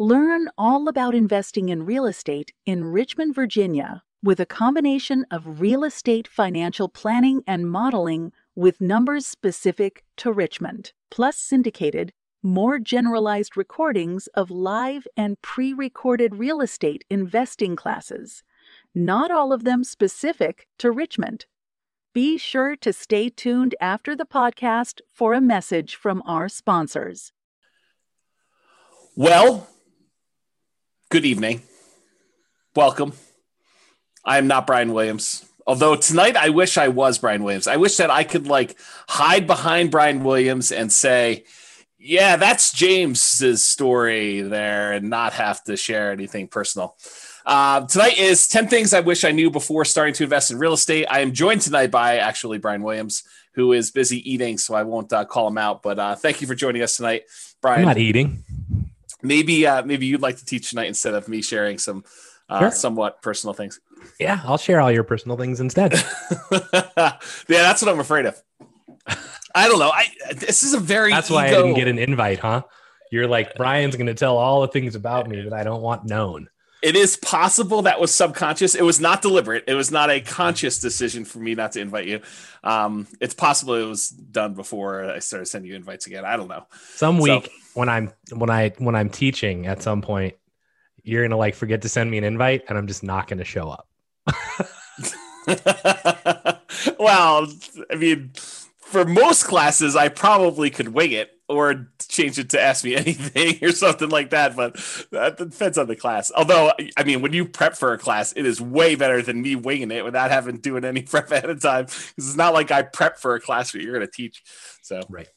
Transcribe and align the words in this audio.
Learn 0.00 0.48
all 0.56 0.86
about 0.86 1.12
investing 1.12 1.70
in 1.70 1.84
real 1.84 2.06
estate 2.06 2.52
in 2.64 2.84
Richmond, 2.84 3.34
Virginia, 3.34 4.04
with 4.22 4.38
a 4.38 4.46
combination 4.46 5.26
of 5.28 5.60
real 5.60 5.82
estate 5.82 6.28
financial 6.28 6.88
planning 6.88 7.42
and 7.48 7.68
modeling 7.68 8.30
with 8.54 8.80
numbers 8.80 9.26
specific 9.26 10.04
to 10.18 10.30
Richmond, 10.30 10.92
plus 11.10 11.36
syndicated, 11.36 12.12
more 12.44 12.78
generalized 12.78 13.56
recordings 13.56 14.28
of 14.34 14.52
live 14.52 15.08
and 15.16 15.42
pre 15.42 15.72
recorded 15.72 16.36
real 16.36 16.60
estate 16.60 17.04
investing 17.10 17.74
classes, 17.74 18.44
not 18.94 19.32
all 19.32 19.52
of 19.52 19.64
them 19.64 19.82
specific 19.82 20.68
to 20.78 20.92
Richmond. 20.92 21.46
Be 22.14 22.38
sure 22.38 22.76
to 22.76 22.92
stay 22.92 23.30
tuned 23.30 23.74
after 23.80 24.14
the 24.14 24.24
podcast 24.24 25.00
for 25.12 25.34
a 25.34 25.40
message 25.40 25.96
from 25.96 26.22
our 26.24 26.48
sponsors. 26.48 27.32
Well, 29.16 29.66
good 31.10 31.24
evening. 31.24 31.62
Welcome. 32.76 33.14
I 34.24 34.36
am 34.36 34.46
not 34.46 34.66
Brian 34.66 34.92
Williams. 34.92 35.44
Although 35.66 35.96
tonight 35.96 36.36
I 36.36 36.50
wish 36.50 36.76
I 36.76 36.88
was 36.88 37.18
Brian 37.18 37.42
Williams. 37.42 37.66
I 37.66 37.76
wish 37.76 37.96
that 37.96 38.10
I 38.10 38.24
could 38.24 38.46
like 38.46 38.76
hide 39.08 39.46
behind 39.46 39.90
Brian 39.90 40.22
Williams 40.22 40.70
and 40.70 40.92
say, 40.92 41.44
yeah, 41.98 42.36
that's 42.36 42.72
James's 42.72 43.64
story 43.64 44.42
there 44.42 44.92
and 44.92 45.08
not 45.08 45.32
have 45.32 45.64
to 45.64 45.76
share 45.76 46.12
anything 46.12 46.46
personal. 46.46 46.96
Uh, 47.44 47.86
tonight 47.86 48.18
is 48.18 48.46
10 48.46 48.68
things 48.68 48.92
I 48.92 49.00
wish 49.00 49.24
I 49.24 49.30
knew 49.30 49.50
before 49.50 49.86
starting 49.86 50.14
to 50.14 50.24
invest 50.24 50.50
in 50.50 50.58
real 50.58 50.74
estate. 50.74 51.06
I 51.10 51.20
am 51.20 51.32
joined 51.32 51.62
tonight 51.62 51.90
by 51.90 52.18
actually 52.18 52.58
Brian 52.58 52.82
Williams, 52.82 53.22
who 53.54 53.72
is 53.72 53.90
busy 53.90 54.30
eating, 54.30 54.58
so 54.58 54.74
I 54.74 54.82
won't 54.82 55.12
uh, 55.12 55.24
call 55.24 55.48
him 55.48 55.56
out. 55.56 55.82
But 55.82 55.98
uh, 55.98 56.14
thank 56.16 56.42
you 56.42 56.46
for 56.46 56.54
joining 56.54 56.82
us 56.82 56.98
tonight, 56.98 57.22
Brian. 57.62 57.80
I'm 57.80 57.86
not 57.86 57.98
eating 57.98 58.44
maybe 59.22 59.66
uh, 59.66 59.82
maybe 59.82 60.06
you'd 60.06 60.22
like 60.22 60.36
to 60.38 60.44
teach 60.44 60.70
tonight 60.70 60.86
instead 60.86 61.14
of 61.14 61.28
me 61.28 61.42
sharing 61.42 61.78
some 61.78 62.04
uh, 62.48 62.60
sure. 62.60 62.70
somewhat 62.70 63.22
personal 63.22 63.54
things. 63.54 63.80
Yeah, 64.18 64.40
I'll 64.44 64.58
share 64.58 64.80
all 64.80 64.90
your 64.90 65.04
personal 65.04 65.36
things 65.36 65.60
instead. 65.60 65.92
yeah, 66.52 67.18
that's 67.48 67.82
what 67.82 67.90
I'm 67.90 68.00
afraid 68.00 68.26
of. 68.26 68.40
I 69.54 69.68
don't 69.68 69.78
know. 69.78 69.90
I 69.90 70.06
this 70.34 70.62
is 70.62 70.74
a 70.74 70.80
very 70.80 71.10
That's 71.10 71.30
why 71.30 71.46
I 71.46 71.50
didn't 71.50 71.74
get 71.74 71.88
an 71.88 71.98
invite, 71.98 72.38
huh? 72.38 72.62
You're 73.10 73.26
like 73.26 73.54
Brian's 73.54 73.96
going 73.96 74.06
to 74.06 74.14
tell 74.14 74.36
all 74.36 74.60
the 74.60 74.68
things 74.68 74.94
about 74.94 75.28
me 75.28 75.42
that 75.42 75.52
I 75.52 75.64
don't 75.64 75.82
want 75.82 76.04
known. 76.04 76.48
It 76.80 76.94
is 76.94 77.16
possible 77.16 77.82
that 77.82 77.98
was 77.98 78.14
subconscious. 78.14 78.76
It 78.76 78.82
was 78.82 79.00
not 79.00 79.20
deliberate. 79.20 79.64
It 79.66 79.74
was 79.74 79.90
not 79.90 80.10
a 80.10 80.20
conscious 80.20 80.78
decision 80.78 81.24
for 81.24 81.40
me 81.40 81.56
not 81.56 81.72
to 81.72 81.80
invite 81.80 82.06
you. 82.06 82.20
Um, 82.62 83.08
it's 83.20 83.34
possible 83.34 83.74
it 83.74 83.84
was 83.84 84.10
done 84.10 84.54
before 84.54 85.10
I 85.10 85.18
started 85.18 85.46
sending 85.46 85.70
you 85.70 85.76
invites 85.76 86.06
again. 86.06 86.24
I 86.24 86.36
don't 86.36 86.46
know. 86.46 86.66
Some 86.94 87.18
week 87.18 87.46
so, 87.46 87.50
when 87.78 87.88
I'm 87.88 88.12
when 88.32 88.50
I 88.50 88.70
when 88.78 88.96
I'm 88.96 89.08
teaching 89.08 89.66
at 89.66 89.82
some 89.82 90.02
point, 90.02 90.34
you're 91.04 91.22
gonna 91.22 91.36
like 91.36 91.54
forget 91.54 91.82
to 91.82 91.88
send 91.88 92.10
me 92.10 92.18
an 92.18 92.24
invite, 92.24 92.64
and 92.68 92.76
I'm 92.76 92.88
just 92.88 93.04
not 93.04 93.28
gonna 93.28 93.44
show 93.44 93.70
up. 93.70 93.88
well, 96.98 97.46
I 97.88 97.94
mean, 97.94 98.32
for 98.78 99.04
most 99.04 99.44
classes, 99.44 99.94
I 99.94 100.08
probably 100.08 100.70
could 100.70 100.88
wing 100.88 101.12
it 101.12 101.30
or 101.48 101.88
change 102.08 102.38
it 102.38 102.50
to 102.50 102.60
ask 102.60 102.84
me 102.84 102.96
anything 102.96 103.62
or 103.62 103.70
something 103.70 104.08
like 104.08 104.30
that. 104.30 104.56
But 104.56 104.74
that 105.12 105.38
depends 105.38 105.78
on 105.78 105.86
the 105.86 105.96
class. 105.96 106.32
Although, 106.34 106.72
I 106.96 107.04
mean, 107.04 107.22
when 107.22 107.32
you 107.32 107.46
prep 107.46 107.76
for 107.76 107.92
a 107.92 107.98
class, 107.98 108.32
it 108.34 108.44
is 108.44 108.60
way 108.60 108.96
better 108.96 109.22
than 109.22 109.40
me 109.40 109.54
winging 109.54 109.92
it 109.92 110.04
without 110.04 110.32
having 110.32 110.58
doing 110.58 110.84
any 110.84 111.02
prep 111.10 111.30
ahead 111.30 111.48
of 111.48 111.62
time. 111.62 111.84
Because 111.84 112.12
it's 112.16 112.36
not 112.36 112.54
like 112.54 112.72
I 112.72 112.82
prep 112.82 113.18
for 113.18 113.36
a 113.36 113.40
class 113.40 113.70
that 113.70 113.82
you're 113.82 113.94
going 113.94 114.06
to 114.06 114.12
teach. 114.12 114.42
So 114.82 115.00
right. 115.08 115.28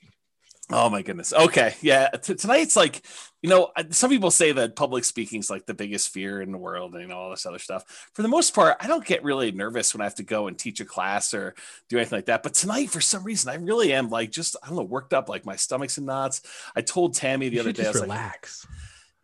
Oh 0.74 0.90
my 0.90 1.02
goodness. 1.02 1.34
Okay. 1.34 1.76
Yeah. 1.82 2.10
T- 2.10 2.36
tonight's 2.36 2.76
like, 2.76 3.02
you 3.42 3.50
know, 3.50 3.72
some 3.90 4.10
people 4.10 4.32
say 4.32 4.52
that 4.52 4.76
public 4.76 5.04
speaking 5.04 5.40
is 5.40 5.50
like 5.50 5.66
the 5.66 5.74
biggest 5.74 6.10
fear 6.10 6.42
in 6.42 6.52
the 6.52 6.58
world 6.58 6.94
and 6.94 7.02
you 7.02 7.08
know, 7.08 7.18
all 7.18 7.30
this 7.32 7.46
other 7.46 7.60
stuff. 7.60 8.10
For 8.14 8.22
the 8.22 8.28
most 8.28 8.54
part, 8.54 8.78
I 8.80 8.88
don't 8.88 9.06
get 9.06 9.24
really 9.24 9.52
nervous 9.52 9.94
when 9.94 10.02
I 10.02 10.06
have 10.06 10.16
to 10.16 10.24
go 10.24 10.48
and 10.48 10.58
teach 10.58 10.80
a 10.80 10.86
class 10.86 11.34
or 11.34 11.56
do 11.90 11.98
anything 11.98 12.18
like 12.18 12.28
that. 12.28 12.44
But 12.44 12.54
tonight, 12.54 12.90
for 12.90 13.02
some 13.02 13.24
reason, 13.24 13.50
I 13.50 13.56
really 13.56 13.94
am 13.94 14.10
like 14.10 14.32
just, 14.32 14.56
I 14.64 14.68
don't 14.68 14.78
know, 14.78 14.84
worked 14.84 15.14
up, 15.14 15.28
like 15.28 15.46
my 15.46 15.56
stomach's 15.56 15.98
in 15.98 16.06
knots. 16.06 16.42
I 16.76 16.82
told 16.82 17.16
Tammy 17.16 17.50
the 17.50 17.56
you 17.56 17.62
other 17.62 17.72
day, 17.72 17.86
I 17.86 17.92
was 17.92 18.02
relax. 18.02 18.66
Like, 18.70 18.78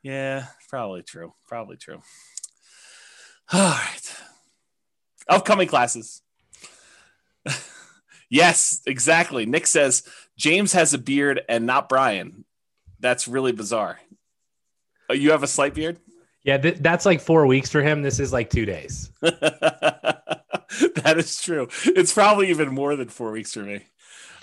yeah, 0.03 0.45
probably 0.69 1.03
true. 1.03 1.33
Probably 1.47 1.77
true. 1.77 2.01
All 3.53 3.59
right. 3.61 4.15
Upcoming 5.29 5.67
classes. 5.67 6.21
yes, 8.29 8.81
exactly. 8.85 9.45
Nick 9.45 9.67
says 9.67 10.03
James 10.37 10.73
has 10.73 10.93
a 10.93 10.97
beard 10.97 11.41
and 11.49 11.65
not 11.65 11.89
Brian. 11.89 12.45
That's 12.99 13.27
really 13.27 13.51
bizarre. 13.51 13.99
Oh, 15.09 15.13
you 15.13 15.31
have 15.31 15.43
a 15.43 15.47
slight 15.47 15.73
beard? 15.73 15.99
Yeah, 16.43 16.57
th- 16.57 16.77
that's 16.79 17.05
like 17.05 17.21
four 17.21 17.45
weeks 17.45 17.69
for 17.69 17.81
him. 17.81 18.01
This 18.01 18.19
is 18.19 18.31
like 18.31 18.49
two 18.49 18.65
days. 18.65 19.11
that 19.21 21.15
is 21.17 21.41
true. 21.41 21.67
It's 21.85 22.13
probably 22.13 22.49
even 22.49 22.73
more 22.73 22.95
than 22.95 23.09
four 23.09 23.31
weeks 23.31 23.53
for 23.53 23.63
me. 23.63 23.85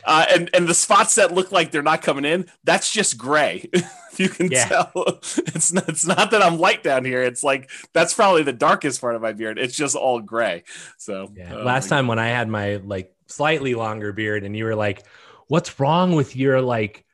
Uh, 0.07 0.27
and 0.35 0.51
and 0.53 0.69
the 0.69 0.75
spots 0.75 1.15
that 1.15 1.33
look 1.33 1.51
like 1.51 1.71
they're 1.71 1.83
not 1.83 2.03
coming 2.03 2.27
in, 2.27 2.47
that's 2.63 2.93
just 2.93 3.17
gray. 3.17 3.71
you 4.17 4.29
can 4.29 4.51
yeah. 4.51 4.67
tell, 4.67 4.93
it's 4.97 5.73
not, 5.73 5.89
it's 5.89 6.07
not 6.07 6.31
that 6.31 6.43
I'm 6.43 6.59
light 6.59 6.83
down 6.83 7.07
here. 7.07 7.23
It's 7.23 7.43
like 7.43 7.71
that's 7.95 8.13
probably 8.13 8.43
the 8.43 8.53
darkest 8.53 9.01
part 9.01 9.15
of 9.15 9.23
my 9.23 9.33
beard. 9.33 9.59
It's 9.59 9.75
just 9.75 9.97
all 9.97 10.21
gray. 10.21 10.65
So 10.99 11.33
yeah. 11.35 11.55
Oh 11.55 11.63
last 11.63 11.89
time 11.89 12.07
when 12.07 12.19
I 12.19 12.29
had 12.29 12.49
my 12.49 12.77
like 12.77 13.15
slightly 13.29 13.75
longer 13.75 14.13
beard, 14.13 14.45
and 14.45 14.55
you 14.55 14.65
were 14.65 14.75
like, 14.75 15.05
what's 15.49 15.79
wrong 15.81 16.15
with 16.15 16.37
your 16.37 16.61
like 16.61 17.05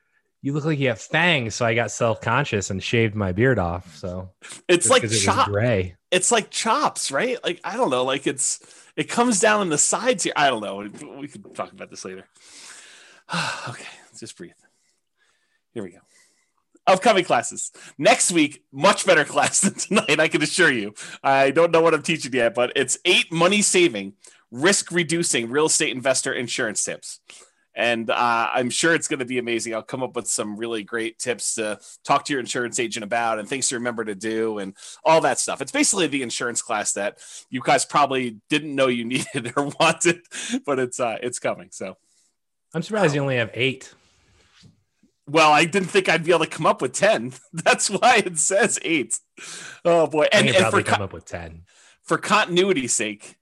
you 0.41 0.53
look 0.53 0.65
like 0.65 0.79
you 0.79 0.87
have 0.87 1.01
fangs 1.01 1.55
so 1.55 1.65
i 1.65 1.73
got 1.73 1.91
self-conscious 1.91 2.69
and 2.69 2.81
shaved 2.81 3.15
my 3.15 3.31
beard 3.31 3.59
off 3.59 3.95
so. 3.95 4.29
It's 4.67 4.89
like 4.89 5.03
it 5.03 5.09
chop 5.09 5.47
gray. 5.47 5.95
it's 6.09 6.31
like 6.31 6.49
chops 6.49 7.11
right? 7.11 7.37
Like 7.43 7.59
i 7.63 7.75
don't 7.77 7.89
know 7.89 8.03
like 8.03 8.27
it's 8.27 8.59
it 8.95 9.07
comes 9.09 9.39
down 9.39 9.61
in 9.61 9.69
the 9.69 9.77
sides 9.77 10.23
here. 10.25 10.33
I 10.35 10.49
don't 10.49 10.61
know 10.61 10.87
we 11.19 11.27
could 11.27 11.55
talk 11.55 11.71
about 11.71 11.89
this 11.89 12.05
later. 12.05 12.25
Okay 13.69 13.85
just 14.19 14.37
breathe. 14.37 14.51
Here 15.73 15.81
we 15.81 15.91
go. 15.91 15.99
Upcoming 16.85 17.23
classes. 17.23 17.71
Next 17.97 18.31
week 18.31 18.63
much 18.71 19.05
better 19.05 19.23
class 19.33 19.61
than 19.61 19.73
tonight 19.73 20.19
i 20.19 20.27
can 20.27 20.41
assure 20.41 20.71
you. 20.71 20.93
I 21.23 21.51
don't 21.51 21.71
know 21.71 21.81
what 21.81 21.93
i'm 21.93 22.03
teaching 22.03 22.33
yet 22.33 22.55
but 22.55 22.71
it's 22.75 22.97
eight 23.05 23.31
money 23.31 23.61
saving 23.61 24.13
risk 24.51 24.91
reducing 24.91 25.49
real 25.49 25.67
estate 25.67 25.95
investor 25.95 26.33
insurance 26.33 26.83
tips 26.83 27.19
and 27.73 28.09
uh, 28.09 28.49
I'm 28.53 28.69
sure 28.69 28.93
it's 28.93 29.07
going 29.07 29.19
to 29.19 29.25
be 29.25 29.37
amazing. 29.37 29.73
I'll 29.73 29.81
come 29.81 30.03
up 30.03 30.15
with 30.15 30.27
some 30.27 30.57
really 30.57 30.83
great 30.83 31.17
tips 31.19 31.55
to 31.55 31.79
talk 32.03 32.25
to 32.25 32.33
your 32.33 32.39
insurance 32.39 32.79
agent 32.79 33.03
about 33.03 33.39
and 33.39 33.47
things 33.47 33.69
to 33.69 33.75
remember 33.75 34.03
to 34.05 34.15
do 34.15 34.59
and 34.59 34.75
all 35.05 35.21
that 35.21 35.39
stuff. 35.39 35.61
It's 35.61 35.71
basically 35.71 36.07
the 36.07 36.21
insurance 36.21 36.61
class 36.61 36.93
that 36.93 37.19
you 37.49 37.61
guys 37.63 37.85
probably 37.85 38.37
didn't 38.49 38.75
know 38.75 38.87
you 38.87 39.05
needed 39.05 39.53
or 39.55 39.69
wanted, 39.79 40.21
but 40.65 40.79
it's 40.79 40.99
uh, 40.99 41.17
it's 41.21 41.39
coming. 41.39 41.69
So 41.71 41.97
I'm 42.73 42.81
surprised 42.81 43.15
you 43.15 43.21
only 43.21 43.37
have 43.37 43.51
eight. 43.53 43.93
Well, 45.27 45.51
I 45.51 45.65
didn't 45.65 45.89
think 45.89 46.09
I'd 46.09 46.25
be 46.25 46.31
able 46.31 46.45
to 46.45 46.51
come 46.51 46.65
up 46.65 46.81
with 46.81 46.93
ten. 46.93 47.33
That's 47.53 47.89
why 47.89 48.23
it 48.25 48.37
says 48.37 48.79
eight. 48.83 49.17
Oh 49.85 50.07
boy, 50.07 50.27
and, 50.31 50.49
and 50.49 50.67
for 50.67 50.83
come 50.83 51.01
up 51.01 51.13
with 51.13 51.25
ten 51.25 51.63
for 52.03 52.17
continuity's 52.17 52.93
sake 52.93 53.37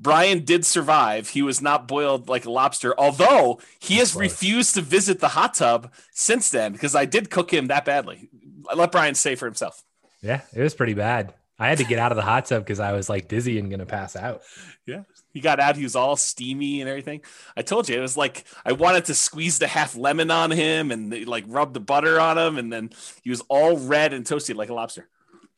Brian 0.00 0.44
did 0.44 0.64
survive. 0.64 1.30
He 1.30 1.42
was 1.42 1.60
not 1.60 1.88
boiled 1.88 2.28
like 2.28 2.44
a 2.44 2.50
lobster, 2.50 2.94
although 2.98 3.60
he 3.80 3.96
has 3.96 4.14
refused 4.14 4.74
to 4.74 4.80
visit 4.80 5.18
the 5.18 5.28
hot 5.28 5.54
tub 5.54 5.92
since 6.12 6.50
then 6.50 6.72
because 6.72 6.94
I 6.94 7.04
did 7.04 7.30
cook 7.30 7.52
him 7.52 7.66
that 7.66 7.84
badly. 7.84 8.30
I 8.68 8.74
let 8.74 8.92
Brian 8.92 9.14
say 9.14 9.34
for 9.34 9.46
himself. 9.46 9.82
Yeah, 10.22 10.42
it 10.54 10.62
was 10.62 10.74
pretty 10.74 10.94
bad. 10.94 11.34
I 11.58 11.68
had 11.68 11.78
to 11.78 11.84
get 11.84 11.98
out 11.98 12.12
of 12.12 12.16
the 12.16 12.22
hot 12.22 12.46
tub 12.46 12.62
because 12.62 12.78
I 12.78 12.92
was 12.92 13.08
like 13.08 13.26
dizzy 13.26 13.58
and 13.58 13.68
gonna 13.68 13.86
pass 13.86 14.14
out. 14.14 14.42
Yeah, 14.86 15.02
he 15.32 15.40
got 15.40 15.58
out. 15.58 15.76
He 15.76 15.82
was 15.82 15.96
all 15.96 16.14
steamy 16.14 16.80
and 16.80 16.88
everything. 16.88 17.22
I 17.56 17.62
told 17.62 17.88
you 17.88 17.98
it 17.98 18.00
was 18.00 18.16
like 18.16 18.44
I 18.64 18.72
wanted 18.72 19.06
to 19.06 19.14
squeeze 19.14 19.58
the 19.58 19.66
half 19.66 19.96
lemon 19.96 20.30
on 20.30 20.52
him 20.52 20.92
and 20.92 21.26
like 21.26 21.44
rub 21.48 21.74
the 21.74 21.80
butter 21.80 22.20
on 22.20 22.38
him, 22.38 22.58
and 22.58 22.72
then 22.72 22.90
he 23.24 23.30
was 23.30 23.40
all 23.48 23.76
red 23.76 24.12
and 24.12 24.24
toasty 24.24 24.54
like 24.54 24.68
a 24.68 24.74
lobster. 24.74 25.08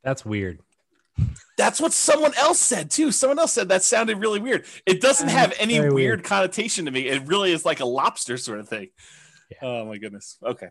That's 0.02 0.24
weird. 0.24 0.60
That's 1.56 1.80
what 1.80 1.92
someone 1.92 2.32
else 2.38 2.58
said 2.58 2.90
too. 2.90 3.12
Someone 3.12 3.38
else 3.38 3.52
said 3.52 3.68
that 3.68 3.82
sounded 3.82 4.18
really 4.18 4.40
weird. 4.40 4.64
It 4.86 5.00
doesn't 5.00 5.28
have 5.28 5.52
any 5.58 5.78
weird, 5.78 5.92
weird, 5.92 6.24
connotation 6.24 6.86
to 6.86 6.90
me. 6.90 7.06
It 7.06 7.26
really 7.26 7.52
is 7.52 7.64
like 7.64 7.80
a 7.80 7.84
lobster 7.84 8.36
sort 8.36 8.60
of 8.60 8.68
thing. 8.68 8.88
Yeah. 9.50 9.58
Oh 9.62 9.84
my 9.84 9.98
goodness. 9.98 10.38
Okay. 10.42 10.68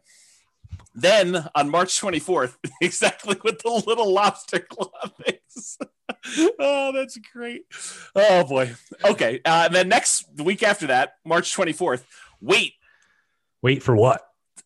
Then 0.95 1.47
on 1.55 1.69
March 1.69 1.99
24th, 2.01 2.55
exactly 2.81 3.35
what 3.41 3.61
the 3.61 3.69
little 3.69 4.11
lobster 4.11 4.59
club 4.59 5.11
oh, 6.59 6.91
that's 6.93 7.17
great. 7.33 7.65
Oh 8.15 8.43
boy. 8.43 8.73
Okay. 9.03 9.41
Uh, 9.45 9.63
and 9.65 9.75
then 9.75 9.89
next 9.89 10.35
the 10.35 10.43
week 10.43 10.63
after 10.63 10.87
that, 10.87 11.13
March 11.25 11.55
24th. 11.55 12.03
Wait. 12.41 12.73
Wait 13.61 13.83
for 13.83 13.95
what? 13.95 14.21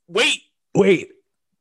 Wait. 0.07 0.41
Wait. 0.75 1.09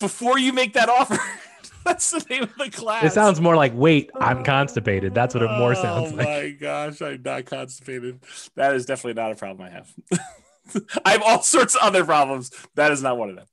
Before 0.01 0.39
you 0.39 0.53
make 0.53 0.75
that 0.75 0.89
offer. 0.89 1.19
That's 1.84 2.11
the 2.11 2.25
name 2.31 2.44
of 2.44 2.56
the 2.56 2.70
class. 2.70 3.05
It 3.05 3.12
sounds 3.12 3.40
more 3.40 3.56
like 3.56 3.73
wait, 3.75 4.11
I'm 4.20 4.38
oh, 4.38 4.43
constipated. 4.44 5.14
That's 5.14 5.34
what 5.34 5.43
it 5.43 5.50
more 5.58 5.73
oh 5.73 5.82
sounds 5.82 6.12
like. 6.14 6.26
Oh 6.26 6.31
my 6.31 6.50
gosh, 6.50 7.02
I'm 7.02 7.23
not 7.23 7.46
constipated. 7.46 8.20
That 8.55 8.75
is 8.75 8.87
definitely 8.87 9.20
not 9.20 9.32
a 9.32 9.34
problem 9.34 9.67
I 9.67 9.70
have. 9.70 9.93
I 11.05 11.11
have 11.11 11.23
all 11.23 11.43
sorts 11.43 11.75
of 11.75 11.82
other 11.82 12.05
problems. 12.05 12.50
That 12.76 12.93
is 12.93 13.02
not 13.02 13.19
one 13.19 13.31
of 13.31 13.37
them. 13.37 13.46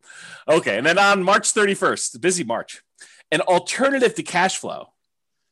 Okay, 0.48 0.78
and 0.78 0.86
then 0.86 1.00
on 1.00 1.24
March 1.24 1.54
31st, 1.54 2.22
busy 2.22 2.44
March, 2.44 2.84
an 3.32 3.42
alternative 3.42 4.16
to 4.16 4.24
cash 4.24 4.58
flow, 4.58 4.94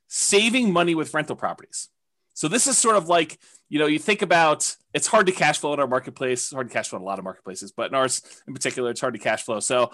saving 0.07 0.71
money 0.71 0.95
with 0.95 1.13
rental 1.13 1.35
properties. 1.35 1.89
So 2.33 2.47
this 2.47 2.67
is 2.67 2.77
sort 2.77 2.95
of 2.95 3.09
like, 3.09 3.39
you 3.69 3.79
know, 3.79 3.87
you 3.87 3.97
think 3.97 4.21
about 4.21 4.75
it's 4.93 5.07
hard 5.07 5.25
to 5.25 5.31
cash 5.31 5.57
flow 5.57 5.73
in 5.73 5.79
our 5.79 5.87
marketplace, 5.87 6.51
hard 6.51 6.69
to 6.69 6.73
cash 6.73 6.89
flow 6.89 6.97
in 6.97 7.03
a 7.03 7.05
lot 7.05 7.17
of 7.17 7.23
marketplaces, 7.23 7.71
but 7.71 7.89
in 7.89 7.95
ours 7.95 8.21
in 8.47 8.53
particular, 8.53 8.91
it's 8.91 9.01
hard 9.01 9.15
to 9.15 9.19
cash 9.19 9.43
flow. 9.43 9.59
So 9.59 9.91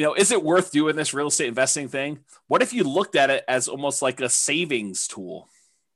you 0.00 0.06
know, 0.06 0.14
is 0.14 0.32
it 0.32 0.42
worth 0.42 0.72
doing 0.72 0.96
this 0.96 1.12
real 1.12 1.26
estate 1.26 1.48
investing 1.48 1.86
thing? 1.86 2.20
What 2.46 2.62
if 2.62 2.72
you 2.72 2.84
looked 2.84 3.16
at 3.16 3.28
it 3.28 3.44
as 3.46 3.68
almost 3.68 4.00
like 4.00 4.18
a 4.22 4.30
savings 4.30 5.06
tool? 5.06 5.46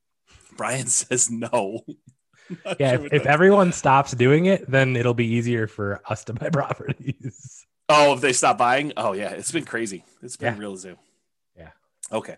Brian 0.59 0.89
says 0.89 1.31
no. 1.31 1.87
yeah, 2.79 2.97
sure 2.97 3.07
if, 3.07 3.15
if 3.15 3.25
everyone 3.25 3.73
stops 3.73 4.13
doing 4.13 4.45
it, 4.45 4.71
then 4.71 4.95
it'll 4.95 5.15
be 5.15 5.29
easier 5.29 5.67
for 5.67 6.03
us 6.07 6.23
to 6.25 6.35
buy 6.35 6.51
properties. 6.53 7.65
Oh, 7.89 8.13
if 8.13 8.21
they 8.21 8.35
stop 8.35 8.59
buying? 8.59 8.93
Oh, 8.99 9.15
yeah, 9.15 9.31
it's 9.31 9.53
been 9.53 9.65
crazy. 9.65 10.05
It's 10.21 10.37
been 10.37 10.53
yeah. 10.53 10.61
real 10.61 10.77
zoo. 10.77 10.99
Yeah. 11.57 11.71
Okay. 12.13 12.37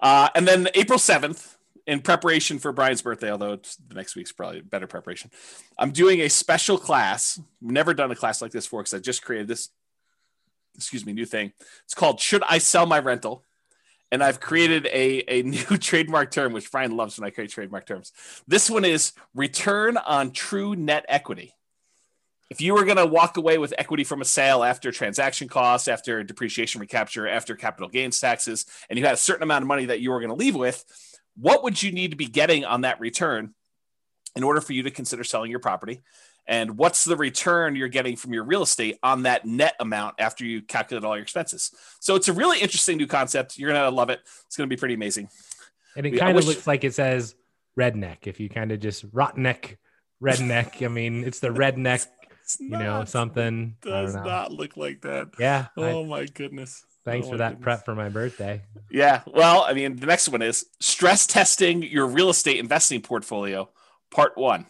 Uh, 0.00 0.28
and 0.34 0.46
then 0.46 0.68
April 0.74 0.98
7th, 0.98 1.56
in 1.86 2.02
preparation 2.02 2.58
for 2.58 2.72
Brian's 2.72 3.00
birthday, 3.00 3.30
although 3.30 3.56
the 3.56 3.94
next 3.94 4.16
week's 4.16 4.32
probably 4.32 4.60
better 4.60 4.86
preparation, 4.86 5.30
I'm 5.78 5.92
doing 5.92 6.20
a 6.20 6.28
special 6.28 6.76
class. 6.76 7.40
Never 7.62 7.94
done 7.94 8.10
a 8.10 8.16
class 8.16 8.42
like 8.42 8.52
this 8.52 8.66
before 8.66 8.82
because 8.82 8.92
I 8.92 8.98
just 8.98 9.24
created 9.24 9.48
this 9.48 9.70
excuse 10.74 11.04
me, 11.04 11.12
new 11.12 11.26
thing. 11.26 11.52
It's 11.84 11.94
called 11.94 12.20
Should 12.20 12.42
I 12.48 12.58
Sell 12.58 12.86
My 12.86 12.98
Rental? 12.98 13.44
And 14.12 14.24
I've 14.24 14.40
created 14.40 14.86
a, 14.86 15.22
a 15.28 15.42
new 15.44 15.78
trademark 15.78 16.30
term, 16.30 16.52
which 16.52 16.70
Brian 16.70 16.96
loves 16.96 17.18
when 17.18 17.26
I 17.26 17.30
create 17.30 17.50
trademark 17.50 17.86
terms. 17.86 18.12
This 18.46 18.68
one 18.68 18.84
is 18.84 19.12
return 19.34 19.96
on 19.96 20.32
true 20.32 20.74
net 20.74 21.04
equity. 21.08 21.54
If 22.50 22.60
you 22.60 22.74
were 22.74 22.84
going 22.84 22.96
to 22.96 23.06
walk 23.06 23.36
away 23.36 23.58
with 23.58 23.72
equity 23.78 24.02
from 24.02 24.20
a 24.20 24.24
sale 24.24 24.64
after 24.64 24.90
transaction 24.90 25.46
costs, 25.46 25.86
after 25.86 26.24
depreciation 26.24 26.80
recapture, 26.80 27.28
after 27.28 27.54
capital 27.54 27.88
gains 27.88 28.18
taxes, 28.18 28.66
and 28.88 28.98
you 28.98 29.04
had 29.04 29.14
a 29.14 29.18
certain 29.18 29.44
amount 29.44 29.62
of 29.62 29.68
money 29.68 29.86
that 29.86 30.00
you 30.00 30.10
were 30.10 30.18
going 30.18 30.30
to 30.30 30.34
leave 30.34 30.56
with, 30.56 30.84
what 31.36 31.62
would 31.62 31.80
you 31.80 31.92
need 31.92 32.10
to 32.10 32.16
be 32.16 32.26
getting 32.26 32.64
on 32.64 32.80
that 32.80 32.98
return 32.98 33.54
in 34.34 34.42
order 34.42 34.60
for 34.60 34.72
you 34.72 34.82
to 34.82 34.90
consider 34.90 35.22
selling 35.22 35.52
your 35.52 35.60
property? 35.60 36.02
And 36.46 36.76
what's 36.76 37.04
the 37.04 37.16
return 37.16 37.76
you're 37.76 37.88
getting 37.88 38.16
from 38.16 38.32
your 38.32 38.44
real 38.44 38.62
estate 38.62 38.98
on 39.02 39.22
that 39.22 39.46
net 39.46 39.74
amount 39.78 40.16
after 40.18 40.44
you 40.44 40.62
calculate 40.62 41.04
all 41.04 41.16
your 41.16 41.22
expenses. 41.22 41.70
So 42.00 42.16
it's 42.16 42.28
a 42.28 42.32
really 42.32 42.58
interesting 42.58 42.96
new 42.96 43.06
concept. 43.06 43.58
You're 43.58 43.70
going 43.70 43.82
to 43.82 43.90
love 43.90 44.10
it. 44.10 44.20
It's 44.46 44.56
going 44.56 44.68
to 44.68 44.74
be 44.74 44.78
pretty 44.78 44.94
amazing. 44.94 45.28
And 45.96 46.06
it 46.06 46.18
kind 46.18 46.36
of 46.36 46.44
looks 46.44 46.66
like 46.66 46.84
it 46.84 46.94
says 46.94 47.34
redneck. 47.78 48.26
If 48.26 48.40
you 48.40 48.48
kind 48.48 48.72
of 48.72 48.80
just 48.80 49.04
neck, 49.36 49.78
redneck, 50.22 50.84
I 50.84 50.88
mean, 50.88 51.24
it's 51.24 51.40
the 51.40 51.48
redneck, 51.48 52.06
you 52.58 52.70
know, 52.70 53.04
something. 53.04 53.76
Does 53.82 54.14
not 54.14 54.52
look 54.52 54.76
like 54.76 55.02
that. 55.02 55.28
Yeah. 55.38 55.68
Oh 55.76 56.02
I, 56.02 56.06
my 56.06 56.26
goodness. 56.26 56.84
Thanks 57.04 57.26
oh 57.28 57.30
for 57.30 57.36
that 57.38 57.50
goodness. 57.50 57.64
prep 57.64 57.84
for 57.84 57.94
my 57.94 58.08
birthday. 58.08 58.62
Yeah. 58.90 59.22
Well, 59.26 59.62
I 59.62 59.72
mean, 59.72 59.96
the 59.96 60.06
next 60.06 60.28
one 60.28 60.42
is 60.42 60.66
stress 60.80 61.26
testing 61.26 61.82
your 61.82 62.06
real 62.06 62.28
estate 62.28 62.58
investing 62.58 63.00
portfolio, 63.02 63.70
part 64.10 64.36
one. 64.36 64.66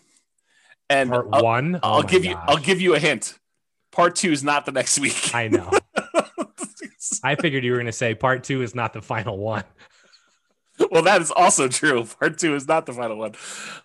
And 0.91 1.11
part 1.11 1.29
I'll, 1.33 1.45
one, 1.45 1.77
oh 1.77 1.93
I'll 1.93 2.03
give 2.03 2.25
gosh. 2.25 2.33
you 2.33 2.37
I'll 2.37 2.59
give 2.59 2.81
you 2.81 2.95
a 2.95 2.99
hint. 2.99 3.39
Part 3.93 4.17
two 4.17 4.33
is 4.33 4.45
not 4.45 4.67
the 4.67 4.73
next 4.73 4.99
week. 4.99 5.35
I 5.35 5.49
know. 5.49 5.71
I 7.25 7.35
figured 7.37 7.65
you 7.65 7.73
were 7.73 7.79
going 7.79 7.87
to 7.87 7.93
say 7.93 8.15
part 8.15 8.45
two 8.45 8.63
is 8.63 8.75
not 8.75 8.93
the 8.93 9.01
final 9.01 9.39
one. 9.39 9.65
Well, 10.91 11.03
that 11.03 11.21
is 11.21 11.31
also 11.31 11.69
true. 11.69 12.05
Part 12.05 12.39
two 12.39 12.55
is 12.55 12.67
not 12.67 12.87
the 12.87 12.93
final 12.93 13.17
one. 13.19 13.35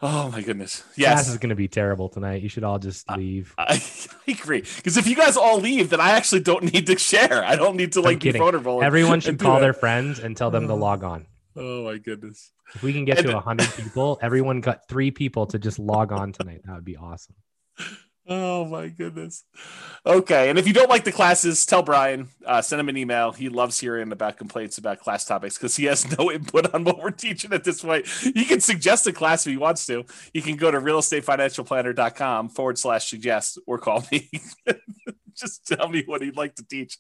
Oh 0.02 0.30
my 0.32 0.42
goodness! 0.42 0.84
Yes, 0.96 1.14
class 1.14 1.30
is 1.30 1.38
going 1.38 1.50
to 1.50 1.56
be 1.56 1.68
terrible 1.68 2.10
tonight. 2.10 2.42
You 2.42 2.50
should 2.50 2.64
all 2.64 2.80
just 2.80 3.10
leave. 3.12 3.54
I, 3.58 3.84
I 4.28 4.32
agree 4.32 4.62
because 4.78 4.96
if 4.98 5.06
you 5.06 5.16
guys 5.16 5.36
all 5.36 5.60
leave, 5.60 5.90
then 5.90 6.00
I 6.00 6.12
actually 6.12 6.42
don't 6.42 6.74
need 6.74 6.88
to 6.88 6.98
share. 6.98 7.44
I 7.44 7.56
don't 7.56 7.76
need 7.76 7.94
to 7.94 8.02
like 8.02 8.22
be 8.22 8.32
vulnerable. 8.32 8.82
Everyone 8.82 9.20
should 9.22 9.40
call 9.40 9.60
their 9.60 9.74
friends 9.74 10.20
and 10.20 10.38
tell 10.38 10.52
them 10.52 10.68
to 10.68 10.74
mm. 10.74 10.80
log 10.80 11.04
on. 11.04 11.26
Oh 11.56 11.86
my 11.86 11.98
goodness! 11.98 12.52
If 12.74 12.84
we 12.84 12.94
can 12.94 13.06
get 13.06 13.20
and, 13.20 13.28
to 13.28 13.40
hundred 13.40 13.72
people, 13.76 14.20
everyone 14.22 14.62
got 14.62 14.88
three 14.90 15.12
people 15.12 15.46
to 15.48 15.60
just 15.60 15.80
log 15.80 16.12
on 16.12 16.34
tonight. 16.34 16.62
That 16.66 16.76
would 16.76 16.86
be 16.86 16.98
awesome. 16.98 17.36
Oh 18.28 18.66
my 18.66 18.88
goodness. 18.88 19.44
Okay, 20.04 20.50
and 20.50 20.58
if 20.58 20.66
you 20.66 20.74
don't 20.74 20.90
like 20.90 21.04
the 21.04 21.12
classes, 21.12 21.64
tell 21.66 21.84
Brian. 21.84 22.30
Uh, 22.44 22.60
send 22.62 22.80
him 22.80 22.90
an 22.90 22.98
email. 22.98 23.32
He 23.32 23.50
loves 23.50 23.80
hearing 23.80 24.12
about 24.12 24.38
complaints 24.38 24.80
about 24.80 25.00
class 25.00 25.26
topics 25.26 25.58
because 25.58 25.76
he 25.76 25.86
has 25.86 26.18
no 26.18 26.32
input 26.32 26.74
on 26.74 26.84
what 26.84 27.00
we're 27.00 27.12
teaching 27.12 27.54
at 27.54 27.64
this 27.64 27.82
point. 27.82 28.08
He 28.08 28.46
can 28.46 28.62
suggest 28.62 29.06
a 29.06 29.14
class 29.14 29.46
if 29.46 29.52
he 29.52 29.58
wants 29.58 29.86
to. 29.86 30.06
He 30.34 30.42
can 30.42 30.56
go 30.56 30.72
to 30.72 30.80
realestatefinancialplanner.com 30.80 32.50
forward 32.50 32.80
slash 32.80 33.10
suggest 33.10 33.60
or 33.68 33.78
call 33.78 34.04
me. 34.12 34.30
just 35.40 35.68
tell 35.68 35.90
me 35.90 36.04
what 36.06 36.22
he'd 36.22 36.38
like 36.38 36.56
to 36.56 36.66
teach. 36.66 36.98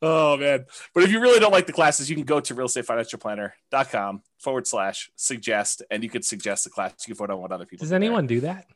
Oh 0.00 0.36
man. 0.36 0.66
But 0.94 1.04
if 1.04 1.10
you 1.10 1.20
really 1.20 1.40
don't 1.40 1.52
like 1.52 1.66
the 1.66 1.72
classes, 1.72 2.08
you 2.08 2.16
can 2.16 2.24
go 2.24 2.40
to 2.40 2.54
realestatefinancialplanner.com 2.54 4.22
forward 4.38 4.66
slash 4.66 5.10
suggest 5.16 5.82
and 5.90 6.02
you 6.02 6.10
could 6.10 6.24
suggest 6.24 6.64
the 6.64 6.70
class. 6.70 6.92
You 7.06 7.14
can 7.14 7.18
vote 7.26 7.32
on 7.32 7.40
what 7.40 7.52
other 7.52 7.66
people 7.66 7.84
Does 7.84 7.92
anyone 7.92 8.26
there. 8.26 8.36
do 8.36 8.40
that? 8.42 8.66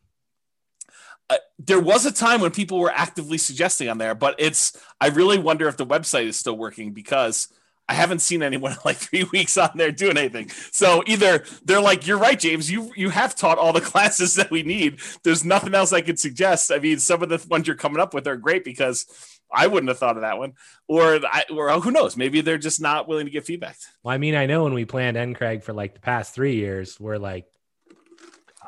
Uh, 1.28 1.36
there 1.58 1.80
was 1.80 2.06
a 2.06 2.12
time 2.12 2.40
when 2.40 2.52
people 2.52 2.78
were 2.78 2.92
actively 2.92 3.38
suggesting 3.38 3.88
on 3.88 3.98
there, 3.98 4.14
but 4.14 4.36
it's 4.38 4.80
I 5.00 5.08
really 5.08 5.38
wonder 5.38 5.66
if 5.66 5.76
the 5.76 5.86
website 5.86 6.26
is 6.26 6.38
still 6.38 6.56
working 6.56 6.92
because 6.92 7.48
I 7.88 7.94
haven't 7.94 8.18
seen 8.18 8.42
anyone 8.42 8.72
in 8.72 8.78
like 8.84 8.96
three 8.96 9.24
weeks 9.24 9.56
on 9.56 9.70
there 9.76 9.92
doing 9.92 10.16
anything. 10.16 10.50
So 10.72 11.02
either 11.06 11.44
they're 11.64 11.80
like, 11.80 12.06
"You're 12.06 12.18
right, 12.18 12.38
James. 12.38 12.70
You 12.70 12.92
you 12.96 13.10
have 13.10 13.34
taught 13.34 13.58
all 13.58 13.72
the 13.72 13.80
classes 13.92 14.34
that 14.34 14.50
we 14.50 14.62
need. 14.62 15.00
There's 15.22 15.44
nothing 15.44 15.74
else 15.74 15.92
I 15.92 16.00
could 16.00 16.18
suggest." 16.18 16.72
I 16.72 16.78
mean, 16.78 16.98
some 16.98 17.22
of 17.22 17.28
the 17.28 17.44
ones 17.48 17.66
you're 17.66 17.76
coming 17.76 18.00
up 18.00 18.14
with 18.14 18.26
are 18.26 18.36
great 18.36 18.64
because 18.64 19.06
I 19.52 19.66
wouldn't 19.66 19.88
have 19.88 19.98
thought 19.98 20.16
of 20.16 20.22
that 20.22 20.38
one, 20.38 20.54
or 20.88 21.20
I, 21.24 21.44
or 21.50 21.70
who 21.80 21.90
knows? 21.90 22.16
Maybe 22.16 22.40
they're 22.40 22.58
just 22.58 22.80
not 22.80 23.06
willing 23.08 23.26
to 23.26 23.30
give 23.32 23.44
feedback. 23.44 23.76
Well, 24.02 24.14
I 24.14 24.18
mean, 24.18 24.34
I 24.34 24.46
know 24.46 24.64
when 24.64 24.74
we 24.74 24.84
planned 24.84 25.16
NCRAG 25.16 25.62
for 25.62 25.72
like 25.72 25.94
the 25.94 26.00
past 26.00 26.34
three 26.34 26.56
years, 26.56 26.98
we're 26.98 27.18
like, 27.18 27.46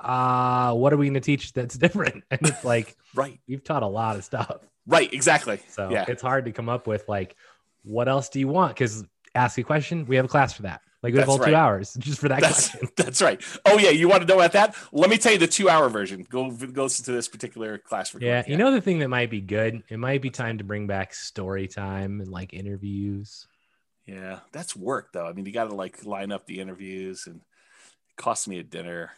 uh, 0.00 0.74
what 0.74 0.92
are 0.92 0.96
we 0.96 1.06
going 1.06 1.14
to 1.14 1.20
teach 1.20 1.52
that's 1.52 1.74
different? 1.78 2.24
And 2.30 2.40
it's 2.42 2.64
like, 2.64 2.96
right, 3.14 3.40
you've 3.46 3.64
taught 3.64 3.82
a 3.82 3.88
lot 3.88 4.16
of 4.16 4.24
stuff. 4.24 4.58
Right, 4.86 5.12
exactly. 5.12 5.60
So 5.68 5.90
yeah. 5.90 6.06
it's 6.08 6.22
hard 6.22 6.46
to 6.46 6.52
come 6.52 6.70
up 6.70 6.86
with 6.86 7.06
like 7.08 7.36
what 7.84 8.08
else 8.08 8.28
do 8.28 8.40
you 8.40 8.48
want? 8.48 8.74
Because 8.74 9.04
ask 9.34 9.58
a 9.58 9.62
question, 9.62 10.06
we 10.06 10.16
have 10.16 10.24
a 10.24 10.28
class 10.28 10.52
for 10.52 10.62
that. 10.62 10.80
Like 11.02 11.12
we 11.12 11.20
have 11.20 11.28
all 11.28 11.38
right. 11.38 11.50
two 11.50 11.54
hours 11.54 11.94
just 11.98 12.20
for 12.20 12.28
that 12.28 12.40
that's, 12.40 12.70
question. 12.70 12.88
That's 12.96 13.22
right. 13.22 13.40
Oh 13.64 13.78
yeah, 13.78 13.90
you 13.90 14.08
want 14.08 14.22
to 14.22 14.26
know 14.26 14.34
about 14.34 14.52
that? 14.52 14.74
Let 14.90 15.08
me 15.10 15.16
tell 15.16 15.30
you 15.30 15.38
the 15.38 15.46
two-hour 15.46 15.88
version. 15.90 16.26
Go 16.28 16.50
go 16.50 16.84
listen 16.84 17.04
to 17.04 17.12
this 17.12 17.28
particular 17.28 17.78
class. 17.78 18.12
Recording. 18.12 18.28
Yeah, 18.28 18.42
you 18.48 18.56
know 18.56 18.72
the 18.72 18.80
thing 18.80 18.98
that 18.98 19.08
might 19.08 19.30
be 19.30 19.40
good. 19.40 19.84
It 19.88 19.98
might 19.98 20.22
be 20.22 20.30
time 20.30 20.58
to 20.58 20.64
bring 20.64 20.88
back 20.88 21.14
story 21.14 21.68
time 21.68 22.20
and 22.20 22.28
like 22.28 22.52
interviews. 22.52 23.46
Yeah, 24.06 24.40
that's 24.50 24.74
work 24.74 25.12
though. 25.12 25.26
I 25.26 25.32
mean, 25.34 25.46
you 25.46 25.52
got 25.52 25.68
to 25.68 25.74
like 25.74 26.04
line 26.04 26.32
up 26.32 26.46
the 26.46 26.58
interviews, 26.58 27.28
and 27.28 27.36
it 27.36 28.16
costs 28.16 28.48
me 28.48 28.58
a 28.58 28.64
dinner. 28.64 29.12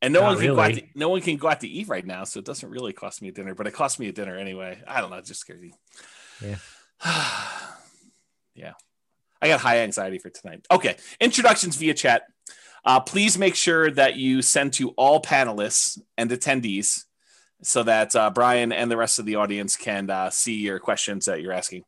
And 0.00 0.14
no 0.14 0.20
Not 0.20 0.26
one 0.26 0.36
can 0.36 0.44
really. 0.46 0.56
go 0.56 0.62
out 0.62 0.74
to, 0.74 0.82
no 0.94 1.08
one 1.10 1.20
can 1.20 1.36
go 1.36 1.48
out 1.48 1.60
to 1.60 1.68
eat 1.68 1.88
right 1.88 2.06
now, 2.06 2.24
so 2.24 2.38
it 2.38 2.44
doesn't 2.44 2.68
really 2.68 2.92
cost 2.92 3.20
me 3.20 3.28
a 3.28 3.32
dinner, 3.32 3.54
but 3.54 3.66
it 3.66 3.72
costs 3.72 4.00
me 4.00 4.08
a 4.08 4.12
dinner 4.12 4.36
anyway. 4.36 4.82
I 4.86 5.00
don't 5.00 5.10
know, 5.10 5.20
just 5.20 5.46
crazy. 5.46 5.74
Yeah. 6.42 6.56
yeah. 8.54 8.72
I 9.40 9.48
got 9.48 9.60
high 9.60 9.80
anxiety 9.80 10.18
for 10.18 10.30
tonight. 10.30 10.66
Okay. 10.70 10.96
Introductions 11.20 11.76
via 11.76 11.94
chat. 11.94 12.22
Uh, 12.84 13.00
please 13.00 13.38
make 13.38 13.54
sure 13.54 13.90
that 13.90 14.16
you 14.16 14.42
send 14.42 14.72
to 14.74 14.90
all 14.90 15.22
panelists 15.22 16.00
and 16.16 16.30
attendees 16.30 17.04
so 17.62 17.82
that 17.84 18.14
uh, 18.16 18.30
Brian 18.30 18.72
and 18.72 18.90
the 18.90 18.96
rest 18.96 19.18
of 19.18 19.24
the 19.24 19.36
audience 19.36 19.76
can 19.76 20.10
uh, 20.10 20.30
see 20.30 20.56
your 20.56 20.78
questions 20.78 21.26
that 21.26 21.42
you're 21.42 21.52
asking. 21.52 21.84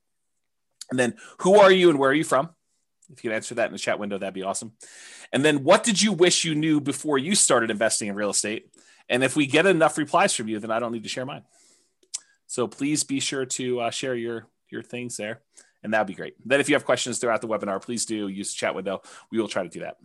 And 0.90 0.98
then, 0.98 1.14
who 1.38 1.58
are 1.58 1.72
you 1.72 1.90
and 1.90 1.98
where 1.98 2.10
are 2.10 2.14
you 2.14 2.24
from? 2.24 2.50
If 3.10 3.22
you 3.24 3.30
can 3.30 3.36
answer 3.36 3.56
that 3.56 3.66
in 3.66 3.72
the 3.72 3.78
chat 3.78 3.98
window, 3.98 4.18
that'd 4.18 4.34
be 4.34 4.42
awesome. 4.42 4.72
And 5.32 5.44
then, 5.44 5.64
what 5.64 5.82
did 5.82 6.00
you 6.00 6.12
wish 6.12 6.44
you 6.44 6.54
knew 6.54 6.80
before 6.80 7.18
you 7.18 7.34
started 7.34 7.70
investing 7.70 8.08
in 8.08 8.14
real 8.14 8.30
estate? 8.30 8.70
And 9.08 9.24
if 9.24 9.34
we 9.34 9.46
get 9.46 9.66
enough 9.66 9.98
replies 9.98 10.34
from 10.34 10.48
you, 10.48 10.60
then 10.60 10.70
I 10.70 10.78
don't 10.78 10.92
need 10.92 11.02
to 11.02 11.08
share 11.08 11.26
mine. 11.26 11.42
So 12.46 12.68
please 12.68 13.02
be 13.02 13.20
sure 13.20 13.44
to 13.46 13.80
uh, 13.80 13.90
share 13.90 14.14
your 14.14 14.46
your 14.74 14.82
things 14.82 15.16
there, 15.16 15.40
and 15.82 15.94
that'd 15.94 16.06
be 16.06 16.14
great. 16.14 16.34
Then, 16.44 16.60
if 16.60 16.68
you 16.68 16.74
have 16.74 16.84
questions 16.84 17.18
throughout 17.18 17.40
the 17.40 17.48
webinar, 17.48 17.80
please 17.80 18.04
do 18.04 18.28
use 18.28 18.52
the 18.52 18.56
chat 18.56 18.74
window. 18.74 19.00
We 19.30 19.40
will 19.40 19.48
try 19.48 19.62
to 19.62 19.68
do 19.68 19.80
that, 19.80 19.96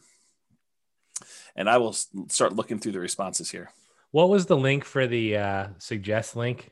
and 1.56 1.70
I 1.70 1.78
will 1.78 1.94
start 1.94 2.56
looking 2.56 2.80
through 2.80 2.94
the 2.94 3.00
responses 3.00 3.52
here. 3.52 3.72
What 4.12 4.30
was 4.30 4.46
the 4.46 4.58
link 4.58 4.86
for 4.86 5.08
the 5.08 5.38
uh, 5.38 5.68
suggest 5.78 6.36
link? 6.36 6.72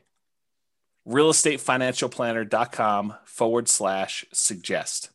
Realestatefinancialplanner.com 1.06 3.14
forward 3.24 3.68
slash 3.68 4.24
suggest. 4.32 5.10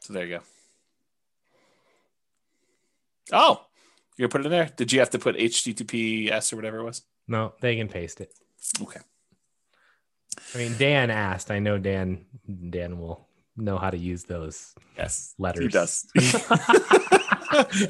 So 0.00 0.12
there 0.12 0.26
you 0.26 0.38
go. 0.38 0.42
Oh, 3.32 3.62
you're 4.16 4.28
gonna 4.28 4.32
put 4.32 4.42
it 4.42 4.46
in 4.46 4.52
there? 4.52 4.70
Did 4.76 4.92
you 4.92 5.00
have 5.00 5.10
to 5.10 5.18
put 5.18 5.36
HTTPS 5.36 6.52
or 6.52 6.56
whatever 6.56 6.78
it 6.78 6.84
was? 6.84 7.02
No, 7.28 7.54
they 7.60 7.76
can 7.76 7.88
paste 7.88 8.20
it. 8.20 8.32
Okay. 8.80 9.00
I 10.54 10.58
mean, 10.58 10.76
Dan 10.78 11.10
asked. 11.10 11.50
I 11.50 11.58
know 11.58 11.78
Dan. 11.78 12.24
Dan 12.70 12.98
will 12.98 13.26
know 13.56 13.78
how 13.78 13.90
to 13.90 13.96
use 13.96 14.24
those. 14.24 14.74
Yes, 14.96 15.34
letters. 15.38 15.64
He 15.64 15.68
does. 15.68 16.06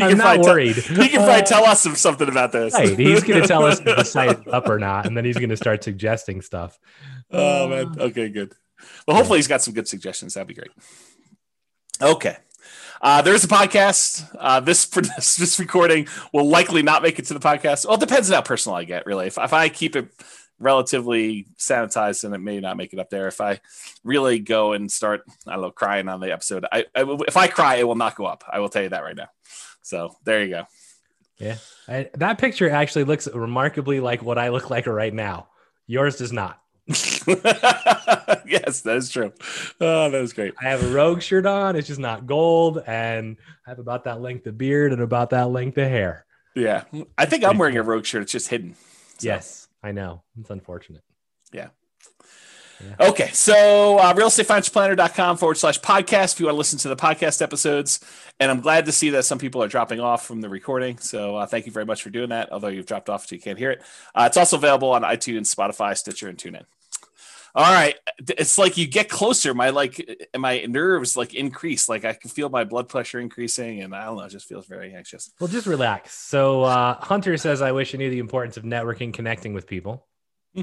I'm 0.00 0.18
not 0.18 0.40
worried. 0.40 0.76
Tell, 0.76 1.02
he 1.02 1.08
can 1.08 1.18
probably 1.18 1.42
uh, 1.42 1.42
tell 1.42 1.64
us 1.64 1.82
something 1.98 2.28
about 2.28 2.52
this. 2.52 2.74
Right. 2.74 2.98
He's 2.98 3.24
going 3.24 3.42
to 3.42 3.48
tell 3.48 3.64
us 3.64 3.80
if 3.80 3.84
the 3.84 4.04
site 4.04 4.46
up 4.52 4.68
or 4.68 4.78
not, 4.78 5.06
and 5.06 5.16
then 5.16 5.24
he's 5.24 5.38
going 5.38 5.50
to 5.50 5.56
start 5.56 5.82
suggesting 5.82 6.42
stuff. 6.42 6.78
Oh 7.30 7.68
man. 7.68 7.94
Okay, 7.98 8.28
good. 8.28 8.52
Well, 9.06 9.16
hopefully 9.16 9.38
he's 9.38 9.48
got 9.48 9.62
some 9.62 9.74
good 9.74 9.88
suggestions. 9.88 10.34
That'd 10.34 10.48
be 10.48 10.54
great. 10.54 10.70
Okay. 12.00 12.36
Uh, 13.00 13.22
there's 13.22 13.44
a 13.44 13.48
podcast. 13.48 14.28
Uh, 14.38 14.60
this 14.60 14.86
this 14.86 15.58
recording 15.58 16.08
will 16.32 16.48
likely 16.48 16.82
not 16.82 17.02
make 17.02 17.18
it 17.18 17.26
to 17.26 17.34
the 17.34 17.40
podcast. 17.40 17.86
Well, 17.86 17.94
it 17.96 18.00
depends 18.00 18.30
on 18.30 18.34
how 18.34 18.42
personal 18.42 18.76
I 18.76 18.84
get. 18.84 19.06
Really, 19.06 19.26
if, 19.26 19.38
if 19.38 19.52
I 19.52 19.68
keep 19.68 19.96
it 19.96 20.10
relatively 20.58 21.46
sanitized, 21.58 22.24
and 22.24 22.34
it 22.34 22.38
may 22.38 22.60
not 22.60 22.76
make 22.76 22.92
it 22.92 22.98
up 22.98 23.10
there. 23.10 23.28
If 23.28 23.40
I 23.40 23.60
really 24.04 24.38
go 24.38 24.72
and 24.72 24.90
start, 24.90 25.22
I 25.46 25.52
don't 25.52 25.62
know, 25.62 25.70
crying 25.70 26.08
on 26.08 26.20
the 26.20 26.32
episode, 26.32 26.66
I, 26.70 26.86
I 26.94 27.16
if 27.26 27.36
I 27.36 27.48
cry, 27.48 27.76
it 27.76 27.86
will 27.86 27.94
not 27.94 28.16
go 28.16 28.26
up. 28.26 28.44
I 28.50 28.60
will 28.60 28.68
tell 28.68 28.82
you 28.82 28.90
that 28.90 29.02
right 29.02 29.16
now. 29.16 29.28
So 29.82 30.16
there 30.24 30.42
you 30.42 30.50
go. 30.50 30.66
Yeah, 31.38 31.56
I, 31.86 32.08
that 32.14 32.38
picture 32.38 32.70
actually 32.70 33.04
looks 33.04 33.28
remarkably 33.28 34.00
like 34.00 34.22
what 34.22 34.38
I 34.38 34.48
look 34.48 34.70
like 34.70 34.86
right 34.86 35.12
now. 35.12 35.48
Yours 35.86 36.16
does 36.16 36.32
not. 36.32 36.60
yes, 36.88 37.26
that 38.82 38.94
is 38.96 39.10
true. 39.10 39.32
Oh, 39.80 40.10
that 40.10 40.20
was 40.20 40.32
great. 40.32 40.54
I 40.60 40.68
have 40.68 40.84
a 40.84 40.88
rogue 40.88 41.20
shirt 41.20 41.44
on. 41.44 41.76
It's 41.76 41.88
just 41.88 42.00
not 42.00 42.26
gold, 42.26 42.82
and 42.86 43.36
I 43.66 43.70
have 43.70 43.80
about 43.80 44.04
that 44.04 44.20
length 44.20 44.46
of 44.46 44.56
beard 44.56 44.92
and 44.92 45.02
about 45.02 45.30
that 45.30 45.50
length 45.50 45.76
of 45.78 45.88
hair. 45.88 46.24
Yeah, 46.54 46.84
I 47.18 47.26
think 47.26 47.44
I'm 47.44 47.58
wearing 47.58 47.76
a 47.76 47.82
rogue 47.82 48.06
shirt. 48.06 48.22
It's 48.22 48.32
just 48.32 48.48
hidden. 48.48 48.74
So. 49.18 49.26
Yes, 49.26 49.65
I 49.86 49.92
know. 49.92 50.24
It's 50.40 50.50
unfortunate. 50.50 51.04
Yeah. 51.52 51.68
Yeah. 52.84 53.08
Okay, 53.08 53.28
so 53.28 53.98
uh, 53.98 54.12
realestatefinancialplanner.com 54.12 55.36
forward 55.36 55.56
slash 55.56 55.80
podcast 55.80 56.34
if 56.34 56.40
you 56.40 56.46
want 56.46 56.54
to 56.54 56.58
listen 56.58 56.78
to 56.80 56.88
the 56.88 56.96
podcast 56.96 57.40
episodes. 57.40 58.00
And 58.40 58.50
I'm 58.50 58.60
glad 58.60 58.86
to 58.86 58.92
see 58.92 59.10
that 59.10 59.24
some 59.24 59.38
people 59.38 59.62
are 59.62 59.68
dropping 59.68 60.00
off 60.00 60.26
from 60.26 60.40
the 60.40 60.48
recording. 60.48 60.98
So 60.98 61.36
uh, 61.36 61.46
thank 61.46 61.66
you 61.66 61.72
very 61.72 61.86
much 61.86 62.02
for 62.02 62.10
doing 62.10 62.30
that, 62.30 62.50
although 62.52 62.68
you've 62.68 62.84
dropped 62.84 63.08
off 63.08 63.26
so 63.26 63.36
you 63.36 63.40
can't 63.40 63.58
hear 63.58 63.70
it. 63.70 63.82
Uh, 64.12 64.24
it's 64.26 64.36
also 64.36 64.56
available 64.56 64.90
on 64.90 65.02
iTunes, 65.02 65.54
Spotify, 65.54 65.96
Stitcher, 65.96 66.28
and 66.28 66.36
TuneIn. 66.36 66.64
All 67.56 67.72
right, 67.72 67.94
it's 68.18 68.58
like 68.58 68.76
you 68.76 68.86
get 68.86 69.08
closer. 69.08 69.54
My 69.54 69.70
like 69.70 70.28
my 70.36 70.66
nerves 70.68 71.16
like 71.16 71.34
increase. 71.34 71.88
Like 71.88 72.04
I 72.04 72.12
can 72.12 72.28
feel 72.28 72.50
my 72.50 72.64
blood 72.64 72.90
pressure 72.90 73.18
increasing, 73.18 73.80
and 73.80 73.94
I 73.94 74.04
don't 74.04 74.18
know. 74.18 74.24
It 74.24 74.28
just 74.28 74.46
feels 74.46 74.66
very 74.66 74.94
anxious. 74.94 75.32
Well, 75.40 75.48
just 75.48 75.66
relax. 75.66 76.12
So 76.12 76.64
uh, 76.64 76.96
Hunter 77.00 77.34
says, 77.38 77.62
"I 77.62 77.72
wish 77.72 77.94
I 77.94 77.98
knew 77.98 78.10
the 78.10 78.18
importance 78.18 78.58
of 78.58 78.64
networking, 78.64 79.10
connecting 79.14 79.54
with 79.54 79.66
people." 79.66 80.06
Hmm. 80.54 80.62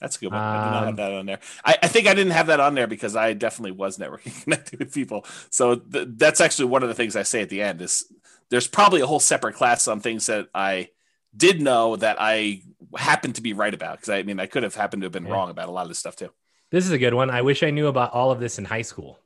That's 0.00 0.16
a 0.16 0.20
good 0.20 0.30
one. 0.30 0.40
Um, 0.40 0.46
I 0.46 0.64
did 0.64 0.70
not 0.70 0.80
have 0.80 0.88
um, 0.88 0.96
that 0.96 1.12
on 1.12 1.26
there. 1.26 1.38
I, 1.64 1.78
I, 1.82 1.88
think 1.88 2.06
I 2.06 2.14
didn't 2.14 2.34
have 2.34 2.46
that 2.46 2.60
on 2.60 2.76
there 2.76 2.86
because 2.86 3.16
I 3.16 3.32
definitely 3.32 3.72
was 3.72 3.98
networking, 3.98 4.42
connecting 4.44 4.78
with 4.78 4.94
people. 4.94 5.26
So 5.50 5.74
th- 5.74 6.08
that's 6.12 6.40
actually 6.40 6.66
one 6.66 6.84
of 6.84 6.88
the 6.88 6.94
things 6.94 7.16
I 7.16 7.24
say 7.24 7.42
at 7.42 7.48
the 7.48 7.62
end 7.62 7.82
is 7.82 8.04
there's 8.48 8.68
probably 8.68 9.00
a 9.00 9.06
whole 9.06 9.20
separate 9.20 9.54
class 9.54 9.88
on 9.88 9.98
things 9.98 10.26
that 10.26 10.46
I 10.54 10.90
did 11.36 11.60
know 11.60 11.96
that 11.96 12.16
I 12.18 12.62
happened 12.96 13.36
to 13.36 13.42
be 13.42 13.52
right 13.52 13.72
about 13.72 13.96
because 13.96 14.10
I 14.10 14.22
mean 14.22 14.40
I 14.40 14.46
could 14.46 14.62
have 14.62 14.74
happened 14.74 15.02
to 15.02 15.06
have 15.06 15.12
been 15.12 15.26
yeah. 15.26 15.32
wrong 15.32 15.50
about 15.50 15.68
a 15.68 15.72
lot 15.72 15.82
of 15.82 15.88
this 15.88 15.98
stuff 15.98 16.16
too. 16.16 16.30
This 16.70 16.86
is 16.86 16.92
a 16.92 16.98
good 16.98 17.14
one. 17.14 17.30
I 17.30 17.42
wish 17.42 17.62
I 17.62 17.70
knew 17.70 17.86
about 17.86 18.12
all 18.12 18.30
of 18.30 18.40
this 18.40 18.58
in 18.58 18.64
high 18.64 18.82
school. 18.82 19.18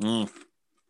Mm. 0.00 0.30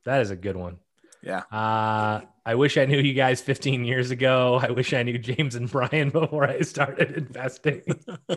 That 0.04 0.20
is 0.20 0.30
a 0.30 0.36
good 0.36 0.56
one. 0.56 0.78
Yeah. 1.22 1.42
Uh, 1.52 2.22
I 2.44 2.56
wish 2.56 2.76
I 2.76 2.84
knew 2.86 2.98
you 2.98 3.14
guys 3.14 3.40
15 3.40 3.84
years 3.84 4.10
ago. 4.10 4.58
I 4.60 4.72
wish 4.72 4.92
I 4.92 5.04
knew 5.04 5.16
James 5.16 5.54
and 5.54 5.70
Brian 5.70 6.10
before 6.10 6.44
I 6.44 6.60
started 6.62 7.16
investing. 7.16 7.82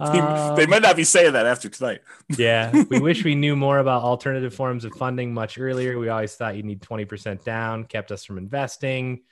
uh, 0.00 0.54
they 0.54 0.66
might 0.66 0.82
not 0.82 0.96
be 0.96 1.04
saying 1.04 1.32
that 1.32 1.46
after 1.46 1.70
tonight. 1.70 2.00
yeah. 2.36 2.84
We 2.90 3.00
wish 3.00 3.24
we 3.24 3.34
knew 3.34 3.56
more 3.56 3.78
about 3.78 4.02
alternative 4.02 4.54
forms 4.54 4.84
of 4.84 4.92
funding 4.92 5.32
much 5.32 5.58
earlier. 5.58 5.98
We 5.98 6.10
always 6.10 6.34
thought 6.34 6.56
you'd 6.56 6.66
need 6.66 6.82
20% 6.82 7.42
down, 7.44 7.84
kept 7.84 8.12
us 8.12 8.24
from 8.24 8.36
investing. 8.36 9.22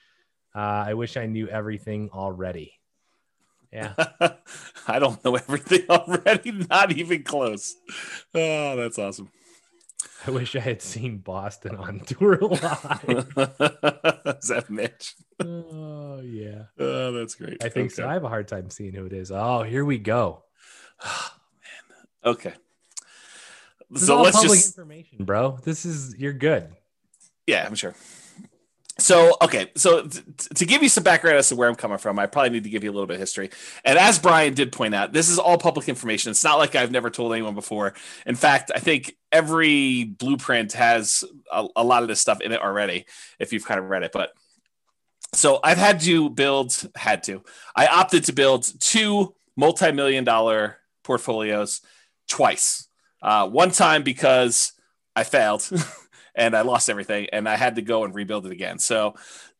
Uh, 0.54 0.84
I 0.86 0.94
wish 0.94 1.16
I 1.16 1.26
knew 1.26 1.48
everything 1.48 2.10
already. 2.12 2.74
Yeah. 3.72 3.94
I 4.86 4.98
don't 4.98 5.24
know 5.24 5.36
everything 5.36 5.86
already, 5.90 6.52
not 6.52 6.92
even 6.92 7.22
close. 7.22 7.74
Oh, 8.34 8.76
that's 8.76 8.98
awesome. 8.98 9.30
I 10.26 10.30
wish 10.30 10.54
I 10.54 10.60
had 10.60 10.82
seen 10.82 11.18
Boston 11.18 11.76
on 11.76 12.00
tour 12.06 12.38
live. 12.38 13.32
is 14.38 14.48
that 14.48 14.66
Mitch? 14.68 15.14
Oh, 15.40 16.20
yeah. 16.20 16.64
Oh, 16.78 17.12
that's 17.12 17.34
great. 17.34 17.64
I 17.64 17.68
think 17.68 17.86
okay. 17.86 17.94
so. 17.94 18.08
I 18.08 18.12
have 18.12 18.24
a 18.24 18.28
hard 18.28 18.46
time 18.46 18.70
seeing 18.70 18.94
who 18.94 19.06
it 19.06 19.12
is. 19.12 19.32
Oh, 19.32 19.62
here 19.62 19.84
we 19.84 19.98
go. 19.98 20.44
Oh, 21.04 21.30
man. 21.64 22.32
Okay. 22.32 22.52
This 23.90 24.06
so 24.06 24.22
let's 24.22 24.40
just 24.40 24.78
information, 24.78 25.24
bro. 25.24 25.58
This 25.64 25.84
is 25.84 26.16
you're 26.16 26.32
good. 26.32 26.68
Yeah, 27.46 27.66
I'm 27.66 27.74
sure. 27.74 27.94
So, 29.02 29.36
okay, 29.42 29.68
so 29.74 30.06
t- 30.06 30.20
to 30.54 30.64
give 30.64 30.80
you 30.80 30.88
some 30.88 31.02
background 31.02 31.36
as 31.36 31.48
to 31.48 31.56
where 31.56 31.68
I'm 31.68 31.74
coming 31.74 31.98
from, 31.98 32.20
I 32.20 32.26
probably 32.26 32.50
need 32.50 32.62
to 32.64 32.70
give 32.70 32.84
you 32.84 32.90
a 32.90 32.92
little 32.92 33.08
bit 33.08 33.14
of 33.14 33.20
history. 33.20 33.50
And 33.84 33.98
as 33.98 34.20
Brian 34.20 34.54
did 34.54 34.70
point 34.70 34.94
out, 34.94 35.12
this 35.12 35.28
is 35.28 35.40
all 35.40 35.58
public 35.58 35.88
information. 35.88 36.30
It's 36.30 36.44
not 36.44 36.58
like 36.58 36.76
I've 36.76 36.92
never 36.92 37.10
told 37.10 37.32
anyone 37.32 37.56
before. 37.56 37.94
In 38.26 38.36
fact, 38.36 38.70
I 38.72 38.78
think 38.78 39.16
every 39.32 40.04
blueprint 40.04 40.74
has 40.74 41.24
a, 41.50 41.66
a 41.74 41.82
lot 41.82 42.02
of 42.02 42.08
this 42.08 42.20
stuff 42.20 42.40
in 42.40 42.52
it 42.52 42.62
already, 42.62 43.06
if 43.40 43.52
you've 43.52 43.64
kind 43.64 43.80
of 43.80 43.86
read 43.86 44.04
it. 44.04 44.12
But 44.12 44.30
so 45.34 45.58
I've 45.64 45.78
had 45.78 45.98
to 46.02 46.30
build, 46.30 46.88
had 46.94 47.24
to, 47.24 47.42
I 47.74 47.88
opted 47.88 48.24
to 48.26 48.32
build 48.32 48.70
two 48.80 49.34
multi 49.56 49.90
million 49.90 50.22
dollar 50.22 50.76
portfolios 51.02 51.80
twice. 52.28 52.86
Uh, 53.20 53.48
one 53.48 53.72
time 53.72 54.04
because 54.04 54.74
I 55.16 55.24
failed. 55.24 55.68
and 56.34 56.56
I 56.56 56.62
lost 56.62 56.88
everything 56.88 57.28
and 57.32 57.48
I 57.48 57.56
had 57.56 57.76
to 57.76 57.82
go 57.82 58.04
and 58.04 58.14
rebuild 58.14 58.46
it 58.46 58.52
again. 58.52 58.78
So 58.78 59.14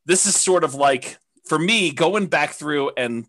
this 0.05 0.25
is 0.25 0.35
sort 0.35 0.63
of 0.63 0.75
like 0.75 1.17
for 1.45 1.59
me 1.59 1.91
going 1.91 2.27
back 2.27 2.51
through 2.51 2.91
and 2.97 3.25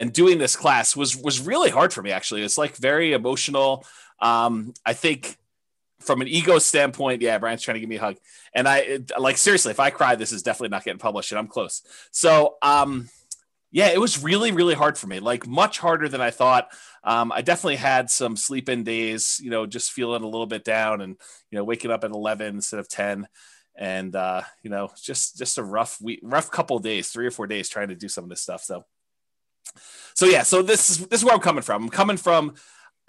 and 0.00 0.12
doing 0.12 0.38
this 0.38 0.56
class 0.56 0.96
was 0.96 1.16
was 1.16 1.40
really 1.40 1.70
hard 1.70 1.92
for 1.92 2.02
me 2.02 2.10
actually. 2.10 2.42
It's 2.42 2.58
like 2.58 2.76
very 2.76 3.12
emotional. 3.12 3.84
Um, 4.20 4.74
I 4.84 4.94
think 4.94 5.36
from 6.00 6.20
an 6.20 6.28
ego 6.28 6.58
standpoint, 6.58 7.22
yeah, 7.22 7.38
Brian's 7.38 7.62
trying 7.62 7.74
to 7.74 7.80
give 7.80 7.88
me 7.88 7.96
a 7.96 8.00
hug. 8.00 8.16
And 8.54 8.68
I 8.68 8.78
it, 8.78 9.12
like 9.18 9.36
seriously, 9.36 9.70
if 9.70 9.80
I 9.80 9.90
cry, 9.90 10.14
this 10.14 10.32
is 10.32 10.42
definitely 10.42 10.70
not 10.70 10.84
getting 10.84 10.98
published 10.98 11.32
and 11.32 11.38
I'm 11.38 11.48
close. 11.48 11.82
So 12.10 12.56
um 12.62 13.08
yeah, 13.70 13.88
it 13.88 14.00
was 14.00 14.22
really, 14.22 14.50
really 14.50 14.74
hard 14.74 14.96
for 14.96 15.06
me, 15.06 15.20
like 15.20 15.46
much 15.46 15.78
harder 15.78 16.08
than 16.08 16.20
I 16.20 16.30
thought. 16.30 16.68
Um, 17.04 17.30
I 17.32 17.42
definitely 17.42 17.76
had 17.76 18.10
some 18.10 18.36
sleep 18.36 18.68
in 18.68 18.82
days, 18.82 19.40
you 19.42 19.50
know, 19.50 19.66
just 19.66 19.92
feeling 19.92 20.22
a 20.22 20.28
little 20.28 20.46
bit 20.46 20.64
down 20.64 21.00
and, 21.00 21.16
you 21.50 21.58
know, 21.58 21.64
waking 21.64 21.90
up 21.90 22.04
at 22.04 22.10
11 22.10 22.56
instead 22.56 22.80
of 22.80 22.88
10. 22.88 23.28
And, 23.76 24.16
uh, 24.16 24.42
you 24.62 24.70
know, 24.70 24.90
just, 25.00 25.36
just 25.36 25.58
a 25.58 25.62
rough 25.62 26.00
week, 26.00 26.20
rough 26.22 26.50
couple 26.50 26.78
days, 26.78 27.10
three 27.10 27.26
or 27.26 27.30
four 27.30 27.46
days 27.46 27.68
trying 27.68 27.88
to 27.88 27.94
do 27.94 28.08
some 28.08 28.24
of 28.24 28.30
this 28.30 28.40
stuff. 28.40 28.62
So, 28.62 28.84
so 30.14 30.26
yeah, 30.26 30.42
so 30.42 30.62
this 30.62 30.90
is, 30.90 31.06
this 31.06 31.20
is 31.20 31.24
where 31.24 31.34
I'm 31.34 31.40
coming 31.40 31.62
from. 31.62 31.84
I'm 31.84 31.90
coming 31.90 32.16
from 32.16 32.54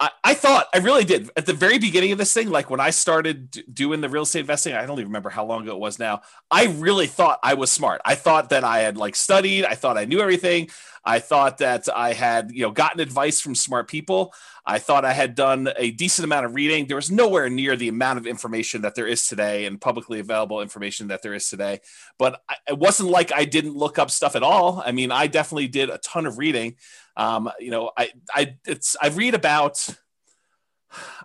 I, 0.00 0.34
thought 0.34 0.68
I 0.72 0.78
really 0.78 1.04
did 1.04 1.30
at 1.36 1.44
the 1.44 1.52
very 1.52 1.78
beginning 1.78 2.12
of 2.12 2.18
this 2.18 2.32
thing, 2.32 2.48
like 2.48 2.70
when 2.70 2.80
I 2.80 2.90
started 2.90 3.50
d- 3.50 3.64
doing 3.72 4.00
the 4.00 4.08
real 4.08 4.22
estate 4.22 4.40
investing, 4.40 4.74
I 4.74 4.86
don't 4.86 4.98
even 4.98 5.08
remember 5.08 5.28
how 5.28 5.44
long 5.44 5.62
ago 5.62 5.72
it 5.72 5.80
was 5.80 5.98
now. 5.98 6.22
I 6.50 6.66
really 6.66 7.06
thought 7.06 7.38
I 7.42 7.54
was 7.54 7.70
smart. 7.70 8.00
I 8.04 8.14
thought 8.14 8.48
that 8.50 8.64
I 8.64 8.78
had 8.80 8.96
like 8.96 9.14
studied, 9.14 9.64
I 9.64 9.74
thought 9.74 9.98
I 9.98 10.06
knew 10.06 10.20
everything. 10.20 10.70
I 11.04 11.18
thought 11.18 11.58
that 11.58 11.88
I 11.94 12.12
had, 12.12 12.50
you 12.52 12.62
know, 12.62 12.70
gotten 12.70 13.00
advice 13.00 13.40
from 13.40 13.54
smart 13.54 13.88
people. 13.88 14.34
I 14.66 14.78
thought 14.78 15.04
I 15.04 15.14
had 15.14 15.34
done 15.34 15.70
a 15.76 15.90
decent 15.90 16.24
amount 16.24 16.44
of 16.44 16.54
reading. 16.54 16.86
There 16.86 16.96
was 16.96 17.10
nowhere 17.10 17.48
near 17.48 17.74
the 17.74 17.88
amount 17.88 18.18
of 18.18 18.26
information 18.26 18.82
that 18.82 18.94
there 18.94 19.06
is 19.06 19.26
today 19.26 19.64
and 19.64 19.80
publicly 19.80 20.20
available 20.20 20.60
information 20.60 21.08
that 21.08 21.22
there 21.22 21.32
is 21.32 21.48
today. 21.48 21.80
But 22.18 22.42
I, 22.48 22.56
it 22.68 22.78
wasn't 22.78 23.08
like 23.08 23.32
I 23.32 23.46
didn't 23.46 23.76
look 23.76 23.98
up 23.98 24.10
stuff 24.10 24.36
at 24.36 24.42
all. 24.42 24.82
I 24.84 24.92
mean, 24.92 25.10
I 25.10 25.26
definitely 25.26 25.68
did 25.68 25.88
a 25.88 25.98
ton 25.98 26.26
of 26.26 26.36
reading. 26.36 26.76
Um, 27.16 27.50
you 27.58 27.70
know, 27.70 27.90
I 27.96 28.10
I 28.34 28.56
it's 28.66 28.96
I 29.00 29.08
read 29.08 29.34
about 29.34 29.88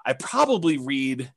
I 0.05 0.13
probably 0.13 0.77
read 0.77 1.31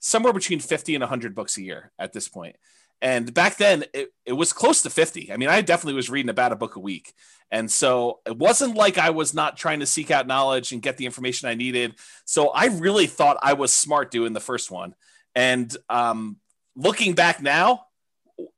somewhere 0.00 0.32
between 0.32 0.60
50 0.60 0.94
and 0.94 1.02
100 1.02 1.34
books 1.34 1.56
a 1.56 1.62
year 1.62 1.90
at 1.98 2.12
this 2.12 2.28
point. 2.28 2.56
And 3.00 3.32
back 3.34 3.56
then, 3.56 3.84
it, 3.92 4.12
it 4.24 4.32
was 4.32 4.52
close 4.52 4.82
to 4.82 4.90
50. 4.90 5.32
I 5.32 5.36
mean, 5.36 5.48
I 5.48 5.60
definitely 5.60 5.94
was 5.94 6.08
reading 6.08 6.30
about 6.30 6.52
a 6.52 6.56
book 6.56 6.76
a 6.76 6.80
week. 6.80 7.12
And 7.50 7.70
so 7.70 8.20
it 8.24 8.36
wasn't 8.36 8.76
like 8.76 8.98
I 8.98 9.10
was 9.10 9.34
not 9.34 9.56
trying 9.56 9.80
to 9.80 9.86
seek 9.86 10.10
out 10.10 10.26
knowledge 10.26 10.72
and 10.72 10.80
get 10.80 10.96
the 10.96 11.06
information 11.06 11.48
I 11.48 11.54
needed. 11.54 11.96
So 12.24 12.48
I 12.48 12.66
really 12.66 13.06
thought 13.06 13.36
I 13.42 13.54
was 13.54 13.72
smart 13.72 14.10
doing 14.10 14.32
the 14.32 14.40
first 14.40 14.70
one. 14.70 14.94
And 15.34 15.74
um, 15.90 16.38
looking 16.76 17.14
back 17.14 17.42
now, 17.42 17.86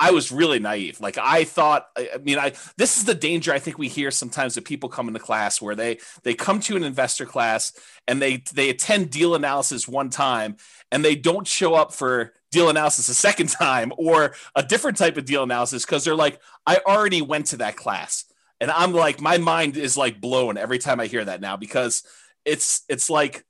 I 0.00 0.10
was 0.10 0.32
really 0.32 0.58
naive. 0.58 1.00
Like 1.00 1.18
I 1.18 1.44
thought, 1.44 1.88
I 1.96 2.18
mean, 2.22 2.38
I 2.38 2.52
this 2.76 2.96
is 2.96 3.04
the 3.04 3.14
danger 3.14 3.52
I 3.52 3.58
think 3.58 3.78
we 3.78 3.88
hear 3.88 4.10
sometimes 4.10 4.54
that 4.54 4.64
people 4.64 4.88
come 4.88 5.08
into 5.08 5.20
class 5.20 5.60
where 5.60 5.74
they 5.74 5.98
they 6.22 6.34
come 6.34 6.60
to 6.60 6.76
an 6.76 6.82
investor 6.82 7.26
class 7.26 7.72
and 8.08 8.20
they 8.20 8.42
they 8.54 8.70
attend 8.70 9.10
deal 9.10 9.34
analysis 9.34 9.86
one 9.86 10.08
time 10.08 10.56
and 10.90 11.04
they 11.04 11.14
don't 11.14 11.46
show 11.46 11.74
up 11.74 11.92
for 11.92 12.32
deal 12.50 12.70
analysis 12.70 13.08
a 13.08 13.14
second 13.14 13.48
time 13.60 13.92
or 13.98 14.34
a 14.54 14.62
different 14.62 14.96
type 14.96 15.16
of 15.16 15.26
deal 15.26 15.42
analysis 15.42 15.84
because 15.84 16.04
they're 16.04 16.14
like, 16.14 16.40
I 16.66 16.80
already 16.86 17.20
went 17.20 17.46
to 17.46 17.58
that 17.58 17.76
class. 17.76 18.24
And 18.60 18.70
I'm 18.70 18.92
like, 18.92 19.20
my 19.20 19.36
mind 19.36 19.76
is 19.76 19.98
like 19.98 20.20
blown 20.20 20.56
every 20.56 20.78
time 20.78 21.00
I 21.00 21.06
hear 21.06 21.24
that 21.24 21.42
now 21.42 21.58
because 21.58 22.02
it's 22.46 22.82
it's 22.88 23.10
like 23.10 23.44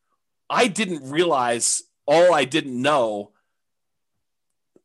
I 0.50 0.66
didn't 0.66 1.08
realize 1.10 1.82
all 2.06 2.34
I 2.34 2.44
didn't 2.44 2.80
know 2.80 3.32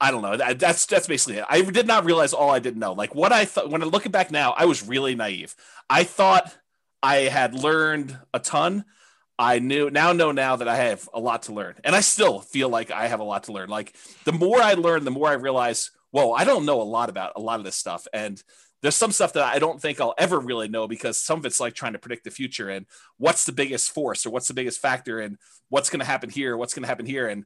I 0.02 0.10
don't 0.10 0.24
know. 0.24 0.36
That's 0.36 0.88
that's 0.88 1.06
basically 1.06 1.38
it. 1.38 1.46
I 1.48 1.62
did 1.62 1.86
not 1.86 2.06
realize 2.06 2.34
all 2.34 2.50
I 2.50 2.58
didn't 2.58 2.80
know. 2.80 2.94
Like 2.94 3.14
what 3.14 3.32
I 3.32 3.46
thought 3.46 3.70
when 3.70 3.84
I 3.84 3.86
look 3.86 4.12
back 4.12 4.32
now, 4.32 4.56
I 4.58 4.66
was 4.66 4.86
really 4.86 5.14
naive. 5.14 5.56
I 5.88 6.04
thought 6.04 6.58
I 7.04 7.18
had 7.18 7.54
learned 7.54 8.18
a 8.34 8.40
ton. 8.40 8.84
I 9.38 9.60
knew 9.60 9.92
now 9.92 10.12
know 10.12 10.32
now 10.32 10.56
that 10.56 10.68
I 10.68 10.76
have 10.76 11.08
a 11.14 11.20
lot 11.20 11.44
to 11.44 11.54
learn, 11.54 11.76
and 11.84 11.96
I 11.96 12.02
still 12.02 12.40
feel 12.40 12.68
like 12.68 12.90
I 12.90 13.08
have 13.08 13.20
a 13.20 13.24
lot 13.24 13.44
to 13.44 13.52
learn. 13.52 13.70
Like 13.70 13.96
the 14.26 14.32
more 14.32 14.60
I 14.60 14.74
learn, 14.74 15.06
the 15.06 15.12
more 15.12 15.28
I 15.28 15.34
realize, 15.34 15.92
whoa, 16.10 16.32
I 16.34 16.46
don't 16.46 16.66
know 16.66 16.82
a 16.82 16.84
lot 16.84 17.10
about 17.10 17.34
a 17.36 17.42
lot 17.42 17.60
of 17.60 17.66
this 17.66 17.76
stuff, 17.76 18.08
and 18.12 18.42
there's 18.82 18.96
some 18.96 19.12
stuff 19.12 19.34
that 19.34 19.44
I 19.44 19.60
don't 19.60 19.80
think 19.80 20.02
I'll 20.02 20.16
ever 20.18 20.40
really 20.40 20.68
know 20.68 20.88
because 20.88 21.20
some 21.20 21.38
of 21.38 21.46
it's 21.46 21.60
like 21.60 21.76
trying 21.76 21.94
to 21.94 22.00
predict 22.00 22.24
the 22.24 22.32
future 22.32 22.70
and 22.70 22.88
what's 23.18 23.46
the 23.46 23.52
biggest 23.52 23.92
force 23.92 24.26
or 24.26 24.32
what's 24.32 24.48
the 24.48 24.56
biggest 24.56 24.82
factor 24.82 25.20
and 25.20 25.38
what's 25.70 25.92
going 25.92 26.00
to 26.00 26.06
happen 26.06 26.32
here, 26.32 26.58
what's 26.58 26.74
going 26.74 26.82
to 26.82 26.90
happen 26.90 27.06
here, 27.06 27.28
and 27.28 27.46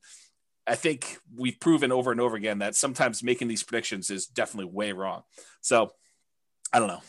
I 0.68 0.76
think 0.76 1.20
we've 1.36 1.60
proven 1.60 1.92
over 1.92 2.12
and 2.12 2.20
over 2.20 2.36
again 2.36 2.60
that 2.60 2.76
sometimes 2.76 3.22
making 3.24 3.48
these 3.48 3.64
predictions 3.64 4.10
is 4.10 4.26
definitely 4.26 4.72
way 4.72 4.92
wrong. 4.92 5.24
So 5.62 5.92
I 6.74 6.80
don't 6.80 6.88
know. 6.88 7.02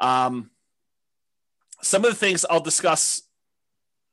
Um, 0.00 0.50
some 1.82 2.04
of 2.04 2.10
the 2.10 2.16
things 2.16 2.44
I'll 2.48 2.60
discuss 2.60 3.22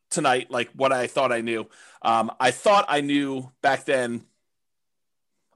tonight, 0.09 0.49
like 0.49 0.69
what 0.75 0.91
I 0.91 1.07
thought 1.07 1.31
I 1.31 1.41
knew. 1.41 1.67
Um, 2.01 2.31
I 2.39 2.51
thought 2.51 2.85
I 2.87 3.01
knew 3.01 3.51
back 3.61 3.85
then. 3.85 4.23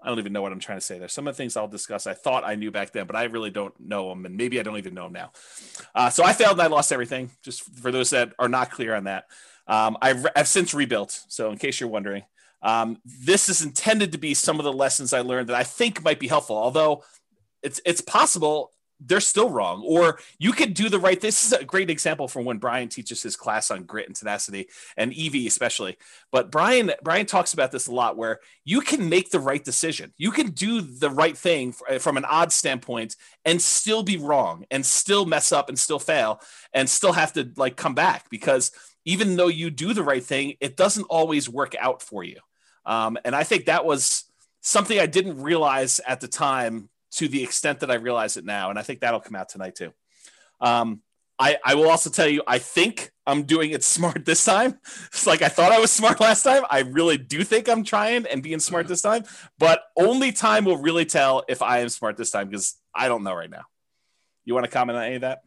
I 0.02 0.08
don't 0.08 0.20
even 0.20 0.32
know 0.32 0.42
what 0.42 0.54
I'm 0.54 0.60
trying 0.60 0.78
to 0.78 0.86
say 0.86 0.98
there. 0.98 1.10
Some 1.10 1.28
of 1.28 1.36
the 1.36 1.38
things 1.38 1.58
I'll 1.58 1.68
discuss, 1.68 2.08
I 2.08 2.14
thought 2.14 2.46
I 2.46 2.56
knew 2.56 2.72
back 2.72 2.94
then, 2.94 3.06
but 3.06 3.18
I 3.18 3.26
really 3.26 3.52
don't 3.52 3.78
know 3.80 4.08
them, 4.10 4.26
and 4.26 4.38
maybe 4.38 4.58
I 4.58 4.64
don't 4.64 4.78
even 4.78 4.94
know 4.94 5.04
them 5.04 5.14
now. 5.14 5.32
Uh, 5.94 6.10
so 6.10 6.24
I 6.24 6.32
failed 6.32 6.54
and 6.54 6.62
I 6.62 6.68
lost 6.68 6.94
everything. 6.94 7.32
Just 7.44 7.64
for 7.64 7.92
those 7.92 8.12
that 8.12 8.34
are 8.40 8.48
not 8.48 8.72
clear 8.72 8.96
on 8.96 9.04
that, 9.06 9.26
um, 9.68 9.98
I've, 10.02 10.26
I've 10.36 10.48
since 10.48 10.74
rebuilt. 10.74 11.22
So 11.28 11.52
in 11.52 11.58
case 11.58 11.82
you're 11.82 11.90
wondering, 11.90 12.24
um, 12.62 12.98
this 13.06 13.50
is 13.50 13.62
intended 13.62 14.12
to 14.12 14.18
be 14.18 14.34
some 14.34 14.60
of 14.60 14.66
the 14.66 14.74
lessons 14.74 15.14
I 15.14 15.22
learned 15.22 15.50
that 15.50 15.56
I 15.56 15.64
think 15.64 16.04
might 16.04 16.20
be 16.20 16.28
helpful, 16.28 16.58
although 16.58 17.04
it's 17.64 17.82
it's 17.86 18.02
possible 18.02 18.74
they're 19.00 19.22
still 19.22 19.50
wrong. 19.50 19.84
Or 19.86 20.20
you 20.40 20.52
could 20.52 20.74
do 20.74 20.90
the 20.90 21.00
right. 21.00 21.20
This 21.20 21.46
is 21.46 21.54
a 21.54 21.64
great 21.64 21.90
example 21.90 22.28
from 22.28 22.46
when 22.46 22.58
Brian 22.58 22.90
teaches 22.90 23.24
his 23.24 23.36
class 23.36 23.72
on 23.72 23.84
grit 23.84 24.08
and 24.08 24.16
tenacity 24.16 24.68
and 24.98 25.14
EV 25.18 25.48
especially. 25.48 25.98
But 26.32 26.52
Brian 26.52 26.92
Brian 27.02 27.26
talks 27.26 27.54
about 27.54 27.72
this 27.72 27.88
a 27.88 27.94
lot, 27.94 28.18
where 28.18 28.40
you 28.66 28.82
can 28.82 29.08
make 29.08 29.32
the 29.32 29.40
right 29.40 29.64
decision. 29.64 30.14
You 30.18 30.32
can 30.32 30.52
do 30.52 30.82
the 30.82 31.10
right 31.10 31.38
thing 31.38 31.74
from 32.00 32.18
an 32.18 32.26
odd 32.26 32.52
standpoint 32.52 33.16
and 33.46 33.62
still 33.62 34.04
be 34.04 34.18
wrong 34.18 34.66
and 34.70 34.86
still 34.86 35.26
mess 35.26 35.52
up 35.52 35.70
and 35.70 35.80
still 35.80 36.00
fail 36.00 36.42
and 36.74 36.90
still 36.90 37.14
have 37.14 37.34
to 37.34 37.52
like 37.56 37.78
come 37.78 37.96
back 37.96 38.30
because 38.30 38.72
even 39.06 39.38
though 39.38 39.48
you 39.48 39.70
do 39.70 39.94
the 39.94 40.04
right 40.04 40.24
thing, 40.24 40.56
it 40.60 40.76
doesn't 40.76 41.06
always 41.06 41.48
work 41.48 41.74
out 41.80 42.02
for 42.02 42.24
you. 42.24 42.38
Um, 42.86 43.18
and 43.24 43.36
I 43.36 43.44
think 43.44 43.66
that 43.66 43.86
was 43.86 44.26
something 44.62 45.00
I 45.00 45.06
didn't 45.06 45.42
realize 45.42 46.00
at 46.08 46.22
the 46.22 46.28
time 46.28 46.90
to 47.12 47.28
the 47.28 47.44
extent 47.44 47.80
that 47.80 47.92
I 47.92 47.96
realize 47.96 48.38
it 48.38 48.46
now. 48.46 48.70
And 48.70 48.78
I 48.78 48.82
think 48.82 49.00
that'll 49.00 49.20
come 49.20 49.36
out 49.36 49.50
tonight 49.50 49.76
too. 49.76 49.94
Um, 50.62 51.02
I, 51.42 51.58
I 51.64 51.76
will 51.76 51.90
also 51.90 52.10
tell 52.10 52.28
you, 52.28 52.44
I 52.46 52.60
think 52.60 53.12
I'm 53.26 53.44
doing 53.44 53.72
it 53.72 53.84
smart 53.96 54.26
this 54.26 54.44
time. 54.44 54.78
It's 55.08 55.26
like 55.26 55.42
I 55.42 55.48
thought 55.48 55.72
I 55.72 55.80
was 55.80 55.92
smart 55.92 56.20
last 56.20 56.44
time. 56.44 56.64
I 56.70 56.82
really 56.82 57.18
do 57.18 57.44
think 57.44 57.70
I'm 57.70 57.84
trying 57.84 58.26
and 58.28 58.44
being 58.44 58.60
smart 58.60 58.88
this 58.88 59.02
time, 59.02 59.24
but 59.58 59.84
only 59.98 60.32
time 60.32 60.66
will 60.66 60.78
really 60.78 61.06
tell 61.06 61.44
if 61.48 61.62
I 61.62 61.80
am 61.80 61.90
smart 61.90 62.18
this 62.18 62.32
time 62.32 62.50
because 62.50 62.76
I 62.94 63.08
don't 63.08 63.24
know 63.24 63.34
right 63.34 63.50
now. 63.50 63.64
You 64.44 64.54
want 64.54 64.66
to 64.66 64.72
comment 64.72 64.98
on 64.98 65.04
any 65.06 65.16
of 65.16 65.22
that? 65.22 65.42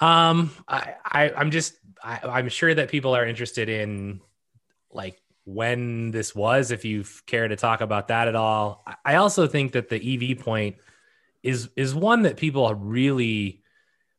Um, 0.00 0.50
I, 0.66 0.94
I 1.04 1.32
I'm 1.36 1.50
just 1.50 1.74
I, 2.02 2.20
I'm 2.24 2.48
sure 2.48 2.74
that 2.74 2.88
people 2.88 3.14
are 3.14 3.26
interested 3.26 3.68
in 3.68 4.20
like 4.90 5.20
when 5.44 6.10
this 6.10 6.34
was, 6.34 6.70
if 6.70 6.84
you 6.84 7.04
care 7.26 7.48
to 7.48 7.56
talk 7.56 7.80
about 7.80 8.08
that 8.08 8.28
at 8.28 8.36
all. 8.36 8.84
I 9.04 9.16
also 9.16 9.46
think 9.46 9.72
that 9.72 9.88
the 9.88 10.32
EV 10.32 10.38
point 10.38 10.76
is 11.42 11.70
is 11.76 11.94
one 11.94 12.22
that 12.22 12.36
people 12.36 12.72
really 12.74 13.62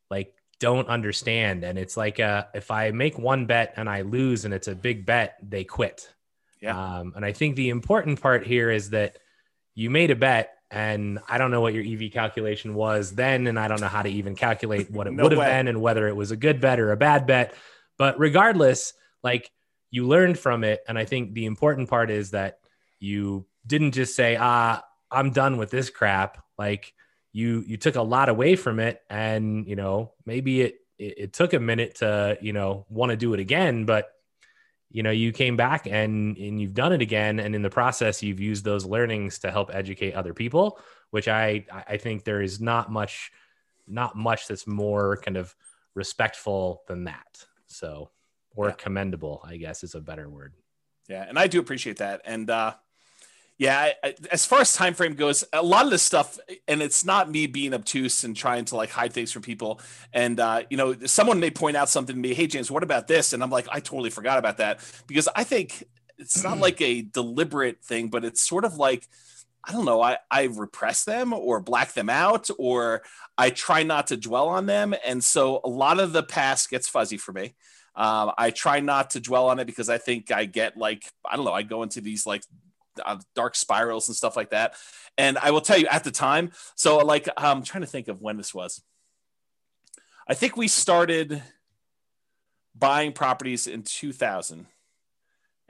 like 0.09 0.33
don't 0.59 0.87
understand, 0.87 1.63
and 1.63 1.77
it's 1.77 1.95
like 1.95 2.19
uh, 2.19 2.45
if 2.53 2.71
I 2.71 2.91
make 2.91 3.17
one 3.17 3.45
bet 3.45 3.73
and 3.77 3.89
I 3.89 4.01
lose 4.01 4.45
and 4.45 4.53
it's 4.53 4.67
a 4.67 4.75
big 4.75 5.05
bet, 5.05 5.37
they 5.41 5.63
quit. 5.63 6.11
Yeah. 6.61 6.99
Um, 6.99 7.13
and 7.15 7.25
I 7.25 7.33
think 7.33 7.55
the 7.55 7.69
important 7.69 8.21
part 8.21 8.45
here 8.45 8.69
is 8.69 8.91
that 8.91 9.17
you 9.73 9.89
made 9.89 10.11
a 10.11 10.15
bet 10.15 10.53
and 10.69 11.19
I 11.27 11.37
don't 11.37 11.51
know 11.51 11.59
what 11.59 11.73
your 11.73 11.83
EV 11.83 12.11
calculation 12.11 12.73
was 12.73 13.13
then, 13.13 13.47
and 13.47 13.59
I 13.59 13.67
don't 13.67 13.81
know 13.81 13.87
how 13.87 14.01
to 14.01 14.09
even 14.09 14.35
calculate 14.35 14.89
what 14.89 15.05
it 15.05 15.11
no 15.13 15.23
would 15.23 15.33
have 15.33 15.41
been 15.41 15.67
and 15.67 15.81
whether 15.81 16.07
it 16.07 16.15
was 16.15 16.31
a 16.31 16.37
good 16.37 16.61
bet 16.61 16.79
or 16.79 16.91
a 16.91 16.97
bad 16.97 17.27
bet. 17.27 17.53
But 17.97 18.19
regardless, 18.19 18.93
like 19.21 19.51
you 19.91 20.07
learned 20.07 20.39
from 20.39 20.63
it. 20.63 20.81
And 20.87 20.97
I 20.97 21.05
think 21.05 21.33
the 21.33 21.45
important 21.45 21.89
part 21.89 22.09
is 22.09 22.31
that 22.31 22.59
you 22.99 23.45
didn't 23.67 23.91
just 23.91 24.15
say, 24.15 24.37
ah, 24.39 24.83
I'm 25.11 25.31
done 25.31 25.57
with 25.57 25.69
this 25.69 25.89
crap. 25.89 26.43
Like 26.57 26.93
you, 27.33 27.63
you 27.67 27.77
took 27.77 27.95
a 27.95 28.01
lot 28.01 28.29
away 28.29 28.55
from 28.55 28.79
it. 28.79 29.01
And, 29.09 29.67
you 29.67 29.75
know, 29.75 30.13
maybe 30.25 30.61
it, 30.61 30.75
it, 30.97 31.13
it 31.17 31.33
took 31.33 31.53
a 31.53 31.59
minute 31.59 31.95
to, 31.95 32.37
you 32.41 32.53
know, 32.53 32.85
want 32.89 33.11
to 33.11 33.17
do 33.17 33.33
it 33.33 33.39
again, 33.39 33.85
but 33.85 34.11
you 34.93 35.03
know, 35.03 35.11
you 35.11 35.31
came 35.31 35.55
back 35.55 35.87
and, 35.87 36.37
and 36.37 36.59
you've 36.59 36.73
done 36.73 36.91
it 36.91 37.01
again. 37.01 37.39
And 37.39 37.55
in 37.55 37.61
the 37.61 37.69
process, 37.69 38.21
you've 38.21 38.41
used 38.41 38.65
those 38.65 38.85
learnings 38.85 39.39
to 39.39 39.51
help 39.51 39.73
educate 39.73 40.13
other 40.13 40.33
people, 40.33 40.79
which 41.11 41.29
I, 41.29 41.65
I 41.71 41.95
think 41.95 42.25
there 42.25 42.41
is 42.41 42.59
not 42.59 42.91
much, 42.91 43.31
not 43.87 44.17
much 44.17 44.47
that's 44.47 44.67
more 44.67 45.17
kind 45.17 45.37
of 45.37 45.55
respectful 45.95 46.83
than 46.87 47.05
that. 47.05 47.45
So 47.67 48.09
or 48.55 48.67
yeah. 48.67 48.73
commendable, 48.73 49.41
I 49.43 49.57
guess 49.57 49.83
is 49.83 49.95
a 49.95 50.01
better 50.01 50.29
word. 50.29 50.53
Yeah, 51.09 51.25
and 51.27 51.37
I 51.37 51.47
do 51.47 51.59
appreciate 51.59 51.97
that. 51.97 52.21
And 52.25 52.49
uh, 52.49 52.73
yeah, 53.57 53.77
I, 53.79 53.93
I, 54.03 54.15
as 54.31 54.45
far 54.45 54.61
as 54.61 54.73
time 54.73 54.93
frame 54.93 55.13
goes, 55.13 55.43
a 55.53 55.61
lot 55.61 55.85
of 55.85 55.91
this 55.91 56.01
stuff, 56.01 56.39
and 56.67 56.81
it's 56.81 57.05
not 57.05 57.29
me 57.29 57.47
being 57.47 57.73
obtuse 57.73 58.23
and 58.23 58.35
trying 58.35 58.65
to 58.65 58.75
like 58.75 58.89
hide 58.89 59.13
things 59.13 59.31
from 59.31 59.41
people. 59.41 59.81
And 60.13 60.39
uh, 60.39 60.63
you 60.69 60.77
know, 60.77 60.95
someone 61.05 61.39
may 61.39 61.51
point 61.51 61.77
out 61.77 61.89
something 61.89 62.15
to 62.15 62.19
me, 62.19 62.33
"Hey, 62.33 62.47
James, 62.47 62.71
what 62.71 62.81
about 62.81 63.07
this?" 63.07 63.33
And 63.33 63.43
I'm 63.43 63.51
like, 63.51 63.67
I 63.71 63.79
totally 63.79 64.09
forgot 64.09 64.39
about 64.39 64.57
that 64.57 64.79
because 65.05 65.27
I 65.35 65.43
think 65.43 65.83
it's 66.17 66.43
not 66.43 66.57
like 66.59 66.81
a 66.81 67.01
deliberate 67.01 67.83
thing, 67.83 68.07
but 68.09 68.25
it's 68.25 68.41
sort 68.41 68.65
of 68.65 68.75
like. 68.75 69.07
I 69.63 69.73
don't 69.73 69.85
know, 69.85 70.01
I, 70.01 70.17
I 70.31 70.45
repress 70.45 71.03
them 71.03 71.33
or 71.33 71.59
black 71.59 71.93
them 71.93 72.09
out, 72.09 72.49
or 72.57 73.03
I 73.37 73.51
try 73.51 73.83
not 73.83 74.07
to 74.07 74.17
dwell 74.17 74.49
on 74.49 74.65
them. 74.65 74.95
And 75.05 75.23
so 75.23 75.61
a 75.63 75.69
lot 75.69 75.99
of 75.99 76.13
the 76.13 76.23
past 76.23 76.71
gets 76.71 76.87
fuzzy 76.87 77.17
for 77.17 77.31
me. 77.31 77.53
Um, 77.95 78.31
I 78.37 78.51
try 78.51 78.79
not 78.79 79.11
to 79.11 79.19
dwell 79.19 79.49
on 79.49 79.59
it 79.59 79.65
because 79.65 79.89
I 79.89 79.97
think 79.97 80.31
I 80.31 80.45
get 80.45 80.77
like 80.77 81.03
I 81.29 81.35
don't 81.35 81.45
know. 81.45 81.53
I 81.53 81.63
go 81.63 81.83
into 81.83 82.01
these 82.01 82.25
like 82.25 82.43
uh, 83.03 83.17
dark 83.35 83.55
spirals 83.55 84.07
and 84.07 84.15
stuff 84.15 84.35
like 84.35 84.51
that. 84.51 84.75
And 85.17 85.37
I 85.37 85.51
will 85.51 85.61
tell 85.61 85.77
you 85.77 85.87
at 85.87 86.03
the 86.03 86.11
time. 86.11 86.51
So 86.75 86.97
like 86.97 87.27
I'm 87.37 87.63
trying 87.63 87.81
to 87.81 87.87
think 87.87 88.07
of 88.07 88.21
when 88.21 88.37
this 88.37 88.53
was. 88.53 88.81
I 90.27 90.33
think 90.33 90.55
we 90.55 90.67
started 90.67 91.41
buying 92.75 93.11
properties 93.11 93.67
in 93.67 93.83
2000 93.83 94.67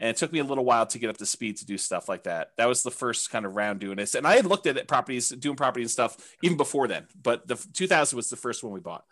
and 0.02 0.10
it 0.10 0.18
took 0.18 0.34
me 0.34 0.40
a 0.40 0.44
little 0.44 0.66
while 0.66 0.88
to 0.88 1.00
get 1.00 1.12
up 1.12 1.18
to 1.18 1.28
speed 1.28 1.58
to 1.58 1.66
do 1.66 1.78
stuff 1.78 2.10
like 2.10 2.24
that. 2.24 2.52
That 2.58 2.68
was 2.68 2.82
the 2.82 2.90
first 2.90 3.30
kind 3.30 3.46
of 3.46 3.56
round 3.56 3.80
doing 3.80 3.98
this, 3.98 4.16
and 4.16 4.26
I 4.26 4.36
had 4.36 4.48
looked 4.48 4.66
at 4.66 4.76
it, 4.76 4.88
properties, 4.88 5.30
doing 5.30 5.56
property 5.56 5.84
and 5.84 5.92
stuff 5.92 6.18
even 6.42 6.58
before 6.58 6.88
then. 6.88 7.06
But 7.22 7.48
the 7.48 7.56
2000 7.74 8.16
was 8.16 8.30
the 8.30 8.36
first 8.36 8.64
one 8.64 8.74
we 8.74 8.80
bought, 8.80 9.06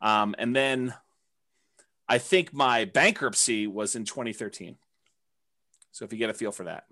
um, 0.00 0.36
and 0.38 0.54
then 0.54 0.94
I 2.08 2.18
think 2.18 2.52
my 2.52 2.84
bankruptcy 2.84 3.66
was 3.66 3.96
in 3.96 4.04
2013. 4.04 4.76
So 5.92 6.04
if 6.04 6.12
you 6.12 6.18
get 6.18 6.30
a 6.30 6.34
feel 6.34 6.52
for 6.52 6.64
that. 6.64 6.84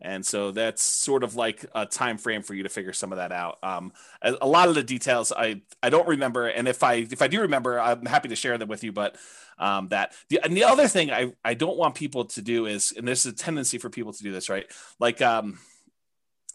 And 0.00 0.24
so 0.24 0.52
that's 0.52 0.84
sort 0.84 1.24
of 1.24 1.34
like 1.34 1.64
a 1.74 1.84
time 1.84 2.18
frame 2.18 2.42
for 2.42 2.54
you 2.54 2.62
to 2.62 2.68
figure 2.68 2.92
some 2.92 3.12
of 3.12 3.18
that 3.18 3.32
out. 3.32 3.58
Um, 3.64 3.92
a, 4.22 4.36
a, 4.42 4.46
lot 4.46 4.68
of 4.68 4.76
the 4.76 4.82
details 4.84 5.32
I, 5.32 5.62
I 5.82 5.90
don't 5.90 6.06
remember, 6.06 6.46
and 6.46 6.68
if 6.68 6.84
I 6.84 6.94
if 6.94 7.20
I 7.20 7.26
do 7.26 7.40
remember, 7.40 7.80
I'm 7.80 8.06
happy 8.06 8.28
to 8.28 8.36
share 8.36 8.56
them 8.58 8.68
with 8.68 8.84
you. 8.84 8.92
But 8.92 9.16
um, 9.58 9.88
that 9.88 10.14
the 10.28 10.40
and 10.44 10.56
the 10.56 10.64
other 10.64 10.86
thing 10.86 11.10
I, 11.10 11.32
I 11.44 11.54
don't 11.54 11.76
want 11.76 11.96
people 11.96 12.26
to 12.26 12.42
do 12.42 12.66
is, 12.66 12.92
and 12.96 13.08
there's 13.08 13.26
a 13.26 13.32
tendency 13.32 13.78
for 13.78 13.90
people 13.90 14.12
to 14.12 14.22
do 14.22 14.30
this, 14.30 14.48
right? 14.48 14.66
Like 15.00 15.20
um, 15.20 15.58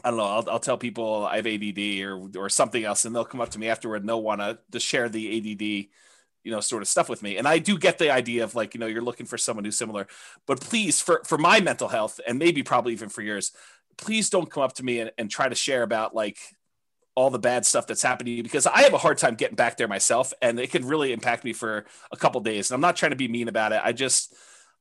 I 0.06 0.10
don't 0.10 0.18
know. 0.18 0.24
I'll, 0.24 0.50
I'll 0.50 0.60
tell 0.60 0.78
people 0.78 1.26
I 1.26 1.36
have 1.36 1.48
ADD 1.48 2.02
or 2.02 2.30
or 2.38 2.50
something 2.50 2.86
else, 2.86 3.04
and 3.04 3.14
they'll 3.14 3.26
come 3.26 3.42
up 3.42 3.50
to 3.50 3.60
me 3.60 3.68
afterward 3.68 4.04
and 4.04 4.10
they'll 4.10 4.24
want 4.24 4.40
to 4.72 4.80
share 4.80 5.10
the 5.10 5.38
ADD 5.38 5.90
you 6.44 6.52
know 6.52 6.60
sort 6.60 6.82
of 6.82 6.88
stuff 6.88 7.10
with 7.10 7.24
me 7.24 7.38
and 7.38 7.48
i 7.48 7.58
do 7.58 7.78
get 7.78 7.98
the 7.98 8.12
idea 8.12 8.44
of 8.44 8.56
like 8.56 8.74
you 8.74 8.80
know 8.80 8.86
you're 8.86 9.02
looking 9.02 9.26
for 9.26 9.38
someone 9.38 9.64
who's 9.66 9.78
similar 9.78 10.08
but 10.46 10.60
please 10.60 11.02
for 11.02 11.22
for 11.26 11.38
my 11.38 11.60
mental 11.60 11.88
health 11.88 12.20
and 12.28 12.38
maybe 12.38 12.64
probably 12.64 12.94
even 12.94 13.10
for 13.10 13.22
yours 13.22 13.52
please 13.98 14.30
don't 14.30 14.52
come 14.52 14.64
up 14.64 14.74
to 14.74 14.84
me 14.84 15.00
and, 15.00 15.12
and 15.18 15.30
try 15.30 15.48
to 15.48 15.56
share 15.56 15.84
about 15.84 16.16
like 16.16 16.38
all 17.16 17.30
the 17.30 17.40
bad 17.40 17.66
stuff 17.66 17.86
that's 17.86 18.02
happened 18.02 18.28
to 18.28 18.32
you 18.32 18.44
because 18.44 18.66
I 18.66 18.82
have 18.82 18.94
a 18.94 18.98
hard 18.98 19.18
time 19.18 19.36
getting 19.36 19.56
back 19.56 19.78
there 19.78 19.88
myself 19.88 20.34
and 20.42 20.60
it 20.60 20.72
can 20.72 20.86
really 20.86 21.14
impact 21.14 21.44
me 21.44 21.54
for 21.54 21.86
a 22.12 22.18
couple 22.18 22.42
days. 22.42 22.70
And 22.70 22.76
I'm 22.76 22.82
not 22.82 22.96
trying 22.96 23.12
to 23.12 23.16
be 23.16 23.28
mean 23.28 23.48
about 23.48 23.72
it. 23.72 23.82
I 23.84 23.92
just, 23.92 24.34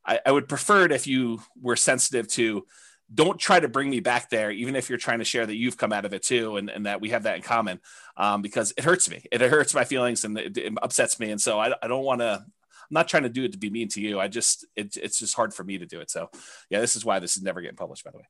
I, 0.05 0.19
I, 0.25 0.31
would 0.31 0.49
prefer 0.49 0.85
it 0.85 0.91
if 0.91 1.05
you 1.05 1.41
were 1.61 1.75
sensitive 1.75 2.27
to 2.29 2.65
don't 3.13 3.39
try 3.39 3.59
to 3.59 3.67
bring 3.67 3.89
me 3.89 3.99
back 3.99 4.29
there, 4.29 4.51
even 4.51 4.75
if 4.75 4.89
you're 4.89 4.97
trying 4.97 5.19
to 5.19 5.25
share 5.25 5.45
that 5.45 5.55
you've 5.55 5.77
come 5.77 5.93
out 5.93 6.05
of 6.05 6.13
it 6.13 6.23
too 6.23 6.57
and, 6.57 6.69
and 6.69 6.85
that 6.85 7.01
we 7.01 7.09
have 7.09 7.23
that 7.23 7.35
in 7.35 7.41
common 7.41 7.79
um, 8.17 8.41
because 8.41 8.73
it 8.77 8.83
hurts 8.83 9.09
me. 9.09 9.23
It, 9.31 9.41
hurts 9.41 9.73
my 9.73 9.83
feelings 9.83 10.23
and 10.23 10.37
it, 10.37 10.57
it 10.57 10.73
upsets 10.81 11.19
me. 11.19 11.31
And 11.31 11.41
so 11.41 11.59
I, 11.59 11.73
I 11.81 11.87
don't 11.87 12.03
want 12.03 12.21
to, 12.21 12.45
I'm 12.83 12.95
not 12.95 13.07
trying 13.07 13.23
to 13.23 13.29
do 13.29 13.43
it 13.43 13.53
to 13.53 13.57
be 13.57 13.69
mean 13.69 13.87
to 13.89 14.01
you. 14.01 14.19
I 14.19 14.27
just 14.27 14.65
it, 14.75 14.97
it's 14.97 15.19
just 15.19 15.35
hard 15.35 15.53
for 15.53 15.63
me 15.63 15.77
to 15.77 15.85
do 15.85 15.99
it. 15.99 16.11
So 16.11 16.29
yeah, 16.69 16.79
this 16.79 16.95
is 16.95 17.05
why 17.05 17.19
this 17.19 17.37
is 17.37 17.43
never 17.43 17.61
getting 17.61 17.77
published. 17.77 18.03
By 18.03 18.11
the 18.11 18.17
way, 18.17 18.25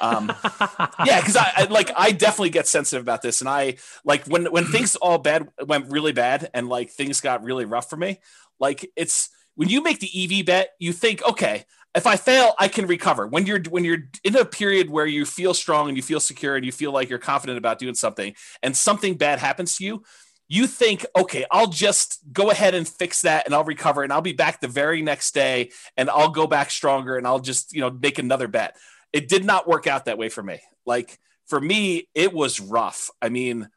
um, 0.00 0.32
yeah, 1.04 1.20
because 1.20 1.36
I, 1.36 1.52
I, 1.56 1.64
like 1.64 1.90
I 1.96 2.12
definitely 2.12 2.50
get 2.50 2.66
sensitive 2.66 3.02
about 3.02 3.22
this, 3.22 3.40
and 3.40 3.48
I 3.48 3.76
like 4.04 4.26
when 4.26 4.44
when 4.46 4.66
things 4.66 4.94
all 4.96 5.18
bad 5.18 5.48
went 5.66 5.90
really 5.90 6.12
bad, 6.12 6.50
and 6.52 6.68
like 6.68 6.90
things 6.90 7.22
got 7.22 7.42
really 7.42 7.64
rough 7.64 7.88
for 7.88 7.96
me. 7.96 8.20
Like 8.60 8.88
it's 8.94 9.30
when 9.54 9.68
you 9.68 9.82
make 9.82 10.00
the 10.00 10.40
EV 10.40 10.46
bet, 10.46 10.74
you 10.78 10.92
think 10.92 11.24
okay. 11.24 11.64
If 11.94 12.06
I 12.06 12.16
fail, 12.16 12.54
I 12.58 12.68
can 12.68 12.86
recover. 12.86 13.26
When 13.26 13.46
you're 13.46 13.60
when 13.70 13.84
you're 13.84 14.08
in 14.24 14.36
a 14.36 14.44
period 14.44 14.90
where 14.90 15.06
you 15.06 15.24
feel 15.24 15.54
strong 15.54 15.88
and 15.88 15.96
you 15.96 16.02
feel 16.02 16.20
secure 16.20 16.56
and 16.56 16.64
you 16.64 16.72
feel 16.72 16.92
like 16.92 17.08
you're 17.08 17.20
confident 17.20 17.56
about 17.56 17.78
doing 17.78 17.94
something, 17.94 18.34
and 18.62 18.76
something 18.76 19.14
bad 19.14 19.38
happens 19.38 19.76
to 19.76 19.84
you, 19.84 20.02
you 20.48 20.66
think, 20.66 21.06
okay, 21.16 21.44
I'll 21.50 21.68
just 21.68 22.20
go 22.32 22.50
ahead 22.50 22.74
and 22.74 22.86
fix 22.86 23.22
that 23.22 23.46
and 23.46 23.54
I'll 23.54 23.64
recover 23.64 24.02
and 24.02 24.12
I'll 24.12 24.22
be 24.22 24.32
back 24.32 24.60
the 24.60 24.68
very 24.68 25.02
next 25.02 25.34
day 25.34 25.70
and 25.96 26.10
I'll 26.10 26.30
go 26.30 26.46
back 26.46 26.70
stronger 26.70 27.16
and 27.16 27.26
I'll 27.26 27.40
just, 27.40 27.72
you 27.72 27.80
know, 27.80 27.90
make 27.90 28.18
another 28.18 28.48
bet. 28.48 28.76
It 29.12 29.28
did 29.28 29.44
not 29.44 29.68
work 29.68 29.86
out 29.86 30.06
that 30.06 30.18
way 30.18 30.28
for 30.28 30.42
me. 30.42 30.60
Like 30.84 31.18
for 31.46 31.60
me, 31.60 32.08
it 32.14 32.32
was 32.32 32.60
rough. 32.60 33.10
I 33.22 33.28
mean, 33.28 33.68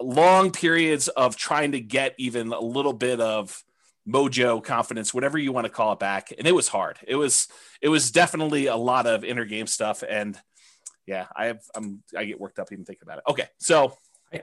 long 0.00 0.50
periods 0.50 1.08
of 1.08 1.36
trying 1.36 1.72
to 1.72 1.80
get 1.80 2.14
even 2.18 2.52
a 2.52 2.60
little 2.60 2.92
bit 2.92 3.20
of 3.20 3.62
mojo 4.08 4.62
confidence 4.62 5.12
whatever 5.12 5.36
you 5.38 5.52
want 5.52 5.66
to 5.66 5.72
call 5.72 5.92
it 5.92 5.98
back. 5.98 6.32
And 6.36 6.46
it 6.46 6.54
was 6.54 6.68
hard. 6.68 6.98
It 7.06 7.16
was 7.16 7.48
it 7.82 7.88
was 7.88 8.10
definitely 8.10 8.66
a 8.66 8.76
lot 8.76 9.06
of 9.06 9.24
inner 9.24 9.44
game 9.44 9.66
stuff. 9.66 10.02
And 10.08 10.38
yeah 11.06 11.26
i 11.34 11.46
have 11.46 11.62
i'm 11.74 12.02
i 12.14 12.24
get 12.24 12.38
worked 12.38 12.58
up 12.58 12.70
even 12.70 12.84
thinking 12.84 13.06
about 13.06 13.18
it. 13.18 13.24
Okay 13.30 13.48
so 13.58 13.96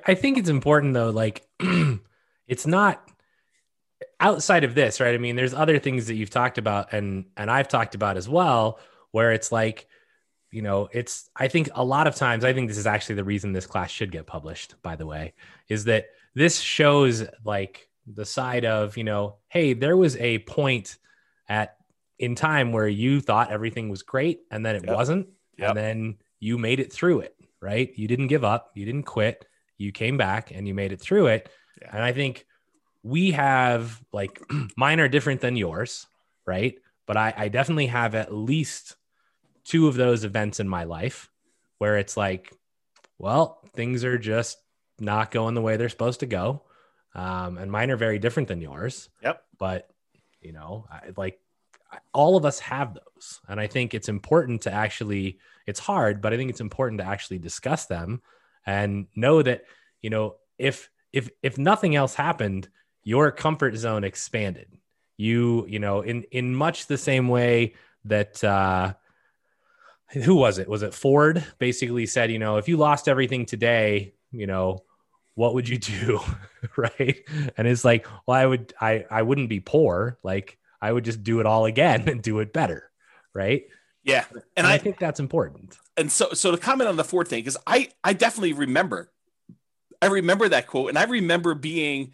I 0.06 0.16
think 0.16 0.38
it's 0.38 0.50
important 0.50 0.94
though, 0.94 1.10
like 1.10 1.48
it's 2.48 2.66
not 2.66 3.08
outside 4.20 4.64
of 4.64 4.76
this, 4.76 5.00
right? 5.00 5.14
I 5.14 5.18
mean, 5.18 5.36
there's 5.36 5.54
other 5.54 5.80
things 5.80 6.08
that 6.08 6.16
you've 6.16 6.30
talked 6.30 6.58
about 6.58 6.94
and 6.94 7.26
and 7.38 7.50
I've 7.52 7.68
talked 7.68 7.96
about 7.96 8.18
as 8.18 8.28
well, 8.28 8.80
where 9.12 9.32
it's 9.32 9.52
like, 9.52 9.88
you 10.52 10.62
know, 10.62 10.90
it's 10.92 11.30
I 11.36 11.48
think 11.48 11.70
a 11.74 11.84
lot 11.84 12.08
of 12.08 12.16
times, 12.16 12.44
I 12.44 12.54
think 12.54 12.68
this 12.68 12.78
is 12.78 12.88
actually 12.88 13.16
the 13.16 13.24
reason 13.24 13.54
this 13.54 13.68
class 13.68 13.92
should 13.92 14.12
get 14.12 14.26
published, 14.26 14.76
by 14.82 14.96
the 14.96 15.06
way, 15.06 15.34
is 15.70 15.86
that 15.86 16.08
this 16.34 16.60
shows 16.60 17.26
like 17.44 17.88
the 18.08 18.26
side 18.26 18.66
of, 18.66 18.98
you 18.98 19.04
know, 19.04 19.38
hey, 19.48 19.74
there 19.74 19.98
was 19.98 20.16
a 20.18 20.40
point 20.40 20.98
at 21.48 21.76
in 22.18 22.36
time 22.36 22.72
where 22.72 22.88
you 22.88 23.20
thought 23.20 23.52
everything 23.52 23.90
was 23.90 24.04
great 24.04 24.42
and 24.50 24.66
then 24.66 24.76
it 24.76 24.86
yep. 24.86 24.96
wasn't. 24.96 25.28
Yep. 25.58 25.70
And 25.70 25.78
then 25.78 26.16
you 26.40 26.58
made 26.58 26.80
it 26.80 26.92
through 26.92 27.22
it, 27.22 27.36
right? 27.62 27.92
You 27.96 28.08
didn't 28.08 28.28
give 28.28 28.44
up, 28.44 28.72
you 28.76 28.86
didn't 28.86 29.04
quit 29.04 29.46
you 29.78 29.92
came 29.92 30.18
back 30.18 30.52
and 30.52 30.68
you 30.68 30.74
made 30.74 30.92
it 30.92 31.02
through 31.02 31.28
it. 31.28 31.50
Yeah. 31.82 31.90
And 31.94 32.04
I 32.04 32.14
think 32.14 32.46
we 33.04 33.32
have 33.32 34.02
like 34.12 34.42
mine 34.78 35.00
are 35.00 35.08
different 35.08 35.42
than 35.42 35.56
yours, 35.56 36.08
right? 36.46 36.76
But 37.06 37.18
I, 37.18 37.34
I 37.36 37.48
definitely 37.50 37.88
have 37.88 38.16
at 38.16 38.34
least 38.34 38.96
two 39.64 39.88
of 39.88 39.96
those 39.96 40.24
events 40.24 40.60
in 40.60 40.68
my 40.68 40.86
life 40.86 41.30
where 41.78 41.98
it's 41.98 42.18
like, 42.18 42.52
well, 43.18 43.62
things 43.76 44.04
are 44.04 44.18
just 44.18 44.58
not 45.00 45.32
going 45.32 45.56
the 45.56 45.62
way 45.62 45.78
they're 45.78 45.90
supposed 45.90 46.22
to 46.22 46.26
go. 46.26 46.64
Um, 47.16 47.58
and 47.58 47.72
mine 47.72 47.92
are 47.92 47.98
very 47.98 48.20
different 48.20 48.50
than 48.50 48.62
yours. 48.62 49.10
Yep. 49.24 49.44
But, 49.58 49.90
you 50.42 50.52
know, 50.52 50.86
I, 50.92 51.12
like 51.16 51.40
all 52.14 52.36
of 52.36 52.46
us 52.46 52.60
have 52.60 52.94
those. 52.94 53.40
And 53.48 53.60
I 53.60 53.68
think 53.68 53.94
it's 53.94 54.10
important 54.10 54.64
to 54.64 54.72
actually, 54.72 55.40
it's 55.66 55.80
hard, 55.80 56.22
but 56.22 56.34
I 56.34 56.38
think 56.38 56.50
it's 56.50 56.62
important 56.62 57.00
to 57.00 57.08
actually 57.08 57.40
discuss 57.40 57.86
them 57.86 58.22
and 58.66 59.08
know 59.16 59.42
that 59.42 59.66
you 60.02 60.10
know 60.10 60.36
if 60.58 60.90
if 61.14 61.30
if 61.42 61.58
nothing 61.58 61.96
else 61.96 62.16
happened 62.16 62.68
your 63.04 63.32
comfort 63.32 63.76
zone 63.76 64.04
expanded 64.04 64.68
you 65.18 65.66
you 65.68 65.80
know 65.80 66.02
in 66.02 66.24
in 66.32 66.56
much 66.56 66.88
the 66.88 66.98
same 66.98 67.28
way 67.28 67.74
that 68.06 68.44
uh 68.44 68.94
who 70.10 70.36
was 70.36 70.58
it 70.58 70.68
was 70.68 70.82
it 70.82 70.94
ford 70.94 71.44
basically 71.60 72.06
said 72.06 72.32
you 72.32 72.40
know 72.40 72.58
if 72.58 72.68
you 72.68 72.78
lost 72.78 73.08
everything 73.08 73.46
today 73.46 74.14
you 74.32 74.48
know 74.48 74.84
what 75.36 75.54
would 75.54 75.70
you 75.70 75.78
do? 75.78 76.20
Right? 76.76 77.24
And 77.58 77.68
it's 77.68 77.86
like 77.86 78.08
well 78.26 78.36
i 78.36 78.44
would 78.44 78.74
i 78.82 79.06
i 79.12 79.22
wouldn't 79.22 79.50
be 79.50 79.60
poor. 79.60 80.18
Like 80.24 80.58
i 80.82 80.92
would 80.92 81.06
just 81.06 81.24
do 81.24 81.40
it 81.40 81.46
all 81.46 81.66
again 81.66 82.10
and 82.10 82.24
do 82.24 82.40
it 82.40 82.52
better. 82.52 82.90
Right? 83.36 83.66
Yeah. 84.04 84.26
And, 84.32 84.44
and 84.58 84.68
I, 84.68 84.74
I 84.74 84.78
think 84.80 84.98
that's 84.98 85.20
important. 85.20 85.78
And 85.96 86.12
so 86.12 86.30
so 86.34 86.50
to 86.50 86.58
comment 86.58 86.90
on 86.90 86.96
the 86.96 87.04
Ford 87.04 87.28
thing 87.28 87.42
because 87.44 87.58
I 87.68 87.90
I 88.04 88.14
definitely 88.14 88.54
remember 88.54 89.12
I 90.02 90.08
remember 90.08 90.50
that 90.50 90.66
quote. 90.66 90.90
And 90.90 90.98
I 90.98 91.04
remember 91.04 91.54
being 91.54 92.14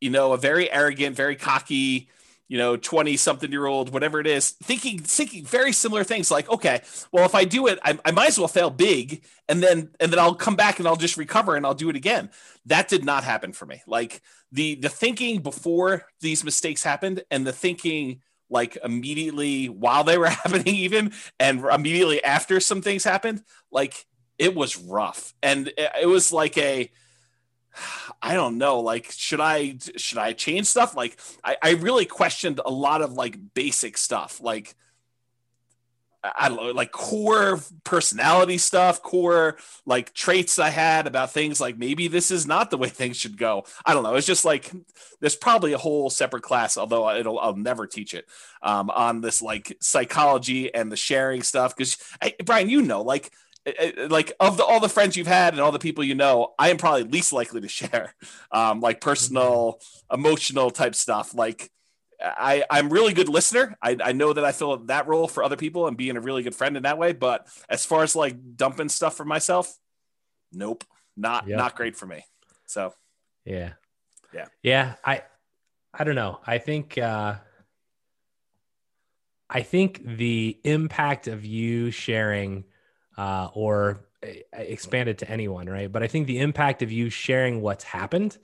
you 0.00 0.10
know 0.10 0.34
a 0.34 0.38
very 0.38 0.70
arrogant 0.70 1.16
very 1.16 1.34
cocky 1.34 2.08
you 2.50 2.58
know 2.58 2.76
20 2.76 3.16
something 3.16 3.52
year 3.52 3.66
old 3.66 3.92
whatever 3.92 4.18
it 4.18 4.26
is 4.26 4.50
thinking 4.50 4.98
thinking 4.98 5.44
very 5.44 5.72
similar 5.72 6.02
things 6.02 6.32
like 6.32 6.50
okay 6.50 6.82
well 7.12 7.24
if 7.24 7.34
I 7.34 7.44
do 7.44 7.68
it 7.68 7.78
I, 7.84 7.96
I 8.04 8.10
might 8.10 8.28
as 8.28 8.38
well 8.38 8.48
fail 8.48 8.70
big 8.70 9.22
and 9.48 9.62
then 9.62 9.90
and 10.00 10.12
then 10.12 10.18
I'll 10.18 10.34
come 10.34 10.56
back 10.56 10.80
and 10.80 10.88
I'll 10.88 10.96
just 10.96 11.16
recover 11.16 11.54
and 11.54 11.64
I'll 11.64 11.74
do 11.74 11.88
it 11.88 11.96
again. 11.96 12.30
That 12.66 12.88
did 12.88 13.04
not 13.04 13.24
happen 13.24 13.52
for 13.52 13.66
me. 13.66 13.82
Like 13.86 14.20
the 14.50 14.74
the 14.74 14.88
thinking 14.88 15.42
before 15.42 16.06
these 16.20 16.44
mistakes 16.44 16.82
happened 16.82 17.22
and 17.30 17.46
the 17.46 17.52
thinking 17.52 18.20
like 18.50 18.76
immediately 18.82 19.68
while 19.68 20.02
they 20.02 20.18
were 20.18 20.28
happening 20.42 20.74
even 20.74 21.12
and 21.38 21.64
immediately 21.64 22.22
after 22.22 22.58
some 22.58 22.82
things 22.82 23.04
happened 23.04 23.42
like 23.70 24.06
it 24.38 24.54
was 24.54 24.76
rough. 24.76 25.34
And 25.42 25.72
it 25.76 26.08
was 26.08 26.32
like 26.32 26.58
a 26.58 26.90
i 28.22 28.34
don't 28.34 28.58
know 28.58 28.80
like 28.80 29.10
should 29.10 29.40
i 29.40 29.76
should 29.96 30.18
i 30.18 30.32
change 30.32 30.66
stuff 30.66 30.96
like 30.96 31.18
i, 31.44 31.56
I 31.62 31.70
really 31.72 32.06
questioned 32.06 32.60
a 32.64 32.70
lot 32.70 33.02
of 33.02 33.12
like 33.12 33.36
basic 33.54 33.96
stuff 33.96 34.40
like 34.40 34.74
I 36.22 36.48
don't 36.48 36.58
know, 36.58 36.72
like 36.72 36.92
core 36.92 37.60
personality 37.82 38.58
stuff, 38.58 39.02
core 39.02 39.56
like 39.86 40.12
traits 40.12 40.58
I 40.58 40.68
had 40.68 41.06
about 41.06 41.32
things 41.32 41.60
like 41.60 41.78
maybe 41.78 42.08
this 42.08 42.30
is 42.30 42.46
not 42.46 42.70
the 42.70 42.76
way 42.76 42.88
things 42.90 43.16
should 43.16 43.38
go. 43.38 43.64
I 43.86 43.94
don't 43.94 44.02
know. 44.02 44.14
It's 44.14 44.26
just 44.26 44.44
like 44.44 44.70
there's 45.20 45.36
probably 45.36 45.72
a 45.72 45.78
whole 45.78 46.10
separate 46.10 46.42
class, 46.42 46.76
although 46.76 47.10
it'll 47.10 47.38
I'll 47.38 47.56
never 47.56 47.86
teach 47.86 48.12
it 48.12 48.26
um, 48.62 48.90
on 48.90 49.22
this 49.22 49.40
like 49.40 49.76
psychology 49.80 50.74
and 50.74 50.92
the 50.92 50.96
sharing 50.96 51.42
stuff. 51.42 51.74
Because 51.74 51.96
Brian, 52.44 52.68
you 52.68 52.82
know, 52.82 53.00
like 53.00 53.30
like 54.08 54.32
of 54.40 54.56
the, 54.56 54.64
all 54.64 54.80
the 54.80 54.88
friends 54.88 55.16
you've 55.16 55.26
had 55.26 55.52
and 55.54 55.60
all 55.60 55.72
the 55.72 55.78
people 55.78 56.02
you 56.02 56.14
know, 56.14 56.54
I 56.58 56.70
am 56.70 56.76
probably 56.76 57.04
least 57.04 57.32
likely 57.32 57.60
to 57.60 57.68
share 57.68 58.14
um, 58.52 58.80
like 58.80 59.00
personal, 59.00 59.80
emotional 60.12 60.70
type 60.70 60.94
stuff. 60.94 61.34
Like 61.34 61.70
I, 62.22 62.64
I'm 62.70 62.90
really 62.90 63.12
good 63.12 63.28
listener. 63.28 63.76
I, 63.82 63.96
I 64.02 64.12
know 64.12 64.32
that 64.32 64.44
I 64.44 64.52
fill 64.52 64.76
that 64.86 65.06
role 65.06 65.28
for 65.28 65.42
other 65.42 65.56
people 65.56 65.86
and 65.86 65.96
being 65.96 66.16
a 66.16 66.20
really 66.20 66.42
good 66.42 66.54
friend 66.54 66.76
in 66.76 66.84
that 66.84 66.98
way. 66.98 67.12
But 67.12 67.46
as 67.68 67.84
far 67.84 68.02
as 68.02 68.16
like 68.16 68.56
dumping 68.56 68.88
stuff 68.88 69.16
for 69.16 69.24
myself, 69.24 69.74
nope, 70.52 70.84
not 71.16 71.46
yep. 71.46 71.58
not 71.58 71.76
great 71.76 71.96
for 71.96 72.06
me. 72.06 72.24
So 72.66 72.94
yeah, 73.44 73.72
yeah, 74.34 74.46
yeah. 74.62 74.94
I 75.04 75.22
I 75.94 76.04
don't 76.04 76.14
know. 76.14 76.40
I 76.46 76.58
think 76.58 76.98
uh, 76.98 77.36
I 79.48 79.62
think 79.62 80.02
the 80.04 80.58
impact 80.64 81.26
of 81.26 81.44
you 81.44 81.90
sharing 81.90 82.64
uh, 83.20 83.50
or 83.52 84.00
expand 84.54 85.10
it 85.10 85.18
to 85.18 85.30
anyone, 85.30 85.68
right? 85.68 85.92
But 85.92 86.02
I 86.02 86.06
think 86.06 86.26
the 86.26 86.38
impact 86.38 86.80
of 86.80 86.90
you 86.90 87.10
sharing 87.10 87.60
what's 87.60 87.84
happened 87.84 88.38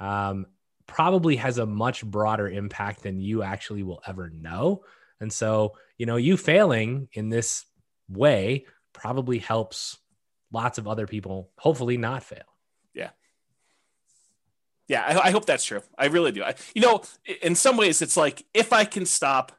um, 0.00 0.44
probably 0.86 1.36
has 1.36 1.56
a 1.56 1.64
much 1.64 2.04
broader 2.04 2.46
impact 2.46 3.04
than 3.04 3.22
you 3.22 3.42
actually 3.42 3.82
will 3.82 4.02
ever 4.06 4.28
know. 4.28 4.84
And 5.18 5.32
so, 5.32 5.78
you 5.96 6.04
know, 6.04 6.16
you 6.16 6.36
failing 6.36 7.08
in 7.14 7.30
this 7.30 7.64
way 8.06 8.66
probably 8.92 9.38
helps 9.38 9.96
lots 10.52 10.76
of 10.76 10.86
other 10.86 11.06
people 11.06 11.50
hopefully 11.56 11.96
not 11.96 12.22
fail. 12.22 12.54
Yeah. 12.92 13.10
Yeah, 14.88 15.04
I, 15.06 15.28
I 15.28 15.30
hope 15.30 15.46
that's 15.46 15.64
true. 15.64 15.80
I 15.96 16.06
really 16.06 16.32
do. 16.32 16.42
I, 16.42 16.54
you 16.74 16.82
know, 16.82 17.00
in 17.40 17.54
some 17.54 17.78
ways, 17.78 18.02
it's 18.02 18.16
like 18.16 18.44
if 18.52 18.74
I 18.74 18.84
can 18.84 19.06
stop 19.06 19.52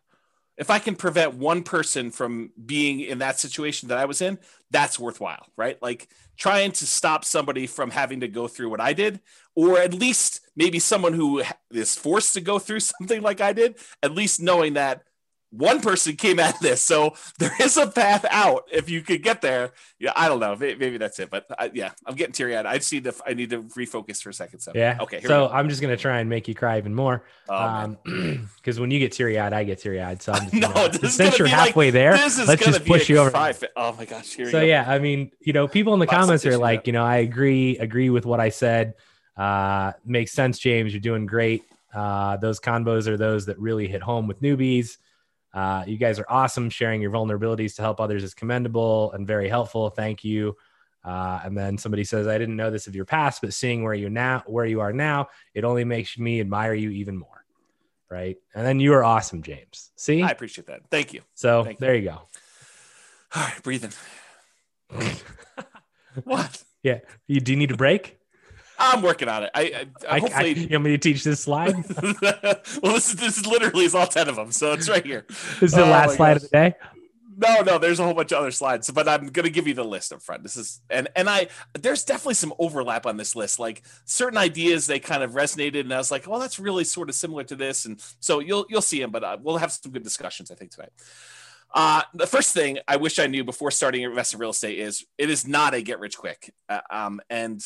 if 0.59 0.69
I 0.69 0.77
can 0.77 0.95
prevent 0.95 1.35
one 1.35 1.63
person 1.63 2.11
from 2.11 2.51
being 2.65 2.99
in 2.99 3.19
that 3.19 3.39
situation 3.39 3.87
that 3.87 3.97
I 3.97 4.03
was 4.03 4.21
in, 4.21 4.37
that's 4.69 4.99
worthwhile, 4.99 5.47
right? 5.55 5.81
Like 5.81 6.09
trying 6.37 6.73
to 6.73 6.85
stop 6.85 7.23
somebody 7.23 7.65
from 7.65 7.89
having 7.89 8.19
to 8.19 8.27
go 8.27 8.49
through 8.49 8.69
what 8.69 8.81
I 8.81 8.91
did, 8.91 9.21
or 9.55 9.79
at 9.79 9.93
least 9.93 10.41
maybe 10.57 10.77
someone 10.77 11.13
who 11.13 11.43
is 11.71 11.95
forced 11.95 12.33
to 12.33 12.41
go 12.41 12.59
through 12.59 12.79
something 12.99 13.21
like 13.21 13.39
I 13.39 13.53
did, 13.53 13.77
at 14.03 14.11
least 14.11 14.41
knowing 14.41 14.73
that 14.73 15.03
one 15.51 15.81
person 15.81 16.15
came 16.15 16.39
at 16.39 16.59
this, 16.59 16.83
so 16.83 17.15
there 17.39 17.51
is 17.59 17.77
a 17.77 17.87
path 17.87 18.25
out 18.29 18.67
if 18.71 18.89
you 18.89 19.01
could 19.01 19.23
get 19.23 19.41
there. 19.41 19.71
Yeah, 19.97 20.13
I 20.15 20.27
don't 20.27 20.39
know. 20.39 20.55
Maybe, 20.55 20.97
that's 20.97 21.19
it, 21.19 21.29
but 21.29 21.45
I, 21.57 21.71
yeah, 21.73 21.91
I'm 22.05 22.15
getting 22.15 22.33
teary 22.33 22.55
eyed. 22.55 22.65
I 22.65 22.79
see 22.79 22.99
the. 22.99 23.19
I 23.25 23.33
need 23.33 23.49
to 23.49 23.63
refocus 23.63 24.21
for 24.21 24.29
a 24.29 24.33
second. 24.33 24.59
So 24.59 24.71
yeah, 24.75 24.97
okay. 25.01 25.21
So 25.21 25.49
I'm 25.49 25.69
just 25.69 25.81
gonna 25.81 25.97
try 25.97 26.19
and 26.19 26.29
make 26.29 26.47
you 26.47 26.55
cry 26.55 26.77
even 26.77 26.93
more, 26.93 27.23
because 27.45 27.97
oh, 28.05 28.05
um, 28.05 28.47
when 28.77 28.91
you 28.91 28.99
get 28.99 29.11
teary 29.11 29.39
eyed, 29.39 29.53
I 29.53 29.63
get 29.63 29.79
teary 29.79 30.01
eyed. 30.01 30.21
So 30.21 30.33
I'm 30.33 30.43
just, 30.49 30.53
no, 30.53 30.71
gonna, 30.71 31.09
since 31.09 31.39
you're 31.39 31.47
halfway 31.47 31.87
like, 31.87 31.93
there, 31.93 32.11
let's 32.11 32.37
just 32.37 32.85
push 32.85 33.09
you 33.09 33.17
over. 33.17 33.31
Oh 33.75 33.93
my 33.93 34.05
gosh! 34.05 34.37
so 34.51 34.61
yeah, 34.61 34.85
I 34.87 34.99
mean, 34.99 35.31
you 35.39 35.53
know, 35.53 35.67
people 35.67 35.93
in 35.93 35.99
the 35.99 36.07
comments 36.07 36.45
are 36.45 36.57
like, 36.57 36.87
you 36.87 36.93
know, 36.93 37.03
I 37.03 37.17
agree, 37.17 37.77
agree 37.77 38.09
with 38.09 38.25
what 38.25 38.39
I 38.39 38.49
said. 38.49 38.93
Uh, 39.35 39.93
makes 40.05 40.33
sense, 40.33 40.59
James. 40.59 40.93
You're 40.93 40.99
doing 40.99 41.25
great. 41.25 41.63
Uh, 41.93 42.37
those 42.37 42.59
combos 42.59 43.07
are 43.07 43.17
those 43.17 43.47
that 43.47 43.57
really 43.57 43.87
hit 43.87 44.01
home 44.01 44.27
with 44.27 44.41
newbies. 44.41 44.97
Uh, 45.53 45.83
you 45.87 45.97
guys 45.97 46.19
are 46.19 46.25
awesome. 46.29 46.69
Sharing 46.69 47.01
your 47.01 47.11
vulnerabilities 47.11 47.75
to 47.75 47.81
help 47.81 47.99
others 47.99 48.23
is 48.23 48.33
commendable 48.33 49.11
and 49.13 49.25
very 49.25 49.49
helpful. 49.49 49.89
Thank 49.89 50.23
you. 50.23 50.55
Uh, 51.03 51.39
and 51.43 51.57
then 51.57 51.77
somebody 51.77 52.03
says, 52.03 52.27
"I 52.27 52.37
didn't 52.37 52.55
know 52.55 52.69
this 52.69 52.87
of 52.87 52.95
your 52.95 53.05
past, 53.05 53.41
but 53.41 53.53
seeing 53.53 53.83
where 53.83 53.93
you 53.93 54.09
now, 54.09 54.43
where 54.45 54.65
you 54.65 54.81
are 54.81 54.93
now, 54.93 55.29
it 55.53 55.63
only 55.63 55.85
makes 55.85 56.17
me 56.17 56.39
admire 56.39 56.73
you 56.73 56.89
even 56.91 57.17
more." 57.17 57.45
Right? 58.09 58.37
And 58.53 58.65
then 58.65 58.79
you 58.79 58.93
are 58.93 59.03
awesome, 59.03 59.41
James. 59.43 59.91
See, 59.95 60.21
I 60.21 60.29
appreciate 60.29 60.67
that. 60.67 60.81
Thank 60.89 61.13
you. 61.13 61.21
So 61.35 61.63
Thank 61.63 61.79
there 61.79 61.95
you. 61.95 62.01
you 62.01 62.09
go. 62.09 62.21
All 63.35 63.43
right, 63.43 63.63
breathing. 63.63 63.91
what? 66.23 66.63
Yeah. 66.83 66.99
You 67.27 67.39
do 67.39 67.51
you 67.51 67.57
need 67.57 67.71
a 67.71 67.77
break? 67.77 68.18
I'm 68.79 69.01
working 69.01 69.27
on 69.27 69.43
it. 69.43 69.51
I, 69.53 69.61
I, 69.61 70.15
I 70.15 70.19
hopefully. 70.19 70.51
I, 70.51 70.53
you 70.53 70.69
want 70.71 70.85
me 70.85 70.91
to 70.91 70.97
teach 70.97 71.23
this 71.23 71.41
slide? 71.41 71.75
well, 72.21 72.93
this 72.93 73.09
is 73.09 73.15
this 73.15 73.37
is 73.37 73.45
literally 73.45 73.85
is 73.85 73.93
all 73.93 74.07
ten 74.07 74.29
of 74.29 74.35
them, 74.35 74.51
so 74.51 74.73
it's 74.73 74.89
right 74.89 75.05
here. 75.05 75.25
this 75.27 75.63
is 75.63 75.71
the 75.73 75.83
oh 75.83 75.89
last 75.89 76.15
slide 76.15 76.35
gosh. 76.35 76.43
of 76.43 76.49
the 76.49 76.57
day. 76.57 76.75
No, 77.41 77.61
no, 77.61 77.77
there's 77.77 78.01
a 78.01 78.03
whole 78.03 78.13
bunch 78.13 78.33
of 78.33 78.39
other 78.39 78.51
slides, 78.51 78.91
but 78.91 79.07
I'm 79.07 79.27
gonna 79.27 79.49
give 79.49 79.67
you 79.67 79.73
the 79.73 79.83
list 79.83 80.11
up 80.11 80.21
front. 80.21 80.43
This 80.43 80.57
is 80.57 80.81
and 80.89 81.07
and 81.15 81.29
I 81.29 81.47
there's 81.79 82.03
definitely 82.03 82.33
some 82.33 82.53
overlap 82.59 83.05
on 83.05 83.17
this 83.17 83.35
list. 83.35 83.59
Like 83.59 83.81
certain 84.05 84.37
ideas 84.37 84.87
they 84.87 84.99
kind 84.99 85.23
of 85.23 85.31
resonated, 85.31 85.81
and 85.81 85.93
I 85.93 85.97
was 85.97 86.11
like, 86.11 86.27
well, 86.27 86.39
that's 86.39 86.59
really 86.59 86.83
sort 86.83 87.09
of 87.09 87.15
similar 87.15 87.43
to 87.45 87.55
this, 87.55 87.85
and 87.85 88.01
so 88.19 88.39
you'll 88.39 88.65
you'll 88.69 88.81
see 88.81 88.99
them. 88.99 89.11
But 89.11 89.23
uh, 89.23 89.37
we'll 89.41 89.57
have 89.57 89.71
some 89.71 89.91
good 89.91 90.03
discussions, 90.03 90.51
I 90.51 90.55
think, 90.55 90.71
tonight. 90.71 90.91
Uh, 91.73 92.01
the 92.13 92.27
first 92.27 92.53
thing 92.53 92.79
I 92.87 92.95
wish 92.95 93.19
I 93.19 93.27
knew 93.27 93.43
before 93.43 93.71
starting 93.71 94.01
investing 94.01 94.37
in 94.37 94.41
real 94.41 94.49
estate 94.49 94.79
is 94.79 95.05
it 95.17 95.29
is 95.29 95.47
not 95.47 95.73
a 95.73 95.81
get 95.81 95.99
rich 95.99 96.17
quick. 96.17 96.53
Uh, 96.67 96.81
um, 96.89 97.21
and 97.29 97.63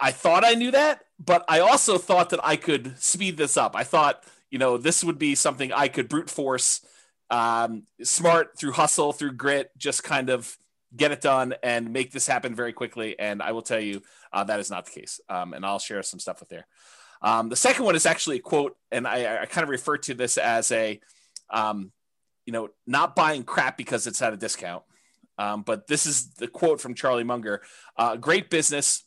I 0.00 0.12
thought 0.12 0.44
I 0.44 0.54
knew 0.54 0.70
that, 0.70 1.02
but 1.18 1.44
I 1.48 1.60
also 1.60 1.98
thought 1.98 2.30
that 2.30 2.40
I 2.42 2.56
could 2.56 2.98
speed 2.98 3.36
this 3.36 3.56
up. 3.56 3.76
I 3.76 3.84
thought, 3.84 4.24
you 4.50 4.58
know, 4.58 4.78
this 4.78 5.04
would 5.04 5.18
be 5.18 5.34
something 5.34 5.72
I 5.72 5.88
could 5.88 6.08
brute 6.08 6.30
force, 6.30 6.80
um, 7.28 7.84
smart 8.02 8.58
through 8.58 8.72
hustle, 8.72 9.12
through 9.12 9.32
grit, 9.32 9.70
just 9.76 10.02
kind 10.02 10.30
of 10.30 10.56
get 10.96 11.12
it 11.12 11.20
done 11.20 11.54
and 11.62 11.92
make 11.92 12.12
this 12.12 12.26
happen 12.26 12.54
very 12.54 12.72
quickly. 12.72 13.18
And 13.18 13.42
I 13.42 13.52
will 13.52 13.62
tell 13.62 13.78
you 13.78 14.02
uh, 14.32 14.44
that 14.44 14.58
is 14.58 14.70
not 14.70 14.86
the 14.86 15.00
case. 15.00 15.20
Um, 15.28 15.52
and 15.52 15.64
I'll 15.64 15.78
share 15.78 16.02
some 16.02 16.18
stuff 16.18 16.40
with 16.40 16.48
there. 16.48 16.66
Um, 17.22 17.50
the 17.50 17.56
second 17.56 17.84
one 17.84 17.94
is 17.94 18.06
actually 18.06 18.36
a 18.36 18.40
quote, 18.40 18.76
and 18.90 19.06
I, 19.06 19.42
I 19.42 19.46
kind 19.46 19.62
of 19.62 19.68
refer 19.68 19.98
to 19.98 20.14
this 20.14 20.38
as 20.38 20.72
a, 20.72 21.00
um, 21.50 21.92
you 22.46 22.52
know, 22.52 22.70
not 22.86 23.14
buying 23.14 23.44
crap 23.44 23.76
because 23.76 24.06
it's 24.06 24.22
at 24.22 24.32
a 24.32 24.38
discount. 24.38 24.82
Um, 25.36 25.62
but 25.62 25.86
this 25.86 26.06
is 26.06 26.30
the 26.34 26.48
quote 26.48 26.80
from 26.80 26.94
Charlie 26.94 27.24
Munger: 27.24 27.62
uh, 27.96 28.16
"Great 28.16 28.48
business 28.48 29.04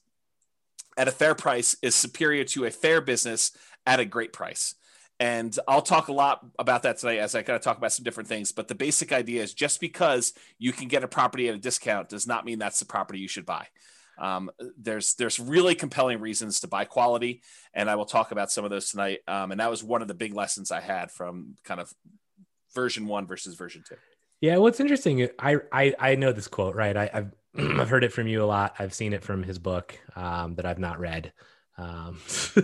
at 0.98 1.08
a 1.08 1.12
fair 1.12 1.36
price 1.36 1.76
is 1.82 1.96
superior 1.96 2.44
to 2.46 2.66
a 2.66 2.72
fair 2.72 3.02
business 3.02 3.52
at 3.86 4.00
a 4.00 4.06
great 4.06 4.34
price. 4.34 4.76
And 5.20 5.58
I'll 5.68 5.82
talk 5.82 6.08
a 6.08 6.14
lot 6.14 6.46
about 6.58 6.84
that 6.84 6.98
today 6.98 7.20
as 7.20 7.36
I 7.36 7.44
kind 7.44 7.56
of 7.56 7.62
talk 7.62 7.78
about 7.78 7.94
some 7.94 8.04
different 8.04 8.28
things. 8.28 8.52
But 8.52 8.68
the 8.68 8.76
basic 8.76 9.14
idea 9.14 9.44
is 9.44 9.54
just 9.54 9.80
because 9.80 10.34
you 10.58 10.74
can 10.74 10.88
get 10.88 11.04
a 11.04 11.08
property 11.08 11.48
at 11.50 11.56
a 11.56 11.60
discount 11.60 12.10
does 12.10 12.28
not 12.28 12.46
mean 12.46 12.60
that's 12.60 12.80
the 12.80 12.86
property 12.86 13.20
you 13.20 13.28
should 13.28 13.46
buy. 13.46 13.68
Um, 14.18 14.52
there's 14.78 15.16
there's 15.16 15.40
really 15.40 15.76
compelling 15.76 16.20
reasons 16.20 16.60
to 16.60 16.68
buy 16.68 16.86
quality, 16.86 17.42
and 17.74 17.90
I 17.90 17.96
will 17.96 18.06
talk 18.06 18.32
about 18.32 18.52
some 18.52 18.64
of 18.64 18.70
those 18.70 18.90
tonight. 18.90 19.20
Um, 19.28 19.52
and 19.52 19.60
that 19.60 19.70
was 19.70 19.84
one 19.84 20.02
of 20.02 20.08
the 20.08 20.14
big 20.14 20.36
lessons 20.36 20.72
I 20.72 20.82
had 20.82 21.12
from 21.12 21.56
kind 21.64 21.80
of 21.80 21.92
version 22.76 23.08
one 23.08 23.26
versus 23.26 23.56
version 23.56 23.84
two. 23.88 23.96
Yeah, 24.42 24.58
what's 24.58 24.80
interesting, 24.80 25.30
I 25.40 25.58
I, 25.72 25.96
I 26.00 26.16
know 26.16 26.32
this 26.32 26.48
quote 26.48 26.76
right. 26.76 26.96
I, 26.96 27.10
I've 27.14 27.32
I've 27.58 27.90
heard 27.90 28.04
it 28.04 28.14
from 28.14 28.28
you 28.28 28.44
a 28.44 28.46
lot. 28.46 28.76
I've 28.80 28.94
seen 28.94 29.14
it 29.14 29.24
from 29.24 29.44
his 29.44 29.60
book 29.60 29.98
um, 30.16 30.56
that 30.56 30.66
I've 30.66 30.80
not 30.80 31.00
read. 31.00 31.34
Um, 31.78 32.20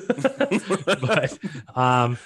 but, 0.85 1.37
um, 1.75 2.17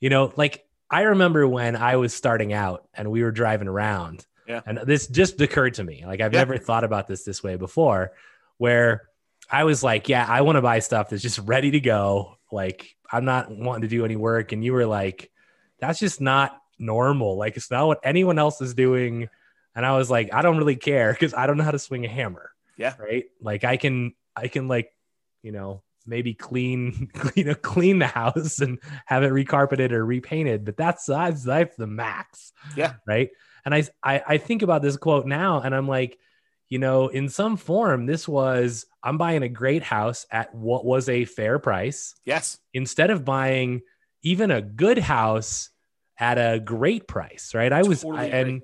you 0.00 0.10
know, 0.10 0.32
like 0.36 0.64
I 0.90 1.02
remember 1.02 1.46
when 1.46 1.76
I 1.76 1.96
was 1.96 2.12
starting 2.12 2.52
out 2.52 2.86
and 2.94 3.10
we 3.10 3.22
were 3.22 3.32
driving 3.32 3.68
around. 3.68 4.26
Yeah. 4.46 4.60
And 4.66 4.78
this 4.78 5.06
just 5.06 5.40
occurred 5.40 5.74
to 5.74 5.84
me. 5.84 6.04
Like 6.06 6.20
I've 6.20 6.32
yeah. 6.32 6.40
never 6.40 6.58
thought 6.58 6.84
about 6.84 7.06
this 7.08 7.24
this 7.24 7.42
way 7.42 7.56
before, 7.56 8.12
where 8.58 9.08
I 9.50 9.64
was 9.64 9.82
like, 9.82 10.08
yeah, 10.08 10.26
I 10.28 10.42
want 10.42 10.56
to 10.56 10.62
buy 10.62 10.80
stuff 10.80 11.10
that's 11.10 11.22
just 11.22 11.38
ready 11.38 11.70
to 11.72 11.80
go. 11.80 12.36
Like 12.50 12.96
I'm 13.10 13.24
not 13.24 13.50
wanting 13.50 13.82
to 13.82 13.88
do 13.88 14.04
any 14.04 14.16
work. 14.16 14.52
And 14.52 14.64
you 14.64 14.72
were 14.72 14.86
like, 14.86 15.30
that's 15.78 15.98
just 15.98 16.20
not 16.20 16.60
normal. 16.78 17.36
Like 17.36 17.56
it's 17.56 17.70
not 17.70 17.86
what 17.86 18.00
anyone 18.02 18.38
else 18.38 18.60
is 18.60 18.74
doing 18.74 19.28
and 19.74 19.86
I 19.86 19.96
was 19.96 20.10
like, 20.10 20.32
I 20.32 20.42
don't 20.42 20.58
really 20.58 20.76
care 20.76 21.12
because 21.12 21.34
I 21.34 21.46
don't 21.46 21.56
know 21.56 21.64
how 21.64 21.70
to 21.70 21.78
swing 21.78 22.04
a 22.04 22.08
hammer. 22.08 22.50
Yeah. 22.76 22.94
Right. 22.98 23.26
Like 23.40 23.64
I 23.64 23.76
can, 23.76 24.14
I 24.36 24.48
can 24.48 24.68
like, 24.68 24.90
you 25.42 25.52
know, 25.52 25.82
maybe 26.06 26.34
clean, 26.34 27.10
you 27.34 27.44
know, 27.44 27.54
clean 27.54 27.98
the 27.98 28.06
house 28.06 28.60
and 28.60 28.78
have 29.06 29.22
it 29.22 29.32
recarpeted 29.32 29.92
or 29.92 30.04
repainted, 30.04 30.64
but 30.64 30.76
that's 30.76 31.06
that's 31.06 31.46
like 31.46 31.76
the 31.76 31.86
max. 31.86 32.52
Yeah. 32.76 32.94
Right. 33.06 33.30
And 33.64 33.74
I, 33.74 33.84
I, 34.02 34.22
I 34.26 34.38
think 34.38 34.62
about 34.62 34.82
this 34.82 34.96
quote 34.96 35.26
now 35.26 35.60
and 35.60 35.74
I'm 35.74 35.88
like, 35.88 36.18
you 36.68 36.78
know, 36.78 37.08
in 37.08 37.28
some 37.28 37.56
form, 37.56 38.06
this 38.06 38.26
was 38.26 38.86
I'm 39.02 39.18
buying 39.18 39.42
a 39.42 39.48
great 39.48 39.82
house 39.82 40.26
at 40.30 40.54
what 40.54 40.84
was 40.84 41.08
a 41.08 41.24
fair 41.26 41.58
price. 41.58 42.14
Yes. 42.24 42.58
Instead 42.72 43.10
of 43.10 43.24
buying 43.24 43.82
even 44.22 44.50
a 44.50 44.62
good 44.62 44.98
house 44.98 45.70
at 46.18 46.38
a 46.38 46.60
great 46.60 47.06
price, 47.06 47.52
right? 47.54 47.72
I 47.72 47.82
was 47.82 48.02
totally 48.02 48.32
I, 48.32 48.38
and 48.38 48.62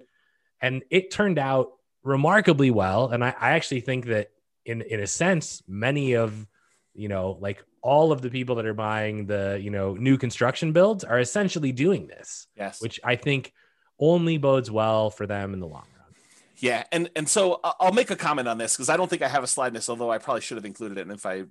and 0.61 0.83
it 0.90 1.11
turned 1.11 1.38
out 1.38 1.73
remarkably 2.03 2.71
well. 2.71 3.09
And 3.09 3.25
I, 3.25 3.35
I 3.38 3.51
actually 3.53 3.81
think 3.81 4.07
that 4.07 4.31
in 4.64 4.83
in 4.83 5.01
a 5.01 5.07
sense, 5.07 5.62
many 5.66 6.14
of 6.14 6.47
you 6.94 7.09
know, 7.09 7.38
like 7.40 7.64
all 7.81 8.12
of 8.12 8.23
the 8.23 8.31
people 8.31 8.57
that 8.57 8.66
are 8.66 8.75
buying 8.75 9.27
the 9.27 9.59
you 9.62 9.71
know 9.71 9.94
new 9.94 10.16
construction 10.18 10.73
builds 10.73 11.05
are 11.05 11.18
essentially 11.18 11.73
doing 11.73 12.07
this. 12.09 12.47
Yes, 12.57 12.81
which 12.81 13.01
I 13.05 13.16
think 13.16 13.53
only 13.99 14.38
bodes 14.38 14.71
well 14.71 15.11
for 15.11 15.27
them 15.27 15.55
in 15.55 15.61
the 15.61 15.66
long 15.66 15.85
run. 15.97 16.14
Yeah, 16.57 16.85
and 16.90 17.11
and 17.14 17.29
so 17.29 17.61
I'll 17.62 17.92
make 17.92 18.11
a 18.11 18.16
comment 18.16 18.49
on 18.49 18.59
this 18.59 18.77
because 18.77 18.88
I 18.88 18.97
don't 18.97 19.09
think 19.09 19.23
I 19.23 19.29
have 19.29 19.44
a 19.44 19.47
slide 19.47 19.68
in 19.68 19.75
this, 19.75 19.88
although 19.88 20.11
I 20.11 20.18
probably 20.18 20.40
should 20.40 20.57
have 20.57 20.64
included 20.64 20.99
it. 20.99 21.03
And 21.03 21.12
if 21.12 21.25
I 21.25 21.44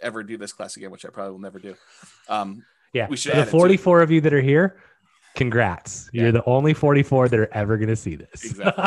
ever 0.00 0.22
do 0.22 0.36
this 0.36 0.52
class 0.52 0.76
again, 0.76 0.90
which 0.90 1.04
I 1.04 1.10
probably 1.10 1.32
will 1.32 1.40
never 1.40 1.58
do, 1.58 1.76
um, 2.28 2.64
yeah, 2.92 3.06
we 3.08 3.16
should. 3.16 3.34
the 3.34 3.46
forty-four 3.46 4.00
of 4.00 4.10
you 4.10 4.22
that 4.22 4.32
are 4.32 4.40
here, 4.40 4.78
Congrats. 5.34 6.08
Yeah. 6.12 6.22
You're 6.22 6.32
the 6.32 6.44
only 6.44 6.74
44 6.74 7.28
that 7.28 7.38
are 7.38 7.52
ever 7.52 7.76
going 7.76 7.88
to 7.88 7.96
see 7.96 8.14
this. 8.14 8.44
Exactly. 8.44 8.84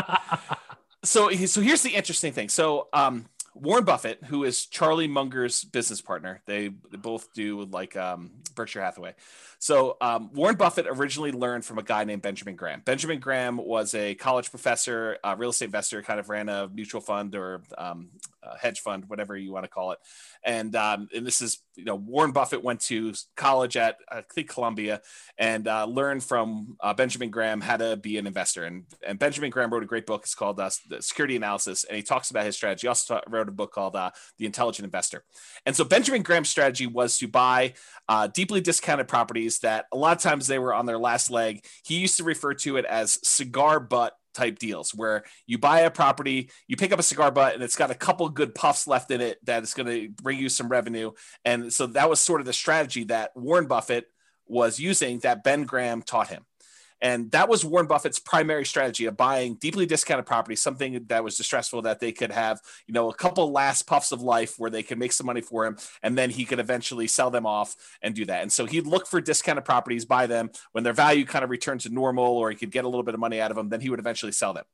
so, 1.03 1.29
so 1.31 1.61
here's 1.61 1.81
the 1.81 1.95
interesting 1.95 2.31
thing. 2.31 2.49
So, 2.49 2.87
um, 2.93 3.25
Warren 3.59 3.83
Buffett, 3.83 4.23
who 4.25 4.43
is 4.43 4.65
Charlie 4.65 5.07
Munger's 5.07 5.63
business 5.63 6.01
partner, 6.01 6.41
they, 6.45 6.69
both 6.69 7.31
do 7.33 7.63
like 7.65 7.95
um, 7.95 8.31
Berkshire 8.55 8.81
Hathaway. 8.81 9.15
So 9.59 9.97
um, 10.01 10.31
Warren 10.33 10.55
Buffett 10.55 10.85
originally 10.87 11.31
learned 11.31 11.65
from 11.65 11.77
a 11.77 11.83
guy 11.83 12.03
named 12.03 12.21
Benjamin 12.21 12.55
Graham. 12.55 12.81
Benjamin 12.85 13.19
Graham 13.19 13.57
was 13.57 13.93
a 13.93 14.15
college 14.15 14.49
professor, 14.49 15.17
a 15.23 15.35
real 15.35 15.49
estate 15.49 15.65
investor, 15.65 16.01
kind 16.01 16.19
of 16.19 16.29
ran 16.29 16.49
a 16.49 16.67
mutual 16.67 17.01
fund 17.01 17.35
or 17.35 17.63
um, 17.77 18.09
hedge 18.59 18.79
fund, 18.79 19.05
whatever 19.09 19.35
you 19.35 19.51
want 19.51 19.65
to 19.65 19.69
call 19.69 19.91
it. 19.91 19.99
And 20.43 20.75
um, 20.75 21.09
and 21.13 21.25
this 21.25 21.41
is 21.41 21.59
you 21.75 21.85
know 21.85 21.95
Warren 21.95 22.31
Buffett 22.31 22.63
went 22.63 22.81
to 22.81 23.13
college 23.35 23.75
at 23.75 23.97
I 24.09 24.21
think 24.21 24.49
Columbia 24.49 25.01
and 25.37 25.67
uh, 25.67 25.85
learned 25.85 26.23
from 26.23 26.77
uh, 26.79 26.93
Benjamin 26.93 27.29
Graham 27.29 27.61
how 27.61 27.77
to 27.77 27.97
be 27.97 28.17
an 28.17 28.27
investor. 28.27 28.63
And 28.63 28.85
and 29.05 29.19
Benjamin 29.19 29.49
Graham 29.49 29.71
wrote 29.71 29.83
a 29.83 29.87
great 29.87 30.05
book. 30.05 30.21
It's 30.23 30.35
called 30.35 30.59
uh, 30.59 30.69
Security 30.99 31.35
Analysis, 31.35 31.83
and 31.83 31.97
he 31.97 32.03
talks 32.03 32.31
about 32.31 32.45
his 32.45 32.55
strategy. 32.55 32.85
He 32.85 32.87
also 32.87 33.19
wrote 33.27 33.46
a 33.49 33.53
book 33.53 33.71
called 33.71 33.95
uh, 33.95 34.11
The 34.37 34.45
Intelligent 34.45 34.85
Investor. 34.85 35.23
And 35.65 35.75
so 35.75 35.83
Benjamin 35.83 36.23
Graham's 36.23 36.49
strategy 36.49 36.87
was 36.87 37.17
to 37.19 37.27
buy 37.27 37.73
uh, 38.07 38.27
deeply 38.27 38.61
discounted 38.61 39.07
properties 39.07 39.59
that 39.59 39.85
a 39.91 39.97
lot 39.97 40.15
of 40.15 40.21
times 40.21 40.47
they 40.47 40.59
were 40.59 40.73
on 40.73 40.85
their 40.85 40.97
last 40.97 41.29
leg. 41.29 41.65
He 41.83 41.99
used 41.99 42.17
to 42.17 42.23
refer 42.23 42.53
to 42.55 42.77
it 42.77 42.85
as 42.85 43.19
cigar 43.23 43.79
butt 43.79 44.13
type 44.33 44.59
deals 44.59 44.93
where 44.93 45.23
you 45.47 45.57
buy 45.57 45.81
a 45.81 45.91
property, 45.91 46.49
you 46.67 46.77
pick 46.77 46.91
up 46.91 46.99
a 46.99 47.03
cigar 47.03 47.31
butt, 47.31 47.55
and 47.55 47.63
it's 47.63 47.75
got 47.75 47.91
a 47.91 47.95
couple 47.95 48.29
good 48.29 48.53
puffs 48.53 48.87
left 48.87 49.11
in 49.11 49.19
it 49.19 49.43
that 49.45 49.63
is 49.63 49.73
going 49.73 49.87
to 49.87 50.09
bring 50.21 50.39
you 50.39 50.47
some 50.47 50.69
revenue. 50.69 51.11
And 51.43 51.73
so 51.73 51.87
that 51.87 52.09
was 52.09 52.19
sort 52.19 52.39
of 52.39 52.45
the 52.45 52.53
strategy 52.53 53.05
that 53.05 53.31
Warren 53.35 53.65
Buffett 53.65 54.05
was 54.45 54.79
using 54.79 55.19
that 55.19 55.43
Ben 55.43 55.63
Graham 55.65 56.01
taught 56.01 56.29
him. 56.29 56.45
And 57.01 57.31
that 57.31 57.47
was 57.47 57.63
Warren 57.63 57.87
Buffett's 57.87 58.19
primary 58.19 58.65
strategy 58.65 59.05
of 59.05 59.15
buying 59.15 59.55
deeply 59.55 59.85
discounted 59.85 60.25
property, 60.25 60.55
something 60.55 61.05
that 61.07 61.23
was 61.23 61.37
distressful 61.37 61.83
that 61.83 61.99
they 61.99 62.11
could 62.11 62.31
have, 62.31 62.59
you 62.87 62.93
know, 62.93 63.09
a 63.09 63.13
couple 63.13 63.51
last 63.51 63.83
puffs 63.83 64.11
of 64.11 64.21
life 64.21 64.55
where 64.57 64.71
they 64.71 64.83
could 64.83 64.97
make 64.97 65.11
some 65.11 65.27
money 65.27 65.41
for 65.41 65.65
him. 65.65 65.77
And 66.01 66.17
then 66.17 66.29
he 66.29 66.45
could 66.45 66.59
eventually 66.59 67.07
sell 67.07 67.29
them 67.29 67.45
off 67.45 67.75
and 68.01 68.15
do 68.15 68.25
that. 68.25 68.41
And 68.41 68.51
so 68.51 68.65
he'd 68.65 68.87
look 68.87 69.07
for 69.07 69.21
discounted 69.21 69.65
properties, 69.65 70.05
buy 70.05 70.27
them 70.27 70.49
when 70.71 70.83
their 70.83 70.93
value 70.93 71.25
kind 71.25 71.43
of 71.43 71.49
returned 71.49 71.81
to 71.81 71.89
normal 71.89 72.25
or 72.25 72.49
he 72.49 72.55
could 72.55 72.71
get 72.71 72.85
a 72.85 72.87
little 72.87 73.03
bit 73.03 73.13
of 73.13 73.19
money 73.19 73.39
out 73.39 73.51
of 73.51 73.57
them. 73.57 73.69
Then 73.69 73.81
he 73.81 73.89
would 73.89 73.99
eventually 73.99 74.31
sell 74.31 74.53
them 74.53 74.65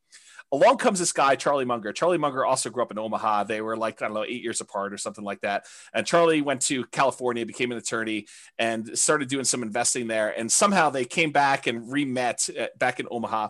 along 0.53 0.77
comes 0.77 0.99
this 0.99 1.11
guy, 1.11 1.35
Charlie 1.35 1.65
Munger. 1.65 1.91
Charlie 1.91 2.19
Munger 2.19 2.45
also 2.45 2.69
grew 2.69 2.83
up 2.83 2.91
in 2.91 2.99
Omaha. 2.99 3.45
They 3.45 3.59
were 3.59 3.75
like, 3.75 4.01
I 4.01 4.05
don't 4.05 4.13
know, 4.13 4.23
eight 4.23 4.43
years 4.43 4.61
apart 4.61 4.93
or 4.93 4.97
something 4.97 5.25
like 5.25 5.41
that. 5.41 5.65
And 5.93 6.05
Charlie 6.05 6.41
went 6.41 6.61
to 6.63 6.85
California, 6.85 7.43
became 7.43 7.71
an 7.71 7.79
attorney, 7.79 8.27
and 8.59 8.97
started 8.97 9.29
doing 9.29 9.45
some 9.45 9.63
investing 9.63 10.07
there. 10.07 10.29
And 10.29 10.51
somehow 10.51 10.91
they 10.91 11.05
came 11.05 11.31
back 11.31 11.65
and 11.65 11.91
re 11.91 12.05
met 12.05 12.47
uh, 12.57 12.67
back 12.77 12.99
in 12.99 13.07
Omaha. 13.09 13.49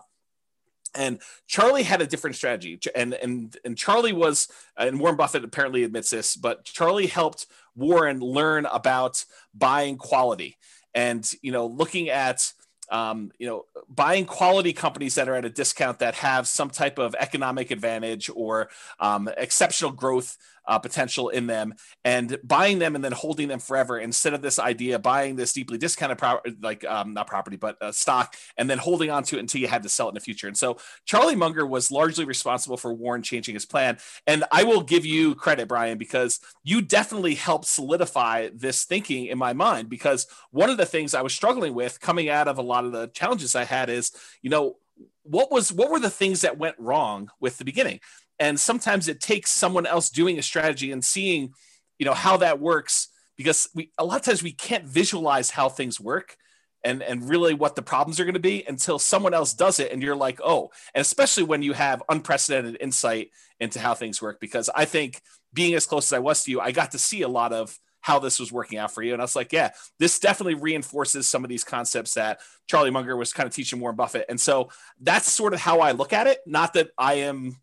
And 0.96 1.22
Charlie 1.48 1.84
had 1.84 2.02
a 2.02 2.08
different 2.08 2.38
strategy. 2.38 2.80
And, 2.96 3.14
and, 3.16 3.58
and 3.66 3.78
Charlie 3.78 4.14
was, 4.14 4.48
and 4.78 5.00
Warren 5.00 5.18
Buffett 5.18 5.44
apparently 5.44 5.84
admits 5.84 6.10
this, 6.10 6.38
but 6.38 6.64
Charlie 6.64 7.08
helped 7.08 7.48
Warren 7.76 8.20
learn 8.22 8.66
about 8.66 9.26
buying 9.54 9.98
quality 9.98 10.58
and, 10.94 11.30
you 11.42 11.52
know, 11.52 11.66
looking 11.66 12.10
at, 12.10 12.54
um, 12.94 13.32
you 13.40 13.48
know, 13.48 13.66
buying 13.90 14.26
quality 14.26 14.72
companies 14.72 15.16
that 15.16 15.28
are 15.28 15.36
at 15.36 15.46
a 15.46 15.50
discount 15.50 15.98
that 16.00 16.14
have 16.14 16.48
some 16.48 16.70
type 16.70 17.00
of 17.00 17.16
economic 17.16 17.72
advantage 17.72 18.30
or 18.34 18.70
um, 19.00 19.28
exceptional 19.36 19.92
growth 19.92 20.38
uh, 20.66 20.80
potential 20.80 21.30
in 21.30 21.48
them 21.48 21.74
and 22.04 22.38
buying 22.44 22.80
them 22.80 22.96
and 22.96 23.04
then 23.04 23.12
holding 23.12 23.48
them 23.48 23.60
forever 23.60 24.00
instead 24.00 24.34
of 24.34 24.42
this 24.42 24.60
idea 24.60 25.00
buying 25.00 25.36
this 25.36 25.54
deeply 25.54 25.78
discounted 25.78 26.18
property 26.18 26.56
like 26.62 26.86
um, 26.86 27.14
not 27.14 27.28
property 27.28 27.58
but 27.58 27.82
uh, 27.82 27.92
stock 27.92 28.36
and 28.58 28.70
then 28.70 28.78
holding 28.78 29.10
on 29.10 29.24
to 29.24 29.38
it 29.38 29.40
until 29.40 29.62
you 29.62 29.68
had 29.68 29.84
to 29.84 29.90
sell 29.90 30.08
it 30.08 30.10
in 30.10 30.16
the 30.16 30.22
future. 30.22 30.48
And 30.48 30.58
so 30.58 30.78
charlie 31.06 31.36
munger 31.36 31.66
was 31.66 31.92
largely 31.92 32.26
responsible 32.26 32.78
for 32.78 32.94
warren 32.94 33.24
changing 33.24 33.54
his 33.54 33.66
plan. 33.66 33.98
And 34.28 34.44
i 34.52 34.64
will 34.64 34.82
give 34.82 35.06
you 35.06 35.36
credit 35.36 35.68
brian 35.68 35.98
because 35.98 36.40
you 36.64 36.82
definitely 36.82 37.36
helped 37.36 37.66
solidify 37.66 38.50
this 38.54 38.86
thinking 38.86 39.26
in 39.28 39.38
my 39.38 39.54
mind 39.54 39.90
because 39.90 40.28
one 40.52 40.70
of 40.70 40.78
the 40.78 40.86
things 40.86 41.14
i 41.14 41.22
was 41.22 41.34
struggling 41.34 41.74
with 41.74 42.00
coming 42.00 42.30
out 42.30 42.48
of 42.48 42.58
a 42.58 42.62
lot 42.62 42.86
of 42.86 42.92
the 42.92 43.08
challenges 43.08 43.56
i 43.56 43.64
had 43.64 43.90
is 43.90 44.12
you 44.42 44.50
know 44.50 44.78
what 45.24 45.52
was 45.52 45.72
what 45.72 45.90
were 45.90 46.00
the 46.00 46.10
things 46.10 46.42
that 46.42 46.58
went 46.58 46.76
wrong 46.78 47.30
with 47.40 47.58
the 47.58 47.66
beginning 47.66 48.00
and 48.40 48.60
sometimes 48.60 49.08
it 49.08 49.20
takes 49.20 49.52
someone 49.52 49.86
else 49.86 50.10
doing 50.10 50.40
a 50.40 50.42
strategy 50.42 50.92
and 50.92 51.04
seeing 51.04 51.54
you 52.00 52.06
know 52.06 52.14
how 52.14 52.38
that 52.38 52.60
works 52.60 53.10
because 53.38 53.70
we 53.74 53.92
a 53.98 54.06
lot 54.06 54.18
of 54.18 54.24
times 54.24 54.44
we 54.44 54.52
can't 54.52 54.86
visualize 54.86 55.50
how 55.50 55.70
things 55.70 56.00
work 56.00 56.36
and 56.84 57.02
and 57.02 57.30
really 57.30 57.54
what 57.54 57.76
the 57.76 57.82
problems 57.82 58.20
are 58.20 58.26
going 58.26 58.34
to 58.34 58.40
be 58.40 58.64
until 58.68 59.00
someone 59.00 59.34
else 59.34 59.54
does 59.54 59.80
it 59.80 59.92
and 59.92 60.02
you're 60.02 60.16
like 60.16 60.40
oh 60.44 60.70
and 60.94 61.02
especially 61.02 61.44
when 61.44 61.62
you 61.62 61.74
have 61.74 62.04
unprecedented 62.10 62.78
insight 62.82 63.30
into 63.60 63.80
how 63.80 63.94
things 63.94 64.22
work 64.22 64.40
because 64.40 64.70
i 64.76 64.86
think 64.86 65.22
being 65.54 65.74
as 65.76 65.86
close 65.86 66.08
as 66.08 66.14
i 66.14 66.20
was 66.20 66.44
to 66.44 66.52
you 66.52 66.60
i 66.60 66.72
got 66.72 66.92
to 66.92 67.00
see 67.00 67.22
a 67.22 67.28
lot 67.28 67.54
of 67.54 67.78
how 68.04 68.20
this 68.20 68.38
was 68.38 68.52
working 68.52 68.78
out 68.78 68.94
for 68.94 69.02
you. 69.02 69.14
And 69.14 69.22
i 69.22 69.26
was 69.26 69.36
like 69.36 69.52
yeah 69.52 69.72
this 69.98 70.20
definitely 70.20 70.56
reinforces 70.56 71.28
some 71.28 71.44
of 71.44 71.50
these 71.50 71.64
concepts 71.64 72.14
that 72.14 72.42
charlie 72.68 72.92
munger 72.92 73.18
was 73.18 73.34
kind 73.34 73.48
of 73.48 73.54
teaching 73.56 73.80
warren 73.80 73.96
buffett. 73.96 74.26
And 74.30 74.40
so 74.40 74.70
that's 75.02 75.32
sort 75.32 75.54
of 75.54 75.60
how 75.60 75.80
i 75.80 75.92
look 75.92 76.14
at 76.14 76.28
it. 76.28 76.40
Not 76.46 76.74
that 76.74 76.90
i 76.98 77.16
am 77.16 77.62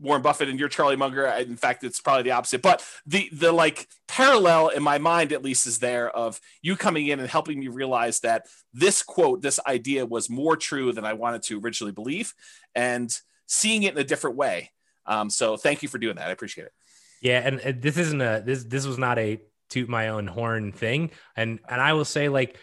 Warren 0.00 0.22
Buffett 0.22 0.48
and 0.48 0.58
you're 0.58 0.68
Charlie 0.68 0.96
Munger. 0.96 1.26
In 1.26 1.56
fact, 1.56 1.84
it's 1.84 2.00
probably 2.00 2.22
the 2.24 2.30
opposite. 2.32 2.62
But 2.62 2.84
the 3.06 3.28
the 3.32 3.52
like 3.52 3.88
parallel 4.08 4.68
in 4.68 4.82
my 4.82 4.98
mind, 4.98 5.32
at 5.32 5.42
least, 5.42 5.66
is 5.66 5.78
there 5.78 6.10
of 6.10 6.40
you 6.62 6.76
coming 6.76 7.06
in 7.06 7.20
and 7.20 7.28
helping 7.28 7.60
me 7.60 7.68
realize 7.68 8.20
that 8.20 8.46
this 8.72 9.02
quote, 9.02 9.42
this 9.42 9.60
idea, 9.66 10.06
was 10.06 10.30
more 10.30 10.56
true 10.56 10.92
than 10.92 11.04
I 11.04 11.12
wanted 11.12 11.42
to 11.44 11.60
originally 11.60 11.92
believe, 11.92 12.34
and 12.74 13.16
seeing 13.46 13.82
it 13.82 13.94
in 13.94 13.98
a 13.98 14.04
different 14.04 14.36
way. 14.36 14.70
Um, 15.06 15.28
so 15.28 15.56
thank 15.56 15.82
you 15.82 15.88
for 15.88 15.98
doing 15.98 16.16
that. 16.16 16.28
I 16.28 16.32
appreciate 16.32 16.66
it. 16.66 16.72
Yeah, 17.20 17.40
and 17.40 17.82
this 17.82 17.98
isn't 17.98 18.20
a 18.20 18.42
this 18.44 18.64
this 18.64 18.86
was 18.86 18.98
not 18.98 19.18
a 19.18 19.40
toot 19.68 19.88
my 19.88 20.08
own 20.08 20.26
horn 20.26 20.72
thing, 20.72 21.10
and 21.36 21.60
and 21.68 21.80
I 21.80 21.92
will 21.92 22.04
say 22.04 22.28
like 22.28 22.56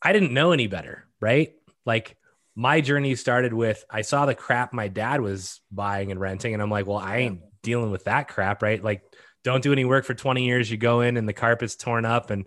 I 0.00 0.12
didn't 0.12 0.32
know 0.32 0.52
any 0.52 0.66
better, 0.66 1.06
right? 1.20 1.54
Like 1.84 2.16
my 2.60 2.82
journey 2.82 3.14
started 3.14 3.54
with 3.54 3.86
I 3.88 4.02
saw 4.02 4.26
the 4.26 4.34
crap 4.34 4.74
my 4.74 4.88
dad 4.88 5.22
was 5.22 5.62
buying 5.72 6.10
and 6.10 6.20
renting, 6.20 6.52
and 6.52 6.62
I'm 6.62 6.70
like, 6.70 6.86
well, 6.86 6.98
I 6.98 7.16
ain't 7.16 7.40
dealing 7.62 7.90
with 7.90 8.04
that 8.04 8.28
crap, 8.28 8.62
right? 8.62 8.84
Like, 8.84 9.02
don't 9.42 9.62
do 9.62 9.72
any 9.72 9.86
work 9.86 10.04
for 10.04 10.12
20 10.12 10.44
years. 10.44 10.70
You 10.70 10.76
go 10.76 11.00
in 11.00 11.16
and 11.16 11.26
the 11.26 11.32
carpet's 11.32 11.74
torn 11.74 12.04
up 12.04 12.28
and 12.28 12.44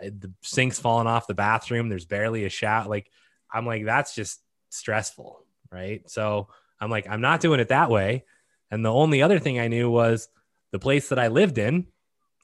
uh, 0.00 0.10
the 0.16 0.32
sink's 0.42 0.78
falling 0.78 1.08
off 1.08 1.26
the 1.26 1.34
bathroom. 1.34 1.88
There's 1.88 2.04
barely 2.04 2.44
a 2.44 2.48
shower. 2.48 2.88
Like, 2.88 3.10
I'm 3.52 3.66
like, 3.66 3.84
that's 3.84 4.14
just 4.14 4.40
stressful, 4.70 5.44
right? 5.72 6.08
So 6.08 6.46
I'm 6.80 6.88
like, 6.90 7.08
I'm 7.08 7.20
not 7.20 7.40
doing 7.40 7.58
it 7.58 7.70
that 7.70 7.90
way. 7.90 8.26
And 8.70 8.84
the 8.84 8.92
only 8.92 9.22
other 9.22 9.40
thing 9.40 9.58
I 9.58 9.66
knew 9.66 9.90
was 9.90 10.28
the 10.70 10.78
place 10.78 11.08
that 11.08 11.18
I 11.18 11.28
lived 11.28 11.58
in. 11.58 11.88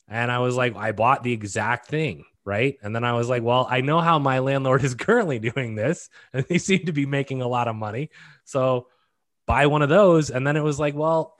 And 0.08 0.32
I 0.32 0.40
was 0.40 0.56
like, 0.56 0.74
I 0.74 0.90
bought 0.90 1.22
the 1.22 1.32
exact 1.32 1.86
thing 1.86 2.24
right? 2.44 2.76
And 2.82 2.94
then 2.94 3.04
I 3.04 3.12
was 3.14 3.28
like, 3.28 3.42
well, 3.42 3.66
I 3.68 3.80
know 3.80 4.00
how 4.00 4.18
my 4.18 4.40
landlord 4.40 4.84
is 4.84 4.94
currently 4.96 5.38
doing 5.38 5.74
this, 5.74 6.10
and 6.32 6.44
they 6.44 6.58
seem 6.58 6.86
to 6.86 6.92
be 6.92 7.06
making 7.06 7.42
a 7.42 7.48
lot 7.48 7.68
of 7.68 7.76
money. 7.76 8.10
So 8.44 8.88
buy 9.46 9.66
one 9.66 9.82
of 9.82 9.88
those. 9.88 10.30
And 10.30 10.46
then 10.46 10.56
it 10.56 10.62
was 10.62 10.78
like, 10.78 10.94
well, 10.94 11.36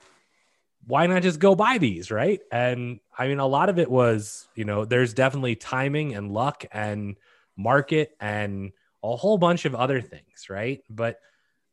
why 0.87 1.07
not 1.07 1.23
just 1.23 1.39
go 1.39 1.55
buy 1.55 1.77
these, 1.77 2.11
right? 2.11 2.39
And 2.51 2.99
I 3.17 3.27
mean, 3.27 3.39
a 3.39 3.47
lot 3.47 3.69
of 3.69 3.79
it 3.79 3.89
was, 3.89 4.47
you 4.55 4.65
know, 4.65 4.85
there's 4.85 5.13
definitely 5.13 5.55
timing 5.55 6.13
and 6.13 6.31
luck 6.31 6.65
and 6.71 7.17
market 7.57 8.15
and 8.19 8.71
a 9.03 9.15
whole 9.15 9.37
bunch 9.37 9.65
of 9.65 9.73
other 9.73 10.01
things, 10.01 10.49
right? 10.49 10.83
But 10.89 11.19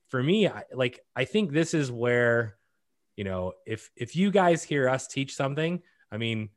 for 0.08 0.22
me, 0.22 0.48
I, 0.48 0.64
like 0.72 1.00
I 1.14 1.24
think 1.24 1.52
this 1.52 1.74
is 1.74 1.90
where, 1.90 2.56
you 3.16 3.24
know, 3.24 3.52
if 3.66 3.90
if 3.96 4.16
you 4.16 4.30
guys 4.30 4.62
hear 4.62 4.88
us 4.88 5.06
teach 5.06 5.34
something, 5.34 5.82
I 6.10 6.16
mean, 6.16 6.50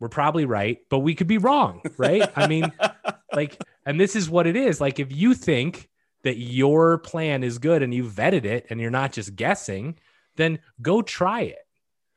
we're 0.00 0.08
probably 0.08 0.46
right, 0.46 0.78
but 0.88 1.00
we 1.00 1.14
could 1.14 1.26
be 1.26 1.38
wrong, 1.38 1.82
right? 1.98 2.28
I 2.34 2.46
mean, 2.46 2.72
like, 3.32 3.62
and 3.84 4.00
this 4.00 4.16
is 4.16 4.28
what 4.28 4.46
it 4.46 4.56
is. 4.56 4.80
Like, 4.80 4.98
if 4.98 5.12
you 5.12 5.34
think 5.34 5.88
that 6.24 6.38
your 6.38 6.98
plan 6.98 7.44
is 7.44 7.58
good 7.58 7.82
and 7.82 7.94
you 7.94 8.04
vetted 8.04 8.46
it 8.46 8.66
and 8.70 8.80
you're 8.80 8.90
not 8.90 9.12
just 9.12 9.36
guessing, 9.36 9.98
then 10.36 10.58
go 10.80 11.02
try 11.02 11.42
it, 11.42 11.66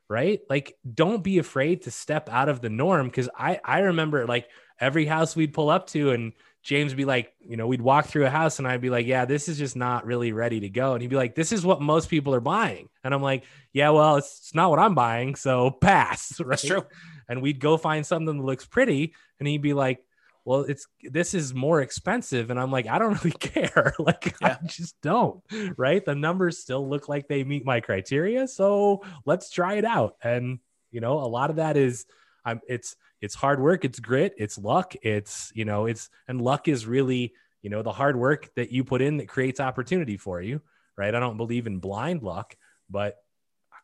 right? 0.08 0.40
Like, 0.48 0.76
don't 0.94 1.22
be 1.22 1.38
afraid 1.38 1.82
to 1.82 1.90
step 1.90 2.28
out 2.30 2.48
of 2.48 2.60
the 2.60 2.70
norm. 2.70 3.10
Cause 3.10 3.28
I, 3.36 3.60
I 3.62 3.80
remember 3.80 4.26
like 4.26 4.48
every 4.80 5.04
house 5.04 5.36
we'd 5.36 5.54
pull 5.54 5.68
up 5.68 5.86
to 5.88 6.10
and 6.10 6.32
James 6.62 6.92
would 6.92 6.98
be 6.98 7.04
like, 7.04 7.34
you 7.40 7.58
know, 7.58 7.66
we'd 7.66 7.82
walk 7.82 8.06
through 8.06 8.24
a 8.24 8.30
house 8.30 8.58
and 8.58 8.66
I'd 8.66 8.80
be 8.80 8.88
like, 8.88 9.06
yeah, 9.06 9.26
this 9.26 9.50
is 9.50 9.58
just 9.58 9.76
not 9.76 10.06
really 10.06 10.32
ready 10.32 10.60
to 10.60 10.70
go. 10.70 10.94
And 10.94 11.02
he'd 11.02 11.08
be 11.08 11.16
like, 11.16 11.34
this 11.34 11.52
is 11.52 11.64
what 11.64 11.82
most 11.82 12.08
people 12.08 12.34
are 12.34 12.40
buying. 12.40 12.88
And 13.02 13.12
I'm 13.12 13.20
like, 13.20 13.44
yeah, 13.74 13.90
well, 13.90 14.16
it's, 14.16 14.38
it's 14.38 14.54
not 14.54 14.70
what 14.70 14.78
I'm 14.78 14.94
buying. 14.94 15.34
So 15.34 15.70
pass. 15.82 16.40
Right? 16.40 16.48
That's 16.48 16.64
true 16.64 16.86
and 17.28 17.42
we'd 17.42 17.60
go 17.60 17.76
find 17.76 18.06
something 18.06 18.36
that 18.36 18.44
looks 18.44 18.66
pretty 18.66 19.14
and 19.38 19.48
he'd 19.48 19.62
be 19.62 19.74
like 19.74 20.04
well 20.44 20.60
it's 20.60 20.86
this 21.02 21.32
is 21.32 21.54
more 21.54 21.80
expensive. 21.80 22.50
And 22.50 22.60
i'm 22.60 22.70
like 22.70 22.86
i 22.86 22.98
don't 22.98 23.22
really 23.24 23.36
care. 23.36 23.94
Like 23.98 24.36
yeah. 24.40 24.58
i 24.62 24.66
just 24.66 25.00
don't 25.02 25.42
right? 25.76 26.04
The 26.04 26.14
numbers 26.14 26.58
still 26.58 26.88
look 26.88 27.08
like 27.08 27.28
they 27.28 27.44
meet 27.44 27.64
my 27.64 27.80
criteria 27.80 28.46
so 28.48 29.02
let's 29.24 29.50
try 29.50 29.74
it 29.74 29.84
out. 29.84 30.16
And 30.22 30.58
you 30.94 31.00
know 31.00 31.18
a 31.18 31.26
lot 31.26 31.50
of 31.50 31.56
that 31.56 31.76
is 31.76 32.06
i'm 32.46 32.60
it's 32.68 32.96
it's 33.20 33.34
hard 33.34 33.60
work 33.60 33.84
it's 33.84 33.98
grit 33.98 34.32
it's 34.38 34.56
luck 34.56 34.94
it's 35.02 35.52
you 35.54 35.64
know 35.64 35.86
it's 35.86 36.08
and 36.28 36.40
luck 36.40 36.68
is 36.68 36.86
really 36.86 37.34
you 37.60 37.68
know 37.68 37.82
the 37.82 37.92
hard 37.92 38.16
work 38.16 38.48
that 38.54 38.70
you 38.70 38.84
put 38.84 39.02
in 39.02 39.18
that 39.18 39.28
creates 39.28 39.60
opportunity 39.60 40.16
for 40.16 40.40
you 40.40 40.62
right? 40.96 41.12
I 41.12 41.18
don't 41.18 41.36
believe 41.36 41.66
in 41.66 41.80
blind 41.80 42.22
luck 42.22 42.56
but 42.88 43.16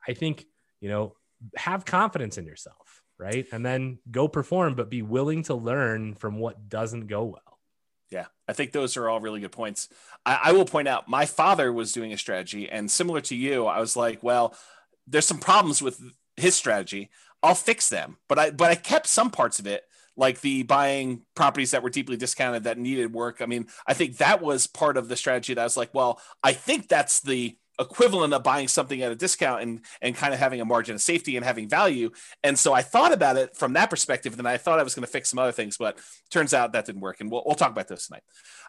i 0.07 0.15
think 0.15 0.47
you 0.81 0.89
know 0.89 1.17
have 1.57 1.85
confidence 1.85 2.39
in 2.39 2.47
yourself 2.47 3.03
right? 3.21 3.47
And 3.53 3.65
then 3.65 3.99
go 4.11 4.27
perform, 4.29 4.75
but 4.75 4.91
be 4.91 5.03
willing 5.03 5.43
to 5.45 5.55
learn 5.55 6.15
from 6.15 6.39
what 6.39 6.69
doesn't 6.69 7.07
go 7.07 7.25
well. 7.25 7.59
Yeah, 8.11 8.27
I 8.49 8.55
think 8.55 8.73
those 8.73 8.97
are 8.97 9.09
all 9.09 9.21
really 9.21 9.41
good 9.41 9.53
points. 9.53 9.89
I, 10.27 10.41
I, 10.45 10.53
will 10.53 10.65
point 10.65 10.89
out 10.89 11.09
my 11.09 11.27
father 11.27 11.73
was 11.73 11.93
doing 11.93 12.13
a 12.13 12.19
strategy, 12.19 12.69
and 12.69 12.91
similar 12.91 13.21
to 13.21 13.37
you, 13.37 13.67
I 13.67 13.79
was 13.79 13.95
like, 13.95 14.21
well, 14.23 14.57
there's 15.07 15.27
some 15.27 15.39
problems 15.39 15.81
with 15.81 16.01
his 16.37 16.57
strategy. 16.57 17.11
I'll 17.43 17.55
fix 17.55 17.89
them, 17.89 18.17
but 18.29 18.39
I 18.39 18.51
but 18.51 18.71
I 18.71 18.75
kept 18.75 19.07
some 19.07 19.31
parts 19.31 19.61
of 19.61 19.67
it, 19.69 19.85
like 20.17 20.41
the 20.41 20.65
buying 20.65 21.23
properties 21.37 21.71
that 21.71 21.85
were 21.85 21.91
deeply 21.91 22.17
discounted 22.17 22.65
that 22.65 22.79
needed 22.79 23.13
work. 23.13 23.41
I 23.41 23.47
mean, 23.47 23.69
I 23.87 23.95
think 23.95 24.17
that 24.17 24.43
was 24.43 24.67
part 24.67 24.97
of 24.97 25.09
the 25.09 25.17
strategy 25.17 25.55
that 25.55 25.61
I 25.61 25.65
was 25.65 25.77
like, 25.77 25.95
well, 25.95 26.21
I 26.43 26.53
think 26.53 26.89
that's 26.89 27.21
the 27.21 27.57
equivalent 27.81 28.35
of 28.35 28.43
buying 28.43 28.69
something 28.69 29.03
at 29.03 29.11
a 29.11 29.17
discount 29.17 29.63
and 29.63 29.81
and 30.03 30.15
kind 30.15 30.33
of 30.35 30.39
having 30.39 30.61
a 30.61 30.65
margin 30.65 30.95
of 30.95 31.01
safety 31.01 31.37
and 31.37 31.45
having 31.45 31.69
value. 31.69 32.11
And 32.45 32.59
so 32.59 32.73
I 32.73 32.83
thought 32.83 33.13
about 33.13 33.37
it 33.37 33.57
from 33.57 33.73
that 33.73 33.91
perspective. 33.91 34.39
And 34.39 34.47
I 34.47 34.59
thought 34.59 34.79
I 34.79 34.83
was 34.83 34.95
going 34.95 35.05
to 35.05 35.11
fix 35.11 35.31
some 35.31 35.39
other 35.39 35.53
things, 35.53 35.77
but 35.77 35.99
turns 36.31 36.55
out 36.55 36.73
that 36.73 36.87
didn't 36.87 37.01
work. 37.01 37.21
And 37.21 37.31
we'll, 37.31 37.43
we'll 37.45 37.57
talk 37.57 37.71
about 37.71 37.89
this 37.89 38.07
tonight. 38.07 38.23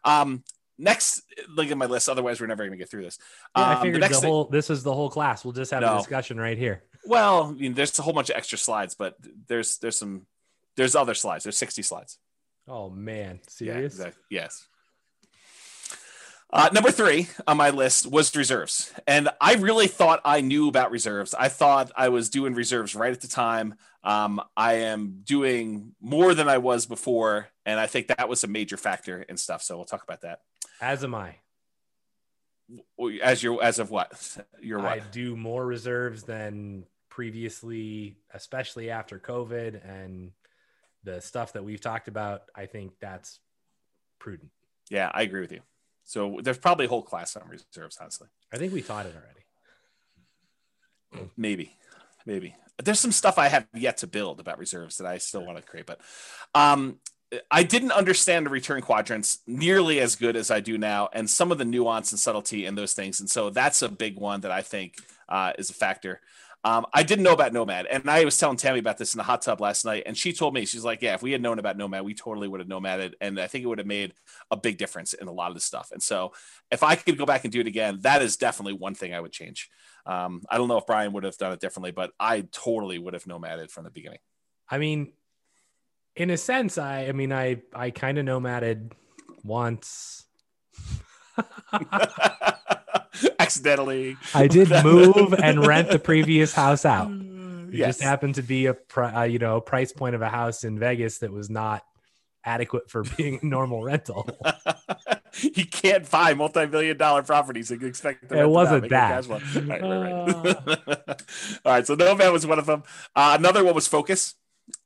Um, 0.03 0.43
next, 0.77 1.21
look 1.49 1.69
at 1.69 1.77
my 1.77 1.85
list. 1.85 2.09
Otherwise, 2.09 2.39
we're 2.41 2.47
never 2.47 2.63
going 2.63 2.71
to 2.71 2.77
get 2.77 2.89
through 2.89 3.03
this. 3.03 3.17
Yeah, 3.55 3.63
um, 3.63 3.77
I 3.77 3.81
figured 3.81 4.01
the, 4.01 4.07
the 4.07 4.27
whole 4.27 4.45
thing, 4.45 4.51
this 4.51 4.69
is 4.69 4.83
the 4.83 4.93
whole 4.93 5.09
class. 5.09 5.43
We'll 5.43 5.53
just 5.53 5.71
have 5.71 5.81
no. 5.81 5.95
a 5.95 5.97
discussion 5.97 6.39
right 6.39 6.57
here. 6.57 6.83
Well, 7.05 7.45
I 7.45 7.51
mean, 7.51 7.73
there's 7.73 7.97
a 7.99 8.01
whole 8.01 8.13
bunch 8.13 8.29
of 8.29 8.35
extra 8.35 8.57
slides, 8.57 8.95
but 8.95 9.15
there's 9.47 9.77
there's 9.79 9.97
some 9.97 10.25
there's 10.77 10.95
other 10.95 11.13
slides. 11.13 11.43
There's 11.43 11.57
60 11.57 11.81
slides. 11.81 12.17
Oh 12.67 12.89
man, 12.89 13.39
serious? 13.47 13.97
Yeah, 13.97 14.05
exactly. 14.05 14.23
Yes. 14.29 14.67
Uh, 16.53 16.69
number 16.73 16.91
three 16.91 17.29
on 17.47 17.55
my 17.55 17.69
list 17.69 18.05
was 18.05 18.35
reserves. 18.35 18.91
And 19.07 19.29
I 19.39 19.55
really 19.55 19.87
thought 19.87 20.19
I 20.25 20.41
knew 20.41 20.67
about 20.67 20.91
reserves. 20.91 21.33
I 21.33 21.47
thought 21.47 21.91
I 21.95 22.09
was 22.09 22.29
doing 22.29 22.53
reserves 22.53 22.93
right 22.93 23.13
at 23.13 23.21
the 23.21 23.27
time. 23.27 23.75
Um, 24.03 24.41
I 24.57 24.73
am 24.73 25.21
doing 25.23 25.93
more 26.01 26.33
than 26.33 26.49
I 26.49 26.57
was 26.57 26.85
before. 26.85 27.47
And 27.65 27.79
I 27.79 27.87
think 27.87 28.07
that 28.07 28.27
was 28.27 28.43
a 28.43 28.47
major 28.47 28.75
factor 28.75 29.25
and 29.29 29.39
stuff. 29.39 29.61
So 29.63 29.77
we'll 29.77 29.85
talk 29.85 30.03
about 30.03 30.21
that. 30.21 30.39
As 30.81 31.03
am 31.03 31.15
I. 31.15 31.35
As 33.21 33.43
your 33.43 33.61
as 33.63 33.79
of 33.79 33.91
what? 33.91 34.37
You're 34.61 34.79
what? 34.79 34.87
I 34.87 34.99
do 34.99 35.35
more 35.35 35.65
reserves 35.65 36.23
than 36.23 36.85
previously, 37.09 38.17
especially 38.33 38.89
after 38.89 39.19
COVID 39.19 39.85
and 39.87 40.31
the 41.03 41.19
stuff 41.19 41.53
that 41.53 41.63
we've 41.63 41.81
talked 41.81 42.07
about. 42.07 42.43
I 42.55 42.65
think 42.65 42.93
that's 43.01 43.39
prudent. 44.19 44.51
Yeah, 44.89 45.11
I 45.13 45.23
agree 45.23 45.41
with 45.41 45.51
you. 45.51 45.61
So 46.11 46.39
there's 46.43 46.57
probably 46.57 46.87
a 46.87 46.89
whole 46.89 47.03
class 47.03 47.37
on 47.37 47.47
reserves, 47.47 47.97
honestly. 48.01 48.27
I 48.51 48.57
think 48.57 48.73
we 48.73 48.81
taught 48.81 49.05
it 49.05 49.15
already. 49.15 49.39
Maybe, 51.37 51.77
maybe. 52.25 52.53
There's 52.83 52.99
some 52.99 53.13
stuff 53.13 53.37
I 53.37 53.47
have 53.47 53.65
yet 53.73 53.95
to 53.99 54.07
build 54.07 54.41
about 54.41 54.57
reserves 54.57 54.97
that 54.97 55.07
I 55.07 55.19
still 55.19 55.45
want 55.45 55.57
to 55.57 55.63
create, 55.63 55.85
but 55.85 56.01
um, 56.53 56.99
I 57.49 57.63
didn't 57.63 57.93
understand 57.93 58.45
the 58.45 58.49
return 58.49 58.81
quadrants 58.81 59.39
nearly 59.47 60.01
as 60.01 60.17
good 60.17 60.35
as 60.35 60.51
I 60.51 60.59
do 60.59 60.77
now, 60.77 61.07
and 61.13 61.29
some 61.29 61.49
of 61.49 61.57
the 61.57 61.63
nuance 61.63 62.11
and 62.11 62.19
subtlety 62.19 62.65
in 62.65 62.75
those 62.75 62.91
things. 62.91 63.21
And 63.21 63.29
so 63.29 63.49
that's 63.49 63.81
a 63.81 63.87
big 63.87 64.19
one 64.19 64.41
that 64.41 64.51
I 64.51 64.63
think 64.63 64.95
uh, 65.29 65.53
is 65.57 65.69
a 65.69 65.73
factor. 65.73 66.19
Um, 66.63 66.85
I 66.93 67.01
didn't 67.01 67.23
know 67.23 67.33
about 67.33 67.53
Nomad, 67.53 67.87
and 67.87 68.07
I 68.07 68.23
was 68.23 68.37
telling 68.37 68.57
Tammy 68.57 68.79
about 68.79 68.99
this 68.99 69.15
in 69.15 69.17
the 69.17 69.23
hot 69.23 69.41
tub 69.41 69.61
last 69.61 69.83
night, 69.83 70.03
and 70.05 70.15
she 70.15 70.31
told 70.31 70.53
me 70.53 70.65
she's 70.65 70.83
like, 70.83 71.01
"Yeah, 71.01 71.15
if 71.15 71.23
we 71.23 71.31
had 71.31 71.41
known 71.41 71.57
about 71.57 71.75
Nomad, 71.75 72.03
we 72.03 72.13
totally 72.13 72.47
would 72.47 72.59
have 72.59 72.69
nomaded, 72.69 73.13
and 73.19 73.39
I 73.39 73.47
think 73.47 73.63
it 73.63 73.67
would 73.67 73.79
have 73.79 73.87
made 73.87 74.13
a 74.51 74.57
big 74.57 74.77
difference 74.77 75.13
in 75.13 75.27
a 75.27 75.31
lot 75.31 75.49
of 75.49 75.55
the 75.55 75.59
stuff." 75.59 75.91
And 75.91 76.03
so, 76.03 76.33
if 76.69 76.83
I 76.83 76.95
could 76.95 77.17
go 77.17 77.25
back 77.25 77.45
and 77.45 77.51
do 77.51 77.61
it 77.61 77.67
again, 77.67 77.97
that 78.01 78.21
is 78.21 78.37
definitely 78.37 78.73
one 78.73 78.93
thing 78.93 79.11
I 79.11 79.19
would 79.19 79.31
change. 79.31 79.71
Um, 80.05 80.43
I 80.49 80.57
don't 80.57 80.67
know 80.67 80.77
if 80.77 80.85
Brian 80.85 81.13
would 81.13 81.23
have 81.23 81.37
done 81.37 81.51
it 81.51 81.59
differently, 81.59 81.91
but 81.91 82.11
I 82.19 82.41
totally 82.51 82.99
would 82.99 83.15
have 83.15 83.23
nomaded 83.23 83.71
from 83.71 83.85
the 83.85 83.89
beginning. 83.91 84.19
I 84.69 84.77
mean, 84.77 85.13
in 86.15 86.29
a 86.29 86.37
sense, 86.37 86.77
I, 86.77 87.07
I 87.07 87.11
mean, 87.11 87.33
I, 87.33 87.61
I 87.73 87.89
kind 87.89 88.19
of 88.19 88.25
nomaded 88.25 88.91
once. 89.43 90.25
accidentally. 93.39 94.17
I 94.33 94.47
did 94.47 94.69
move 94.83 95.33
and 95.33 95.65
rent 95.65 95.89
the 95.89 95.99
previous 95.99 96.53
house 96.53 96.85
out. 96.85 97.11
It 97.11 97.77
yes. 97.77 97.89
just 97.89 98.01
happened 98.01 98.35
to 98.35 98.43
be 98.43 98.67
a 98.67 98.75
uh, 98.97 99.23
you 99.23 99.39
know 99.39 99.61
price 99.61 99.91
point 99.91 100.15
of 100.15 100.21
a 100.21 100.29
house 100.29 100.63
in 100.63 100.77
Vegas 100.77 101.19
that 101.19 101.31
was 101.31 101.49
not 101.49 101.83
adequate 102.43 102.89
for 102.89 103.03
being 103.03 103.39
a 103.41 103.45
normal 103.45 103.83
rental. 103.83 104.27
you 105.41 105.65
can't 105.65 106.09
buy 106.09 106.33
multi-million 106.33 106.97
dollar 106.97 107.23
properties 107.23 107.71
and 107.71 107.81
expect 107.83 108.31
it 108.31 108.49
wasn't 108.49 108.89
that. 108.89 109.27
Right, 109.27 109.41
right, 109.55 109.81
right. 109.81 110.11
Uh... 110.11 111.15
All 111.65 111.71
right, 111.71 111.87
so 111.87 111.95
Nomad 111.95 112.31
was 112.33 112.45
one 112.45 112.59
of 112.59 112.65
them. 112.65 112.83
Uh, 113.15 113.37
another 113.39 113.63
one 113.63 113.75
was 113.75 113.87
Focus. 113.87 114.35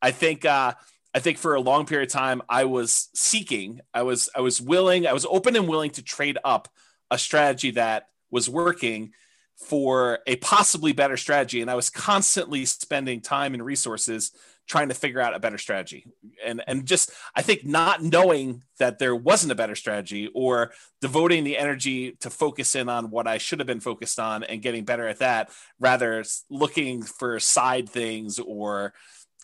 I 0.02 0.12
think 0.12 0.46
uh, 0.46 0.74
I 1.14 1.20
think 1.20 1.38
for 1.38 1.56
a 1.56 1.62
long 1.62 1.86
period 1.86 2.10
of 2.10 2.14
time 2.14 2.42
I 2.50 2.66
was 2.66 3.10
seeking, 3.14 3.82
I 3.94 4.04
was 4.04 4.30
I 4.36 4.42
was 4.42 4.62
willing, 4.62 5.08
I 5.08 5.14
was 5.14 5.26
open 5.26 5.56
and 5.56 5.68
willing 5.68 5.92
to 5.92 6.04
trade 6.04 6.38
up 6.44 6.68
a 7.10 7.18
strategy 7.18 7.72
that 7.72 8.10
was 8.32 8.50
working 8.50 9.12
for 9.58 10.20
a 10.28 10.36
possibly 10.38 10.92
better 10.92 11.18
strategy. 11.18 11.62
And 11.62 11.72
i 11.72 11.76
was 11.76 11.90
constantly 11.90 12.66
spending 12.66 13.22
time 13.22 13.54
and 13.54 13.64
resources 13.64 14.32
trying 14.68 14.90
to 14.90 14.96
figure 14.96 15.22
out 15.22 15.36
a 15.36 15.40
better 15.40 15.58
strategy. 15.58 16.08
And 16.46 16.62
and 16.68 16.86
just 16.86 17.12
i 17.36 17.42
think 17.42 17.66
not 17.66 18.04
knowing 18.04 18.64
that 18.80 19.00
there 19.00 19.16
wasn't 19.16 19.54
a 19.54 19.56
better 19.56 19.76
strategy 19.76 20.30
or 20.34 20.74
devoting 21.02 21.44
the 21.44 21.58
energy 21.58 22.14
to 22.22 22.30
focus 22.30 22.76
in 22.76 22.90
on 22.90 23.12
what 23.12 23.28
i 23.28 23.38
should 23.38 23.60
have 23.60 23.68
been 23.68 23.80
focused 23.80 24.20
on 24.20 24.44
and 24.44 24.62
getting 24.62 24.84
better 24.84 25.08
at 25.08 25.20
that 25.20 25.52
rather 25.80 26.24
looking 26.50 27.02
for 27.02 27.40
side 27.40 27.88
things 27.90 28.40
or 28.40 28.94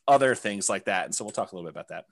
other 0.07 0.35
things 0.35 0.69
like 0.69 0.85
that. 0.85 1.05
And 1.05 1.15
so 1.15 1.23
we'll 1.23 1.31
talk 1.31 1.51
a 1.51 1.55
little 1.55 1.69
bit 1.69 1.75
about 1.75 1.89
that. 1.89 2.05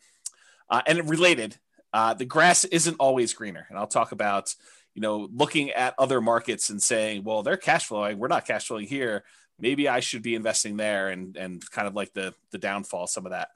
Uh, 0.70 0.82
and 0.86 1.10
related 1.10 1.58
uh, 1.92 2.14
the 2.14 2.26
grass 2.26 2.66
isn't 2.66 2.98
always 3.00 3.34
greener. 3.34 3.66
And 3.70 3.78
i'll 3.78 3.88
talk 3.88 4.12
about 4.12 4.54
you 5.00 5.02
know, 5.02 5.30
looking 5.34 5.72
at 5.72 5.94
other 5.98 6.20
markets 6.20 6.70
and 6.70 6.84
saying, 6.84 7.24
well, 7.24 7.42
they're 7.42 7.56
cash 7.56 7.86
flowing, 7.86 8.20
we're 8.20 8.28
not 8.28 8.46
cash 8.46 8.68
flowing 8.68 8.86
here. 8.86 9.24
Maybe 9.58 9.88
I 9.88 10.02
should 10.02 10.22
be 10.22 10.36
investing 10.36 10.76
there, 10.76 11.08
and 11.08 11.38
and 11.38 11.64
kind 11.72 11.88
of 11.88 11.96
like 11.96 12.12
the 12.12 12.34
the 12.52 12.58
downfall, 12.58 13.08
some 13.08 13.26
of 13.26 13.32
that. 13.32 13.48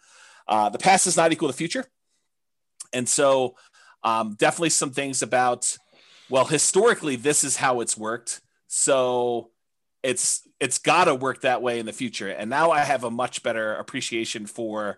Uh, 0.47 0.69
the 0.69 0.79
past 0.79 1.05
is 1.05 1.17
not 1.17 1.33
equal 1.33 1.49
to 1.49 1.53
future, 1.53 1.85
and 2.93 3.09
so 3.09 3.55
um, 4.05 4.35
definitely 4.39 4.69
some 4.69 4.91
things 4.91 5.21
about 5.21 5.77
well, 6.29 6.45
historically, 6.45 7.17
this 7.17 7.43
is 7.43 7.57
how 7.57 7.81
it's 7.81 7.97
worked, 7.97 8.39
so 8.67 9.51
it's 10.01 10.47
it's 10.61 10.77
got 10.77 11.05
to 11.05 11.15
work 11.15 11.41
that 11.41 11.61
way 11.61 11.77
in 11.77 11.85
the 11.85 11.91
future. 11.91 12.29
And 12.29 12.49
now 12.49 12.71
I 12.71 12.79
have 12.85 13.03
a 13.03 13.11
much 13.11 13.43
better 13.43 13.75
appreciation 13.75 14.45
for 14.45 14.97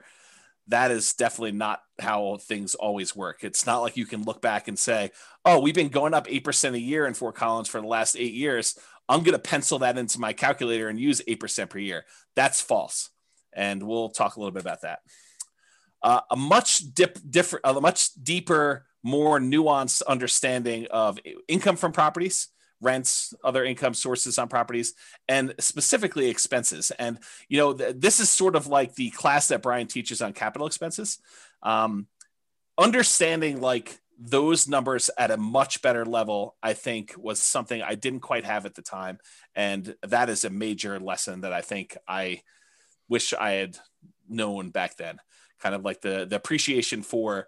that 0.68 0.92
is 0.92 1.14
definitely 1.14 1.52
not 1.52 1.82
how 2.00 2.38
things 2.38 2.76
always 2.76 3.16
work. 3.16 3.44
It's 3.44 3.66
not 3.66 3.80
like 3.80 3.98
you 3.98 4.06
can 4.06 4.24
look 4.24 4.42
back 4.42 4.68
and 4.68 4.78
say, 4.78 5.12
oh, 5.44 5.60
we've 5.60 5.76
been 5.76 5.90
going 5.90 6.14
up 6.14 6.28
8% 6.28 6.74
a 6.74 6.80
year 6.80 7.06
in 7.06 7.14
Fort 7.14 7.36
Collins 7.36 7.70
for 7.70 7.80
the 7.80 7.88
last 7.88 8.16
eight 8.18 8.34
years. 8.34 8.78
I'm 9.08 9.20
going 9.20 9.34
to 9.34 9.40
pencil 9.40 9.80
that 9.80 9.98
into 9.98 10.20
my 10.20 10.34
calculator 10.34 10.90
and 10.90 11.00
use 11.00 11.22
8% 11.28 11.70
per 11.70 11.78
year. 11.78 12.06
That's 12.36 12.62
false. 12.62 13.12
And 13.54 13.84
we'll 13.84 14.10
talk 14.10 14.36
a 14.36 14.40
little 14.40 14.52
bit 14.52 14.64
about 14.64 14.82
that. 14.82 15.00
Uh, 16.02 16.22
a 16.32 16.36
much 16.36 16.80
dip, 16.94 17.20
different, 17.28 17.66
a 17.66 17.80
much 17.80 18.14
deeper, 18.16 18.86
more 19.04 19.40
nuanced 19.40 20.02
understanding 20.08 20.88
of 20.90 21.20
income 21.48 21.78
from 21.78 21.92
properties 21.92 22.50
rents, 22.82 23.34
other 23.44 23.64
income 23.64 23.94
sources 23.94 24.38
on 24.38 24.48
properties, 24.48 24.94
and 25.28 25.54
specifically 25.60 26.30
expenses. 26.30 26.92
And 26.92 27.20
you 27.48 27.58
know, 27.58 27.74
th- 27.74 27.96
this 27.98 28.20
is 28.20 28.30
sort 28.30 28.56
of 28.56 28.68
like 28.68 28.96
the 28.96 29.10
class 29.12 29.48
that 29.50 29.62
Brian 29.62 29.88
teaches 29.88 30.22
on 30.22 30.34
capital 30.34 30.68
expenses. 30.68 31.20
Um, 31.64 32.08
understanding 32.78 33.62
like 33.62 34.00
those 34.18 34.68
numbers 34.68 35.10
at 35.18 35.32
a 35.32 35.38
much 35.38 35.82
better 35.82 36.06
level, 36.06 36.56
I 36.64 36.74
think, 36.74 37.14
was 37.18 37.40
something 37.40 37.82
I 37.82 37.96
didn't 37.96 38.22
quite 38.22 38.46
have 38.46 38.66
at 38.66 38.76
the 38.76 38.82
time, 38.82 39.20
and 39.56 39.96
that 40.04 40.30
is 40.30 40.46
a 40.46 40.50
major 40.50 41.00
lesson 41.00 41.42
that 41.42 41.54
I 41.54 41.62
think 41.62 41.98
I 42.08 42.42
wish 43.10 43.34
I 43.34 43.52
had 43.52 43.78
known 44.28 44.70
back 44.70 44.98
then. 44.98 45.20
Kind 45.60 45.76
of 45.76 45.84
like 45.84 46.02
the 46.02 46.26
the 46.30 46.36
appreciation 46.36 47.02
for 47.02 47.48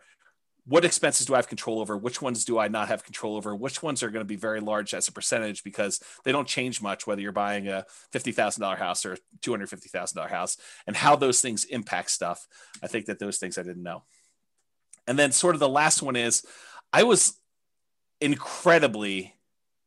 what 0.68 0.84
expenses 0.84 1.26
do 1.26 1.34
I 1.34 1.38
have 1.38 1.48
control 1.48 1.80
over? 1.80 1.98
Which 1.98 2.22
ones 2.22 2.44
do 2.44 2.60
I 2.60 2.68
not 2.68 2.90
have 2.90 3.04
control 3.04 3.38
over? 3.38 3.56
Which 3.56 3.82
ones 3.82 4.04
are 4.04 4.10
going 4.10 4.22
to 4.22 4.26
be 4.26 4.36
very 4.36 4.60
large 4.60 4.94
as 4.94 5.08
a 5.08 5.14
percentage 5.14 5.64
because 5.64 6.02
they 6.26 6.34
don't 6.34 6.48
change 6.48 6.82
much 6.82 7.08
whether 7.08 7.22
you're 7.22 7.32
buying 7.32 7.70
a 7.70 7.86
$50,000 8.14 8.78
house 8.78 9.06
or 9.06 9.18
$250,000 9.40 10.30
house 10.30 10.58
and 10.86 10.96
how 10.96 11.16
those 11.16 11.40
things 11.40 11.64
impact 11.66 12.12
stuff. 12.12 12.48
I 12.84 12.88
think 12.88 13.06
that 13.06 13.18
those 13.18 13.38
things 13.38 13.58
I 13.58 13.64
didn't 13.64 13.84
know. 13.84 14.04
And 15.08 15.18
then, 15.18 15.32
sort 15.32 15.56
of, 15.56 15.60
the 15.60 15.70
last 15.70 16.02
one 16.02 16.18
is 16.18 16.46
I 16.92 17.04
was 17.04 17.40
incredibly 18.20 19.36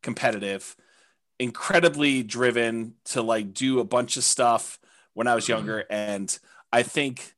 competitive, 0.02 0.76
incredibly 1.38 2.22
driven 2.22 2.94
to 3.06 3.20
like 3.20 3.52
do 3.52 3.80
a 3.80 3.84
bunch 3.84 4.16
of 4.16 4.24
stuff 4.24 4.78
when 5.12 5.26
I 5.26 5.34
was 5.34 5.44
mm-hmm. 5.44 5.52
younger. 5.52 5.84
And 5.90 6.38
I 6.72 6.84
think 6.84 7.34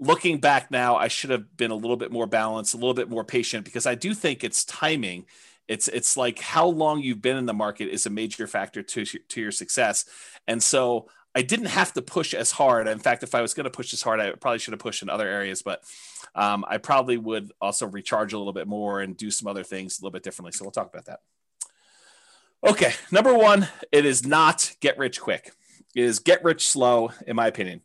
looking 0.00 0.38
back 0.38 0.70
now, 0.70 0.96
I 0.96 1.08
should 1.08 1.30
have 1.30 1.56
been 1.56 1.70
a 1.70 1.76
little 1.76 1.96
bit 1.96 2.10
more 2.10 2.26
balanced, 2.26 2.74
a 2.74 2.78
little 2.78 2.94
bit 2.94 3.10
more 3.10 3.24
patient 3.24 3.64
because 3.64 3.86
I 3.86 3.94
do 3.94 4.14
think 4.14 4.42
it's 4.42 4.64
timing. 4.64 5.26
It's 5.68 5.86
it's 5.86 6.16
like 6.16 6.40
how 6.40 6.66
long 6.66 7.00
you've 7.00 7.22
been 7.22 7.36
in 7.36 7.46
the 7.46 7.54
market 7.54 7.88
is 7.88 8.06
a 8.06 8.10
major 8.10 8.46
factor 8.46 8.82
to 8.82 9.04
to 9.04 9.40
your 9.40 9.52
success. 9.52 10.06
And 10.48 10.60
so 10.60 11.08
I 11.34 11.42
didn't 11.42 11.66
have 11.66 11.92
to 11.92 12.02
push 12.02 12.34
as 12.34 12.50
hard. 12.50 12.88
In 12.88 12.98
fact, 12.98 13.22
if 13.22 13.36
I 13.36 13.42
was 13.42 13.54
going 13.54 13.64
to 13.64 13.70
push 13.70 13.92
as 13.92 14.02
hard, 14.02 14.18
I 14.18 14.32
probably 14.32 14.58
should 14.58 14.72
have 14.72 14.80
pushed 14.80 15.02
in 15.02 15.08
other 15.08 15.28
areas. 15.28 15.62
But 15.62 15.84
um, 16.34 16.64
I 16.66 16.78
probably 16.78 17.18
would 17.18 17.52
also 17.60 17.86
recharge 17.86 18.32
a 18.32 18.38
little 18.38 18.52
bit 18.52 18.66
more 18.66 19.00
and 19.00 19.16
do 19.16 19.30
some 19.30 19.46
other 19.46 19.62
things 19.62 19.98
a 19.98 20.02
little 20.02 20.12
bit 20.12 20.24
differently. 20.24 20.52
So 20.52 20.64
we'll 20.64 20.72
talk 20.72 20.92
about 20.92 21.04
that. 21.04 21.20
Okay, 22.68 22.92
number 23.12 23.34
one, 23.34 23.68
it 23.92 24.04
is 24.04 24.26
not 24.26 24.74
get 24.80 24.98
rich 24.98 25.20
quick. 25.20 25.52
It 25.94 26.04
is 26.04 26.18
get 26.18 26.42
rich 26.42 26.68
slow, 26.68 27.12
in 27.26 27.36
my 27.36 27.46
opinion 27.46 27.82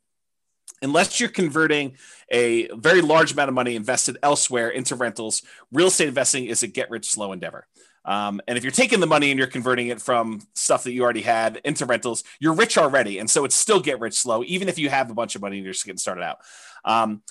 unless 0.86 1.20
you're 1.20 1.28
converting 1.28 1.98
a 2.32 2.70
very 2.70 3.02
large 3.02 3.34
amount 3.34 3.50
of 3.50 3.56
money 3.56 3.76
invested 3.76 4.18
elsewhere 4.24 4.70
into 4.70 4.96
rentals, 4.96 5.42
real 5.72 5.88
estate 5.88 6.08
investing 6.08 6.46
is 6.46 6.64
a 6.64 6.68
get 6.68 6.90
rich 6.90 7.12
slow 7.12 7.34
endeavor. 7.34 7.68
Um, 8.06 8.40
and 8.48 8.58
if 8.58 8.64
you're 8.64 8.72
taking 8.72 9.00
the 9.00 9.08
money 9.08 9.32
and 9.32 9.38
you're 9.38 9.48
converting 9.48 9.88
it 9.88 10.00
from 10.00 10.42
stuff 10.54 10.84
that 10.84 10.94
you 10.94 11.04
already 11.04 11.24
had 11.24 11.60
into 11.66 11.86
rentals, 11.86 12.24
you're 12.40 12.54
rich 12.54 12.78
already. 12.78 13.18
And 13.20 13.30
so 13.30 13.46
it's 13.46 13.56
still 13.56 13.80
get 13.80 14.00
rich 14.00 14.14
slow, 14.14 14.44
even 14.44 14.70
if 14.70 14.78
you 14.78 14.90
have 14.90 15.10
a 15.10 15.16
bunch 15.16 15.36
of 15.36 15.42
money 15.42 15.58
and 15.58 15.66
you're 15.66 15.74
just 15.74 15.86
getting 15.86 15.98
started 15.98 16.24
out. 16.24 16.38
Um, 16.86 17.24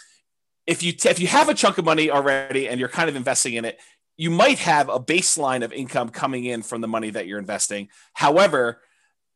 if 0.67 0.83
you 0.83 0.93
t- 0.93 1.09
if 1.09 1.21
you 1.21 1.29
have 1.29 1.49
a 1.49 1.55
chunk 1.55 1.79
of 1.79 1.85
money 1.85 2.11
already 2.11 2.69
and 2.69 2.81
you're 2.81 2.89
kind 2.89 3.09
of 3.09 3.17
investing 3.17 3.55
in 3.55 3.65
it, 3.65 3.79
you 4.17 4.31
might 4.31 4.59
have 4.59 4.89
a 4.89 4.99
baseline 4.99 5.65
of 5.65 5.73
income 5.73 6.09
coming 6.09 6.45
in 6.45 6.63
from 6.63 6.81
the 6.81 6.89
money 6.89 7.11
that 7.11 7.27
you're 7.27 7.39
investing. 7.39 7.89
However, 8.13 8.81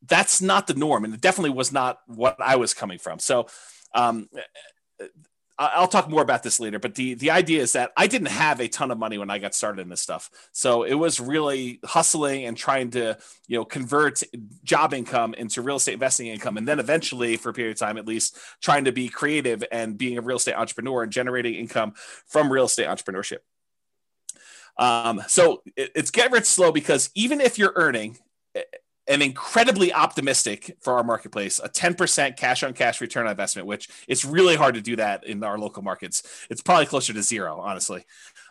that's 0.07 0.41
not 0.41 0.67
the 0.67 0.75
norm, 0.75 1.05
and 1.05 1.13
it 1.13 1.21
definitely 1.21 1.51
was 1.51 1.73
not 1.73 1.99
what 2.07 2.37
I 2.41 2.57
was 2.57 2.75
coming 2.75 2.99
from. 2.99 3.19
So 3.19 3.49
um, 3.95 4.29
I'll 5.61 5.89
talk 5.89 6.09
more 6.09 6.23
about 6.23 6.45
this 6.45 6.61
later, 6.61 6.79
but 6.79 6.95
the 6.95 7.15
the 7.15 7.33
idea 7.33 7.61
is 7.61 7.73
that 7.73 7.91
I 7.97 8.07
didn't 8.07 8.29
have 8.29 8.61
a 8.61 8.69
ton 8.69 8.93
of 8.93 8.99
money 8.99 9.19
when 9.19 9.29
I 9.29 9.39
got 9.39 9.57
started 9.57 9.83
in 9.83 9.89
this 9.89 10.01
stuff, 10.01 10.31
so 10.53 10.85
it 10.85 10.95
was 10.95 11.19
really 11.19 11.81
hustling 11.85 12.45
and 12.45 12.57
trying 12.57 12.91
to 12.93 13.19
you 13.49 13.59
know 13.59 13.65
convert 13.65 14.23
job 14.63 14.95
income 14.95 15.35
into 15.35 15.61
real 15.61 15.77
estate 15.77 15.95
investing 15.95 16.29
income, 16.29 16.59
and 16.59 16.69
then 16.69 16.79
eventually, 16.79 17.37
for 17.37 17.49
a 17.49 17.53
period 17.53 17.73
of 17.73 17.79
time 17.79 17.99
at 17.99 18.07
least, 18.07 18.39
trying 18.63 18.85
to 18.85 18.93
be 18.93 19.09
creative 19.09 19.65
and 19.73 19.99
being 19.99 20.17
a 20.17 20.21
real 20.21 20.37
estate 20.37 20.55
entrepreneur 20.55 21.03
and 21.03 21.11
generating 21.11 21.55
income 21.55 21.93
from 22.27 22.53
real 22.53 22.67
estate 22.67 22.87
entrepreneurship. 22.87 23.39
Um, 24.77 25.23
so 25.27 25.63
it, 25.77 25.91
it's 25.97 26.13
get 26.13 26.31
rich 26.31 26.45
slow 26.45 26.71
because 26.71 27.11
even 27.17 27.41
if 27.41 27.59
you're 27.59 27.73
earning 27.75 28.19
an 29.09 29.23
incredibly 29.23 29.93
optimistic 29.93 30.77
for 30.81 30.95
our 30.95 31.03
marketplace, 31.03 31.59
a 31.63 31.69
10% 31.69 32.37
cash 32.37 32.63
on 32.63 32.75
cash 32.75 33.01
return 33.01 33.25
on 33.25 33.31
investment, 33.31 33.67
which 33.67 33.89
it's 34.07 34.25
really 34.25 34.55
hard 34.55 34.75
to 34.75 34.81
do 34.81 34.97
that 34.97 35.25
in 35.27 35.43
our 35.43 35.59
local 35.59 35.83
markets. 35.83 36.47
It's 36.51 36.61
probably 36.61 36.87
closer 36.87 37.13
to 37.15 37.23
zero, 37.23 37.59
honestly. 37.59 38.05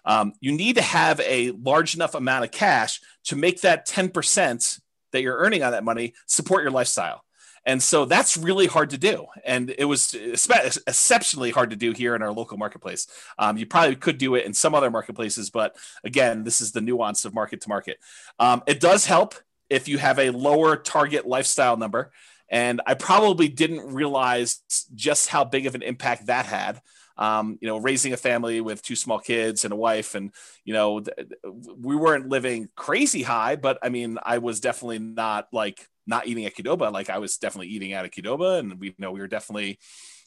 Um, 0.03 0.34
you 0.39 0.51
need 0.51 0.76
to 0.76 0.82
have 0.82 1.20
a 1.20 1.51
large 1.51 1.95
enough 1.95 2.16
amount 2.16 2.45
of 2.45 2.51
cash 2.51 2.99
to 3.26 3.36
make 3.36 3.62
that 3.62 3.88
10% 3.88 4.82
that 5.12 5.22
you're 5.22 5.38
earning 5.38 5.64
on 5.64 5.72
that 5.72 5.84
money 5.84 6.14
support 6.26 6.64
your 6.64 6.72
lifestyle. 6.72 7.24
And 7.68 7.84
so 7.84 8.05
that's 8.05 8.38
really 8.38 8.66
hard 8.66 8.91
to 8.91 8.97
do. 8.97 9.26
And 9.43 9.76
it 9.78 9.84
was 9.84 10.14
exceptionally 10.14 11.51
hard 11.51 11.72
to 11.72 11.76
do 11.76 11.91
here 11.91 12.16
in 12.16 12.22
our 12.22 12.32
local 12.32 12.58
marketplace. 12.58 13.08
Um, 13.38 13.58
you 13.58 13.66
probably 13.66 13.97
could 13.97 14.18
do 14.18 14.36
it 14.36 14.45
in 14.45 14.53
some 14.53 14.74
other 14.74 14.89
marketplaces, 14.89 15.49
but 15.49 15.76
again, 16.05 16.45
this 16.45 16.62
is 16.62 16.72
the 16.72 16.80
nuance 16.80 17.26
of 17.26 17.34
market 17.34 17.60
to 17.62 17.70
market. 17.70 17.97
Um, 18.39 18.64
it 18.68 18.80
does 18.80 19.05
help 19.05 19.36
if 19.70 19.88
you 19.88 19.97
have 19.97 20.20
a 20.20 20.30
lower 20.30 20.76
target 20.76 21.28
lifestyle 21.28 21.78
number. 21.78 22.11
And 22.49 22.82
I 22.86 22.93
probably 22.93 23.49
didn't 23.49 23.93
realize 23.93 24.61
just 24.95 25.28
how 25.28 25.43
big 25.43 25.65
of 25.65 25.76
an 25.76 25.82
impact 25.82 26.28
that 26.28 26.45
had. 26.45 26.82
Um, 27.18 27.57
you 27.61 27.68
know, 27.68 27.78
raising 27.78 28.13
a 28.13 28.18
family 28.18 28.61
with 28.61 28.84
two 28.84 28.95
small 28.95 29.18
kids 29.18 29.65
and 29.65 29.74
a 29.74 29.76
wife, 29.76 30.13
and 30.13 30.32
you 30.63 30.74
know, 30.74 30.99
th- 30.99 31.18
we 31.43 31.95
weren't 31.95 32.30
living 32.30 32.70
crazy 32.76 33.24
high, 33.24 33.55
but 33.55 33.80
I 33.82 33.89
mean, 33.89 34.20
I 34.22 34.38
was 34.38 34.59
definitely 34.59 34.99
not 34.99 35.47
like 35.51 35.88
not 36.05 36.28
eating 36.28 36.45
at 36.45 36.55
Qdoba. 36.55 36.91
Like 36.91 37.09
I 37.09 37.18
was 37.18 37.38
definitely 37.38 37.70
eating 37.70 37.93
at 37.93 38.05
a 38.05 38.07
Qdoba, 38.07 38.59
and 38.59 38.80
we 38.80 38.89
you 38.89 38.95
know 38.99 39.11
we 39.11 39.20
were 39.20 39.28
definitely, 39.28 39.80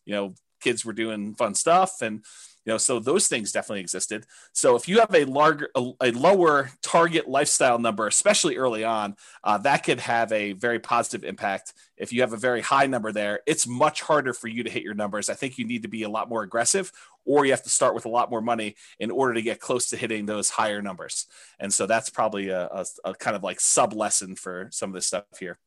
you 0.05 0.15
know, 0.15 0.35
kids 0.61 0.85
were 0.85 0.93
doing 0.93 1.37
fun 1.37 1.55
stuff, 1.55 2.03
and 2.03 2.25
know 2.71 2.79
so 2.79 2.99
those 2.99 3.29
things 3.29 3.53
definitely 3.53 3.81
existed. 3.81 4.27
So 4.53 4.77
if 4.77 4.89
you 4.89 5.01
have 5.01 5.15
a 5.15 5.25
larger 5.25 5.69
a, 5.75 5.91
a 6.01 6.11
lower 6.13 6.71
target 6.83 7.29
lifestyle 7.29 7.79
number 7.79 8.07
especially 8.07 8.57
early 8.57 8.85
on 8.85 9.17
uh, 9.45 9.59
that 9.59 9.85
could 9.85 10.01
have 10.01 10.33
a 10.33 10.53
very 10.53 10.79
positive 10.79 11.25
impact. 11.25 11.75
If 11.97 12.13
you 12.13 12.23
have 12.23 12.33
a 12.33 12.39
very 12.39 12.63
high 12.63 12.87
number 12.87 13.13
there 13.13 13.41
it's 13.47 13.67
much 13.67 14.01
harder 14.03 14.33
for 14.33 14.49
you 14.49 14.63
to 14.65 14.71
hit 14.71 14.83
your 14.83 14.95
numbers. 14.95 15.29
I 15.29 15.35
think 15.35 15.59
you 15.59 15.67
need 15.67 15.83
to 15.83 15.89
be 15.89 16.05
a 16.05 16.09
lot 16.09 16.29
more 16.29 16.43
aggressive 16.43 16.93
or 17.25 17.45
you 17.45 17.53
have 17.53 17.63
to 17.63 17.71
start 17.71 17.95
with 17.95 18.07
a 18.07 18.09
lot 18.09 18.31
more 18.31 18.41
money 18.41 18.77
in 18.99 19.11
order 19.11 19.35
to 19.35 19.43
get 19.43 19.61
close 19.61 19.89
to 19.91 19.97
hitting 19.97 20.27
those 20.27 20.51
higher 20.51 20.81
numbers. 20.83 21.27
And 21.59 21.73
so 21.73 21.87
that's 21.87 22.11
probably 22.11 22.49
a, 22.49 22.67
a, 22.67 22.87
a 23.05 23.15
kind 23.15 23.37
of 23.37 23.43
like 23.43 23.61
sub 23.61 23.93
lesson 23.93 24.37
for 24.37 24.69
some 24.71 24.91
of 24.91 24.95
this 24.95 25.07
stuff 25.07 25.25
here. 25.39 25.59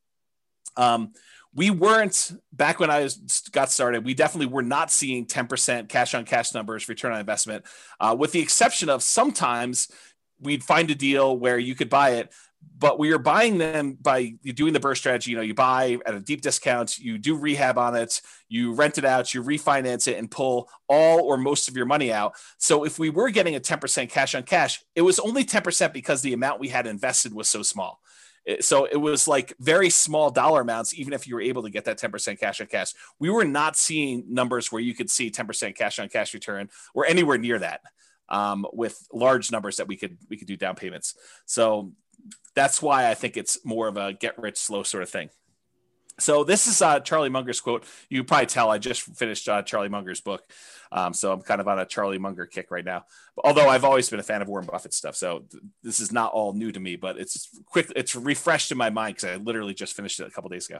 Um, 0.75 1.13
we 1.55 1.69
weren't 1.69 2.31
back 2.51 2.79
when 2.79 2.89
I 2.89 3.07
got 3.51 3.69
started. 3.69 4.03
We 4.03 4.13
definitely 4.13 4.47
were 4.47 4.63
not 4.63 4.91
seeing 4.91 5.25
10% 5.25 5.87
cash 5.87 6.15
on 6.15 6.25
cash 6.25 6.53
numbers 6.53 6.89
return 6.89 7.13
on 7.13 7.19
investment, 7.19 7.65
uh, 7.99 8.15
with 8.17 8.31
the 8.31 8.39
exception 8.39 8.89
of 8.89 9.03
sometimes 9.03 9.89
we'd 10.39 10.63
find 10.63 10.89
a 10.89 10.95
deal 10.95 11.37
where 11.37 11.59
you 11.59 11.75
could 11.75 11.89
buy 11.89 12.11
it, 12.11 12.33
but 12.79 12.97
we 12.97 13.11
were 13.11 13.19
buying 13.19 13.57
them 13.57 13.97
by 14.01 14.33
doing 14.43 14.73
the 14.73 14.79
BRRRR 14.79 14.97
strategy. 14.97 15.31
You 15.31 15.37
know, 15.37 15.43
you 15.43 15.53
buy 15.53 15.97
at 16.05 16.15
a 16.15 16.19
deep 16.19 16.41
discount, 16.41 16.97
you 16.97 17.17
do 17.17 17.35
rehab 17.35 17.77
on 17.77 17.95
it, 17.95 18.21
you 18.49 18.73
rent 18.73 18.97
it 18.97 19.05
out, 19.05 19.33
you 19.33 19.43
refinance 19.43 20.07
it, 20.07 20.17
and 20.17 20.29
pull 20.29 20.69
all 20.87 21.21
or 21.21 21.37
most 21.37 21.67
of 21.67 21.77
your 21.77 21.85
money 21.85 22.11
out. 22.11 22.33
So 22.57 22.83
if 22.83 22.99
we 22.99 23.09
were 23.09 23.29
getting 23.29 23.55
a 23.55 23.59
10% 23.59 24.09
cash 24.09 24.33
on 24.35 24.43
cash, 24.43 24.83
it 24.95 25.01
was 25.01 25.19
only 25.19 25.45
10% 25.45 25.93
because 25.93 26.21
the 26.21 26.33
amount 26.33 26.59
we 26.59 26.69
had 26.69 26.87
invested 26.87 27.33
was 27.33 27.47
so 27.47 27.61
small. 27.61 28.01
So 28.59 28.85
it 28.85 28.97
was 28.97 29.27
like 29.27 29.53
very 29.59 29.89
small 29.89 30.29
dollar 30.29 30.61
amounts, 30.61 30.93
even 30.97 31.13
if 31.13 31.27
you 31.27 31.35
were 31.35 31.41
able 31.41 31.63
to 31.63 31.69
get 31.69 31.85
that 31.85 31.97
10% 31.97 32.39
cash 32.39 32.59
on 32.59 32.67
cash. 32.67 32.93
We 33.19 33.29
were 33.29 33.45
not 33.45 33.77
seeing 33.77 34.25
numbers 34.27 34.71
where 34.71 34.81
you 34.81 34.93
could 34.93 35.09
see 35.09 35.31
10% 35.31 35.75
cash 35.75 35.97
on 35.99 36.09
cash 36.09 36.33
return 36.33 36.69
or 36.93 37.05
anywhere 37.05 37.37
near 37.37 37.59
that 37.59 37.81
um, 38.29 38.65
with 38.73 38.97
large 39.13 39.51
numbers 39.51 39.77
that 39.77 39.87
we 39.87 39.95
could 39.95 40.17
we 40.29 40.37
could 40.37 40.47
do 40.47 40.57
down 40.57 40.75
payments. 40.75 41.15
So 41.45 41.93
that's 42.55 42.81
why 42.81 43.09
I 43.09 43.13
think 43.13 43.37
it's 43.37 43.65
more 43.65 43.87
of 43.87 43.97
a 43.97 44.13
get 44.13 44.37
rich 44.37 44.57
slow 44.57 44.83
sort 44.83 45.03
of 45.03 45.09
thing. 45.09 45.29
So 46.19 46.43
this 46.43 46.67
is 46.67 46.81
uh, 46.81 46.99
Charlie 46.99 47.29
Munger's 47.29 47.59
quote. 47.59 47.85
You 48.09 48.23
probably 48.23 48.45
tell 48.45 48.69
I 48.69 48.77
just 48.77 49.01
finished 49.01 49.49
uh, 49.49 49.63
Charlie 49.63 49.89
Munger's 49.89 50.21
book, 50.21 50.43
um, 50.91 51.13
so 51.13 51.31
I'm 51.31 51.41
kind 51.41 51.59
of 51.59 51.67
on 51.67 51.79
a 51.79 51.85
Charlie 51.85 52.19
Munger 52.19 52.45
kick 52.45 52.69
right 52.69 52.85
now. 52.85 53.05
Although 53.43 53.67
I've 53.67 53.83
always 53.83 54.09
been 54.09 54.19
a 54.19 54.23
fan 54.23 54.41
of 54.41 54.47
Warren 54.47 54.67
Buffett 54.67 54.93
stuff, 54.93 55.15
so 55.15 55.45
th- 55.49 55.63
this 55.81 55.99
is 55.99 56.11
not 56.11 56.31
all 56.31 56.53
new 56.53 56.71
to 56.71 56.79
me, 56.79 56.95
but 56.97 57.17
it's 57.17 57.49
quick. 57.65 57.91
It's 57.95 58.15
refreshed 58.15 58.71
in 58.71 58.77
my 58.77 58.91
mind 58.91 59.15
because 59.15 59.29
I 59.29 59.35
literally 59.41 59.73
just 59.73 59.95
finished 59.95 60.19
it 60.19 60.27
a 60.27 60.29
couple 60.29 60.49
days 60.49 60.69
ago. 60.69 60.79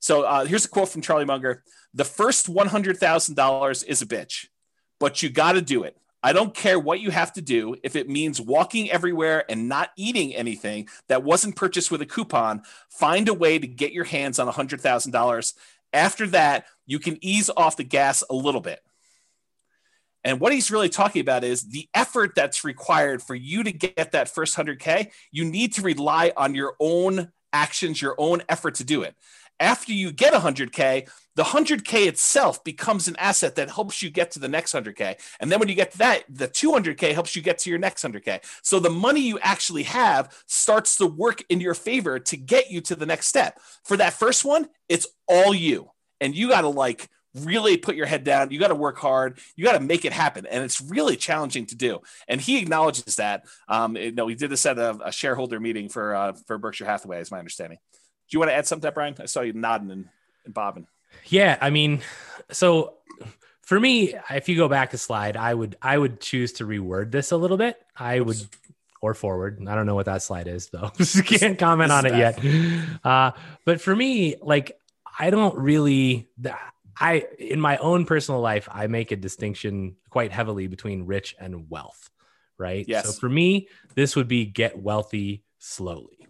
So 0.00 0.22
uh, 0.22 0.44
here's 0.44 0.64
a 0.64 0.68
quote 0.68 0.90
from 0.90 1.02
Charlie 1.02 1.24
Munger: 1.24 1.64
"The 1.92 2.04
first 2.04 2.48
one 2.48 2.68
hundred 2.68 2.98
thousand 2.98 3.34
dollars 3.34 3.82
is 3.82 4.00
a 4.00 4.06
bitch, 4.06 4.46
but 5.00 5.22
you 5.22 5.28
got 5.28 5.52
to 5.52 5.60
do 5.60 5.82
it. 5.82 5.96
I 6.22 6.32
don't 6.32 6.54
care 6.54 6.78
what 6.78 7.00
you 7.00 7.10
have 7.10 7.32
to 7.34 7.42
do. 7.42 7.76
If 7.82 7.94
it 7.94 8.08
means 8.08 8.40
walking 8.40 8.90
everywhere 8.90 9.44
and 9.48 9.68
not 9.68 9.90
eating 9.96 10.34
anything 10.34 10.88
that 11.08 11.22
wasn't 11.22 11.56
purchased 11.56 11.90
with 11.90 12.02
a 12.02 12.06
coupon, 12.06 12.62
find 12.88 13.28
a 13.28 13.34
way 13.34 13.58
to 13.58 13.66
get 13.66 13.92
your 13.92 14.04
hands 14.04 14.38
on 14.38 14.48
$100,000. 14.48 15.54
After 15.92 16.26
that, 16.28 16.66
you 16.86 16.98
can 16.98 17.18
ease 17.20 17.50
off 17.56 17.76
the 17.76 17.84
gas 17.84 18.24
a 18.28 18.34
little 18.34 18.60
bit. 18.60 18.80
And 20.24 20.40
what 20.40 20.52
he's 20.52 20.70
really 20.70 20.88
talking 20.88 21.20
about 21.20 21.44
is 21.44 21.68
the 21.68 21.88
effort 21.94 22.34
that's 22.34 22.64
required 22.64 23.22
for 23.22 23.34
you 23.34 23.62
to 23.62 23.72
get 23.72 24.12
that 24.12 24.28
first 24.28 24.56
100K. 24.56 25.10
You 25.30 25.44
need 25.44 25.74
to 25.74 25.82
rely 25.82 26.32
on 26.36 26.54
your 26.54 26.74
own 26.80 27.30
actions, 27.52 28.02
your 28.02 28.16
own 28.18 28.42
effort 28.48 28.74
to 28.76 28.84
do 28.84 29.02
it. 29.02 29.14
After 29.60 29.92
you 29.92 30.12
get 30.12 30.34
100K, 30.34 31.08
the 31.38 31.44
100K 31.44 32.08
itself 32.08 32.64
becomes 32.64 33.06
an 33.06 33.14
asset 33.14 33.54
that 33.54 33.70
helps 33.70 34.02
you 34.02 34.10
get 34.10 34.32
to 34.32 34.40
the 34.40 34.48
next 34.48 34.74
100K. 34.74 35.20
And 35.38 35.52
then 35.52 35.60
when 35.60 35.68
you 35.68 35.76
get 35.76 35.92
to 35.92 35.98
that, 35.98 36.24
the 36.28 36.48
200K 36.48 37.14
helps 37.14 37.36
you 37.36 37.42
get 37.42 37.58
to 37.60 37.70
your 37.70 37.78
next 37.78 38.02
100K. 38.02 38.44
So 38.62 38.80
the 38.80 38.90
money 38.90 39.20
you 39.20 39.38
actually 39.38 39.84
have 39.84 40.36
starts 40.48 40.96
to 40.96 41.06
work 41.06 41.44
in 41.48 41.60
your 41.60 41.74
favor 41.74 42.18
to 42.18 42.36
get 42.36 42.72
you 42.72 42.80
to 42.80 42.96
the 42.96 43.06
next 43.06 43.28
step. 43.28 43.60
For 43.84 43.96
that 43.98 44.14
first 44.14 44.44
one, 44.44 44.68
it's 44.88 45.06
all 45.28 45.54
you. 45.54 45.92
And 46.20 46.34
you 46.34 46.48
got 46.48 46.62
to 46.62 46.68
like, 46.68 47.08
really 47.36 47.76
put 47.76 47.94
your 47.94 48.06
head 48.06 48.24
down. 48.24 48.50
You 48.50 48.58
got 48.58 48.68
to 48.68 48.74
work 48.74 48.98
hard. 48.98 49.38
You 49.54 49.64
got 49.64 49.78
to 49.78 49.80
make 49.80 50.04
it 50.04 50.12
happen, 50.12 50.44
and 50.44 50.64
it's 50.64 50.80
really 50.80 51.14
challenging 51.14 51.66
to 51.66 51.76
do. 51.76 52.00
And 52.26 52.40
he 52.40 52.58
acknowledges 52.58 53.14
that. 53.16 53.44
Um, 53.68 53.96
you 53.96 54.10
know, 54.10 54.26
he 54.26 54.34
did 54.34 54.50
this 54.50 54.66
at 54.66 54.76
a, 54.76 54.98
a 55.04 55.12
shareholder 55.12 55.60
meeting 55.60 55.88
for 55.88 56.16
uh, 56.16 56.32
for 56.48 56.58
Berkshire 56.58 56.86
Hathaway, 56.86 57.20
is 57.20 57.30
my 57.30 57.38
understanding. 57.38 57.78
Do 57.78 58.34
you 58.34 58.40
want 58.40 58.50
to 58.50 58.54
add 58.56 58.66
something, 58.66 58.80
to 58.80 58.86
that, 58.86 58.94
Brian? 58.94 59.14
I 59.20 59.26
saw 59.26 59.42
you 59.42 59.52
nodding 59.52 59.92
and, 59.92 60.08
and 60.44 60.54
bobbing. 60.54 60.88
Yeah, 61.26 61.58
I 61.60 61.70
mean, 61.70 62.00
so 62.50 62.94
for 63.62 63.78
me, 63.78 64.14
if 64.30 64.48
you 64.48 64.56
go 64.56 64.68
back 64.68 64.94
a 64.94 64.98
slide, 64.98 65.36
I 65.36 65.52
would 65.52 65.76
I 65.82 65.98
would 65.98 66.20
choose 66.20 66.54
to 66.54 66.66
reword 66.66 67.10
this 67.10 67.32
a 67.32 67.36
little 67.36 67.56
bit. 67.56 67.76
I 67.96 68.20
would 68.20 68.40
or 69.00 69.14
forward. 69.14 69.62
I 69.66 69.74
don't 69.74 69.86
know 69.86 69.94
what 69.94 70.06
that 70.06 70.22
slide 70.22 70.48
is 70.48 70.68
though. 70.68 70.90
Can't 71.24 71.58
comment 71.58 71.92
on 71.92 72.06
it 72.06 72.16
yet. 72.16 73.04
Uh, 73.04 73.32
but 73.64 73.80
for 73.80 73.94
me, 73.94 74.36
like 74.42 74.78
I 75.18 75.30
don't 75.30 75.56
really 75.56 76.28
I 77.00 77.26
in 77.38 77.60
my 77.60 77.76
own 77.78 78.04
personal 78.04 78.40
life, 78.40 78.68
I 78.70 78.86
make 78.86 79.12
a 79.12 79.16
distinction 79.16 79.96
quite 80.10 80.32
heavily 80.32 80.66
between 80.66 81.04
rich 81.04 81.36
and 81.38 81.70
wealth, 81.70 82.10
right? 82.58 82.84
Yes. 82.88 83.06
So 83.06 83.12
for 83.12 83.28
me, 83.28 83.68
this 83.94 84.16
would 84.16 84.28
be 84.28 84.46
get 84.46 84.78
wealthy 84.78 85.44
slowly, 85.58 86.26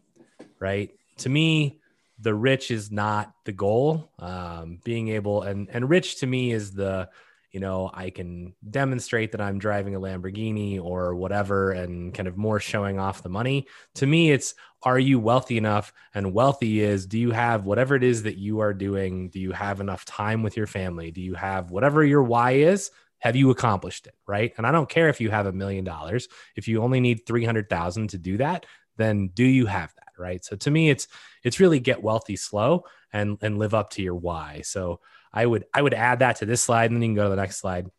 right? 0.59 0.91
To 1.19 1.29
me, 1.29 1.81
the 2.21 2.35
rich 2.35 2.71
is 2.71 2.91
not 2.91 3.33
the 3.45 3.53
goal. 3.53 4.11
Um, 4.19 4.81
being 4.85 5.09
able 5.09 5.43
and 5.43 5.69
and 5.71 5.89
rich 5.89 6.21
to 6.21 6.27
me 6.27 6.53
is 6.53 6.73
the 6.73 7.09
you 7.53 7.61
know 7.61 7.91
I 7.93 8.11
can 8.11 8.55
demonstrate 8.69 9.33
that 9.33 9.41
I'm 9.41 9.59
driving 9.59 9.95
a 9.95 10.01
Lamborghini 10.01 10.83
or 10.83 11.15
whatever, 11.15 11.73
and 11.73 12.13
kind 12.13 12.29
of 12.29 12.37
more 12.37 12.61
showing 12.61 12.99
off 12.99 13.23
the 13.23 13.29
money. 13.29 13.67
To 13.97 14.07
me, 14.07 14.31
it's 14.31 14.55
are 14.83 14.99
you 14.99 15.19
wealthy 15.19 15.57
enough? 15.59 15.93
And 16.15 16.33
wealthy 16.33 16.81
is 16.81 17.07
do 17.07 17.19
you 17.19 17.31
have 17.31 17.65
whatever 17.65 17.95
it 17.95 18.05
is 18.05 18.25
that 18.25 18.37
you 18.37 18.61
are 18.61 18.75
doing? 18.75 19.29
Do 19.31 19.41
you 19.41 19.53
have 19.53 19.81
enough 19.81 20.05
time 20.05 20.43
with 20.43 20.57
your 20.57 20.67
family? 20.67 21.11
Do 21.11 21.21
you 21.21 21.35
have 21.35 21.71
whatever 21.71 22.05
your 22.05 22.23
why 22.23 22.53
is? 22.53 22.91
Have 23.21 23.35
you 23.35 23.51
accomplished 23.51 24.07
it? 24.07 24.15
Right. 24.27 24.53
And 24.57 24.67
I 24.67 24.71
don't 24.71 24.89
care 24.89 25.09
if 25.09 25.21
you 25.21 25.31
have 25.31 25.47
a 25.47 25.53
million 25.53 25.85
dollars. 25.85 26.29
If 26.55 26.69
you 26.69 26.83
only 26.83 27.01
need 27.01 27.27
300,000 27.27 28.11
to 28.11 28.19
do 28.19 28.37
that, 28.37 28.67
then 28.97 29.29
do 29.35 29.45
you 29.45 29.67
have? 29.67 29.93
Right? 30.19 30.45
So 30.45 30.57
to 30.57 30.71
me 30.71 30.91
it's 30.91 31.09
it's 31.43 31.61
really 31.61 31.81
get 31.81 32.03
wealthy 32.03 32.37
slow 32.37 32.85
and 33.13 33.39
and 33.43 33.59
live 33.59 33.75
up 33.75 33.91
to 33.91 34.03
your 34.03 34.15
why. 34.15 34.63
So 34.63 35.01
i 35.33 35.45
would 35.45 35.65
i 35.75 35.83
would 35.83 35.95
add 35.95 36.21
that 36.21 36.37
to 36.37 36.47
this 36.47 36.63
slide 36.63 36.91
and 36.91 36.97
then 36.97 37.03
you 37.03 37.09
can 37.09 37.15
go 37.17 37.25
to 37.25 37.31
the 37.31 37.37
next 37.37 37.59
slide. 37.59 37.91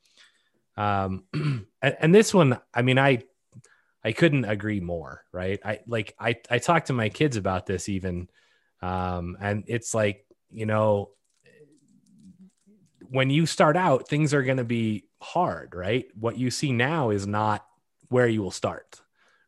Um 0.78 1.26
and, 1.34 1.66
and 1.82 2.16
this 2.16 2.34
one 2.34 2.60
i 2.74 2.82
mean 2.82 2.98
i 2.98 3.24
i 4.04 4.12
couldn't 4.12 4.46
agree 4.46 4.80
more 4.80 5.24
right? 5.32 5.60
I 5.64 5.80
like 5.88 6.16
i 6.20 6.36
i 6.50 6.60
talked 6.60 6.88
to 6.88 6.94
my 6.94 7.10
kids 7.10 7.38
about 7.38 7.66
this 7.66 7.90
even 7.90 8.30
um 8.82 9.38
and 9.40 9.64
it's 9.68 9.94
like 9.94 10.26
you 10.52 10.66
know 10.66 11.12
when 13.10 13.30
you 13.30 13.46
start 13.46 13.76
out 13.76 14.08
things 14.08 14.34
are 14.34 14.44
going 14.44 14.58
to 14.58 14.64
be 14.64 15.06
hard, 15.22 15.76
right? 15.76 16.06
What 16.18 16.38
you 16.38 16.52
see 16.52 16.72
now 16.72 17.10
is 17.10 17.28
not 17.28 17.66
where 18.10 18.28
you 18.28 18.42
will 18.42 18.52
start 18.52 19.02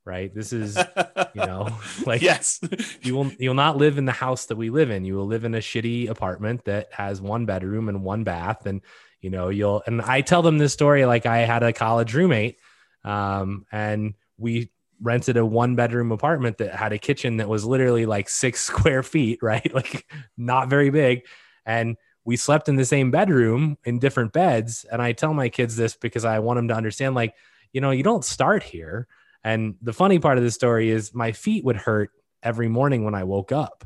right? 0.06 0.34
This 0.34 0.54
is 0.54 0.78
you 1.34 1.46
know 1.46 1.68
like 2.06 2.22
yes. 2.22 2.60
you 3.02 3.16
will 3.16 3.32
you'll 3.40 3.54
not 3.54 3.78
live 3.78 3.98
in 3.98 4.06
the 4.06 4.12
house 4.12 4.46
that 4.48 4.56
we 4.56 4.70
live 4.70 4.90
in. 4.90 5.06
You 5.06 5.16
will 5.16 5.28
live 5.28 5.46
in 5.46 5.56
a 5.56 5.60
shitty 5.60 6.10
apartment 6.10 6.66
that 6.66 6.94
has 6.94 7.22
one 7.22 7.46
bedroom 7.46 7.90
and 7.90 8.04
one 8.04 8.24
bath 8.24 8.66
and 8.66 8.82
you 9.22 9.30
know 9.30 9.50
you'll 9.50 9.84
and 9.86 10.02
i 10.02 10.22
tell 10.22 10.42
them 10.42 10.58
this 10.58 10.74
story 10.74 11.06
like 11.06 11.26
i 11.26 11.40
had 11.40 11.64
a 11.64 11.72
college 11.72 12.14
roommate 12.14 12.58
um, 13.04 13.66
and 13.72 14.16
we 14.38 14.72
rented 15.02 15.38
a 15.38 15.46
one 15.46 15.76
bedroom 15.76 16.12
apartment 16.12 16.60
that 16.60 16.76
had 16.76 16.94
a 16.94 16.98
kitchen 16.98 17.38
that 17.38 17.50
was 17.50 17.66
literally 17.66 18.06
like 18.06 18.30
six 18.30 18.60
square 18.64 19.04
feet 19.04 19.40
right? 19.42 19.74
Like 19.74 20.06
not 20.38 20.70
very 20.70 20.90
big. 20.90 21.26
And 21.66 21.98
we 22.24 22.38
slept 22.38 22.70
in 22.70 22.76
the 22.76 22.86
same 22.86 23.10
bedroom 23.10 23.78
in 23.84 24.00
different 24.00 24.34
beds. 24.34 24.86
And 24.92 25.02
i 25.02 25.12
tell 25.12 25.34
my 25.34 25.50
kids 25.50 25.76
this 25.76 25.96
because 25.96 26.26
i 26.26 26.40
want 26.40 26.58
them 26.58 26.68
to 26.68 26.76
understand 26.76 27.16
like 27.16 27.36
you 27.74 27.82
know 27.82 27.92
you 27.92 28.04
don't 28.04 28.26
start 28.26 28.64
here 28.64 29.08
and 29.44 29.76
the 29.82 29.94
funny 29.94 30.20
part 30.20 30.38
of 30.38 30.44
the 30.44 30.52
story 30.52 30.90
is 30.90 31.14
my 31.14 31.32
feet 31.32 31.64
would 31.64 31.78
hurt 31.78 32.12
every 32.44 32.68
morning 32.68 33.04
when 33.04 33.16
I 33.16 33.24
woke 33.24 33.52
up. 33.52 33.86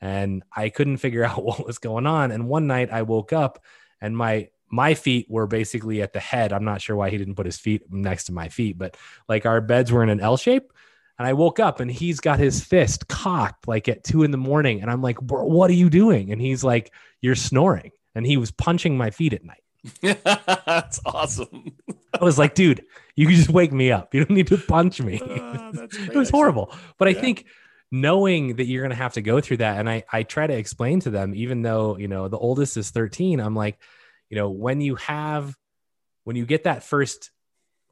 And 0.00 0.44
I 0.54 0.68
couldn't 0.68 0.98
figure 0.98 1.24
out 1.26 1.44
what 1.44 1.66
was 1.66 1.78
going 1.78 2.06
on. 2.06 2.30
And 2.30 2.48
one 2.48 2.66
night 2.66 2.90
I 2.92 3.02
woke 3.02 3.32
up 3.32 3.62
and 4.00 4.16
my 4.16 4.48
my 4.70 4.92
feet 4.92 5.26
were 5.30 5.46
basically 5.46 6.02
at 6.02 6.12
the 6.12 6.20
head. 6.20 6.52
I'm 6.52 6.64
not 6.64 6.82
sure 6.82 6.94
why 6.94 7.08
he 7.08 7.16
didn't 7.16 7.36
put 7.36 7.46
his 7.46 7.58
feet 7.58 7.90
next 7.90 8.24
to 8.24 8.32
my 8.32 8.50
feet, 8.50 8.76
but 8.76 8.98
like 9.26 9.46
our 9.46 9.62
beds 9.62 9.90
were 9.90 10.02
in 10.02 10.10
an 10.10 10.20
L 10.20 10.36
shape. 10.36 10.74
And 11.18 11.26
I 11.26 11.32
woke 11.32 11.58
up 11.58 11.80
and 11.80 11.90
he's 11.90 12.20
got 12.20 12.38
his 12.38 12.62
fist 12.62 13.08
cocked 13.08 13.66
like 13.66 13.88
at 13.88 14.04
two 14.04 14.24
in 14.24 14.30
the 14.30 14.36
morning. 14.36 14.82
And 14.82 14.90
I'm 14.90 15.00
like, 15.00 15.16
what 15.22 15.70
are 15.70 15.74
you 15.74 15.88
doing? 15.88 16.30
And 16.30 16.40
he's 16.40 16.62
like, 16.62 16.92
you're 17.22 17.34
snoring. 17.34 17.92
And 18.14 18.26
he 18.26 18.36
was 18.36 18.50
punching 18.50 18.96
my 18.96 19.10
feet 19.10 19.32
at 19.32 19.42
night. 19.42 19.62
That's 20.66 21.00
awesome. 21.06 21.76
I 22.12 22.22
was 22.22 22.38
like, 22.38 22.54
dude, 22.54 22.84
you 23.18 23.26
can 23.26 23.34
just 23.34 23.50
wake 23.50 23.72
me 23.72 23.90
up. 23.90 24.14
You 24.14 24.24
don't 24.24 24.36
need 24.36 24.46
to 24.46 24.58
punch 24.58 25.00
me. 25.00 25.20
Uh, 25.58 25.88
it 25.92 26.14
was 26.14 26.30
horrible. 26.30 26.72
But 26.98 27.10
yeah. 27.10 27.18
I 27.18 27.20
think 27.20 27.44
knowing 27.90 28.56
that 28.56 28.66
you're 28.66 28.82
going 28.82 28.90
to 28.90 28.96
have 28.96 29.14
to 29.14 29.20
go 29.20 29.40
through 29.40 29.58
that, 29.58 29.78
and 29.78 29.90
I, 29.90 30.04
I 30.12 30.22
try 30.22 30.46
to 30.46 30.54
explain 30.54 31.00
to 31.00 31.10
them, 31.10 31.34
even 31.34 31.62
though, 31.62 31.98
you 31.98 32.06
know, 32.06 32.28
the 32.28 32.38
oldest 32.38 32.76
is 32.76 32.90
13, 32.90 33.40
I'm 33.40 33.56
like, 33.56 33.78
you 34.30 34.36
know, 34.36 34.50
when 34.50 34.80
you 34.80 34.94
have, 34.96 35.56
when 36.24 36.36
you 36.36 36.46
get 36.46 36.64
that 36.64 36.84
first 36.84 37.30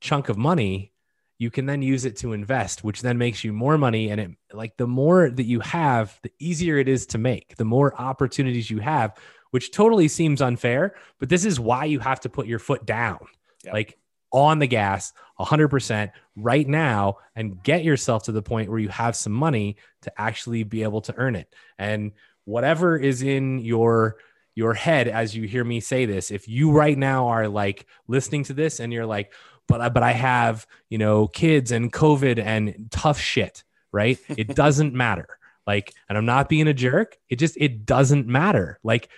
chunk 0.00 0.28
of 0.28 0.38
money, 0.38 0.92
you 1.38 1.50
can 1.50 1.66
then 1.66 1.82
use 1.82 2.04
it 2.04 2.16
to 2.18 2.32
invest, 2.32 2.84
which 2.84 3.02
then 3.02 3.18
makes 3.18 3.42
you 3.42 3.52
more 3.52 3.76
money. 3.76 4.10
And 4.10 4.20
it 4.20 4.30
like 4.52 4.76
the 4.76 4.86
more 4.86 5.28
that 5.28 5.44
you 5.44 5.60
have, 5.60 6.18
the 6.22 6.32
easier 6.38 6.78
it 6.78 6.88
is 6.88 7.06
to 7.08 7.18
make, 7.18 7.56
the 7.56 7.64
more 7.64 8.00
opportunities 8.00 8.70
you 8.70 8.78
have, 8.78 9.16
which 9.50 9.72
totally 9.72 10.08
seems 10.08 10.40
unfair. 10.40 10.94
But 11.18 11.28
this 11.28 11.44
is 11.44 11.58
why 11.58 11.86
you 11.86 11.98
have 11.98 12.20
to 12.20 12.28
put 12.28 12.46
your 12.46 12.60
foot 12.60 12.86
down, 12.86 13.26
yep. 13.64 13.74
like 13.74 13.98
on 14.32 14.58
the 14.58 14.66
gas 14.66 15.12
100% 15.38 16.10
right 16.36 16.68
now 16.68 17.18
and 17.34 17.62
get 17.62 17.84
yourself 17.84 18.24
to 18.24 18.32
the 18.32 18.42
point 18.42 18.70
where 18.70 18.78
you 18.78 18.88
have 18.88 19.16
some 19.16 19.32
money 19.32 19.76
to 20.02 20.20
actually 20.20 20.62
be 20.62 20.82
able 20.82 21.00
to 21.02 21.14
earn 21.16 21.36
it. 21.36 21.52
And 21.78 22.12
whatever 22.44 22.96
is 22.96 23.22
in 23.22 23.58
your 23.58 24.16
your 24.54 24.72
head 24.72 25.06
as 25.06 25.36
you 25.36 25.46
hear 25.46 25.62
me 25.62 25.80
say 25.80 26.06
this, 26.06 26.30
if 26.30 26.48
you 26.48 26.72
right 26.72 26.96
now 26.96 27.28
are 27.28 27.46
like 27.46 27.86
listening 28.08 28.42
to 28.42 28.54
this 28.54 28.80
and 28.80 28.90
you're 28.90 29.04
like, 29.04 29.32
but 29.68 29.80
I, 29.80 29.88
but 29.90 30.02
I 30.02 30.12
have, 30.12 30.66
you 30.88 30.96
know, 30.96 31.28
kids 31.28 31.72
and 31.72 31.92
COVID 31.92 32.38
and 32.38 32.88
tough 32.90 33.20
shit, 33.20 33.64
right? 33.92 34.18
It 34.28 34.54
doesn't 34.54 34.94
matter. 34.94 35.28
Like, 35.66 35.92
and 36.08 36.16
I'm 36.16 36.24
not 36.24 36.48
being 36.48 36.68
a 36.68 36.74
jerk. 36.74 37.18
It 37.28 37.36
just, 37.36 37.56
it 37.58 37.84
doesn't 37.84 38.26
matter. 38.26 38.78
Like, 38.82 39.10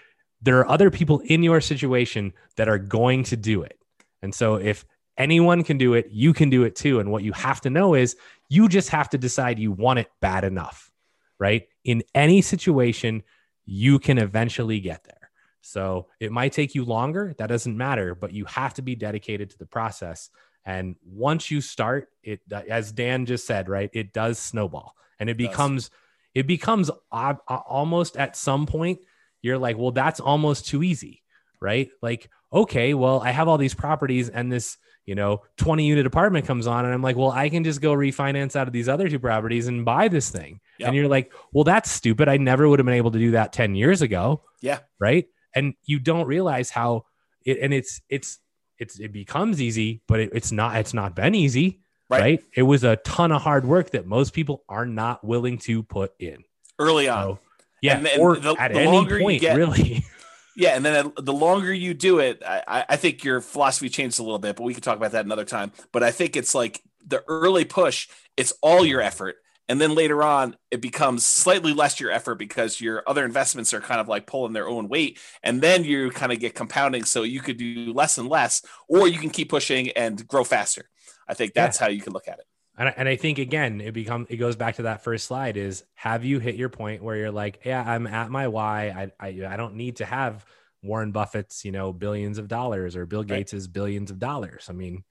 there 0.42 0.58
are 0.58 0.68
other 0.68 0.90
people 0.90 1.20
in 1.20 1.42
your 1.42 1.60
situation 1.60 2.32
that 2.56 2.68
are 2.68 2.78
going 2.78 3.24
to 3.24 3.36
do 3.36 3.62
it. 3.62 3.78
And 4.22 4.34
so 4.34 4.56
if 4.56 4.84
anyone 5.18 5.64
can 5.64 5.76
do 5.76 5.94
it, 5.94 6.08
you 6.10 6.32
can 6.32 6.48
do 6.48 6.62
it 6.64 6.74
too. 6.76 7.00
And 7.00 7.10
what 7.10 7.22
you 7.22 7.32
have 7.32 7.60
to 7.62 7.70
know 7.70 7.94
is 7.94 8.16
you 8.48 8.68
just 8.68 8.88
have 8.90 9.10
to 9.10 9.18
decide 9.18 9.58
you 9.58 9.72
want 9.72 9.98
it 9.98 10.08
bad 10.20 10.44
enough, 10.44 10.90
right? 11.38 11.66
In 11.84 12.02
any 12.14 12.40
situation, 12.40 13.22
you 13.66 13.98
can 13.98 14.16
eventually 14.16 14.80
get 14.80 15.04
there. 15.04 15.30
So 15.60 16.06
it 16.20 16.32
might 16.32 16.52
take 16.52 16.74
you 16.74 16.84
longer, 16.84 17.34
that 17.36 17.48
doesn't 17.48 17.76
matter, 17.76 18.14
but 18.14 18.32
you 18.32 18.46
have 18.46 18.72
to 18.74 18.82
be 18.82 18.94
dedicated 18.94 19.50
to 19.50 19.58
the 19.58 19.66
process. 19.66 20.30
And 20.64 20.96
once 21.04 21.50
you 21.50 21.60
start, 21.60 22.08
it 22.22 22.40
as 22.50 22.92
Dan 22.92 23.26
just 23.26 23.46
said, 23.46 23.68
right? 23.68 23.90
It 23.92 24.12
does 24.12 24.38
snowball 24.38 24.94
and 25.18 25.28
it, 25.28 25.32
it 25.32 25.38
becomes 25.38 25.90
it 26.34 26.46
becomes 26.46 26.90
almost 27.10 28.16
at 28.16 28.36
some 28.36 28.66
point 28.66 29.00
you're 29.42 29.58
like, 29.58 29.76
well, 29.76 29.90
that's 29.90 30.20
almost 30.20 30.66
too 30.66 30.82
easy, 30.82 31.22
right? 31.60 31.90
Like, 32.02 32.30
okay, 32.52 32.94
well, 32.94 33.20
I 33.20 33.30
have 33.30 33.48
all 33.48 33.58
these 33.58 33.74
properties 33.74 34.28
and 34.28 34.50
this, 34.50 34.76
you 35.08 35.14
know, 35.14 35.40
20 35.56 35.86
unit 35.86 36.04
apartment 36.04 36.44
comes 36.44 36.66
on, 36.66 36.84
and 36.84 36.92
I'm 36.92 37.00
like, 37.00 37.16
well, 37.16 37.30
I 37.30 37.48
can 37.48 37.64
just 37.64 37.80
go 37.80 37.94
refinance 37.94 38.54
out 38.54 38.66
of 38.66 38.74
these 38.74 38.90
other 38.90 39.08
two 39.08 39.18
properties 39.18 39.66
and 39.66 39.82
buy 39.82 40.08
this 40.08 40.28
thing. 40.28 40.60
Yep. 40.76 40.86
And 40.86 40.94
you're 40.94 41.08
like, 41.08 41.32
well, 41.50 41.64
that's 41.64 41.90
stupid. 41.90 42.28
I 42.28 42.36
never 42.36 42.68
would 42.68 42.78
have 42.78 42.84
been 42.84 42.94
able 42.94 43.12
to 43.12 43.18
do 43.18 43.30
that 43.30 43.54
10 43.54 43.74
years 43.74 44.02
ago. 44.02 44.42
Yeah. 44.60 44.80
Right. 45.00 45.26
And 45.54 45.72
you 45.86 45.98
don't 45.98 46.26
realize 46.26 46.68
how 46.68 47.06
it, 47.42 47.58
and 47.58 47.72
it's, 47.72 48.02
it's, 48.10 48.38
it's, 48.78 49.00
it 49.00 49.10
becomes 49.10 49.62
easy, 49.62 50.02
but 50.06 50.20
it, 50.20 50.30
it's 50.34 50.52
not, 50.52 50.76
it's 50.76 50.92
not 50.92 51.14
been 51.14 51.34
easy. 51.34 51.80
Right. 52.10 52.20
right. 52.20 52.44
It 52.54 52.64
was 52.64 52.84
a 52.84 52.96
ton 52.96 53.32
of 53.32 53.40
hard 53.40 53.64
work 53.64 53.92
that 53.92 54.06
most 54.06 54.34
people 54.34 54.62
are 54.68 54.84
not 54.84 55.24
willing 55.24 55.56
to 55.60 55.84
put 55.84 56.12
in 56.18 56.44
early 56.78 57.08
on. 57.08 57.22
So, 57.22 57.38
yeah, 57.80 57.96
and, 57.96 58.06
and 58.06 58.20
or 58.20 58.36
the, 58.36 58.54
at 58.56 58.74
the 58.74 58.80
any 58.80 59.22
point, 59.22 59.40
get, 59.40 59.56
really. 59.56 60.04
Yeah, 60.58 60.70
and 60.70 60.84
then 60.84 61.12
the 61.16 61.32
longer 61.32 61.72
you 61.72 61.94
do 61.94 62.18
it, 62.18 62.42
I, 62.44 62.84
I 62.88 62.96
think 62.96 63.22
your 63.22 63.40
philosophy 63.40 63.88
changes 63.88 64.18
a 64.18 64.24
little 64.24 64.40
bit, 64.40 64.56
but 64.56 64.64
we 64.64 64.74
can 64.74 64.82
talk 64.82 64.96
about 64.96 65.12
that 65.12 65.24
another 65.24 65.44
time. 65.44 65.70
But 65.92 66.02
I 66.02 66.10
think 66.10 66.34
it's 66.34 66.52
like 66.52 66.82
the 67.06 67.22
early 67.28 67.64
push; 67.64 68.08
it's 68.36 68.52
all 68.60 68.84
your 68.84 69.00
effort, 69.00 69.36
and 69.68 69.80
then 69.80 69.94
later 69.94 70.20
on, 70.24 70.56
it 70.72 70.80
becomes 70.80 71.24
slightly 71.24 71.72
less 71.72 72.00
your 72.00 72.10
effort 72.10 72.40
because 72.40 72.80
your 72.80 73.04
other 73.06 73.24
investments 73.24 73.72
are 73.72 73.80
kind 73.80 74.00
of 74.00 74.08
like 74.08 74.26
pulling 74.26 74.52
their 74.52 74.66
own 74.66 74.88
weight, 74.88 75.20
and 75.44 75.60
then 75.60 75.84
you 75.84 76.10
kind 76.10 76.32
of 76.32 76.40
get 76.40 76.56
compounding. 76.56 77.04
So 77.04 77.22
you 77.22 77.40
could 77.40 77.56
do 77.56 77.92
less 77.92 78.18
and 78.18 78.28
less, 78.28 78.60
or 78.88 79.06
you 79.06 79.20
can 79.20 79.30
keep 79.30 79.50
pushing 79.50 79.90
and 79.90 80.26
grow 80.26 80.42
faster. 80.42 80.90
I 81.28 81.34
think 81.34 81.54
that's 81.54 81.78
yeah. 81.78 81.86
how 81.86 81.90
you 81.92 82.00
can 82.00 82.12
look 82.12 82.26
at 82.26 82.40
it. 82.40 82.46
And 82.78 82.88
I, 82.88 82.94
and 82.96 83.08
I 83.08 83.16
think 83.16 83.38
again, 83.38 83.80
it 83.80 83.92
becomes 83.92 84.28
it 84.30 84.36
goes 84.36 84.54
back 84.54 84.76
to 84.76 84.82
that 84.82 85.02
first 85.02 85.26
slide: 85.26 85.56
is 85.56 85.82
have 85.94 86.24
you 86.24 86.38
hit 86.38 86.54
your 86.54 86.68
point 86.68 87.02
where 87.02 87.16
you're 87.16 87.32
like, 87.32 87.60
yeah, 87.64 87.82
I'm 87.84 88.06
at 88.06 88.30
my 88.30 88.46
why. 88.48 89.10
I 89.20 89.26
I, 89.26 89.28
I 89.46 89.56
don't 89.56 89.74
need 89.74 89.96
to 89.96 90.04
have 90.04 90.46
Warren 90.82 91.10
Buffett's 91.10 91.64
you 91.64 91.72
know 91.72 91.92
billions 91.92 92.38
of 92.38 92.46
dollars 92.46 92.94
or 92.94 93.04
Bill 93.04 93.24
Gates's 93.24 93.66
right. 93.66 93.72
billions 93.72 94.12
of 94.12 94.20
dollars. 94.20 94.68
I 94.70 94.74
mean, 94.74 95.02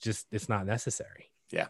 just 0.00 0.26
it's 0.30 0.48
not 0.48 0.64
necessary. 0.64 1.32
Yeah. 1.50 1.66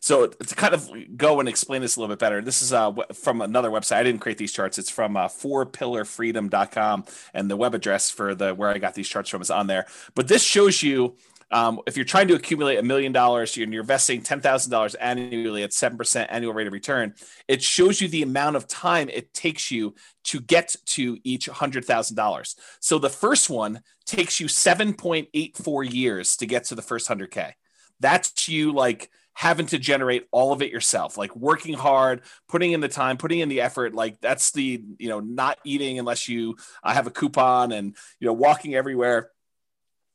So 0.00 0.28
to 0.28 0.54
kind 0.54 0.74
of 0.74 0.90
go 1.16 1.40
and 1.40 1.48
explain 1.48 1.82
this 1.82 1.96
a 1.96 2.00
little 2.00 2.14
bit 2.14 2.20
better, 2.20 2.40
this 2.40 2.62
is 2.62 2.72
uh, 2.72 2.92
from 3.12 3.40
another 3.40 3.68
website. 3.68 3.96
I 3.96 4.02
didn't 4.04 4.20
create 4.20 4.38
these 4.38 4.52
charts. 4.52 4.78
It's 4.78 4.90
from 4.90 5.16
uh, 5.16 5.28
fourpillarfreedom.com, 5.28 7.04
and 7.34 7.50
the 7.50 7.56
web 7.56 7.74
address 7.74 8.10
for 8.10 8.34
the 8.34 8.54
where 8.54 8.70
I 8.70 8.78
got 8.78 8.94
these 8.94 9.08
charts 9.08 9.28
from 9.28 9.42
is 9.42 9.50
on 9.50 9.66
there. 9.66 9.86
But 10.14 10.28
this 10.28 10.42
shows 10.42 10.82
you 10.82 11.16
um, 11.50 11.80
if 11.86 11.96
you're 11.96 12.04
trying 12.04 12.28
to 12.28 12.34
accumulate 12.34 12.76
a 12.76 12.82
million 12.82 13.12
dollars 13.12 13.56
and 13.56 13.72
you're 13.72 13.82
investing 13.82 14.22
$10,000 14.22 14.94
annually 15.00 15.62
at 15.62 15.70
7% 15.70 16.26
annual 16.28 16.52
rate 16.52 16.66
of 16.66 16.72
return, 16.72 17.14
it 17.46 17.62
shows 17.62 18.00
you 18.00 18.08
the 18.08 18.22
amount 18.22 18.56
of 18.56 18.66
time 18.66 19.08
it 19.08 19.32
takes 19.32 19.70
you 19.70 19.94
to 20.24 20.40
get 20.40 20.76
to 20.84 21.18
each 21.24 21.48
$100,000. 21.48 22.54
So 22.80 22.98
the 22.98 23.08
first 23.08 23.48
one 23.48 23.80
takes 24.04 24.40
you 24.40 24.46
7.84 24.46 25.92
years 25.92 26.36
to 26.36 26.46
get 26.46 26.64
to 26.64 26.74
the 26.74 26.82
first 26.82 27.08
100K. 27.08 27.52
That's 28.00 28.48
you 28.48 28.72
like 28.72 29.10
having 29.32 29.66
to 29.66 29.78
generate 29.78 30.26
all 30.32 30.52
of 30.52 30.62
it 30.62 30.70
yourself, 30.70 31.16
like 31.16 31.34
working 31.34 31.74
hard, 31.74 32.22
putting 32.48 32.72
in 32.72 32.80
the 32.80 32.88
time, 32.88 33.16
putting 33.16 33.38
in 33.38 33.48
the 33.48 33.60
effort. 33.60 33.94
Like 33.94 34.20
that's 34.20 34.50
the, 34.50 34.82
you 34.98 35.08
know, 35.08 35.20
not 35.20 35.58
eating 35.64 35.98
unless 35.98 36.28
you 36.28 36.56
uh, 36.82 36.92
have 36.92 37.06
a 37.06 37.10
coupon 37.10 37.72
and, 37.72 37.96
you 38.18 38.26
know, 38.26 38.32
walking 38.32 38.74
everywhere 38.74 39.30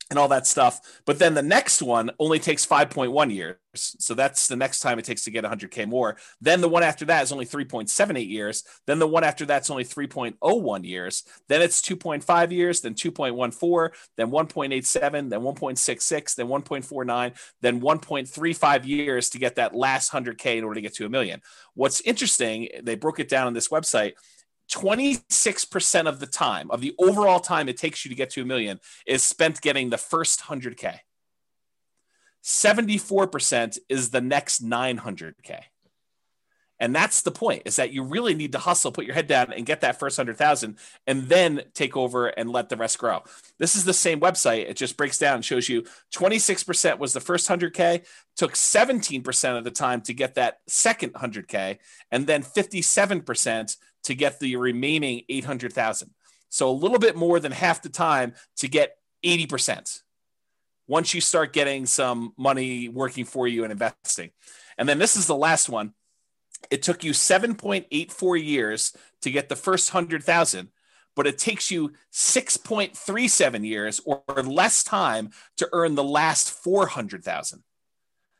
and 0.09 0.19
all 0.19 0.27
that 0.27 0.47
stuff. 0.47 1.01
But 1.05 1.19
then 1.19 1.33
the 1.33 1.41
next 1.41 1.81
one 1.81 2.11
only 2.19 2.39
takes 2.39 2.65
5.1 2.65 3.33
years. 3.33 3.57
So 3.75 4.13
that's 4.13 4.47
the 4.47 4.55
next 4.55 4.81
time 4.81 4.99
it 4.99 5.05
takes 5.05 5.23
to 5.23 5.31
get 5.31 5.43
100K 5.43 5.87
more. 5.87 6.17
Then 6.39 6.61
the 6.61 6.69
one 6.69 6.83
after 6.83 7.05
that 7.05 7.23
is 7.23 7.31
only 7.31 7.45
3.78 7.45 8.29
years. 8.29 8.63
Then 8.85 8.99
the 8.99 9.07
one 9.07 9.23
after 9.23 9.45
that's 9.45 9.69
only 9.69 9.83
3.01 9.83 10.85
years. 10.85 11.23
Then 11.47 11.61
it's 11.61 11.81
2.5 11.81 12.51
years, 12.51 12.81
then 12.81 12.93
2.14, 12.93 13.89
then 14.17 14.29
1.87, 14.29 15.29
then 15.29 15.39
1.66, 15.39 16.35
then 16.35 16.47
1.49, 16.47 17.53
then 17.61 17.81
1.35 17.81 18.85
years 18.85 19.29
to 19.29 19.39
get 19.39 19.55
that 19.55 19.75
last 19.75 20.11
100K 20.11 20.57
in 20.57 20.63
order 20.63 20.75
to 20.75 20.81
get 20.81 20.93
to 20.95 21.05
a 21.05 21.09
million. 21.09 21.41
What's 21.73 22.01
interesting, 22.01 22.69
they 22.83 22.95
broke 22.95 23.19
it 23.19 23.29
down 23.29 23.47
on 23.47 23.53
this 23.53 23.69
website 23.69 24.13
26% 24.71 26.07
of 26.07 26.19
the 26.19 26.25
time 26.27 26.71
of 26.71 26.81
the 26.81 26.95
overall 26.97 27.39
time 27.39 27.69
it 27.69 27.77
takes 27.77 28.05
you 28.05 28.09
to 28.09 28.15
get 28.15 28.29
to 28.31 28.41
a 28.41 28.45
million 28.45 28.79
is 29.05 29.23
spent 29.23 29.61
getting 29.61 29.89
the 29.89 29.97
first 29.97 30.41
100k 30.41 30.99
74% 32.43 33.77
is 33.87 34.09
the 34.09 34.21
next 34.21 34.63
900k 34.63 35.61
And 36.79 36.93
that's 36.93 37.21
the 37.21 37.31
point 37.31 37.61
is 37.65 37.77
that 37.77 37.93
you 37.93 38.03
really 38.03 38.33
need 38.33 38.51
to 38.51 38.57
hustle, 38.57 38.91
put 38.91 39.05
your 39.05 39.15
head 39.15 39.27
down 39.27 39.53
and 39.53 39.65
get 39.65 39.79
that 39.81 39.97
first 39.97 40.17
100,000 40.17 40.77
and 41.07 41.29
then 41.29 41.61
take 41.73 41.95
over 41.95 42.27
and 42.27 42.49
let 42.49 42.67
the 42.67 42.75
rest 42.75 42.99
grow. 42.99 43.23
This 43.59 43.77
is 43.77 43.85
the 43.85 43.93
same 43.93 44.19
website. 44.19 44.69
It 44.69 44.75
just 44.75 44.97
breaks 44.97 45.17
down 45.17 45.35
and 45.35 45.45
shows 45.45 45.69
you 45.69 45.83
26% 46.13 46.99
was 46.99 47.13
the 47.13 47.21
first 47.21 47.47
100K, 47.47 48.05
took 48.35 48.53
17% 48.53 49.57
of 49.57 49.63
the 49.63 49.71
time 49.71 50.01
to 50.01 50.13
get 50.13 50.35
that 50.35 50.57
second 50.67 51.13
100K, 51.13 51.77
and 52.11 52.27
then 52.27 52.43
57% 52.43 53.77
to 54.03 54.15
get 54.15 54.39
the 54.39 54.55
remaining 54.55 55.23
800,000. 55.29 56.09
So 56.49 56.69
a 56.69 56.71
little 56.71 56.99
bit 56.99 57.15
more 57.15 57.39
than 57.39 57.51
half 57.51 57.81
the 57.81 57.89
time 57.89 58.33
to 58.57 58.67
get 58.67 58.97
80% 59.23 60.01
once 60.87 61.13
you 61.13 61.21
start 61.21 61.53
getting 61.53 61.85
some 61.85 62.33
money 62.37 62.89
working 62.89 63.25
for 63.25 63.47
you 63.47 63.63
and 63.63 63.71
investing. 63.71 64.31
And 64.77 64.87
then 64.87 64.99
this 64.99 65.15
is 65.15 65.27
the 65.27 65.35
last 65.35 65.69
one 65.69 65.93
it 66.69 66.81
took 66.81 67.03
you 67.03 67.11
7.84 67.11 68.43
years 68.43 68.93
to 69.21 69.31
get 69.31 69.49
the 69.49 69.55
first 69.55 69.93
100,000, 69.93 70.69
but 71.15 71.27
it 71.27 71.37
takes 71.37 71.69
you 71.69 71.91
6.37 72.11 73.67
years 73.67 74.01
or 74.05 74.23
less 74.43 74.83
time 74.83 75.31
to 75.57 75.67
earn 75.73 75.95
the 75.95 76.03
last 76.03 76.51
400,000. 76.51 77.63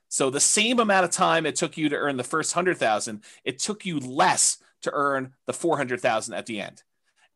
So 0.08 0.30
the 0.30 0.40
same 0.40 0.80
amount 0.80 1.06
of 1.06 1.12
time 1.12 1.46
it 1.46 1.56
took 1.56 1.76
you 1.76 1.90
to 1.90 1.96
earn 1.96 2.18
the 2.18 2.24
first 2.24 2.56
100,000, 2.56 3.24
it 3.44 3.60
took 3.60 3.86
you 3.86 4.00
less 4.00 4.58
to 4.84 4.92
earn 4.94 5.34
the 5.46 5.54
400,000 5.54 6.34
at 6.34 6.46
the 6.46 6.62
end. 6.62 6.84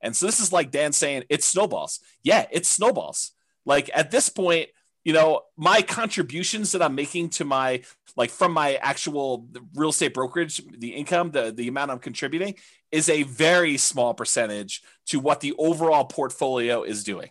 And 0.01 0.15
so 0.15 0.25
this 0.25 0.39
is 0.39 0.53
like 0.53 0.71
Dan 0.71 0.91
saying 0.93 1.23
it's 1.29 1.45
snowballs. 1.45 1.99
Yeah, 2.23 2.45
it's 2.51 2.69
snowballs. 2.69 3.31
Like 3.65 3.89
at 3.93 4.11
this 4.11 4.29
point, 4.29 4.69
you 5.03 5.13
know, 5.13 5.41
my 5.55 5.81
contributions 5.81 6.73
that 6.73 6.81
I'm 6.81 6.95
making 6.95 7.29
to 7.31 7.45
my 7.45 7.83
like 8.15 8.29
from 8.29 8.51
my 8.51 8.75
actual 8.75 9.47
real 9.73 9.89
estate 9.89 10.13
brokerage, 10.13 10.61
the 10.77 10.89
income, 10.89 11.31
the 11.31 11.51
the 11.51 11.67
amount 11.67 11.91
I'm 11.91 11.99
contributing 11.99 12.55
is 12.91 13.09
a 13.09 13.23
very 13.23 13.77
small 13.77 14.13
percentage 14.13 14.81
to 15.07 15.19
what 15.19 15.39
the 15.39 15.53
overall 15.57 16.05
portfolio 16.05 16.83
is 16.83 17.03
doing. 17.03 17.29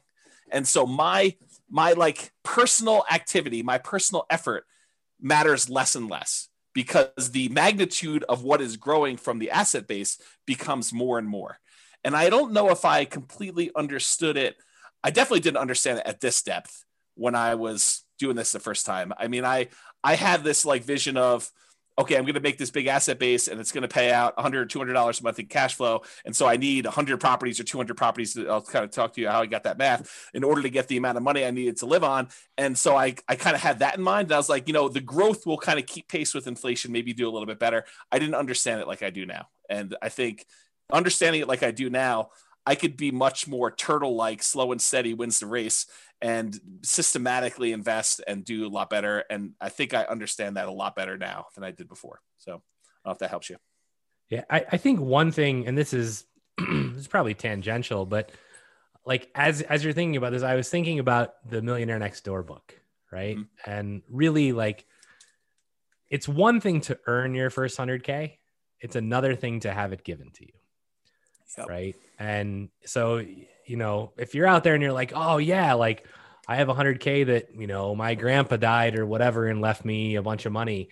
And 0.50 0.66
so 0.66 0.86
my 0.86 1.36
my 1.68 1.92
like 1.92 2.32
personal 2.42 3.04
activity, 3.10 3.62
my 3.62 3.78
personal 3.78 4.24
effort 4.30 4.64
matters 5.20 5.68
less 5.68 5.94
and 5.94 6.08
less 6.08 6.48
because 6.76 7.30
the 7.30 7.48
magnitude 7.48 8.22
of 8.28 8.42
what 8.44 8.60
is 8.60 8.76
growing 8.76 9.16
from 9.16 9.38
the 9.38 9.50
asset 9.50 9.86
base 9.86 10.20
becomes 10.46 10.92
more 10.92 11.18
and 11.18 11.26
more. 11.26 11.58
And 12.04 12.14
I 12.14 12.28
don't 12.28 12.52
know 12.52 12.68
if 12.68 12.84
I 12.84 13.06
completely 13.06 13.70
understood 13.74 14.36
it. 14.36 14.56
I 15.02 15.08
definitely 15.08 15.40
didn't 15.40 15.56
understand 15.56 16.00
it 16.00 16.06
at 16.06 16.20
this 16.20 16.42
depth 16.42 16.84
when 17.14 17.34
I 17.34 17.54
was 17.54 18.04
doing 18.18 18.36
this 18.36 18.52
the 18.52 18.60
first 18.60 18.84
time. 18.84 19.14
I 19.16 19.26
mean, 19.26 19.42
I 19.42 19.68
I 20.04 20.16
had 20.16 20.44
this 20.44 20.66
like 20.66 20.84
vision 20.84 21.16
of 21.16 21.50
okay, 21.98 22.16
I'm 22.16 22.24
going 22.24 22.34
to 22.34 22.40
make 22.40 22.58
this 22.58 22.70
big 22.70 22.86
asset 22.86 23.18
base 23.18 23.48
and 23.48 23.58
it's 23.58 23.72
going 23.72 23.82
to 23.82 23.88
pay 23.88 24.12
out 24.12 24.36
100 24.36 24.68
200 24.68 24.92
dollars 24.92 25.20
a 25.20 25.22
month 25.22 25.38
in 25.38 25.46
cash 25.46 25.74
flow, 25.74 26.02
and 26.24 26.34
so 26.34 26.46
I 26.46 26.56
need 26.56 26.84
100 26.84 27.18
properties 27.18 27.58
or 27.58 27.64
200 27.64 27.96
properties. 27.96 28.36
I'll 28.36 28.62
kind 28.62 28.84
of 28.84 28.90
talk 28.90 29.14
to 29.14 29.20
you 29.20 29.28
how 29.28 29.40
I 29.40 29.46
got 29.46 29.64
that 29.64 29.78
math 29.78 30.28
in 30.34 30.44
order 30.44 30.62
to 30.62 30.68
get 30.68 30.88
the 30.88 30.96
amount 30.96 31.16
of 31.16 31.22
money 31.22 31.44
I 31.44 31.50
needed 31.50 31.78
to 31.78 31.86
live 31.86 32.04
on. 32.04 32.28
And 32.58 32.76
so 32.76 32.96
I 32.96 33.14
I 33.28 33.36
kind 33.36 33.56
of 33.56 33.62
had 33.62 33.80
that 33.80 33.96
in 33.96 34.02
mind. 34.02 34.26
And 34.26 34.34
I 34.34 34.38
was 34.38 34.48
like, 34.48 34.68
you 34.68 34.74
know, 34.74 34.88
the 34.88 35.00
growth 35.00 35.46
will 35.46 35.58
kind 35.58 35.78
of 35.78 35.86
keep 35.86 36.08
pace 36.08 36.34
with 36.34 36.46
inflation, 36.46 36.92
maybe 36.92 37.12
do 37.12 37.28
a 37.28 37.32
little 37.32 37.46
bit 37.46 37.58
better. 37.58 37.84
I 38.12 38.18
didn't 38.18 38.34
understand 38.34 38.80
it 38.80 38.86
like 38.86 39.02
I 39.02 39.10
do 39.10 39.26
now, 39.26 39.48
and 39.70 39.96
I 40.02 40.08
think 40.08 40.44
understanding 40.92 41.40
it 41.40 41.48
like 41.48 41.62
I 41.62 41.70
do 41.70 41.90
now. 41.90 42.30
I 42.68 42.74
could 42.74 42.96
be 42.96 43.12
much 43.12 43.46
more 43.46 43.70
turtle 43.70 44.16
like, 44.16 44.42
slow 44.42 44.72
and 44.72 44.82
steady 44.82 45.14
wins 45.14 45.38
the 45.38 45.46
race 45.46 45.86
and 46.22 46.58
systematically 46.82 47.72
invest 47.72 48.22
and 48.26 48.44
do 48.44 48.66
a 48.66 48.70
lot 48.70 48.90
better. 48.90 49.24
And 49.28 49.52
I 49.60 49.68
think 49.68 49.94
I 49.94 50.04
understand 50.04 50.56
that 50.56 50.68
a 50.68 50.72
lot 50.72 50.96
better 50.96 51.16
now 51.18 51.46
than 51.54 51.64
I 51.64 51.70
did 51.70 51.88
before. 51.88 52.20
So 52.38 52.52
I 52.52 52.54
don't 52.54 52.62
know 53.04 53.12
if 53.12 53.18
that 53.18 53.30
helps 53.30 53.50
you. 53.50 53.56
Yeah, 54.30 54.44
I, 54.50 54.64
I 54.72 54.76
think 54.76 55.00
one 55.00 55.30
thing, 55.30 55.66
and 55.66 55.76
this 55.76 55.92
is 55.92 56.24
this 56.58 56.96
is 56.96 57.08
probably 57.08 57.34
tangential, 57.34 58.06
but 58.06 58.32
like 59.04 59.30
as 59.34 59.62
as 59.62 59.84
you're 59.84 59.92
thinking 59.92 60.16
about 60.16 60.32
this, 60.32 60.42
I 60.42 60.56
was 60.56 60.68
thinking 60.68 60.98
about 60.98 61.34
the 61.48 61.62
Millionaire 61.62 61.98
Next 61.98 62.24
Door 62.24 62.42
book, 62.42 62.74
right? 63.12 63.36
Mm-hmm. 63.36 63.70
And 63.70 64.02
really, 64.10 64.52
like, 64.52 64.84
it's 66.08 66.26
one 66.28 66.60
thing 66.60 66.80
to 66.82 66.98
earn 67.06 67.34
your 67.34 67.50
first 67.50 67.76
hundred 67.76 68.02
k; 68.02 68.38
it's 68.80 68.96
another 68.96 69.36
thing 69.36 69.60
to 69.60 69.72
have 69.72 69.92
it 69.92 70.02
given 70.02 70.30
to 70.32 70.46
you, 70.46 70.52
yep. 71.56 71.68
right? 71.68 71.94
And 72.18 72.68
so 72.84 73.24
you 73.66 73.76
know, 73.76 74.12
if 74.16 74.34
you're 74.34 74.46
out 74.46 74.64
there 74.64 74.74
and 74.74 74.82
you're 74.82 74.92
like, 74.92 75.12
oh 75.14 75.38
yeah, 75.38 75.74
like 75.74 76.06
I 76.48 76.56
have 76.56 76.68
hundred 76.68 77.00
K 77.00 77.24
that, 77.24 77.54
you 77.54 77.66
know, 77.66 77.94
my 77.94 78.14
grandpa 78.14 78.56
died 78.56 78.98
or 78.98 79.06
whatever 79.06 79.46
and 79.46 79.60
left 79.60 79.84
me 79.84 80.14
a 80.14 80.22
bunch 80.22 80.46
of 80.46 80.52
money. 80.52 80.90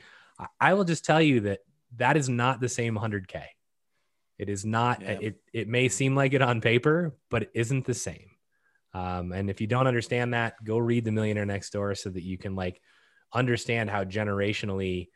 I 0.61 0.75
will 0.75 0.85
just 0.85 1.05
tell 1.05 1.23
you 1.23 1.41
that 1.41 1.61
that 1.97 2.17
is 2.17 2.29
not 2.29 2.61
the 2.61 2.69
same 2.69 2.97
hundred 2.97 3.29
K. 3.29 3.45
It 4.37 4.49
is 4.49 4.65
not, 4.65 5.01
yeah. 5.01 5.19
it, 5.21 5.41
it 5.53 5.69
may 5.69 5.89
seem 5.89 6.17
like 6.17 6.33
it 6.33 6.43
on 6.43 6.61
paper, 6.61 7.17
but 7.31 7.45
it 7.45 7.51
isn't 7.55 7.85
the 7.85 7.95
same. 7.95 8.31
Um, 8.93 9.33
and 9.33 9.49
if 9.49 9.61
you 9.61 9.69
don't 9.69 9.87
understand 9.87 10.35
that, 10.35 10.63
go 10.65 10.79
read 10.79 11.05
The 11.05 11.13
Millionaire 11.13 11.47
Next 11.47 11.71
Door 11.71 11.95
so 11.97 12.11
that 12.11 12.23
you 12.23 12.37
can 12.37 12.57
like 12.57 12.81
understand 13.33 13.91
how 13.91 14.05
generationally 14.05 15.09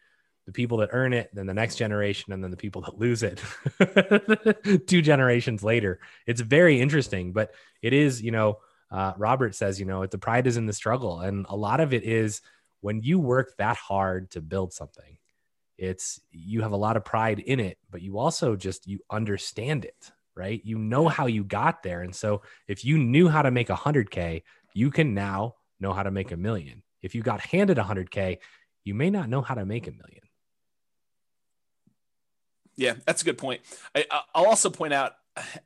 the 0.49 0.53
people 0.53 0.79
that 0.79 0.89
earn 0.93 1.13
it, 1.13 1.29
then 1.35 1.45
the 1.45 1.53
next 1.53 1.77
generation, 1.77 2.33
and 2.33 2.43
then 2.43 2.51
the 2.51 2.57
people 2.57 2.81
that 2.81 2.99
lose 2.99 3.23
it 3.23 3.39
two 4.87 5.03
generations 5.03 5.63
later. 5.63 6.01
It's 6.27 6.41
very 6.41 6.81
interesting, 6.81 7.35
but 7.35 7.53
it 7.83 7.93
is, 7.93 8.23
you 8.23 8.31
know, 8.31 8.61
uh, 8.91 9.13
Robert 9.19 9.55
says, 9.55 9.79
you 9.79 9.85
know, 9.85 10.07
the 10.07 10.17
pride 10.17 10.47
is 10.47 10.57
in 10.57 10.65
the 10.65 10.73
struggle. 10.73 11.21
And 11.21 11.45
a 11.51 11.55
lot 11.55 11.81
of 11.81 11.93
it 11.93 12.03
is 12.03 12.41
when 12.81 13.03
you 13.03 13.19
work 13.19 13.59
that 13.59 13.77
hard 13.77 14.31
to 14.31 14.41
build 14.41 14.73
something, 14.73 15.19
it's 15.77 16.19
you 16.31 16.63
have 16.63 16.73
a 16.73 16.79
lot 16.79 16.97
of 16.97 17.05
pride 17.05 17.41
in 17.41 17.61
it, 17.61 17.77
but 17.91 18.01
you 18.01 18.17
also 18.17 18.57
just 18.57 18.87
you 18.87 19.01
understand 19.11 19.85
it, 19.85 20.11
right? 20.35 20.63
You 20.65 20.79
know 20.79 21.09
how 21.09 21.27
you 21.27 21.45
got 21.45 21.83
there. 21.83 22.01
And 22.01 22.17
so 22.17 22.41
if 22.67 22.87
you 22.87 22.97
knew 22.97 23.29
how 23.29 23.43
to 23.43 23.51
make 23.51 23.69
a 23.69 23.77
hundred 23.77 24.11
K, 24.11 24.45
you 24.73 24.91
can 24.91 25.13
now 25.13 25.57
know 25.79 25.93
how 25.93 26.05
to 26.05 26.11
make 26.11 26.33
a 26.33 26.39
million. 26.39 26.83
If 27.03 27.15
you 27.15 27.21
got 27.21 27.41
handed 27.41 27.77
a 27.77 27.83
hundred 27.83 28.11
K, 28.11 28.39
you 28.85 28.95
may 28.95 29.11
not 29.11 29.29
know 29.29 29.43
how 29.43 29.55
to 29.55 29.67
make 29.67 29.87
a 29.87 29.93
million. 29.93 30.23
Yeah, 32.79 32.95
that's 33.05 33.23
a 33.23 33.25
good 33.25 33.39
point. 33.39 33.61
I, 33.95 34.05
will 34.37 34.47
also 34.47 34.71
point 34.71 34.93
out, 34.93 35.15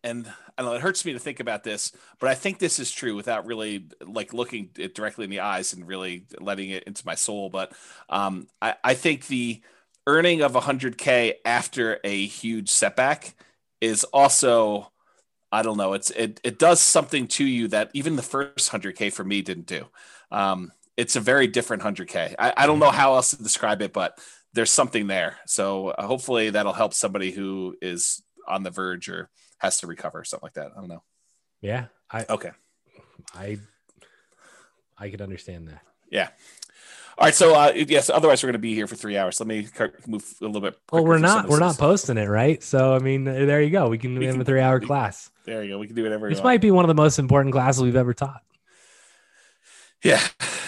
and 0.02 0.26
I 0.56 0.62
know 0.62 0.72
it 0.72 0.80
hurts 0.80 1.04
me 1.04 1.12
to 1.12 1.18
think 1.18 1.40
about 1.40 1.62
this, 1.62 1.92
but 2.18 2.30
I 2.30 2.34
think 2.34 2.58
this 2.58 2.78
is 2.78 2.90
true 2.90 3.14
without 3.14 3.44
really 3.46 3.86
like 4.04 4.32
looking 4.32 4.70
it 4.78 4.94
directly 4.94 5.24
in 5.24 5.30
the 5.30 5.40
eyes 5.40 5.74
and 5.74 5.86
really 5.86 6.24
letting 6.40 6.70
it 6.70 6.84
into 6.84 7.04
my 7.04 7.14
soul. 7.14 7.50
But 7.50 7.72
um, 8.08 8.48
I, 8.62 8.76
I 8.82 8.94
think 8.94 9.26
the 9.26 9.60
earning 10.06 10.40
of 10.40 10.54
100k 10.54 11.34
after 11.44 12.00
a 12.02 12.26
huge 12.26 12.70
setback 12.70 13.34
is 13.82 14.04
also 14.04 14.90
I 15.52 15.60
don't 15.60 15.76
know. 15.76 15.92
It's 15.92 16.10
it 16.12 16.40
it 16.42 16.58
does 16.58 16.80
something 16.80 17.28
to 17.28 17.44
you 17.44 17.68
that 17.68 17.90
even 17.92 18.16
the 18.16 18.22
first 18.22 18.70
100k 18.70 19.12
for 19.12 19.22
me 19.22 19.42
didn't 19.42 19.66
do. 19.66 19.86
Um, 20.30 20.72
it's 20.96 21.14
a 21.14 21.20
very 21.20 21.46
different 21.46 21.82
100k. 21.82 22.36
I, 22.38 22.54
I 22.56 22.66
don't 22.66 22.78
know 22.78 22.90
how 22.90 23.16
else 23.16 23.32
to 23.32 23.42
describe 23.42 23.82
it, 23.82 23.92
but 23.92 24.18
there's 24.55 24.70
something 24.70 25.07
there. 25.07 25.38
So 25.46 25.88
uh, 25.88 26.07
hopefully 26.07 26.50
that'll 26.50 26.72
help 26.72 26.94
somebody 26.94 27.30
who 27.30 27.76
is 27.80 28.22
on 28.46 28.62
the 28.62 28.70
verge 28.70 29.09
or 29.09 29.30
has 29.59 29.78
to 29.78 29.86
recover, 29.86 30.24
something 30.24 30.46
like 30.46 30.55
that. 30.55 30.72
I 30.76 30.80
don't 30.80 30.88
know. 30.88 31.03
Yeah. 31.61 31.86
I 32.11 32.26
okay. 32.28 32.50
I 33.34 33.59
I 34.98 35.11
could 35.11 35.22
understand 35.22 35.68
that. 35.68 35.82
Yeah. 36.11 36.28
All 37.18 37.26
right, 37.26 37.34
so 37.34 37.55
uh, 37.55 37.72
yes. 37.74 38.09
Otherwise, 38.09 38.42
we're 38.42 38.48
going 38.48 38.55
to 38.55 38.59
be 38.59 38.74
here 38.74 38.86
for 38.86 38.96
three 38.96 39.18
hours. 39.18 39.38
Let 39.38 39.46
me 39.46 39.68
move 40.07 40.24
a 40.40 40.44
little 40.46 40.62
bit. 40.62 40.78
Well, 40.90 41.05
we're 41.05 41.18
not. 41.18 41.46
We're 41.46 41.59
not 41.59 41.76
posting 41.76 42.16
it, 42.16 42.26
right? 42.26 42.62
So, 42.62 42.94
I 42.94 43.00
mean, 43.00 43.24
there 43.24 43.61
you 43.61 43.70
go. 43.70 43.88
We 43.88 43.98
can 43.98 44.18
we 44.18 44.26
have 44.26 44.40
a 44.40 44.44
three-hour 44.44 44.80
class. 44.80 45.30
There 45.44 45.62
you 45.62 45.74
go. 45.74 45.78
We 45.78 45.86
can 45.86 45.94
do 45.94 46.05
whatever. 46.05 46.30
This 46.30 46.42
might 46.42 46.62
be 46.62 46.70
one 46.70 46.84
of 46.84 46.88
the 46.88 46.94
most 46.94 47.18
important 47.18 47.53
classes 47.53 47.82
we've 47.82 47.96
ever 47.96 48.14
taught. 48.14 48.42
Yeah. 50.03 50.20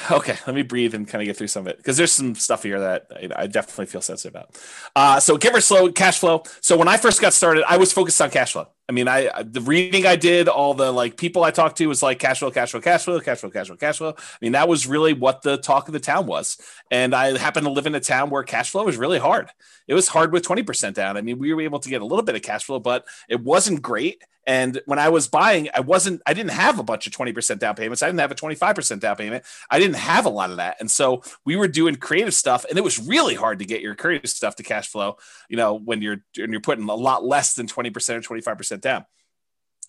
Okay. 0.10 0.36
Let 0.46 0.54
me 0.54 0.62
breathe 0.62 0.94
and 0.94 1.08
kind 1.08 1.22
of 1.22 1.26
get 1.26 1.36
through 1.36 1.48
some 1.48 1.62
of 1.62 1.68
it 1.68 1.78
because 1.78 1.96
there's 1.96 2.12
some 2.12 2.34
stuff 2.34 2.62
here 2.62 2.78
that 2.80 3.10
I 3.36 3.46
definitely 3.46 3.86
feel 3.86 4.00
sensitive 4.00 4.34
about. 4.34 4.58
Uh, 4.94 5.20
so 5.20 5.36
give 5.36 5.54
rich 5.54 5.64
slow 5.64 5.90
cash 5.92 6.18
flow. 6.18 6.42
So 6.60 6.76
when 6.76 6.88
I 6.88 6.96
first 6.96 7.20
got 7.20 7.32
started, 7.32 7.64
I 7.66 7.76
was 7.78 7.92
focused 7.92 8.20
on 8.20 8.30
cash 8.30 8.52
flow. 8.52 8.68
I 8.88 8.92
mean, 8.92 9.08
I 9.08 9.42
the 9.42 9.62
reading 9.62 10.04
I 10.06 10.16
did, 10.16 10.46
all 10.46 10.74
the 10.74 10.92
like 10.92 11.16
people 11.16 11.42
I 11.42 11.50
talked 11.50 11.78
to 11.78 11.86
was 11.86 12.02
like 12.02 12.18
cash 12.18 12.40
flow, 12.40 12.50
cash 12.50 12.72
flow, 12.72 12.80
cash 12.80 13.04
flow, 13.04 13.18
cash 13.18 13.38
flow, 13.40 13.50
cash 13.50 13.66
flow, 13.68 13.76
cash 13.76 13.98
flow. 13.98 14.14
I 14.18 14.38
mean, 14.42 14.52
that 14.52 14.68
was 14.68 14.86
really 14.86 15.14
what 15.14 15.40
the 15.40 15.56
talk 15.56 15.88
of 15.88 15.94
the 15.94 16.00
town 16.00 16.26
was. 16.26 16.58
And 16.90 17.14
I 17.14 17.36
happened 17.38 17.64
to 17.64 17.72
live 17.72 17.86
in 17.86 17.94
a 17.94 18.00
town 18.00 18.28
where 18.28 18.42
cash 18.42 18.70
flow 18.70 18.84
was 18.84 18.98
really 18.98 19.18
hard. 19.18 19.48
It 19.88 19.94
was 19.94 20.08
hard 20.08 20.32
with 20.32 20.46
20% 20.46 20.92
down. 20.92 21.16
I 21.16 21.22
mean, 21.22 21.38
we 21.38 21.52
were 21.54 21.62
able 21.62 21.80
to 21.80 21.88
get 21.88 22.02
a 22.02 22.06
little 22.06 22.24
bit 22.24 22.34
of 22.34 22.42
cash 22.42 22.64
flow, 22.64 22.78
but 22.78 23.06
it 23.28 23.40
wasn't 23.40 23.80
great. 23.80 24.22
And 24.46 24.80
when 24.86 24.98
I 24.98 25.08
was 25.08 25.28
buying, 25.28 25.68
I 25.74 25.80
wasn't, 25.80 26.22
I 26.26 26.34
didn't 26.34 26.50
have 26.50 26.78
a 26.78 26.82
bunch 26.82 27.06
of 27.06 27.12
20% 27.12 27.58
down 27.58 27.74
payments. 27.74 28.02
I 28.02 28.06
didn't 28.06 28.20
have 28.20 28.30
a 28.30 28.34
25% 28.34 29.00
down 29.00 29.16
payment. 29.16 29.44
I 29.70 29.78
didn't 29.78 29.96
have 29.96 30.26
a 30.26 30.30
lot 30.30 30.50
of 30.50 30.58
that. 30.58 30.76
And 30.80 30.90
so 30.90 31.22
we 31.44 31.56
were 31.56 31.68
doing 31.68 31.96
creative 31.96 32.34
stuff 32.34 32.64
and 32.68 32.76
it 32.78 32.84
was 32.84 32.98
really 32.98 33.34
hard 33.34 33.58
to 33.60 33.64
get 33.64 33.80
your 33.80 33.94
creative 33.94 34.30
stuff 34.30 34.56
to 34.56 34.62
cash 34.62 34.88
flow, 34.88 35.16
you 35.48 35.56
know, 35.56 35.74
when 35.74 36.02
you're, 36.02 36.22
when 36.36 36.52
you're 36.52 36.60
putting 36.60 36.88
a 36.88 36.94
lot 36.94 37.24
less 37.24 37.54
than 37.54 37.66
20% 37.66 37.86
or 37.86 38.20
25% 38.20 38.73
down. 38.80 39.04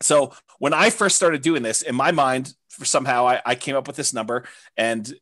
So 0.02 0.34
when 0.60 0.74
I 0.74 0.90
first 0.90 1.16
started 1.16 1.42
doing 1.42 1.64
this 1.64 1.82
in 1.82 1.96
my 1.96 2.12
mind, 2.12 2.54
somehow 2.70 3.28
I, 3.28 3.42
I 3.46 3.56
came 3.56 3.76
up 3.76 3.88
with 3.88 3.96
this 3.96 4.14
number 4.14 4.46
and 4.76 5.14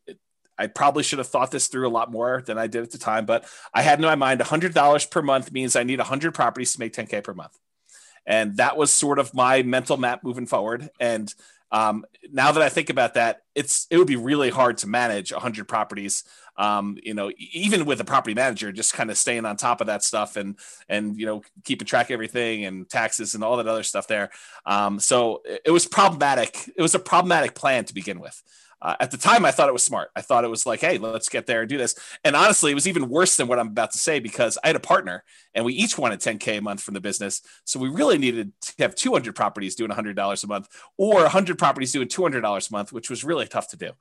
I 0.58 0.66
probably 0.68 1.02
should 1.02 1.18
have 1.18 1.28
thought 1.28 1.50
this 1.50 1.66
through 1.66 1.88
a 1.88 1.90
lot 1.90 2.10
more 2.10 2.42
than 2.46 2.58
I 2.58 2.66
did 2.66 2.82
at 2.82 2.90
the 2.90 2.98
time, 2.98 3.26
but 3.26 3.44
I 3.72 3.82
had 3.82 3.98
in 3.98 4.04
my 4.04 4.14
mind 4.14 4.40
$100 4.40 5.10
per 5.10 5.22
month 5.22 5.52
means 5.52 5.74
I 5.74 5.82
need 5.82 5.98
100 5.98 6.32
properties 6.32 6.72
to 6.74 6.80
make 6.80 6.92
10K 6.92 7.24
per 7.24 7.34
month. 7.34 7.56
And 8.26 8.56
that 8.56 8.76
was 8.76 8.92
sort 8.92 9.18
of 9.18 9.34
my 9.34 9.62
mental 9.62 9.96
map 9.96 10.24
moving 10.24 10.46
forward. 10.46 10.88
And 10.98 11.32
um, 11.70 12.04
now 12.30 12.52
that 12.52 12.62
I 12.62 12.68
think 12.68 12.90
about 12.90 13.14
that, 13.14 13.42
it's 13.54 13.86
it 13.90 13.98
would 13.98 14.06
be 14.06 14.16
really 14.16 14.50
hard 14.50 14.78
to 14.78 14.86
manage 14.86 15.32
100 15.32 15.66
properties. 15.66 16.24
Um, 16.56 16.96
you 17.02 17.14
know, 17.14 17.32
even 17.52 17.84
with 17.84 18.00
a 18.00 18.04
property 18.04 18.34
manager, 18.34 18.70
just 18.70 18.94
kind 18.94 19.10
of 19.10 19.18
staying 19.18 19.44
on 19.44 19.56
top 19.56 19.80
of 19.80 19.88
that 19.88 20.04
stuff 20.04 20.36
and 20.36 20.56
and 20.88 21.18
you 21.18 21.26
know 21.26 21.42
keeping 21.64 21.86
track 21.86 22.10
of 22.10 22.14
everything 22.14 22.64
and 22.64 22.88
taxes 22.88 23.34
and 23.34 23.42
all 23.42 23.56
that 23.56 23.66
other 23.66 23.82
stuff 23.82 24.06
there. 24.06 24.30
Um, 24.64 25.00
so 25.00 25.42
it 25.64 25.70
was 25.70 25.86
problematic. 25.86 26.70
It 26.76 26.82
was 26.82 26.94
a 26.94 27.00
problematic 27.00 27.54
plan 27.54 27.84
to 27.86 27.94
begin 27.94 28.20
with. 28.20 28.40
Uh, 28.84 28.94
at 29.00 29.10
the 29.10 29.16
time, 29.16 29.46
I 29.46 29.50
thought 29.50 29.70
it 29.70 29.72
was 29.72 29.82
smart. 29.82 30.10
I 30.14 30.20
thought 30.20 30.44
it 30.44 30.50
was 30.50 30.66
like, 30.66 30.82
hey, 30.82 30.98
let's 30.98 31.30
get 31.30 31.46
there 31.46 31.60
and 31.62 31.68
do 31.68 31.78
this. 31.78 31.94
And 32.22 32.36
honestly, 32.36 32.70
it 32.70 32.74
was 32.74 32.86
even 32.86 33.08
worse 33.08 33.36
than 33.36 33.48
what 33.48 33.58
I'm 33.58 33.68
about 33.68 33.92
to 33.92 33.98
say 33.98 34.20
because 34.20 34.58
I 34.62 34.66
had 34.66 34.76
a 34.76 34.80
partner 34.80 35.24
and 35.54 35.64
we 35.64 35.72
each 35.72 35.96
wanted 35.96 36.20
10K 36.20 36.58
a 36.58 36.60
month 36.60 36.82
from 36.82 36.92
the 36.92 37.00
business. 37.00 37.40
So 37.64 37.80
we 37.80 37.88
really 37.88 38.18
needed 38.18 38.52
to 38.60 38.74
have 38.80 38.94
200 38.94 39.34
properties 39.34 39.74
doing 39.74 39.90
$100 39.90 40.44
a 40.44 40.46
month 40.46 40.68
or 40.98 41.22
100 41.22 41.58
properties 41.58 41.92
doing 41.92 42.08
$200 42.08 42.70
a 42.70 42.72
month, 42.72 42.92
which 42.92 43.08
was 43.08 43.24
really 43.24 43.46
tough 43.46 43.70
to 43.70 43.78
do. 43.78 43.92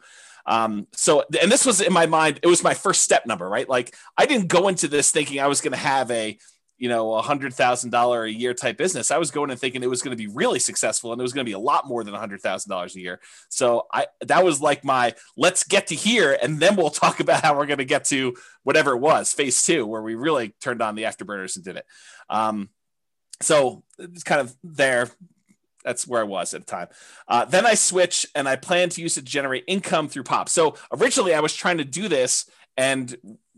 Um, 0.46 0.88
so, 0.92 1.24
and 1.42 1.50
this 1.50 1.66
was 1.66 1.80
in 1.80 1.94
my 1.94 2.06
mind, 2.06 2.42
it 2.44 2.48
was 2.48 2.62
my 2.62 2.74
first 2.74 3.04
step 3.04 3.26
number, 3.26 3.48
right? 3.48 3.70
Like 3.70 3.96
I 4.18 4.26
didn't 4.26 4.50
go 4.50 4.68
into 4.68 4.90
this 4.90 5.12
thinking 5.12 5.40
I 5.40 5.48
was 5.48 5.62
going 5.62 5.72
to 5.72 5.78
have 5.78 6.12
a, 6.12 6.38
you 6.84 6.90
know, 6.90 7.14
a 7.14 7.22
hundred 7.22 7.54
thousand 7.54 7.92
dollar 7.92 8.26
a 8.26 8.30
year 8.30 8.54
type 8.54 8.76
business. 8.78 9.10
I 9.10 9.18
was 9.18 9.32
going 9.32 9.50
and 9.50 9.58
thinking 9.58 9.84
it 9.84 9.90
was 9.90 10.02
going 10.02 10.12
to 10.12 10.22
be 10.22 10.28
really 10.28 10.60
successful 10.60 11.14
and 11.14 11.22
it 11.22 11.24
was 11.24 11.32
going 11.32 11.46
to 11.46 11.50
be 11.50 11.54
a 11.54 11.60
lot 11.60 11.88
more 11.88 12.04
than 12.04 12.14
a 12.14 12.20
hundred 12.20 12.42
thousand 12.42 12.70
dollars 12.70 12.94
a 12.98 13.00
year. 13.00 13.22
So 13.48 13.88
I 13.94 14.08
that 14.20 14.44
was 14.44 14.60
like 14.60 14.84
my 14.84 15.16
let's 15.38 15.64
get 15.64 15.88
to 15.88 15.96
here 15.96 16.38
and 16.42 16.60
then 16.60 16.76
we'll 16.76 16.90
talk 16.90 17.22
about 17.22 17.42
how 17.42 17.56
we're 17.58 17.68
going 17.68 17.78
to 17.78 17.86
get 17.86 18.04
to 18.08 18.36
whatever 18.64 18.92
it 18.92 18.98
was, 18.98 19.32
phase 19.32 19.66
two, 19.66 19.88
where 19.88 20.02
we 20.02 20.16
really 20.16 20.56
turned 20.60 20.82
on 20.82 20.96
the 20.96 21.04
afterburners 21.04 21.56
and 21.56 21.64
did 21.64 21.78
it. 21.78 21.86
Um, 22.30 22.68
so 23.40 23.86
it's 23.98 24.24
kind 24.24 24.42
of 24.42 24.54
there. 24.62 25.10
That's 25.86 26.06
where 26.06 26.20
I 26.20 26.26
was 26.26 26.54
at 26.54 26.66
the 26.66 26.70
time. 26.70 26.88
Uh, 27.30 27.46
then 27.46 27.66
I 27.66 27.76
switch 27.76 28.26
and 28.36 28.46
I 28.46 28.58
plan 28.58 28.90
to 28.90 29.02
use 29.02 29.18
it 29.18 29.22
to 29.22 29.32
generate 29.32 29.64
income 29.68 30.10
through 30.10 30.24
pop. 30.24 30.50
So 30.50 30.76
originally 30.92 31.34
I 31.34 31.40
was 31.40 31.56
trying 31.56 31.78
to 31.78 31.86
do 31.86 32.10
this 32.10 32.46
and 32.78 33.16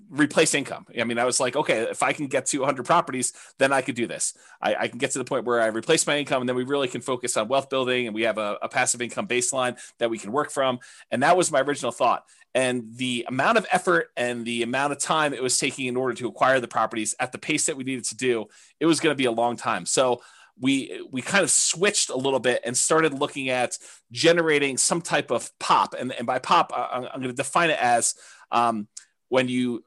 replace 0.09 0.53
income. 0.53 0.86
I 0.99 1.03
mean, 1.03 1.18
I 1.18 1.26
was 1.26 1.39
like, 1.39 1.55
okay, 1.55 1.82
if 1.84 2.03
I 2.03 2.13
can 2.13 2.28
get 2.28 2.45
to 2.47 2.59
100 2.59 2.86
properties, 2.86 3.34
then 3.57 3.74
I 3.74 3.82
could 3.82 3.95
do 3.95 4.07
this. 4.07 4.34
I, 4.61 4.76
I, 4.76 4.88
can 4.88 4.99
get 4.99 5.11
to 5.11 5.18
the 5.18 5.26
point 5.26 5.45
where 5.45 5.61
I 5.61 5.68
replace 5.68 6.05
my 6.05 6.18
income, 6.18 6.41
and 6.41 6.49
then 6.49 6.55
we 6.55 6.63
really 6.63 6.88
can 6.88 7.01
focus 7.01 7.36
on 7.38 7.47
wealth 7.47 7.70
building, 7.70 8.05
and 8.05 8.16
we 8.16 8.24
have 8.24 8.38
a, 8.38 8.57
a 8.61 8.70
passive 8.70 9.01
income 9.01 9.28
baseline 9.28 9.80
that 9.99 10.09
we 10.09 10.18
can 10.18 10.32
work 10.32 10.51
from. 10.51 10.80
And 11.11 11.24
that 11.24 11.36
was 11.36 11.51
my 11.51 11.61
original 11.61 11.91
thought. 11.91 12.24
And 12.53 12.95
the 12.95 13.26
amount 13.28 13.57
of 13.57 13.68
effort 13.72 14.09
and 14.16 14.45
the 14.45 14.63
amount 14.63 14.93
of 14.93 14.99
time 14.99 15.34
it 15.34 15.43
was 15.43 15.57
taking 15.59 15.88
in 15.88 15.97
order 15.97 16.13
to 16.16 16.28
acquire 16.28 16.59
the 16.59 16.68
properties 16.68 17.13
at 17.20 17.32
the 17.32 17.38
pace 17.38 17.66
that 17.66 17.76
we 17.76 17.84
needed 17.84 18.05
to 18.05 18.16
do, 18.16 18.45
it 18.80 18.86
was 18.86 18.99
going 18.99 19.11
to 19.11 19.18
be 19.18 19.26
a 19.26 19.32
long 19.32 19.57
time. 19.57 19.86
So 19.86 20.22
we 20.57 21.01
we 21.11 21.22
kind 21.22 21.43
of 21.43 21.51
switched 21.51 22.09
a 22.09 22.16
little 22.16 22.39
bit 22.39 22.61
and 22.63 22.78
started 22.78 23.13
looking 23.13 23.49
at 23.49 23.78
generating 24.11 24.78
some 24.78 25.01
type 25.01 25.32
of 25.32 25.51
pop. 25.59 25.93
And, 25.99 26.13
and 26.13 26.26
by 26.26 26.39
pop, 26.39 26.72
I'm, 26.74 27.03
I'm 27.03 27.20
going 27.20 27.24
to 27.24 27.34
define 27.34 27.72
it 27.72 27.80
as 27.82 28.16
um, 28.52 28.88
when 29.30 29.48
you 29.48 29.84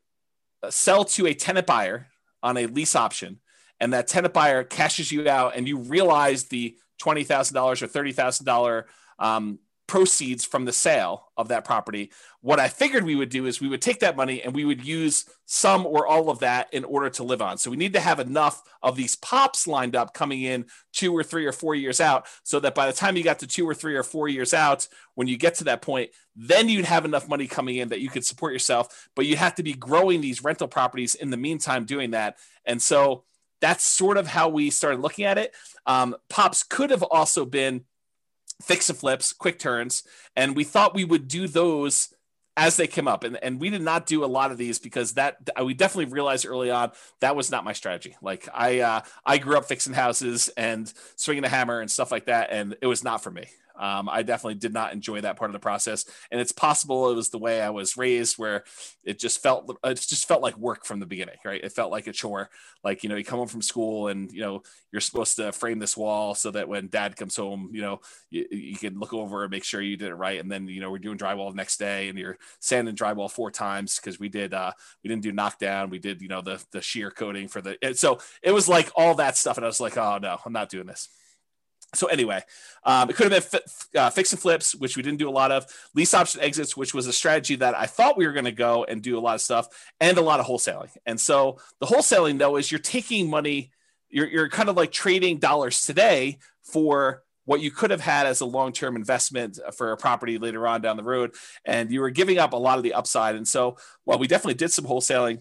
sell 0.71 1.05
to 1.05 1.27
a 1.27 1.35
tenant 1.35 1.67
buyer 1.67 2.09
on 2.43 2.57
a 2.57 2.67
lease 2.67 2.97
option, 2.97 3.41
and 3.81 3.93
that 3.93 4.09
tenant 4.09 4.35
buyer 4.35 4.65
cashes 4.65 5.13
you 5.13 5.29
out, 5.29 5.57
and 5.57 5.69
you 5.69 5.79
realize 5.79 6.45
the 6.45 6.77
twenty 6.99 7.25
thousand 7.25 7.55
dollars 7.55 7.81
or 7.83 7.87
$30,000 7.87 8.85
um, 9.21 9.59
proceeds 9.89 10.45
from 10.45 10.67
the 10.67 10.73
sale 10.73 11.33
of 11.37 11.49
that 11.49 11.65
property. 11.65 12.13
What 12.43 12.61
I 12.61 12.69
figured 12.69 13.05
we 13.05 13.17
would 13.17 13.31
do 13.31 13.47
is 13.47 13.61
we 13.61 13.69
would 13.69 13.83
take 13.83 14.01
that 14.01 14.17
money 14.17 14.43
and 14.43 14.55
we 14.55 14.65
would 14.65 14.87
use 14.87 15.25
some 15.47 15.85
or 15.87 16.07
all 16.07 16.31
of 16.31 16.41
that 16.41 16.73
in 16.73 16.85
order 16.85 17.11
to 17.11 17.25
live 17.25 17.43
on. 17.43 17.59
So 17.59 17.71
we 17.71 17.77
need 17.77 17.95
to 17.95 18.01
have 18.01 18.21
enough 18.21 18.63
of 18.83 18.95
these 18.95 19.17
pops 19.17 19.67
lined 19.67 19.97
up 19.97 20.15
coming 20.15 20.43
in 20.43 20.67
two 20.93 21.17
or 21.17 21.25
three 21.25 21.47
or 21.47 21.53
four 21.53 21.75
years 21.75 22.01
out 22.01 22.27
so 22.45 22.61
that 22.61 22.75
by 22.75 22.87
the 22.87 22.93
time 22.93 23.17
you 23.17 23.25
got 23.25 23.41
to 23.41 23.47
two 23.47 23.69
or 23.69 23.75
three 23.75 23.97
or 23.97 24.03
four 24.05 24.29
years 24.29 24.55
out, 24.55 24.87
when 25.15 25.27
you 25.27 25.37
get 25.37 25.55
to 25.57 25.65
that 25.65 25.83
point, 25.83 26.11
then 26.37 26.69
you'd 26.69 26.85
have 26.85 27.05
enough 27.05 27.29
money 27.29 27.49
coming 27.49 27.77
in 27.77 27.89
that 27.89 28.01
you 28.01 28.11
could 28.11 28.25
support 28.25 28.53
yourself. 28.53 29.09
But 29.17 29.27
you 29.27 29.37
have 29.37 29.57
to 29.57 29.63
be 29.63 29.73
growing 29.73 30.21
these 30.21 30.45
rental 30.45 30.69
properties 30.69 31.15
in 31.15 31.31
the 31.31 31.37
meantime 31.37 31.87
doing 31.87 32.13
that. 32.13 32.37
And 32.65 32.81
so 32.81 33.25
that's 33.61 33.85
sort 33.85 34.19
of 34.19 34.27
how 34.27 34.51
we 34.51 34.71
started 34.71 35.01
looking 35.01 35.25
at 35.25 35.39
it. 35.39 35.55
Um, 35.87 36.15
pops 36.29 36.63
could 36.63 36.91
have 36.91 37.03
also 37.03 37.45
been 37.45 37.85
fix 38.61 38.89
and 38.89 38.99
flips, 38.99 39.33
quick 39.33 39.59
turns, 39.59 40.03
and 40.37 40.57
we 40.57 40.65
thought 40.65 40.95
we 40.95 41.05
would 41.05 41.29
do 41.29 41.47
those 41.47 42.13
as 42.57 42.77
they 42.77 42.89
came 42.89 43.07
up. 43.07 43.23
And, 43.23 43.39
and 43.43 43.61
we 43.61 43.71
did 43.71 43.83
not 43.83 44.07
do 44.07 44.25
a 44.25 44.27
lot 44.27 44.51
of 44.51 44.59
these 44.59 44.81
because 44.81 45.13
that 45.15 45.37
we 45.63 45.75
definitely 45.75 46.13
realized 46.13 46.45
early 46.45 46.71
on 46.71 46.91
that 47.21 47.37
was 47.37 47.51
not 47.51 47.65
my 47.65 47.73
strategy. 47.73 48.17
Like 48.21 48.49
I 48.53 48.81
uh, 48.81 49.01
I 49.25 49.39
grew 49.39 49.57
up 49.57 49.67
fixing 49.67 49.95
houses 49.95 50.51
and 50.57 50.93
swinging 51.17 51.45
a 51.45 51.49
hammer 51.49 51.81
and 51.81 51.91
stuff 51.91 52.11
like 52.11 52.27
that, 52.27 52.49
and 52.51 52.77
it 52.83 52.87
was 52.87 53.05
not 53.05 53.23
for 53.23 53.31
me. 53.31 53.47
Um, 53.79 54.09
I 54.09 54.23
definitely 54.23 54.57
did 54.57 54.73
not 54.73 54.93
enjoy 54.93 55.21
that 55.21 55.37
part 55.37 55.51
of 55.51 55.53
the 55.53 55.59
process, 55.59 56.05
and 56.31 56.41
it's 56.41 56.53
possible 56.53 57.11
it 57.11 57.15
was 57.17 57.31
the 57.31 57.39
way 57.39 57.61
I 57.63 57.71
was 57.71 57.97
raised, 57.97 58.39
where 58.39 58.65
it 59.05 59.19
just 59.19 59.43
felt 59.43 59.71
it 59.85 59.95
just 59.95 60.27
felt 60.29 60.43
like 60.43 60.57
work 60.59 60.85
from 60.85 61.01
the 61.01 61.07
beginning, 61.07 61.37
right? 61.45 61.63
It 61.63 61.73
felt 61.73 61.93
like 61.93 62.07
a 62.07 62.13
chore. 62.13 62.51
Like 62.85 63.03
you 63.03 63.09
know, 63.09 63.17
you 63.17 63.25
come 63.25 63.39
home 63.39 63.49
from 63.49 63.63
school 63.63 64.09
and 64.09 64.31
you 64.33 64.41
know 64.41 64.63
you're 64.93 65.01
supposed 65.01 65.37
to 65.37 65.53
frame 65.53 65.79
this 65.79 65.97
wall 65.97 66.35
so 66.35 66.51
that 66.51 66.69
when 66.69 66.89
Dad 66.89 67.17
comes 67.17 67.37
home, 67.37 67.71
you 67.73 67.83
know 67.83 68.01
you, 68.31 68.47
you 68.51 68.77
can 68.77 68.99
look 68.99 69.13
over 69.13 69.43
and 69.45 69.51
make 69.51 69.65
sure 69.65 69.81
you 69.81 69.97
did 69.97 70.09
it 70.09 70.15
right, 70.15 70.41
and 70.41 70.51
then 70.51 70.69
you 70.69 70.81
know 70.81 70.91
we're 70.91 70.99
doing 70.99 71.19
drywall 71.19 71.51
the 71.51 71.57
next 71.57 71.79
day, 71.79 72.09
and 72.09 72.19
you're 72.19 72.39
sanding 72.61 72.95
drywall 72.97 73.31
four 73.31 73.51
times 73.51 73.97
because 73.97 74.19
we 74.19 74.29
did 74.29 74.55
uh 74.55 74.73
we 75.03 75.09
didn't 75.09 75.23
do 75.23 75.33
knockdown, 75.33 75.91
we 75.91 75.99
did 75.99 76.21
you 76.21 76.29
know 76.29 76.41
the 76.41 76.63
the 76.73 76.81
sheer 76.81 77.11
coating 77.11 77.49
for 77.49 77.61
the 77.61 77.77
so 77.95 78.19
it 78.43 78.53
was 78.53 78.69
like 78.69 78.91
all 78.97 79.15
that 79.17 79.37
stuff, 79.37 79.57
and 79.57 79.65
I 79.65 79.69
was 79.69 79.81
like, 79.81 79.97
oh 79.97 80.19
no, 80.21 80.39
I'm 80.45 80.53
not 80.53 80.69
doing 80.69 80.87
this. 80.87 81.09
So 81.95 82.07
anyway, 82.09 82.43
um, 82.85 83.09
it 83.09 83.17
could 83.17 83.33
have 83.33 83.51
been 83.51 83.61
uh, 83.97 84.11
fix 84.11 84.33
and 84.33 84.41
flips, 84.41 84.75
which 84.75 84.97
we 84.97 85.03
didn't 85.03 85.19
do 85.19 85.29
a 85.29 85.33
lot 85.33 85.51
of. 85.51 85.67
Lease 85.95 86.13
option 86.13 86.41
exits, 86.43 86.77
which 86.77 86.93
was 86.93 87.07
a 87.07 87.13
strategy 87.13 87.57
that 87.57 87.75
I 87.75 87.87
thought 87.87 88.19
we 88.19 88.27
were 88.27 88.33
going 88.33 88.45
to 88.45 88.53
go 88.53 88.85
and 88.85 89.03
do 89.03 89.19
a 89.19 89.21
lot 89.21 89.37
of 89.37 89.41
stuff, 89.41 89.69
and 90.01 90.19
a 90.19 90.23
lot 90.23 90.39
of 90.39 90.47
wholesaling. 90.47 90.91
And 91.07 91.19
so 91.19 91.59
the 91.81 91.87
wholesaling 91.87 92.39
though 92.39 92.57
is 92.57 92.71
you're 92.71 92.79
taking 92.79 93.31
money, 93.31 93.71
you're 94.11 94.27
you're 94.27 94.49
kind 94.51 94.69
of 94.69 94.77
like 94.77 94.93
trading 94.93 95.39
dollars 95.39 95.83
today 95.83 96.39
for 96.63 97.23
what 97.47 97.63
you 97.63 97.71
could 97.71 97.91
have 97.91 98.03
had 98.03 98.27
as 98.27 98.43
a 98.43 98.45
long-term 98.45 98.95
investment 98.95 99.59
for 99.75 99.93
a 99.93 99.97
property 99.97 100.37
later 100.37 100.67
on 100.67 100.83
down 100.83 100.99
the 100.99 101.03
road, 101.03 101.35
and 101.65 101.91
you 101.91 102.03
were 102.03 102.11
giving 102.11 102.39
up 102.39 102.53
a 102.53 102.57
lot 102.57 102.77
of 102.77 102.85
the 102.85 102.93
upside. 102.93 103.35
And 103.35 103.49
so, 103.49 103.79
while 104.05 104.19
we 104.19 104.27
definitely 104.27 104.55
did 104.55 104.71
some 104.71 104.85
wholesaling, 104.85 105.41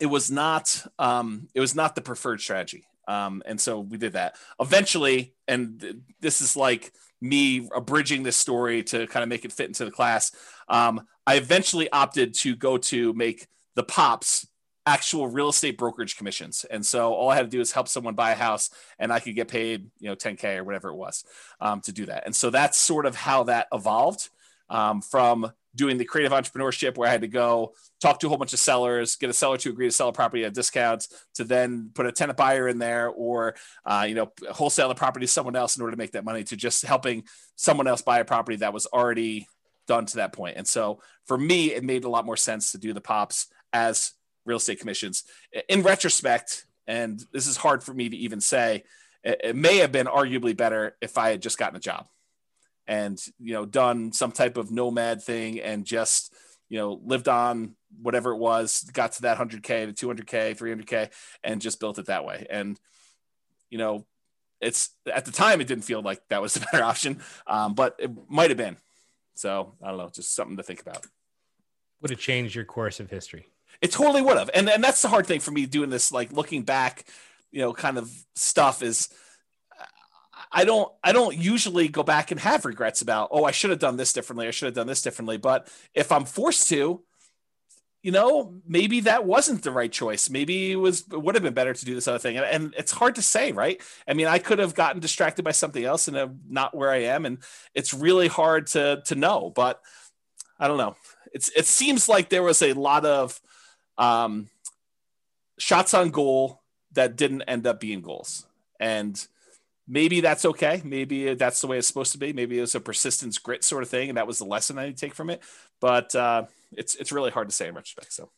it 0.00 0.06
was 0.06 0.30
not 0.30 0.86
um, 0.98 1.48
it 1.54 1.60
was 1.60 1.74
not 1.74 1.94
the 1.94 2.00
preferred 2.00 2.40
strategy. 2.40 2.86
Um, 3.10 3.42
and 3.44 3.60
so 3.60 3.80
we 3.80 3.98
did 3.98 4.12
that. 4.12 4.36
Eventually, 4.60 5.34
and 5.48 6.02
this 6.20 6.40
is 6.40 6.56
like 6.56 6.92
me 7.20 7.68
abridging 7.74 8.22
this 8.22 8.36
story 8.36 8.84
to 8.84 9.06
kind 9.08 9.24
of 9.24 9.28
make 9.28 9.44
it 9.44 9.52
fit 9.52 9.66
into 9.66 9.84
the 9.84 9.90
class. 9.90 10.30
Um, 10.68 11.06
I 11.26 11.34
eventually 11.34 11.90
opted 11.90 12.34
to 12.34 12.54
go 12.54 12.78
to 12.78 13.12
make 13.14 13.48
the 13.74 13.82
pops 13.82 14.46
actual 14.86 15.26
real 15.26 15.48
estate 15.48 15.76
brokerage 15.76 16.16
commissions. 16.16 16.64
And 16.70 16.86
so 16.86 17.12
all 17.12 17.28
I 17.28 17.34
had 17.34 17.50
to 17.50 17.56
do 17.56 17.60
is 17.60 17.72
help 17.72 17.88
someone 17.88 18.14
buy 18.14 18.30
a 18.30 18.36
house 18.36 18.70
and 18.98 19.12
I 19.12 19.18
could 19.18 19.34
get 19.34 19.48
paid, 19.48 19.90
you 19.98 20.08
know, 20.08 20.16
10K 20.16 20.58
or 20.58 20.64
whatever 20.64 20.88
it 20.88 20.96
was 20.96 21.24
um, 21.60 21.80
to 21.82 21.92
do 21.92 22.06
that. 22.06 22.22
And 22.26 22.34
so 22.34 22.50
that's 22.50 22.78
sort 22.78 23.06
of 23.06 23.14
how 23.14 23.44
that 23.44 23.66
evolved 23.72 24.30
um, 24.68 25.02
from 25.02 25.52
doing 25.74 25.98
the 25.98 26.04
creative 26.04 26.32
entrepreneurship 26.32 26.96
where 26.96 27.08
I 27.08 27.12
had 27.12 27.20
to 27.20 27.28
go 27.28 27.74
talk 28.00 28.20
to 28.20 28.26
a 28.26 28.28
whole 28.28 28.38
bunch 28.38 28.52
of 28.52 28.58
sellers, 28.58 29.16
get 29.16 29.30
a 29.30 29.32
seller 29.32 29.56
to 29.58 29.70
agree 29.70 29.86
to 29.86 29.92
sell 29.92 30.08
a 30.08 30.12
property 30.12 30.44
at 30.44 30.54
discounts, 30.54 31.08
to 31.34 31.44
then 31.44 31.90
put 31.94 32.06
a 32.06 32.12
tenant 32.12 32.36
buyer 32.36 32.68
in 32.68 32.78
there, 32.78 33.08
or 33.08 33.54
uh, 33.84 34.04
you 34.08 34.14
know 34.14 34.32
wholesale 34.50 34.88
the 34.88 34.94
property 34.94 35.26
to 35.26 35.32
someone 35.32 35.56
else 35.56 35.76
in 35.76 35.82
order 35.82 35.92
to 35.92 35.98
make 35.98 36.12
that 36.12 36.24
money, 36.24 36.44
to 36.44 36.56
just 36.56 36.82
helping 36.82 37.24
someone 37.56 37.86
else 37.86 38.02
buy 38.02 38.18
a 38.18 38.24
property 38.24 38.56
that 38.56 38.72
was 38.72 38.86
already 38.86 39.46
done 39.86 40.06
to 40.06 40.16
that 40.16 40.32
point. 40.32 40.56
And 40.56 40.66
so 40.66 41.00
for 41.26 41.36
me, 41.36 41.72
it 41.72 41.84
made 41.84 42.04
a 42.04 42.08
lot 42.08 42.26
more 42.26 42.36
sense 42.36 42.72
to 42.72 42.78
do 42.78 42.92
the 42.92 43.00
pops 43.00 43.46
as 43.72 44.12
real 44.44 44.58
estate 44.58 44.80
commissions. 44.80 45.24
In 45.68 45.82
retrospect, 45.82 46.66
and 46.86 47.22
this 47.32 47.46
is 47.46 47.56
hard 47.56 47.82
for 47.82 47.94
me 47.94 48.08
to 48.08 48.16
even 48.16 48.40
say, 48.40 48.84
it, 49.22 49.54
may 49.54 49.78
have 49.78 49.92
been 49.92 50.06
arguably 50.06 50.56
better 50.56 50.96
if 51.00 51.18
I 51.18 51.30
had 51.30 51.42
just 51.42 51.58
gotten 51.58 51.76
a 51.76 51.80
job 51.80 52.06
and 52.90 53.24
you 53.38 53.54
know 53.54 53.64
done 53.64 54.12
some 54.12 54.32
type 54.32 54.56
of 54.56 54.72
nomad 54.72 55.22
thing 55.22 55.60
and 55.60 55.86
just 55.86 56.34
you 56.68 56.76
know 56.76 57.00
lived 57.04 57.28
on 57.28 57.76
whatever 58.02 58.32
it 58.32 58.36
was 58.36 58.82
got 58.92 59.12
to 59.12 59.22
that 59.22 59.38
100k 59.38 59.94
to 59.94 60.08
200k 60.08 60.58
300k 60.58 61.08
and 61.44 61.62
just 61.62 61.78
built 61.78 61.98
it 62.00 62.06
that 62.06 62.24
way. 62.24 62.46
And 62.50 62.78
you 63.70 63.78
know 63.78 64.04
it's 64.60 64.90
at 65.10 65.24
the 65.24 65.30
time 65.30 65.60
it 65.60 65.68
didn't 65.68 65.84
feel 65.84 66.02
like 66.02 66.20
that 66.28 66.42
was 66.42 66.54
the 66.54 66.66
better 66.72 66.84
option 66.84 67.20
um, 67.46 67.74
but 67.74 67.94
it 67.98 68.10
might 68.28 68.50
have 68.50 68.58
been. 68.58 68.76
So 69.34 69.76
i 69.82 69.88
don't 69.88 69.96
know 69.96 70.10
just 70.12 70.34
something 70.34 70.56
to 70.56 70.64
think 70.64 70.82
about. 70.82 71.06
Would 72.02 72.10
have 72.10 72.20
changed 72.20 72.56
your 72.56 72.64
course 72.64 72.98
of 72.98 73.08
history. 73.08 73.46
It 73.80 73.92
totally 73.92 74.20
would 74.20 74.36
have. 74.36 74.50
And 74.52 74.68
and 74.68 74.82
that's 74.82 75.00
the 75.00 75.08
hard 75.08 75.26
thing 75.26 75.38
for 75.38 75.52
me 75.52 75.64
doing 75.64 75.90
this 75.90 76.10
like 76.10 76.32
looking 76.32 76.64
back 76.64 77.04
you 77.52 77.60
know 77.60 77.72
kind 77.72 77.98
of 77.98 78.10
stuff 78.34 78.82
is 78.82 79.08
I 80.52 80.64
don't 80.64 80.90
I 81.02 81.12
don't 81.12 81.36
usually 81.36 81.88
go 81.88 82.02
back 82.02 82.30
and 82.30 82.40
have 82.40 82.64
regrets 82.64 83.02
about, 83.02 83.28
oh, 83.30 83.44
I 83.44 83.52
should 83.52 83.70
have 83.70 83.78
done 83.78 83.96
this 83.96 84.12
differently. 84.12 84.48
I 84.48 84.50
should 84.50 84.66
have 84.66 84.74
done 84.74 84.86
this 84.86 85.02
differently. 85.02 85.36
But 85.36 85.68
if 85.94 86.10
I'm 86.10 86.24
forced 86.24 86.68
to, 86.70 87.02
you 88.02 88.12
know, 88.12 88.54
maybe 88.66 89.00
that 89.00 89.26
wasn't 89.26 89.62
the 89.62 89.70
right 89.70 89.92
choice. 89.92 90.30
Maybe 90.30 90.72
it 90.72 90.76
was 90.76 91.00
it 91.12 91.22
would 91.22 91.34
have 91.34 91.44
been 91.44 91.54
better 91.54 91.74
to 91.74 91.84
do 91.84 91.94
this 91.94 92.08
other 92.08 92.18
thing. 92.18 92.36
And, 92.36 92.46
and 92.46 92.74
it's 92.76 92.92
hard 92.92 93.16
to 93.16 93.22
say, 93.22 93.52
right? 93.52 93.80
I 94.08 94.14
mean, 94.14 94.26
I 94.26 94.38
could 94.38 94.58
have 94.58 94.74
gotten 94.74 95.00
distracted 95.00 95.44
by 95.44 95.52
something 95.52 95.84
else 95.84 96.08
and 96.08 96.16
I'm 96.16 96.40
not 96.48 96.74
where 96.74 96.90
I 96.90 97.02
am. 97.04 97.26
And 97.26 97.38
it's 97.74 97.94
really 97.94 98.28
hard 98.28 98.66
to 98.68 99.02
to 99.06 99.14
know. 99.14 99.52
But 99.54 99.80
I 100.58 100.66
don't 100.66 100.78
know. 100.78 100.96
It's 101.32 101.50
it 101.50 101.66
seems 101.66 102.08
like 102.08 102.28
there 102.28 102.42
was 102.42 102.62
a 102.62 102.72
lot 102.72 103.04
of 103.04 103.40
um, 103.98 104.48
shots 105.58 105.94
on 105.94 106.10
goal 106.10 106.62
that 106.92 107.16
didn't 107.16 107.42
end 107.42 107.66
up 107.66 107.78
being 107.78 108.00
goals. 108.00 108.46
And 108.80 109.24
maybe 109.90 110.20
that's 110.20 110.44
okay. 110.44 110.80
Maybe 110.84 111.34
that's 111.34 111.60
the 111.60 111.66
way 111.66 111.76
it's 111.76 111.88
supposed 111.88 112.12
to 112.12 112.18
be. 112.18 112.32
Maybe 112.32 112.58
it's 112.60 112.74
a 112.74 112.80
persistence 112.80 113.36
grit 113.38 113.64
sort 113.64 113.82
of 113.82 113.88
thing, 113.88 114.08
and 114.08 114.16
that 114.16 114.26
was 114.26 114.38
the 114.38 114.44
lesson 114.44 114.78
I 114.78 114.92
take 114.92 115.14
from 115.14 115.28
it. 115.28 115.42
But 115.80 116.14
uh, 116.14 116.44
it's 116.72 116.94
it's 116.94 117.12
really 117.12 117.30
hard 117.30 117.48
to 117.48 117.54
say 117.54 117.68
in 117.68 117.74
retrospect. 117.74 118.12
So, 118.12 118.30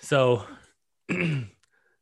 so 0.00 0.44
the 1.08 1.46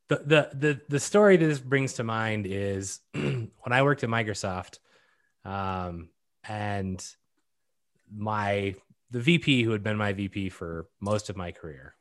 the 0.09 0.51
the 0.53 0.81
the 0.89 1.01
story 1.01 1.37
that 1.37 1.47
this 1.47 1.61
brings 1.61 1.95
to 1.95 2.05
mind 2.05 2.47
is 2.47 3.01
when 3.13 3.51
I 3.71 3.83
worked 3.83 4.03
at 4.03 4.11
Microsoft, 4.11 4.79
um, 5.45 6.11
and 6.47 7.03
my 8.13 8.75
the 9.13 9.21
VP 9.21 9.63
who 9.63 9.71
had 9.71 9.83
been 9.83 9.97
my 9.97 10.13
VP 10.13 10.51
for 10.51 10.87
most 11.01 11.31
of 11.31 11.37
my 11.37 11.53
career. 11.53 11.95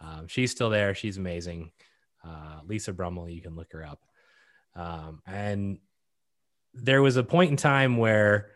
Um, 0.00 0.28
she's 0.28 0.50
still 0.50 0.70
there. 0.70 0.94
She's 0.94 1.16
amazing. 1.16 1.72
Uh, 2.22 2.60
Lisa 2.66 2.92
Brummel, 2.92 3.28
you 3.28 3.40
can 3.40 3.54
look 3.54 3.72
her 3.72 3.84
up. 3.84 4.00
Um, 4.74 5.22
and 5.26 5.78
there 6.74 7.02
was 7.02 7.16
a 7.16 7.24
point 7.24 7.50
in 7.50 7.56
time 7.56 7.96
where 7.96 8.50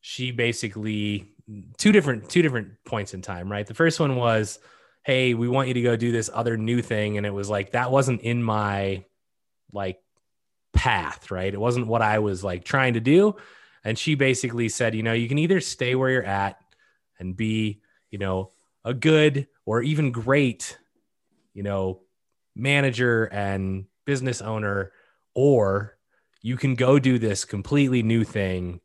she 0.00 0.30
basically 0.30 1.32
two 1.78 1.92
different 1.92 2.28
two 2.28 2.42
different 2.42 2.72
points 2.84 3.14
in 3.14 3.22
time, 3.22 3.50
right? 3.50 3.66
The 3.66 3.74
first 3.74 4.00
one 4.00 4.16
was, 4.16 4.58
"Hey, 5.02 5.34
we 5.34 5.48
want 5.48 5.68
you 5.68 5.74
to 5.74 5.82
go 5.82 5.96
do 5.96 6.12
this 6.12 6.30
other 6.32 6.56
new 6.56 6.82
thing," 6.82 7.16
and 7.16 7.26
it 7.26 7.32
was 7.32 7.48
like 7.50 7.72
that 7.72 7.90
wasn't 7.90 8.20
in 8.22 8.42
my 8.42 9.04
like 9.72 10.00
path, 10.72 11.30
right? 11.30 11.52
It 11.52 11.60
wasn't 11.60 11.86
what 11.86 12.02
I 12.02 12.18
was 12.18 12.44
like 12.44 12.64
trying 12.64 12.94
to 12.94 13.00
do. 13.00 13.36
And 13.84 13.98
she 13.98 14.14
basically 14.14 14.68
said, 14.68 14.94
you 14.94 15.02
know, 15.02 15.12
you 15.12 15.28
can 15.28 15.38
either 15.38 15.60
stay 15.60 15.94
where 15.94 16.10
you're 16.10 16.22
at 16.24 16.58
and 17.18 17.36
be, 17.36 17.82
you 18.10 18.18
know, 18.18 18.52
a 18.84 18.94
good 18.94 19.46
or 19.66 19.82
even 19.82 20.10
great, 20.10 20.78
you 21.52 21.62
know, 21.62 22.00
manager 22.54 23.24
and 23.26 23.86
business 24.04 24.40
owner, 24.40 24.92
or 25.34 25.93
you 26.44 26.58
can 26.58 26.74
go 26.74 26.98
do 26.98 27.18
this 27.18 27.46
completely 27.46 28.02
new 28.02 28.22
thing. 28.22 28.80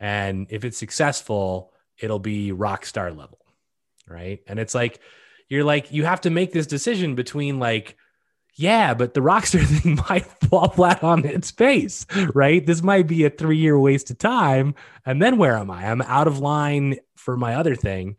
And 0.00 0.46
if 0.48 0.64
it's 0.64 0.78
successful, 0.78 1.70
it'll 1.98 2.18
be 2.18 2.50
rock 2.50 2.86
star 2.86 3.10
level. 3.10 3.38
Right. 4.08 4.40
And 4.46 4.58
it's 4.58 4.74
like, 4.74 5.00
you're 5.50 5.64
like, 5.64 5.92
you 5.92 6.06
have 6.06 6.22
to 6.22 6.30
make 6.30 6.52
this 6.52 6.66
decision 6.66 7.14
between 7.14 7.58
like, 7.58 7.98
yeah, 8.54 8.94
but 8.94 9.12
the 9.12 9.20
rockstar 9.20 9.66
thing 9.82 9.96
might 10.08 10.24
fall 10.48 10.70
flat 10.70 11.04
on 11.04 11.26
its 11.26 11.50
face, 11.50 12.06
right? 12.32 12.64
This 12.64 12.82
might 12.82 13.06
be 13.06 13.24
a 13.24 13.30
three 13.30 13.58
year 13.58 13.78
waste 13.78 14.10
of 14.10 14.16
time. 14.18 14.74
And 15.04 15.20
then 15.20 15.36
where 15.36 15.58
am 15.58 15.70
I? 15.70 15.90
I'm 15.90 16.00
out 16.00 16.26
of 16.26 16.38
line 16.38 16.96
for 17.16 17.36
my 17.36 17.56
other 17.56 17.76
thing, 17.76 18.16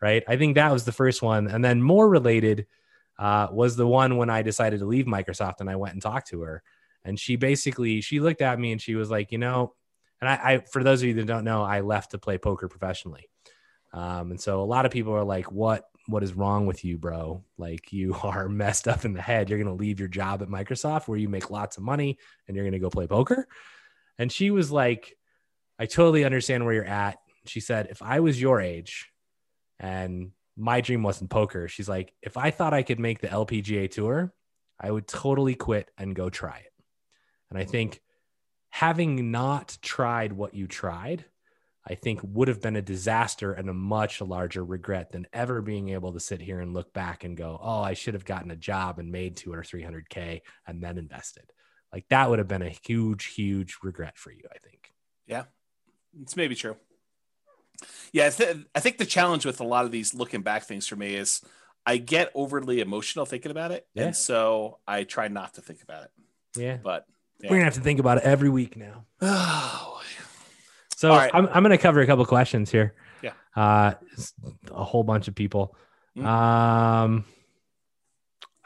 right? 0.00 0.22
I 0.28 0.36
think 0.36 0.54
that 0.54 0.72
was 0.72 0.84
the 0.84 0.92
first 0.92 1.22
one. 1.22 1.48
And 1.48 1.64
then 1.64 1.82
more 1.82 2.08
related 2.08 2.68
uh, 3.18 3.48
was 3.50 3.74
the 3.74 3.86
one 3.86 4.16
when 4.16 4.30
I 4.30 4.42
decided 4.42 4.78
to 4.78 4.86
leave 4.86 5.06
Microsoft 5.06 5.58
and 5.58 5.68
I 5.68 5.74
went 5.74 5.94
and 5.94 6.02
talked 6.02 6.28
to 6.28 6.42
her. 6.42 6.62
And 7.08 7.18
she 7.18 7.36
basically, 7.36 8.02
she 8.02 8.20
looked 8.20 8.42
at 8.42 8.60
me 8.60 8.70
and 8.70 8.80
she 8.80 8.94
was 8.94 9.10
like, 9.10 9.32
you 9.32 9.38
know, 9.38 9.72
and 10.20 10.28
I, 10.28 10.34
I 10.34 10.58
for 10.58 10.84
those 10.84 11.00
of 11.00 11.08
you 11.08 11.14
that 11.14 11.26
don't 11.26 11.44
know, 11.44 11.62
I 11.62 11.80
left 11.80 12.10
to 12.10 12.18
play 12.18 12.36
poker 12.36 12.68
professionally. 12.68 13.30
Um, 13.94 14.32
and 14.32 14.38
so 14.38 14.60
a 14.60 14.64
lot 14.64 14.84
of 14.84 14.92
people 14.92 15.14
are 15.14 15.24
like, 15.24 15.50
what 15.50 15.84
what 16.06 16.22
is 16.22 16.34
wrong 16.34 16.66
with 16.66 16.84
you, 16.84 16.98
bro? 16.98 17.44
Like 17.56 17.94
you 17.94 18.14
are 18.22 18.46
messed 18.48 18.88
up 18.88 19.06
in 19.06 19.14
the 19.14 19.22
head. 19.22 19.48
You're 19.48 19.58
going 19.58 19.74
to 19.74 19.82
leave 19.82 19.98
your 19.98 20.08
job 20.08 20.42
at 20.42 20.48
Microsoft 20.48 21.08
where 21.08 21.18
you 21.18 21.30
make 21.30 21.50
lots 21.50 21.78
of 21.78 21.82
money 21.82 22.18
and 22.46 22.54
you're 22.54 22.64
going 22.64 22.72
to 22.72 22.78
go 22.78 22.90
play 22.90 23.06
poker. 23.06 23.48
And 24.18 24.30
she 24.30 24.50
was 24.50 24.70
like, 24.70 25.16
I 25.78 25.86
totally 25.86 26.24
understand 26.24 26.66
where 26.66 26.74
you're 26.74 26.84
at. 26.84 27.18
She 27.46 27.60
said, 27.60 27.86
if 27.90 28.02
I 28.02 28.20
was 28.20 28.38
your 28.38 28.60
age 28.60 29.08
and 29.80 30.32
my 30.58 30.82
dream 30.82 31.02
wasn't 31.02 31.30
poker, 31.30 31.68
she's 31.68 31.88
like, 31.88 32.12
if 32.22 32.36
I 32.36 32.50
thought 32.50 32.74
I 32.74 32.82
could 32.82 33.00
make 33.00 33.20
the 33.20 33.28
LPGA 33.28 33.90
tour, 33.90 34.34
I 34.78 34.90
would 34.90 35.06
totally 35.06 35.54
quit 35.54 35.90
and 35.96 36.14
go 36.14 36.28
try 36.28 36.58
it. 36.58 36.72
And 37.50 37.58
I 37.58 37.64
think 37.64 38.00
having 38.70 39.30
not 39.30 39.78
tried 39.82 40.32
what 40.32 40.54
you 40.54 40.66
tried 40.66 41.24
I 41.88 41.94
think 41.94 42.20
would 42.22 42.48
have 42.48 42.60
been 42.60 42.76
a 42.76 42.82
disaster 42.82 43.52
and 43.54 43.70
a 43.70 43.74
much 43.74 44.20
larger 44.20 44.62
regret 44.62 45.10
than 45.10 45.26
ever 45.32 45.62
being 45.62 45.88
able 45.88 46.12
to 46.12 46.20
sit 46.20 46.40
here 46.40 46.60
and 46.60 46.74
look 46.74 46.92
back 46.92 47.24
and 47.24 47.36
go, 47.36 47.58
oh, 47.60 47.80
I 47.80 47.94
should 47.94 48.12
have 48.12 48.26
gotten 48.26 48.50
a 48.50 48.56
job 48.56 48.98
and 48.98 49.10
made 49.10 49.36
two 49.36 49.54
or 49.54 49.62
300K 49.62 50.42
and 50.66 50.82
then 50.82 50.98
invested. 50.98 51.50
Like 51.90 52.04
that 52.10 52.28
would 52.28 52.40
have 52.40 52.48
been 52.48 52.62
a 52.62 52.76
huge, 52.86 53.26
huge 53.26 53.78
regret 53.82 54.18
for 54.18 54.30
you, 54.30 54.42
I 54.54 54.58
think. 54.58 54.92
Yeah, 55.26 55.44
it's 56.20 56.36
maybe 56.36 56.54
true. 56.54 56.76
Yeah, 58.12 58.26
I, 58.26 58.30
th- 58.30 58.56
I 58.74 58.80
think 58.80 58.98
the 58.98 59.06
challenge 59.06 59.46
with 59.46 59.60
a 59.60 59.64
lot 59.64 59.86
of 59.86 59.90
these 59.90 60.12
looking 60.12 60.42
back 60.42 60.64
things 60.64 60.86
for 60.86 60.96
me 60.96 61.14
is 61.14 61.40
I 61.86 61.96
get 61.96 62.30
overly 62.34 62.80
emotional 62.80 63.24
thinking 63.24 63.50
about 63.50 63.70
it. 63.70 63.86
Yeah. 63.94 64.06
And 64.06 64.16
so 64.16 64.78
I 64.86 65.04
try 65.04 65.28
not 65.28 65.54
to 65.54 65.62
think 65.62 65.82
about 65.82 66.04
it. 66.04 66.10
Yeah. 66.54 66.76
But 66.82 67.06
yeah. 67.40 67.50
we're 67.50 67.56
going 67.56 67.60
to 67.60 67.64
have 67.66 67.74
to 67.74 67.80
think 67.80 68.00
about 68.00 68.18
it 68.18 68.24
every 68.24 68.48
week 68.48 68.76
now. 68.76 69.04
Oh, 69.20 69.98
so 70.98 71.10
right. 71.10 71.30
I'm, 71.32 71.46
I'm 71.46 71.62
going 71.62 71.70
to 71.70 71.78
cover 71.78 72.00
a 72.00 72.06
couple 72.06 72.26
questions 72.26 72.72
here. 72.72 72.92
Yeah. 73.22 73.30
Uh, 73.54 73.94
a 74.72 74.82
whole 74.82 75.04
bunch 75.04 75.28
of 75.28 75.36
people. 75.36 75.76
Mm-hmm. 76.16 76.26
Um, 76.26 77.24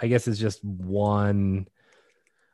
I 0.01 0.07
guess 0.07 0.27
it's 0.27 0.39
just 0.39 0.64
one. 0.64 1.68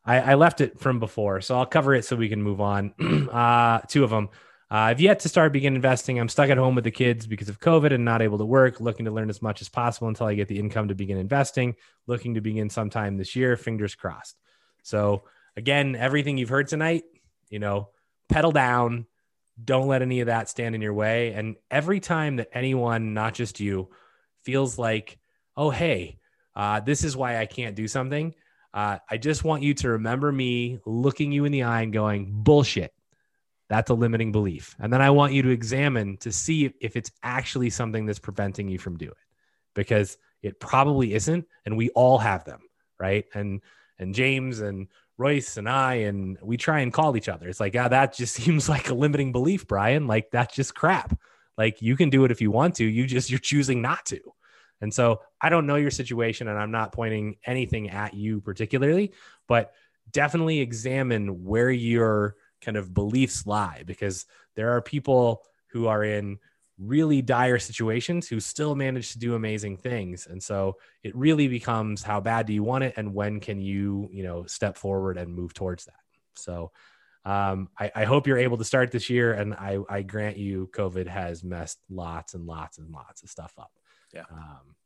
I, 0.04 0.32
I 0.32 0.34
left 0.34 0.60
it 0.60 0.80
from 0.80 0.98
before, 0.98 1.40
so 1.42 1.56
I'll 1.56 1.64
cover 1.64 1.94
it 1.94 2.04
so 2.04 2.16
we 2.16 2.28
can 2.28 2.42
move 2.42 2.60
on. 2.60 2.92
uh, 3.32 3.78
two 3.86 4.02
of 4.02 4.10
them. 4.10 4.30
Uh, 4.68 4.90
I've 4.90 5.00
yet 5.00 5.20
to 5.20 5.28
start 5.28 5.52
begin 5.52 5.76
investing. 5.76 6.18
I'm 6.18 6.28
stuck 6.28 6.50
at 6.50 6.58
home 6.58 6.74
with 6.74 6.82
the 6.82 6.90
kids 6.90 7.28
because 7.28 7.48
of 7.48 7.60
COVID 7.60 7.92
and 7.92 8.04
not 8.04 8.20
able 8.20 8.38
to 8.38 8.44
work. 8.44 8.80
Looking 8.80 9.04
to 9.04 9.12
learn 9.12 9.30
as 9.30 9.40
much 9.40 9.60
as 9.60 9.68
possible 9.68 10.08
until 10.08 10.26
I 10.26 10.34
get 10.34 10.48
the 10.48 10.58
income 10.58 10.88
to 10.88 10.96
begin 10.96 11.18
investing. 11.18 11.76
Looking 12.08 12.34
to 12.34 12.40
begin 12.40 12.68
sometime 12.68 13.16
this 13.16 13.36
year. 13.36 13.56
Fingers 13.56 13.94
crossed. 13.94 14.36
So 14.82 15.22
again, 15.58 15.96
everything 15.96 16.38
you've 16.38 16.48
heard 16.48 16.68
tonight, 16.68 17.02
you 17.50 17.58
know, 17.58 17.88
pedal 18.28 18.52
down, 18.52 19.06
don't 19.62 19.88
let 19.88 20.02
any 20.02 20.20
of 20.20 20.26
that 20.28 20.48
stand 20.48 20.76
in 20.76 20.80
your 20.80 20.94
way. 20.94 21.32
And 21.32 21.56
every 21.68 21.98
time 21.98 22.36
that 22.36 22.48
anyone, 22.52 23.12
not 23.12 23.34
just 23.34 23.58
you, 23.58 23.88
feels 24.42 24.78
like, 24.78 25.18
oh, 25.56 25.70
hey, 25.70 26.20
uh, 26.54 26.78
this 26.80 27.02
is 27.02 27.16
why 27.16 27.38
I 27.38 27.46
can't 27.46 27.74
do 27.74 27.88
something, 27.88 28.34
uh, 28.72 28.98
I 29.10 29.16
just 29.16 29.42
want 29.42 29.64
you 29.64 29.74
to 29.74 29.90
remember 29.90 30.30
me 30.30 30.78
looking 30.86 31.32
you 31.32 31.44
in 31.44 31.50
the 31.50 31.64
eye 31.64 31.82
and 31.82 31.92
going, 31.92 32.28
bullshit. 32.30 32.94
That's 33.68 33.90
a 33.90 33.94
limiting 33.94 34.30
belief. 34.30 34.76
And 34.78 34.92
then 34.92 35.02
I 35.02 35.10
want 35.10 35.32
you 35.32 35.42
to 35.42 35.50
examine 35.50 36.18
to 36.18 36.30
see 36.30 36.72
if, 36.80 36.96
it's 36.96 37.10
actually 37.22 37.70
something 37.70 38.06
that's 38.06 38.20
preventing 38.20 38.68
you 38.68 38.78
from 38.78 38.96
doing 38.96 39.10
it 39.10 39.74
because 39.74 40.18
it 40.40 40.60
probably 40.60 41.14
isn't. 41.14 41.46
And 41.66 41.76
we 41.76 41.90
all 41.90 42.18
have 42.18 42.44
them. 42.44 42.60
Right. 42.98 43.26
And, 43.34 43.60
and 43.98 44.14
James 44.14 44.60
and 44.60 44.86
Royce 45.18 45.56
and 45.56 45.68
I, 45.68 45.94
and 45.94 46.38
we 46.40 46.56
try 46.56 46.80
and 46.80 46.92
call 46.92 47.16
each 47.16 47.28
other. 47.28 47.48
It's 47.48 47.60
like, 47.60 47.76
ah, 47.76 47.88
that 47.88 48.14
just 48.14 48.34
seems 48.42 48.68
like 48.68 48.88
a 48.88 48.94
limiting 48.94 49.32
belief, 49.32 49.66
Brian. 49.66 50.06
Like 50.06 50.30
that's 50.30 50.54
just 50.54 50.74
crap. 50.74 51.18
Like 51.58 51.82
you 51.82 51.96
can 51.96 52.08
do 52.08 52.24
it 52.24 52.30
if 52.30 52.40
you 52.40 52.50
want 52.50 52.76
to. 52.76 52.84
You 52.84 53.06
just 53.06 53.28
you're 53.28 53.38
choosing 53.38 53.82
not 53.82 54.06
to. 54.06 54.20
And 54.80 54.94
so 54.94 55.22
I 55.40 55.48
don't 55.48 55.66
know 55.66 55.74
your 55.74 55.90
situation, 55.90 56.46
and 56.46 56.56
I'm 56.56 56.70
not 56.70 56.92
pointing 56.92 57.36
anything 57.44 57.90
at 57.90 58.14
you 58.14 58.40
particularly, 58.40 59.12
but 59.48 59.72
definitely 60.12 60.60
examine 60.60 61.44
where 61.44 61.70
your 61.70 62.36
kind 62.60 62.76
of 62.76 62.94
beliefs 62.94 63.46
lie 63.46 63.82
because 63.86 64.26
there 64.54 64.70
are 64.76 64.80
people 64.80 65.42
who 65.68 65.88
are 65.88 66.02
in 66.04 66.38
really 66.78 67.20
dire 67.22 67.58
situations 67.58 68.28
who 68.28 68.38
still 68.40 68.74
manage 68.74 69.12
to 69.12 69.18
do 69.18 69.34
amazing 69.34 69.76
things. 69.76 70.26
And 70.26 70.42
so 70.42 70.76
it 71.02 71.14
really 71.16 71.48
becomes 71.48 72.02
how 72.02 72.20
bad 72.20 72.46
do 72.46 72.52
you 72.52 72.62
want 72.62 72.84
it 72.84 72.94
and 72.96 73.14
when 73.14 73.40
can 73.40 73.60
you 73.60 74.08
you 74.12 74.22
know 74.22 74.44
step 74.46 74.76
forward 74.76 75.18
and 75.18 75.34
move 75.34 75.54
towards 75.54 75.86
that. 75.86 76.00
So 76.34 76.70
um, 77.24 77.68
I, 77.78 77.90
I, 77.94 78.04
hope 78.04 78.26
you're 78.26 78.38
able 78.38 78.58
to 78.58 78.64
start 78.64 78.92
this 78.92 79.10
year 79.10 79.32
and 79.32 79.52
I, 79.52 79.78
I 79.90 80.02
grant 80.02 80.38
you 80.38 80.70
covid 80.72 81.08
has 81.08 81.42
messed 81.42 81.78
lots 81.90 82.34
and 82.34 82.46
lots 82.46 82.78
and 82.78 82.90
lots 82.90 83.22
of 83.22 83.28
stuff 83.28 83.52
up. 83.58 83.72
Yeah. 84.14 84.22
Um, 84.30 84.76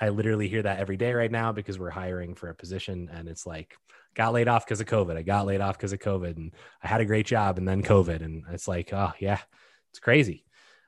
i 0.00 0.08
literally 0.08 0.48
hear 0.48 0.62
that 0.62 0.78
every 0.78 0.96
day 0.96 1.12
right 1.12 1.32
now 1.32 1.50
because 1.50 1.78
we're 1.78 1.90
hiring 1.90 2.36
for 2.36 2.48
a 2.48 2.54
position 2.54 3.10
and 3.12 3.28
it's 3.28 3.44
like 3.44 3.76
got 4.14 4.32
laid 4.32 4.46
off 4.46 4.64
because 4.64 4.80
of 4.80 4.86
covid. 4.86 5.16
I 5.16 5.22
got 5.22 5.46
laid 5.46 5.60
off 5.60 5.76
because 5.76 5.92
of 5.92 5.98
covid 5.98 6.36
and 6.36 6.54
i 6.82 6.86
had 6.86 7.00
a 7.00 7.04
great 7.04 7.26
job 7.26 7.58
and 7.58 7.66
then 7.66 7.82
covid 7.82 8.22
and 8.22 8.44
it's 8.52 8.68
like 8.68 8.92
oh 8.92 9.12
yeah 9.18 9.40
it's 9.90 9.98
crazy 9.98 10.44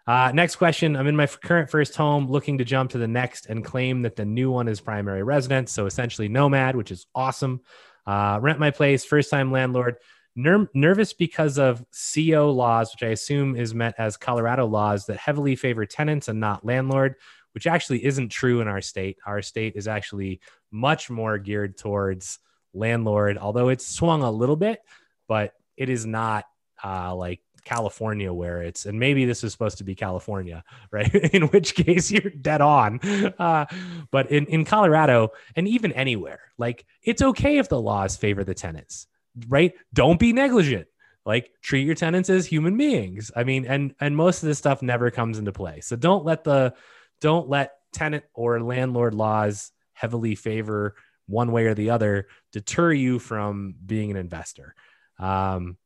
uh, 0.06 0.32
next 0.34 0.56
question. 0.56 0.96
I'm 0.96 1.06
in 1.06 1.16
my 1.16 1.26
current 1.26 1.70
first 1.70 1.96
home 1.96 2.26
looking 2.26 2.58
to 2.58 2.64
jump 2.64 2.90
to 2.92 2.98
the 2.98 3.08
next 3.08 3.46
and 3.46 3.64
claim 3.64 4.02
that 4.02 4.16
the 4.16 4.24
new 4.24 4.50
one 4.50 4.68
is 4.68 4.80
primary 4.80 5.22
residence. 5.22 5.72
So 5.72 5.86
essentially 5.86 6.28
nomad, 6.28 6.76
which 6.76 6.90
is 6.90 7.06
awesome. 7.14 7.60
Uh, 8.06 8.38
rent 8.40 8.58
my 8.58 8.70
place, 8.70 9.04
first 9.04 9.30
time 9.30 9.52
landlord. 9.52 9.96
Ner- 10.36 10.70
nervous 10.74 11.12
because 11.12 11.58
of 11.58 11.84
CO 11.92 12.50
laws, 12.50 12.92
which 12.92 13.02
I 13.02 13.12
assume 13.12 13.56
is 13.56 13.74
meant 13.74 13.96
as 13.98 14.16
Colorado 14.16 14.66
laws 14.66 15.06
that 15.06 15.18
heavily 15.18 15.56
favor 15.56 15.86
tenants 15.86 16.28
and 16.28 16.40
not 16.40 16.64
landlord, 16.64 17.16
which 17.52 17.66
actually 17.66 18.04
isn't 18.04 18.30
true 18.30 18.60
in 18.60 18.68
our 18.68 18.80
state. 18.80 19.18
Our 19.26 19.42
state 19.42 19.74
is 19.76 19.88
actually 19.88 20.40
much 20.70 21.10
more 21.10 21.38
geared 21.38 21.76
towards 21.76 22.38
landlord, 22.72 23.38
although 23.38 23.68
it's 23.68 23.86
swung 23.86 24.22
a 24.22 24.30
little 24.30 24.56
bit, 24.56 24.80
but 25.28 25.54
it 25.76 25.88
is 25.88 26.06
not 26.06 26.46
uh, 26.82 27.14
like 27.14 27.40
California 27.64 28.32
where 28.32 28.62
it's, 28.62 28.86
and 28.86 28.98
maybe 28.98 29.24
this 29.24 29.44
is 29.44 29.52
supposed 29.52 29.78
to 29.78 29.84
be 29.84 29.94
California, 29.94 30.64
right? 30.90 31.14
in 31.14 31.44
which 31.48 31.74
case 31.74 32.10
you're 32.10 32.30
dead 32.30 32.60
on. 32.60 33.00
Uh, 33.38 33.66
but 34.10 34.30
in, 34.30 34.46
in 34.46 34.64
Colorado 34.64 35.30
and 35.56 35.66
even 35.68 35.92
anywhere, 35.92 36.40
like 36.58 36.84
it's 37.02 37.22
okay 37.22 37.58
if 37.58 37.68
the 37.68 37.80
laws 37.80 38.16
favor 38.16 38.44
the 38.44 38.54
tenants, 38.54 39.06
right? 39.48 39.72
Don't 39.92 40.18
be 40.18 40.32
negligent. 40.32 40.86
Like 41.26 41.50
treat 41.62 41.86
your 41.86 41.94
tenants 41.94 42.30
as 42.30 42.46
human 42.46 42.76
beings. 42.76 43.30
I 43.36 43.44
mean, 43.44 43.66
and 43.66 43.94
and 44.00 44.16
most 44.16 44.42
of 44.42 44.48
this 44.48 44.58
stuff 44.58 44.80
never 44.80 45.10
comes 45.10 45.38
into 45.38 45.52
play. 45.52 45.80
So 45.80 45.94
don't 45.94 46.24
let 46.24 46.44
the 46.44 46.74
don't 47.20 47.48
let 47.48 47.74
tenant 47.92 48.24
or 48.34 48.60
landlord 48.60 49.14
laws 49.14 49.70
heavily 49.92 50.34
favor 50.34 50.94
one 51.26 51.52
way 51.52 51.66
or 51.66 51.74
the 51.74 51.90
other 51.90 52.26
deter 52.52 52.92
you 52.92 53.18
from 53.18 53.74
being 53.84 54.10
an 54.10 54.16
investor. 54.16 54.74
Um, 55.18 55.76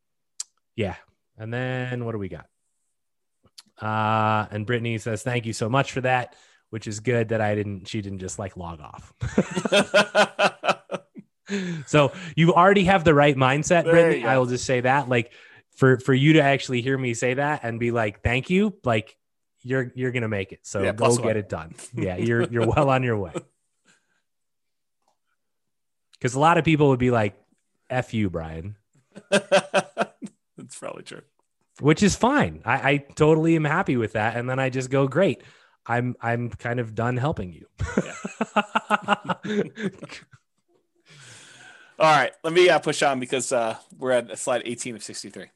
yeah. 0.77 0.97
And 1.39 1.53
then 1.53 2.05
what 2.05 2.13
do 2.13 2.19
we 2.19 2.29
got? 2.29 2.47
Uh, 3.81 4.47
and 4.51 4.67
Brittany 4.67 4.99
says, 4.99 5.23
thank 5.23 5.47
you 5.47 5.53
so 5.53 5.69
much 5.69 5.93
for 5.93 6.01
that, 6.03 6.37
which 6.71 6.87
is 6.87 7.01
good 7.01 7.31
that 7.31 7.41
I 7.41 7.55
didn't, 7.55 7.89
she 7.89 8.01
didn't 8.03 8.21
just 8.21 8.39
like 8.39 8.57
log 8.57 8.81
off. 8.81 9.13
so 11.87 12.13
you 12.37 12.55
already 12.55 12.85
have 12.85 13.05
the 13.05 13.15
right 13.15 13.37
mindset, 13.37 13.85
Brittany. 13.85 14.25
I 14.25 14.39
will 14.39 14.47
just 14.47 14.65
say 14.65 14.81
that 14.83 15.09
like 15.09 15.33
for, 15.77 15.99
for 15.99 16.15
you 16.15 16.35
to 16.35 16.43
actually 16.43 16.83
hear 16.83 16.97
me 16.97 17.15
say 17.15 17.35
that 17.35 17.65
and 17.65 17.81
be 17.81 17.91
like, 17.91 18.23
thank 18.23 18.49
you, 18.49 18.77
like 18.85 19.17
you're, 19.63 19.91
you're 19.97 20.13
going 20.13 20.23
to 20.23 20.29
make 20.29 20.53
it. 20.53 20.61
So 20.63 20.83
yeah, 20.83 20.93
go 20.93 21.17
get 21.17 21.37
it 21.37 21.49
done. 21.49 21.75
Yeah. 21.95 22.17
You're, 22.17 22.43
you're 22.45 22.67
well 22.67 22.91
on 22.91 23.03
your 23.03 23.17
way. 23.17 23.33
Cause 26.21 26.35
a 26.35 26.41
lot 26.41 26.57
of 26.59 26.65
people 26.65 26.89
would 26.89 27.01
be 27.01 27.11
like, 27.11 27.35
F 27.91 28.15
you, 28.15 28.31
Brian. 28.31 28.77
That's 30.65 30.79
probably 30.79 31.03
true. 31.03 31.21
Which 31.81 32.03
is 32.03 32.17
fine. 32.17 32.63
I, 32.65 32.91
I 32.91 32.97
totally 32.97 33.57
am 33.57 33.65
happy 33.65 33.97
with 33.97 34.13
that. 34.13 34.37
And 34.37 34.49
then 34.49 34.59
I 34.59 34.71
just 34.71 34.91
go, 34.91 35.07
great. 35.07 35.43
I'm 35.87 36.17
I'm 36.21 36.49
kind 36.49 36.81
of 36.81 36.95
done 36.95 37.19
helping 37.19 37.53
you. 37.53 37.67
All 41.99 42.11
right, 42.11 42.33
let 42.43 42.53
me 42.53 42.69
uh, 42.69 42.79
push 42.79 43.03
on 43.03 43.21
because 43.21 43.53
uh, 43.53 43.77
we're 43.99 44.13
at 44.13 44.39
slide 44.39 44.63
18 44.65 44.97
of 44.97 45.03
63. 45.03 45.47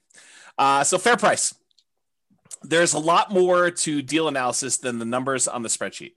Uh, 0.57 0.85
so 0.85 0.99
fair 0.99 1.17
price. 1.17 1.55
There's 2.63 2.93
a 2.93 2.99
lot 2.99 3.33
more 3.33 3.71
to 3.71 4.03
deal 4.03 4.29
analysis 4.29 4.77
than 4.77 4.99
the 4.99 5.05
numbers 5.05 5.49
on 5.49 5.63
the 5.63 5.69
spreadsheet. 5.69 6.13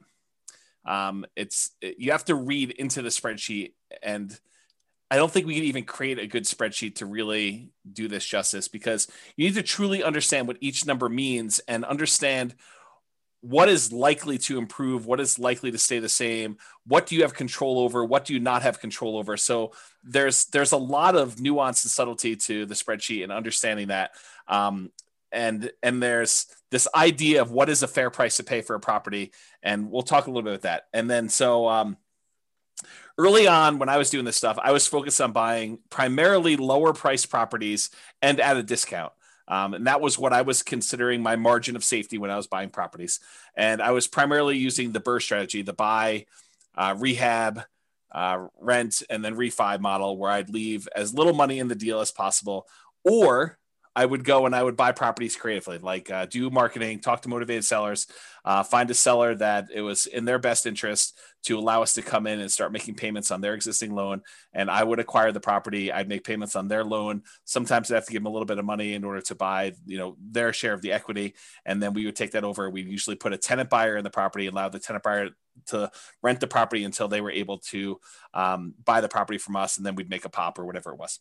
Um, 0.85 1.25
it's 1.35 1.71
you 1.81 2.11
have 2.11 2.25
to 2.25 2.35
read 2.35 2.71
into 2.71 3.01
the 3.01 3.09
spreadsheet 3.09 3.73
and 4.03 4.37
I 5.11 5.17
don't 5.17 5.29
think 5.29 5.45
we 5.45 5.55
can 5.55 5.65
even 5.65 5.83
create 5.83 6.19
a 6.19 6.25
good 6.25 6.45
spreadsheet 6.45 6.95
to 6.95 7.05
really 7.05 7.69
do 7.91 8.07
this 8.07 8.25
justice 8.25 8.69
because 8.69 9.09
you 9.35 9.45
need 9.45 9.55
to 9.55 9.61
truly 9.61 10.01
understand 10.01 10.47
what 10.47 10.55
each 10.61 10.85
number 10.85 11.09
means 11.09 11.59
and 11.67 11.83
understand 11.83 12.55
what 13.41 13.67
is 13.67 13.91
likely 13.91 14.37
to 14.37 14.57
improve, 14.57 15.05
what 15.05 15.19
is 15.19 15.37
likely 15.37 15.69
to 15.69 15.77
stay 15.77 15.99
the 15.99 16.07
same, 16.07 16.55
what 16.87 17.07
do 17.07 17.15
you 17.15 17.23
have 17.23 17.33
control 17.33 17.79
over, 17.79 18.05
what 18.05 18.23
do 18.23 18.33
you 18.33 18.39
not 18.39 18.61
have 18.61 18.79
control 18.79 19.17
over. 19.17 19.35
So 19.35 19.73
there's 20.01 20.45
there's 20.45 20.71
a 20.71 20.77
lot 20.77 21.17
of 21.17 21.41
nuance 21.41 21.83
and 21.83 21.91
subtlety 21.91 22.37
to 22.37 22.65
the 22.65 22.75
spreadsheet 22.75 23.23
and 23.23 23.33
understanding 23.33 23.89
that. 23.89 24.11
Um, 24.47 24.91
and 25.33 25.71
and 25.83 26.01
there's 26.01 26.45
this 26.69 26.87
idea 26.95 27.41
of 27.41 27.51
what 27.51 27.67
is 27.67 27.83
a 27.83 27.87
fair 27.87 28.11
price 28.11 28.37
to 28.37 28.43
pay 28.43 28.61
for 28.61 28.75
a 28.75 28.79
property, 28.79 29.33
and 29.61 29.91
we'll 29.91 30.03
talk 30.03 30.27
a 30.27 30.29
little 30.29 30.43
bit 30.43 30.53
about 30.53 30.61
that. 30.61 30.83
And 30.93 31.09
then 31.09 31.27
so 31.27 31.67
um, 31.67 31.97
early 33.21 33.47
on 33.47 33.77
when 33.77 33.89
I 33.89 33.97
was 33.97 34.09
doing 34.09 34.25
this 34.25 34.35
stuff, 34.35 34.57
I 34.61 34.71
was 34.71 34.87
focused 34.87 35.21
on 35.21 35.31
buying 35.31 35.77
primarily 35.89 36.55
lower 36.57 36.91
price 36.91 37.25
properties 37.25 37.91
and 38.21 38.39
at 38.39 38.57
a 38.57 38.63
discount. 38.63 39.13
Um, 39.47 39.73
and 39.75 39.85
that 39.85 40.01
was 40.01 40.17
what 40.17 40.33
I 40.33 40.41
was 40.41 40.63
considering 40.63 41.21
my 41.21 41.35
margin 41.35 41.75
of 41.75 41.83
safety 41.83 42.17
when 42.17 42.31
I 42.31 42.37
was 42.37 42.47
buying 42.47 42.69
properties. 42.69 43.19
And 43.55 43.81
I 43.81 43.91
was 43.91 44.07
primarily 44.07 44.57
using 44.57 44.91
the 44.91 44.99
BRRRR 44.99 45.21
strategy, 45.21 45.61
the 45.61 45.73
buy, 45.73 46.25
uh, 46.75 46.95
rehab, 46.97 47.61
uh, 48.11 48.47
rent, 48.59 49.03
and 49.09 49.23
then 49.23 49.35
refi 49.35 49.79
model, 49.79 50.17
where 50.17 50.31
I'd 50.31 50.49
leave 50.49 50.87
as 50.95 51.13
little 51.13 51.33
money 51.33 51.59
in 51.59 51.67
the 51.67 51.75
deal 51.75 51.99
as 51.99 52.11
possible, 52.11 52.65
or 53.03 53.57
I 53.95 54.05
would 54.05 54.23
go 54.23 54.45
and 54.45 54.55
I 54.55 54.63
would 54.63 54.77
buy 54.77 54.93
properties 54.93 55.35
creatively, 55.35 55.77
like 55.77 56.09
uh, 56.09 56.25
do 56.25 56.49
marketing, 56.49 56.99
talk 56.99 57.21
to 57.23 57.29
motivated 57.29 57.65
sellers, 57.65 58.07
uh, 58.45 58.63
find 58.63 58.89
a 58.89 58.93
seller 58.93 59.35
that 59.35 59.67
it 59.73 59.81
was 59.81 60.05
in 60.05 60.23
their 60.23 60.39
best 60.39 60.65
interest 60.65 61.19
to 61.43 61.59
allow 61.59 61.81
us 61.81 61.93
to 61.93 62.01
come 62.01 62.25
in 62.25 62.39
and 62.39 62.49
start 62.49 62.71
making 62.71 62.95
payments 62.95 63.31
on 63.31 63.41
their 63.41 63.53
existing 63.53 63.93
loan. 63.93 64.21
And 64.53 64.71
I 64.71 64.83
would 64.83 64.99
acquire 64.99 65.33
the 65.33 65.41
property. 65.41 65.91
I'd 65.91 66.07
make 66.07 66.23
payments 66.23 66.55
on 66.55 66.69
their 66.69 66.85
loan. 66.85 67.23
Sometimes 67.43 67.91
I'd 67.91 67.95
have 67.95 68.05
to 68.05 68.11
give 68.11 68.21
them 68.21 68.27
a 68.27 68.31
little 68.31 68.45
bit 68.45 68.59
of 68.59 68.65
money 68.65 68.93
in 68.93 69.03
order 69.03 69.21
to 69.21 69.35
buy, 69.35 69.73
you 69.85 69.97
know, 69.97 70.15
their 70.21 70.53
share 70.53 70.73
of 70.73 70.81
the 70.81 70.93
equity. 70.93 71.33
And 71.65 71.83
then 71.83 71.93
we 71.93 72.05
would 72.05 72.15
take 72.15 72.31
that 72.31 72.45
over. 72.45 72.69
We 72.69 72.83
usually 72.83 73.17
put 73.17 73.33
a 73.33 73.37
tenant 73.37 73.69
buyer 73.69 73.97
in 73.97 74.03
the 74.05 74.09
property, 74.09 74.47
allow 74.47 74.69
the 74.69 74.79
tenant 74.79 75.03
buyer 75.03 75.29
to 75.67 75.91
rent 76.23 76.39
the 76.39 76.47
property 76.47 76.85
until 76.85 77.09
they 77.09 77.19
were 77.19 77.31
able 77.31 77.57
to 77.57 77.99
um, 78.33 78.73
buy 78.85 79.01
the 79.01 79.09
property 79.09 79.37
from 79.37 79.57
us, 79.57 79.75
and 79.75 79.85
then 79.85 79.95
we'd 79.95 80.09
make 80.09 80.23
a 80.23 80.29
pop 80.29 80.57
or 80.57 80.65
whatever 80.65 80.91
it 80.91 80.97
was. 80.97 81.19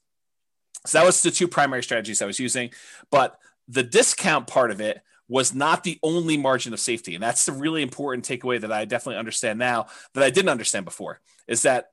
So 0.86 0.98
that 0.98 1.04
was 1.04 1.22
the 1.22 1.30
two 1.30 1.48
primary 1.48 1.82
strategies 1.82 2.22
I 2.22 2.26
was 2.26 2.38
using. 2.38 2.70
But 3.10 3.38
the 3.68 3.82
discount 3.82 4.46
part 4.46 4.70
of 4.70 4.80
it 4.80 5.02
was 5.28 5.54
not 5.54 5.84
the 5.84 5.98
only 6.02 6.36
margin 6.36 6.72
of 6.72 6.80
safety. 6.80 7.14
And 7.14 7.22
that's 7.22 7.46
the 7.46 7.52
really 7.52 7.82
important 7.82 8.26
takeaway 8.26 8.60
that 8.60 8.72
I 8.72 8.84
definitely 8.84 9.18
understand 9.18 9.58
now 9.58 9.86
that 10.14 10.24
I 10.24 10.30
didn't 10.30 10.48
understand 10.48 10.84
before 10.84 11.20
is 11.46 11.62
that 11.62 11.92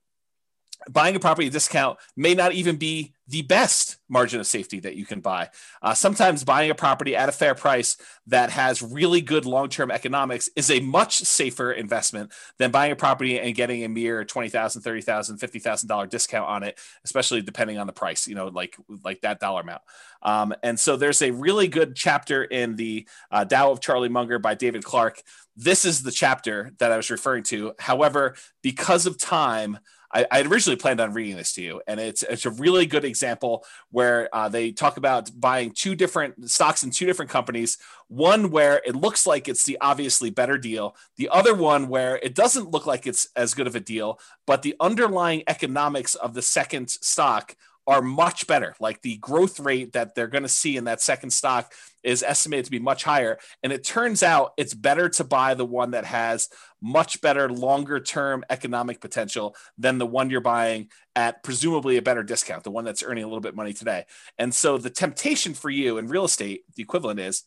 buying 0.90 1.16
a 1.16 1.20
property 1.20 1.50
discount 1.50 1.98
may 2.16 2.34
not 2.34 2.54
even 2.54 2.78
be 2.78 3.14
the 3.28 3.42
best 3.42 3.98
margin 4.08 4.40
of 4.40 4.48
safety 4.48 4.80
that 4.80 4.96
you 4.96 5.06
can 5.06 5.20
buy. 5.20 5.50
Uh, 5.82 5.94
sometimes 5.94 6.46
buying 6.46 6.72
a 6.72 6.76
property 6.76 7.16
at 7.16 7.28
a 7.28 7.32
fair 7.32 7.54
price 7.54 7.98
that 8.26 8.50
has 8.50 8.82
really 8.82 9.20
good 9.20 9.46
long 9.46 9.68
term 9.68 9.92
economics 9.92 10.50
is 10.56 10.72
a 10.72 10.80
much 10.80 11.18
safer 11.20 11.74
investment 11.74 12.32
than 12.58 12.72
buying 12.72 12.92
a 12.92 12.96
property 12.96 13.40
and 13.40 13.54
getting 13.54 13.84
a 13.84 13.90
mere 13.90 14.24
$20,000, 14.24 14.82
$30,000, 14.82 15.40
$50,000 15.40 16.10
discount 16.10 16.48
on 16.48 16.64
it, 16.64 16.80
especially 17.04 17.42
depending 17.42 17.78
on 17.78 17.88
the 17.88 17.94
price, 17.94 18.28
you 18.28 18.36
know, 18.36 18.48
like, 18.48 18.78
like 19.04 19.20
that 19.22 19.40
dollar 19.40 19.62
amount. 19.62 19.82
Um, 20.22 20.54
and 20.64 20.80
so 20.80 20.96
there's 20.96 21.22
a 21.22 21.32
really 21.32 21.68
good 21.68 21.96
chapter 21.96 22.44
in 22.44 22.76
the 22.76 23.08
uh, 23.30 23.44
Tao 23.44 23.72
of 23.72 23.82
Charlie 23.82 24.10
Munger 24.10 24.40
by 24.40 24.56
David 24.56 24.84
Clark. 24.84 25.22
This 25.56 25.86
is 25.86 26.02
the 26.02 26.12
chapter 26.12 26.72
that 26.80 26.92
I 26.92 26.98
was 26.98 27.10
referring 27.10 27.44
to. 27.44 27.74
However, 27.80 28.36
because 28.62 29.06
of 29.06 29.18
time, 29.18 29.80
I, 30.14 30.26
I 30.32 30.41
originally 30.41 30.78
planned 30.78 31.01
on 31.01 31.14
reading 31.14 31.36
this 31.36 31.53
to 31.53 31.62
you, 31.62 31.82
and 31.88 31.99
it's 31.99 32.24
it's 32.24 32.45
a 32.45 32.51
really 32.51 32.86
good 32.86 33.03
example 33.03 33.66
where 33.91 34.30
uh, 34.34 34.49
they 34.49 34.72
talk 34.72 34.97
about 34.97 35.30
buying 35.38 35.72
two 35.72 35.95
different 35.95 36.49
stocks 36.49 36.84
in 36.84 36.91
two 36.91 37.05
different 37.05 37.32
companies. 37.32 37.78
One 38.08 38.51
where 38.51 38.82
it 38.86 38.95
looks 38.95 39.28
like 39.28 39.47
it's 39.47 39.66
the 39.66 39.78
obviously 39.82 40.30
better 40.30 40.58
deal. 40.58 40.95
The 41.18 41.30
other 41.30 41.53
one 41.53 41.89
where 41.89 42.18
it 42.24 42.36
doesn't 42.36 42.72
look 42.72 42.86
like 42.86 43.05
it's 43.05 43.28
as 43.36 43.53
good 43.53 43.68
of 43.68 43.76
a 43.76 43.82
deal, 43.82 44.20
but 44.45 44.62
the 44.62 44.76
underlying 44.80 45.43
economics 45.47 46.16
of 46.16 46.34
the 46.34 46.41
second 46.41 46.89
stock 46.89 47.55
are 47.88 48.02
much 48.02 48.46
better. 48.48 48.76
Like 48.82 49.02
the 49.02 49.18
growth 49.18 49.62
rate 49.62 49.94
that 49.94 50.14
they're 50.14 50.28
going 50.28 50.44
to 50.44 50.50
see 50.50 50.76
in 50.76 50.84
that 50.84 51.02
second 51.02 51.32
stock 51.32 51.72
is 52.04 52.22
estimated 52.22 52.66
to 52.66 52.72
be 52.72 52.80
much 52.80 53.04
higher. 53.04 53.40
And 53.64 53.72
it 53.72 53.86
turns 53.86 54.22
out 54.22 54.52
it's 54.58 54.74
better 54.74 55.08
to 55.10 55.24
buy 55.24 55.54
the 55.54 55.66
one 55.66 55.92
that 55.92 56.04
has 56.04 56.50
much 56.82 57.22
better 57.22 57.50
longer 57.50 58.02
term 58.02 58.44
economic 58.50 59.00
potential 59.00 59.56
than 59.78 59.98
the 59.98 60.06
one 60.06 60.30
you're 60.30 60.42
buying 60.42 60.90
at 61.16 61.44
presumably 61.44 61.96
a 61.96 62.02
better 62.02 62.24
discount, 62.24 62.64
the 62.64 62.72
one 62.72 62.84
that's 62.84 63.04
earning 63.04 63.24
a 63.24 63.28
little 63.28 63.42
bit 63.42 63.56
money 63.56 63.74
today. 63.74 64.06
And 64.38 64.54
so 64.54 64.78
the 64.78 64.90
temptation 64.90 65.54
for 65.54 65.70
you 65.70 65.98
in 65.98 66.08
real 66.08 66.26
estate, 66.26 66.64
the 66.76 66.84
equivalent 66.84 67.22
is 67.22 67.44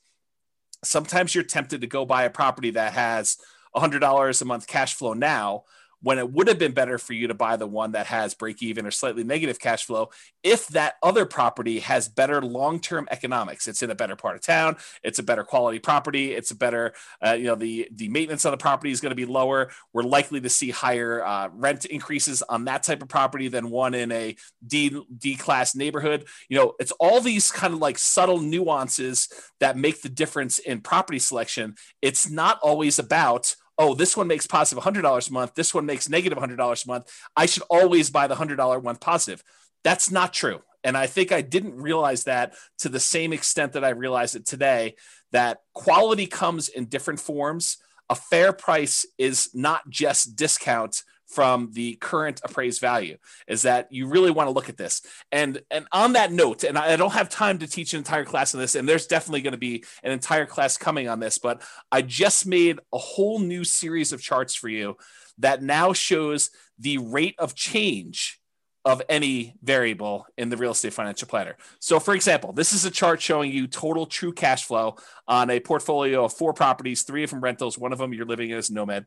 sometimes 0.82 1.34
you're 1.34 1.44
tempted 1.44 1.82
to 1.82 1.86
go 1.86 2.06
buy 2.06 2.24
a 2.24 2.30
property 2.30 2.70
that 2.70 2.94
has 2.94 3.36
$100 3.76 4.42
a 4.42 4.44
month 4.46 4.66
cash 4.66 4.94
flow 4.94 5.12
now 5.12 5.64
when 6.02 6.18
it 6.18 6.30
would 6.30 6.48
have 6.48 6.58
been 6.58 6.72
better 6.72 6.98
for 6.98 7.12
you 7.12 7.28
to 7.28 7.34
buy 7.34 7.56
the 7.56 7.66
one 7.66 7.92
that 7.92 8.06
has 8.06 8.34
break 8.34 8.62
even 8.62 8.86
or 8.86 8.90
slightly 8.90 9.24
negative 9.24 9.58
cash 9.58 9.84
flow 9.84 10.10
if 10.42 10.66
that 10.68 10.94
other 11.02 11.26
property 11.26 11.80
has 11.80 12.08
better 12.08 12.40
long-term 12.40 13.06
economics. 13.10 13.68
It's 13.68 13.82
in 13.82 13.90
a 13.90 13.94
better 13.94 14.16
part 14.16 14.36
of 14.36 14.42
town. 14.42 14.76
It's 15.02 15.18
a 15.18 15.22
better 15.22 15.44
quality 15.44 15.78
property. 15.78 16.32
It's 16.32 16.50
a 16.50 16.56
better 16.56 16.94
uh, 17.24 17.32
you 17.32 17.44
know 17.44 17.54
the 17.54 17.88
the 17.92 18.08
maintenance 18.08 18.44
on 18.44 18.52
the 18.52 18.56
property 18.56 18.90
is 18.90 19.00
going 19.00 19.10
to 19.10 19.16
be 19.16 19.26
lower. 19.26 19.70
We're 19.92 20.02
likely 20.02 20.40
to 20.40 20.48
see 20.48 20.70
higher 20.70 21.24
uh, 21.24 21.48
rent 21.52 21.84
increases 21.84 22.42
on 22.42 22.64
that 22.64 22.82
type 22.82 23.02
of 23.02 23.08
property 23.08 23.48
than 23.48 23.70
one 23.70 23.94
in 23.94 24.12
a 24.12 24.36
d 24.66 25.00
d 25.16 25.36
class 25.36 25.74
neighborhood. 25.74 26.26
You 26.48 26.56
know 26.58 26.74
it's 26.78 26.92
all 26.92 27.20
these 27.20 27.50
kind 27.50 27.74
of 27.74 27.80
like 27.80 27.98
subtle 27.98 28.40
nuances 28.40 29.28
that 29.60 29.76
make 29.76 30.02
the 30.02 30.08
difference 30.08 30.58
in 30.58 30.80
property 30.80 31.18
selection. 31.18 31.74
It's 32.00 32.30
not 32.30 32.58
always 32.62 32.98
about 32.98 33.54
oh, 33.80 33.94
this 33.94 34.14
one 34.14 34.26
makes 34.26 34.46
positive 34.46 34.84
$100 34.84 35.30
a 35.30 35.32
month. 35.32 35.54
This 35.54 35.72
one 35.72 35.86
makes 35.86 36.08
negative 36.10 36.38
$100 36.38 36.84
a 36.84 36.88
month. 36.88 37.10
I 37.34 37.46
should 37.46 37.62
always 37.70 38.10
buy 38.10 38.26
the 38.26 38.34
$100 38.34 38.82
one 38.82 38.96
positive. 38.96 39.42
That's 39.82 40.10
not 40.10 40.34
true. 40.34 40.60
And 40.84 40.98
I 40.98 41.06
think 41.06 41.32
I 41.32 41.40
didn't 41.40 41.80
realize 41.80 42.24
that 42.24 42.54
to 42.80 42.90
the 42.90 43.00
same 43.00 43.32
extent 43.32 43.72
that 43.72 43.84
I 43.84 43.90
realized 43.90 44.36
it 44.36 44.44
today 44.44 44.96
that 45.32 45.60
quality 45.72 46.26
comes 46.26 46.68
in 46.68 46.86
different 46.86 47.20
forms. 47.20 47.78
A 48.10 48.14
fair 48.14 48.52
price 48.52 49.06
is 49.16 49.48
not 49.54 49.88
just 49.88 50.36
discount 50.36 51.02
from 51.30 51.70
the 51.72 51.94
current 51.96 52.40
appraised 52.44 52.80
value 52.80 53.16
is 53.46 53.62
that 53.62 53.90
you 53.90 54.06
really 54.08 54.30
want 54.30 54.48
to 54.48 54.52
look 54.52 54.68
at 54.68 54.76
this 54.76 55.02
and 55.30 55.62
and 55.70 55.86
on 55.92 56.14
that 56.14 56.32
note 56.32 56.64
and 56.64 56.76
i 56.76 56.96
don't 56.96 57.12
have 57.12 57.28
time 57.28 57.58
to 57.58 57.66
teach 57.66 57.94
an 57.94 57.98
entire 57.98 58.24
class 58.24 58.54
on 58.54 58.60
this 58.60 58.74
and 58.74 58.88
there's 58.88 59.06
definitely 59.06 59.40
going 59.40 59.52
to 59.52 59.58
be 59.58 59.84
an 60.02 60.10
entire 60.10 60.46
class 60.46 60.76
coming 60.76 61.08
on 61.08 61.20
this 61.20 61.38
but 61.38 61.62
i 61.92 62.02
just 62.02 62.46
made 62.46 62.78
a 62.92 62.98
whole 62.98 63.38
new 63.38 63.62
series 63.62 64.12
of 64.12 64.20
charts 64.20 64.54
for 64.54 64.68
you 64.68 64.96
that 65.38 65.62
now 65.62 65.92
shows 65.92 66.50
the 66.78 66.98
rate 66.98 67.36
of 67.38 67.54
change 67.54 68.40
of 68.84 69.02
any 69.10 69.54
variable 69.62 70.26
in 70.38 70.48
the 70.48 70.56
real 70.56 70.70
estate 70.70 70.94
financial 70.94 71.28
planner. 71.28 71.54
So, 71.80 72.00
for 72.00 72.14
example, 72.14 72.54
this 72.54 72.72
is 72.72 72.86
a 72.86 72.90
chart 72.90 73.20
showing 73.20 73.52
you 73.52 73.66
total 73.66 74.06
true 74.06 74.32
cash 74.32 74.64
flow 74.64 74.96
on 75.28 75.50
a 75.50 75.60
portfolio 75.60 76.24
of 76.24 76.32
four 76.32 76.54
properties, 76.54 77.02
three 77.02 77.22
of 77.22 77.30
them 77.30 77.42
rentals, 77.42 77.76
one 77.76 77.92
of 77.92 77.98
them 77.98 78.14
you're 78.14 78.24
living 78.24 78.50
in 78.50 78.56
as 78.56 78.70
nomad 78.70 79.04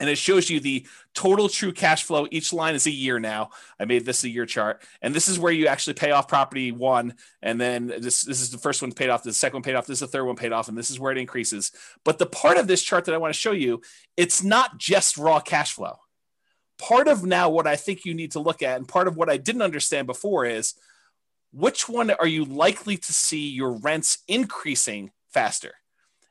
and 0.00 0.08
it 0.08 0.18
shows 0.18 0.48
you 0.48 0.60
the 0.60 0.86
total 1.14 1.48
true 1.48 1.72
cash 1.72 2.04
flow. 2.04 2.26
Each 2.30 2.52
line 2.52 2.74
is 2.74 2.86
a 2.86 2.90
year 2.90 3.18
now. 3.18 3.50
I 3.78 3.84
made 3.84 4.04
this 4.04 4.24
a 4.24 4.28
year 4.28 4.46
chart, 4.46 4.82
and 5.02 5.14
this 5.14 5.28
is 5.28 5.38
where 5.38 5.52
you 5.52 5.66
actually 5.66 5.94
pay 5.94 6.10
off 6.10 6.28
property 6.28 6.72
one, 6.72 7.14
and 7.42 7.60
then 7.60 7.86
this 7.86 8.22
this 8.22 8.40
is 8.40 8.50
the 8.50 8.58
first 8.58 8.82
one 8.82 8.92
paid 8.92 9.10
off, 9.10 9.22
the 9.22 9.32
second 9.32 9.56
one 9.56 9.62
paid 9.62 9.74
off, 9.74 9.86
this 9.86 9.96
is 9.96 10.00
the 10.00 10.06
third 10.06 10.24
one 10.24 10.36
paid 10.36 10.52
off, 10.52 10.68
and 10.68 10.78
this 10.78 10.90
is 10.90 11.00
where 11.00 11.12
it 11.12 11.18
increases. 11.18 11.72
But 12.04 12.18
the 12.18 12.26
part 12.26 12.58
of 12.58 12.66
this 12.66 12.82
chart 12.82 13.04
that 13.06 13.14
I 13.14 13.18
want 13.18 13.34
to 13.34 13.40
show 13.40 13.52
you, 13.52 13.82
it's 14.16 14.42
not 14.42 14.78
just 14.78 15.18
raw 15.18 15.40
cash 15.40 15.72
flow. 15.72 15.96
Part 16.78 17.08
of 17.08 17.24
now 17.24 17.50
what 17.50 17.66
I 17.66 17.76
think 17.76 18.04
you 18.04 18.14
need 18.14 18.32
to 18.32 18.40
look 18.40 18.62
at, 18.62 18.76
and 18.76 18.86
part 18.86 19.08
of 19.08 19.16
what 19.16 19.28
I 19.28 19.36
didn't 19.36 19.62
understand 19.62 20.06
before 20.06 20.44
is 20.46 20.74
which 21.52 21.88
one 21.88 22.10
are 22.10 22.26
you 22.26 22.44
likely 22.44 22.96
to 22.96 23.12
see 23.12 23.48
your 23.48 23.72
rents 23.72 24.18
increasing 24.28 25.10
faster? 25.28 25.74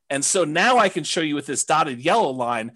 And 0.10 0.24
so 0.24 0.46
now 0.46 0.78
I 0.78 0.90
can 0.90 1.04
show 1.04 1.22
you 1.22 1.36
with 1.36 1.48
this 1.48 1.66
dotted 1.66 2.00
yellow 2.00 2.30
line 2.30 2.72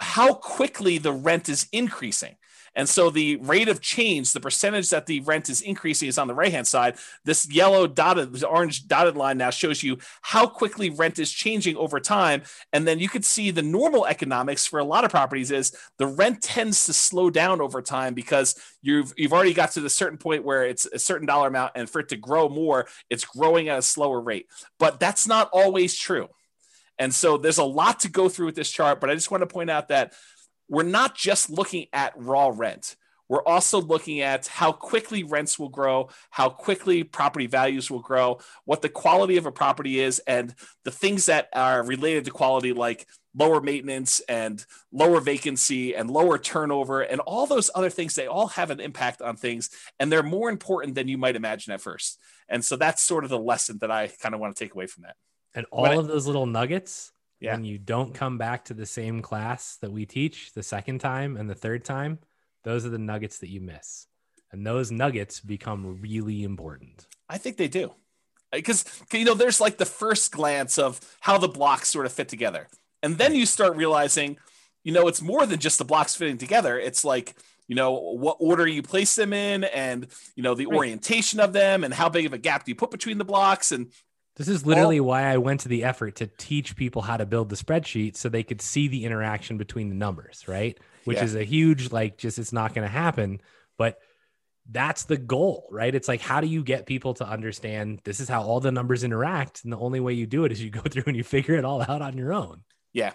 how 0.00 0.34
quickly 0.34 0.98
the 0.98 1.12
rent 1.12 1.48
is 1.48 1.66
increasing. 1.72 2.36
And 2.78 2.88
so 2.88 3.10
the 3.10 3.36
rate 3.38 3.68
of 3.68 3.80
change, 3.80 4.32
the 4.32 4.38
percentage 4.40 4.90
that 4.90 5.06
the 5.06 5.18
rent 5.20 5.48
is 5.48 5.62
increasing 5.62 6.08
is 6.08 6.16
on 6.16 6.28
the 6.28 6.34
right 6.34 6.52
hand 6.52 6.66
side. 6.66 6.96
This 7.24 7.50
yellow 7.50 7.88
dotted, 7.88 8.32
this 8.32 8.44
orange 8.44 8.86
dotted 8.86 9.16
line 9.16 9.38
now 9.38 9.50
shows 9.50 9.82
you 9.82 9.98
how 10.22 10.46
quickly 10.46 10.88
rent 10.88 11.18
is 11.18 11.32
changing 11.32 11.76
over 11.76 11.98
time. 11.98 12.42
And 12.72 12.86
then 12.86 13.00
you 13.00 13.08
could 13.08 13.24
see 13.24 13.50
the 13.50 13.62
normal 13.62 14.06
economics 14.06 14.64
for 14.64 14.78
a 14.78 14.84
lot 14.84 15.04
of 15.04 15.10
properties 15.10 15.50
is 15.50 15.76
the 15.98 16.06
rent 16.06 16.40
tends 16.40 16.86
to 16.86 16.92
slow 16.92 17.30
down 17.30 17.60
over 17.60 17.82
time 17.82 18.14
because 18.14 18.54
you've 18.80 19.12
you've 19.16 19.32
already 19.32 19.54
got 19.54 19.72
to 19.72 19.80
the 19.80 19.90
certain 19.90 20.18
point 20.18 20.44
where 20.44 20.64
it's 20.64 20.86
a 20.86 21.00
certain 21.00 21.26
dollar 21.26 21.48
amount, 21.48 21.72
and 21.74 21.90
for 21.90 21.98
it 21.98 22.08
to 22.10 22.16
grow 22.16 22.48
more, 22.48 22.86
it's 23.10 23.24
growing 23.24 23.68
at 23.68 23.78
a 23.78 23.82
slower 23.82 24.20
rate. 24.20 24.46
But 24.78 25.00
that's 25.00 25.26
not 25.26 25.50
always 25.52 25.96
true. 25.96 26.28
And 26.98 27.14
so 27.14 27.36
there's 27.36 27.58
a 27.58 27.64
lot 27.64 28.00
to 28.00 28.08
go 28.08 28.28
through 28.28 28.46
with 28.46 28.56
this 28.56 28.70
chart, 28.70 29.00
but 29.00 29.10
I 29.10 29.14
just 29.14 29.30
want 29.30 29.42
to 29.42 29.46
point 29.46 29.70
out 29.70 29.88
that 29.88 30.14
we're 30.68 30.82
not 30.82 31.14
just 31.14 31.50
looking 31.50 31.86
at 31.92 32.12
raw 32.16 32.50
rent. 32.54 32.96
We're 33.28 33.44
also 33.44 33.80
looking 33.80 34.20
at 34.22 34.46
how 34.46 34.72
quickly 34.72 35.22
rents 35.22 35.58
will 35.58 35.68
grow, 35.68 36.08
how 36.30 36.48
quickly 36.48 37.04
property 37.04 37.46
values 37.46 37.90
will 37.90 38.00
grow, 38.00 38.38
what 38.64 38.80
the 38.80 38.88
quality 38.88 39.36
of 39.36 39.44
a 39.44 39.52
property 39.52 40.00
is, 40.00 40.18
and 40.20 40.54
the 40.84 40.90
things 40.90 41.26
that 41.26 41.48
are 41.52 41.82
related 41.82 42.24
to 42.24 42.30
quality, 42.30 42.72
like 42.72 43.06
lower 43.34 43.60
maintenance 43.60 44.20
and 44.28 44.64
lower 44.92 45.20
vacancy 45.20 45.94
and 45.94 46.10
lower 46.10 46.38
turnover, 46.38 47.02
and 47.02 47.20
all 47.20 47.46
those 47.46 47.70
other 47.74 47.90
things. 47.90 48.14
They 48.14 48.26
all 48.26 48.48
have 48.48 48.70
an 48.70 48.80
impact 48.80 49.20
on 49.20 49.36
things, 49.36 49.68
and 50.00 50.10
they're 50.10 50.22
more 50.22 50.48
important 50.48 50.94
than 50.94 51.06
you 51.06 51.18
might 51.18 51.36
imagine 51.36 51.74
at 51.74 51.82
first. 51.82 52.18
And 52.48 52.64
so 52.64 52.76
that's 52.76 53.02
sort 53.02 53.24
of 53.24 53.30
the 53.30 53.38
lesson 53.38 53.76
that 53.82 53.90
I 53.90 54.08
kind 54.22 54.34
of 54.34 54.40
want 54.40 54.56
to 54.56 54.64
take 54.64 54.74
away 54.74 54.86
from 54.86 55.02
that. 55.02 55.16
And 55.58 55.66
all 55.72 55.98
of 55.98 56.06
those 56.06 56.24
little 56.24 56.46
nuggets, 56.46 57.10
yeah. 57.40 57.54
when 57.54 57.64
you 57.64 57.78
don't 57.78 58.14
come 58.14 58.38
back 58.38 58.66
to 58.66 58.74
the 58.74 58.86
same 58.86 59.20
class 59.22 59.76
that 59.80 59.90
we 59.90 60.06
teach 60.06 60.52
the 60.52 60.62
second 60.62 61.00
time 61.00 61.36
and 61.36 61.50
the 61.50 61.54
third 61.56 61.84
time, 61.84 62.20
those 62.62 62.86
are 62.86 62.90
the 62.90 62.98
nuggets 62.98 63.40
that 63.40 63.48
you 63.48 63.60
miss. 63.60 64.06
And 64.52 64.64
those 64.64 64.92
nuggets 64.92 65.40
become 65.40 66.00
really 66.00 66.44
important. 66.44 67.08
I 67.28 67.38
think 67.38 67.56
they 67.56 67.66
do. 67.66 67.92
Because, 68.52 68.84
you 69.12 69.24
know, 69.24 69.34
there's 69.34 69.60
like 69.60 69.78
the 69.78 69.84
first 69.84 70.30
glance 70.30 70.78
of 70.78 71.00
how 71.18 71.38
the 71.38 71.48
blocks 71.48 71.88
sort 71.88 72.06
of 72.06 72.12
fit 72.12 72.28
together. 72.28 72.68
And 73.02 73.18
then 73.18 73.34
you 73.34 73.44
start 73.44 73.74
realizing, 73.74 74.38
you 74.84 74.92
know, 74.92 75.08
it's 75.08 75.20
more 75.20 75.44
than 75.44 75.58
just 75.58 75.78
the 75.78 75.84
blocks 75.84 76.14
fitting 76.14 76.38
together. 76.38 76.78
It's 76.78 77.04
like, 77.04 77.34
you 77.66 77.74
know, 77.74 77.94
what 77.94 78.36
order 78.38 78.64
you 78.64 78.82
place 78.82 79.16
them 79.16 79.32
in 79.32 79.64
and, 79.64 80.06
you 80.36 80.44
know, 80.44 80.54
the 80.54 80.66
right. 80.66 80.76
orientation 80.76 81.40
of 81.40 81.52
them 81.52 81.82
and 81.82 81.92
how 81.92 82.08
big 82.08 82.26
of 82.26 82.32
a 82.32 82.38
gap 82.38 82.64
do 82.64 82.70
you 82.70 82.76
put 82.76 82.92
between 82.92 83.18
the 83.18 83.24
blocks 83.24 83.72
and 83.72 83.90
this 84.38 84.48
is 84.48 84.64
literally 84.64 85.00
why 85.00 85.24
I 85.24 85.36
went 85.38 85.60
to 85.60 85.68
the 85.68 85.82
effort 85.82 86.16
to 86.16 86.28
teach 86.38 86.76
people 86.76 87.02
how 87.02 87.16
to 87.16 87.26
build 87.26 87.48
the 87.48 87.56
spreadsheet 87.56 88.16
so 88.16 88.28
they 88.28 88.44
could 88.44 88.62
see 88.62 88.86
the 88.86 89.04
interaction 89.04 89.58
between 89.58 89.88
the 89.88 89.96
numbers, 89.96 90.46
right? 90.46 90.78
Which 91.04 91.18
yeah. 91.18 91.24
is 91.24 91.34
a 91.34 91.42
huge, 91.42 91.90
like, 91.90 92.16
just 92.16 92.38
it's 92.38 92.52
not 92.52 92.72
going 92.72 92.86
to 92.86 92.92
happen. 92.92 93.40
But 93.76 93.98
that's 94.70 95.04
the 95.04 95.16
goal, 95.16 95.66
right? 95.72 95.92
It's 95.92 96.06
like, 96.06 96.20
how 96.20 96.40
do 96.40 96.46
you 96.46 96.62
get 96.62 96.86
people 96.86 97.14
to 97.14 97.28
understand 97.28 98.00
this 98.04 98.20
is 98.20 98.28
how 98.28 98.42
all 98.42 98.60
the 98.60 98.70
numbers 98.70 99.02
interact? 99.02 99.64
And 99.64 99.72
the 99.72 99.78
only 99.78 99.98
way 99.98 100.12
you 100.12 100.26
do 100.26 100.44
it 100.44 100.52
is 100.52 100.62
you 100.62 100.70
go 100.70 100.80
through 100.88 101.04
and 101.06 101.16
you 101.16 101.24
figure 101.24 101.56
it 101.56 101.64
all 101.64 101.82
out 101.82 102.00
on 102.00 102.16
your 102.16 102.32
own. 102.32 102.62
Yeah. 102.92 103.14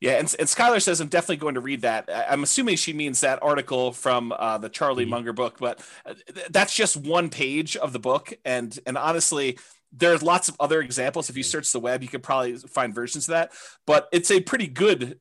Yeah, 0.00 0.12
and, 0.12 0.32
and 0.38 0.48
Skylar 0.48 0.80
says 0.80 1.00
I'm 1.00 1.08
definitely 1.08 1.38
going 1.38 1.56
to 1.56 1.60
read 1.60 1.82
that. 1.82 2.08
I'm 2.30 2.44
assuming 2.44 2.76
she 2.76 2.92
means 2.92 3.20
that 3.22 3.42
article 3.42 3.92
from 3.92 4.32
uh, 4.32 4.58
the 4.58 4.68
Charlie 4.68 5.04
mm-hmm. 5.04 5.10
Munger 5.10 5.32
book, 5.32 5.56
but 5.58 5.80
uh, 6.06 6.14
that's 6.50 6.72
just 6.72 6.96
one 6.96 7.30
page 7.30 7.76
of 7.76 7.92
the 7.92 7.98
book, 7.98 8.32
and 8.44 8.78
and 8.86 8.96
honestly, 8.96 9.58
there's 9.92 10.22
lots 10.22 10.48
of 10.48 10.56
other 10.60 10.80
examples. 10.80 11.30
If 11.30 11.36
you 11.36 11.44
mm-hmm. 11.44 11.50
search 11.50 11.72
the 11.72 11.80
web, 11.80 12.02
you 12.02 12.08
could 12.08 12.22
probably 12.22 12.56
find 12.56 12.94
versions 12.94 13.28
of 13.28 13.32
that. 13.32 13.52
But 13.86 14.08
it's 14.12 14.30
a 14.30 14.40
pretty 14.40 14.66
good, 14.66 15.18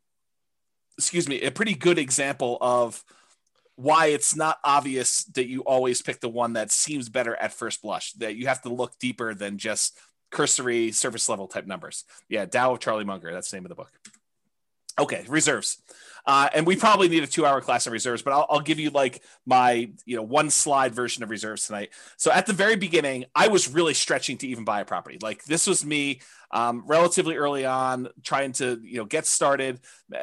excuse 0.97 1.27
me, 1.27 1.41
a 1.41 1.51
pretty 1.51 1.73
good 1.73 1.97
example 1.97 2.57
of 2.61 3.03
why 3.75 4.07
it's 4.07 4.35
not 4.35 4.57
obvious 4.63 5.23
that 5.35 5.47
you 5.47 5.61
always 5.61 6.01
pick 6.01 6.19
the 6.19 6.29
one 6.29 6.53
that 6.53 6.71
seems 6.71 7.09
better 7.09 7.35
at 7.35 7.53
first 7.53 7.81
blush. 7.81 8.13
That 8.13 8.35
you 8.35 8.47
have 8.47 8.61
to 8.63 8.69
look 8.69 8.97
deeper 8.99 9.33
than 9.33 9.57
just 9.57 9.97
cursory 10.31 10.91
surface 10.91 11.29
level 11.29 11.47
type 11.47 11.65
numbers. 11.65 12.03
Yeah, 12.27 12.45
Tao 12.45 12.73
of 12.73 12.79
Charlie 12.79 13.05
Munger. 13.05 13.31
That's 13.31 13.49
the 13.49 13.57
name 13.57 13.65
of 13.65 13.69
the 13.69 13.75
book. 13.75 13.91
Okay, 14.99 15.25
reserves. 15.27 15.77
Uh, 16.27 16.49
and 16.53 16.67
we 16.67 16.75
probably 16.75 17.07
need 17.07 17.23
a 17.23 17.27
two 17.27 17.45
hour 17.45 17.61
class 17.61 17.87
on 17.87 17.93
reserves, 17.93 18.21
but 18.21 18.33
I'll, 18.33 18.45
I'll, 18.49 18.59
give 18.59 18.79
you 18.79 18.89
like 18.89 19.23
my, 19.45 19.89
you 20.05 20.17
know, 20.17 20.21
one 20.21 20.49
slide 20.49 20.93
version 20.93 21.23
of 21.23 21.29
reserves 21.29 21.65
tonight. 21.65 21.91
So 22.17 22.31
at 22.31 22.45
the 22.45 22.51
very 22.51 22.75
beginning, 22.75 23.25
I 23.33 23.47
was 23.47 23.69
really 23.73 23.93
stretching 23.93 24.37
to 24.39 24.47
even 24.47 24.65
buy 24.65 24.81
a 24.81 24.85
property. 24.85 25.19
Like 25.21 25.45
this 25.45 25.65
was 25.65 25.85
me 25.85 26.19
um, 26.51 26.83
relatively 26.85 27.37
early 27.37 27.65
on 27.65 28.09
trying 28.23 28.51
to, 28.53 28.77
you 28.83 28.97
know, 28.97 29.05
get 29.05 29.25
started, 29.25 29.79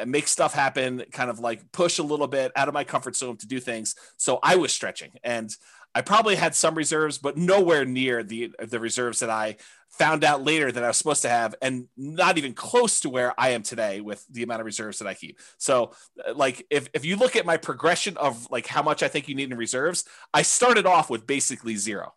make 0.07 0.29
stuff 0.29 0.53
happen, 0.53 1.05
kind 1.11 1.31
of 1.31 1.39
like 1.39 1.73
push 1.73 1.99
a 1.99 2.03
little 2.03 2.29
bit 2.29 2.53
out 2.55 2.69
of 2.69 2.75
my 2.75 2.85
comfort 2.85 3.17
zone 3.17 3.39
to 3.39 3.47
do 3.47 3.59
things. 3.59 3.95
So 4.19 4.41
I 4.43 4.57
was 4.57 4.73
stretching 4.73 5.13
and 5.23 5.55
I 5.95 6.03
probably 6.03 6.35
had 6.35 6.55
some 6.55 6.75
reserves, 6.75 7.19
but 7.19 7.37
nowhere 7.37 7.85
near 7.85 8.23
the 8.23 8.53
the 8.59 8.81
reserves 8.81 9.21
that 9.21 9.31
I 9.31 9.57
found 9.89 10.25
out 10.25 10.43
later 10.43 10.73
that 10.73 10.83
I 10.83 10.89
was 10.89 10.97
supposed 10.97 11.23
to 11.23 11.29
have, 11.29 11.55
and 11.63 11.87
not 11.97 12.37
even 12.37 12.53
close 12.53 12.99
to 13.01 13.11
where 13.11 13.33
I 13.39 13.51
am 13.51 13.63
today 13.63 14.01
with 14.01 14.27
the 14.29 14.43
amount 14.43 14.61
of 14.61 14.67
reserves 14.67 14.99
that 14.99 15.07
I 15.07 15.15
keep. 15.15 15.39
So, 15.57 15.93
uh, 16.27 16.35
like, 16.35 16.67
if 16.69 16.89
if 16.95 17.05
you 17.05 17.17
look 17.17 17.37
at 17.37 17.47
my 17.47 17.57
progression 17.57 18.17
of 18.17 18.51
like 18.51 18.67
how 18.67 18.83
much 18.83 19.03
I 19.03 19.09
think 19.09 19.29
you 19.29 19.37
need 19.37 19.53
in 19.53 19.57
reserves, 19.57 20.05
I 20.33 20.43
started 20.43 20.85
off 20.85 21.11
with 21.11 21.27
basically 21.27 21.77
zero. 21.77 22.15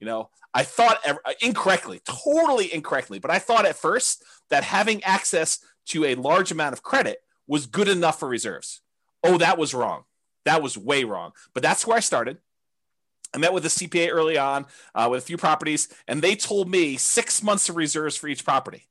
You 0.00 0.06
know, 0.06 0.30
I 0.54 0.64
thought 0.64 0.98
uh, 1.06 1.14
incorrectly, 1.40 2.00
totally 2.04 2.72
incorrectly, 2.72 3.18
but 3.18 3.30
I 3.30 3.38
thought 3.38 3.66
at 3.66 3.76
first 3.76 4.24
that 4.50 4.64
having 4.64 5.04
access 5.04 5.58
to 5.86 6.04
a 6.06 6.14
large 6.14 6.50
amount 6.50 6.72
of 6.72 6.82
credit 6.82 7.18
was 7.46 7.66
good 7.66 7.88
enough 7.88 8.18
for 8.18 8.28
reserves. 8.28 8.80
Oh, 9.22 9.38
that 9.38 9.58
was 9.58 9.74
wrong. 9.74 10.04
That 10.44 10.62
was 10.62 10.76
way 10.76 11.04
wrong. 11.04 11.32
But 11.54 11.62
that's 11.62 11.86
where 11.86 11.96
I 11.96 12.00
started. 12.00 12.38
I 13.34 13.38
met 13.38 13.52
with 13.52 13.64
a 13.64 13.68
CPA 13.68 14.10
early 14.10 14.36
on 14.36 14.66
uh, 14.94 15.08
with 15.10 15.22
a 15.22 15.26
few 15.26 15.36
properties, 15.36 15.88
and 16.06 16.20
they 16.20 16.36
told 16.36 16.68
me 16.68 16.96
six 16.96 17.42
months 17.42 17.68
of 17.68 17.76
reserves 17.76 18.16
for 18.16 18.28
each 18.28 18.44
property. 18.44 18.86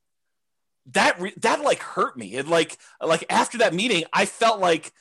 That 0.87 1.19
re- 1.19 1.33
that 1.37 1.61
like 1.61 1.79
hurt 1.79 2.17
me. 2.17 2.33
It 2.33 2.47
like 2.47 2.77
like 3.05 3.23
after 3.29 3.59
that 3.59 3.73
meeting, 3.73 4.03
I 4.11 4.25
felt 4.25 4.59
like 4.59 4.91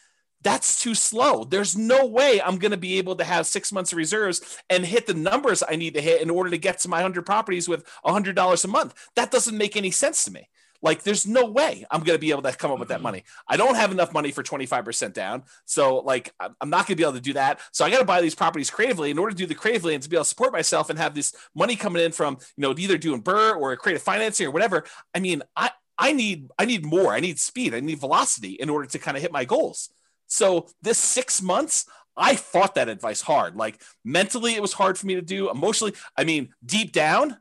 that's 0.42 0.80
too 0.82 0.94
slow. 0.94 1.44
There's 1.44 1.76
no 1.76 2.06
way 2.06 2.40
I'm 2.40 2.58
going 2.58 2.70
to 2.70 2.76
be 2.78 2.98
able 2.98 3.16
to 3.16 3.24
have 3.24 3.46
six 3.46 3.72
months 3.72 3.92
of 3.92 3.98
reserves 3.98 4.58
and 4.70 4.84
hit 4.84 5.06
the 5.06 5.14
numbers 5.14 5.62
I 5.66 5.76
need 5.76 5.94
to 5.94 6.00
hit 6.00 6.22
in 6.22 6.30
order 6.30 6.50
to 6.50 6.58
get 6.58 6.78
to 6.80 6.88
my 6.88 7.02
hundred 7.02 7.26
properties 7.26 7.68
with 7.68 7.84
a 8.04 8.12
hundred 8.12 8.36
dollars 8.36 8.64
a 8.64 8.68
month. 8.68 8.94
That 9.16 9.30
doesn't 9.30 9.56
make 9.56 9.76
any 9.76 9.90
sense 9.90 10.24
to 10.24 10.30
me. 10.30 10.48
Like, 10.82 11.02
there's 11.02 11.26
no 11.26 11.46
way 11.46 11.84
I'm 11.90 12.02
going 12.02 12.16
to 12.16 12.20
be 12.20 12.30
able 12.30 12.42
to 12.42 12.52
come 12.52 12.70
up 12.70 12.78
with 12.78 12.88
that 12.88 12.96
mm-hmm. 12.96 13.04
money. 13.04 13.24
I 13.48 13.56
don't 13.56 13.74
have 13.74 13.92
enough 13.92 14.12
money 14.12 14.30
for 14.30 14.42
25% 14.42 15.12
down. 15.12 15.42
So, 15.64 15.98
like, 15.98 16.32
I'm 16.40 16.70
not 16.70 16.86
going 16.86 16.94
to 16.94 16.96
be 16.96 17.02
able 17.02 17.14
to 17.14 17.20
do 17.20 17.34
that. 17.34 17.60
So, 17.72 17.84
I 17.84 17.90
got 17.90 17.98
to 17.98 18.04
buy 18.04 18.20
these 18.20 18.34
properties 18.34 18.70
creatively 18.70 19.10
in 19.10 19.18
order 19.18 19.32
to 19.32 19.36
do 19.36 19.46
the 19.46 19.54
creatively 19.54 19.94
and 19.94 20.02
to 20.02 20.08
be 20.08 20.16
able 20.16 20.24
to 20.24 20.28
support 20.28 20.52
myself 20.52 20.90
and 20.90 20.98
have 20.98 21.14
this 21.14 21.34
money 21.54 21.76
coming 21.76 22.02
in 22.02 22.12
from, 22.12 22.38
you 22.56 22.62
know, 22.62 22.74
either 22.76 22.98
doing 22.98 23.22
BRRRR 23.22 23.56
or 23.60 23.76
creative 23.76 24.02
financing 24.02 24.46
or 24.46 24.50
whatever. 24.50 24.84
I 25.14 25.20
mean, 25.20 25.42
I, 25.56 25.70
I 26.00 26.12
need 26.12 26.48
I 26.58 26.64
need 26.64 26.84
more. 26.84 27.12
I 27.12 27.20
need 27.20 27.38
speed. 27.38 27.74
I 27.74 27.80
need 27.80 28.00
velocity 28.00 28.52
in 28.52 28.70
order 28.70 28.86
to 28.88 28.98
kind 28.98 29.16
of 29.16 29.22
hit 29.22 29.32
my 29.32 29.44
goals. 29.44 29.90
So 30.26 30.68
this 30.80 30.96
six 30.96 31.42
months, 31.42 31.86
I 32.16 32.36
fought 32.36 32.76
that 32.76 32.88
advice 32.88 33.20
hard. 33.20 33.54
Like 33.54 33.82
mentally, 34.04 34.54
it 34.54 34.62
was 34.62 34.72
hard 34.72 34.96
for 34.96 35.06
me 35.06 35.14
to 35.16 35.22
do. 35.22 35.50
Emotionally, 35.50 35.94
I 36.16 36.24
mean, 36.24 36.54
deep 36.64 36.92
down, 36.92 37.36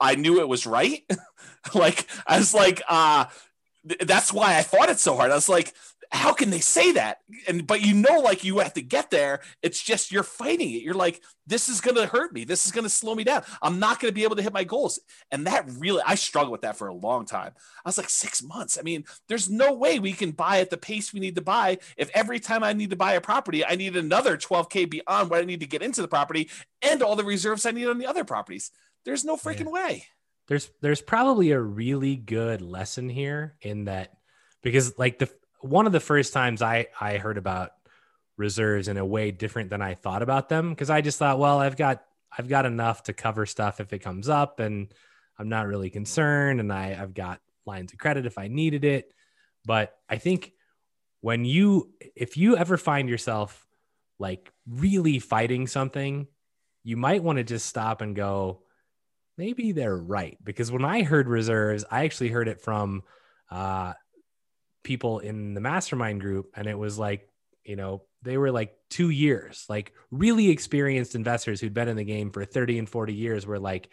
I 0.00 0.14
knew 0.14 0.40
it 0.40 0.48
was 0.48 0.66
right. 0.66 1.02
like 1.74 2.06
I 2.26 2.38
was 2.38 2.54
like, 2.54 2.82
uh, 2.88 3.26
that's 4.00 4.32
why 4.32 4.56
I 4.56 4.62
fought 4.62 4.90
it 4.90 4.98
so 4.98 5.16
hard. 5.16 5.30
I 5.30 5.34
was 5.34 5.48
like, 5.48 5.72
how 6.12 6.32
can 6.32 6.50
they 6.50 6.60
say 6.60 6.92
that? 6.92 7.18
And 7.46 7.66
but 7.66 7.82
you 7.82 7.94
know, 7.94 8.18
like 8.18 8.42
you 8.42 8.58
have 8.58 8.74
to 8.74 8.82
get 8.82 9.10
there. 9.10 9.40
It's 9.62 9.80
just 9.80 10.10
you're 10.10 10.24
fighting 10.24 10.70
it. 10.70 10.82
You're 10.82 10.94
like, 10.94 11.22
this 11.46 11.68
is 11.68 11.80
gonna 11.80 12.06
hurt 12.06 12.32
me. 12.32 12.42
This 12.44 12.66
is 12.66 12.72
gonna 12.72 12.88
slow 12.88 13.14
me 13.14 13.22
down. 13.22 13.44
I'm 13.62 13.78
not 13.78 14.00
gonna 14.00 14.12
be 14.12 14.24
able 14.24 14.34
to 14.36 14.42
hit 14.42 14.52
my 14.52 14.64
goals. 14.64 14.98
And 15.30 15.46
that 15.46 15.70
really, 15.78 16.02
I 16.04 16.16
struggled 16.16 16.50
with 16.50 16.62
that 16.62 16.76
for 16.76 16.88
a 16.88 16.94
long 16.94 17.26
time. 17.26 17.52
I 17.84 17.88
was 17.88 17.96
like 17.96 18.10
six 18.10 18.42
months. 18.42 18.76
I 18.76 18.82
mean, 18.82 19.04
there's 19.28 19.48
no 19.48 19.72
way 19.72 20.00
we 20.00 20.12
can 20.12 20.32
buy 20.32 20.58
at 20.58 20.70
the 20.70 20.76
pace 20.76 21.12
we 21.12 21.20
need 21.20 21.36
to 21.36 21.42
buy. 21.42 21.78
If 21.96 22.10
every 22.12 22.40
time 22.40 22.64
I 22.64 22.72
need 22.72 22.90
to 22.90 22.96
buy 22.96 23.12
a 23.12 23.20
property, 23.20 23.64
I 23.64 23.76
need 23.76 23.96
another 23.96 24.36
12k 24.36 24.90
beyond 24.90 25.30
what 25.30 25.40
I 25.40 25.44
need 25.44 25.60
to 25.60 25.66
get 25.66 25.82
into 25.82 26.02
the 26.02 26.08
property 26.08 26.50
and 26.82 27.02
all 27.02 27.14
the 27.14 27.24
reserves 27.24 27.66
I 27.66 27.70
need 27.70 27.86
on 27.86 27.98
the 27.98 28.06
other 28.06 28.24
properties. 28.24 28.72
There's 29.04 29.24
no 29.24 29.36
freaking 29.36 29.66
yeah. 29.66 29.70
way. 29.70 30.06
There's 30.48 30.70
there's 30.80 31.00
probably 31.00 31.52
a 31.52 31.60
really 31.60 32.16
good 32.16 32.60
lesson 32.60 33.08
here 33.08 33.56
in 33.60 33.84
that 33.84 34.12
because 34.62 34.98
like 34.98 35.18
the 35.18 35.30
one 35.60 35.86
of 35.86 35.92
the 35.92 36.00
first 36.00 36.32
times 36.32 36.62
I 36.62 36.86
I 37.00 37.18
heard 37.18 37.38
about 37.38 37.70
reserves 38.36 38.88
in 38.88 38.96
a 38.96 39.04
way 39.04 39.30
different 39.30 39.70
than 39.70 39.82
I 39.82 39.94
thought 39.94 40.22
about 40.22 40.48
them 40.48 40.70
because 40.70 40.90
I 40.90 41.02
just 41.02 41.18
thought, 41.18 41.38
well, 41.38 41.60
I've 41.60 41.76
got 41.76 42.02
I've 42.36 42.48
got 42.48 42.66
enough 42.66 43.04
to 43.04 43.12
cover 43.12 43.46
stuff 43.46 43.80
if 43.80 43.92
it 43.92 44.00
comes 44.00 44.28
up, 44.28 44.60
and 44.60 44.92
I'm 45.38 45.48
not 45.48 45.66
really 45.66 45.90
concerned, 45.90 46.58
and 46.58 46.72
I 46.72 46.98
I've 47.00 47.14
got 47.14 47.40
lines 47.66 47.92
of 47.92 47.98
credit 47.98 48.26
if 48.26 48.38
I 48.38 48.48
needed 48.48 48.84
it. 48.84 49.12
But 49.64 49.96
I 50.08 50.16
think 50.16 50.52
when 51.20 51.44
you 51.44 51.90
if 52.16 52.36
you 52.36 52.56
ever 52.56 52.76
find 52.76 53.08
yourself 53.08 53.66
like 54.18 54.52
really 54.66 55.18
fighting 55.18 55.66
something, 55.66 56.26
you 56.82 56.96
might 56.96 57.22
want 57.22 57.38
to 57.38 57.44
just 57.44 57.66
stop 57.66 58.00
and 58.00 58.16
go, 58.16 58.62
maybe 59.40 59.72
they're 59.72 59.96
right. 59.96 60.36
Because 60.44 60.70
when 60.70 60.84
I 60.84 61.02
heard 61.02 61.26
reserves, 61.26 61.86
I 61.90 62.04
actually 62.04 62.28
heard 62.28 62.46
it 62.46 62.60
from 62.60 63.02
uh, 63.50 63.94
people 64.82 65.20
in 65.20 65.54
the 65.54 65.62
mastermind 65.62 66.20
group 66.20 66.50
and 66.54 66.66
it 66.66 66.78
was 66.78 66.98
like 66.98 67.28
you 67.64 67.76
know 67.76 68.02
they 68.22 68.36
were 68.36 68.50
like 68.50 68.74
two 68.88 69.10
years 69.10 69.66
like 69.68 69.92
really 70.10 70.48
experienced 70.48 71.14
investors 71.14 71.60
who'd 71.60 71.74
been 71.74 71.88
in 71.88 71.96
the 71.96 72.04
game 72.04 72.30
for 72.30 72.44
30 72.44 72.78
and 72.78 72.88
40 72.88 73.14
years 73.14 73.46
were 73.46 73.58
like 73.58 73.90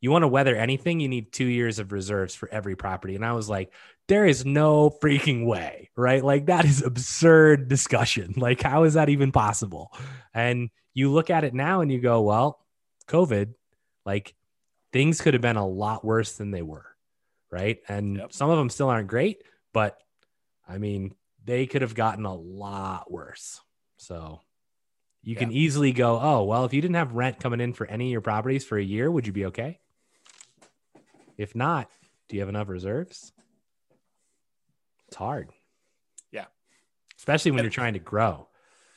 you 0.00 0.12
want 0.12 0.22
to 0.22 0.28
weather 0.28 0.54
anything? 0.54 1.00
You 1.00 1.08
need 1.08 1.32
two 1.32 1.44
years 1.44 1.80
of 1.80 1.90
reserves 1.90 2.32
for 2.32 2.48
every 2.52 2.76
property. 2.76 3.16
And 3.16 3.24
i 3.24 3.32
was 3.32 3.48
like 3.48 3.72
there 4.06 4.26
is 4.26 4.44
no 4.44 4.90
freaking 4.90 5.44
way 5.44 5.90
right? 5.96 6.24
Like 6.24 6.46
that 6.46 6.64
is 6.64 6.82
absurd 6.82 7.68
discussion. 7.68 8.34
Like 8.36 8.62
how 8.62 8.84
is 8.84 8.94
that 8.94 9.08
even 9.08 9.32
possible? 9.32 9.92
And 10.32 10.70
you 10.94 11.10
look 11.10 11.30
at 11.30 11.44
it 11.44 11.54
now 11.54 11.80
and 11.80 11.90
you 11.90 12.00
go 12.00 12.22
well 12.22 12.64
covid 13.08 13.54
like 14.04 14.34
things 14.92 15.20
could 15.20 15.34
have 15.34 15.42
been 15.42 15.56
a 15.56 15.66
lot 15.66 16.04
worse 16.04 16.32
than 16.32 16.50
they 16.50 16.62
were 16.62 16.86
right 17.50 17.80
and 17.88 18.16
yep. 18.16 18.32
some 18.32 18.50
of 18.50 18.58
them 18.58 18.70
still 18.70 18.88
aren't 18.88 19.08
great 19.08 19.42
but 19.72 19.98
I 20.68 20.78
mean, 20.78 21.14
they 21.44 21.66
could 21.66 21.82
have 21.82 21.94
gotten 21.94 22.26
a 22.26 22.34
lot 22.34 23.10
worse. 23.10 23.60
So 23.96 24.40
you 25.22 25.34
yeah. 25.34 25.40
can 25.40 25.52
easily 25.52 25.92
go, 25.92 26.20
oh, 26.20 26.44
well, 26.44 26.64
if 26.64 26.74
you 26.74 26.82
didn't 26.82 26.96
have 26.96 27.14
rent 27.14 27.40
coming 27.40 27.60
in 27.60 27.72
for 27.72 27.86
any 27.86 28.06
of 28.06 28.12
your 28.12 28.20
properties 28.20 28.64
for 28.64 28.76
a 28.76 28.82
year, 28.82 29.10
would 29.10 29.26
you 29.26 29.32
be 29.32 29.46
okay? 29.46 29.80
If 31.36 31.54
not, 31.54 31.88
do 32.28 32.36
you 32.36 32.42
have 32.42 32.48
enough 32.48 32.68
reserves? 32.68 33.32
It's 35.06 35.16
hard. 35.16 35.50
Yeah. 36.30 36.46
Especially 37.16 37.52
when 37.52 37.60
and, 37.60 37.64
you're 37.64 37.70
trying 37.70 37.94
to 37.94 38.00
grow. 38.00 38.47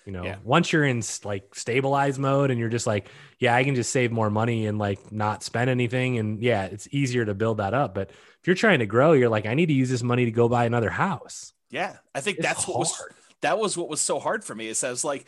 You 0.05 0.11
know, 0.11 0.23
yeah. 0.23 0.37
once 0.43 0.73
you're 0.73 0.83
in 0.83 1.03
like 1.23 1.53
stabilize 1.53 2.17
mode 2.17 2.49
and 2.49 2.59
you're 2.59 2.69
just 2.69 2.87
like, 2.87 3.09
yeah, 3.39 3.55
I 3.55 3.63
can 3.63 3.75
just 3.75 3.91
save 3.91 4.11
more 4.11 4.29
money 4.29 4.65
and 4.65 4.79
like 4.79 5.11
not 5.11 5.43
spend 5.43 5.69
anything. 5.69 6.17
And 6.17 6.41
yeah, 6.41 6.65
it's 6.65 6.87
easier 6.91 7.25
to 7.25 7.35
build 7.35 7.57
that 7.57 7.73
up. 7.73 7.93
But 7.93 8.09
if 8.09 8.47
you're 8.47 8.55
trying 8.55 8.79
to 8.79 8.87
grow, 8.87 9.13
you're 9.13 9.29
like, 9.29 9.45
I 9.45 9.53
need 9.53 9.67
to 9.67 9.73
use 9.73 9.89
this 9.89 10.01
money 10.01 10.25
to 10.25 10.31
go 10.31 10.49
buy 10.49 10.65
another 10.65 10.89
house. 10.89 11.53
Yeah, 11.69 11.97
I 12.15 12.21
think 12.21 12.39
it's 12.39 12.47
that's 12.47 12.63
hard. 12.63 12.73
what 12.73 12.79
was 12.79 13.03
that 13.41 13.59
was 13.59 13.77
what 13.77 13.89
was 13.89 14.01
so 14.01 14.19
hard 14.19 14.43
for 14.43 14.55
me. 14.55 14.67
Is 14.67 14.83
I 14.83 14.89
was 14.89 15.05
like, 15.05 15.27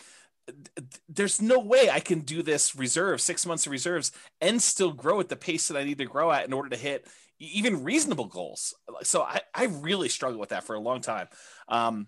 there's 1.07 1.41
no 1.41 1.59
way 1.59 1.89
I 1.89 1.99
can 1.99 2.21
do 2.21 2.41
this 2.41 2.75
reserve 2.75 3.21
six 3.21 3.45
months 3.45 3.65
of 3.65 3.71
reserves 3.71 4.11
and 4.41 4.61
still 4.61 4.91
grow 4.91 5.19
at 5.19 5.29
the 5.29 5.35
pace 5.35 5.67
that 5.67 5.77
I 5.77 5.83
need 5.83 5.99
to 5.99 6.05
grow 6.05 6.31
at 6.31 6.45
in 6.45 6.53
order 6.53 6.69
to 6.69 6.77
hit 6.77 7.07
even 7.39 7.83
reasonable 7.83 8.25
goals. 8.25 8.73
So 9.03 9.21
I, 9.21 9.41
I 9.53 9.65
really 9.65 10.09
struggled 10.09 10.39
with 10.39 10.49
that 10.49 10.63
for 10.63 10.75
a 10.75 10.79
long 10.79 11.01
time. 11.01 11.27
Um, 11.67 12.07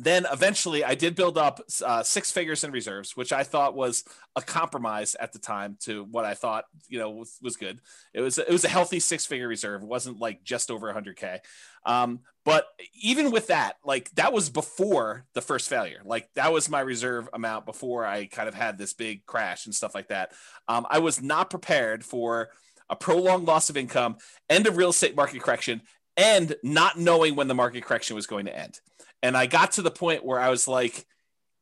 then 0.00 0.26
eventually 0.30 0.84
I 0.84 0.94
did 0.94 1.16
build 1.16 1.36
up 1.36 1.60
uh, 1.84 2.04
six 2.04 2.30
figures 2.30 2.62
in 2.62 2.70
reserves, 2.70 3.16
which 3.16 3.32
I 3.32 3.42
thought 3.42 3.74
was 3.74 4.04
a 4.36 4.40
compromise 4.40 5.16
at 5.18 5.32
the 5.32 5.40
time 5.40 5.76
to 5.80 6.04
what 6.04 6.24
I 6.24 6.34
thought, 6.34 6.66
you 6.88 7.00
know, 7.00 7.10
was, 7.10 7.36
was 7.42 7.56
good. 7.56 7.80
It 8.14 8.20
was, 8.20 8.38
it 8.38 8.48
was 8.48 8.64
a 8.64 8.68
healthy 8.68 9.00
six 9.00 9.26
figure 9.26 9.48
reserve. 9.48 9.82
It 9.82 9.88
wasn't 9.88 10.20
like 10.20 10.44
just 10.44 10.70
over 10.70 10.92
hundred 10.92 11.16
K. 11.16 11.40
Um, 11.84 12.20
but 12.44 12.66
even 12.94 13.32
with 13.32 13.48
that, 13.48 13.74
like 13.84 14.08
that 14.12 14.32
was 14.32 14.50
before 14.50 15.26
the 15.34 15.42
first 15.42 15.68
failure. 15.68 16.00
Like 16.04 16.28
that 16.36 16.52
was 16.52 16.70
my 16.70 16.80
reserve 16.80 17.28
amount 17.32 17.66
before 17.66 18.06
I 18.06 18.26
kind 18.26 18.48
of 18.48 18.54
had 18.54 18.78
this 18.78 18.94
big 18.94 19.26
crash 19.26 19.66
and 19.66 19.74
stuff 19.74 19.96
like 19.96 20.08
that. 20.08 20.30
Um, 20.68 20.86
I 20.88 21.00
was 21.00 21.20
not 21.20 21.50
prepared 21.50 22.04
for 22.04 22.50
a 22.88 22.96
prolonged 22.96 23.46
loss 23.46 23.68
of 23.68 23.76
income 23.76 24.16
and 24.48 24.66
a 24.66 24.70
real 24.70 24.90
estate 24.90 25.16
market 25.16 25.42
correction 25.42 25.82
and 26.18 26.56
not 26.64 26.98
knowing 26.98 27.36
when 27.36 27.46
the 27.46 27.54
market 27.54 27.84
correction 27.84 28.16
was 28.16 28.26
going 28.26 28.46
to 28.46 28.58
end. 28.58 28.80
And 29.22 29.36
I 29.36 29.46
got 29.46 29.72
to 29.72 29.82
the 29.82 29.90
point 29.90 30.24
where 30.24 30.40
I 30.40 30.50
was 30.50 30.66
like, 30.66 31.06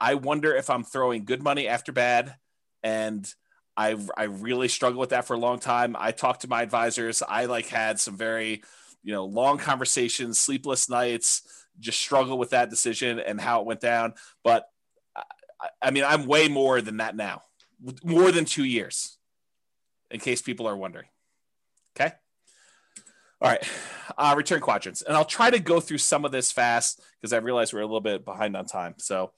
I 0.00 0.14
wonder 0.14 0.54
if 0.56 0.70
I'm 0.70 0.82
throwing 0.82 1.26
good 1.26 1.42
money 1.42 1.68
after 1.68 1.92
bad. 1.92 2.34
And 2.82 3.30
I, 3.76 3.96
I 4.16 4.24
really 4.24 4.68
struggled 4.68 5.00
with 5.00 5.10
that 5.10 5.26
for 5.26 5.34
a 5.34 5.38
long 5.38 5.58
time. 5.58 5.94
I 5.98 6.10
talked 6.10 6.40
to 6.40 6.48
my 6.48 6.62
advisors. 6.62 7.22
I 7.22 7.44
like 7.44 7.66
had 7.66 8.00
some 8.00 8.16
very, 8.16 8.62
you 9.02 9.12
know, 9.12 9.26
long 9.26 9.58
conversations, 9.58 10.38
sleepless 10.40 10.88
nights, 10.88 11.42
just 11.78 12.00
struggle 12.00 12.38
with 12.38 12.50
that 12.50 12.70
decision 12.70 13.18
and 13.18 13.38
how 13.38 13.60
it 13.60 13.66
went 13.66 13.80
down. 13.80 14.14
But 14.42 14.66
I, 15.14 15.68
I 15.82 15.90
mean, 15.90 16.04
I'm 16.04 16.26
way 16.26 16.48
more 16.48 16.80
than 16.80 16.96
that 16.98 17.14
now, 17.14 17.42
more 18.02 18.32
than 18.32 18.46
two 18.46 18.64
years, 18.64 19.18
in 20.10 20.18
case 20.18 20.40
people 20.40 20.66
are 20.66 20.76
wondering. 20.76 21.08
Okay. 21.98 22.14
All 23.40 23.50
right, 23.50 23.68
uh, 24.16 24.34
return 24.36 24.60
quadrants, 24.60 25.02
and 25.02 25.14
I'll 25.14 25.26
try 25.26 25.50
to 25.50 25.58
go 25.58 25.78
through 25.78 25.98
some 25.98 26.24
of 26.24 26.32
this 26.32 26.50
fast 26.50 27.02
because 27.20 27.34
I 27.34 27.38
realize 27.38 27.72
we're 27.72 27.80
a 27.80 27.86
little 27.86 28.00
bit 28.00 28.24
behind 28.24 28.56
on 28.56 28.64
time. 28.64 28.94
So, 28.96 29.32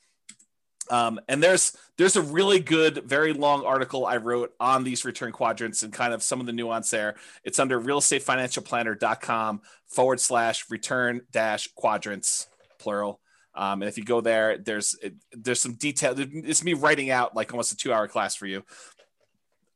um, 0.89 1.19
and 1.29 1.43
there's 1.43 1.77
there's 1.97 2.15
a 2.15 2.23
really 2.23 2.61
good, 2.61 3.03
very 3.05 3.33
long 3.33 3.65
article 3.65 4.07
I 4.07 4.19
wrote 4.19 4.53
on 4.61 4.85
these 4.85 5.05
return 5.05 5.33
quadrants 5.33 5.83
and 5.83 5.93
kind 5.93 6.15
of 6.15 6.23
some 6.23 6.39
of 6.39 6.47
the 6.47 6.53
nuance 6.53 6.91
there. 6.91 7.16
It's 7.43 7.59
under 7.59 7.81
realestatefinancialplanner.com 7.81 9.62
forward 9.89 10.20
slash 10.20 10.70
return 10.70 11.23
dash 11.33 11.69
quadrants 11.75 12.47
plural. 12.79 13.20
Um, 13.57 13.83
and 13.83 13.89
if 13.89 13.99
you 13.99 14.05
go 14.05 14.20
there, 14.20 14.59
there's 14.59 14.97
there's 15.33 15.61
some 15.61 15.75
detail. 15.75 16.15
It's 16.16 16.62
me 16.62 16.75
writing 16.75 17.11
out 17.11 17.35
like 17.35 17.53
almost 17.53 17.73
a 17.73 17.77
two 17.77 17.93
hour 17.93 18.07
class 18.07 18.37
for 18.37 18.47
you 18.47 18.62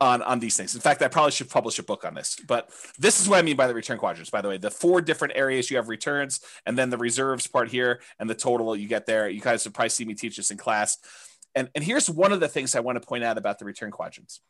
on 0.02 0.20
on 0.22 0.40
these 0.40 0.56
things. 0.56 0.74
In 0.74 0.80
fact, 0.80 1.00
I 1.00 1.08
probably 1.08 1.30
should 1.30 1.48
publish 1.48 1.78
a 1.78 1.82
book 1.82 2.04
on 2.04 2.14
this. 2.14 2.36
But 2.46 2.70
this 2.98 3.20
is 3.20 3.28
what 3.28 3.38
I 3.38 3.42
mean 3.42 3.56
by 3.56 3.68
the 3.68 3.74
return 3.74 3.98
quadrants. 3.98 4.30
By 4.30 4.40
the 4.40 4.48
way, 4.48 4.58
the 4.58 4.70
four 4.70 5.00
different 5.00 5.34
areas 5.36 5.70
you 5.70 5.76
have 5.76 5.88
returns, 5.88 6.40
and 6.66 6.76
then 6.76 6.90
the 6.90 6.98
reserves 6.98 7.46
part 7.46 7.70
here, 7.70 8.00
and 8.18 8.28
the 8.28 8.34
total 8.34 8.74
you 8.76 8.88
get 8.88 9.06
there. 9.06 9.28
You 9.28 9.40
guys 9.40 9.62
have 9.64 9.72
probably 9.72 9.90
seen 9.90 10.08
me 10.08 10.14
teach 10.14 10.36
this 10.36 10.50
in 10.50 10.58
class. 10.58 10.98
And 11.54 11.70
and 11.74 11.84
here's 11.84 12.10
one 12.10 12.32
of 12.32 12.40
the 12.40 12.48
things 12.48 12.74
I 12.74 12.80
want 12.80 13.00
to 13.00 13.06
point 13.06 13.22
out 13.22 13.38
about 13.38 13.60
the 13.60 13.64
return 13.64 13.92
quadrants. 13.92 14.40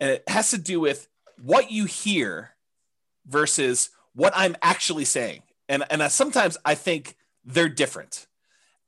And 0.00 0.10
it 0.10 0.24
has 0.26 0.50
to 0.50 0.58
do 0.58 0.80
with 0.80 1.06
what 1.42 1.70
you 1.70 1.84
hear 1.84 2.56
versus 3.26 3.90
what 4.14 4.32
I'm 4.34 4.56
actually 4.62 5.04
saying. 5.04 5.42
And 5.68 5.84
and 5.90 6.02
sometimes 6.10 6.56
I 6.64 6.76
think 6.76 7.14
they're 7.44 7.68
different. 7.68 8.26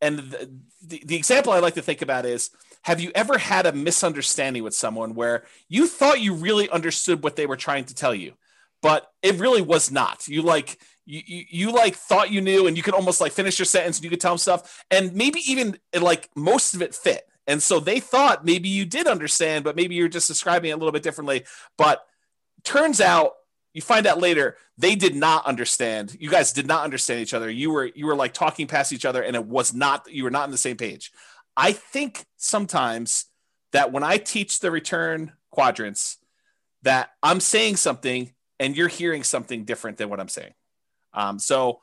And 0.00 0.18
the, 0.18 0.50
the, 0.82 1.02
the 1.04 1.16
example 1.16 1.52
I 1.52 1.60
like 1.60 1.74
to 1.74 1.82
think 1.82 2.02
about 2.02 2.26
is 2.26 2.50
have 2.84 3.00
you 3.00 3.10
ever 3.14 3.38
had 3.38 3.66
a 3.66 3.72
misunderstanding 3.72 4.62
with 4.62 4.74
someone 4.74 5.14
where 5.14 5.44
you 5.68 5.86
thought 5.86 6.20
you 6.20 6.34
really 6.34 6.68
understood 6.68 7.22
what 7.22 7.34
they 7.34 7.46
were 7.46 7.56
trying 7.56 7.86
to 7.86 7.94
tell 7.94 8.14
you, 8.14 8.34
but 8.82 9.10
it 9.22 9.36
really 9.36 9.62
was 9.62 9.90
not? 9.90 10.28
You 10.28 10.42
like 10.42 10.78
you, 11.06 11.22
you, 11.26 11.44
you 11.48 11.72
like 11.72 11.96
thought 11.96 12.30
you 12.30 12.42
knew 12.42 12.66
and 12.66 12.76
you 12.76 12.82
could 12.82 12.94
almost 12.94 13.20
like 13.22 13.32
finish 13.32 13.58
your 13.58 13.66
sentence 13.66 13.96
and 13.98 14.04
you 14.04 14.10
could 14.10 14.20
tell 14.20 14.32
them 14.32 14.38
stuff 14.38 14.84
and 14.90 15.14
maybe 15.14 15.40
even 15.46 15.78
like 15.98 16.28
most 16.36 16.74
of 16.74 16.82
it 16.82 16.94
fit. 16.94 17.26
And 17.46 17.62
so 17.62 17.80
they 17.80 18.00
thought 18.00 18.44
maybe 18.44 18.68
you 18.68 18.84
did 18.84 19.06
understand, 19.06 19.64
but 19.64 19.76
maybe 19.76 19.94
you're 19.94 20.08
just 20.08 20.28
describing 20.28 20.70
it 20.70 20.74
a 20.74 20.76
little 20.76 20.92
bit 20.92 21.02
differently. 21.02 21.44
But 21.76 22.04
turns 22.64 23.00
out 23.00 23.32
you 23.72 23.80
find 23.82 24.06
out 24.06 24.20
later 24.20 24.56
they 24.78 24.94
did 24.94 25.14
not 25.14 25.44
understand 25.46 26.16
you 26.18 26.30
guys 26.30 26.52
did 26.52 26.66
not 26.66 26.84
understand 26.84 27.20
each 27.20 27.34
other 27.34 27.50
you 27.50 27.70
were 27.70 27.86
you 27.94 28.06
were 28.06 28.16
like 28.16 28.32
talking 28.32 28.66
past 28.66 28.92
each 28.92 29.04
other 29.04 29.22
and 29.22 29.36
it 29.36 29.44
was 29.44 29.74
not 29.74 30.06
you 30.10 30.24
were 30.24 30.30
not 30.30 30.44
on 30.44 30.50
the 30.50 30.56
same 30.56 30.76
page 30.76 31.12
I 31.56 31.72
think 31.72 32.24
sometimes 32.36 33.26
that 33.72 33.92
when 33.92 34.02
I 34.02 34.18
teach 34.18 34.60
the 34.60 34.70
return 34.70 35.32
quadrants, 35.50 36.18
that 36.82 37.10
I'm 37.22 37.40
saying 37.40 37.76
something 37.76 38.32
and 38.60 38.76
you're 38.76 38.88
hearing 38.88 39.22
something 39.22 39.64
different 39.64 39.98
than 39.98 40.08
what 40.10 40.20
I'm 40.20 40.28
saying. 40.28 40.52
Um, 41.12 41.38
so 41.38 41.80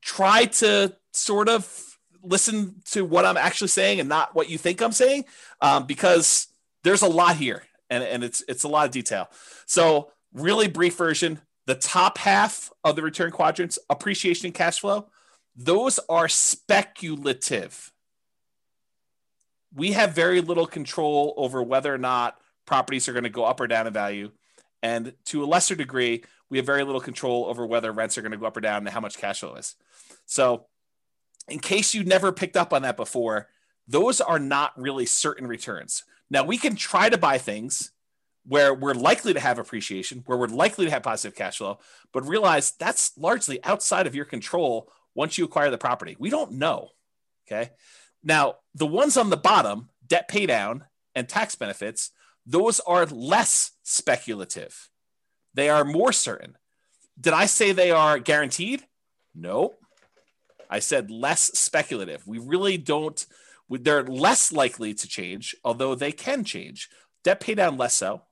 try 0.00 0.46
to 0.46 0.94
sort 1.12 1.48
of 1.48 1.96
listen 2.22 2.82
to 2.90 3.04
what 3.04 3.24
I'm 3.24 3.36
actually 3.36 3.68
saying 3.68 4.00
and 4.00 4.08
not 4.08 4.34
what 4.34 4.50
you 4.50 4.58
think 4.58 4.82
I'm 4.82 4.92
saying, 4.92 5.24
um, 5.60 5.86
because 5.86 6.48
there's 6.82 7.02
a 7.02 7.08
lot 7.08 7.36
here 7.36 7.62
and, 7.90 8.02
and 8.02 8.24
it's 8.24 8.42
it's 8.48 8.64
a 8.64 8.68
lot 8.68 8.86
of 8.86 8.92
detail. 8.92 9.28
So 9.66 10.10
really 10.32 10.68
brief 10.68 10.96
version, 10.96 11.40
the 11.66 11.74
top 11.74 12.18
half 12.18 12.70
of 12.84 12.96
the 12.96 13.02
return 13.02 13.30
quadrants, 13.30 13.78
appreciation 13.88 14.46
and 14.46 14.54
cash 14.54 14.80
flow, 14.80 15.08
those 15.54 15.98
are 16.08 16.28
speculative. 16.28 17.92
We 19.74 19.92
have 19.92 20.14
very 20.14 20.40
little 20.40 20.66
control 20.66 21.34
over 21.36 21.62
whether 21.62 21.92
or 21.92 21.98
not 21.98 22.38
properties 22.66 23.08
are 23.08 23.12
going 23.12 23.24
to 23.24 23.30
go 23.30 23.44
up 23.44 23.60
or 23.60 23.66
down 23.66 23.86
in 23.86 23.92
value. 23.92 24.30
And 24.82 25.14
to 25.26 25.42
a 25.42 25.46
lesser 25.46 25.74
degree, 25.74 26.24
we 26.50 26.58
have 26.58 26.66
very 26.66 26.84
little 26.84 27.00
control 27.00 27.46
over 27.46 27.66
whether 27.66 27.92
rents 27.92 28.16
are 28.16 28.22
going 28.22 28.32
to 28.32 28.38
go 28.38 28.46
up 28.46 28.56
or 28.56 28.60
down 28.60 28.78
and 28.78 28.88
how 28.88 29.00
much 29.00 29.18
cash 29.18 29.40
flow 29.40 29.54
is. 29.54 29.74
So, 30.26 30.66
in 31.48 31.60
case 31.60 31.94
you 31.94 32.04
never 32.04 32.30
picked 32.30 32.56
up 32.56 32.72
on 32.72 32.82
that 32.82 32.96
before, 32.96 33.48
those 33.86 34.20
are 34.20 34.38
not 34.38 34.78
really 34.78 35.06
certain 35.06 35.46
returns. 35.46 36.04
Now, 36.30 36.44
we 36.44 36.58
can 36.58 36.76
try 36.76 37.08
to 37.08 37.16
buy 37.16 37.38
things 37.38 37.90
where 38.46 38.74
we're 38.74 38.94
likely 38.94 39.32
to 39.34 39.40
have 39.40 39.58
appreciation, 39.58 40.22
where 40.26 40.38
we're 40.38 40.46
likely 40.46 40.84
to 40.84 40.90
have 40.90 41.02
positive 41.02 41.36
cash 41.36 41.58
flow, 41.58 41.78
but 42.12 42.26
realize 42.26 42.72
that's 42.72 43.16
largely 43.16 43.62
outside 43.64 44.06
of 44.06 44.14
your 44.14 44.24
control 44.24 44.90
once 45.14 45.38
you 45.38 45.44
acquire 45.44 45.70
the 45.70 45.78
property. 45.78 46.16
We 46.18 46.30
don't 46.30 46.52
know. 46.52 46.90
Okay. 47.46 47.70
Now, 48.22 48.56
the 48.74 48.86
ones 48.86 49.16
on 49.16 49.30
the 49.30 49.36
bottom, 49.36 49.90
debt 50.06 50.28
paydown 50.30 50.82
and 51.14 51.28
tax 51.28 51.54
benefits, 51.54 52.10
those 52.46 52.80
are 52.80 53.06
less 53.06 53.72
speculative. 53.82 54.88
They 55.54 55.68
are 55.68 55.84
more 55.84 56.12
certain. 56.12 56.56
Did 57.20 57.32
I 57.32 57.46
say 57.46 57.72
they 57.72 57.90
are 57.90 58.18
guaranteed? 58.18 58.84
No. 59.34 59.74
I 60.70 60.78
said 60.78 61.10
less 61.10 61.58
speculative. 61.58 62.26
We 62.26 62.38
really 62.38 62.76
don't, 62.76 63.24
they're 63.68 64.04
less 64.04 64.52
likely 64.52 64.94
to 64.94 65.08
change, 65.08 65.56
although 65.64 65.94
they 65.94 66.12
can 66.12 66.44
change. 66.44 66.88
Debt 67.24 67.40
paydown 67.40 67.78
less 67.78 67.94
so 67.94 68.22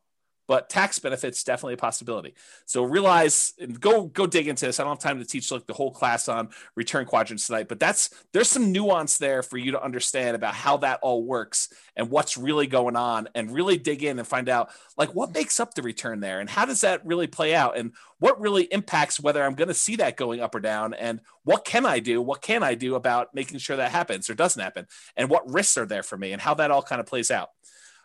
but 0.47 0.69
tax 0.69 0.99
benefits 0.99 1.43
definitely 1.43 1.75
a 1.75 1.79
possibility. 1.79 2.35
So 2.65 2.85
realize 2.85 3.55
and 3.61 3.81
go 3.81 4.05
go 4.05 4.27
dig 4.27 4.49
into 4.49 4.67
this. 4.67 4.79
I 4.79 4.85
don't 4.85 4.93
have 4.93 4.99
time 4.99 5.19
to 5.19 5.25
teach 5.25 5.51
like 5.51 5.67
the 5.67 5.75
whole 5.75 5.91
class 5.91 6.29
on 6.29 6.51
return 6.75 7.07
quadrants 7.07 7.47
tonight, 7.47 7.69
but 7.69 7.81
that's 7.81 8.11
there's 8.33 8.49
some 8.49 8.73
nuance 8.73 9.19
there 9.19 9.43
for 9.43 9.59
you 9.59 9.73
to 9.73 9.83
understand 9.83 10.37
about 10.37 10.55
how 10.55 10.77
that 10.79 11.01
all 11.03 11.25
works 11.25 11.69
and 11.97 12.11
what's 12.11 12.37
really 12.37 12.67
going 12.67 12.97
on 12.97 13.29
and 13.35 13.53
really 13.53 13.77
dig 13.77 14.03
in 14.03 14.19
and 14.19 14.29
find 14.29 14.49
out 14.49 14.71
like 14.97 15.15
what 15.15 15.35
makes 15.35 15.59
up 15.59 15.75
the 15.75 15.83
return 15.83 16.21
there 16.21 16.41
and 16.41 16.49
how 16.49 16.65
does 16.65 16.83
that 16.83 17.05
really 17.05 17.27
play 17.27 17.55
out 17.55 17.77
and 17.77 17.93
what 18.19 18.41
really 18.41 18.65
impacts 18.65 19.21
whether 19.21 19.43
I'm 19.43 19.55
going 19.55 19.69
to 19.69 19.75
see 19.75 19.97
that 19.97 20.17
going 20.17 20.41
up 20.41 20.55
or 20.55 20.61
down 20.61 20.95
and 20.95 21.21
what 21.45 21.65
can 21.65 21.85
I 21.85 22.01
do? 22.01 22.23
What 22.23 22.43
can 22.43 22.63
I 22.63 22.75
do 22.75 22.95
about 22.95 23.35
making 23.35 23.59
sure 23.59 23.77
that 23.77 23.91
happens 23.91 24.31
or 24.31 24.35
doesn't 24.35 24.63
happen? 24.63 24.87
And 25.17 25.29
what 25.29 25.51
risks 25.51 25.77
are 25.77 25.87
there 25.87 26.03
for 26.03 26.17
me 26.17 26.33
and 26.33 26.41
how 26.41 26.55
that 26.55 26.71
all 26.71 26.83
kind 26.83 27.01
of 27.01 27.07
plays 27.07 27.31
out. 27.31 27.51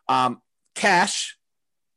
Um, 0.08 0.42
cash 0.76 1.38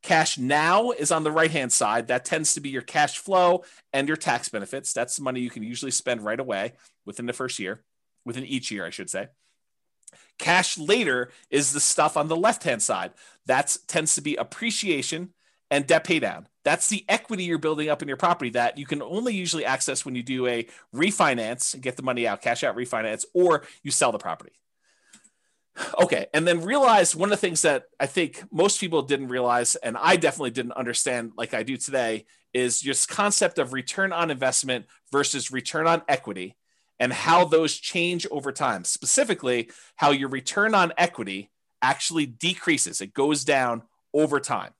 Cash 0.04 0.36
now 0.36 0.90
is 0.90 1.10
on 1.10 1.24
the 1.24 1.32
right 1.32 1.50
hand 1.50 1.72
side. 1.72 2.08
That 2.08 2.26
tends 2.26 2.52
to 2.52 2.60
be 2.60 2.68
your 2.68 2.82
cash 2.82 3.16
flow 3.16 3.64
and 3.90 4.06
your 4.06 4.18
tax 4.18 4.50
benefits. 4.50 4.92
That's 4.92 5.16
the 5.16 5.22
money 5.22 5.40
you 5.40 5.48
can 5.48 5.62
usually 5.62 5.90
spend 5.90 6.20
right 6.20 6.38
away 6.38 6.74
within 7.06 7.24
the 7.24 7.32
first 7.32 7.58
year, 7.58 7.82
within 8.22 8.44
each 8.44 8.70
year, 8.70 8.84
I 8.84 8.90
should 8.90 9.08
say. 9.08 9.28
Cash 10.38 10.76
later 10.76 11.30
is 11.48 11.72
the 11.72 11.80
stuff 11.80 12.18
on 12.18 12.28
the 12.28 12.36
left 12.36 12.64
hand 12.64 12.82
side. 12.82 13.12
That 13.46 13.78
tends 13.86 14.14
to 14.16 14.20
be 14.20 14.36
appreciation 14.36 15.30
and 15.70 15.86
debt 15.86 16.04
paydown. 16.04 16.44
That's 16.64 16.90
the 16.90 17.06
equity 17.08 17.44
you're 17.44 17.56
building 17.56 17.88
up 17.88 18.02
in 18.02 18.08
your 18.08 18.18
property 18.18 18.50
that 18.50 18.76
you 18.76 18.84
can 18.84 19.00
only 19.00 19.34
usually 19.34 19.64
access 19.64 20.04
when 20.04 20.14
you 20.14 20.22
do 20.22 20.46
a 20.46 20.66
refinance 20.94 21.72
and 21.72 21.82
get 21.82 21.96
the 21.96 22.02
money 22.02 22.28
out, 22.28 22.42
cash 22.42 22.62
out 22.62 22.76
refinance, 22.76 23.24
or 23.32 23.64
you 23.82 23.90
sell 23.90 24.12
the 24.12 24.18
property. 24.18 24.52
Okay. 26.00 26.26
And 26.32 26.46
then 26.46 26.62
realize 26.62 27.16
one 27.16 27.28
of 27.28 27.30
the 27.30 27.46
things 27.46 27.62
that 27.62 27.84
I 27.98 28.06
think 28.06 28.44
most 28.52 28.80
people 28.80 29.02
didn't 29.02 29.28
realize, 29.28 29.74
and 29.76 29.96
I 29.96 30.16
definitely 30.16 30.52
didn't 30.52 30.72
understand 30.72 31.32
like 31.36 31.54
I 31.54 31.62
do 31.62 31.76
today, 31.76 32.26
is 32.52 32.80
this 32.80 33.06
concept 33.06 33.58
of 33.58 33.72
return 33.72 34.12
on 34.12 34.30
investment 34.30 34.86
versus 35.10 35.50
return 35.50 35.86
on 35.86 36.02
equity 36.08 36.56
and 37.00 37.12
how 37.12 37.44
those 37.44 37.76
change 37.76 38.26
over 38.30 38.52
time. 38.52 38.84
Specifically, 38.84 39.70
how 39.96 40.12
your 40.12 40.28
return 40.28 40.74
on 40.74 40.92
equity 40.96 41.50
actually 41.82 42.26
decreases, 42.26 43.00
it 43.00 43.12
goes 43.12 43.44
down 43.44 43.82
over 44.12 44.38
time. 44.38 44.72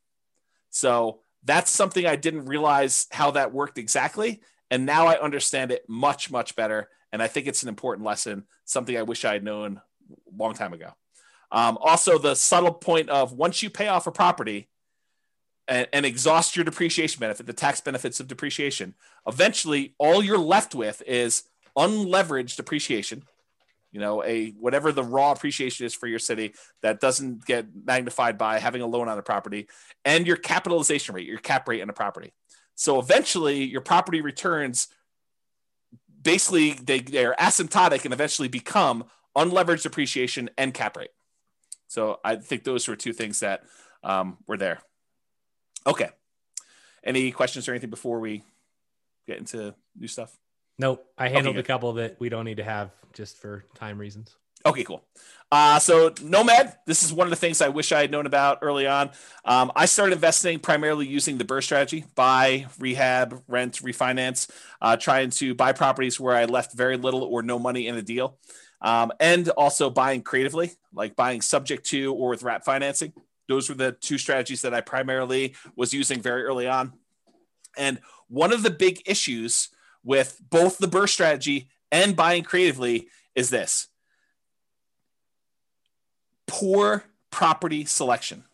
So 0.71 1.21
that's 1.43 1.71
something 1.71 2.07
I 2.07 2.16
didn't 2.16 2.47
realize 2.47 3.07
how 3.11 3.33
that 3.33 3.53
worked 3.53 3.79
exactly. 3.79 4.41
And 4.71 4.87
now 4.87 5.07
I 5.07 5.21
understand 5.21 5.71
it 5.71 5.85
much, 5.89 6.31
much 6.31 6.57
better. 6.57 6.89
And 7.12 7.23
I 7.23 7.27
think 7.27 7.47
it's 7.47 7.62
an 7.62 7.69
important 7.69 8.07
lesson, 8.07 8.45
something 8.65 8.97
I 8.97 9.03
wish 9.03 9.25
I 9.25 9.35
had 9.35 9.45
known 9.45 9.81
long 10.36 10.55
time 10.55 10.72
ago. 10.72 10.90
Um, 11.52 11.78
also, 11.81 12.18
the 12.18 12.35
subtle 12.35 12.72
point 12.72 13.09
of 13.09 13.32
once 13.32 13.62
you 13.62 13.70
pay 13.70 13.89
off 13.89 14.06
a 14.06 14.10
property 14.10 14.68
and, 15.68 15.86
and, 15.93 16.05
exhaust 16.05 16.56
your 16.56 16.64
depreciation 16.64 17.20
benefit, 17.20 17.47
the 17.47 17.52
tax 17.52 17.81
benefits 17.81 18.20
of 18.20 18.26
depreciation, 18.26 18.94
eventually 19.26 19.94
all 19.98 20.22
you're 20.22 20.36
left 20.36 20.74
with 20.74 21.02
is 21.06 21.44
unleveraged 21.76 22.56
depreciation. 22.56 23.22
You 23.93 24.01
know, 24.01 24.24
a 24.24 24.51
whatever 24.59 24.90
the 24.90 25.05
raw 25.05 25.31
appreciation 25.31 25.86
is 25.86 25.94
for 25.94 26.09
your 26.09 26.18
city 26.18 26.55
that 26.82 26.98
doesn't 26.98 27.47
get 27.47 27.66
magnified 27.85 28.36
by 28.36 28.59
having 28.59 28.82
a 28.82 28.86
loan 28.86 29.09
on 29.09 29.16
a 29.16 29.22
property, 29.22 29.68
and 30.05 30.26
your 30.26 30.36
capitalization 30.36 31.14
rate, 31.14 31.28
your 31.28 31.39
cap 31.39 31.68
rate 31.68 31.81
on 31.81 31.89
a 31.89 31.94
property. 31.94 32.32
So 32.74 32.98
eventually, 32.98 33.62
your 33.62 33.81
property 33.81 34.20
returns 34.20 34.89
basically 36.24 36.72
they, 36.72 37.01
they're 37.01 37.36
asymptotic 37.39 38.05
and 38.05 38.12
eventually 38.12 38.48
become 38.48 39.05
unleveraged 39.36 39.86
appreciation 39.86 40.51
and 40.56 40.73
cap 40.73 40.97
rate. 40.97 41.11
So 41.89 42.20
I 42.24 42.36
think 42.36 42.65
those 42.65 42.89
were 42.89 42.97
two 42.97 43.12
things 43.12 43.40
that 43.40 43.65
um, 44.02 44.39
were 44.47 44.56
there. 44.56 44.81
Okay. 45.86 46.09
Any 47.05 47.31
questions 47.31 47.69
or 47.69 47.73
anything 47.73 47.90
before 47.90 48.20
we 48.20 48.43
get 49.27 49.39
into 49.39 49.74
new 49.97 50.09
stuff? 50.09 50.36
Nope. 50.78 51.05
I 51.19 51.28
handled 51.28 51.56
okay, 51.56 51.61
a 51.61 51.62
couple 51.62 51.93
that 51.94 52.16
we 52.19 52.28
don't 52.28 52.44
need 52.44 52.56
to 52.56 52.65
have 52.65 52.90
just 53.12 53.36
for 53.39 53.65
time 53.74 53.98
reasons. 53.98 54.36
Okay, 54.66 54.82
cool. 54.82 55.05
Uh, 55.52 55.78
so 55.78 56.12
Nomad, 56.23 56.74
this 56.86 57.02
is 57.02 57.12
one 57.12 57.27
of 57.27 57.31
the 57.31 57.36
things 57.36 57.61
I 57.61 57.69
wish 57.69 57.93
I 57.93 58.01
had 58.01 58.11
known 58.11 58.24
about 58.24 58.61
early 58.62 58.86
on. 58.86 59.11
Um, 59.44 59.70
I 59.77 59.85
started 59.85 60.15
investing 60.15 60.59
primarily 60.59 61.06
using 61.06 61.36
the 61.36 61.44
BRRRR 61.44 61.62
strategy: 61.62 62.05
buy, 62.15 62.66
rehab, 62.78 63.43
rent, 63.47 63.74
refinance, 63.82 64.51
uh, 64.81 64.97
trying 64.97 65.31
to 65.31 65.55
buy 65.55 65.73
properties 65.73 66.19
where 66.19 66.35
I 66.35 66.47
left 66.47 66.74
very 66.74 66.97
little 66.97 67.23
or 67.23 67.43
no 67.43 67.59
money 67.59 67.86
in 67.86 67.94
a 67.97 68.02
deal 68.02 68.39
um, 68.85 69.11
and 69.19 69.48
also 69.48 69.89
buying 69.89 70.20
creatively, 70.20 70.70
like 70.93 71.16
buying 71.16 71.40
subject 71.40 71.86
to 71.86 72.15
or 72.15 72.28
with 72.28 72.43
wrap 72.43 72.66
financing. 72.66 73.15
Those 73.48 73.69
were 73.70 73.74
the 73.74 73.93
two 73.93 74.19
strategies 74.19 74.61
that 74.62 74.74
I 74.74 74.82
primarily 74.82 75.55
was 75.74 75.94
using 75.94 76.20
very 76.20 76.44
early 76.44 76.69
on. 76.69 76.93
And 77.78 77.98
one 78.28 78.52
of 78.52 78.62
the 78.62 78.70
big 78.70 79.02
issues 79.06 79.70
with 80.05 80.39
both 80.51 80.77
the 80.77 80.86
BRRRR 80.86 81.09
strategy 81.09 81.70
and 81.90 82.15
buying 82.15 82.43
creatively 82.43 83.09
is 83.35 83.48
this 83.48 83.89
poor 86.47 87.05
property 87.31 87.86
selection. 87.86 88.44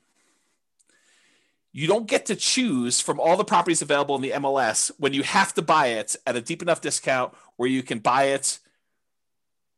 You 1.73 1.89
don't 1.89 2.07
get 2.07 2.27
to 2.27 2.37
choose 2.37 3.01
from 3.01 3.19
all 3.19 3.37
the 3.37 3.45
properties 3.45 3.83
available 3.83 4.15
in 4.15 4.23
the 4.23 4.31
MLS 4.31 4.93
when 4.99 5.13
you 5.13 5.25
have 5.25 5.55
to 5.55 5.63
buy 5.63 5.89
it 5.89 6.15
at 6.25 6.37
a 6.37 6.41
deep 6.41 6.63
enough 6.63 6.81
discount 6.81 7.35
where 7.57 7.69
you 7.69 7.83
can 7.83 7.99
buy 7.99 8.25
it 8.27 8.61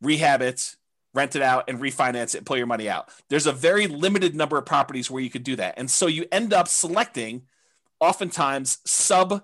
rehab 0.03 0.43
it, 0.43 0.77
rent 1.15 1.37
it 1.37 1.43
out, 1.43 1.69
and 1.69 1.79
refinance 1.79 2.35
it 2.35 2.45
pull 2.45 2.57
your 2.57 2.67
money 2.67 2.89
out. 2.89 3.09
There's 3.29 3.47
a 3.47 3.53
very 3.53 3.87
limited 3.87 4.35
number 4.35 4.59
of 4.59 4.67
properties 4.67 5.11
where 5.11 5.23
you 5.23 5.31
could 5.31 5.45
do 5.45 5.57
that. 5.57 5.75
And 5.77 5.91
so 5.91 6.07
you 6.07 6.27
end 6.31 6.53
up 6.53 6.69
selecting 6.69 7.43
oftentimes 8.01 8.79
sub 8.85 9.43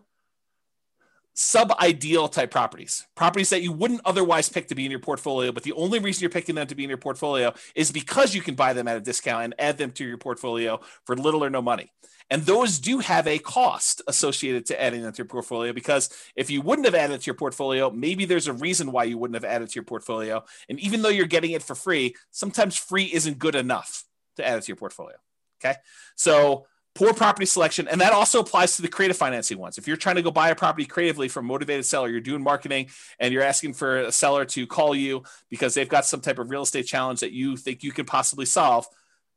sub 1.41 1.71
ideal 1.81 2.27
type 2.27 2.51
properties, 2.51 3.07
properties 3.15 3.51
that 3.51 3.63
you 3.63 3.71
wouldn't 3.71 4.01
otherwise 4.05 4.49
pick 4.49 4.67
to 4.67 4.75
be 4.75 4.85
in 4.85 4.91
your 4.91 4.99
portfolio. 4.99 5.53
But 5.53 5.63
the 5.63 5.73
only 5.75 6.01
reason 6.01 6.23
you're 6.23 6.31
picking 6.31 6.57
them 6.57 6.67
to 6.67 6.75
be 6.75 6.83
in 6.83 6.89
your 6.89 6.99
portfolio 6.99 7.55
is 7.77 7.93
because 7.93 8.35
you 8.35 8.43
can 8.43 8.57
buy 8.57 8.73
them 8.73 8.89
at 8.89 8.97
a 8.97 9.01
discount 9.01 9.45
and 9.45 9.55
add 9.57 9.79
them 9.79 9.93
to 9.93 10.05
your 10.05 10.19
portfolio 10.19 10.81
for 11.05 11.15
little 11.15 11.45
or 11.45 11.49
no 11.49 11.63
money. 11.63 11.93
And 12.29 12.43
those 12.43 12.81
do 12.81 12.99
have 12.99 13.29
a 13.29 13.39
cost 13.39 14.03
associated 14.09 14.67
to 14.67 14.83
adding 14.83 15.01
them 15.01 15.13
to 15.13 15.19
your 15.19 15.27
portfolio 15.27 15.73
because 15.73 16.11
if 16.35 16.51
you 16.51 16.61
wouldn't 16.61 16.87
have 16.87 16.97
added 16.97 17.21
to 17.21 17.27
your 17.27 17.37
portfolio, 17.37 17.89
maybe 17.89 18.25
there's 18.25 18.49
a 18.49 18.53
reason 18.53 18.91
why 18.91 19.05
you 19.05 19.17
wouldn't 19.17 19.41
have 19.41 19.51
added 19.51 19.69
to 19.69 19.75
your 19.77 19.85
portfolio. 19.85 20.45
And 20.69 20.81
even 20.81 21.03
though 21.03 21.09
you're 21.09 21.27
getting 21.27 21.53
it 21.53 21.63
for 21.63 21.77
free, 21.77 22.17
sometimes 22.33 22.77
free 22.77 23.05
isn't 23.05 23.39
good 23.39 23.55
enough 23.55 24.03
to 24.39 24.47
add 24.47 24.59
it 24.59 24.63
to 24.63 24.69
your 24.69 24.77
portfolio. 24.77 25.17
Okay. 25.63 25.77
So 26.17 26.67
poor 26.99 27.15
property 27.15 27.47
selection. 27.47 27.87
And 27.87 28.01
that 28.01 28.13
also 28.13 28.41
applies 28.41 28.75
to 28.75 28.83
the 28.83 28.89
creative 28.89 29.17
financing 29.17 29.57
ones. 29.57 29.79
If 29.79 29.87
you're 29.87 29.97
trying 29.97 30.17
to 30.17 30.23
go 30.23 30.33
buy 30.33 30.49
a 30.49 30.57
property 30.57 30.85
creatively 30.85 31.29
from 31.29 31.45
a 31.45 31.49
motivated 31.49 31.87
seller, 31.87 32.09
you're 32.09 32.21
doing 32.21 32.43
marketing 32.43 32.89
and 33.21 33.33
you're 33.33 33.45
asking 33.45 33.75
for 33.75 33.99
a 33.99 34.11
seller 34.11 34.45
to 34.47 34.67
call 34.67 34.97
you 34.97 35.23
because 35.49 35.75
they've 35.75 35.89
got 35.89 36.07
some 36.07 36.21
type 36.21 36.41
of 36.41 36.51
real 36.51 36.63
estate 36.63 36.89
challenge 36.89 37.21
that 37.21 37.31
you 37.31 37.57
think 37.57 37.85
you 37.85 37.93
can 37.93 38.05
possibly 38.05 38.47
solve. 38.47 38.85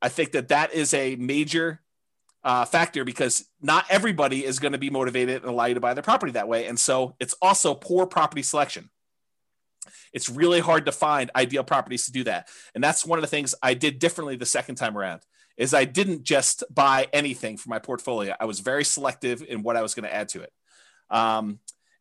I 0.02 0.10
think 0.10 0.32
that 0.32 0.48
that 0.48 0.74
is 0.74 0.96
a 0.96 1.16
major 1.18 1.82
uh, 2.44 2.66
factor 2.66 3.06
because 3.06 3.46
not 3.62 3.86
everybody 3.92 4.44
is 4.44 4.58
going 4.58 4.72
to 4.72 4.80
be 4.80 4.90
motivated 4.90 5.44
and 5.44 5.52
allow 5.52 5.66
you 5.66 5.76
to 5.76 5.80
buy 5.80 5.94
their 5.94 6.02
property 6.02 6.32
that 6.32 6.48
way. 6.48 6.66
And 6.66 6.80
so 6.80 7.16
it's 7.20 7.36
also 7.44 7.76
poor 7.76 8.08
property 8.08 8.42
selection. 8.42 8.90
It's 10.14 10.30
really 10.30 10.62
hard 10.62 10.88
to 10.88 10.92
find 10.92 11.30
ideal 11.36 11.64
properties 11.64 12.08
to 12.08 12.12
do 12.12 12.24
that. 12.24 12.48
And 12.74 12.84
that's 12.84 13.06
one 13.06 13.20
of 13.20 13.22
the 13.22 13.28
things 13.28 13.54
I 13.62 13.76
did 13.76 14.00
differently 14.00 14.36
the 14.36 14.48
second 14.48 14.76
time 14.76 14.98
around 14.98 15.22
is 15.58 15.74
I 15.74 15.86
didn't 15.86 16.24
just 16.24 16.64
buy 16.74 17.08
anything 17.14 17.58
for 17.58 17.70
my 17.70 17.80
portfolio. 17.80 18.36
I 18.40 18.46
was 18.46 18.60
very 18.60 18.84
selective 18.84 19.44
in 19.44 19.64
what 19.64 19.78
I 19.78 19.82
was 19.82 19.94
going 19.94 20.04
to 20.04 20.14
add 20.14 20.30
to 20.30 20.42
it. 20.42 20.52
Um, 21.10 21.60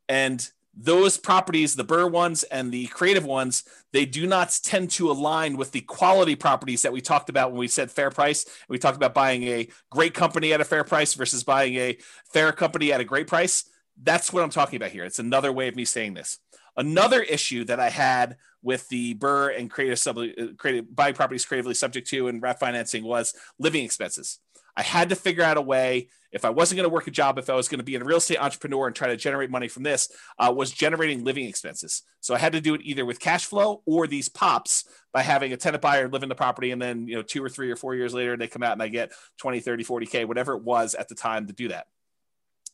and 0.09 0.48
those 0.74 1.18
properties, 1.18 1.74
the 1.74 1.85
BRRRR 1.85 2.10
ones 2.10 2.43
and 2.44 2.72
the 2.72 2.86
creative 2.86 3.24
ones, 3.24 3.64
they 3.93 4.06
do 4.06 4.27
not 4.27 4.59
tend 4.62 4.90
to 4.93 5.10
align 5.10 5.56
with 5.56 5.72
the 5.72 5.81
quality 5.81 6.36
properties 6.36 6.82
that 6.82 6.93
we 6.93 7.01
talked 7.01 7.28
about 7.28 7.51
when 7.51 7.59
we 7.59 7.68
said 7.68 7.90
fair 7.90 8.10
price. 8.10 8.47
We 8.68 8.78
talked 8.78 8.97
about 8.97 9.12
buying 9.12 9.43
a 9.44 9.68
great 9.90 10.14
company 10.14 10.52
at 10.52 10.60
a 10.60 10.64
fair 10.64 10.85
price 10.85 11.14
versus 11.14 11.43
buying 11.43 11.74
a 11.74 11.98
fair 12.32 12.52
company 12.52 12.93
at 12.93 13.01
a 13.01 13.05
great 13.05 13.27
price. 13.27 13.64
That's 14.01 14.32
what 14.32 14.43
I'm 14.43 14.51
talking 14.51 14.77
about 14.77 14.93
here. 14.93 15.05
It's 15.05 15.18
another 15.18 15.52
way 15.52 15.68
of 15.68 15.77
me 15.77 15.85
saying 15.85 16.14
this. 16.14 16.39
Another 16.77 17.20
issue 17.20 17.64
that 17.64 17.81
I 17.81 17.90
had 17.90 18.36
with 18.62 18.89
the 18.89 19.15
BRRRR 19.15 19.59
and 19.59 19.70
creative, 19.70 19.99
sub, 19.99 20.19
uh, 20.19 20.27
creative 20.57 20.95
buying 20.95 21.15
properties 21.15 21.45
creatively 21.45 21.74
subject 21.74 22.09
to 22.09 22.28
and 22.28 22.43
wrap 22.43 22.59
financing 22.59 23.05
was 23.05 23.35
living 23.59 23.85
expenses. 23.85 24.39
I 24.77 24.82
had 24.82 25.09
to 25.11 25.16
figure 25.16 25.43
out 25.43 25.57
a 25.57 25.62
way 25.62 26.09
if 26.32 26.45
I 26.45 26.51
wasn't 26.51 26.77
going 26.77 26.89
to 26.89 26.95
work 26.95 27.09
a 27.09 27.11
job, 27.11 27.39
if 27.39 27.51
I 27.51 27.55
was 27.55 27.69
going 27.69 27.81
to 27.81 27.85
be 27.85 27.97
a 27.97 28.05
real 28.05 28.19
estate 28.19 28.39
entrepreneur 28.39 28.87
and 28.87 28.95
try 28.95 29.09
to 29.09 29.16
generate 29.16 29.51
money 29.51 29.66
from 29.66 29.82
this, 29.82 30.11
uh, 30.39 30.53
was 30.55 30.70
generating 30.70 31.24
living 31.24 31.47
expenses. 31.47 32.03
So 32.20 32.35
I 32.35 32.39
had 32.39 32.53
to 32.53 32.61
do 32.61 32.74
it 32.74 32.82
either 32.85 33.05
with 33.05 33.19
cash 33.19 33.47
flow 33.47 33.82
or 33.85 34.07
these 34.07 34.28
pops 34.28 34.85
by 35.12 35.23
having 35.23 35.53
a 35.53 35.57
tenant 35.57 35.82
buyer 35.82 36.09
live 36.09 36.23
in 36.23 36.28
the 36.28 36.35
property. 36.37 36.70
And 36.70 36.81
then, 36.81 37.09
you 37.09 37.16
know, 37.16 37.23
two 37.23 37.43
or 37.43 37.49
three 37.49 37.70
or 37.70 37.77
four 37.77 37.97
years 37.97 38.15
later, 38.15 38.37
they 38.37 38.47
come 38.47 38.62
out 38.62 38.73
and 38.73 38.82
I 38.82 38.89
get 38.89 39.12
20, 39.39 39.61
30, 39.61 39.85
40K, 39.85 40.24
whatever 40.27 40.55
it 40.55 40.62
was 40.62 40.95
at 40.95 41.09
the 41.09 41.16
time 41.16 41.49
to 41.49 41.53
do 41.53 41.69
that. 41.69 41.89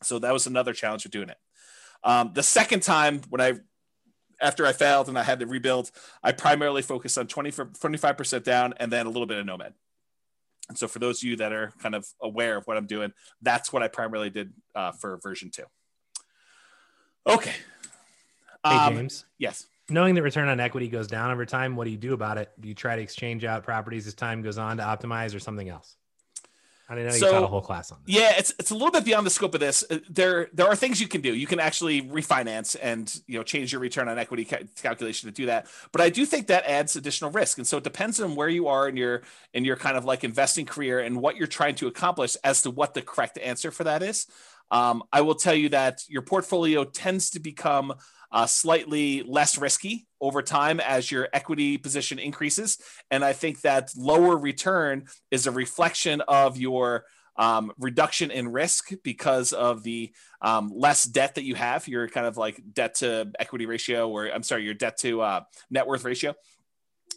So 0.03 0.19
that 0.19 0.33
was 0.33 0.45
another 0.45 0.73
challenge 0.73 1.05
of 1.05 1.11
doing 1.11 1.29
it. 1.29 1.37
Um, 2.03 2.31
the 2.33 2.43
second 2.43 2.83
time 2.83 3.21
when 3.29 3.41
I 3.41 3.53
after 4.41 4.65
I 4.65 4.73
failed 4.73 5.09
and 5.09 5.17
I 5.17 5.23
had 5.23 5.39
to 5.39 5.45
rebuild, 5.45 5.91
I 6.23 6.31
primarily 6.31 6.81
focused 6.81 7.17
on 7.17 7.27
20 7.27 7.51
25% 7.51 8.43
down 8.43 8.73
and 8.77 8.91
then 8.91 9.05
a 9.05 9.09
little 9.09 9.25
bit 9.25 9.37
of 9.37 9.45
Nomad. 9.45 9.73
And 10.69 10.77
so 10.77 10.87
for 10.87 10.99
those 10.99 11.23
of 11.23 11.29
you 11.29 11.37
that 11.37 11.53
are 11.53 11.71
kind 11.79 11.95
of 11.95 12.05
aware 12.21 12.57
of 12.57 12.65
what 12.65 12.77
I'm 12.77 12.87
doing, 12.87 13.13
that's 13.41 13.71
what 13.71 13.83
I 13.83 13.87
primarily 13.87 14.29
did 14.29 14.53
uh, 14.75 14.91
for 14.91 15.17
version 15.23 15.49
two. 15.49 15.63
Okay. 17.25 17.53
Hey, 18.65 18.75
um, 18.75 18.95
James. 18.95 19.25
Yes. 19.37 19.67
Knowing 19.89 20.15
that 20.15 20.23
return 20.23 20.49
on 20.49 20.59
equity 20.59 20.89
goes 20.89 21.07
down 21.07 21.31
over 21.31 21.45
time, 21.45 21.75
what 21.75 21.85
do 21.85 21.91
you 21.91 21.97
do 21.97 22.13
about 22.13 22.37
it? 22.37 22.51
Do 22.59 22.67
you 22.67 22.75
try 22.75 22.97
to 22.97 23.01
exchange 23.01 23.45
out 23.45 23.63
properties 23.63 24.05
as 24.07 24.13
time 24.13 24.41
goes 24.41 24.57
on 24.57 24.77
to 24.77 24.83
optimize 24.83 25.33
or 25.33 25.39
something 25.39 25.69
else? 25.69 25.95
I 26.89 26.95
didn't 26.95 27.11
know 27.11 27.17
so, 27.17 27.25
you 27.25 27.31
taught 27.33 27.43
a 27.43 27.47
whole 27.47 27.61
class 27.61 27.91
on 27.91 27.97
this. 28.05 28.15
Yeah, 28.15 28.33
it's 28.37 28.53
it's 28.59 28.71
a 28.71 28.73
little 28.73 28.91
bit 28.91 29.03
beyond 29.03 29.25
the 29.25 29.29
scope 29.29 29.53
of 29.53 29.59
this. 29.59 29.83
There 30.09 30.47
there 30.53 30.67
are 30.67 30.75
things 30.75 31.01
you 31.01 31.07
can 31.07 31.19
do. 31.19 31.35
You 31.35 31.45
can 31.45 31.59
actually 31.59 32.01
refinance 32.01 32.77
and 32.81 33.13
you 33.27 33.37
know 33.37 33.43
change 33.43 33.73
your 33.73 33.81
return 33.81 34.07
on 34.07 34.17
equity 34.17 34.45
ca- 34.45 34.63
calculation 34.81 35.27
to 35.27 35.33
do 35.33 35.47
that. 35.47 35.67
But 35.91 36.01
I 36.01 36.09
do 36.09 36.25
think 36.25 36.47
that 36.47 36.65
adds 36.65 36.95
additional 36.95 37.31
risk, 37.31 37.57
and 37.57 37.67
so 37.67 37.77
it 37.77 37.83
depends 37.83 38.21
on 38.21 38.35
where 38.35 38.47
you 38.47 38.67
are 38.67 38.87
in 38.87 38.95
your 38.95 39.23
in 39.53 39.65
your 39.65 39.75
kind 39.75 39.97
of 39.97 40.05
like 40.05 40.23
investing 40.23 40.65
career 40.65 40.99
and 40.99 41.19
what 41.19 41.35
you're 41.35 41.47
trying 41.47 41.75
to 41.75 41.87
accomplish 41.87 42.37
as 42.43 42.61
to 42.61 42.71
what 42.71 42.93
the 42.93 43.01
correct 43.01 43.37
answer 43.37 43.69
for 43.69 43.83
that 43.83 44.01
is. 44.01 44.27
Um, 44.71 45.03
I 45.11 45.21
will 45.21 45.35
tell 45.35 45.55
you 45.55 45.69
that 45.69 46.03
your 46.07 46.21
portfolio 46.21 46.83
tends 46.83 47.31
to 47.31 47.39
become 47.39 47.93
uh, 48.31 48.45
slightly 48.45 49.23
less 49.23 49.57
risky 49.57 50.07
over 50.19 50.41
time 50.41 50.79
as 50.79 51.11
your 51.11 51.27
equity 51.33 51.77
position 51.77 52.19
increases. 52.19 52.77
And 53.11 53.23
I 53.23 53.33
think 53.33 53.61
that 53.61 53.91
lower 53.95 54.37
return 54.37 55.05
is 55.31 55.47
a 55.47 55.51
reflection 55.51 56.21
of 56.21 56.57
your 56.57 57.05
um, 57.37 57.71
reduction 57.77 58.31
in 58.31 58.47
risk 58.47 58.91
because 59.03 59.53
of 59.53 59.83
the 59.83 60.11
um, 60.41 60.71
less 60.73 61.03
debt 61.03 61.35
that 61.35 61.43
you 61.43 61.55
have. 61.55 61.87
Your 61.87 62.07
kind 62.07 62.25
of 62.25 62.35
like 62.35 62.61
debt 62.73 62.95
to 62.95 63.31
equity 63.39 63.65
ratio, 63.65 64.09
or 64.09 64.27
I'm 64.27 64.43
sorry, 64.43 64.63
your 64.63 64.73
debt 64.73 64.97
to 64.99 65.21
uh, 65.21 65.41
net 65.69 65.87
worth 65.87 66.03
ratio. 66.03 66.33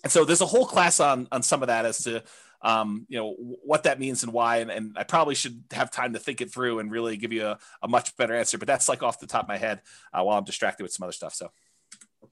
And 0.03 0.12
so 0.12 0.24
there's 0.24 0.41
a 0.41 0.47
whole 0.47 0.66
class 0.66 1.01
on 1.01 1.27
on 1.32 1.43
some 1.43 1.62
of 1.62 1.69
that 1.69 1.85
as 1.85 2.05
to 2.05 2.23
um, 2.62 3.07
you 3.09 3.19
know 3.19 3.35
what 3.39 3.85
that 3.85 3.99
means 3.99 4.23
and 4.23 4.32
why 4.32 4.59
and, 4.59 4.70
and, 4.70 4.97
i 4.99 5.03
probably 5.03 5.35
should 5.35 5.62
have 5.70 5.91
time 5.91 6.12
to 6.12 6.19
think 6.19 6.41
it 6.41 6.53
through 6.53 6.78
and 6.78 6.91
really 6.91 7.16
give 7.16 7.32
you 7.32 7.47
a, 7.47 7.59
a 7.82 7.89
much 7.89 8.16
better 8.16 8.35
answer 8.35 8.59
but 8.59 8.69
that's 8.69 8.89
like 8.89 9.03
off 9.03 9.19
the 9.19 9.27
top 9.27 9.45
of 9.45 9.49
my 9.49 9.59
head 9.59 9.81
uh, 10.12 10.23
while 10.23 10.37
i'm 10.37 10.45
distracted 10.45 10.82
with 10.82 10.93
some 10.93 11.05
other 11.05 11.12
stuff 11.12 11.35
so. 11.35 11.51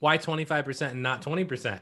Why 0.00 0.18
25% 0.18 0.90
and 0.90 1.02
not 1.02 1.22
20% 1.22 1.80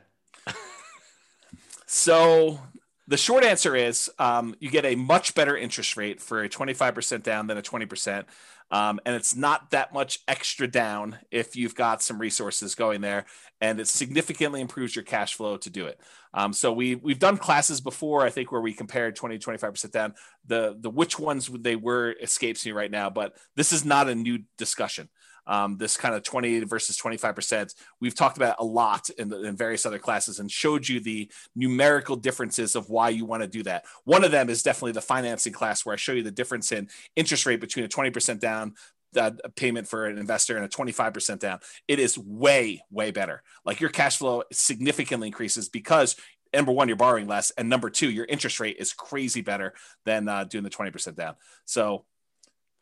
so 1.86 2.60
the 3.08 3.16
short 3.16 3.44
answer 3.44 3.76
is 3.76 4.10
um, 4.18 4.54
you 4.58 4.70
get 4.70 4.84
a 4.84 4.96
much 4.96 5.34
better 5.34 5.56
interest 5.56 5.96
rate 5.96 6.20
for 6.20 6.42
a 6.42 6.48
25% 6.48 7.22
down 7.22 7.46
than 7.46 7.56
a 7.56 7.62
20% 7.62 8.24
um, 8.70 8.98
and 9.06 9.14
it's 9.14 9.36
not 9.36 9.70
that 9.70 9.92
much 9.92 10.20
extra 10.26 10.66
down 10.66 11.18
if 11.30 11.54
you've 11.54 11.74
got 11.74 12.02
some 12.02 12.18
resources 12.18 12.74
going 12.74 13.00
there, 13.00 13.26
and 13.60 13.78
it 13.78 13.88
significantly 13.88 14.60
improves 14.60 14.96
your 14.96 15.04
cash 15.04 15.34
flow 15.34 15.56
to 15.58 15.70
do 15.70 15.86
it. 15.86 16.00
Um, 16.34 16.52
so 16.52 16.72
we 16.72 16.96
we've 16.96 17.18
done 17.18 17.36
classes 17.38 17.80
before, 17.80 18.24
I 18.24 18.30
think, 18.30 18.50
where 18.50 18.60
we 18.60 18.72
compared 18.72 19.16
20 19.16 19.38
25 19.38 19.70
percent 19.70 19.92
down. 19.92 20.14
The 20.46 20.76
the 20.78 20.90
which 20.90 21.18
ones 21.18 21.48
they 21.60 21.76
were 21.76 22.14
escapes 22.20 22.66
me 22.66 22.72
right 22.72 22.90
now, 22.90 23.08
but 23.08 23.34
this 23.54 23.72
is 23.72 23.84
not 23.84 24.08
a 24.08 24.14
new 24.14 24.40
discussion 24.58 25.08
um, 25.46 25.76
this 25.76 25.96
kind 25.96 26.14
of 26.14 26.22
20 26.22 26.60
versus 26.60 26.98
25%. 26.98 27.74
We've 28.00 28.14
talked 28.14 28.36
about 28.36 28.56
a 28.58 28.64
lot 28.64 29.10
in, 29.10 29.28
the, 29.28 29.42
in 29.42 29.56
various 29.56 29.86
other 29.86 29.98
classes 29.98 30.40
and 30.40 30.50
showed 30.50 30.88
you 30.88 31.00
the 31.00 31.30
numerical 31.54 32.16
differences 32.16 32.76
of 32.76 32.90
why 32.90 33.10
you 33.10 33.24
want 33.24 33.42
to 33.42 33.48
do 33.48 33.62
that. 33.64 33.84
One 34.04 34.24
of 34.24 34.30
them 34.30 34.50
is 34.50 34.62
definitely 34.62 34.92
the 34.92 35.00
financing 35.00 35.52
class, 35.52 35.84
where 35.84 35.92
I 35.92 35.96
show 35.96 36.12
you 36.12 36.22
the 36.22 36.30
difference 36.30 36.72
in 36.72 36.88
interest 37.14 37.46
rate 37.46 37.60
between 37.60 37.84
a 37.84 37.88
20% 37.88 38.40
down 38.40 38.74
uh, 39.16 39.30
payment 39.54 39.88
for 39.88 40.06
an 40.06 40.18
investor 40.18 40.56
and 40.56 40.64
a 40.64 40.68
25% 40.68 41.38
down. 41.38 41.58
It 41.88 41.98
is 41.98 42.18
way, 42.18 42.82
way 42.90 43.10
better. 43.10 43.42
Like 43.64 43.80
your 43.80 43.90
cash 43.90 44.18
flow 44.18 44.42
significantly 44.52 45.28
increases 45.28 45.68
because 45.68 46.16
number 46.52 46.72
one, 46.72 46.88
you're 46.88 46.96
borrowing 46.96 47.26
less, 47.26 47.50
and 47.52 47.68
number 47.68 47.90
two, 47.90 48.10
your 48.10 48.24
interest 48.26 48.60
rate 48.60 48.76
is 48.78 48.92
crazy 48.92 49.40
better 49.40 49.74
than 50.04 50.28
uh, 50.28 50.44
doing 50.44 50.64
the 50.64 50.70
20% 50.70 51.14
down. 51.14 51.34
So 51.64 52.04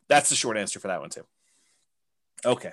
that's 0.09 0.29
the 0.29 0.37
short 0.37 0.57
answer 0.57 0.81
for 0.81 0.89
that 0.89 1.01
one 1.01 1.11
too. 1.11 1.25
Okay. 2.45 2.73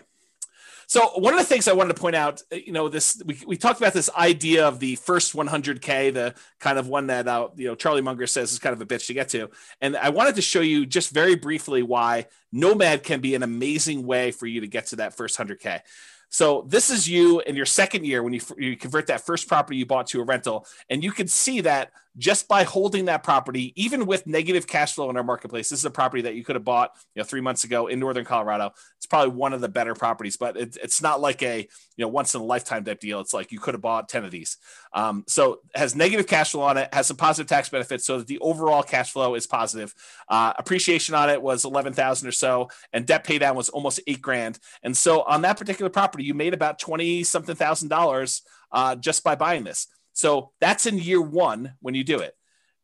So 0.92 1.08
one 1.16 1.34
of 1.34 1.40
the 1.40 1.46
things 1.46 1.70
I 1.70 1.72
wanted 1.72 1.96
to 1.96 2.02
point 2.02 2.18
out, 2.18 2.42
uh, 2.52 2.58
you 2.58 2.74
know, 2.74 2.90
this 2.90 3.22
we, 3.26 3.38
we 3.48 3.56
talked 3.56 3.80
about 3.80 3.94
this 3.94 4.10
idea 4.14 4.68
of 4.68 4.80
the 4.82 4.96
first 4.98 5.34
100k, 5.34 6.14
the 6.14 6.36
kind 6.60 6.78
of 6.78 6.90
one 6.90 7.08
that 7.08 7.30
uh, 7.30 7.48
you 7.56 7.68
know 7.68 7.76
Charlie 7.76 8.02
Munger 8.02 8.28
says 8.28 8.52
is 8.52 8.60
kind 8.60 8.74
of 8.74 8.82
a 8.82 8.86
bitch 8.86 9.08
to 9.08 9.14
get 9.14 9.30
to, 9.30 9.50
and 9.80 9.96
I 9.96 10.10
wanted 10.10 10.36
to 10.36 10.42
show 10.42 10.60
you 10.60 10.86
just 10.86 11.12
very 11.12 11.36
briefly 11.36 11.82
why 11.82 12.26
Nomad 12.52 13.04
can 13.04 13.22
be 13.22 13.36
an 13.36 13.44
amazing 13.44 14.06
way 14.06 14.32
for 14.32 14.48
you 14.48 14.60
to 14.60 14.68
get 14.68 14.88
to 14.88 14.98
that 14.98 15.16
first 15.16 15.40
100k. 15.40 15.80
So 16.28 16.66
this 16.68 16.90
is 16.90 17.08
you 17.08 17.40
in 17.40 17.56
your 17.56 17.66
second 17.66 18.06
year 18.06 18.22
when 18.22 18.34
you, 18.34 18.42
you 18.58 18.76
convert 18.76 19.08
that 19.08 19.26
first 19.26 19.48
property 19.48 19.78
you 19.78 19.86
bought 19.86 20.08
to 20.08 20.20
a 20.20 20.26
rental, 20.26 20.66
and 20.90 21.02
you 21.02 21.14
can 21.14 21.30
see 21.30 21.62
that 21.62 21.92
just 22.18 22.48
by 22.48 22.64
holding 22.64 23.06
that 23.06 23.24
property, 23.24 23.72
even 23.82 24.06
with 24.06 24.28
negative 24.28 24.68
cash 24.68 24.96
flow 24.96 25.10
in 25.10 25.18
our 25.18 25.24
marketplace, 25.24 25.70
this 25.70 25.80
is 25.80 25.86
a 25.86 25.92
property 25.92 26.24
that 26.24 26.36
you 26.36 26.44
could 26.44 26.56
have 26.56 26.66
bought, 26.66 26.92
you 27.16 27.22
know, 27.22 27.24
three 27.24 27.40
months 27.40 27.64
ago 27.64 27.88
in 27.88 28.00
Northern 28.00 28.26
Colorado. 28.26 28.74
It's 28.98 29.06
probably 29.06 29.34
one 29.34 29.54
of 29.54 29.62
the 29.62 29.70
better 29.70 29.94
properties, 29.94 30.36
but 30.36 30.58
it, 30.58 30.78
it's 30.84 31.02
not 31.02 31.22
like 31.22 31.42
a, 31.42 31.60
you 31.60 32.06
know, 32.06 32.10
once 32.10 32.36
in 32.36 32.42
a 32.42 32.44
lifetime 32.44 32.84
type 32.84 33.00
deal. 33.00 33.22
It's 33.22 33.34
like 33.34 33.52
you 33.52 33.60
could 33.60 33.76
have 33.76 33.82
bought 33.82 34.10
10 34.10 34.26
of 34.26 34.32
these. 34.32 34.58
Um, 34.94 35.24
so 35.28 35.60
has 35.74 35.96
negative 35.96 36.28
cash 36.28 36.52
flow 36.52 36.64
on 36.64 36.78
it, 36.78 36.94
has 36.94 37.08
some 37.08 37.18
positive 37.18 37.48
tax 37.48 37.70
benefits 37.70 38.06
so 38.06 38.18
that 38.18 38.28
the 38.28 38.40
overall 38.40 38.84
cash 38.84 39.12
flow 39.14 39.36
is 39.36 39.48
positive. 39.48 39.94
Uh, 40.28 40.52
appreciation 40.58 41.16
on 41.16 41.30
it 41.30 41.42
was 41.42 41.64
11,000 41.64 42.28
or 42.28 42.32
so, 42.32 42.70
and 42.92 43.06
debt 43.06 43.24
pay 43.24 43.40
down 43.40 43.56
was 43.56 43.70
almost 43.70 44.02
eight 44.08 44.22
grand. 44.22 44.60
And 44.84 44.96
so 44.96 45.22
on 45.22 45.44
that 45.44 45.58
particular 45.58 45.90
property, 45.90 46.26
you 46.26 46.34
made 46.34 46.54
about 46.54 46.78
20 46.78 47.24
something 47.24 47.56
thousand 47.56 47.88
dollars 47.88 48.42
uh, 48.72 48.96
just 48.96 49.24
by 49.24 49.36
buying 49.36 49.64
this. 49.64 49.88
So 50.14 50.52
that's 50.60 50.86
in 50.86 50.98
year 50.98 51.22
one 51.22 51.74
when 51.82 51.96
you 51.96 52.04
do 52.04 52.20
it. 52.20 52.36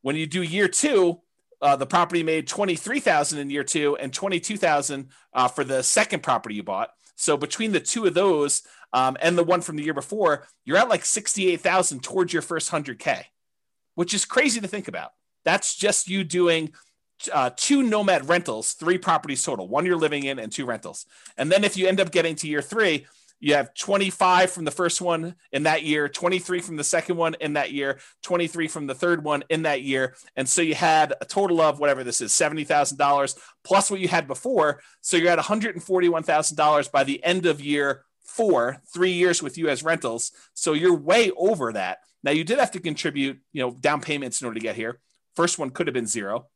When 0.01 0.15
you 0.15 0.25
do 0.25 0.41
year 0.41 0.67
two, 0.67 1.21
uh, 1.61 1.75
the 1.75 1.85
property 1.85 2.23
made 2.23 2.47
23,000 2.47 3.39
in 3.39 3.49
year 3.49 3.63
two 3.63 3.97
and 3.97 4.13
22,000 4.13 5.09
uh, 5.33 5.47
for 5.47 5.63
the 5.63 5.81
second 5.81 6.23
property 6.23 6.55
you 6.55 6.63
bought. 6.63 6.91
So 7.15 7.35
between 7.35 7.71
the 7.71 7.79
two 7.79 8.05
of 8.05 8.13
those 8.13 8.61
um, 8.93 9.17
and 9.19 9.37
the 9.37 9.43
one 9.43 9.61
from 9.61 9.75
the 9.75 9.83
year 9.83 9.93
before, 9.93 10.45
you're 10.65 10.77
at 10.77 10.89
like 10.89 11.03
68,000 11.03 12.03
towards 12.03 12.31
your 12.31 12.43
first 12.43 12.71
100K, 12.71 13.23
which 13.95 14.13
is 14.13 14.23
crazy 14.23 14.61
to 14.61 14.67
think 14.67 14.87
about. 14.87 15.11
That's 15.43 15.75
just 15.75 16.07
you 16.07 16.23
doing 16.23 16.73
uh, 17.33 17.49
two 17.55 17.81
nomad 17.81 18.29
rentals, 18.29 18.73
three 18.73 18.97
properties 18.97 19.43
total, 19.43 19.67
one 19.67 19.85
you're 19.85 19.97
living 19.97 20.23
in 20.25 20.37
and 20.39 20.51
two 20.51 20.65
rentals. 20.65 21.05
And 21.37 21.51
then 21.51 21.63
if 21.63 21.75
you 21.75 21.87
end 21.87 21.99
up 21.99 22.11
getting 22.11 22.35
to 22.35 22.47
year 22.47 22.61
three, 22.61 23.07
you 23.39 23.53
have 23.53 23.73
25 23.73 24.51
from 24.51 24.65
the 24.65 24.71
first 24.71 25.01
one 25.01 25.35
in 25.51 25.63
that 25.63 25.83
year, 25.83 26.09
23 26.09 26.59
from 26.61 26.75
the 26.75 26.83
second 26.83 27.17
one 27.17 27.35
in 27.39 27.53
that 27.53 27.71
year, 27.71 27.99
23 28.23 28.67
from 28.67 28.87
the 28.87 28.95
third 28.95 29.23
one 29.23 29.43
in 29.49 29.63
that 29.63 29.83
year. 29.83 30.15
And 30.35 30.47
so 30.47 30.61
you 30.61 30.75
had 30.75 31.13
a 31.21 31.25
total 31.25 31.61
of 31.61 31.79
whatever 31.79 32.03
this 32.03 32.21
is 32.21 32.31
$70,000 32.31 33.37
plus 33.63 33.91
what 33.91 33.99
you 33.99 34.07
had 34.07 34.27
before. 34.27 34.81
So 35.01 35.17
you're 35.17 35.31
at 35.31 35.39
$141,000 35.39 36.91
by 36.91 37.03
the 37.03 37.23
end 37.23 37.45
of 37.45 37.61
year 37.61 38.03
four, 38.23 38.81
three 38.93 39.13
years 39.13 39.41
with 39.41 39.57
as 39.57 39.83
rentals. 39.83 40.31
So 40.53 40.73
you're 40.73 40.95
way 40.95 41.31
over 41.37 41.73
that. 41.73 41.99
Now 42.23 42.31
you 42.31 42.43
did 42.43 42.59
have 42.59 42.71
to 42.71 42.79
contribute, 42.79 43.39
you 43.53 43.61
know, 43.61 43.71
down 43.71 44.01
payments 44.01 44.41
in 44.41 44.47
order 44.47 44.59
to 44.59 44.63
get 44.63 44.75
here. 44.75 44.99
First 45.35 45.59
one 45.59 45.69
could 45.69 45.87
have 45.87 45.93
been 45.93 46.07
zero, 46.07 46.47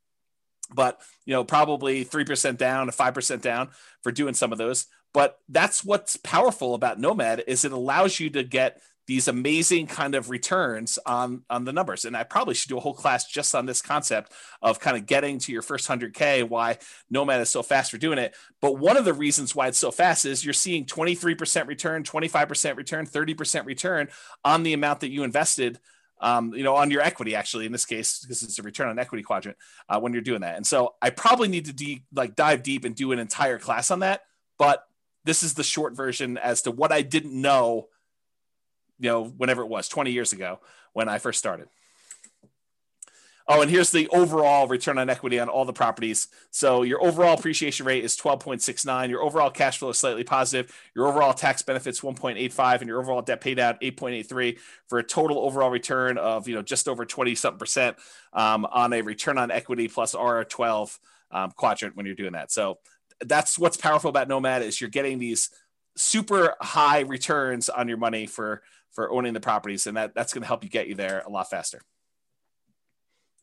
but 0.74 1.00
you 1.26 1.34
know, 1.34 1.44
probably 1.44 2.06
3% 2.06 2.58
down, 2.58 2.90
a 2.90 2.92
5% 2.92 3.42
down 3.42 3.70
for 4.02 4.12
doing 4.12 4.34
some 4.34 4.52
of 4.52 4.58
those. 4.58 4.88
But 5.14 5.40
that's 5.50 5.84
what's 5.84 6.16
powerful 6.18 6.74
about 6.74 7.00
Nomad 7.00 7.44
is 7.48 7.66
it 7.66 7.74
allows 7.74 8.20
you 8.20 8.30
to 8.32 8.44
get 8.44 8.82
these 9.08 9.28
amazing 9.28 9.88
kind 9.88 10.16
of 10.16 10.30
returns 10.30 10.98
on 11.06 11.44
on 11.50 11.66
the 11.66 11.74
numbers 11.74 12.06
and 12.06 12.16
i 12.16 12.24
probably 12.24 12.54
should 12.54 12.70
do 12.70 12.78
a 12.78 12.80
whole 12.80 12.94
class 12.94 13.26
just 13.26 13.56
on 13.56 13.66
this 13.66 13.82
concept 13.82 14.32
of 14.62 14.80
kind 14.80 14.96
of 14.96 15.06
getting 15.06 15.40
to 15.40 15.52
your 15.52 15.62
first 15.62 15.88
100k 15.88 16.48
why 16.48 16.78
nomad 17.10 17.42
is 17.42 17.50
so 17.50 17.64
fast 17.64 17.92
for 17.92 17.98
doing 17.98 18.20
it 18.20 18.36
but 18.62 18.78
one 18.78 18.98
of 18.98 19.04
the 19.06 19.14
reasons 19.14 19.56
why 19.56 19.68
it's 19.68 19.78
so 19.78 19.92
fast 19.92 20.26
is 20.26 20.46
you're 20.46 20.54
seeing 20.54 20.86
23% 20.86 21.68
return 21.68 22.04
25% 22.04 22.78
return 22.78 23.06
30% 23.06 23.66
return 23.66 24.08
on 24.46 24.64
the 24.64 24.74
amount 24.74 25.00
that 25.02 25.12
you 25.12 25.24
invested 25.24 25.80
um, 26.22 26.54
you 26.54 26.64
know, 26.64 26.76
on 26.76 26.92
your 26.92 27.02
equity, 27.02 27.36
actually, 27.36 27.66
in 27.66 27.72
this 27.72 27.86
case, 27.86 28.20
because 28.20 28.44
it's 28.44 28.60
a 28.60 28.62
return 28.62 28.88
on 28.88 29.00
equity 29.00 29.24
quadrant 29.24 29.58
uh, 29.90 30.00
when 30.00 30.14
you're 30.14 30.22
doing 30.22 30.42
that. 30.42 30.56
And 30.56 30.66
so 30.66 30.94
I 31.02 31.10
probably 31.10 31.48
need 31.48 31.66
to 31.66 31.74
de- 31.74 32.06
like 32.14 32.36
dive 32.36 32.64
deep 32.64 32.86
and 32.86 32.96
do 32.96 33.12
an 33.12 33.20
entire 33.20 33.58
class 33.58 33.92
on 33.92 34.00
that. 34.00 34.22
But 34.58 34.86
this 35.26 35.42
is 35.42 35.56
the 35.56 35.64
short 35.64 35.94
version 35.94 36.38
as 36.38 36.62
to 36.64 36.72
what 36.72 36.92
I 36.92 37.02
didn't 37.02 37.34
know, 37.34 37.90
you 39.00 39.10
know, 39.10 39.26
whenever 39.26 39.64
it 39.64 39.68
was 39.68 39.88
20 39.88 40.12
years 40.12 40.32
ago 40.32 40.60
when 40.94 41.10
I 41.10 41.18
first 41.18 41.40
started. 41.40 41.68
Oh, 43.48 43.62
and 43.62 43.70
here's 43.70 43.92
the 43.92 44.08
overall 44.10 44.68
return 44.68 44.98
on 44.98 45.10
equity 45.10 45.40
on 45.40 45.50
all 45.50 45.66
the 45.66 45.74
properties. 45.74 46.28
So 46.52 46.84
your 46.84 47.04
overall 47.04 47.34
appreciation 47.34 47.86
rate 47.86 48.04
is 48.04 48.16
12.69. 48.18 49.10
Your 49.10 49.22
overall 49.22 49.50
cash 49.50 49.80
flow 49.80 49.90
is 49.90 49.98
slightly 49.98 50.24
positive. 50.24 50.74
Your 50.96 51.08
overall 51.08 51.34
tax 51.34 51.62
benefits 51.62 52.02
1.85, 52.02 52.80
and 52.80 52.88
your 52.88 53.00
overall 53.00 53.22
debt 53.22 53.42
paid 53.42 53.60
out 53.60 53.82
8.83 53.82 54.60
for 54.88 55.00
a 55.00 55.04
total 55.04 55.40
overall 55.40 55.70
return 55.70 56.18
of 56.18 56.48
you 56.48 56.56
know 56.56 56.62
just 56.62 56.88
over 56.88 57.06
20 57.06 57.36
something 57.36 57.60
percent 57.60 57.98
um, 58.34 58.66
on 58.66 58.94
a 58.94 59.02
return 59.02 59.38
on 59.38 59.52
equity 59.52 59.88
plus 59.88 60.16
R12 60.16 60.98
um, 61.32 61.52
quadrant 61.52 61.96
when 61.96 62.06
you're 62.06 62.16
doing 62.16 62.34
that. 62.34 62.52
So 62.52 62.80
that's 63.22 63.58
what's 63.58 63.78
powerful 63.78 64.10
about 64.10 64.28
Nomad 64.28 64.62
is 64.62 64.80
you're 64.80 64.90
getting 64.90 65.20
these 65.20 65.50
super 65.96 66.56
high 66.62 67.02
returns 67.02 67.70
on 67.70 67.88
your 67.88 67.98
money 67.98 68.26
for 68.26 68.62
for 68.92 69.10
owning 69.10 69.34
the 69.34 69.40
properties, 69.40 69.88
and 69.88 69.98
that 69.98 70.14
that's 70.14 70.34
going 70.34 70.42
to 70.42 70.48
help 70.48 70.64
you 70.64 70.70
get 70.70 70.88
you 70.88 70.96
there 70.96 71.24
a 71.26 71.30
lot 71.30 71.50
faster. 71.50 71.82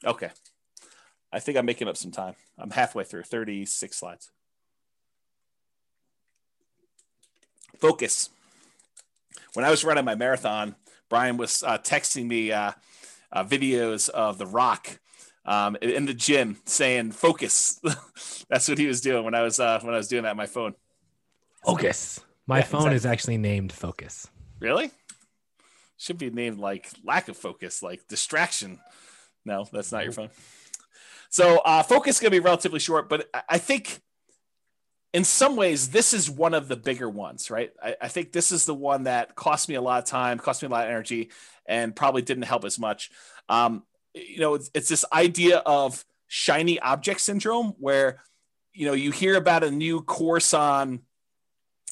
Okay. 0.05 0.31
I 1.33 1.41
think 1.41 1.59
I'm 1.59 1.67
making 1.67 1.89
up 1.89 1.97
some 1.97 2.11
time. 2.11 2.35
I'm 2.59 2.71
halfway 2.71 3.05
through 3.05 3.25
36 3.25 3.97
slides. 3.97 4.31
Focus. 7.79 8.31
When 9.55 9.65
I 9.65 9.71
was 9.71 9.85
running 9.85 10.05
my 10.05 10.15
marathon, 10.15 10.75
Brian 11.09 11.37
was 11.37 11.63
uh, 11.63 11.79
texting 11.79 12.27
me 12.27 12.53
uh, 12.53 12.73
uh, 13.33 13.45
videos 13.45 14.09
of 14.09 14.39
The 14.39 14.47
Rock 14.47 14.99
um, 15.45 15.77
in 15.81 16.07
the 16.07 16.15
gym 16.15 16.59
saying 16.65 17.13
"focus." 17.13 17.81
That's 18.49 18.69
what 18.69 18.79
he 18.79 18.87
was 18.87 19.01
doing 19.01 19.25
when 19.25 19.35
I 19.35 19.43
was 19.43 19.61
uh, 19.61 19.81
when 19.83 19.95
I 19.95 19.97
was 19.97 20.09
doing 20.09 20.25
that 20.25 20.31
on 20.31 20.37
my 20.37 20.47
phone. 20.47 20.75
Focus. 21.65 22.21
My 22.47 22.59
yeah, 22.59 22.65
phone 22.65 22.81
exactly. 22.81 22.97
is 22.97 23.07
actually 23.07 23.39
named 23.39 23.73
Focus. 23.73 24.27
Really? 24.61 24.91
Should 25.97 26.19
be 26.19 26.31
named 26.31 26.59
like 26.59 26.89
lack 27.05 27.29
of 27.29 27.37
focus, 27.37 27.83
like 27.83 28.07
distraction. 28.09 28.79
No, 29.49 29.67
that's 29.73 29.91
not 29.91 30.05
your 30.05 30.13
phone. 30.13 30.31
So 31.31 31.59
uh, 31.59 31.83
focus 31.83 32.17
is 32.17 32.21
going 32.21 32.31
to 32.31 32.41
be 32.41 32.45
relatively 32.45 32.79
short, 32.79 33.09
but 33.09 33.29
I 33.49 33.59
think 33.59 34.01
in 35.13 35.25
some 35.25 35.57
ways 35.57 35.89
this 35.89 36.15
is 36.15 36.31
one 36.31 36.55
of 36.55 36.69
the 36.69 36.77
bigger 36.77 37.09
ones, 37.09 37.51
right? 37.51 37.71
I, 37.83 37.97
I, 38.03 38.09
think 38.09 38.33
this 38.33 38.53
is 38.53 38.67
the 38.67 38.75
one 38.75 39.05
that 39.05 39.35
cost 39.35 39.69
me 39.69 39.75
a 39.75 39.81
lot 39.81 40.03
of 40.03 40.05
time, 40.05 40.39
cost 40.39 40.63
me 40.63 40.67
a 40.67 40.71
lot 40.71 40.85
of 40.85 40.91
energy, 40.91 41.31
and 41.67 41.97
probably 41.97 42.23
didn't 42.23 42.45
help 42.45 42.65
as 42.65 42.79
much. 42.79 43.11
Um, 43.49 43.85
you 44.15 44.41
know, 44.41 44.55
it's, 44.55 44.71
it's 44.75 44.89
this 44.89 45.05
idea 45.13 45.59
of 45.59 46.05
shiny 46.27 46.79
object 46.79 47.21
syndrome 47.21 47.75
where 47.79 48.23
you 48.75 48.87
know 48.87 48.93
you 48.93 49.11
hear 49.11 49.37
about 49.37 49.65
a 49.65 49.71
new 49.71 50.03
course 50.03 50.53
on 50.53 51.01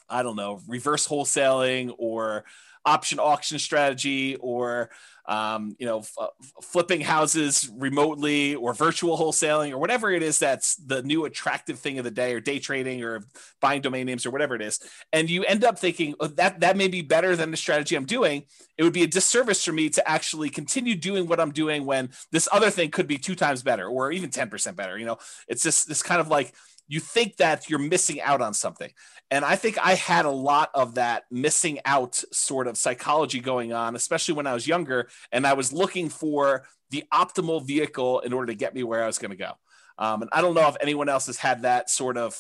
I 0.09 0.23
don't 0.23 0.37
know 0.37 0.61
reverse 0.69 1.09
wholesaling 1.09 1.95
or 1.99 2.45
option 2.87 3.19
auction 3.19 3.59
strategy 3.59 4.37
or 4.37 4.91
um, 5.29 5.75
you 5.79 5.87
know, 5.87 5.99
f- 5.99 6.29
flipping 6.63 7.01
houses 7.01 7.69
remotely 7.77 8.55
or 8.55 8.73
virtual 8.75 9.19
wholesaling 9.19 9.73
or 9.73 9.79
whatever 9.79 10.13
it 10.13 10.23
is 10.23 10.39
that's 10.39 10.77
the 10.77 11.03
new 11.03 11.25
attractive 11.25 11.81
thing 11.81 11.99
of 11.99 12.05
the 12.05 12.11
day 12.13 12.33
or 12.33 12.41
day 12.41 12.61
trading 12.61 13.03
or 13.03 13.23
buying 13.61 13.81
domain 13.81 14.07
names 14.07 14.25
or 14.25 14.31
whatever 14.31 14.55
it 14.55 14.63
is. 14.63 14.79
And 15.13 15.29
you 15.29 15.43
end 15.45 15.65
up 15.65 15.79
thinking 15.79 16.15
oh, 16.21 16.29
that 16.29 16.61
that 16.61 16.77
may 16.77 16.87
be 16.87 17.03
better 17.03 17.35
than 17.35 17.51
the 17.51 17.57
strategy 17.57 17.97
I'm 17.97 18.07
doing. 18.07 18.45
It 18.79 18.85
would 18.85 18.93
be 18.93 19.03
a 19.03 19.09
disservice 19.09 19.65
for 19.65 19.73
me 19.73 19.91
to 19.91 20.09
actually 20.09 20.49
continue 20.49 20.95
doing 20.95 21.27
what 21.27 21.41
I'm 21.41 21.53
doing 21.53 21.87
when 21.87 22.11
this 22.31 22.49
other 22.53 22.71
thing 22.71 22.91
could 22.91 23.09
be 23.09 23.19
two 23.19 23.35
times 23.35 23.63
better 23.63 23.89
or 23.89 24.13
even 24.13 24.31
10% 24.31 24.77
better. 24.77 24.97
You 24.97 25.07
know, 25.07 25.19
it's 25.49 25.63
just 25.63 25.89
this 25.89 26.03
kind 26.03 26.21
of 26.21 26.29
like 26.29 26.55
you 26.89 27.01
think 27.01 27.37
that 27.37 27.69
you're 27.69 27.79
missing 27.79 28.21
out 28.21 28.41
on 28.41 28.55
something. 28.55 28.91
And 29.31 29.45
I 29.45 29.57
think 29.57 29.77
I 29.79 29.95
had 29.95 30.25
a 30.25 30.31
lot 30.31 30.71
of 30.75 30.95
that 30.95 31.25
missing 31.31 31.81
out 31.85 32.23
sort 32.33 32.69
of 32.69 32.79
psychology 32.79 33.41
going 33.41 33.73
on, 33.73 33.97
especially 33.97 34.35
when 34.35 34.47
I 34.47 34.55
was 34.55 34.69
younger. 34.69 35.09
And 35.33 35.47
I 35.47 35.55
was 35.55 35.73
looking 35.73 36.09
for 36.09 36.65
the 36.91 37.05
optimal 37.13 37.67
vehicle 37.67 38.21
in 38.21 38.33
order 38.33 38.53
to 38.53 38.55
get 38.55 38.75
me 38.75 38.85
where 38.85 39.03
I 39.03 39.07
was 39.07 39.19
going 39.19 39.33
to 39.33 39.37
go. 39.37 39.53
Um, 39.99 40.23
and 40.23 40.31
I 40.33 40.43
don't 40.43 40.55
know 40.55 40.69
if 40.69 40.77
anyone 40.81 41.09
else 41.09 41.27
has 41.27 41.39
had 41.39 41.63
that 41.63 41.91
sort 41.91 42.17
of, 42.17 42.39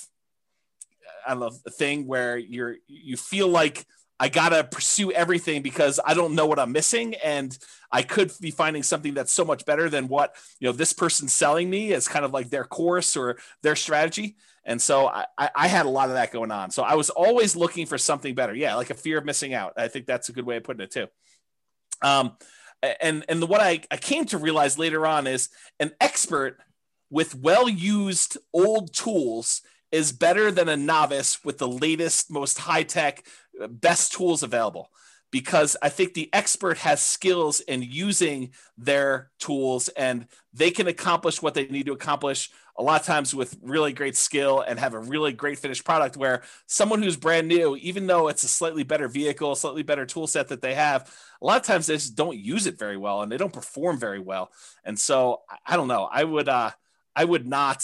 I 1.26 1.30
don't 1.30 1.40
know, 1.40 1.50
thing 1.72 2.06
where 2.06 2.38
you're, 2.38 2.76
you 2.86 3.16
feel 3.16 3.48
like 3.48 3.84
I 4.18 4.28
got 4.28 4.50
to 4.50 4.64
pursue 4.64 5.12
everything 5.12 5.62
because 5.62 6.00
I 6.04 6.14
don't 6.14 6.34
know 6.34 6.46
what 6.46 6.58
I'm 6.58 6.72
missing. 6.72 7.14
And 7.16 7.56
I 7.92 8.02
could 8.02 8.32
be 8.40 8.50
finding 8.50 8.82
something 8.82 9.14
that's 9.14 9.32
so 9.32 9.44
much 9.44 9.66
better 9.66 9.90
than 9.90 10.08
what, 10.08 10.34
you 10.58 10.66
know, 10.66 10.72
this 10.72 10.92
person's 10.92 11.32
selling 11.32 11.68
me 11.68 11.92
as 11.92 12.08
kind 12.08 12.24
of 12.24 12.32
like 12.32 12.48
their 12.48 12.64
course 12.64 13.16
or 13.16 13.36
their 13.62 13.76
strategy. 13.76 14.36
And 14.64 14.80
so 14.80 15.06
I, 15.06 15.26
I 15.38 15.68
had 15.68 15.86
a 15.86 15.90
lot 15.90 16.08
of 16.08 16.14
that 16.14 16.32
going 16.32 16.50
on. 16.50 16.70
So 16.70 16.82
I 16.82 16.94
was 16.94 17.10
always 17.10 17.54
looking 17.54 17.86
for 17.86 17.98
something 17.98 18.34
better. 18.34 18.54
Yeah, 18.54 18.74
like 18.74 18.90
a 18.90 18.94
fear 18.94 19.18
of 19.18 19.24
missing 19.24 19.54
out. 19.54 19.74
I 19.76 19.88
think 19.88 20.06
that's 20.06 20.28
a 20.28 20.32
good 20.32 20.46
way 20.46 20.56
of 20.56 20.64
putting 20.64 20.82
it 20.82 20.90
too. 20.90 21.06
Um, 22.02 22.36
and 23.00 23.24
and 23.28 23.40
the, 23.40 23.46
what 23.46 23.60
I, 23.60 23.80
I 23.90 23.96
came 23.96 24.24
to 24.26 24.38
realize 24.38 24.78
later 24.78 25.06
on 25.06 25.26
is 25.26 25.48
an 25.78 25.92
expert 26.00 26.58
with 27.10 27.34
well 27.34 27.68
used 27.68 28.38
old 28.52 28.92
tools 28.92 29.62
is 29.92 30.12
better 30.12 30.50
than 30.50 30.68
a 30.68 30.76
novice 30.76 31.44
with 31.44 31.58
the 31.58 31.68
latest, 31.68 32.30
most 32.30 32.58
high 32.58 32.82
tech, 32.82 33.26
best 33.68 34.12
tools 34.12 34.42
available. 34.42 34.90
Because 35.32 35.76
I 35.82 35.88
think 35.88 36.14
the 36.14 36.30
expert 36.32 36.78
has 36.78 37.00
skills 37.00 37.60
in 37.60 37.82
using 37.82 38.50
their 38.78 39.30
tools 39.38 39.88
and 39.88 40.26
they 40.54 40.70
can 40.70 40.86
accomplish 40.86 41.42
what 41.42 41.54
they 41.54 41.66
need 41.66 41.86
to 41.86 41.92
accomplish 41.92 42.50
a 42.78 42.82
lot 42.82 43.00
of 43.00 43.06
times 43.06 43.34
with 43.34 43.56
really 43.62 43.92
great 43.92 44.16
skill 44.16 44.60
and 44.60 44.78
have 44.78 44.94
a 44.94 44.98
really 44.98 45.32
great 45.32 45.58
finished 45.58 45.84
product 45.84 46.16
where 46.16 46.42
someone 46.66 47.02
who's 47.02 47.16
brand 47.16 47.48
new 47.48 47.76
even 47.76 48.06
though 48.06 48.28
it's 48.28 48.44
a 48.44 48.48
slightly 48.48 48.82
better 48.82 49.08
vehicle 49.08 49.54
slightly 49.54 49.82
better 49.82 50.06
tool 50.06 50.26
set 50.26 50.48
that 50.48 50.60
they 50.60 50.74
have 50.74 51.10
a 51.40 51.46
lot 51.46 51.58
of 51.58 51.66
times 51.66 51.86
they 51.86 51.94
just 51.94 52.16
don't 52.16 52.36
use 52.36 52.66
it 52.66 52.78
very 52.78 52.96
well 52.96 53.22
and 53.22 53.30
they 53.32 53.36
don't 53.36 53.52
perform 53.52 53.98
very 53.98 54.20
well. 54.20 54.50
And 54.84 54.98
so 54.98 55.42
i 55.66 55.76
don't 55.76 55.88
know. 55.88 56.08
I 56.10 56.24
would 56.24 56.48
uh 56.48 56.70
I 57.16 57.24
would 57.24 57.46
not. 57.46 57.82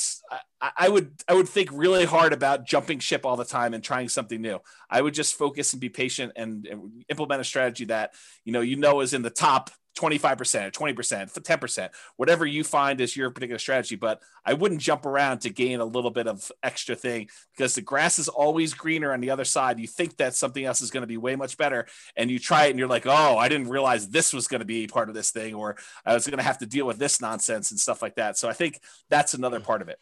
I, 0.60 0.70
I, 0.76 0.88
would. 0.90 1.12
I 1.26 1.32
would 1.32 1.48
think 1.48 1.70
really 1.72 2.04
hard 2.04 2.34
about 2.34 2.66
jumping 2.66 2.98
ship 2.98 3.24
all 3.24 3.36
the 3.36 3.46
time 3.46 3.72
and 3.72 3.82
trying 3.82 4.10
something 4.10 4.40
new. 4.40 4.60
I 4.90 5.00
would 5.00 5.14
just 5.14 5.34
focus 5.34 5.72
and 5.72 5.80
be 5.80 5.88
patient 5.88 6.32
and, 6.36 6.66
and 6.66 7.04
implement 7.08 7.40
a 7.40 7.44
strategy 7.44 7.86
that 7.86 8.12
you 8.44 8.52
know 8.52 8.60
you 8.60 8.76
know 8.76 9.00
is 9.00 9.14
in 9.14 9.22
the 9.22 9.30
top 9.30 9.70
25% 9.96 10.66
or 10.66 10.70
20%, 10.70 11.32
10%, 11.32 11.88
whatever 12.16 12.46
you 12.46 12.64
find 12.64 13.00
is 13.00 13.16
your 13.16 13.30
particular 13.30 13.58
strategy. 13.58 13.96
But 13.96 14.20
I 14.44 14.54
wouldn't 14.54 14.80
jump 14.80 15.04
around 15.06 15.40
to 15.40 15.50
gain 15.50 15.80
a 15.80 15.84
little 15.84 16.10
bit 16.10 16.26
of 16.26 16.50
extra 16.62 16.94
thing 16.94 17.28
because 17.56 17.74
the 17.74 17.82
grass 17.82 18.18
is 18.18 18.28
always 18.28 18.74
greener 18.74 19.12
on 19.12 19.20
the 19.20 19.30
other 19.30 19.44
side. 19.44 19.78
You 19.78 19.86
think 19.86 20.16
that 20.16 20.34
something 20.34 20.64
else 20.64 20.80
is 20.80 20.90
going 20.90 21.02
to 21.02 21.06
be 21.06 21.18
way 21.18 21.36
much 21.36 21.56
better. 21.56 21.86
And 22.16 22.30
you 22.30 22.38
try 22.38 22.66
it 22.66 22.70
and 22.70 22.78
you're 22.78 22.88
like, 22.88 23.06
oh, 23.06 23.36
I 23.36 23.48
didn't 23.48 23.68
realize 23.68 24.08
this 24.08 24.32
was 24.32 24.48
going 24.48 24.60
to 24.60 24.66
be 24.66 24.86
part 24.86 25.08
of 25.08 25.14
this 25.14 25.30
thing, 25.30 25.54
or 25.54 25.76
I 26.06 26.14
was 26.14 26.26
going 26.26 26.38
to 26.38 26.44
have 26.44 26.58
to 26.58 26.66
deal 26.66 26.86
with 26.86 26.98
this 26.98 27.20
nonsense 27.20 27.70
and 27.70 27.78
stuff 27.78 28.02
like 28.02 28.16
that. 28.16 28.38
So 28.38 28.48
I 28.48 28.54
think 28.54 28.80
that's 29.10 29.34
another 29.34 29.60
part 29.60 29.82
of 29.82 29.88
it. 29.88 29.98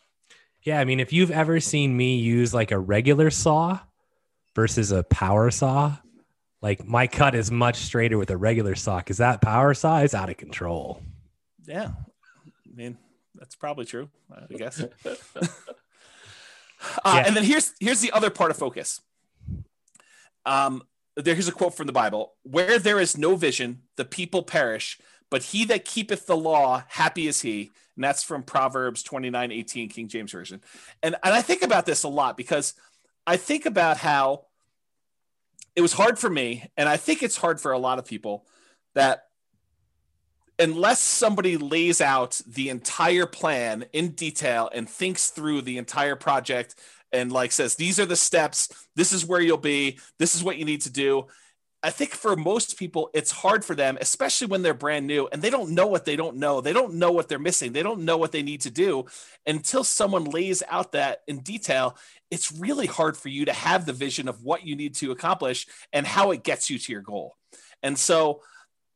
Yeah. 0.63 0.79
I 0.79 0.85
mean, 0.85 1.01
if 1.01 1.13
you've 1.13 1.31
ever 1.31 1.59
seen 1.59 1.97
me 1.97 2.17
use 2.17 2.55
like 2.55 2.71
a 2.71 2.79
regular 2.79 3.31
saw 3.31 3.81
versus 4.55 4.93
a 4.93 5.03
power 5.03 5.51
saw, 5.51 5.97
like 6.63 6.87
my 6.87 7.07
cut 7.07 7.35
is 7.35 7.51
much 7.51 7.77
straighter 7.77 8.19
with 8.19 8.31
a 8.31 8.37
regular 8.37 8.75
sock. 8.75 9.11
Is 9.11 9.19
that 9.19 9.41
power 9.41 9.75
saw 9.75 10.01
is 10.01 10.15
out 10.15 10.31
of 10.31 10.37
control. 10.37 11.03
Yeah. 11.67 11.91
I 12.47 12.75
mean, 12.75 12.99
that's 13.35 13.57
probably 13.57 13.87
true, 13.87 14.11
I 14.31 14.55
guess. 14.55 14.81
uh, 15.05 15.47
yeah. 17.05 17.25
And 17.27 17.37
then 17.37 17.45
here's 17.45 17.73
here's 17.81 18.01
the 18.01 18.13
other 18.13 18.31
part 18.31 18.51
of 18.51 18.57
focus. 18.57 19.01
Um, 20.45 20.83
here's 21.23 21.49
a 21.49 21.53
quote 21.53 21.75
from 21.75 21.87
the 21.87 21.93
Bible: 21.93 22.35
"Where 22.43 22.79
there 22.79 23.01
is 23.01 23.17
no 23.17 23.37
vision, 23.37 23.83
the 23.97 24.05
people 24.05 24.43
perish, 24.43 24.99
but 25.31 25.43
he 25.45 25.65
that 25.67 25.85
keepeth 25.85 26.27
the 26.27 26.37
law, 26.37 26.85
happy 26.89 27.27
is 27.27 27.41
he." 27.41 27.71
And 27.97 28.05
that's 28.05 28.23
from 28.23 28.43
Proverbs 28.43 29.03
29, 29.03 29.53
18, 29.53 29.89
King 29.89 30.09
James 30.09 30.33
Version. 30.33 30.61
And 31.03 31.17
and 31.23 31.35
I 31.35 31.43
think 31.43 31.63
about 31.63 31.87
this 31.87 32.03
a 32.03 32.09
lot 32.09 32.37
because 32.37 32.75
I 33.27 33.37
think 33.37 33.67
about 33.67 33.97
how 33.97 34.47
it 35.77 35.81
was 35.81 35.93
hard 35.93 36.19
for 36.19 36.29
me, 36.29 36.71
and 36.77 36.89
I 36.89 36.97
think 36.97 37.23
it's 37.23 37.37
hard 37.37 37.61
for 37.61 37.73
a 37.73 37.79
lot 37.79 37.99
of 37.99 38.05
people 38.05 38.47
that 38.95 39.25
unless 40.59 41.01
somebody 41.01 41.57
lays 41.57 42.01
out 42.01 42.41
the 42.47 42.69
entire 42.69 43.25
plan 43.25 43.87
in 43.93 44.11
detail 44.11 44.69
and 44.75 44.89
thinks 44.89 45.31
through 45.31 45.63
the 45.63 45.79
entire 45.79 46.17
project 46.17 46.75
and 47.13 47.33
like 47.33 47.51
says 47.51 47.77
these 47.77 47.99
are 47.99 48.05
the 48.05 48.15
steps 48.15 48.69
this 48.95 49.11
is 49.13 49.25
where 49.25 49.41
you'll 49.41 49.57
be 49.57 49.99
this 50.19 50.35
is 50.35 50.45
what 50.45 50.59
you 50.59 50.65
need 50.67 50.83
to 50.83 50.91
do 50.91 51.27
I 51.83 51.91
think 51.91 52.11
for 52.11 52.37
most 52.37 52.79
people, 52.79 53.11
it's 53.15 53.31
hard 53.31 53.65
for 53.65 53.75
them, 53.75 53.97
especially 54.01 54.49
when 54.49 54.61
they're 54.61 54.75
brand 54.75 55.07
new 55.07 55.29
and 55.33 55.41
they 55.41 55.49
don't 55.49 55.71
know 55.71 55.87
what 55.87 56.05
they 56.05 56.15
don't 56.15 56.37
know. 56.37 56.61
They 56.61 56.75
don't 56.75 56.95
know 56.95 57.11
what 57.11 57.29
they're 57.29 57.39
missing. 57.39 57.73
They 57.73 57.83
don't 57.83 58.03
know 58.03 58.19
what 58.19 58.33
they 58.33 58.43
need 58.43 58.61
to 58.63 58.71
do 58.71 59.07
until 59.47 59.83
someone 59.83 60.25
lays 60.25 60.63
out 60.69 60.93
that 60.93 61.23
in 61.27 61.39
detail. 61.39 61.97
It's 62.31 62.53
really 62.53 62.87
hard 62.87 63.17
for 63.17 63.29
you 63.29 63.45
to 63.47 63.53
have 63.53 63.87
the 63.87 63.93
vision 63.93 64.29
of 64.29 64.43
what 64.43 64.65
you 64.65 64.77
need 64.77 64.95
to 64.97 65.11
accomplish 65.11 65.67
and 65.93 66.07
how 66.07 66.31
it 66.31 66.43
gets 66.45 66.71
you 66.71 66.79
to 66.79 66.93
your 66.93 67.03
goal. 67.03 67.37
And 67.83 67.99
so, 67.99 68.43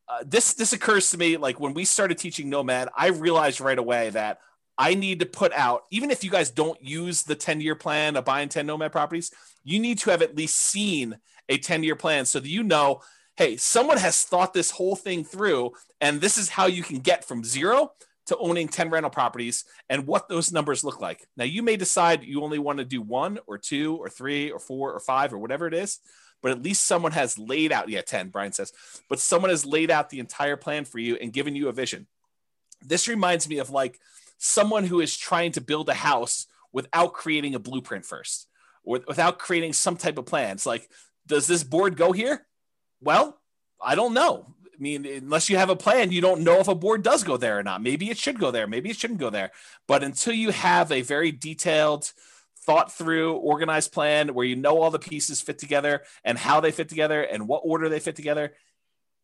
uh, 0.06 0.22
this 0.26 0.54
this 0.54 0.74
occurs 0.74 1.10
to 1.10 1.18
me 1.18 1.38
like 1.38 1.58
when 1.58 1.72
we 1.72 1.84
started 1.84 2.18
teaching 2.18 2.50
Nomad, 2.50 2.90
I 2.96 3.08
realized 3.08 3.60
right 3.60 3.78
away 3.78 4.10
that 4.10 4.38
I 4.76 4.94
need 4.94 5.20
to 5.20 5.26
put 5.26 5.52
out, 5.52 5.84
even 5.90 6.10
if 6.10 6.24
you 6.24 6.30
guys 6.30 6.50
don't 6.50 6.82
use 6.82 7.22
the 7.22 7.34
10 7.34 7.60
year 7.60 7.74
plan 7.74 8.16
of 8.16 8.24
buying 8.24 8.48
10 8.48 8.66
Nomad 8.66 8.92
properties, 8.92 9.30
you 9.62 9.78
need 9.78 9.98
to 10.00 10.10
have 10.10 10.22
at 10.22 10.36
least 10.36 10.56
seen 10.56 11.18
a 11.48 11.58
10 11.58 11.82
year 11.82 11.96
plan 11.96 12.24
so 12.24 12.40
that 12.40 12.48
you 12.48 12.62
know, 12.62 13.00
hey, 13.36 13.56
someone 13.56 13.98
has 13.98 14.22
thought 14.22 14.52
this 14.52 14.70
whole 14.70 14.96
thing 14.96 15.24
through, 15.24 15.72
and 16.00 16.20
this 16.20 16.38
is 16.38 16.48
how 16.48 16.66
you 16.66 16.82
can 16.82 16.98
get 16.98 17.24
from 17.24 17.44
zero 17.44 17.92
to 18.26 18.36
owning 18.38 18.68
10 18.68 18.90
rental 18.90 19.10
properties 19.10 19.64
and 19.88 20.06
what 20.06 20.28
those 20.28 20.52
numbers 20.52 20.84
look 20.84 21.00
like. 21.00 21.26
Now, 21.36 21.44
you 21.44 21.62
may 21.62 21.76
decide 21.76 22.24
you 22.24 22.42
only 22.42 22.58
want 22.58 22.78
to 22.78 22.84
do 22.84 23.02
one 23.02 23.38
or 23.46 23.58
two 23.58 23.96
or 23.96 24.08
three 24.08 24.50
or 24.50 24.58
four 24.58 24.92
or 24.92 25.00
five 25.00 25.32
or 25.32 25.38
whatever 25.38 25.66
it 25.66 25.74
is, 25.74 25.98
but 26.42 26.52
at 26.52 26.62
least 26.62 26.86
someone 26.86 27.12
has 27.12 27.38
laid 27.38 27.72
out, 27.72 27.88
yeah, 27.88 28.02
10, 28.02 28.28
Brian 28.28 28.52
says, 28.52 28.72
but 29.08 29.18
someone 29.18 29.50
has 29.50 29.66
laid 29.66 29.90
out 29.90 30.10
the 30.10 30.20
entire 30.20 30.56
plan 30.56 30.84
for 30.84 30.98
you 30.98 31.16
and 31.16 31.32
given 31.32 31.54
you 31.54 31.68
a 31.68 31.72
vision. 31.72 32.06
This 32.82 33.08
reminds 33.08 33.48
me 33.48 33.58
of 33.58 33.70
like 33.70 33.98
someone 34.38 34.84
who 34.84 35.00
is 35.00 35.16
trying 35.16 35.52
to 35.52 35.60
build 35.60 35.88
a 35.88 35.94
house 35.94 36.46
without 36.72 37.14
creating 37.14 37.54
a 37.54 37.58
blueprint 37.58 38.04
first 38.04 38.46
or 38.82 39.00
without 39.06 39.38
creating 39.38 39.72
some 39.72 39.96
type 39.96 40.18
of 40.18 40.26
plan. 40.26 40.52
It's 40.52 40.66
like 40.66 40.88
does 41.26 41.46
this 41.46 41.64
board 41.64 41.96
go 41.96 42.12
here? 42.12 42.46
Well, 43.00 43.40
I 43.80 43.94
don't 43.94 44.14
know. 44.14 44.54
I 44.74 44.82
mean, 44.82 45.06
unless 45.06 45.48
you 45.48 45.56
have 45.56 45.70
a 45.70 45.76
plan, 45.76 46.10
you 46.10 46.20
don't 46.20 46.42
know 46.42 46.58
if 46.58 46.68
a 46.68 46.74
board 46.74 47.02
does 47.02 47.22
go 47.22 47.36
there 47.36 47.58
or 47.58 47.62
not. 47.62 47.82
Maybe 47.82 48.10
it 48.10 48.18
should 48.18 48.40
go 48.40 48.50
there. 48.50 48.66
Maybe 48.66 48.90
it 48.90 48.96
shouldn't 48.96 49.20
go 49.20 49.30
there. 49.30 49.52
But 49.86 50.02
until 50.02 50.34
you 50.34 50.50
have 50.50 50.90
a 50.90 51.02
very 51.02 51.30
detailed, 51.30 52.12
thought 52.64 52.92
through, 52.92 53.34
organized 53.34 53.92
plan 53.92 54.34
where 54.34 54.46
you 54.46 54.56
know 54.56 54.80
all 54.80 54.90
the 54.90 54.98
pieces 54.98 55.40
fit 55.40 55.58
together 55.58 56.02
and 56.24 56.38
how 56.38 56.60
they 56.60 56.72
fit 56.72 56.88
together 56.88 57.22
and 57.22 57.46
what 57.46 57.62
order 57.64 57.88
they 57.88 58.00
fit 58.00 58.16
together, 58.16 58.54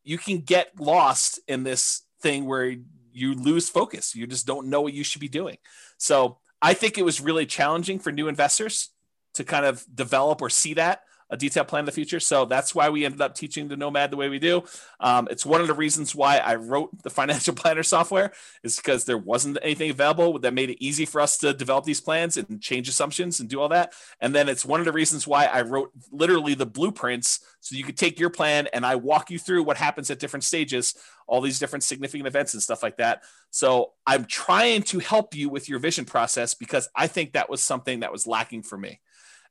you 0.04 0.18
can 0.18 0.38
get 0.38 0.78
lost 0.78 1.40
in 1.48 1.64
this 1.64 2.02
thing 2.20 2.44
where 2.44 2.76
you 3.12 3.34
lose 3.34 3.68
focus. 3.68 4.14
You 4.14 4.26
just 4.26 4.46
don't 4.46 4.68
know 4.68 4.82
what 4.82 4.92
you 4.92 5.02
should 5.02 5.20
be 5.20 5.28
doing. 5.28 5.56
So 5.98 6.38
I 6.62 6.74
think 6.74 6.96
it 6.96 7.04
was 7.04 7.20
really 7.20 7.46
challenging 7.46 7.98
for 7.98 8.12
new 8.12 8.28
investors 8.28 8.90
to 9.34 9.44
kind 9.44 9.64
of 9.64 9.84
develop 9.92 10.42
or 10.42 10.50
see 10.50 10.74
that 10.74 11.02
a 11.30 11.36
detailed 11.36 11.68
plan 11.68 11.80
of 11.80 11.86
the 11.86 11.92
future. 11.92 12.20
So 12.20 12.44
that's 12.44 12.74
why 12.74 12.88
we 12.90 13.04
ended 13.04 13.20
up 13.20 13.34
teaching 13.34 13.68
the 13.68 13.76
Nomad 13.76 14.10
the 14.10 14.16
way 14.16 14.28
we 14.28 14.38
do. 14.38 14.64
Um, 14.98 15.28
it's 15.30 15.46
one 15.46 15.60
of 15.60 15.66
the 15.66 15.74
reasons 15.74 16.14
why 16.14 16.38
I 16.38 16.56
wrote 16.56 16.90
the 17.02 17.10
financial 17.10 17.54
planner 17.60 17.82
software 17.82 18.32
is 18.62 18.76
because 18.76 19.04
there 19.04 19.18
wasn't 19.18 19.58
anything 19.62 19.90
available 19.90 20.38
that 20.40 20.54
made 20.54 20.70
it 20.70 20.84
easy 20.84 21.06
for 21.06 21.20
us 21.20 21.38
to 21.38 21.52
develop 21.52 21.84
these 21.84 22.00
plans 22.00 22.36
and 22.36 22.60
change 22.60 22.88
assumptions 22.88 23.40
and 23.40 23.48
do 23.48 23.60
all 23.60 23.68
that. 23.68 23.92
And 24.20 24.34
then 24.34 24.48
it's 24.48 24.64
one 24.64 24.80
of 24.80 24.86
the 24.86 24.92
reasons 24.92 25.26
why 25.26 25.46
I 25.46 25.62
wrote 25.62 25.90
literally 26.10 26.54
the 26.54 26.66
blueprints 26.66 27.40
so 27.60 27.76
you 27.76 27.84
could 27.84 27.96
take 27.96 28.18
your 28.18 28.30
plan 28.30 28.68
and 28.72 28.84
I 28.84 28.96
walk 28.96 29.30
you 29.30 29.38
through 29.38 29.62
what 29.62 29.76
happens 29.76 30.10
at 30.10 30.18
different 30.18 30.44
stages, 30.44 30.94
all 31.26 31.40
these 31.40 31.58
different 31.58 31.84
significant 31.84 32.26
events 32.26 32.54
and 32.54 32.62
stuff 32.62 32.82
like 32.82 32.96
that. 32.96 33.22
So 33.50 33.92
I'm 34.06 34.24
trying 34.24 34.82
to 34.84 34.98
help 34.98 35.34
you 35.34 35.48
with 35.48 35.68
your 35.68 35.78
vision 35.78 36.04
process 36.04 36.54
because 36.54 36.88
I 36.96 37.06
think 37.06 37.32
that 37.32 37.50
was 37.50 37.62
something 37.62 38.00
that 38.00 38.12
was 38.12 38.26
lacking 38.26 38.62
for 38.62 38.78
me. 38.78 39.00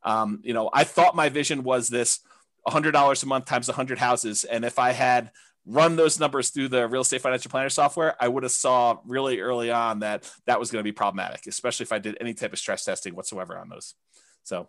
Um, 0.03 0.41
you 0.43 0.53
know, 0.53 0.69
I 0.71 0.83
thought 0.83 1.15
my 1.15 1.29
vision 1.29 1.63
was 1.63 1.89
this 1.89 2.19
$100 2.67 3.23
a 3.23 3.25
month 3.25 3.45
times 3.45 3.67
100 3.67 3.97
houses. 3.97 4.43
And 4.43 4.63
if 4.65 4.79
I 4.79 4.91
had 4.91 5.31
run 5.65 5.95
those 5.95 6.19
numbers 6.19 6.49
through 6.49 6.69
the 6.69 6.87
real 6.87 7.01
estate 7.01 7.21
financial 7.21 7.51
planner 7.51 7.69
software, 7.69 8.15
I 8.19 8.27
would 8.27 8.43
have 8.43 8.51
saw 8.51 8.97
really 9.05 9.39
early 9.39 9.71
on 9.71 9.99
that 9.99 10.31
that 10.45 10.59
was 10.59 10.71
going 10.71 10.79
to 10.79 10.87
be 10.87 10.91
problematic, 10.91 11.47
especially 11.47 11.83
if 11.83 11.91
I 11.91 11.99
did 11.99 12.17
any 12.19 12.33
type 12.33 12.53
of 12.53 12.59
stress 12.59 12.85
testing 12.85 13.15
whatsoever 13.15 13.57
on 13.57 13.69
those. 13.69 13.93
So 14.43 14.67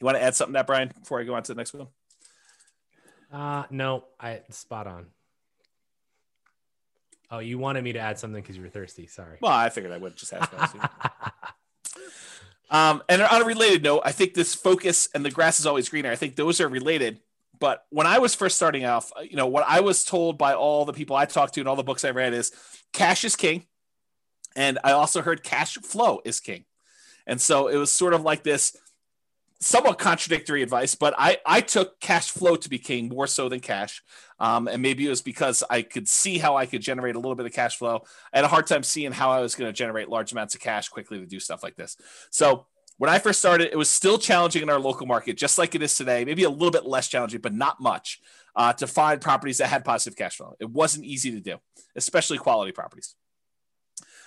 you 0.00 0.04
want 0.04 0.16
to 0.16 0.22
add 0.22 0.34
something 0.34 0.54
to 0.54 0.58
that, 0.58 0.66
Brian, 0.66 0.92
before 0.98 1.20
I 1.20 1.24
go 1.24 1.34
on 1.34 1.42
to 1.42 1.52
the 1.52 1.58
next 1.58 1.74
one? 1.74 1.88
Uh, 3.32 3.64
no, 3.70 4.04
I 4.20 4.42
spot 4.50 4.86
on. 4.86 5.06
Oh, 7.30 7.40
you 7.40 7.58
wanted 7.58 7.82
me 7.82 7.92
to 7.94 7.98
add 7.98 8.18
something 8.18 8.40
because 8.40 8.56
you 8.56 8.62
were 8.62 8.68
thirsty. 8.68 9.08
Sorry. 9.08 9.38
Well, 9.40 9.50
I 9.50 9.68
figured 9.68 9.92
I 9.92 9.98
would 9.98 10.14
just 10.16 10.32
ask. 10.32 10.52
Um, 12.70 13.02
and 13.08 13.22
on 13.22 13.42
a 13.42 13.44
related 13.44 13.82
note, 13.82 14.02
I 14.04 14.12
think 14.12 14.34
this 14.34 14.54
focus 14.54 15.08
and 15.14 15.24
the 15.24 15.30
grass 15.30 15.60
is 15.60 15.66
always 15.66 15.88
greener. 15.88 16.10
I 16.10 16.16
think 16.16 16.36
those 16.36 16.60
are 16.60 16.68
related. 16.68 17.20
But 17.58 17.84
when 17.90 18.06
I 18.06 18.18
was 18.18 18.34
first 18.34 18.56
starting 18.56 18.84
off, 18.84 19.12
uh, 19.16 19.22
you 19.22 19.36
know, 19.36 19.46
what 19.46 19.64
I 19.66 19.80
was 19.80 20.04
told 20.04 20.36
by 20.36 20.54
all 20.54 20.84
the 20.84 20.92
people 20.92 21.16
I 21.16 21.24
talked 21.26 21.54
to 21.54 21.60
and 21.60 21.68
all 21.68 21.76
the 21.76 21.82
books 21.82 22.04
I 22.04 22.10
read 22.10 22.34
is 22.34 22.52
cash 22.92 23.24
is 23.24 23.36
king. 23.36 23.66
And 24.54 24.78
I 24.84 24.92
also 24.92 25.22
heard 25.22 25.42
cash 25.42 25.74
flow 25.76 26.20
is 26.24 26.40
king. 26.40 26.64
And 27.26 27.40
so 27.40 27.68
it 27.68 27.76
was 27.76 27.90
sort 27.90 28.14
of 28.14 28.22
like 28.22 28.42
this 28.42 28.76
somewhat 29.60 29.98
contradictory 29.98 30.62
advice, 30.62 30.94
but 30.94 31.14
I, 31.16 31.38
I 31.46 31.60
took 31.60 31.98
cash 32.00 32.30
flow 32.30 32.56
to 32.56 32.68
be 32.68 32.78
king 32.78 33.08
more 33.08 33.26
so 33.26 33.48
than 33.48 33.60
cash. 33.60 34.02
Um, 34.38 34.68
and 34.68 34.82
maybe 34.82 35.06
it 35.06 35.10
was 35.10 35.22
because 35.22 35.62
I 35.70 35.82
could 35.82 36.08
see 36.08 36.38
how 36.38 36.56
I 36.56 36.66
could 36.66 36.82
generate 36.82 37.16
a 37.16 37.18
little 37.18 37.34
bit 37.34 37.46
of 37.46 37.52
cash 37.52 37.78
flow. 37.78 38.02
I 38.32 38.38
had 38.38 38.44
a 38.44 38.48
hard 38.48 38.66
time 38.66 38.82
seeing 38.82 39.12
how 39.12 39.30
I 39.30 39.40
was 39.40 39.54
going 39.54 39.68
to 39.68 39.72
generate 39.72 40.08
large 40.08 40.32
amounts 40.32 40.54
of 40.54 40.60
cash 40.60 40.88
quickly 40.88 41.18
to 41.18 41.26
do 41.26 41.40
stuff 41.40 41.62
like 41.62 41.76
this. 41.76 41.96
So 42.30 42.66
when 42.98 43.10
I 43.10 43.18
first 43.18 43.38
started, 43.38 43.70
it 43.72 43.76
was 43.76 43.90
still 43.90 44.18
challenging 44.18 44.62
in 44.62 44.70
our 44.70 44.78
local 44.78 45.06
market, 45.06 45.36
just 45.36 45.58
like 45.58 45.74
it 45.74 45.82
is 45.82 45.94
today, 45.94 46.24
maybe 46.24 46.44
a 46.44 46.50
little 46.50 46.70
bit 46.70 46.86
less 46.86 47.08
challenging, 47.08 47.40
but 47.40 47.54
not 47.54 47.80
much 47.80 48.20
uh, 48.54 48.72
to 48.74 48.86
find 48.86 49.20
properties 49.20 49.58
that 49.58 49.68
had 49.68 49.84
positive 49.84 50.16
cash 50.16 50.36
flow. 50.36 50.56
It 50.58 50.70
wasn't 50.70 51.04
easy 51.04 51.30
to 51.32 51.40
do, 51.40 51.56
especially 51.94 52.38
quality 52.38 52.72
properties. 52.72 53.14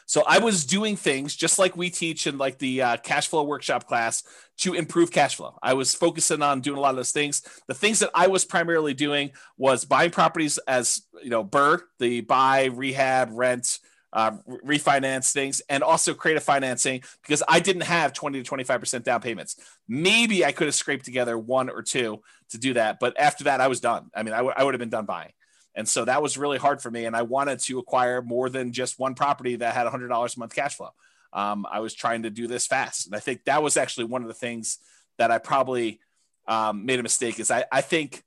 So 0.10 0.24
I 0.26 0.40
was 0.40 0.66
doing 0.66 0.96
things 0.96 1.36
just 1.36 1.60
like 1.60 1.78
we 1.78 1.92
teach 1.92 2.26
in 2.26 2.40
like 2.40 2.58
the 2.58 2.82
uh, 2.82 2.98
cash 2.98 3.28
flow 3.28 3.44
workshop 3.44 3.86
class 3.86 4.24
to 4.58 4.74
improve 4.74 5.12
cash 5.12 5.36
flow. 5.36 5.60
I 5.62 5.76
was 5.76 5.94
focusing 5.94 6.42
on 6.42 6.62
doing 6.62 6.80
a 6.80 6.82
lot 6.82 6.90
of 6.90 6.96
those 6.96 7.12
things. 7.12 7.44
The 7.68 7.76
things 7.76 8.00
that 8.00 8.10
I 8.16 8.26
was 8.26 8.44
primarily 8.44 8.96
doing 8.96 9.30
was 9.56 9.86
buying 9.86 10.10
properties 10.10 10.58
as 10.68 11.04
you 11.22 11.30
know 11.30 11.46
BRRRR, 11.46 11.82
the 12.00 12.22
buy, 12.22 12.66
rehab, 12.66 13.30
rent, 13.34 13.78
uh, 14.12 14.32
refinance 14.66 15.32
things, 15.32 15.62
and 15.70 15.84
also 15.84 16.16
creative 16.16 16.42
financing 16.42 17.04
because 17.22 17.44
I 17.48 17.60
didn't 17.60 17.84
have 17.84 18.12
20 18.12 18.42
to 18.42 18.52
25% 18.52 19.04
down 19.04 19.22
payments. 19.22 19.58
Maybe 19.88 20.44
I 20.44 20.54
could 20.54 20.66
have 20.66 20.74
scraped 20.74 21.06
together 21.06 21.38
one 21.38 21.70
or 21.70 21.84
two 21.84 22.24
to 22.50 22.58
do 22.58 22.74
that. 22.74 23.00
But 23.00 23.20
after 23.20 23.44
that, 23.44 23.62
I 23.62 23.68
was 23.68 23.80
done. 23.80 24.10
I 24.16 24.24
mean, 24.24 24.34
I, 24.34 24.38
w- 24.38 24.56
I 24.58 24.64
would 24.64 24.74
have 24.74 24.80
been 24.80 24.90
done 24.90 25.06
buying. 25.06 25.34
And 25.80 25.88
so 25.88 26.04
that 26.04 26.22
was 26.22 26.38
really 26.38 26.58
hard 26.58 26.82
for 26.82 26.92
me. 26.92 27.06
And 27.06 27.16
I 27.16 27.22
wanted 27.22 27.60
to 27.60 27.80
acquire 27.80 28.22
more 28.22 28.50
than 28.50 28.74
just 28.74 29.00
one 29.00 29.16
property 29.16 29.56
that 29.56 29.74
had 29.74 29.88
$100 29.88 30.10
a 30.10 30.40
month 30.40 30.54
cash 30.54 30.76
flow. 30.76 30.90
Um, 31.32 31.66
I 31.72 31.80
was 31.80 31.94
trying 31.94 32.24
to 32.24 32.30
do 32.30 32.48
this 32.48 32.68
fast. 32.68 33.08
And 33.08 33.16
I 33.16 33.20
think 33.20 33.46
that 33.46 33.64
was 33.64 33.78
actually 33.78 34.04
one 34.04 34.22
of 34.22 34.28
the 34.28 34.34
things 34.34 34.80
that 35.20 35.32
I 35.32 35.38
probably 35.38 36.02
um, 36.50 36.86
made 36.86 37.00
a 37.00 37.04
mistake 37.04 37.40
is 37.40 37.50
I, 37.50 37.64
I 37.72 37.80
think 37.80 38.24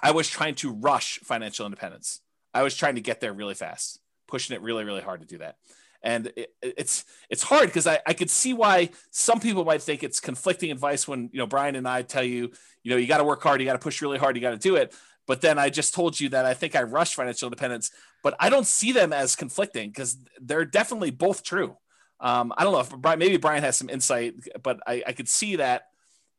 I 0.00 0.12
was 0.12 0.28
trying 0.28 0.54
to 0.56 0.70
rush 0.70 1.18
financial 1.24 1.66
independence. 1.66 2.20
I 2.54 2.62
was 2.62 2.76
trying 2.76 2.94
to 2.94 3.00
get 3.00 3.20
there 3.20 3.32
really 3.32 3.54
fast, 3.54 3.98
pushing 4.28 4.54
it 4.54 4.62
really, 4.62 4.84
really 4.84 5.02
hard 5.02 5.22
to 5.22 5.26
do 5.26 5.38
that. 5.38 5.56
And 6.04 6.30
it, 6.36 6.54
it's 6.62 7.04
it's 7.30 7.42
hard 7.42 7.66
because 7.66 7.88
I, 7.88 7.98
I 8.06 8.12
could 8.12 8.30
see 8.30 8.52
why 8.52 8.90
some 9.10 9.40
people 9.40 9.64
might 9.64 9.82
think 9.82 10.04
it's 10.04 10.20
conflicting 10.20 10.70
advice 10.70 11.08
when 11.08 11.30
you 11.32 11.38
know 11.38 11.46
Brian 11.46 11.74
and 11.74 11.88
I 11.88 12.02
tell 12.02 12.22
you 12.22 12.52
you 12.82 12.90
know 12.90 12.96
you 12.96 13.06
got 13.06 13.18
to 13.18 13.24
work 13.24 13.42
hard, 13.42 13.60
you 13.60 13.66
got 13.66 13.72
to 13.72 13.78
push 13.78 14.02
really 14.02 14.18
hard, 14.18 14.36
you 14.36 14.42
got 14.42 14.50
to 14.50 14.58
do 14.58 14.76
it. 14.76 14.94
But 15.26 15.40
then 15.40 15.58
I 15.58 15.70
just 15.70 15.94
told 15.94 16.20
you 16.20 16.28
that 16.30 16.44
I 16.44 16.54
think 16.54 16.76
I 16.76 16.82
rushed 16.82 17.14
financial 17.14 17.46
independence, 17.46 17.90
but 18.22 18.34
I 18.38 18.50
don't 18.50 18.66
see 18.66 18.92
them 18.92 19.12
as 19.12 19.36
conflicting 19.36 19.88
because 19.88 20.18
they're 20.40 20.64
definitely 20.64 21.10
both 21.10 21.42
true. 21.42 21.76
Um, 22.20 22.52
I 22.56 22.64
don't 22.64 22.72
know 22.72 22.80
if 22.80 22.90
Brian, 22.90 23.18
maybe 23.18 23.36
Brian 23.36 23.62
has 23.62 23.76
some 23.76 23.88
insight, 23.90 24.34
but 24.62 24.80
I, 24.86 25.02
I 25.06 25.12
could 25.12 25.28
see 25.28 25.56
that 25.56 25.88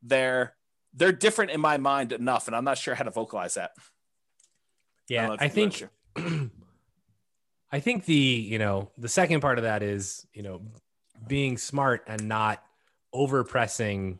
they're 0.02 0.54
they're 0.94 1.12
different 1.12 1.50
in 1.50 1.60
my 1.60 1.76
mind 1.76 2.12
enough, 2.12 2.46
and 2.46 2.56
I'm 2.56 2.64
not 2.64 2.78
sure 2.78 2.94
how 2.94 3.04
to 3.04 3.10
vocalize 3.10 3.54
that. 3.54 3.72
Yeah, 5.08 5.36
I, 5.38 5.44
I 5.44 5.48
think 5.48 5.86
I 7.72 7.80
think 7.80 8.04
the 8.04 8.14
you 8.14 8.58
know 8.58 8.90
the 8.96 9.08
second 9.08 9.40
part 9.40 9.58
of 9.58 9.64
that 9.64 9.82
is 9.82 10.26
you 10.32 10.42
know 10.42 10.62
being 11.26 11.58
smart 11.58 12.04
and 12.06 12.28
not 12.28 12.62
over 13.12 13.44
pressing 13.44 14.18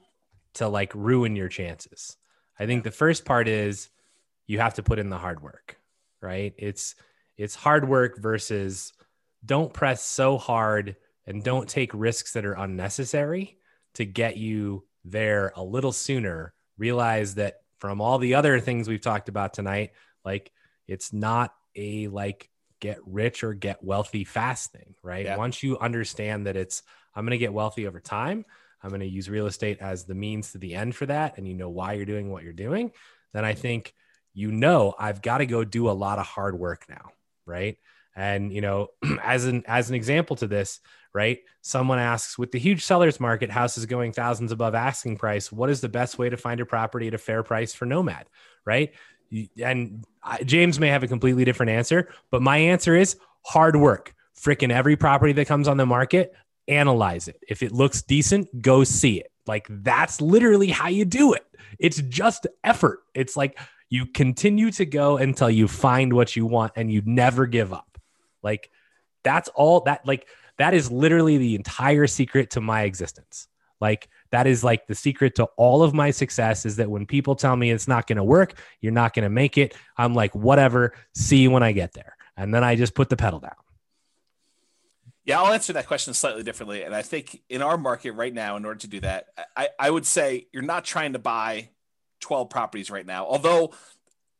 to 0.54 0.68
like 0.68 0.94
ruin 0.94 1.36
your 1.36 1.48
chances. 1.48 2.16
I 2.58 2.66
think 2.66 2.84
the 2.84 2.90
first 2.90 3.24
part 3.24 3.48
is 3.48 3.90
you 4.46 4.58
have 4.58 4.74
to 4.74 4.82
put 4.82 4.98
in 4.98 5.10
the 5.10 5.18
hard 5.18 5.42
work, 5.42 5.78
right? 6.20 6.54
It's 6.58 6.94
it's 7.36 7.54
hard 7.54 7.88
work 7.88 8.18
versus 8.18 8.92
don't 9.44 9.72
press 9.72 10.02
so 10.02 10.38
hard 10.38 10.96
and 11.26 11.42
don't 11.42 11.68
take 11.68 11.90
risks 11.92 12.32
that 12.32 12.46
are 12.46 12.54
unnecessary 12.54 13.58
to 13.94 14.04
get 14.04 14.36
you 14.36 14.84
there 15.04 15.52
a 15.56 15.62
little 15.62 15.92
sooner. 15.92 16.54
Realize 16.78 17.34
that 17.36 17.56
from 17.78 18.00
all 18.00 18.18
the 18.18 18.34
other 18.34 18.60
things 18.60 18.88
we've 18.88 19.00
talked 19.00 19.28
about 19.28 19.54
tonight, 19.54 19.90
like 20.24 20.50
it's 20.86 21.12
not 21.12 21.52
a 21.74 22.08
like 22.08 22.48
get 22.80 22.98
rich 23.06 23.42
or 23.42 23.54
get 23.54 23.82
wealthy 23.82 24.24
fast 24.24 24.72
thing, 24.72 24.94
right? 25.02 25.26
Yeah. 25.26 25.36
Once 25.36 25.62
you 25.62 25.78
understand 25.78 26.46
that 26.46 26.56
it's 26.56 26.82
I'm 27.14 27.24
going 27.24 27.30
to 27.32 27.38
get 27.38 27.52
wealthy 27.52 27.86
over 27.86 28.00
time, 28.00 28.44
I'm 28.82 28.90
going 28.90 29.00
to 29.00 29.06
use 29.06 29.30
real 29.30 29.46
estate 29.46 29.78
as 29.80 30.04
the 30.04 30.14
means 30.14 30.52
to 30.52 30.58
the 30.58 30.74
end 30.74 30.94
for 30.94 31.06
that 31.06 31.38
and 31.38 31.48
you 31.48 31.54
know 31.54 31.70
why 31.70 31.94
you're 31.94 32.04
doing 32.04 32.30
what 32.30 32.42
you're 32.42 32.52
doing, 32.52 32.92
then 33.32 33.44
I 33.44 33.54
think 33.54 33.94
you 34.36 34.52
know 34.52 34.94
I've 34.98 35.22
got 35.22 35.38
to 35.38 35.46
go 35.46 35.64
do 35.64 35.88
a 35.88 35.92
lot 35.92 36.18
of 36.18 36.26
hard 36.26 36.58
work 36.58 36.84
now, 36.90 37.10
right? 37.46 37.78
And 38.14 38.52
you 38.52 38.60
know, 38.60 38.88
as 39.22 39.46
an 39.46 39.64
as 39.66 39.88
an 39.88 39.96
example 39.96 40.36
to 40.36 40.46
this, 40.46 40.80
right? 41.14 41.38
Someone 41.62 41.98
asks, 41.98 42.36
with 42.36 42.52
the 42.52 42.58
huge 42.58 42.84
sellers 42.84 43.18
market, 43.18 43.50
houses 43.50 43.86
going 43.86 44.12
thousands 44.12 44.52
above 44.52 44.74
asking 44.74 45.16
price, 45.16 45.50
what 45.50 45.70
is 45.70 45.80
the 45.80 45.88
best 45.88 46.18
way 46.18 46.28
to 46.28 46.36
find 46.36 46.60
a 46.60 46.66
property 46.66 47.08
at 47.08 47.14
a 47.14 47.18
fair 47.18 47.42
price 47.42 47.72
for 47.72 47.86
Nomad, 47.86 48.26
right? 48.66 48.92
And 49.62 50.04
James 50.44 50.78
may 50.78 50.88
have 50.88 51.02
a 51.02 51.08
completely 51.08 51.46
different 51.46 51.70
answer, 51.70 52.10
but 52.30 52.42
my 52.42 52.58
answer 52.58 52.94
is 52.94 53.16
hard 53.46 53.76
work. 53.76 54.14
Freaking 54.38 54.70
every 54.70 54.96
property 54.96 55.32
that 55.32 55.46
comes 55.48 55.66
on 55.66 55.78
the 55.78 55.86
market, 55.86 56.34
analyze 56.68 57.26
it. 57.26 57.42
If 57.48 57.62
it 57.62 57.72
looks 57.72 58.02
decent, 58.02 58.60
go 58.60 58.84
see 58.84 59.18
it. 59.18 59.32
Like 59.46 59.66
that's 59.70 60.20
literally 60.20 60.68
how 60.68 60.88
you 60.88 61.06
do 61.06 61.32
it. 61.32 61.46
It's 61.78 62.02
just 62.02 62.46
effort. 62.62 63.00
It's 63.14 63.36
like 63.36 63.58
you 63.88 64.06
continue 64.06 64.70
to 64.72 64.84
go 64.84 65.16
until 65.16 65.50
you 65.50 65.68
find 65.68 66.12
what 66.12 66.34
you 66.34 66.46
want 66.46 66.72
and 66.76 66.90
you 66.90 67.02
never 67.04 67.46
give 67.46 67.72
up. 67.72 67.98
Like 68.42 68.70
that's 69.22 69.48
all 69.50 69.80
that 69.80 70.06
like 70.06 70.26
that 70.58 70.74
is 70.74 70.90
literally 70.90 71.38
the 71.38 71.54
entire 71.54 72.06
secret 72.06 72.50
to 72.50 72.60
my 72.60 72.82
existence. 72.82 73.48
Like 73.80 74.08
that 74.30 74.46
is 74.46 74.64
like 74.64 74.86
the 74.86 74.94
secret 74.94 75.34
to 75.36 75.44
all 75.56 75.82
of 75.82 75.92
my 75.92 76.10
success 76.10 76.64
is 76.64 76.76
that 76.76 76.90
when 76.90 77.06
people 77.06 77.34
tell 77.34 77.54
me 77.54 77.70
it's 77.70 77.88
not 77.88 78.06
going 78.06 78.16
to 78.16 78.24
work, 78.24 78.58
you're 78.80 78.92
not 78.92 79.14
going 79.14 79.24
to 79.24 79.30
make 79.30 79.58
it, 79.58 79.74
I'm 79.96 80.14
like 80.14 80.34
whatever, 80.34 80.94
see 81.14 81.38
you 81.38 81.50
when 81.50 81.62
I 81.62 81.72
get 81.72 81.92
there. 81.92 82.16
And 82.36 82.54
then 82.54 82.64
I 82.64 82.74
just 82.76 82.94
put 82.94 83.08
the 83.08 83.16
pedal 83.16 83.40
down. 83.40 83.52
Yeah, 85.24 85.42
I'll 85.42 85.52
answer 85.52 85.72
that 85.72 85.88
question 85.88 86.14
slightly 86.14 86.44
differently. 86.44 86.84
And 86.84 86.94
I 86.94 87.02
think 87.02 87.42
in 87.48 87.60
our 87.60 87.76
market 87.76 88.12
right 88.12 88.32
now, 88.32 88.56
in 88.56 88.64
order 88.64 88.78
to 88.78 88.86
do 88.86 89.00
that, 89.00 89.26
I, 89.56 89.68
I 89.78 89.90
would 89.90 90.06
say 90.06 90.46
you're 90.52 90.62
not 90.62 90.84
trying 90.84 91.14
to 91.14 91.18
buy 91.18 91.70
12 92.20 92.50
properties 92.50 92.90
right 92.90 93.06
now. 93.06 93.26
Although 93.26 93.72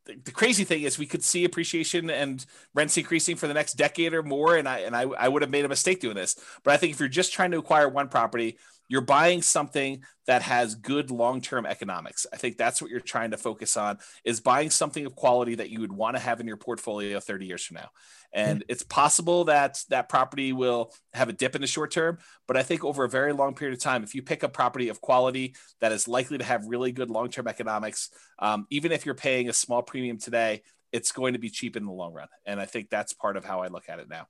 the, 0.05 0.31
crazy 0.31 0.63
thing 0.63 0.83
is 0.83 0.97
we 0.97 1.05
could 1.05 1.23
see 1.23 1.45
appreciation 1.45 2.09
and 2.09 2.45
rents 2.73 2.97
increasing 2.97 3.35
for 3.35 3.47
the 3.47 3.53
next 3.53 3.73
decade 3.73 4.13
or 4.13 4.23
more. 4.23 4.55
And 4.55 4.67
I 4.67 4.79
and 4.79 4.95
I, 4.95 5.03
I 5.03 5.27
would 5.27 5.41
have 5.41 5.51
made 5.51 5.65
a 5.65 5.69
mistake 5.69 5.99
doing 5.99 6.15
this. 6.15 6.35
But 6.63 6.73
I 6.73 6.77
think 6.77 6.93
if 6.93 6.99
you're 6.99 7.09
just 7.09 7.33
trying 7.33 7.51
to 7.51 7.57
acquire 7.57 7.89
one 7.89 8.07
property, 8.07 8.57
you're 8.87 9.01
buying 9.01 9.41
something 9.41 10.03
that 10.27 10.41
has 10.41 10.75
good 10.75 11.11
long-term 11.11 11.65
economics. 11.65 12.25
I 12.31 12.37
think 12.37 12.57
that's 12.57 12.81
what 12.81 12.91
you're 12.91 12.99
trying 12.99 13.31
to 13.31 13.37
focus 13.37 13.77
on 13.77 13.97
is 14.23 14.39
buying 14.39 14.69
something 14.69 15.05
of 15.05 15.15
quality 15.15 15.55
that 15.55 15.69
you 15.69 15.79
would 15.81 15.91
want 15.91 16.15
to 16.15 16.21
have 16.21 16.39
in 16.39 16.47
your 16.47 16.57
portfolio 16.57 17.19
30 17.19 17.45
years 17.45 17.63
from 17.63 17.75
now. 17.75 17.89
And 18.33 18.63
it's 18.67 18.83
possible 18.83 19.45
that 19.45 19.81
that 19.89 20.09
property 20.09 20.51
will 20.51 20.93
have 21.13 21.29
a 21.29 21.33
dip 21.33 21.55
in 21.55 21.61
the 21.61 21.67
short 21.67 21.91
term, 21.91 22.17
but 22.45 22.57
I 22.57 22.63
think 22.63 22.83
over 22.83 23.05
a 23.05 23.09
very 23.09 23.33
long 23.33 23.55
period 23.55 23.77
of 23.77 23.81
time, 23.81 24.03
if 24.03 24.13
you 24.13 24.21
pick 24.21 24.43
a 24.43 24.49
property 24.49 24.89
of 24.89 25.01
quality 25.01 25.55
that 25.79 25.91
is 25.91 26.07
likely 26.07 26.37
to 26.37 26.43
have 26.43 26.65
really 26.65 26.91
good 26.91 27.09
long 27.09 27.29
term 27.29 27.47
economics, 27.47 28.09
um, 28.39 28.67
even 28.69 28.91
if 28.91 29.05
you're 29.05 29.15
paying 29.15 29.49
a 29.49 29.53
small 29.53 29.81
premium 29.81 30.17
today, 30.17 30.61
it's 30.91 31.11
going 31.11 31.33
to 31.33 31.39
be 31.39 31.49
cheap 31.49 31.75
in 31.75 31.85
the 31.85 31.91
long 31.91 32.13
run. 32.13 32.27
And 32.45 32.59
I 32.59 32.65
think 32.65 32.89
that's 32.89 33.13
part 33.13 33.37
of 33.37 33.45
how 33.45 33.61
I 33.61 33.67
look 33.67 33.89
at 33.89 33.99
it 33.99 34.09
now. 34.09 34.27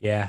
Yeah. 0.00 0.28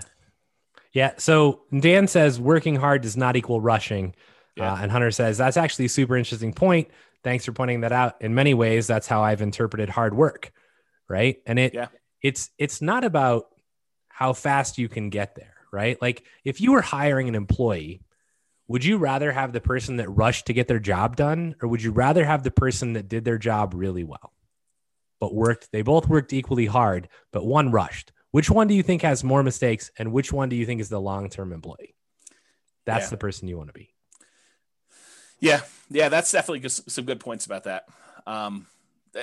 Yeah. 0.95 1.13
So 1.17 1.61
Dan 1.77 2.07
says 2.07 2.39
working 2.39 2.76
hard 2.76 3.03
does 3.03 3.15
not 3.15 3.35
equal 3.35 3.61
rushing. 3.61 4.15
Yeah. 4.55 4.73
Uh, 4.73 4.77
and 4.77 4.91
Hunter 4.91 5.11
says 5.11 5.38
that's 5.38 5.57
actually 5.57 5.85
a 5.85 5.89
super 5.89 6.17
interesting 6.17 6.53
point. 6.53 6.88
Thanks 7.23 7.45
for 7.45 7.51
pointing 7.51 7.81
that 7.81 7.91
out. 7.91 8.15
In 8.22 8.34
many 8.34 8.55
ways, 8.55 8.88
that's 8.88 9.05
how 9.05 9.22
I've 9.22 9.43
interpreted 9.43 9.89
hard 9.89 10.15
work. 10.15 10.51
Right. 11.07 11.38
And 11.45 11.59
it, 11.59 11.76
yeah 11.76 11.89
it's 12.26 12.49
it's 12.57 12.81
not 12.81 13.03
about 13.03 13.45
how 14.07 14.34
fast 14.34 14.80
you 14.80 14.89
can 14.89 15.11
get 15.11 15.35
there, 15.35 15.53
right? 15.72 16.01
Like 16.01 16.23
if 16.43 16.59
you 16.59 16.72
were 16.72 16.81
hiring 16.81 17.30
an 17.30 17.35
employee, 17.35 18.01
would 18.67 18.84
you 18.84 18.97
rather 18.97 19.31
have 19.31 19.53
the 19.53 19.61
person 19.61 19.97
that 19.97 20.09
rushed 20.09 20.47
to 20.47 20.53
get 20.53 20.67
their 20.67 20.80
job 20.80 21.15
done 21.15 21.55
or 21.61 21.67
would 21.69 21.84
you 21.84 21.91
rather 21.91 22.26
have 22.26 22.41
the 22.41 22.49
person 22.49 22.93
that 22.93 23.07
did 23.07 23.26
their 23.26 23.38
job 23.38 23.76
really 23.76 24.03
well? 24.03 24.34
But 25.19 25.35
worked 25.35 25.72
they 25.72 25.84
both 25.84 26.09
worked 26.09 26.34
equally 26.34 26.65
hard, 26.65 27.09
but 27.31 27.45
one 27.45 27.72
rushed. 27.72 28.11
Which 28.36 28.49
one 28.49 28.68
do 28.68 28.74
you 28.74 28.84
think 28.84 29.02
has 29.03 29.24
more 29.24 29.44
mistakes 29.44 29.91
and 29.98 30.12
which 30.12 30.34
one 30.34 30.49
do 30.49 30.57
you 30.57 30.66
think 30.66 30.82
is 30.82 30.90
the 30.90 30.99
long-term 30.99 31.53
employee? 31.53 31.95
That's 32.86 33.06
yeah. 33.06 33.12
the 33.12 33.18
person 33.18 33.48
you 33.48 33.56
want 33.56 33.70
to 33.70 33.74
be. 33.74 33.94
Yeah. 35.40 35.62
Yeah, 35.90 36.10
that's 36.10 36.34
definitely 36.34 36.68
some 36.68 37.06
good 37.06 37.22
points 37.22 37.45
about 37.45 37.64
that. 37.64 37.86
Um, 38.28 38.68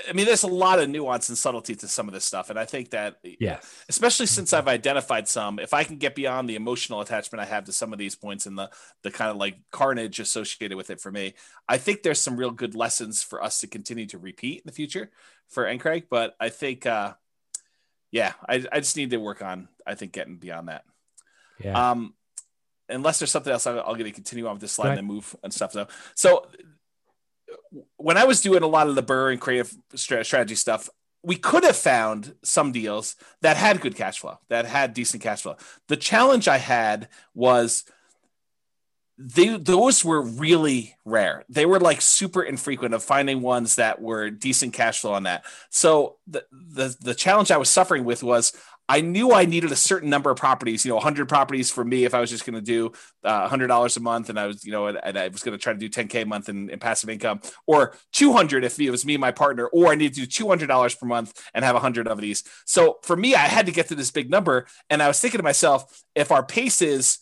I 0.09 0.14
mean, 0.14 0.24
there's 0.24 0.44
a 0.44 0.48
lot 0.48 0.78
of 0.78 0.89
nuance 0.89 1.28
and 1.28 1.36
subtlety 1.36 1.74
to 1.74 1.89
some 1.89 2.09
of 2.09 2.14
this 2.14 2.24
stuff, 2.24 2.48
and 2.48 2.59
I 2.59 2.64
think 2.64 2.89
that, 2.93 3.16
yeah, 3.22 3.60
especially 3.90 4.24
since 4.24 4.55
I've 4.55 4.66
identified 4.66 5.28
some, 5.28 5.59
if 5.59 5.74
I 5.74 5.84
can 5.84 5.98
get 5.98 6.14
beyond 6.14 6.48
the 6.48 6.56
emotional 6.56 7.02
attachment 7.02 7.43
I 7.43 7.44
have 7.44 7.64
to 7.64 7.72
some 7.72 7.93
of 7.93 7.98
these 7.98 8.14
points 8.14 8.47
and 8.47 8.56
the 8.56 8.70
the 9.02 9.10
kind 9.10 9.30
of 9.30 9.36
like 9.36 9.59
carnage 9.70 10.20
associated 10.20 10.78
with 10.78 10.89
it 10.89 10.98
for 10.98 11.12
me, 11.12 11.34
I 11.68 11.76
think 11.76 12.02
there's 12.02 12.20
some 12.20 12.39
real 12.39 12.52
good 12.52 12.74
lessons 12.74 13.22
for 13.22 13.44
us 13.44 13.59
to 13.60 13.66
continue 13.66 14.06
to 14.06 14.16
repeat 14.16 14.60
in 14.60 14.62
the 14.64 14.72
future 14.72 15.10
for 15.51 15.66
Encraig. 15.66 16.05
But 16.09 16.34
I 16.40 16.48
think, 16.48 16.86
uh, 16.86 17.12
yeah, 18.12 18.34
I, 18.48 18.64
I 18.70 18.78
just 18.80 18.97
need 18.97 19.10
to 19.10 19.16
work 19.16 19.43
on, 19.43 19.68
I 19.84 19.97
think, 19.97 20.12
getting 20.12 20.36
beyond 20.36 20.68
that. 20.68 20.84
Yeah. 21.59 21.90
Um, 21.90 22.14
unless 22.89 23.18
there's 23.18 23.30
something 23.30 23.52
else, 23.52 23.66
I'll, 23.66 23.80
I'll 23.80 23.94
get 23.94 24.05
to 24.05 24.12
continue 24.12 24.47
on 24.47 24.52
with 24.52 24.60
this 24.60 24.72
slide 24.72 24.90
and 24.90 24.98
then 24.98 25.05
move 25.06 25.34
and 25.43 25.52
stuff. 25.52 25.72
So, 25.72 25.89
so 26.14 26.47
when 27.97 28.18
I 28.18 28.24
was 28.24 28.43
doing 28.43 28.62
a 28.62 28.66
lot 28.66 28.89
of 28.89 28.94
the 28.94 29.02
BRRRR 29.02 29.32
and 29.32 29.40
creative 29.40 29.74
strategy 29.94 30.55
stuff, 30.55 30.90
we 31.24 31.36
could 31.36 31.64
have 31.64 31.76
found 31.76 32.34
some 32.43 32.72
deals 32.72 33.16
that 33.40 33.56
had 33.56 33.80
good 33.80 33.97
cash 33.97 34.18
flow, 34.18 34.39
that 34.48 34.66
had 34.66 34.93
decent 34.93 35.22
cash 35.22 35.43
flow. 35.43 35.56
The 35.89 35.97
challenge 35.97 36.48
I 36.48 36.59
had 36.59 37.09
was 37.34 37.84
they 39.22 39.56
those 39.56 40.04
were 40.04 40.22
really 40.22 40.96
rare. 41.04 41.44
They 41.48 41.66
were 41.66 41.78
like 41.78 42.00
super 42.00 42.42
infrequent 42.42 42.94
of 42.94 43.02
finding 43.02 43.40
ones 43.40 43.76
that 43.76 44.00
were 44.00 44.30
decent 44.30 44.72
cash 44.72 45.00
flow 45.00 45.12
on 45.12 45.24
that. 45.24 45.44
So 45.70 46.16
the 46.26 46.44
the 46.50 46.96
the 47.00 47.14
challenge 47.14 47.50
I 47.50 47.56
was 47.56 47.70
suffering 47.70 48.04
with 48.04 48.22
was 48.22 48.52
I 48.88 49.00
knew 49.00 49.32
I 49.32 49.44
needed 49.44 49.70
a 49.70 49.76
certain 49.76 50.10
number 50.10 50.30
of 50.30 50.36
properties, 50.36 50.84
you 50.84 50.90
know, 50.90 50.96
100 50.96 51.28
properties 51.28 51.70
for 51.70 51.84
me 51.84 52.04
if 52.04 52.14
I 52.14 52.20
was 52.20 52.30
just 52.30 52.44
going 52.44 52.56
to 52.56 52.60
do 52.60 52.92
uh, 53.22 53.48
$100 53.48 53.96
a 53.96 54.00
month 54.00 54.28
and 54.28 54.38
I 54.38 54.46
was, 54.46 54.64
you 54.64 54.72
know, 54.72 54.88
and, 54.88 54.98
and 55.02 55.16
I 55.16 55.28
was 55.28 55.42
going 55.42 55.56
to 55.56 55.62
try 55.62 55.72
to 55.72 55.78
do 55.78 55.88
10K 55.88 56.22
a 56.22 56.26
month 56.26 56.48
in, 56.48 56.68
in, 56.68 56.78
passive 56.80 57.08
income 57.08 57.40
or 57.66 57.94
200 58.12 58.64
if 58.64 58.78
it 58.78 58.90
was 58.90 59.06
me 59.06 59.14
and 59.14 59.20
my 59.20 59.30
partner, 59.30 59.66
or 59.66 59.92
I 59.92 59.94
need 59.94 60.14
to 60.14 60.26
do 60.26 60.44
$200 60.44 60.98
per 60.98 61.06
month 61.06 61.32
and 61.54 61.64
have 61.64 61.74
100 61.74 62.08
of 62.08 62.20
these. 62.20 62.42
So 62.66 62.98
for 63.02 63.16
me, 63.16 63.34
I 63.34 63.46
had 63.46 63.66
to 63.66 63.72
get 63.72 63.88
to 63.88 63.94
this 63.94 64.10
big 64.10 64.28
number. 64.28 64.66
And 64.90 65.00
I 65.00 65.08
was 65.08 65.20
thinking 65.20 65.38
to 65.38 65.44
myself, 65.44 66.02
if 66.14 66.32
our 66.32 66.44
pace 66.44 66.82
is 66.82 67.20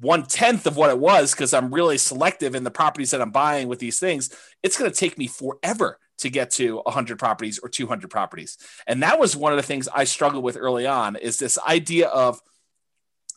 one 0.00 0.24
tenth 0.24 0.66
of 0.66 0.76
what 0.76 0.90
it 0.90 0.98
was, 0.98 1.32
because 1.32 1.52
I'm 1.52 1.72
really 1.72 1.98
selective 1.98 2.54
in 2.54 2.64
the 2.64 2.70
properties 2.70 3.10
that 3.10 3.20
I'm 3.20 3.30
buying 3.30 3.68
with 3.68 3.78
these 3.78 3.98
things, 3.98 4.30
it's 4.62 4.78
going 4.78 4.90
to 4.90 4.96
take 4.96 5.18
me 5.18 5.26
forever 5.26 5.98
to 6.18 6.30
get 6.30 6.50
to 6.50 6.76
100 6.78 7.18
properties 7.18 7.58
or 7.58 7.68
200 7.68 8.10
properties. 8.10 8.58
And 8.86 9.02
that 9.02 9.18
was 9.18 9.36
one 9.36 9.52
of 9.52 9.56
the 9.56 9.62
things 9.62 9.88
I 9.92 10.04
struggled 10.04 10.44
with 10.44 10.56
early 10.56 10.86
on 10.86 11.16
is 11.16 11.38
this 11.38 11.58
idea 11.66 12.08
of 12.08 12.40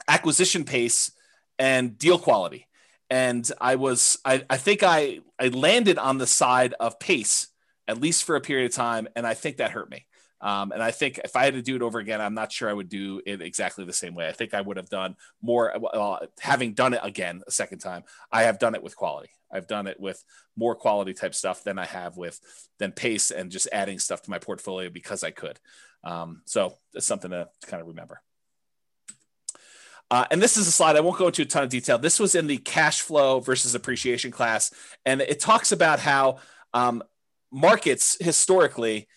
acquisition 0.07 0.63
pace 0.63 1.11
and 1.59 1.97
deal 1.97 2.17
quality. 2.17 2.67
And 3.09 3.49
I 3.59 3.75
was, 3.75 4.17
I, 4.25 4.43
I 4.49 4.57
think 4.57 4.83
I, 4.83 5.19
I 5.39 5.49
landed 5.49 5.97
on 5.97 6.17
the 6.17 6.27
side 6.27 6.73
of 6.79 6.99
pace, 6.99 7.47
at 7.87 7.99
least 7.99 8.23
for 8.23 8.35
a 8.35 8.41
period 8.41 8.71
of 8.71 8.75
time. 8.75 9.07
And 9.15 9.27
I 9.27 9.33
think 9.33 9.57
that 9.57 9.71
hurt 9.71 9.89
me. 9.89 10.05
Um, 10.41 10.71
and 10.71 10.81
I 10.81 10.91
think 10.91 11.19
if 11.23 11.35
I 11.35 11.45
had 11.45 11.53
to 11.53 11.61
do 11.61 11.75
it 11.75 11.81
over 11.81 11.99
again, 11.99 12.19
I'm 12.19 12.33
not 12.33 12.51
sure 12.51 12.69
I 12.69 12.73
would 12.73 12.89
do 12.89 13.21
it 13.25 13.41
exactly 13.41 13.85
the 13.85 13.93
same 13.93 14.15
way. 14.15 14.27
I 14.27 14.31
think 14.31 14.53
I 14.53 14.61
would 14.61 14.77
have 14.77 14.89
done 14.89 15.15
more, 15.41 15.73
having 16.39 16.73
done 16.73 16.95
it 16.95 17.01
again 17.03 17.41
a 17.45 17.51
second 17.51 17.79
time, 17.79 18.03
I 18.31 18.43
have 18.43 18.57
done 18.57 18.73
it 18.73 18.81
with 18.81 18.95
quality. 18.95 19.29
I've 19.53 19.67
done 19.67 19.85
it 19.85 19.99
with 19.99 20.23
more 20.55 20.75
quality 20.75 21.13
type 21.13 21.35
stuff 21.35 21.63
than 21.63 21.77
I 21.77 21.85
have 21.85 22.17
with 22.17 22.39
than 22.79 22.91
pace 22.91 23.31
and 23.31 23.51
just 23.51 23.67
adding 23.71 23.99
stuff 23.99 24.23
to 24.23 24.31
my 24.31 24.39
portfolio 24.39 24.89
because 24.89 25.23
I 25.23 25.31
could. 25.31 25.59
Um, 26.03 26.41
so 26.45 26.77
it's 26.93 27.05
something 27.05 27.31
to, 27.31 27.47
to 27.61 27.67
kind 27.67 27.81
of 27.81 27.87
remember. 27.87 28.21
Uh, 30.09 30.25
and 30.29 30.41
this 30.41 30.57
is 30.57 30.67
a 30.67 30.71
slide 30.71 30.97
I 30.97 31.01
won't 31.01 31.17
go 31.17 31.27
into 31.27 31.43
a 31.43 31.45
ton 31.45 31.63
of 31.63 31.69
detail. 31.69 31.97
This 31.97 32.19
was 32.19 32.35
in 32.35 32.47
the 32.47 32.57
cash 32.57 33.01
flow 33.01 33.39
versus 33.39 33.75
appreciation 33.75 34.31
class, 34.31 34.73
and 35.05 35.21
it 35.21 35.39
talks 35.39 35.71
about 35.71 35.99
how 35.99 36.39
um, 36.73 37.01
markets 37.51 38.17
historically 38.19 39.07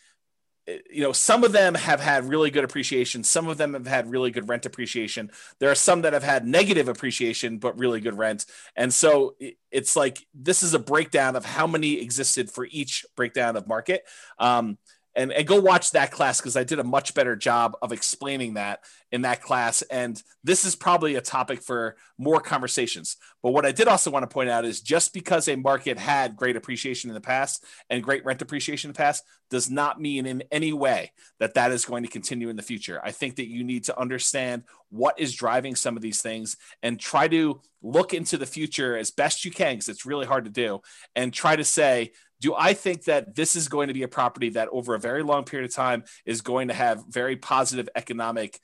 you 0.66 1.03
know, 1.03 1.12
some 1.12 1.45
of 1.45 1.53
them 1.53 1.74
have 1.74 2.01
had 2.01 2.28
really 2.28 2.51
good 2.51 2.65
appreciation. 2.65 3.23
Some 3.23 3.49
of 3.49 3.59
them 3.59 3.74
have 3.74 3.86
had 3.86 4.11
really 4.11 4.31
good 4.31 4.49
rent 4.49 4.65
appreciation. 4.65 5.31
There 5.59 5.70
are 5.70 5.74
some 5.74 6.03
that 6.03 6.12
have 6.15 6.23
had 6.23 6.47
negative 6.47 6.89
appreciation, 6.89 7.59
but 7.59 7.78
really 7.78 8.01
good 8.01 8.16
rent. 8.16 8.47
And 8.74 8.93
so 8.93 9.36
it's 9.70 9.95
like 9.95 10.27
this 10.35 10.62
is 10.62 10.73
a 10.73 10.78
breakdown 10.78 11.36
of 11.36 11.45
how 11.45 11.66
many 11.66 12.01
existed 12.01 12.51
for 12.51 12.66
each 12.70 13.05
breakdown 13.15 13.57
of 13.57 13.66
market. 13.66 14.05
Um, 14.39 14.78
and, 15.16 15.32
and 15.32 15.47
go 15.47 15.61
watch 15.61 15.93
that 15.93 16.11
class 16.11 16.41
because 16.41 16.57
I 16.57 16.65
did 16.65 16.78
a 16.78 16.85
much 16.85 17.15
better 17.15 17.36
job 17.36 17.77
of 17.82 17.93
explaining 17.93 18.55
that 18.55 18.81
in 19.12 19.23
that 19.23 19.43
class. 19.43 19.82
And 19.82 20.20
this 20.43 20.65
is 20.65 20.74
probably 20.74 21.15
a 21.15 21.20
topic 21.20 21.62
for 21.62 21.97
more 22.19 22.41
conversations. 22.41 23.16
But 23.43 23.53
what 23.53 23.65
I 23.65 23.73
did 23.73 23.86
also 23.86 24.11
want 24.11 24.28
to 24.28 24.32
point 24.32 24.51
out 24.51 24.65
is 24.65 24.81
just 24.81 25.12
because 25.12 25.47
a 25.47 25.57
market 25.57 25.99
had 25.99 26.36
great 26.36 26.57
appreciation 26.57 27.11
in 27.11 27.15
the 27.15 27.20
past 27.20 27.65
and 27.89 28.03
great 28.03 28.24
rent 28.24 28.43
appreciation 28.43 28.89
in 28.89 28.93
the 28.93 28.99
past 28.99 29.23
does 29.51 29.70
not 29.70 30.01
mean 30.01 30.27
in 30.27 30.43
any 30.51 30.73
way 30.73 31.12
that 31.39 31.55
that 31.55 31.70
is 31.70 31.85
going 31.85 32.03
to 32.03 32.09
continue 32.09 32.49
in 32.49 32.57
the 32.57 32.62
future. 32.62 33.01
I 33.05 33.12
think 33.12 33.36
that 33.36 33.49
you 33.49 33.62
need 33.62 33.85
to 33.85 33.99
understand 33.99 34.65
what 34.91 35.19
is 35.20 35.35
driving 35.35 35.77
some 35.77 35.97
of 35.97 36.03
these 36.03 36.23
things 36.23 36.57
and 36.82 36.99
try 36.99 37.28
to 37.28 37.61
look 37.82 38.15
into 38.15 38.36
the 38.36 38.47
future 38.47 38.97
as 38.97 39.11
best 39.11 39.45
you 39.45 39.51
can 39.51 39.74
because 39.74 39.89
it's 39.89 40.07
really 40.07 40.27
hard 40.27 40.45
to 40.47 40.51
do 40.51 40.81
and 41.15 41.32
try 41.32 41.55
to 41.55 41.65
say 41.65 42.12
Do 42.45 42.55
I 42.55 42.75
think 42.75 43.05
that 43.05 43.35
this 43.35 43.57
is 43.57 43.69
going 43.69 43.89
to 43.89 43.95
be 43.95 44.03
a 44.03 44.09
property 44.09 44.51
that 44.51 44.69
over 44.71 44.95
a 44.95 45.01
very 45.01 45.23
long 45.23 45.45
period 45.45 45.66
of 45.71 45.75
time 45.75 46.05
is 46.27 46.43
going 46.43 46.69
to 46.69 46.75
have 46.75 47.03
very 47.09 47.37
positive 47.37 47.89
economic 47.97 48.61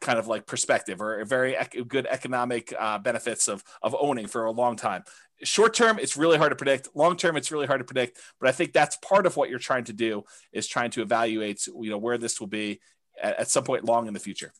kind 0.00 0.18
of 0.18 0.26
like 0.26 0.44
perspective 0.44 1.00
or 1.00 1.24
very 1.24 1.54
ec- 1.54 1.86
good 1.86 2.08
economic 2.10 2.74
uh, 2.76 2.98
benefits 2.98 3.46
of 3.46 3.62
of 3.80 3.94
owning 3.96 4.26
for 4.26 4.46
a 4.46 4.50
long 4.50 4.74
time? 4.74 5.04
Short 5.44 5.72
term, 5.72 6.00
it's 6.00 6.16
really 6.16 6.36
hard 6.36 6.50
to 6.50 6.56
predict. 6.56 6.88
Long 6.96 7.16
term, 7.16 7.36
it's 7.36 7.52
really 7.52 7.68
hard 7.68 7.78
to 7.78 7.84
predict. 7.84 8.18
But 8.40 8.48
I 8.48 8.52
think 8.52 8.72
that's 8.72 8.96
part 8.96 9.24
of 9.24 9.36
what 9.36 9.50
you're 9.50 9.60
trying 9.60 9.84
to 9.84 9.92
do 9.92 10.24
is 10.50 10.66
trying 10.66 10.90
to 10.90 11.02
evaluate, 11.02 11.64
you 11.68 11.90
know, 11.90 11.98
where 11.98 12.18
this 12.18 12.40
will 12.40 12.48
be 12.48 12.80
at, 13.22 13.38
at 13.38 13.48
some 13.48 13.62
point 13.62 13.84
long 13.84 14.08
in 14.08 14.14
the 14.14 14.18
future. 14.18 14.52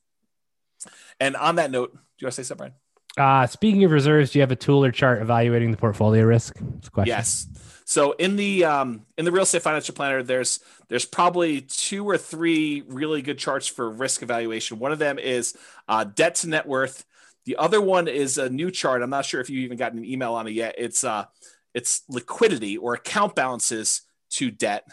And 1.19 1.35
on 1.35 1.57
that 1.57 1.73
note, 1.73 1.91
do 1.95 1.99
you 2.21 2.27
want 2.27 2.37
to 2.37 2.45
say 2.45 2.47
something, 2.47 2.71
Brian? 3.17 3.43
Uh, 3.43 3.49
speaking 3.49 3.83
of 3.83 3.91
reserves, 3.91 4.31
do 4.31 4.39
you 4.39 4.43
have 4.43 4.53
a 4.53 4.57
tool 4.57 4.85
or 4.85 4.93
chart 4.93 5.21
evaluating 5.21 5.73
the 5.73 5.77
portfolio 5.77 6.23
risk? 6.23 6.57
Yes. 7.05 7.49
So 7.89 8.13
in 8.13 8.35
the 8.35 8.65
um, 8.65 9.07
in 9.17 9.25
the 9.25 9.31
real 9.31 9.45
estate 9.45 9.63
financial 9.63 9.95
planner, 9.95 10.21
there's 10.21 10.59
there's 10.89 11.05
probably 11.05 11.61
two 11.61 12.05
or 12.05 12.19
three 12.19 12.83
really 12.89 13.23
good 13.23 13.39
charts 13.39 13.69
for 13.69 13.89
risk 13.89 14.23
evaluation. 14.23 14.81
One 14.81 14.91
of 14.91 14.99
them 14.99 15.21
is 15.21 15.57
uh, 15.87 16.03
debt 16.03 16.35
to 16.37 16.49
net 16.49 16.67
worth. 16.67 17.05
The 17.45 17.55
other 17.57 17.81
one 17.81 18.09
is 18.09 18.39
a 18.39 18.51
new 18.51 18.73
chart. 18.73 19.03
I'm 19.03 19.11
not 19.11 19.25
sure 19.25 19.41
if 19.41 19.49
you 19.49 19.61
even 19.61 19.79
got 19.79 19.93
an 19.93 20.05
email 20.05 20.35
on 20.35 20.49
it 20.49 20.51
yet. 20.51 20.75
It's 20.77 21.05
uh, 21.05 21.27
it's 21.75 22.03
liquidity 22.09 22.77
or 22.77 22.95
account 22.95 23.37
balances 23.37 24.03
to 24.31 24.51
debt. 24.51 24.89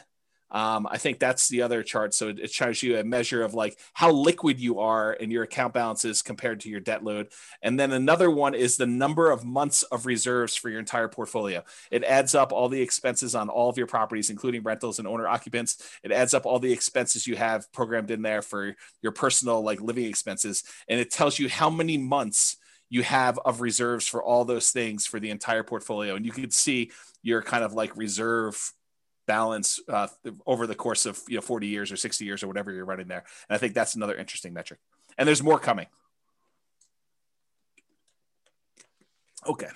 Um, 0.53 0.87
I 0.89 0.99
think 0.99 1.19
that's 1.19 1.49
the 1.49 1.63
other 1.63 1.81
chart. 1.81 2.13
So 2.13 2.29
it, 2.29 2.53
shows 2.53 2.83
you 2.83 2.99
a 2.99 3.03
measure 3.03 3.43
of 3.43 3.55
like 3.55 3.79
how 3.93 4.11
liquid 4.11 4.59
you 4.59 4.79
are 4.79 5.11
in 5.13 5.31
your 5.31 5.43
account 5.43 5.73
balances 5.73 6.21
compared 6.21 6.59
to 6.61 6.69
your 6.69 6.79
debt 6.79 7.03
load. 7.03 7.29
And 7.63 7.79
then 7.79 7.91
another 7.91 8.29
one 8.29 8.53
is 8.53 8.77
the 8.77 8.85
number 8.85 9.31
of 9.31 9.43
months 9.43 9.81
of 9.83 10.05
reserves 10.05 10.55
for 10.55 10.69
your 10.69 10.79
entire 10.79 11.07
portfolio. 11.07 11.63
It 11.89 12.03
adds 12.03 12.35
up 12.35 12.53
all 12.53 12.69
the 12.69 12.81
expenses 12.81 13.33
on 13.33 13.49
all 13.49 13.69
of 13.69 13.77
your 13.77 13.87
properties, 13.87 14.29
including 14.29 14.61
rentals 14.61 14.99
and 14.99 15.07
owner 15.07 15.27
occupants. 15.27 15.83
It 16.03 16.11
adds 16.11 16.35
up 16.35 16.45
all 16.45 16.59
the 16.59 16.71
expenses 16.71 17.25
you 17.25 17.35
have 17.35 17.71
programmed 17.73 18.11
in 18.11 18.21
there 18.21 18.43
for 18.43 18.75
your 19.01 19.11
personal 19.11 19.63
like 19.63 19.81
living 19.81 20.05
expenses. 20.05 20.63
And 20.87 20.99
it 20.99 21.11
tells 21.11 21.39
you 21.39 21.49
how 21.49 21.71
many 21.71 21.97
months 21.97 22.57
you 22.89 23.01
have 23.01 23.39
of 23.39 23.61
reserves 23.61 24.07
for 24.07 24.21
all 24.21 24.45
those 24.45 24.69
things 24.69 25.07
for 25.07 25.19
the 25.19 25.31
entire 25.31 25.63
portfolio. 25.63 26.15
And 26.15 26.23
you 26.23 26.31
can 26.31 26.51
see 26.51 26.91
your 27.23 27.41
kind 27.41 27.63
of 27.63 27.73
like 27.73 27.97
reserve 27.97 28.71
balance 29.25 29.79
uh, 29.87 30.07
over 30.45 30.67
the 30.67 30.75
course 30.75 31.05
of 31.05 31.19
you 31.27 31.35
know 31.35 31.41
40 31.41 31.67
years 31.67 31.91
or 31.91 31.97
60 31.97 32.25
years 32.25 32.43
or 32.43 32.47
whatever 32.47 32.71
you're 32.71 32.85
running 32.85 33.07
there. 33.07 33.23
And 33.49 33.55
I 33.55 33.57
think 33.57 33.73
that's 33.73 33.95
another 33.95 34.15
interesting 34.15 34.53
metric. 34.53 34.79
And 35.17 35.27
there's 35.27 35.43
more 35.43 35.59
coming. 35.59 35.87
Okay. 39.47 39.69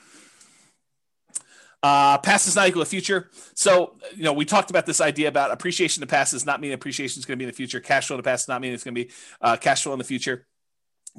Uh, 1.83 2.17
past 2.17 2.47
is 2.47 2.55
not 2.55 2.67
equal 2.67 2.83
to 2.83 2.89
future. 2.89 3.29
So, 3.53 3.97
you 4.15 4.23
know, 4.23 4.33
we 4.33 4.45
talked 4.45 4.71
about 4.71 4.85
this 4.85 4.99
idea 4.99 5.27
about 5.27 5.51
appreciation 5.51 6.01
to 6.01 6.07
past 6.07 6.31
does 6.31 6.45
not 6.45 6.59
mean 6.59 6.71
appreciation 6.71 7.19
is 7.19 7.25
going 7.25 7.37
to 7.37 7.39
be 7.39 7.45
in 7.45 7.49
the 7.49 7.55
future. 7.55 7.79
Cash 7.79 8.07
flow 8.07 8.17
to 8.17 8.23
past 8.23 8.43
does 8.43 8.47
not 8.49 8.61
mean 8.61 8.73
it's 8.73 8.83
going 8.83 8.95
to 8.95 9.05
be 9.05 9.11
uh, 9.41 9.57
cash 9.57 9.83
flow 9.83 9.93
in 9.93 9.99
the 9.99 10.05
future 10.05 10.47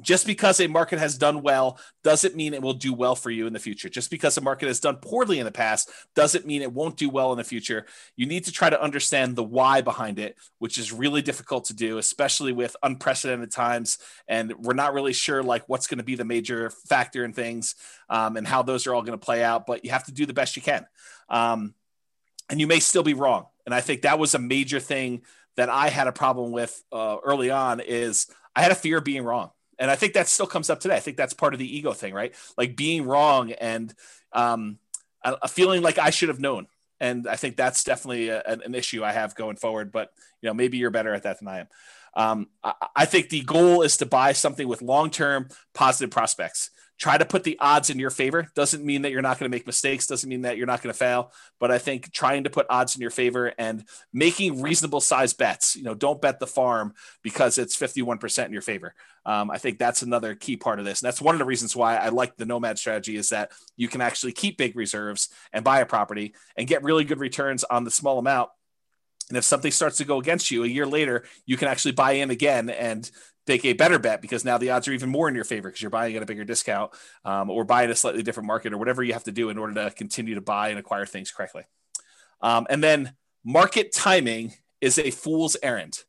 just 0.01 0.25
because 0.25 0.59
a 0.59 0.67
market 0.67 0.99
has 0.99 1.17
done 1.17 1.41
well 1.41 1.79
doesn't 2.03 2.35
mean 2.35 2.53
it 2.53 2.61
will 2.61 2.73
do 2.73 2.93
well 2.93 3.15
for 3.15 3.29
you 3.29 3.47
in 3.47 3.53
the 3.53 3.59
future. 3.59 3.89
Just 3.89 4.09
because 4.09 4.37
a 4.37 4.41
market 4.41 4.67
has 4.67 4.79
done 4.79 4.97
poorly 4.97 5.39
in 5.39 5.45
the 5.45 5.51
past 5.51 5.89
doesn't 6.15 6.45
mean 6.45 6.61
it 6.61 6.71
won't 6.71 6.97
do 6.97 7.09
well 7.09 7.31
in 7.31 7.37
the 7.37 7.43
future. 7.43 7.85
You 8.15 8.25
need 8.25 8.45
to 8.45 8.51
try 8.51 8.69
to 8.69 8.81
understand 8.81 9.35
the 9.35 9.43
why 9.43 9.81
behind 9.81 10.19
it, 10.19 10.37
which 10.59 10.77
is 10.77 10.93
really 10.93 11.21
difficult 11.21 11.65
to 11.65 11.73
do, 11.73 11.97
especially 11.97 12.53
with 12.53 12.75
unprecedented 12.81 13.51
times. 13.51 13.97
And 14.27 14.53
we're 14.57 14.73
not 14.73 14.93
really 14.93 15.13
sure 15.13 15.43
like 15.43 15.67
what's 15.67 15.87
going 15.87 15.97
to 15.97 16.03
be 16.03 16.15
the 16.15 16.25
major 16.25 16.69
factor 16.69 17.25
in 17.25 17.33
things 17.33 17.75
um, 18.09 18.37
and 18.37 18.47
how 18.47 18.61
those 18.61 18.87
are 18.87 18.93
all 18.93 19.03
going 19.03 19.19
to 19.19 19.25
play 19.25 19.43
out. 19.43 19.65
But 19.65 19.83
you 19.83 19.91
have 19.91 20.05
to 20.05 20.13
do 20.13 20.25
the 20.25 20.33
best 20.33 20.55
you 20.55 20.61
can, 20.61 20.85
um, 21.29 21.73
and 22.49 22.59
you 22.59 22.67
may 22.67 22.79
still 22.79 23.03
be 23.03 23.13
wrong. 23.13 23.47
And 23.65 23.75
I 23.75 23.81
think 23.81 24.01
that 24.01 24.17
was 24.17 24.33
a 24.33 24.39
major 24.39 24.79
thing 24.79 25.21
that 25.55 25.69
I 25.69 25.89
had 25.89 26.07
a 26.07 26.11
problem 26.11 26.51
with 26.51 26.81
uh, 26.91 27.17
early 27.23 27.51
on. 27.51 27.79
Is 27.81 28.27
I 28.55 28.61
had 28.61 28.71
a 28.71 28.75
fear 28.75 28.97
of 28.97 29.03
being 29.03 29.23
wrong 29.23 29.51
and 29.79 29.89
I 29.89 29.95
think 29.95 30.13
that 30.13 30.27
still 30.27 30.45
comes 30.45 30.69
up 30.69 30.79
today. 30.79 30.95
I 30.95 30.99
think 30.99 31.17
that's 31.17 31.33
part 31.33 31.53
of 31.53 31.59
the 31.59 31.77
ego 31.77 31.93
thing, 31.93 32.13
right? 32.13 32.35
Like 32.57 32.75
being 32.75 33.05
wrong 33.05 33.53
and 33.53 33.93
um, 34.33 34.77
a, 35.23 35.47
feeling 35.47 35.81
like 35.81 35.97
I 35.97 36.09
should 36.09 36.29
have 36.29 36.39
known. 36.39 36.67
And 36.99 37.27
I 37.27 37.37
think 37.37 37.55
that's 37.55 37.85
definitely 37.85 38.27
a, 38.27 38.43
an 38.43 38.75
issue 38.75 39.03
I 39.03 39.13
have 39.13 39.35
going 39.35 39.55
forward. 39.55 39.91
But 39.91 40.09
you 40.41 40.47
know, 40.47 40.53
maybe 40.53 40.77
you're 40.77 40.91
better 40.91 41.13
at 41.13 41.23
that 41.23 41.39
than 41.39 41.47
I 41.47 41.59
am. 41.59 41.67
Um, 42.13 42.47
I, 42.61 42.73
I 42.95 43.05
think 43.05 43.29
the 43.29 43.41
goal 43.41 43.81
is 43.81 43.97
to 43.97 44.05
buy 44.05 44.33
something 44.33 44.67
with 44.67 44.81
long-term 44.81 45.47
positive 45.73 46.11
prospects 46.11 46.71
try 46.99 47.17
to 47.17 47.25
put 47.25 47.43
the 47.43 47.57
odds 47.59 47.89
in 47.89 47.97
your 47.97 48.09
favor. 48.09 48.51
Doesn't 48.55 48.83
mean 48.83 49.03
that 49.03 49.11
you're 49.11 49.21
not 49.21 49.39
going 49.39 49.49
to 49.49 49.55
make 49.55 49.65
mistakes, 49.65 50.05
doesn't 50.05 50.29
mean 50.29 50.41
that 50.41 50.57
you're 50.57 50.67
not 50.67 50.83
going 50.83 50.93
to 50.93 50.97
fail, 50.97 51.31
but 51.59 51.71
I 51.71 51.77
think 51.77 52.11
trying 52.11 52.43
to 52.43 52.49
put 52.49 52.67
odds 52.69 52.95
in 52.95 53.01
your 53.01 53.09
favor 53.09 53.53
and 53.57 53.85
making 54.13 54.61
reasonable 54.61 54.99
size 54.99 55.33
bets, 55.33 55.75
you 55.75 55.83
know, 55.83 55.95
don't 55.95 56.21
bet 56.21 56.39
the 56.39 56.47
farm 56.47 56.93
because 57.23 57.57
it's 57.57 57.77
51% 57.77 58.45
in 58.45 58.53
your 58.53 58.61
favor. 58.61 58.93
Um, 59.25 59.49
I 59.49 59.57
think 59.57 59.79
that's 59.79 60.01
another 60.01 60.35
key 60.35 60.57
part 60.57 60.79
of 60.79 60.85
this. 60.85 61.01
And 61.01 61.07
that's 61.07 61.21
one 61.21 61.35
of 61.35 61.39
the 61.39 61.45
reasons 61.45 61.75
why 61.75 61.95
I 61.95 62.09
like 62.09 62.35
the 62.35 62.45
nomad 62.45 62.77
strategy 62.77 63.15
is 63.15 63.29
that 63.29 63.51
you 63.77 63.87
can 63.87 64.01
actually 64.01 64.33
keep 64.33 64.57
big 64.57 64.75
reserves 64.75 65.29
and 65.53 65.63
buy 65.63 65.79
a 65.79 65.85
property 65.85 66.35
and 66.57 66.67
get 66.67 66.83
really 66.83 67.05
good 67.05 67.19
returns 67.19 67.63
on 67.63 67.85
the 67.85 67.91
small 67.91 68.19
amount 68.19 68.49
and 69.29 69.37
if 69.37 69.43
something 69.43 69.71
starts 69.71 69.97
to 69.97 70.05
go 70.05 70.19
against 70.19 70.49
you 70.49 70.63
a 70.63 70.67
year 70.67 70.87
later, 70.87 71.23
you 71.45 71.55
can 71.55 71.67
actually 71.67 71.91
buy 71.91 72.13
in 72.13 72.31
again 72.31 72.69
and 72.69 73.09
take 73.45 73.65
a 73.65 73.73
better 73.73 73.97
bet 73.97 74.21
because 74.21 74.45
now 74.45 74.57
the 74.57 74.69
odds 74.69 74.87
are 74.87 74.91
even 74.91 75.09
more 75.09 75.27
in 75.27 75.35
your 75.35 75.43
favor 75.43 75.69
because 75.69 75.81
you're 75.81 75.89
buying 75.89 76.15
at 76.15 76.21
a 76.21 76.25
bigger 76.25 76.43
discount 76.43 76.91
um, 77.25 77.49
or 77.49 77.63
buying 77.63 77.89
a 77.89 77.95
slightly 77.95 78.21
different 78.21 78.47
market 78.47 78.73
or 78.73 78.77
whatever 78.77 79.03
you 79.03 79.13
have 79.13 79.23
to 79.23 79.31
do 79.31 79.49
in 79.49 79.57
order 79.57 79.73
to 79.73 79.91
continue 79.91 80.35
to 80.35 80.41
buy 80.41 80.69
and 80.69 80.77
acquire 80.77 81.05
things 81.05 81.31
correctly. 81.31 81.63
Um, 82.41 82.67
and 82.69 82.83
then 82.83 83.13
market 83.43 83.93
timing 83.93 84.53
is 84.81 84.99
a 84.99 85.11
fool's 85.11 85.57
errand. 85.63 86.03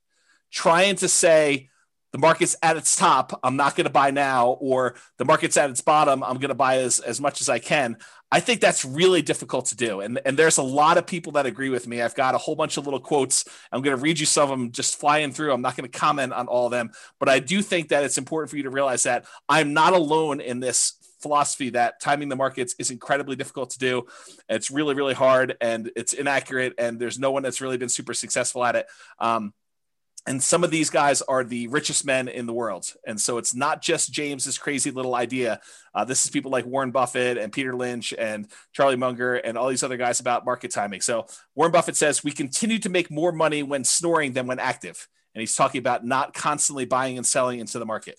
Trying 0.51 0.97
to 0.97 1.09
say 1.09 1.70
the 2.13 2.19
market's 2.19 2.57
at 2.63 2.77
its 2.77 2.97
top, 2.97 3.39
I'm 3.43 3.57
not 3.57 3.77
going 3.77 3.85
to 3.85 3.93
buy 3.93 4.11
now, 4.11 4.51
or 4.61 4.95
the 5.17 5.25
market's 5.25 5.57
at 5.57 5.71
its 5.71 5.81
bottom, 5.81 6.23
I'm 6.23 6.39
going 6.39 6.49
to 6.49 6.55
buy 6.55 6.79
as, 6.79 6.99
as 7.01 7.21
much 7.21 7.41
as 7.41 7.49
I 7.49 7.59
can. 7.59 7.97
I 8.33 8.41
think 8.41 8.61
that's 8.61 8.85
really 8.85 9.23
difficult 9.23 9.67
to 9.67 9.77
do. 9.77 10.01
And, 10.01 10.21
and 10.25 10.37
there's 10.37 10.59
a 10.59 10.63
lot 10.63 10.99
of 10.99 11.07
people 11.07 11.33
that 11.33 11.47
agree 11.47 11.69
with 11.69 11.89
me. 11.89 12.01
I've 12.01 12.15
got 12.15 12.35
a 12.35 12.39
whole 12.39 12.55
bunch 12.55 12.77
of 12.77 12.85
little 12.85 13.01
quotes. 13.01 13.45
I'm 13.73 13.83
going 13.83 13.97
to 13.97 14.03
read 14.03 14.21
you 14.21 14.27
some 14.27 14.45
of 14.45 14.51
them 14.51 14.71
just 14.71 15.01
flying 15.01 15.33
through. 15.33 15.53
I'm 15.53 15.63
not 15.63 15.77
going 15.77 15.91
to 15.91 15.99
comment 15.99 16.33
on 16.33 16.47
all 16.47 16.67
of 16.67 16.73
them, 16.73 16.91
but 17.19 17.29
I 17.29 17.41
do 17.41 17.61
think 17.61 17.89
that 17.89 18.05
it's 18.05 18.19
important 18.19 18.51
for 18.51 18.57
you 18.57 18.63
to 18.65 18.71
realize 18.71 19.03
that 19.03 19.25
I'm 19.49 19.73
not 19.73 19.95
alone 19.95 20.41
in 20.41 20.61
this 20.61 20.95
philosophy 21.21 21.71
that 21.71 22.01
timing 22.01 22.29
the 22.29 22.37
markets 22.37 22.75
is 22.79 22.91
incredibly 22.91 23.37
difficult 23.37 23.71
to 23.71 23.79
do. 23.79 24.07
It's 24.49 24.71
really, 24.71 24.95
really 24.95 25.15
hard 25.15 25.57
and 25.61 25.91
it's 25.97 26.13
inaccurate. 26.13 26.75
And 26.79 26.99
there's 26.99 27.19
no 27.19 27.31
one 27.31 27.43
that's 27.43 27.61
really 27.61 27.77
been 27.77 27.89
super 27.89 28.15
successful 28.15 28.65
at 28.65 28.77
it. 28.77 28.87
Um, 29.19 29.53
and 30.27 30.43
some 30.43 30.65
of 30.65 30.71
these 30.71 30.91
guys 30.91 31.23
are 31.23 31.45
the 31.45 31.67
richest 31.69 32.05
men 32.05 32.29
in 32.29 32.47
the 32.47 32.53
world. 32.53 32.93
And 33.07 33.21
so 33.21 33.39
it's 33.39 33.55
not 33.55 33.81
just 33.81 34.13
james's 34.13 34.59
crazy 34.59 34.91
little 34.91 35.15
idea. 35.15 35.61
Uh, 35.95 36.05
this 36.05 36.25
is 36.25 36.31
people 36.31 36.51
like 36.51 36.67
warren 36.67 36.91
buffett 36.91 37.39
and 37.39 37.53
peter 37.53 37.75
lynch 37.75 38.13
and 38.17 38.47
charlie 38.73 38.97
munger 38.97 39.37
and 39.37 39.57
all 39.57 39.69
these 39.69 39.83
other 39.83 39.97
guys 39.97 40.21
about 40.21 40.45
market 40.45 40.71
timing. 40.71 41.01
So 41.01 41.27
warren 41.55 41.73
buffett 41.73 41.97
says 41.97 42.23
we 42.23 42.33
continue 42.33 42.79
to 42.81 42.89
make 42.89 43.11
more 43.11 43.33
money 43.33 43.63
when 43.63 43.85
snoring 43.85 44.33
than 44.33 44.47
when 44.47 44.59
active. 44.59 45.09
And 45.35 45.41
he's 45.41 45.55
talking 45.55 45.79
about 45.79 46.05
not 46.05 46.35
constantly 46.35 46.85
buying 46.85 47.17
and 47.17 47.27
selling 47.27 47.61
into 47.61 47.79
the 47.79 47.87
market. 47.87 48.19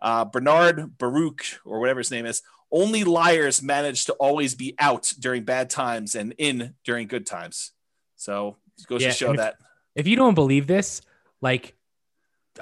Uh, 0.00 0.24
bernard 0.24 0.96
baruch 0.98 1.44
or 1.64 1.78
whatever 1.80 2.00
his 2.00 2.10
name 2.10 2.26
is 2.26 2.42
only 2.70 3.04
liars 3.04 3.62
manage 3.62 4.06
to 4.06 4.12
always 4.14 4.54
be 4.54 4.74
out 4.78 5.12
during 5.20 5.44
bad 5.44 5.70
times 5.70 6.14
and 6.14 6.34
in 6.38 6.74
during 6.84 7.06
good 7.06 7.26
times. 7.26 7.72
So 8.16 8.56
it 8.78 8.86
goes 8.86 9.02
yeah, 9.02 9.08
to 9.08 9.14
show 9.14 9.30
if, 9.30 9.36
that. 9.36 9.56
if 9.94 10.06
you 10.08 10.16
don't 10.16 10.34
believe 10.34 10.66
this 10.66 11.00
like 11.40 11.74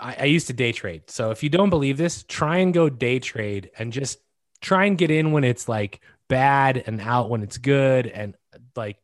I, 0.01 0.17
I 0.21 0.25
used 0.25 0.47
to 0.49 0.53
day 0.53 0.73
trade. 0.73 1.09
So 1.09 1.31
if 1.31 1.43
you 1.43 1.49
don't 1.49 1.71
believe 1.71 1.97
this, 1.97 2.25
try 2.25 2.59
and 2.59 2.73
go 2.73 2.89
day 2.89 3.19
trade 3.19 3.71
and 3.79 3.93
just 3.93 4.19
try 4.61 4.85
and 4.87 4.97
get 4.97 5.11
in 5.11 5.33
when 5.33 5.45
it's 5.45 5.69
like 5.69 6.01
bad 6.29 6.83
and 6.87 7.01
out 7.01 7.29
when 7.29 7.43
it's 7.43 7.59
good 7.59 8.07
and 8.07 8.35
like 8.77 8.97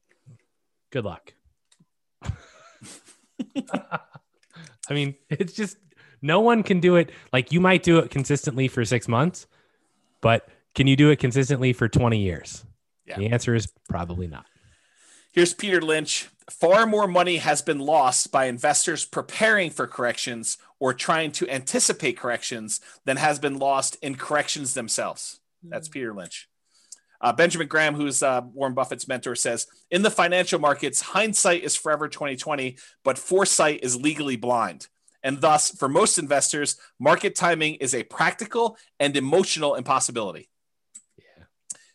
good 0.91 1.05
luck. 1.05 1.33
I 4.91 4.95
mean, 4.95 5.15
it's 5.29 5.53
just 5.53 5.77
no 6.23 6.41
one 6.41 6.63
can 6.63 6.81
do 6.81 6.97
it. 6.97 7.11
Like 7.33 7.53
you 7.53 7.61
might 7.61 7.83
do 7.83 7.99
it 7.99 8.11
consistently 8.11 8.69
for 8.69 8.85
six 8.85 9.09
months, 9.09 9.47
but 10.21 10.49
can 10.75 10.87
you 10.87 10.97
do 10.97 11.11
it 11.11 11.19
consistently 11.19 11.73
for 11.73 11.89
20 11.89 12.19
years? 12.19 12.65
Yeah. 13.07 13.19
The 13.19 13.29
answer 13.29 13.55
is 13.55 13.73
probably 13.89 14.27
not. 14.27 14.47
Here's 15.39 15.55
Peter 15.55 15.81
Lynch 15.81 16.29
far 16.51 16.85
more 16.85 17.07
money 17.07 17.37
has 17.37 17.63
been 17.63 17.79
lost 17.79 18.33
by 18.33 18.47
investors 18.47 19.05
preparing 19.05 19.71
for 19.71 19.87
corrections 19.87 20.59
or 20.81 20.93
trying 20.93 21.31
to 21.31 21.49
anticipate 21.49 22.19
corrections 22.19 22.81
than 23.05 23.19
has 23.19 23.39
been 23.39 23.57
lost 23.57 23.97
in 24.03 24.17
corrections 24.17 24.75
themselves. 24.75 25.39
That's 25.63 25.87
hmm. 25.87 25.93
Peter 25.93 26.13
Lynch. 26.13 26.49
Uh, 27.21 27.33
Benjamin 27.33 27.69
Graham, 27.69 27.95
who's 27.95 28.21
uh, 28.21 28.41
Warren 28.53 28.75
Buffett's 28.75 29.07
mentor, 29.07 29.37
says 29.37 29.69
in 29.93 30.03
the 30.03 30.11
financial 30.11 30.59
markets, 30.59 31.01
hindsight 31.01 31.63
is 31.63 31.77
forever 31.77 32.09
2020, 32.09 32.77
but 33.05 33.17
foresight 33.17 33.85
is 33.85 33.95
legally 33.95 34.35
blind. 34.35 34.89
And 35.23 35.41
thus, 35.41 35.71
for 35.71 35.89
most 35.89 36.19
investors, 36.19 36.81
market 36.99 37.37
timing 37.37 37.77
is 37.77 37.95
a 37.95 38.03
practical 38.03 38.77
and 38.99 39.17
emotional 39.17 39.77
impossibility. 39.77 40.49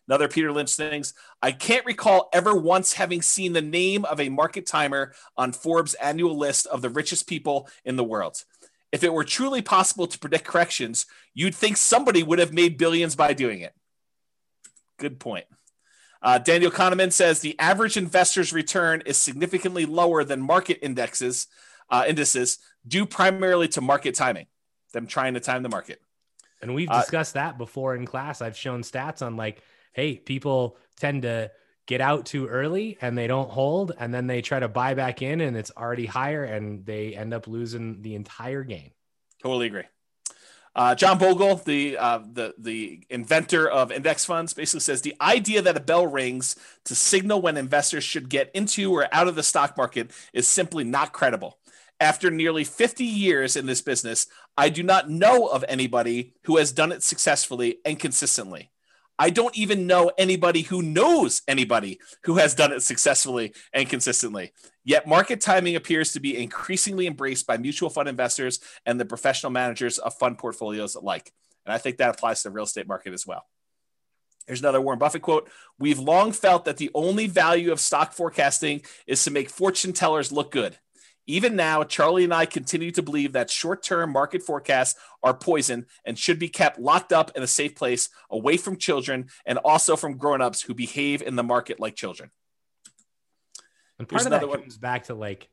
Another 0.07 0.27
Peter 0.27 0.51
Lynch 0.51 0.75
things. 0.75 1.13
I 1.41 1.51
can't 1.51 1.85
recall 1.85 2.29
ever 2.33 2.55
once 2.55 2.93
having 2.93 3.21
seen 3.21 3.53
the 3.53 3.61
name 3.61 4.03
of 4.05 4.19
a 4.19 4.29
market 4.29 4.65
timer 4.65 5.13
on 5.37 5.53
Forbes' 5.53 5.93
annual 5.95 6.37
list 6.37 6.67
of 6.67 6.81
the 6.81 6.89
richest 6.89 7.27
people 7.27 7.69
in 7.85 7.95
the 7.95 8.03
world. 8.03 8.43
If 8.91 9.03
it 9.03 9.13
were 9.13 9.23
truly 9.23 9.61
possible 9.61 10.05
to 10.07 10.19
predict 10.19 10.45
corrections, 10.45 11.05
you'd 11.33 11.55
think 11.55 11.77
somebody 11.77 12.21
would 12.21 12.39
have 12.39 12.53
made 12.53 12.77
billions 12.77 13.15
by 13.15 13.33
doing 13.33 13.61
it. 13.61 13.73
Good 14.99 15.19
point. 15.19 15.45
Uh, 16.21 16.37
Daniel 16.37 16.71
Kahneman 16.71 17.11
says 17.11 17.39
the 17.39 17.59
average 17.59 17.97
investor's 17.97 18.53
return 18.53 19.01
is 19.05 19.17
significantly 19.17 19.85
lower 19.85 20.23
than 20.23 20.41
market 20.41 20.79
indexes 20.81 21.47
uh, 21.89 22.05
indices 22.07 22.59
due 22.87 23.05
primarily 23.05 23.67
to 23.69 23.81
market 23.81 24.15
timing, 24.15 24.47
them 24.93 25.07
trying 25.07 25.33
to 25.33 25.39
time 25.39 25.63
the 25.63 25.69
market. 25.69 26.01
And 26.61 26.73
we've 26.73 26.89
uh, 26.89 27.01
discussed 27.01 27.35
uh, 27.35 27.41
that 27.41 27.57
before 27.57 27.95
in 27.95 28.05
class. 28.05 28.41
I've 28.41 28.57
shown 28.57 28.83
stats 28.83 29.21
on 29.25 29.35
like, 29.35 29.61
hey, 29.93 30.17
people 30.17 30.77
tend 30.97 31.23
to 31.23 31.51
get 31.85 32.01
out 32.01 32.25
too 32.25 32.47
early 32.47 32.97
and 33.01 33.17
they 33.17 33.27
don't 33.27 33.49
hold, 33.49 33.93
and 33.97 34.13
then 34.13 34.27
they 34.27 34.41
try 34.41 34.59
to 34.59 34.67
buy 34.67 34.93
back 34.93 35.21
in, 35.21 35.41
and 35.41 35.55
it's 35.55 35.71
already 35.75 36.05
higher, 36.05 36.43
and 36.43 36.85
they 36.85 37.15
end 37.15 37.33
up 37.33 37.47
losing 37.47 38.01
the 38.01 38.15
entire 38.15 38.63
game. 38.63 38.91
Totally 39.41 39.67
agree. 39.67 39.83
Uh, 40.75 40.95
John 40.95 41.19
Bogle, 41.19 41.57
the 41.57 41.97
uh, 41.97 42.19
the 42.31 42.55
the 42.57 43.05
inventor 43.09 43.69
of 43.69 43.91
index 43.91 44.25
funds, 44.25 44.53
basically 44.53 44.79
says 44.79 45.01
the 45.01 45.15
idea 45.21 45.61
that 45.61 45.77
a 45.77 45.81
bell 45.81 46.07
rings 46.07 46.55
to 46.85 46.95
signal 46.95 47.41
when 47.41 47.57
investors 47.57 48.03
should 48.03 48.27
get 48.27 48.49
into 48.55 48.91
or 48.91 49.07
out 49.11 49.27
of 49.27 49.35
the 49.35 49.43
stock 49.43 49.77
market 49.77 50.09
is 50.33 50.47
simply 50.47 50.83
not 50.83 51.13
credible. 51.13 51.59
After 51.99 52.31
nearly 52.31 52.63
50 52.63 53.05
years 53.05 53.55
in 53.55 53.67
this 53.67 53.81
business, 53.81 54.25
I 54.57 54.69
do 54.69 54.81
not 54.81 55.09
know 55.09 55.45
of 55.45 55.63
anybody 55.67 56.33
who 56.45 56.57
has 56.57 56.71
done 56.71 56.91
it 56.91 57.03
successfully 57.03 57.77
and 57.85 57.99
consistently. 57.99 58.71
I 59.19 59.29
don't 59.29 59.55
even 59.57 59.87
know 59.87 60.11
anybody 60.17 60.61
who 60.61 60.81
knows 60.81 61.41
anybody 61.47 61.99
who 62.23 62.37
has 62.37 62.55
done 62.55 62.71
it 62.71 62.81
successfully 62.81 63.53
and 63.71 63.87
consistently. 63.87 64.53
Yet 64.83 65.07
market 65.07 65.39
timing 65.39 65.75
appears 65.75 66.13
to 66.13 66.19
be 66.19 66.37
increasingly 66.37 67.07
embraced 67.07 67.45
by 67.45 67.57
mutual 67.57 67.89
fund 67.89 68.09
investors 68.09 68.59
and 68.85 68.99
the 68.99 69.05
professional 69.05 69.51
managers 69.51 69.97
of 69.97 70.15
fund 70.15 70.37
portfolios 70.37 70.95
alike. 70.95 71.31
And 71.65 71.73
I 71.73 71.77
think 71.77 71.97
that 71.97 72.09
applies 72.09 72.41
to 72.41 72.49
the 72.49 72.53
real 72.53 72.65
estate 72.65 72.87
market 72.87 73.13
as 73.13 73.25
well. 73.25 73.45
Here's 74.47 74.59
another 74.59 74.81
Warren 74.81 74.99
Buffett 74.99 75.21
quote. 75.21 75.49
We've 75.79 75.99
long 75.99 76.33
felt 76.33 76.65
that 76.65 76.77
the 76.77 76.91
only 76.93 77.27
value 77.27 77.71
of 77.71 77.79
stock 77.79 78.13
forecasting 78.13 78.81
is 79.07 79.23
to 79.23 79.31
make 79.31 79.49
fortune 79.49 79.93
tellers 79.93 80.31
look 80.31 80.51
good. 80.51 80.77
Even 81.25 81.55
now, 81.55 81.83
Charlie 81.83 82.25
and 82.25 82.33
I 82.33 82.45
continue 82.45 82.91
to 82.91 83.01
believe 83.01 83.33
that 83.33 83.49
short 83.49 83.81
term 83.81 84.11
market 84.11 84.43
forecasts 84.43 84.99
are 85.21 85.33
poison 85.33 85.85
and 86.03 86.19
should 86.19 86.37
be 86.37 86.49
kept 86.49 86.79
locked 86.79 87.13
up 87.13 87.31
in 87.35 87.43
a 87.43 87.47
safe 87.47 87.75
place 87.75 88.09
away 88.29 88.57
from 88.57 88.77
children 88.77 89.27
and 89.45 89.57
also 89.59 89.95
from 89.95 90.17
grown 90.17 90.41
ups 90.41 90.61
who 90.61 90.73
behave 90.73 91.21
in 91.21 91.35
the 91.35 91.43
market 91.43 91.79
like 91.79 91.95
children. 91.95 92.29
And 93.99 94.07
part 94.07 94.21
Here's 94.21 94.25
of 94.33 94.39
that 94.39 94.47
one. 94.47 94.59
comes 94.61 94.77
back 94.77 95.05
to 95.05 95.13
like 95.13 95.49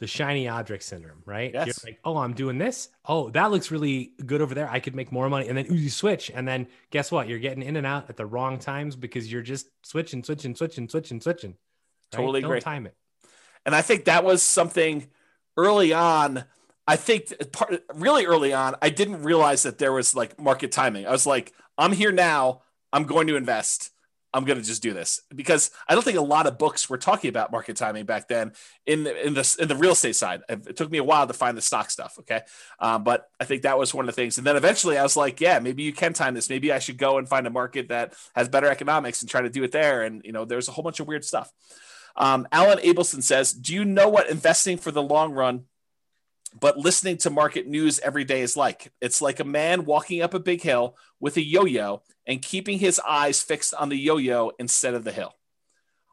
the 0.00 0.08
shiny 0.08 0.48
object 0.48 0.82
syndrome, 0.82 1.22
right? 1.24 1.52
Yes. 1.54 1.66
You're 1.66 1.92
like, 1.92 2.00
oh, 2.04 2.16
I'm 2.16 2.32
doing 2.32 2.58
this. 2.58 2.88
Oh, 3.06 3.30
that 3.30 3.52
looks 3.52 3.70
really 3.70 4.14
good 4.26 4.42
over 4.42 4.52
there. 4.52 4.68
I 4.68 4.80
could 4.80 4.96
make 4.96 5.12
more 5.12 5.28
money. 5.28 5.46
And 5.46 5.56
then 5.56 5.66
ooh, 5.70 5.76
you 5.76 5.90
switch. 5.90 6.32
And 6.34 6.48
then 6.48 6.66
guess 6.90 7.12
what? 7.12 7.28
You're 7.28 7.38
getting 7.38 7.62
in 7.62 7.76
and 7.76 7.86
out 7.86 8.10
at 8.10 8.16
the 8.16 8.26
wrong 8.26 8.58
times 8.58 8.96
because 8.96 9.30
you're 9.30 9.42
just 9.42 9.68
switching, 9.84 10.24
switching, 10.24 10.56
switching, 10.56 10.88
switching, 10.88 11.20
switching. 11.20 11.50
Right? 11.50 12.18
Totally 12.18 12.40
Don't 12.40 12.50
great. 12.50 12.64
time 12.64 12.86
it. 12.86 12.96
And 13.64 13.74
I 13.74 13.82
think 13.82 14.06
that 14.06 14.24
was 14.24 14.42
something 14.42 15.08
early 15.56 15.92
on. 15.92 16.44
I 16.86 16.96
think 16.96 17.32
part, 17.52 17.82
really 17.94 18.26
early 18.26 18.52
on, 18.52 18.74
I 18.82 18.90
didn't 18.90 19.22
realize 19.22 19.62
that 19.62 19.78
there 19.78 19.92
was 19.92 20.14
like 20.14 20.40
market 20.40 20.72
timing. 20.72 21.06
I 21.06 21.10
was 21.10 21.26
like, 21.26 21.52
I'm 21.78 21.92
here 21.92 22.12
now. 22.12 22.62
I'm 22.92 23.04
going 23.04 23.28
to 23.28 23.36
invest. 23.36 23.90
I'm 24.34 24.44
going 24.44 24.58
to 24.58 24.64
just 24.64 24.82
do 24.82 24.94
this 24.94 25.20
because 25.34 25.70
I 25.86 25.94
don't 25.94 26.02
think 26.02 26.16
a 26.16 26.22
lot 26.22 26.46
of 26.46 26.58
books 26.58 26.88
were 26.88 26.96
talking 26.96 27.28
about 27.28 27.52
market 27.52 27.76
timing 27.76 28.06
back 28.06 28.28
then 28.28 28.52
in 28.86 29.04
the, 29.04 29.26
in 29.26 29.34
the 29.34 29.56
in 29.60 29.68
the 29.68 29.76
real 29.76 29.92
estate 29.92 30.16
side. 30.16 30.40
It 30.48 30.74
took 30.74 30.90
me 30.90 30.98
a 30.98 31.04
while 31.04 31.26
to 31.26 31.34
find 31.34 31.56
the 31.56 31.62
stock 31.62 31.90
stuff. 31.90 32.16
Okay, 32.20 32.40
um, 32.80 33.04
but 33.04 33.28
I 33.38 33.44
think 33.44 33.62
that 33.62 33.78
was 33.78 33.92
one 33.92 34.08
of 34.08 34.14
the 34.14 34.20
things. 34.20 34.38
And 34.38 34.46
then 34.46 34.56
eventually, 34.56 34.96
I 34.96 35.02
was 35.02 35.16
like, 35.16 35.40
yeah, 35.40 35.58
maybe 35.58 35.82
you 35.82 35.92
can 35.92 36.14
time 36.14 36.32
this. 36.32 36.48
Maybe 36.48 36.72
I 36.72 36.78
should 36.78 36.96
go 36.96 37.18
and 37.18 37.28
find 37.28 37.46
a 37.46 37.50
market 37.50 37.88
that 37.88 38.14
has 38.34 38.48
better 38.48 38.68
economics 38.68 39.20
and 39.20 39.30
try 39.30 39.42
to 39.42 39.50
do 39.50 39.64
it 39.64 39.72
there. 39.72 40.02
And 40.02 40.22
you 40.24 40.32
know, 40.32 40.46
there's 40.46 40.68
a 40.68 40.72
whole 40.72 40.84
bunch 40.84 41.00
of 41.00 41.06
weird 41.06 41.24
stuff. 41.26 41.52
Um, 42.16 42.46
Alan 42.52 42.78
Abelson 42.78 43.22
says, 43.22 43.52
"Do 43.52 43.74
you 43.74 43.84
know 43.84 44.08
what 44.08 44.28
investing 44.28 44.76
for 44.76 44.90
the 44.90 45.02
long 45.02 45.32
run?" 45.32 45.64
But 46.58 46.78
listening 46.78 47.16
to 47.18 47.30
market 47.30 47.66
news 47.66 47.98
every 48.00 48.24
day 48.24 48.42
is 48.42 48.56
like 48.56 48.92
it's 49.00 49.22
like 49.22 49.40
a 49.40 49.44
man 49.44 49.84
walking 49.84 50.22
up 50.22 50.34
a 50.34 50.40
big 50.40 50.60
hill 50.60 50.96
with 51.18 51.36
a 51.36 51.42
yo 51.42 51.64
yo 51.64 52.02
and 52.26 52.42
keeping 52.42 52.78
his 52.78 53.00
eyes 53.00 53.42
fixed 53.42 53.74
on 53.74 53.88
the 53.88 53.96
yo 53.96 54.18
yo 54.18 54.52
instead 54.58 54.94
of 54.94 55.04
the 55.04 55.12
hill. 55.12 55.34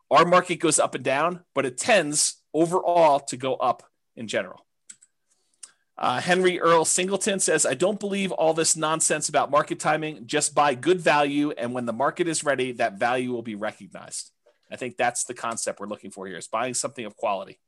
Our 0.10 0.26
market 0.26 0.56
goes 0.56 0.80
up 0.80 0.96
and 0.96 1.04
down, 1.04 1.42
but 1.54 1.66
it 1.66 1.78
tends 1.78 2.42
overall 2.54 3.20
to 3.20 3.38
go 3.38 3.56
up 3.56 3.84
in 4.16 4.28
general. 4.28 4.66
Uh, 5.98 6.22
Henry 6.22 6.60
Earl 6.60 6.86
Singleton 6.86 7.40
says, 7.40 7.66
I 7.66 7.74
don't 7.74 8.00
believe 8.00 8.32
all 8.32 8.54
this 8.54 8.78
nonsense 8.78 9.28
about 9.28 9.52
market 9.52 9.82
timing. 9.82 10.26
Just 10.26 10.56
buy 10.56 10.74
good 10.74 11.02
value. 11.02 11.52
And 11.52 11.74
when 11.74 11.86
the 11.86 11.94
market 11.94 12.30
is 12.30 12.44
ready, 12.44 12.72
that 12.74 12.98
value 12.98 13.34
will 13.34 13.42
be 13.42 13.56
recognized. 13.56 14.32
I 14.72 14.76
think 14.76 14.98
that's 14.98 15.24
the 15.24 15.34
concept 15.34 15.80
we're 15.80 15.88
looking 15.88 16.12
for 16.12 16.28
here 16.28 16.38
is 16.38 16.48
buying 16.48 16.74
something 16.74 17.06
of 17.06 17.16
quality. 17.16 17.60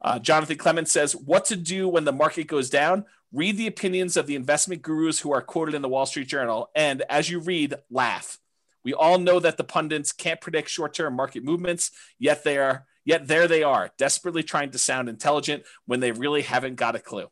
Uh, 0.00 0.18
Jonathan 0.18 0.58
Clements 0.58 0.92
says, 0.92 1.16
What 1.16 1.46
to 1.46 1.56
do 1.56 1.88
when 1.88 2.04
the 2.04 2.12
market 2.12 2.46
goes 2.46 2.70
down? 2.70 3.04
Read 3.32 3.56
the 3.56 3.66
opinions 3.66 4.16
of 4.16 4.26
the 4.26 4.36
investment 4.36 4.82
gurus 4.82 5.20
who 5.20 5.32
are 5.32 5.42
quoted 5.42 5.74
in 5.74 5.82
the 5.82 5.88
Wall 5.88 6.06
Street 6.06 6.28
Journal. 6.28 6.70
And 6.74 7.02
as 7.10 7.28
you 7.28 7.40
read, 7.40 7.74
laugh. 7.90 8.38
We 8.84 8.94
all 8.94 9.18
know 9.18 9.40
that 9.40 9.56
the 9.56 9.64
pundits 9.64 10.12
can't 10.12 10.40
predict 10.40 10.70
short 10.70 10.94
term 10.94 11.14
market 11.14 11.44
movements, 11.44 11.90
yet 12.18 12.44
they 12.44 12.58
are. 12.58 12.86
Yet 13.04 13.26
there 13.26 13.48
they 13.48 13.62
are, 13.62 13.90
desperately 13.96 14.42
trying 14.42 14.72
to 14.72 14.78
sound 14.78 15.08
intelligent 15.08 15.62
when 15.86 16.00
they 16.00 16.12
really 16.12 16.42
haven't 16.42 16.74
got 16.74 16.94
a 16.94 16.98
clue. 16.98 17.28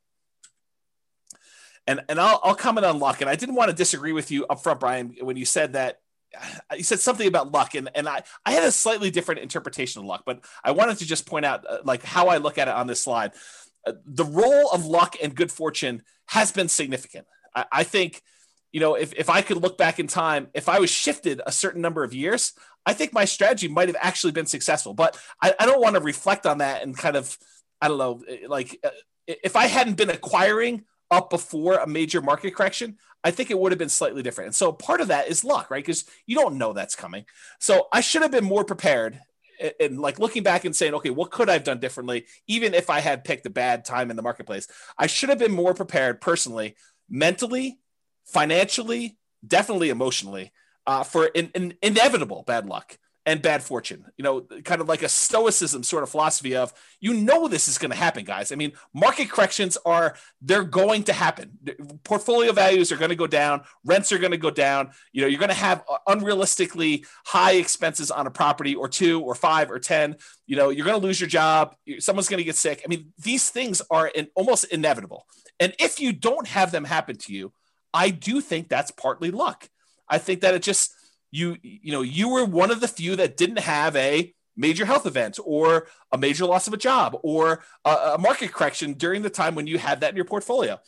And, 1.87 2.01
and 2.09 2.19
I'll, 2.19 2.41
I'll 2.43 2.55
comment 2.55 2.87
on. 2.87 2.97
And 2.97 3.29
I 3.29 3.37
didn't 3.37 3.57
want 3.57 3.69
to 3.69 3.77
disagree 3.77 4.13
with 4.13 4.31
you 4.31 4.47
up 4.47 4.63
front, 4.63 4.81
Brian, 4.81 5.17
when 5.21 5.37
you 5.37 5.45
said 5.45 5.75
that 5.75 6.01
you 6.77 6.83
said 6.83 7.01
something 7.01 7.27
about 7.27 7.53
luck 7.53 7.75
and, 7.75 7.91
and 7.95 8.09
I, 8.09 8.23
I 8.45 8.53
had 8.53 8.65
a 8.65 8.73
slightly 8.73 9.11
different 9.11 9.41
interpretation 9.41 10.01
of 10.01 10.07
luck 10.07 10.23
but 10.27 10.45
i 10.65 10.71
wanted 10.71 10.99
to 10.99 11.07
just 11.07 11.27
point 11.27 11.45
out 11.45 11.65
uh, 11.69 11.79
like 11.85 12.03
how 12.03 12.29
i 12.29 12.39
look 12.39 12.59
at 12.59 12.69
it 12.69 12.75
on 12.75 12.87
this 12.87 13.03
slide. 13.03 13.33
Uh, 13.87 13.93
the 14.05 14.25
role 14.25 14.71
of 14.71 14.85
luck 14.85 15.17
and 15.23 15.35
good 15.35 15.53
fortune 15.53 16.03
has 16.27 16.51
been 16.51 16.69
significant. 16.69 17.27
I, 17.55 17.65
I, 17.71 17.85
think 17.85 18.21
you 18.73 18.81
know 18.81 18.95
if, 18.95 19.13
if 19.15 19.31
i 19.31 19.43
could 19.43 19.59
look 19.59 19.79
back 19.79 20.01
in 20.01 20.09
time 20.09 20.49
if 20.55 20.69
i 20.69 20.81
was 20.81 20.91
shifted 20.91 21.41
a 21.47 21.53
certain 21.53 21.81
number 21.81 22.03
of 22.03 22.13
years 22.13 22.53
i 22.85 22.93
think 22.93 23.13
my 23.13 23.25
strategy 23.25 23.69
might 23.69 23.89
have 23.89 23.97
actually 24.01 24.33
been 24.33 24.47
successful. 24.47 24.93
But 24.95 25.19
i, 25.43 25.55
I 25.59 25.67
don't 25.67 25.81
want 25.81 25.95
to 25.95 26.03
reflect 26.03 26.47
on 26.47 26.59
that 26.59 26.83
and 26.83 26.97
kind 26.97 27.17
of 27.17 27.37
i 27.81 27.89
don't 27.89 27.99
know 27.99 28.23
like 28.49 28.79
uh, 28.83 28.91
if 29.27 29.57
i 29.57 29.67
hadn't 29.67 29.97
been 29.97 30.11
acquiring 30.11 30.85
up 31.11 31.31
before 31.31 31.75
a 31.75 31.87
major 31.87 32.21
market 32.21 32.55
correction, 32.55 32.97
I 33.23 33.31
think 33.31 33.51
it 33.51 33.59
would 33.59 33.73
have 33.73 33.79
been 33.79 33.89
slightly 33.89 34.23
different. 34.23 34.49
And 34.49 34.55
so 34.55 34.73
part 34.73 35.01
of 35.01 35.09
that 35.09 35.29
is 35.29 35.45
luck, 35.45 35.71
right? 35.71 35.85
Because 35.85 36.05
you 36.27 36.37
don't 36.37 36.59
know 36.59 36.73
that's 36.73 36.95
coming. 36.95 37.25
So 37.59 37.89
I 37.93 38.01
should 38.01 38.23
have 38.23 38.31
been 38.31 38.45
more 38.45 38.65
prepared 38.65 39.21
and 39.81 39.99
like 40.01 40.19
looking 40.19 40.43
back 40.43 40.65
and 40.65 40.77
saying, 40.77 40.95
okay, 40.95 41.11
what 41.11 41.31
could 41.31 41.49
I 41.49 41.55
have 41.55 41.65
done 41.65 41.81
differently? 41.81 42.27
Even 42.47 42.75
if 42.75 42.91
I 42.91 43.01
had 43.01 43.25
picked 43.25 43.47
a 43.47 43.51
bad 43.51 43.85
time 43.85 44.11
in 44.11 44.17
the 44.17 44.23
marketplace, 44.23 44.69
I 44.99 45.07
should 45.07 45.29
have 45.29 45.39
been 45.39 45.53
more 45.53 45.75
prepared 45.75 46.21
personally, 46.21 46.77
mentally, 47.09 47.79
financially, 48.27 49.17
definitely 49.47 49.91
emotionally, 49.91 50.53
uh, 50.87 51.03
for 51.05 51.31
an, 51.35 51.51
an 51.55 51.75
inevitable 51.83 52.45
bad 52.47 52.67
luck 52.67 52.99
and 53.27 53.43
bad 53.43 53.63
fortune. 53.63 54.05
You 54.17 54.23
know, 54.23 54.41
kind 54.65 54.81
of 54.81 54.89
like 54.89 55.03
a 55.03 55.09
stoicism 55.09 55.83
sort 55.83 56.05
of 56.05 56.09
philosophy 56.09 56.55
of 56.57 56.73
you 57.01 57.13
know 57.13 57.49
this 57.49 57.67
is 57.67 57.77
going 57.77 57.91
to 57.91 57.97
happen, 57.97 58.25
guys. 58.25 58.53
I 58.53 58.55
mean, 58.55 58.73
market 58.95 59.29
corrections 59.29 59.77
are 59.85 60.17
they're 60.41 60.65
going 60.65 61.03
to 61.05 61.13
happen. 61.13 61.59
Portfolio 62.05 62.53
values 62.53 62.93
are 62.93 62.97
going 62.97 63.11
to 63.11 63.17
go 63.17 63.27
down, 63.27 63.63
rents 63.85 64.13
are 64.13 64.19
going 64.19 64.31
to 64.31 64.39
go 64.39 64.51
down. 64.51 64.93
You 65.13 65.23
know, 65.23 65.29
you're 65.29 65.41
going 65.41 65.49
to 65.49 65.55
have 65.55 65.85
uh, 65.91 65.99
unrealistically 66.09 67.05
high 67.27 67.55
expenses 67.55 68.11
on 68.13 68.27
a 68.27 68.31
property 68.31 68.77
or 68.77 68.89
two 68.89 69.21
or 69.21 69.35
five 69.35 69.71
or 69.71 69.81
ten. 69.81 70.17
You 70.47 70.57
know, 70.57 70.71
you're 70.71 70.87
going 70.87 70.99
to 70.99 71.07
lose 71.07 71.21
your 71.21 71.29
job. 71.29 71.75
Someone's 71.99 72.29
going 72.29 72.39
to 72.39 72.45
get 72.45 72.57
sick. 72.57 72.83
I 72.85 72.89
mean, 72.89 73.13
these 73.19 73.51
things 73.51 73.83
are 73.91 74.11
almost 74.37 74.65
inevitable. 74.67 75.27
And 75.59 75.75
if 75.81 75.99
you 75.99 76.13
don't 76.13 76.47
have 76.47 76.71
them 76.71 76.85
happen 76.85 77.17
to 77.17 77.33
you, 77.33 77.53
I 77.93 78.11
do 78.11 78.41
think 78.41 78.69
that's 78.69 78.91
partly 78.93 79.31
luck. 79.31 79.69
I 80.09 80.19
think 80.19 80.43
that 80.43 80.55
it 80.55 80.63
just 80.63 80.93
you 81.37 81.57
you 81.63 81.93
know 81.93 82.03
you 82.03 82.29
were 82.29 82.45
one 82.45 82.71
of 82.71 82.81
the 82.81 82.89
few 82.89 83.17
that 83.17 83.37
didn't 83.37 83.61
have 83.61 83.95
a 83.97 84.33
major 84.57 84.87
health 84.87 85.07
event 85.07 85.39
or 85.45 85.87
a 86.13 86.19
major 86.19 86.47
loss 86.47 86.67
of 86.67 86.73
a 86.73 86.79
job 86.79 87.17
or 87.23 87.63
a, 87.85 87.91
a 87.91 88.19
market 88.19 88.53
correction 88.53 88.95
during 88.95 89.23
the 89.23 89.31
time 89.31 89.55
when 89.55 89.67
you 89.67 89.79
had 89.79 90.01
that 90.01 90.11
in 90.11 90.17
your 90.17 90.25
portfolio. 90.25 90.79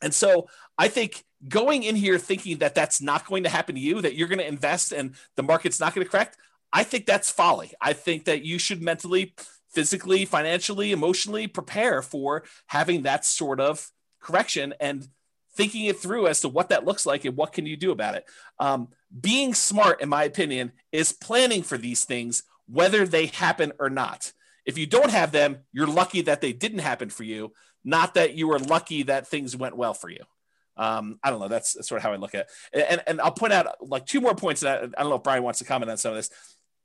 And 0.00 0.14
so 0.14 0.48
I 0.78 0.88
think 0.88 1.22
going 1.46 1.82
in 1.82 1.96
here 1.96 2.18
thinking 2.18 2.58
that 2.58 2.74
that's 2.74 3.02
not 3.02 3.26
going 3.26 3.42
to 3.42 3.50
happen 3.50 3.74
to 3.74 3.80
you, 3.80 4.00
that 4.00 4.14
you're 4.14 4.28
going 4.28 4.38
to 4.38 4.46
invest 4.46 4.92
and 4.92 5.14
the 5.36 5.42
market's 5.42 5.80
not 5.80 5.94
going 5.94 6.04
to 6.04 6.10
correct, 6.10 6.36
I 6.72 6.82
think 6.82 7.04
that's 7.04 7.30
folly. 7.30 7.72
I 7.80 7.92
think 7.92 8.24
that 8.24 8.44
you 8.44 8.58
should 8.58 8.80
mentally, 8.80 9.34
physically, 9.70 10.24
financially, 10.24 10.92
emotionally 10.92 11.46
prepare 11.46 12.00
for 12.00 12.44
having 12.66 13.02
that 13.02 13.24
sort 13.24 13.60
of 13.60 13.90
correction 14.20 14.74
and 14.80 15.06
thinking 15.56 15.86
it 15.86 15.98
through 15.98 16.26
as 16.26 16.40
to 16.40 16.48
what 16.48 16.68
that 16.68 16.84
looks 16.84 17.04
like 17.04 17.24
and 17.24 17.36
what 17.36 17.52
can 17.52 17.66
you 17.66 17.76
do 17.76 17.90
about 17.90 18.14
it. 18.14 18.24
Um, 18.58 18.88
being 19.20 19.54
smart, 19.54 20.00
in 20.00 20.08
my 20.08 20.24
opinion, 20.24 20.72
is 20.92 21.12
planning 21.12 21.62
for 21.62 21.78
these 21.78 22.04
things, 22.04 22.42
whether 22.66 23.06
they 23.06 23.26
happen 23.26 23.72
or 23.78 23.90
not. 23.90 24.32
If 24.64 24.76
you 24.76 24.86
don't 24.86 25.10
have 25.10 25.32
them, 25.32 25.58
you're 25.72 25.86
lucky 25.86 26.22
that 26.22 26.40
they 26.40 26.52
didn't 26.52 26.80
happen 26.80 27.08
for 27.08 27.24
you, 27.24 27.52
not 27.84 28.14
that 28.14 28.34
you 28.34 28.48
were 28.48 28.58
lucky 28.58 29.04
that 29.04 29.26
things 29.26 29.56
went 29.56 29.76
well 29.76 29.94
for 29.94 30.10
you. 30.10 30.24
Um, 30.76 31.18
I 31.24 31.30
don't 31.30 31.40
know. 31.40 31.48
That's, 31.48 31.72
sort 31.86 31.98
of 31.98 32.02
how 32.02 32.12
I 32.12 32.16
look 32.16 32.34
at 32.34 32.48
it. 32.72 32.86
And, 32.88 33.02
and 33.06 33.20
I'll 33.20 33.32
point 33.32 33.52
out 33.52 33.66
like 33.80 34.06
two 34.06 34.20
more 34.20 34.34
points. 34.34 34.60
That 34.60 34.80
I, 34.80 34.84
I 34.84 35.02
don't 35.02 35.10
know 35.10 35.16
if 35.16 35.22
Brian 35.22 35.42
wants 35.42 35.58
to 35.58 35.64
comment 35.64 35.90
on 35.90 35.96
some 35.96 36.12
of 36.12 36.16
this. 36.16 36.30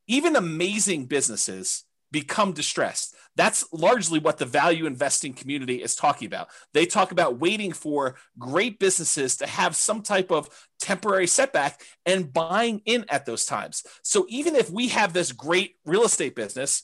Even 0.07 0.35
amazing 0.35 1.05
businesses 1.05 1.83
become 2.13 2.53
distressed. 2.53 3.15
That's 3.35 3.65
largely 3.73 4.19
what 4.19 4.37
the 4.37 4.45
value 4.45 4.85
investing 4.85 5.33
community 5.33 5.81
is 5.81 5.95
talking 5.95 6.27
about. 6.27 6.47
They 6.73 6.85
talk 6.85 7.11
about 7.11 7.39
waiting 7.39 7.73
for 7.73 8.15
great 8.37 8.79
businesses 8.79 9.35
to 9.37 9.47
have 9.47 9.75
some 9.75 10.03
type 10.03 10.31
of 10.31 10.49
temporary 10.79 11.27
setback 11.27 11.81
and 12.05 12.31
buying 12.31 12.81
in 12.85 13.05
at 13.09 13.25
those 13.25 13.45
times. 13.45 13.83
So 14.03 14.25
even 14.29 14.55
if 14.55 14.69
we 14.69 14.89
have 14.89 15.11
this 15.11 15.31
great 15.31 15.75
real 15.83 16.03
estate 16.03 16.35
business, 16.35 16.83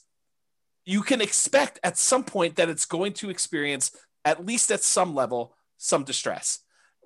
you 0.86 1.02
can 1.04 1.22
expect 1.22 1.80
at 1.84 1.98
some 1.98 2.24
point 2.24 2.56
that 2.56 2.70
it's 2.70 2.86
going 2.86 3.14
to 3.14 3.30
experience, 3.30 3.92
at 4.26 4.44
least 4.44 4.72
at 4.72 4.82
some 4.82 5.14
level, 5.14 5.56
some 5.78 6.04
distress. 6.04 6.60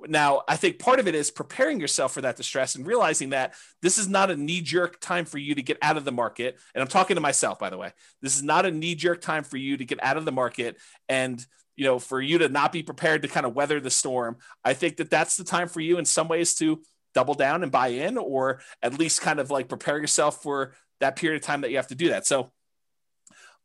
Now, 0.07 0.41
I 0.47 0.55
think 0.55 0.79
part 0.79 0.99
of 0.99 1.07
it 1.07 1.15
is 1.15 1.31
preparing 1.31 1.79
yourself 1.79 2.13
for 2.13 2.21
that 2.21 2.35
distress 2.35 2.75
and 2.75 2.85
realizing 2.85 3.29
that 3.29 3.53
this 3.81 3.97
is 3.97 4.07
not 4.07 4.31
a 4.31 4.35
knee 4.35 4.61
jerk 4.61 4.99
time 4.99 5.25
for 5.25 5.37
you 5.37 5.55
to 5.55 5.61
get 5.61 5.77
out 5.81 5.97
of 5.97 6.05
the 6.05 6.11
market. 6.11 6.59
And 6.73 6.81
I'm 6.81 6.87
talking 6.87 7.15
to 7.15 7.21
myself, 7.21 7.59
by 7.59 7.69
the 7.69 7.77
way. 7.77 7.91
This 8.21 8.35
is 8.35 8.43
not 8.43 8.65
a 8.65 8.71
knee 8.71 8.95
jerk 8.95 9.21
time 9.21 9.43
for 9.43 9.57
you 9.57 9.77
to 9.77 9.85
get 9.85 10.03
out 10.03 10.17
of 10.17 10.25
the 10.25 10.31
market 10.31 10.77
and 11.09 11.45
you 11.75 11.85
know 11.85 11.97
for 11.97 12.21
you 12.21 12.37
to 12.37 12.49
not 12.49 12.71
be 12.71 12.83
prepared 12.83 13.23
to 13.23 13.27
kind 13.27 13.45
of 13.45 13.55
weather 13.55 13.79
the 13.79 13.89
storm. 13.89 14.37
I 14.63 14.73
think 14.73 14.97
that 14.97 15.09
that's 15.09 15.37
the 15.37 15.43
time 15.43 15.67
for 15.67 15.79
you 15.79 15.97
in 15.97 16.05
some 16.05 16.27
ways 16.27 16.53
to 16.55 16.81
double 17.13 17.33
down 17.33 17.63
and 17.63 17.71
buy 17.71 17.87
in, 17.89 18.17
or 18.17 18.61
at 18.81 18.97
least 18.97 19.21
kind 19.21 19.39
of 19.39 19.51
like 19.51 19.69
prepare 19.69 19.99
yourself 19.99 20.41
for 20.41 20.73
that 20.99 21.15
period 21.15 21.41
of 21.41 21.45
time 21.45 21.61
that 21.61 21.71
you 21.71 21.77
have 21.77 21.87
to 21.87 21.95
do 21.95 22.09
that. 22.09 22.25
So 22.25 22.51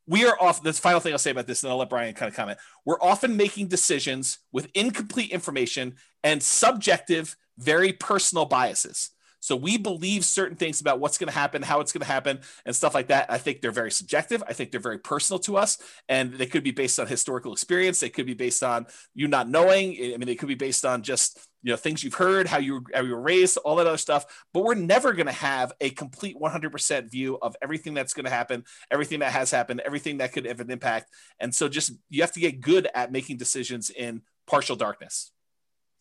we 0.09 0.27
are 0.27 0.37
off. 0.41 0.63
The 0.63 0.73
final 0.73 1.01
thing 1.01 1.13
I'll 1.13 1.19
say 1.19 1.31
about 1.31 1.47
this, 1.47 1.63
and 1.63 1.71
I'll 1.71 1.79
let 1.79 1.91
Brian 1.91 2.15
kind 2.15 2.29
of 2.29 2.35
comment. 2.35 2.59
We're 2.85 3.01
often 3.01 3.37
making 3.37 3.69
decisions 3.69 4.39
with 4.51 4.71
incomplete 4.75 5.31
information 5.31 5.97
and 6.25 6.43
subjective, 6.43 7.37
very 7.59 7.93
personal 7.93 8.47
biases. 8.47 9.11
So 9.41 9.55
we 9.55 9.79
believe 9.79 10.25
certain 10.25 10.57
things 10.57 10.81
about 10.81 10.99
what's 10.99 11.17
going 11.17 11.29
to 11.29 11.39
happen, 11.39 11.63
how 11.63 11.79
it's 11.81 11.93
going 11.93 12.01
to 12.01 12.07
happen, 12.07 12.41
and 12.67 12.75
stuff 12.75 12.95
like 12.95 13.09
that. 13.09 13.31
I 13.31 13.39
think 13.39 13.61
they're 13.61 13.71
very 13.71 13.93
subjective. 13.93 14.43
I 14.49 14.53
think 14.53 14.73
they're 14.73 14.81
very 14.81 14.99
personal 14.99 15.39
to 15.41 15.57
us, 15.57 15.79
and 16.09 16.33
they 16.33 16.47
could 16.47 16.65
be 16.65 16.73
based 16.73 16.99
on 16.99 17.07
historical 17.07 17.53
experience. 17.53 18.01
They 18.01 18.09
could 18.09 18.27
be 18.27 18.35
based 18.35 18.65
on 18.65 18.87
you 19.15 19.29
not 19.29 19.49
knowing. 19.49 19.93
I 19.93 20.17
mean, 20.17 20.27
they 20.27 20.35
could 20.35 20.49
be 20.49 20.57
based 20.57 20.85
on 20.85 21.03
just 21.03 21.39
you 21.63 21.73
know 21.73 21.77
things 21.77 22.05
you've 22.05 22.15
heard 22.15 22.47
how 22.47 22.59
you, 22.59 22.85
how 22.95 23.03
you 23.03 23.13
were 23.13 23.21
raised 23.21 23.57
all 23.59 23.77
that 23.77 23.87
other 23.87 23.97
stuff 23.97 24.47
but 24.53 24.63
we're 24.65 24.75
never 24.75 25.13
going 25.13 25.27
to 25.27 25.33
have 25.33 25.73
a 25.81 25.91
complete 25.91 26.37
100% 26.41 27.11
view 27.11 27.39
of 27.41 27.57
everything 27.63 27.95
that's 27.95 28.15
going 28.15 28.25
to 28.25 28.31
happen 28.31 28.65
everything 28.91 29.21
that 29.21 29.33
has 29.33 29.51
happened 29.51 29.81
everything 29.85 30.19
that 30.19 30.33
could 30.33 30.45
have 30.45 30.61
an 30.61 30.71
impact 30.71 31.11
and 31.41 31.55
so 31.55 31.69
just 31.69 31.93
you 32.11 32.23
have 32.23 32.33
to 32.33 32.41
get 32.41 32.61
good 32.61 32.89
at 32.95 33.13
making 33.13 33.37
decisions 33.37 33.91
in 33.91 34.23
partial 34.47 34.77
darkness 34.77 35.33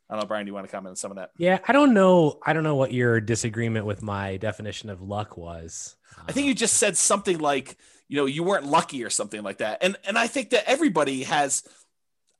I 0.10 0.14
don't 0.14 0.24
know, 0.24 0.28
Brian. 0.28 0.46
Do 0.46 0.52
you 0.52 0.54
want 0.54 0.66
to 0.66 0.72
comment 0.72 0.92
on 0.92 0.96
some 0.96 1.12
of 1.12 1.18
that? 1.18 1.32
Yeah, 1.38 1.60
I 1.68 1.74
don't 1.74 1.94
know. 1.94 2.40
I 2.46 2.54
don't 2.54 2.64
know 2.64 2.76
what 2.76 2.94
your 2.94 3.20
disagreement 3.20 3.86
with 3.86 4.02
my 4.02 4.38
definition 4.38 4.90
of 4.90 5.02
luck 5.02 5.36
was. 5.36 5.98
I 6.26 6.32
think 6.32 6.48
you 6.48 6.56
just 6.56 6.78
said 6.78 6.96
something 6.96 7.40
like, 7.40 7.78
you 8.08 8.16
know, 8.16 8.26
you 8.26 8.44
weren't 8.44 8.66
lucky 8.66 9.04
or 9.04 9.10
something 9.10 9.44
like 9.44 9.58
that. 9.58 9.80
And 9.82 9.98
and 10.08 10.18
I 10.18 10.28
think 10.28 10.52
that 10.52 10.64
everybody 10.66 11.24
has 11.24 11.64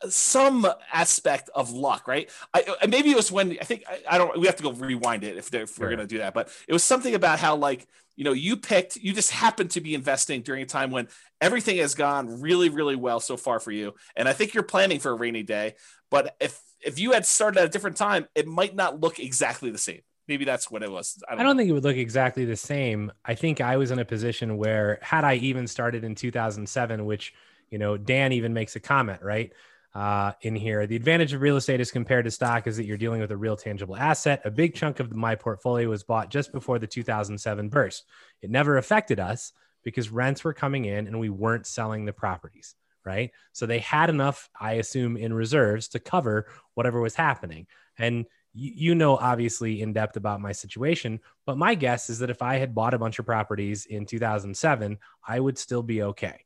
some 0.10 0.68
aspect 0.94 1.50
of 1.56 1.72
luck, 1.72 2.08
right? 2.08 2.30
I, 2.54 2.64
uh, 2.82 2.88
maybe 2.88 3.12
it 3.12 3.16
was 3.16 3.32
when 3.32 3.58
I 3.60 3.64
think 3.64 3.84
I, 3.88 4.02
I 4.10 4.18
don't. 4.18 4.40
We 4.40 4.46
have 4.46 4.56
to 4.58 4.64
go 4.64 4.72
rewind 4.72 5.24
it 5.24 5.38
if, 5.38 5.54
if 5.54 5.78
we're 5.80 5.88
going 5.88 6.00
to 6.00 6.08
do 6.08 6.20
that. 6.20 6.34
But 6.34 6.50
it 6.68 6.74
was 6.74 6.84
something 6.84 7.16
about 7.16 7.40
how 7.40 7.56
like 7.56 7.88
you 8.16 8.24
know 8.24 8.34
you 8.34 8.58
picked, 8.58 8.98
you 8.98 9.14
just 9.14 9.32
happened 9.32 9.72
to 9.72 9.82
be 9.82 9.96
investing 9.96 10.42
during 10.42 10.62
a 10.62 10.66
time 10.66 10.92
when 10.92 11.08
everything 11.42 11.78
has 11.78 11.96
gone 11.96 12.42
really, 12.42 12.70
really 12.70 12.96
well 12.96 13.20
so 13.20 13.38
far 13.38 13.60
for 13.60 13.72
you, 13.72 13.96
and 14.16 14.28
I 14.28 14.34
think 14.34 14.54
you're 14.54 14.64
planning 14.64 15.00
for 15.00 15.12
a 15.12 15.16
rainy 15.16 15.44
day. 15.44 15.76
But 16.12 16.36
if 16.40 16.60
if 16.82 17.00
you 17.00 17.14
had 17.14 17.26
started 17.26 17.60
at 17.60 17.66
a 17.66 17.70
different 17.70 17.98
time, 17.98 18.28
it 18.36 18.48
might 18.48 18.76
not 18.76 19.00
look 19.00 19.20
exactly 19.20 19.72
the 19.72 19.78
same. 19.78 20.02
Maybe 20.28 20.44
that's 20.46 20.70
what 20.70 20.84
it 20.84 20.92
was. 20.92 21.24
I 21.28 21.32
don't, 21.32 21.40
I 21.40 21.44
don't 21.44 21.58
think 21.58 21.70
it 21.70 21.74
would 21.74 21.86
look 21.86 21.96
exactly 21.96 22.44
the 22.44 22.58
same. 22.58 23.14
I 23.24 23.34
think 23.34 23.62
I 23.62 23.78
was 23.78 23.92
in 23.92 24.00
a 24.00 24.06
position 24.06 24.58
where 24.58 25.00
had 25.02 25.24
I 25.24 25.36
even 25.36 25.68
started 25.68 26.04
in 26.04 26.16
2007, 26.16 27.06
which 27.06 27.34
you 27.72 27.80
know 27.80 27.98
Dan 27.98 28.34
even 28.34 28.54
makes 28.54 28.76
a 28.76 28.80
comment 28.80 29.24
right 29.24 29.52
uh, 29.94 30.34
in 30.42 30.56
here. 30.56 30.86
The 30.86 30.96
advantage 30.96 31.34
of 31.34 31.42
real 31.42 31.58
estate 31.58 31.80
as 31.80 31.92
compared 31.92 32.26
to 32.26 32.32
stock 32.32 32.68
is 32.68 32.78
that 32.78 32.86
you're 32.86 32.98
dealing 32.98 33.22
with 33.22 33.32
a 33.32 33.38
real 33.38 33.58
tangible 33.58 33.96
asset. 33.96 34.42
A 34.46 34.52
big 34.52 34.76
chunk 34.76 35.00
of 35.00 35.14
my 35.16 35.36
portfolio 35.36 35.90
was 35.90 36.04
bought 36.04 36.30
just 36.30 36.52
before 36.52 36.80
the 36.80 36.88
2007 36.88 37.70
burst. 37.70 38.06
It 38.42 38.50
never 38.50 38.78
affected 38.78 39.20
us 39.20 39.54
because 39.84 40.10
rents 40.10 40.44
were 40.44 40.54
coming 40.54 40.86
in 40.86 41.08
and 41.08 41.20
we 41.20 41.30
weren't 41.30 41.66
selling 41.66 42.06
the 42.06 42.14
properties, 42.14 42.76
right? 43.06 43.32
So 43.54 43.66
they 43.66 43.80
had 43.80 44.10
enough, 44.10 44.50
I 44.60 44.74
assume, 44.74 45.18
in 45.18 45.34
reserves 45.34 45.88
to 45.90 46.00
cover 46.00 46.48
whatever 46.74 47.02
was 47.02 47.16
happening. 47.16 47.68
And 47.98 48.26
you 48.60 48.96
know, 48.96 49.18
obviously, 49.18 49.82
in 49.82 49.94
depth 49.94 50.18
about 50.18 50.42
my 50.42 50.52
situation, 50.52 51.20
but 51.46 51.58
my 51.58 51.76
guess 51.76 52.10
is 52.10 52.20
that 52.20 52.32
if 52.32 52.42
I 52.42 52.58
had 52.58 52.74
bought 52.74 52.96
a 52.96 53.00
bunch 53.00 53.20
of 53.20 53.26
properties 53.26 53.86
in 53.86 54.08
2007, 54.08 54.98
I 55.28 55.40
would 55.40 55.60
still 55.60 55.84
be 55.84 56.02
okay, 56.02 56.44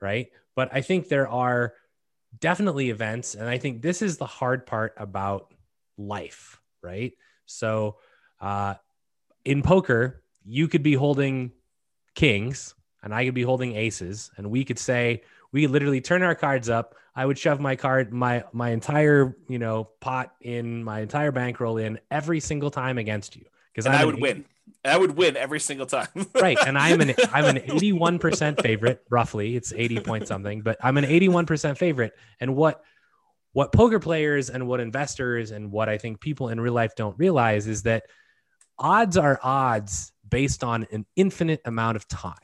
right? 0.00 0.28
But 0.56 0.70
I 0.72 0.80
think 0.80 1.08
there 1.08 1.28
are 1.28 1.74
definitely 2.38 2.90
events. 2.90 3.34
And 3.34 3.48
I 3.48 3.58
think 3.58 3.82
this 3.82 4.02
is 4.02 4.18
the 4.18 4.26
hard 4.26 4.66
part 4.66 4.94
about 4.96 5.52
life, 5.96 6.60
right? 6.82 7.12
So 7.46 7.96
uh, 8.40 8.74
in 9.44 9.62
poker, 9.62 10.22
you 10.44 10.68
could 10.68 10.82
be 10.82 10.94
holding 10.94 11.52
kings 12.14 12.74
and 13.02 13.14
I 13.14 13.24
could 13.24 13.34
be 13.34 13.42
holding 13.42 13.76
aces, 13.76 14.30
and 14.36 14.50
we 14.50 14.64
could 14.64 14.78
say, 14.78 15.22
we 15.52 15.66
literally 15.66 16.00
turn 16.00 16.22
our 16.22 16.34
cards 16.34 16.68
up. 16.68 16.94
I 17.14 17.24
would 17.24 17.38
shove 17.38 17.60
my 17.60 17.76
card, 17.76 18.12
my 18.12 18.44
my 18.52 18.70
entire 18.70 19.36
you 19.48 19.58
know 19.58 19.84
pot 20.00 20.34
in, 20.40 20.84
my 20.84 21.00
entire 21.00 21.32
bankroll 21.32 21.78
in 21.78 22.00
every 22.10 22.40
single 22.40 22.70
time 22.70 22.98
against 22.98 23.36
you 23.36 23.44
because 23.72 23.86
I 23.86 24.04
would 24.04 24.20
win. 24.20 24.44
I 24.84 24.96
would 24.96 25.16
win 25.16 25.36
every 25.36 25.60
single 25.60 25.86
time. 25.86 26.08
right. 26.34 26.58
And 26.66 26.78
I'm 26.78 27.00
an 27.00 27.14
I'm 27.32 27.44
an 27.44 27.62
81% 27.62 28.62
favorite, 28.62 29.02
roughly. 29.10 29.56
It's 29.56 29.72
80 29.72 30.00
point 30.00 30.28
something, 30.28 30.62
but 30.62 30.78
I'm 30.82 30.96
an 30.96 31.04
81% 31.04 31.76
favorite. 31.76 32.12
And 32.40 32.56
what 32.56 32.82
what 33.52 33.72
poker 33.72 33.98
players 33.98 34.50
and 34.50 34.68
what 34.68 34.80
investors 34.80 35.50
and 35.50 35.72
what 35.72 35.88
I 35.88 35.98
think 35.98 36.20
people 36.20 36.48
in 36.48 36.60
real 36.60 36.74
life 36.74 36.94
don't 36.94 37.18
realize 37.18 37.66
is 37.66 37.82
that 37.84 38.04
odds 38.78 39.16
are 39.16 39.40
odds 39.42 40.12
based 40.28 40.62
on 40.62 40.86
an 40.92 41.06
infinite 41.16 41.60
amount 41.64 41.96
of 41.96 42.06
time. 42.06 42.34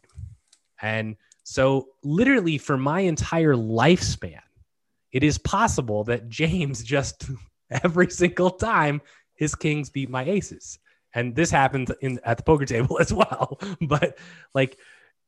And 0.80 1.16
so 1.44 1.88
literally 2.02 2.58
for 2.58 2.76
my 2.76 3.00
entire 3.00 3.54
lifespan, 3.54 4.40
it 5.12 5.22
is 5.22 5.38
possible 5.38 6.04
that 6.04 6.28
James 6.28 6.82
just 6.82 7.28
every 7.70 8.10
single 8.10 8.50
time 8.50 9.00
his 9.34 9.54
kings 9.54 9.90
beat 9.90 10.10
my 10.10 10.24
aces 10.24 10.78
and 11.14 11.34
this 11.34 11.50
happened 11.50 11.94
in 12.00 12.20
at 12.24 12.36
the 12.36 12.42
poker 12.42 12.64
table 12.64 12.98
as 13.00 13.12
well. 13.12 13.58
But 13.80 14.18
like 14.54 14.78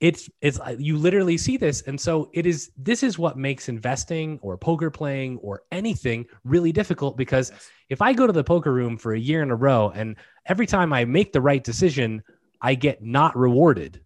it's 0.01 0.29
it's 0.43 0.61
uh, 0.61 0.77
you 0.79 0.97
literally 0.97 1.39
see 1.39 1.57
this. 1.57 1.83
And 1.83 2.01
so 2.01 2.31
it 2.35 2.47
is 2.47 2.71
this 2.77 3.03
is 3.03 3.19
what 3.19 3.39
makes 3.39 3.69
investing 3.69 4.39
or 4.43 4.59
poker 4.59 4.91
playing 4.91 5.39
or 5.39 5.63
anything 5.73 6.27
really 6.45 6.73
difficult 6.73 7.17
because 7.17 7.53
if 7.89 8.03
i 8.03 8.13
go 8.13 8.27
to 8.27 8.33
the 8.33 8.45
poker 8.45 8.73
room 8.73 8.99
for 8.99 9.15
a 9.15 9.19
year 9.19 9.43
in 9.43 9.51
a 9.51 9.57
row 9.57 9.91
and 9.95 10.17
every 10.45 10.67
time 10.67 10.93
i 10.93 11.05
make 11.05 11.33
the 11.33 11.41
right 11.41 11.65
decision 11.65 12.23
i 12.61 12.75
get 12.75 13.03
not 13.03 13.37
rewarded. 13.37 14.03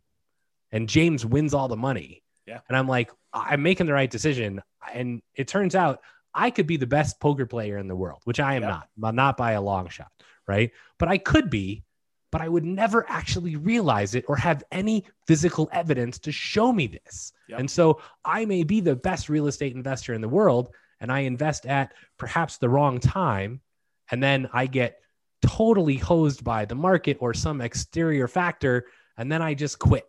And 0.72 0.88
james 0.88 1.26
wins 1.26 1.54
all 1.54 1.66
the 1.66 1.76
money. 1.76 2.22
Yeah. 2.46 2.60
And 2.68 2.76
i'm 2.76 2.86
like 2.86 3.10
i'm 3.32 3.62
making 3.62 3.86
the 3.86 3.92
right 3.92 4.10
decision. 4.10 4.62
And 4.94 5.22
it 5.34 5.48
turns 5.48 5.74
out 5.74 6.00
i 6.32 6.50
could 6.50 6.68
be 6.68 6.76
the 6.76 6.86
best 6.86 7.18
poker 7.18 7.46
player 7.46 7.78
in 7.78 7.88
the 7.88 7.96
world 7.96 8.20
which 8.24 8.38
i 8.38 8.54
am 8.54 8.62
not 8.62 8.88
not 8.96 9.36
by 9.36 9.52
a 9.52 9.60
long 9.60 9.88
shot 9.88 10.12
right? 10.46 10.70
But 10.98 11.08
I 11.08 11.18
could 11.18 11.50
be, 11.50 11.84
but 12.30 12.40
I 12.40 12.48
would 12.48 12.64
never 12.64 13.08
actually 13.08 13.56
realize 13.56 14.14
it 14.14 14.24
or 14.28 14.36
have 14.36 14.62
any 14.70 15.04
physical 15.26 15.68
evidence 15.72 16.18
to 16.20 16.32
show 16.32 16.72
me 16.72 16.86
this. 16.86 17.32
Yep. 17.48 17.60
And 17.60 17.70
so 17.70 18.00
I 18.24 18.44
may 18.44 18.62
be 18.62 18.80
the 18.80 18.96
best 18.96 19.28
real 19.28 19.46
estate 19.46 19.74
investor 19.74 20.14
in 20.14 20.20
the 20.20 20.28
world 20.28 20.70
and 21.00 21.10
I 21.10 21.20
invest 21.20 21.66
at 21.66 21.92
perhaps 22.18 22.58
the 22.58 22.68
wrong 22.68 23.00
time. 23.00 23.60
And 24.10 24.22
then 24.22 24.48
I 24.52 24.66
get 24.66 25.00
totally 25.42 25.96
hosed 25.96 26.44
by 26.44 26.64
the 26.64 26.74
market 26.74 27.16
or 27.20 27.32
some 27.32 27.60
exterior 27.60 28.28
factor. 28.28 28.86
And 29.16 29.30
then 29.32 29.42
I 29.42 29.54
just 29.54 29.78
quit. 29.78 30.06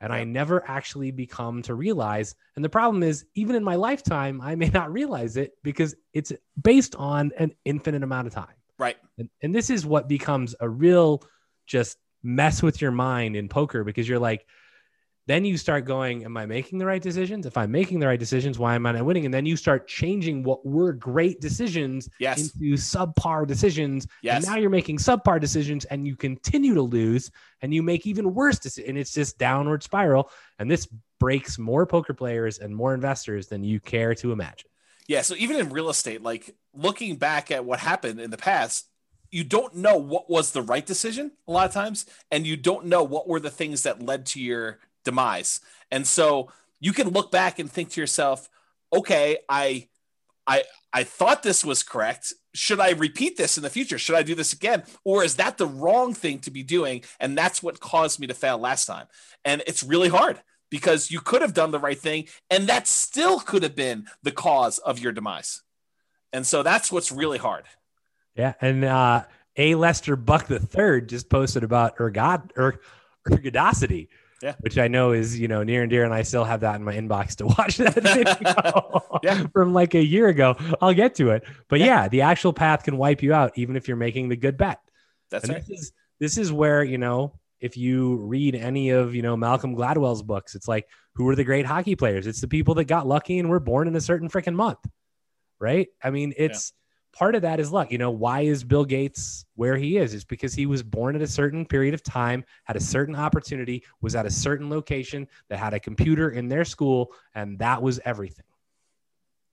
And 0.00 0.12
I 0.12 0.24
never 0.24 0.68
actually 0.68 1.12
become 1.12 1.62
to 1.62 1.74
realize. 1.74 2.34
And 2.56 2.64
the 2.64 2.68
problem 2.68 3.02
is, 3.02 3.24
even 3.34 3.56
in 3.56 3.64
my 3.64 3.76
lifetime, 3.76 4.40
I 4.40 4.54
may 4.54 4.68
not 4.68 4.92
realize 4.92 5.36
it 5.36 5.52
because 5.62 5.94
it's 6.12 6.32
based 6.60 6.94
on 6.96 7.32
an 7.38 7.54
infinite 7.64 8.02
amount 8.02 8.26
of 8.26 8.34
time. 8.34 8.54
Right. 8.78 8.96
And, 9.18 9.28
and 9.42 9.54
this 9.54 9.70
is 9.70 9.86
what 9.86 10.08
becomes 10.08 10.54
a 10.60 10.68
real 10.68 11.22
just 11.66 11.98
mess 12.22 12.62
with 12.62 12.80
your 12.80 12.90
mind 12.90 13.36
in 13.36 13.48
poker 13.48 13.84
because 13.84 14.08
you're 14.08 14.18
like, 14.18 14.46
then 15.26 15.44
you 15.44 15.56
start 15.56 15.86
going, 15.86 16.24
Am 16.24 16.36
I 16.36 16.44
making 16.44 16.78
the 16.78 16.84
right 16.84 17.00
decisions? 17.00 17.46
If 17.46 17.56
I'm 17.56 17.70
making 17.70 17.98
the 17.98 18.06
right 18.06 18.18
decisions, 18.18 18.58
why 18.58 18.74
am 18.74 18.84
I 18.84 18.92
not 18.92 19.04
winning? 19.04 19.24
And 19.24 19.32
then 19.32 19.46
you 19.46 19.56
start 19.56 19.88
changing 19.88 20.42
what 20.42 20.66
were 20.66 20.92
great 20.92 21.40
decisions 21.40 22.08
yes. 22.18 22.38
into 22.54 22.74
subpar 22.74 23.46
decisions. 23.46 24.06
Yes. 24.22 24.36
And 24.36 24.52
now 24.52 24.60
you're 24.60 24.70
making 24.70 24.98
subpar 24.98 25.40
decisions 25.40 25.86
and 25.86 26.06
you 26.06 26.16
continue 26.16 26.74
to 26.74 26.82
lose 26.82 27.30
and 27.62 27.72
you 27.72 27.82
make 27.82 28.06
even 28.06 28.34
worse 28.34 28.58
decisions. 28.58 28.88
And 28.88 28.98
it's 28.98 29.14
just 29.14 29.38
downward 29.38 29.82
spiral. 29.82 30.30
And 30.58 30.70
this 30.70 30.86
breaks 31.20 31.58
more 31.58 31.86
poker 31.86 32.12
players 32.12 32.58
and 32.58 32.74
more 32.74 32.92
investors 32.92 33.46
than 33.46 33.64
you 33.64 33.80
care 33.80 34.14
to 34.16 34.32
imagine. 34.32 34.68
Yeah. 35.06 35.22
So 35.22 35.34
even 35.36 35.56
in 35.56 35.68
real 35.70 35.90
estate, 35.90 36.22
like 36.22 36.54
looking 36.72 37.16
back 37.16 37.50
at 37.50 37.64
what 37.64 37.78
happened 37.78 38.20
in 38.20 38.30
the 38.30 38.36
past, 38.36 38.88
you 39.30 39.44
don't 39.44 39.74
know 39.76 39.96
what 39.96 40.30
was 40.30 40.52
the 40.52 40.62
right 40.62 40.86
decision 40.86 41.32
a 41.48 41.52
lot 41.52 41.66
of 41.66 41.72
times, 41.74 42.06
and 42.30 42.46
you 42.46 42.56
don't 42.56 42.86
know 42.86 43.02
what 43.02 43.28
were 43.28 43.40
the 43.40 43.50
things 43.50 43.82
that 43.82 44.02
led 44.02 44.26
to 44.26 44.40
your 44.40 44.78
demise. 45.04 45.60
And 45.90 46.06
so 46.06 46.52
you 46.80 46.92
can 46.92 47.08
look 47.08 47.32
back 47.32 47.58
and 47.58 47.70
think 47.70 47.90
to 47.90 48.00
yourself, 48.00 48.48
okay, 48.92 49.38
I 49.48 49.88
I 50.46 50.64
I 50.92 51.04
thought 51.04 51.42
this 51.42 51.64
was 51.64 51.82
correct. 51.82 52.32
Should 52.54 52.78
I 52.78 52.90
repeat 52.90 53.36
this 53.36 53.56
in 53.56 53.64
the 53.64 53.70
future? 53.70 53.98
Should 53.98 54.14
I 54.14 54.22
do 54.22 54.36
this 54.36 54.52
again? 54.52 54.84
Or 55.04 55.24
is 55.24 55.36
that 55.36 55.58
the 55.58 55.66
wrong 55.66 56.14
thing 56.14 56.38
to 56.40 56.52
be 56.52 56.62
doing? 56.62 57.02
And 57.18 57.36
that's 57.36 57.62
what 57.62 57.80
caused 57.80 58.20
me 58.20 58.28
to 58.28 58.34
fail 58.34 58.58
last 58.58 58.86
time. 58.86 59.06
And 59.44 59.62
it's 59.66 59.82
really 59.82 60.08
hard 60.08 60.40
because 60.70 61.10
you 61.10 61.20
could 61.20 61.42
have 61.42 61.54
done 61.54 61.70
the 61.70 61.78
right 61.78 61.98
thing 61.98 62.26
and 62.50 62.66
that 62.68 62.86
still 62.86 63.40
could 63.40 63.62
have 63.62 63.76
been 63.76 64.06
the 64.22 64.32
cause 64.32 64.78
of 64.78 64.98
your 64.98 65.12
demise. 65.12 65.62
And 66.32 66.46
so 66.46 66.62
that's 66.62 66.90
what's 66.90 67.12
really 67.12 67.38
hard. 67.38 67.64
Yeah. 68.34 68.54
And 68.60 68.84
uh 68.84 69.24
A 69.56 69.74
Lester 69.74 70.16
Buck 70.16 70.46
the 70.46 70.58
third 70.58 71.08
just 71.08 71.28
posted 71.28 71.64
about 71.64 71.94
ergot 72.00 72.52
er, 72.58 72.80
ergodicity 73.28 74.08
yeah. 74.44 74.54
which 74.60 74.76
I 74.78 74.88
know 74.88 75.12
is 75.12 75.38
you 75.38 75.48
know 75.48 75.62
near 75.62 75.82
and 75.82 75.90
dear, 75.90 76.04
and 76.04 76.12
I 76.12 76.22
still 76.22 76.44
have 76.44 76.60
that 76.60 76.76
in 76.76 76.84
my 76.84 76.94
inbox 76.94 77.36
to 77.36 77.46
watch 77.46 77.78
that 77.78 77.94
video 77.94 79.02
yeah. 79.22 79.46
from 79.52 79.72
like 79.72 79.94
a 79.94 80.04
year 80.04 80.28
ago. 80.28 80.56
I'll 80.80 80.92
get 80.92 81.14
to 81.16 81.30
it, 81.30 81.44
but 81.68 81.80
yeah. 81.80 81.86
yeah. 81.86 82.08
the 82.08 82.20
actual 82.22 82.52
path 82.52 82.84
can 82.84 82.98
wipe 82.98 83.22
you 83.22 83.32
out, 83.32 83.52
even 83.56 83.74
if 83.74 83.88
you're 83.88 83.96
making 83.96 84.28
the 84.28 84.36
good 84.36 84.58
bet. 84.58 84.80
That's 85.30 85.44
and 85.44 85.54
right. 85.54 85.66
This 85.66 85.80
is, 85.80 85.92
this 86.20 86.38
is 86.38 86.52
where 86.52 86.84
you 86.84 86.98
know 86.98 87.32
if 87.64 87.76
you 87.76 88.16
read 88.16 88.54
any 88.54 88.90
of 88.90 89.14
you 89.14 89.22
know 89.22 89.36
Malcolm 89.36 89.74
Gladwell's 89.74 90.22
books, 90.22 90.54
it's 90.54 90.68
like 90.68 90.88
who 91.14 91.28
are 91.28 91.36
the 91.36 91.44
great 91.44 91.66
hockey 91.66 91.96
players? 91.96 92.26
It's 92.26 92.40
the 92.40 92.48
people 92.48 92.74
that 92.74 92.84
got 92.84 93.06
lucky 93.06 93.38
and 93.38 93.48
were 93.48 93.60
born 93.60 93.88
in 93.88 93.96
a 93.96 94.00
certain 94.00 94.28
freaking 94.28 94.54
month, 94.54 94.80
right? 95.58 95.88
I 96.02 96.10
mean, 96.10 96.34
it's. 96.36 96.72
Yeah 96.72 96.80
part 97.14 97.34
of 97.34 97.42
that 97.42 97.60
is 97.60 97.70
luck. 97.70 97.92
You 97.92 97.98
know, 97.98 98.10
why 98.10 98.40
is 98.40 98.64
Bill 98.64 98.84
Gates 98.84 99.46
where 99.54 99.76
he 99.76 99.96
is? 99.96 100.14
It's 100.14 100.24
because 100.24 100.52
he 100.52 100.66
was 100.66 100.82
born 100.82 101.14
at 101.14 101.22
a 101.22 101.26
certain 101.26 101.64
period 101.64 101.94
of 101.94 102.02
time, 102.02 102.44
had 102.64 102.76
a 102.76 102.80
certain 102.80 103.14
opportunity, 103.14 103.84
was 104.02 104.14
at 104.16 104.26
a 104.26 104.30
certain 104.30 104.68
location 104.68 105.28
that 105.48 105.58
had 105.58 105.72
a 105.74 105.80
computer 105.80 106.30
in 106.30 106.48
their 106.48 106.64
school, 106.64 107.12
and 107.34 107.58
that 107.60 107.80
was 107.80 108.00
everything. 108.04 108.44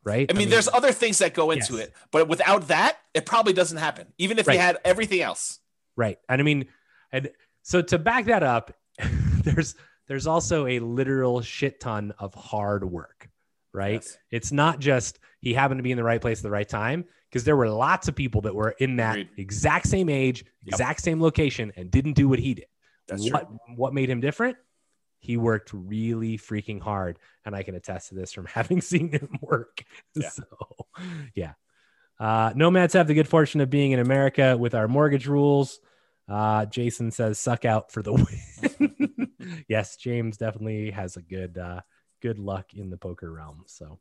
Right. 0.04 0.26
I 0.30 0.34
mean, 0.34 0.38
I 0.38 0.40
mean 0.40 0.50
there's 0.50 0.68
other 0.68 0.92
things 0.92 1.20
that 1.20 1.36
go 1.36 1.52
into 1.52 1.76
yes. 1.76 1.88
it, 1.88 1.94
but 2.12 2.28
without 2.28 2.70
that, 2.70 2.98
it 3.14 3.28
probably 3.28 3.54
doesn't 3.54 3.78
happen, 3.78 4.08
even 4.18 4.40
if 4.40 4.48
right. 4.48 4.56
you 4.56 4.60
had 4.60 4.80
everything 4.84 5.22
else. 5.22 5.60
Right. 5.96 6.18
And 6.28 6.42
I 6.42 6.44
mean, 6.44 6.66
and 7.12 7.30
so 7.64 7.82
to 7.82 8.00
back 8.00 8.26
that 8.26 8.44
up, 8.44 8.76
there's 9.44 9.76
there's 10.08 10.28
also 10.28 10.68
a 10.68 10.80
literal 10.80 11.42
shit 11.42 11.80
ton 11.80 12.14
of 12.20 12.34
hard 12.34 12.84
work. 12.84 13.30
Right. 13.74 13.94
Yes. 13.94 14.18
It's 14.30 14.52
not 14.52 14.80
just 14.80 15.20
he 15.40 15.54
happened 15.54 15.80
to 15.80 15.84
be 15.84 15.92
in 15.92 15.98
the 15.98 16.04
right 16.04 16.20
place 16.20 16.40
at 16.40 16.44
the 16.44 16.52
right 16.52 16.68
time 16.68 17.06
because 17.30 17.46
there 17.46 17.56
were 17.56 17.70
lots 17.70 18.10
of 18.10 18.16
people 18.16 18.42
that 18.42 18.54
were 18.54 18.72
in 18.80 18.98
that 18.98 19.14
Agreed. 19.14 19.30
exact 19.38 19.88
same 19.88 20.10
age, 20.10 20.44
yep. 20.64 20.74
exact 20.74 21.02
same 21.02 21.22
location, 21.22 21.72
and 21.78 21.90
didn't 21.90 22.14
do 22.14 22.28
what 22.28 22.40
he 22.40 22.56
did. 22.56 22.66
That's 23.08 23.32
what, 23.32 23.48
true. 23.48 23.60
What 23.76 23.94
made 23.94 24.10
him 24.10 24.20
different? 24.20 24.58
He 25.20 25.38
worked 25.38 25.72
really 25.72 26.38
freaking 26.38 26.82
hard, 26.82 27.20
and 27.46 27.56
I 27.56 27.64
can 27.64 27.76
attest 27.76 28.10
to 28.10 28.16
this 28.16 28.34
from 28.34 28.46
having 28.48 28.82
seen 28.82 29.12
him 29.12 29.38
work. 29.42 29.84
Yeah. 30.16 30.30
So, 30.30 30.44
yeah. 31.34 31.54
Uh, 32.20 32.52
nomads 32.56 32.94
have 32.94 33.08
the 33.08 33.14
good 33.14 33.28
fortune 33.28 33.62
of 33.62 33.70
being 33.70 33.94
in 33.94 34.00
America 34.00 34.58
with 34.58 34.76
our 34.76 34.88
mortgage 34.88 35.26
rules. 35.26 35.80
Uh, 36.32 36.66
Jason 36.66 37.12
says, 37.12 37.40
"Suck 37.40 37.66
out 37.66 37.91
for 37.91 38.02
the 38.02 38.14
win." 38.14 39.32
yes, 39.68 39.98
James 39.98 40.38
definitely 40.38 40.91
has 40.91 41.18
a 41.18 41.22
good, 41.22 41.58
uh, 41.58 41.82
good 42.22 42.40
luck 42.40 42.74
in 42.74 42.90
the 42.90 42.98
poker 42.98 43.32
realm. 43.32 43.64
So, 43.68 43.99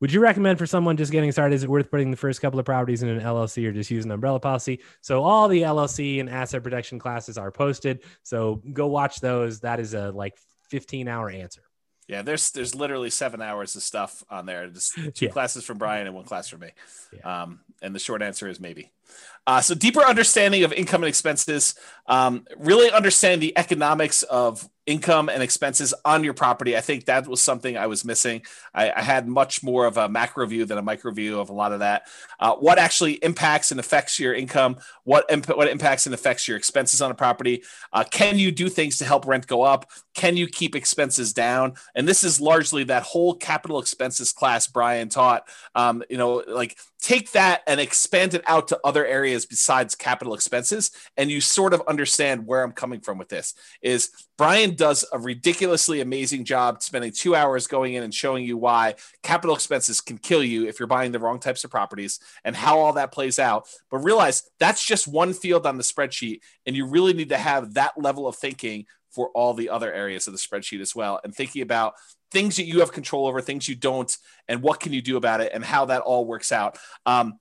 would 0.00 0.12
you 0.12 0.20
recommend 0.20 0.58
for 0.58 0.66
someone 0.66 0.96
just 0.96 1.12
getting 1.12 1.32
started? 1.32 1.54
Is 1.54 1.64
it 1.64 1.70
worth 1.70 1.90
putting 1.90 2.10
the 2.10 2.16
first 2.16 2.40
couple 2.40 2.60
of 2.60 2.66
properties 2.66 3.02
in 3.02 3.08
an 3.08 3.20
LLC 3.20 3.66
or 3.66 3.72
just 3.72 3.90
use 3.90 4.04
an 4.04 4.10
umbrella 4.10 4.38
policy? 4.38 4.80
So 5.00 5.22
all 5.22 5.48
the 5.48 5.62
LLC 5.62 6.20
and 6.20 6.28
asset 6.28 6.62
protection 6.62 6.98
classes 6.98 7.38
are 7.38 7.50
posted. 7.50 8.02
So 8.22 8.62
go 8.72 8.86
watch 8.86 9.20
those. 9.20 9.60
That 9.60 9.80
is 9.80 9.94
a 9.94 10.10
like 10.10 10.36
15 10.68 11.08
hour 11.08 11.30
answer. 11.30 11.62
Yeah, 12.06 12.20
there's 12.20 12.50
there's 12.50 12.74
literally 12.74 13.08
seven 13.08 13.40
hours 13.40 13.76
of 13.76 13.82
stuff 13.82 14.22
on 14.28 14.44
there. 14.44 14.68
Just 14.68 14.94
two 14.94 15.12
yeah. 15.26 15.30
classes 15.30 15.64
from 15.64 15.78
Brian 15.78 16.06
and 16.06 16.14
one 16.14 16.24
class 16.24 16.48
from 16.48 16.60
me. 16.60 16.70
Yeah. 17.12 17.42
Um, 17.42 17.60
and 17.80 17.94
the 17.94 17.98
short 17.98 18.20
answer 18.20 18.46
is 18.46 18.60
maybe. 18.60 18.92
Uh, 19.46 19.60
so 19.60 19.74
deeper 19.74 20.00
understanding 20.00 20.64
of 20.64 20.72
income 20.72 21.02
and 21.02 21.08
expenses, 21.08 21.74
um, 22.06 22.46
really 22.56 22.90
understand 22.90 23.42
the 23.42 23.56
economics 23.58 24.22
of 24.24 24.68
income 24.86 25.30
and 25.30 25.42
expenses 25.42 25.94
on 26.04 26.22
your 26.22 26.34
property. 26.34 26.76
I 26.76 26.80
think 26.82 27.06
that 27.06 27.26
was 27.26 27.40
something 27.40 27.76
I 27.76 27.86
was 27.86 28.04
missing. 28.04 28.42
I, 28.74 28.92
I 28.92 29.00
had 29.00 29.26
much 29.26 29.62
more 29.62 29.86
of 29.86 29.96
a 29.96 30.08
macro 30.08 30.46
view 30.46 30.66
than 30.66 30.76
a 30.76 30.82
micro 30.82 31.10
view 31.12 31.40
of 31.40 31.48
a 31.48 31.54
lot 31.54 31.72
of 31.72 31.78
that. 31.78 32.06
Uh, 32.38 32.54
what 32.56 32.78
actually 32.78 33.14
impacts 33.14 33.70
and 33.70 33.80
affects 33.80 34.18
your 34.18 34.34
income? 34.34 34.76
What 35.04 35.24
imp- 35.30 35.56
what 35.56 35.68
impacts 35.68 36.04
and 36.04 36.14
affects 36.14 36.46
your 36.46 36.58
expenses 36.58 37.00
on 37.00 37.10
a 37.10 37.14
property? 37.14 37.62
Uh, 37.92 38.04
can 38.10 38.38
you 38.38 38.52
do 38.52 38.68
things 38.68 38.98
to 38.98 39.06
help 39.06 39.26
rent 39.26 39.46
go 39.46 39.62
up? 39.62 39.90
Can 40.14 40.36
you 40.36 40.46
keep 40.46 40.76
expenses 40.76 41.32
down? 41.32 41.74
And 41.94 42.06
this 42.06 42.22
is 42.22 42.40
largely 42.40 42.84
that 42.84 43.04
whole 43.04 43.34
capital 43.34 43.78
expenses 43.78 44.32
class 44.32 44.66
Brian 44.66 45.08
taught. 45.08 45.48
Um, 45.74 46.02
you 46.10 46.18
know, 46.18 46.44
like 46.46 46.76
take 47.00 47.32
that 47.32 47.62
and 47.66 47.80
expand 47.80 48.34
it 48.34 48.42
out 48.46 48.68
to 48.68 48.80
other 48.84 48.93
areas 49.02 49.46
besides 49.46 49.94
capital 49.94 50.34
expenses, 50.34 50.90
and 51.16 51.30
you 51.30 51.40
sort 51.40 51.72
of 51.72 51.80
understand 51.88 52.46
where 52.46 52.62
I'm 52.62 52.72
coming 52.72 53.00
from 53.00 53.16
with 53.16 53.30
this. 53.30 53.54
Is 53.80 54.10
Brian 54.36 54.74
does 54.74 55.06
a 55.10 55.18
ridiculously 55.18 56.02
amazing 56.02 56.44
job 56.44 56.82
spending 56.82 57.12
two 57.12 57.34
hours 57.34 57.66
going 57.66 57.94
in 57.94 58.02
and 58.02 58.12
showing 58.12 58.44
you 58.44 58.58
why 58.58 58.96
capital 59.22 59.56
expenses 59.56 60.02
can 60.02 60.18
kill 60.18 60.44
you 60.44 60.68
if 60.68 60.78
you're 60.78 60.86
buying 60.86 61.12
the 61.12 61.18
wrong 61.18 61.40
types 61.40 61.64
of 61.64 61.70
properties 61.70 62.20
and 62.44 62.54
how 62.54 62.78
all 62.78 62.92
that 62.92 63.10
plays 63.10 63.38
out. 63.38 63.66
But 63.90 64.00
realize 64.00 64.42
that's 64.60 64.84
just 64.84 65.08
one 65.08 65.32
field 65.32 65.66
on 65.66 65.78
the 65.78 65.82
spreadsheet, 65.82 66.40
and 66.66 66.76
you 66.76 66.86
really 66.86 67.14
need 67.14 67.30
to 67.30 67.38
have 67.38 67.74
that 67.74 67.94
level 67.96 68.28
of 68.28 68.36
thinking 68.36 68.84
for 69.10 69.30
all 69.30 69.54
the 69.54 69.70
other 69.70 69.92
areas 69.92 70.26
of 70.26 70.32
the 70.32 70.38
spreadsheet 70.38 70.80
as 70.80 70.94
well, 70.94 71.20
and 71.24 71.34
thinking 71.34 71.62
about 71.62 71.94
things 72.32 72.56
that 72.56 72.64
you 72.64 72.80
have 72.80 72.90
control 72.90 73.28
over, 73.28 73.40
things 73.40 73.68
you 73.68 73.76
don't, 73.76 74.18
and 74.48 74.60
what 74.60 74.80
can 74.80 74.92
you 74.92 75.00
do 75.00 75.16
about 75.16 75.40
it, 75.40 75.52
and 75.54 75.64
how 75.64 75.84
that 75.84 76.02
all 76.02 76.26
works 76.26 76.50
out. 76.50 76.76
Um, 77.06 77.38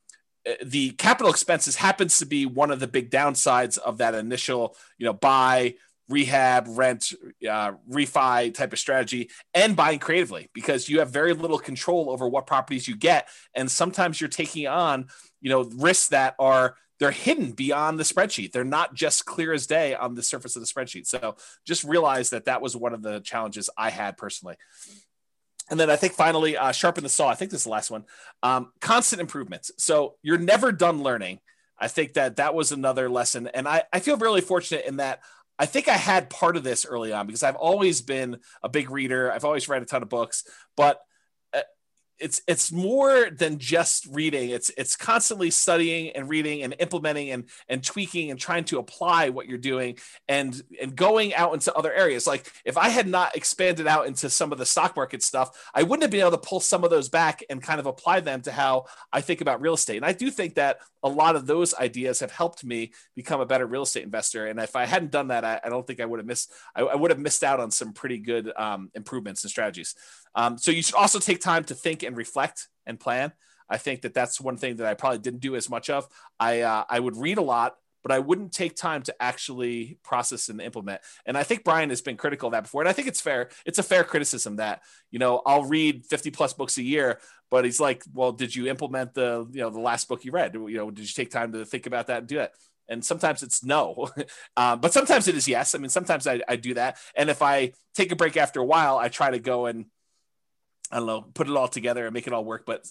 the 0.64 0.92
capital 0.92 1.32
expenses 1.32 1.76
happens 1.76 2.20
to 2.20 2.26
be 2.26 2.46
one 2.46 2.72
of 2.72 2.80
the 2.80 2.88
big 2.88 3.10
downsides 3.10 3.78
of 3.78 4.00
that 4.00 4.16
initial, 4.16 4.76
you 4.98 5.06
know, 5.06 5.14
buy 5.14 5.76
rehab, 6.10 6.66
rent, 6.70 7.14
uh, 7.50 7.72
refi 7.90 8.54
type 8.54 8.74
of 8.74 8.80
strategy, 8.80 9.30
and 9.54 9.76
buying 9.76 10.00
creatively 10.00 10.50
because 10.54 10.90
you 10.90 11.00
have 11.00 11.10
very 11.10 11.34
little 11.34 11.60
control 11.60 12.10
over 12.10 12.28
what 12.28 12.46
properties 12.48 12.88
you 12.88 12.96
get, 12.96 13.28
and 13.56 13.72
sometimes 13.72 14.20
you're 14.20 14.30
taking 14.30 14.68
on 14.68 15.08
you 15.42 15.50
know 15.50 15.64
risks 15.76 16.10
that 16.10 16.36
are 16.40 16.76
they're 17.00 17.12
hidden 17.12 17.52
beyond 17.52 18.00
the 18.00 18.04
spreadsheet. 18.04 18.52
They're 18.52 18.64
not 18.64 18.94
just 18.94 19.26
clear 19.26 19.54
as 19.54 19.68
day 19.68 19.96
on 19.96 20.16
the 20.16 20.24
surface 20.24 20.56
of 20.56 20.62
the 20.62 20.68
spreadsheet. 20.68 21.08
So 21.08 21.36
just 21.66 21.84
realize 21.84 22.30
that 22.30 22.46
that 22.46 22.62
was 22.62 22.78
one 22.78 22.94
of 22.94 23.02
the 23.02 23.20
challenges 23.20 23.70
I 23.78 23.90
had 23.90 24.16
personally. 24.16 24.56
And 25.74 25.80
then 25.80 25.90
I 25.90 25.96
think 25.96 26.14
finally, 26.14 26.56
uh, 26.56 26.72
sharpen 26.72 27.02
the 27.02 27.10
saw. 27.10 27.30
I 27.30 27.34
think 27.34 27.50
this 27.50 27.62
is 27.62 27.64
the 27.64 27.72
last 27.72 27.90
one. 27.90 28.04
Um, 28.44 28.72
constant 28.80 29.20
improvements. 29.20 29.72
So 29.80 30.18
you're 30.22 30.38
never 30.38 30.72
done 30.72 31.02
learning. 31.02 31.40
I 31.80 31.88
think 31.88 32.14
that 32.14 32.36
that 32.36 32.54
was 32.54 32.72
another 32.72 33.10
lesson. 33.10 33.48
And 33.48 33.68
I, 33.68 33.82
I 33.92 34.00
feel 34.00 34.16
really 34.18 34.42
fortunate 34.42 34.86
in 34.86 34.98
that 34.98 35.22
I 35.58 35.66
think 35.66 35.88
I 35.88 35.98
had 35.98 36.30
part 36.30 36.58
of 36.58 36.64
this 36.64 36.86
early 36.86 37.12
on 37.12 37.26
because 37.26 37.42
I've 37.42 37.56
always 37.56 38.02
been 38.02 38.38
a 38.62 38.70
big 38.70 38.92
reader. 38.92 39.32
I've 39.32 39.46
always 39.46 39.68
read 39.68 39.82
a 39.82 39.86
ton 39.86 40.04
of 40.04 40.10
books, 40.10 40.44
but 40.78 41.00
it's 42.20 42.42
it's 42.48 42.72
more 42.72 43.30
than 43.30 43.60
just 43.60 44.08
reading. 44.08 44.50
It's 44.50 44.70
it's 44.78 44.96
constantly 44.96 45.52
studying 45.52 46.12
and 46.12 46.30
reading 46.30 46.64
and 46.64 46.76
implementing 46.80 47.32
and 47.32 47.50
and 47.68 47.84
tweaking 47.84 48.32
and 48.32 48.40
trying 48.40 48.64
to 48.66 48.80
apply 48.80 49.30
what 49.30 49.48
you're 49.48 49.58
doing 49.58 49.98
and 50.28 50.62
and 50.82 50.96
going 50.96 51.34
out 51.36 51.54
into 51.54 51.74
other 51.74 51.94
areas. 51.94 52.26
Like 52.26 52.52
if 52.66 52.78
i 52.78 52.90
had 52.90 53.08
not 53.08 53.36
expanded 53.36 53.88
out 53.88 54.08
into 54.08 54.30
some 54.30 54.52
of 54.52 54.58
the 54.58 54.66
stock 54.66 54.96
market 54.96 55.22
stuff 55.24 55.70
i 55.74 55.84
wouldn't 55.84 56.02
have 56.02 56.12
been 56.12 56.22
able 56.22 56.32
to 56.32 56.38
pull 56.38 56.60
some 56.60 56.84
of 56.84 56.90
those 56.90 57.10
back 57.10 57.44
and 57.50 57.62
kind 57.62 57.80
of 57.80 57.86
apply 57.86 58.20
them 58.20 58.42
to 58.42 58.52
how 58.52 58.86
i 59.12 59.22
think 59.22 59.42
about 59.42 59.62
real 59.62 59.74
estate. 59.74 59.98
And 59.98 60.06
i 60.06 60.14
do 60.14 60.30
think 60.30 60.56
that 60.56 60.80
a 61.04 61.10
lot 61.10 61.36
of 61.36 61.46
those 61.46 61.74
ideas 61.76 62.22
have 62.22 62.32
helped 62.32 62.64
me 62.64 62.94
become 63.16 63.42
a 63.42 63.46
better 63.46 63.66
real 63.66 63.84
estate 63.84 64.04
investor. 64.04 64.48
And 64.48 64.60
if 64.60 64.76
i 64.76 64.86
hadn't 64.86 65.12
done 65.12 65.28
that 65.28 65.44
i, 65.44 65.60
I 65.64 65.70
don't 65.70 65.86
think 65.86 66.00
i 66.00 66.06
would 66.06 66.20
have 66.20 66.28
missed 66.28 66.52
I, 66.76 66.82
I, 66.82 66.96
would 66.96 67.12
have 67.12 67.20
missed 67.20 67.44
out 67.44 67.60
on 67.60 67.72
some 67.72 67.94
pretty 67.94 68.20
good 68.20 68.52
um, 68.56 68.90
improvements 68.96 69.44
and 69.44 69.52
strategies 69.52 69.96
um, 70.36 70.58
so 70.58 70.72
you 70.72 70.82
should 70.82 70.96
also 70.96 71.20
take 71.20 71.42
time 71.42 71.64
to 71.66 71.76
think 71.76 72.04
and 72.04 72.18
reflect 72.18 72.68
and 72.86 73.00
plan. 73.00 73.34
I 73.70 73.78
think 73.78 74.02
that 74.02 74.14
that's 74.14 74.42
one 74.42 74.58
thing 74.58 74.78
that 74.78 74.88
I 74.88 74.94
probably 74.94 75.20
didn't 75.20 75.40
do 75.40 75.56
as 75.56 75.70
much 75.70 75.90
of. 75.90 76.08
I 76.40 76.62
uh, 76.62 76.84
I 76.90 77.00
would 77.00 77.16
read 77.16 77.38
a 77.38 77.42
lot, 77.42 77.76
but 78.04 78.12
I 78.12 78.20
wouldn't 78.20 78.52
take 78.52 78.76
time 78.76 79.02
to 79.04 79.16
actually 79.20 79.98
process 80.04 80.50
and 80.50 80.62
implement. 80.62 81.02
And 81.26 81.38
I 81.38 81.44
think 81.44 81.64
Brian 81.64 81.90
has 81.90 82.02
been 82.02 82.18
critical 82.18 82.48
of 82.48 82.52
that 82.52 82.64
before. 82.64 82.82
And 82.82 82.90
I 82.90 82.94
think 82.94 83.08
it's 83.08 83.22
fair. 83.22 83.50
It's 83.66 83.80
a 83.80 83.84
fair 83.84 84.04
criticism 84.04 84.58
that, 84.58 84.82
you 85.10 85.20
know, 85.20 85.42
I'll 85.46 85.64
read 85.64 86.06
50 86.06 86.30
plus 86.32 86.54
books 86.54 86.78
a 86.78 86.84
year, 86.84 87.20
but 87.50 87.64
he's 87.64 87.80
like, 87.80 88.04
well, 88.14 88.34
did 88.34 88.54
you 88.54 88.68
implement 88.68 89.14
the, 89.14 89.48
you 89.52 89.62
know, 89.62 89.70
the 89.70 89.80
last 89.80 90.10
book 90.10 90.26
you 90.26 90.32
read? 90.32 90.54
You 90.54 90.70
know, 90.70 90.92
did 90.92 91.04
you 91.04 91.14
take 91.14 91.32
time 91.32 91.54
to 91.54 91.66
think 91.66 91.86
about 91.86 92.08
that 92.08 92.20
and 92.20 92.28
do 92.28 92.40
it? 92.40 92.52
and 92.90 93.04
sometimes 93.04 93.44
it's 93.44 93.64
no 93.64 94.10
um, 94.58 94.80
but 94.82 94.92
sometimes 94.92 95.30
it 95.30 95.36
is 95.36 95.48
yes 95.48 95.74
i 95.74 95.78
mean 95.78 95.88
sometimes 95.88 96.28
I, 96.28 96.42
I 96.50 96.58
do 96.58 96.74
that 96.74 96.98
and 97.16 97.30
if 97.30 97.42
i 97.42 97.72
take 97.96 98.12
a 98.12 98.16
break 98.18 98.36
after 98.36 98.60
a 98.60 98.66
while 98.66 98.98
i 98.98 99.08
try 99.08 99.32
to 99.32 99.40
go 99.40 99.68
and 99.68 99.86
i 100.94 100.98
don't 100.98 101.08
know 101.08 101.22
put 101.34 101.50
it 101.50 101.56
all 101.56 101.68
together 101.68 102.06
and 102.06 102.14
make 102.14 102.28
it 102.28 102.34
all 102.34 102.46
work 102.46 102.66
but 102.66 102.86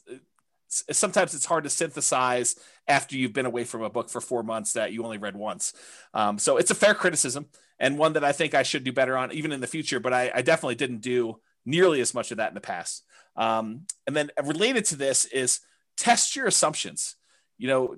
sometimes 0.72 1.34
it's 1.34 1.44
hard 1.44 1.64
to 1.64 1.70
synthesize 1.70 2.56
after 2.88 3.16
you've 3.16 3.32
been 3.32 3.46
away 3.46 3.64
from 3.64 3.82
a 3.82 3.90
book 3.90 4.08
for 4.08 4.20
four 4.20 4.42
months 4.42 4.72
that 4.72 4.92
you 4.92 5.04
only 5.04 5.18
read 5.18 5.36
once. 5.36 5.74
Um, 6.14 6.38
so 6.38 6.56
it's 6.56 6.70
a 6.70 6.74
fair 6.74 6.94
criticism 6.94 7.46
and 7.78 7.98
one 7.98 8.14
that 8.14 8.24
I 8.24 8.32
think 8.32 8.54
I 8.54 8.62
should 8.62 8.84
do 8.84 8.92
better 8.92 9.16
on 9.16 9.32
even 9.32 9.52
in 9.52 9.60
the 9.60 9.66
future, 9.66 10.00
but 10.00 10.12
I, 10.12 10.30
I 10.34 10.42
definitely 10.42 10.76
didn't 10.76 11.00
do 11.00 11.40
nearly 11.66 12.00
as 12.00 12.14
much 12.14 12.30
of 12.30 12.38
that 12.38 12.48
in 12.48 12.54
the 12.54 12.60
past. 12.60 13.04
Um, 13.36 13.86
and 14.06 14.16
then 14.16 14.30
related 14.44 14.84
to 14.86 14.96
this 14.96 15.24
is 15.26 15.60
test 15.96 16.36
your 16.36 16.46
assumptions. 16.46 17.16
You 17.58 17.68
know, 17.68 17.96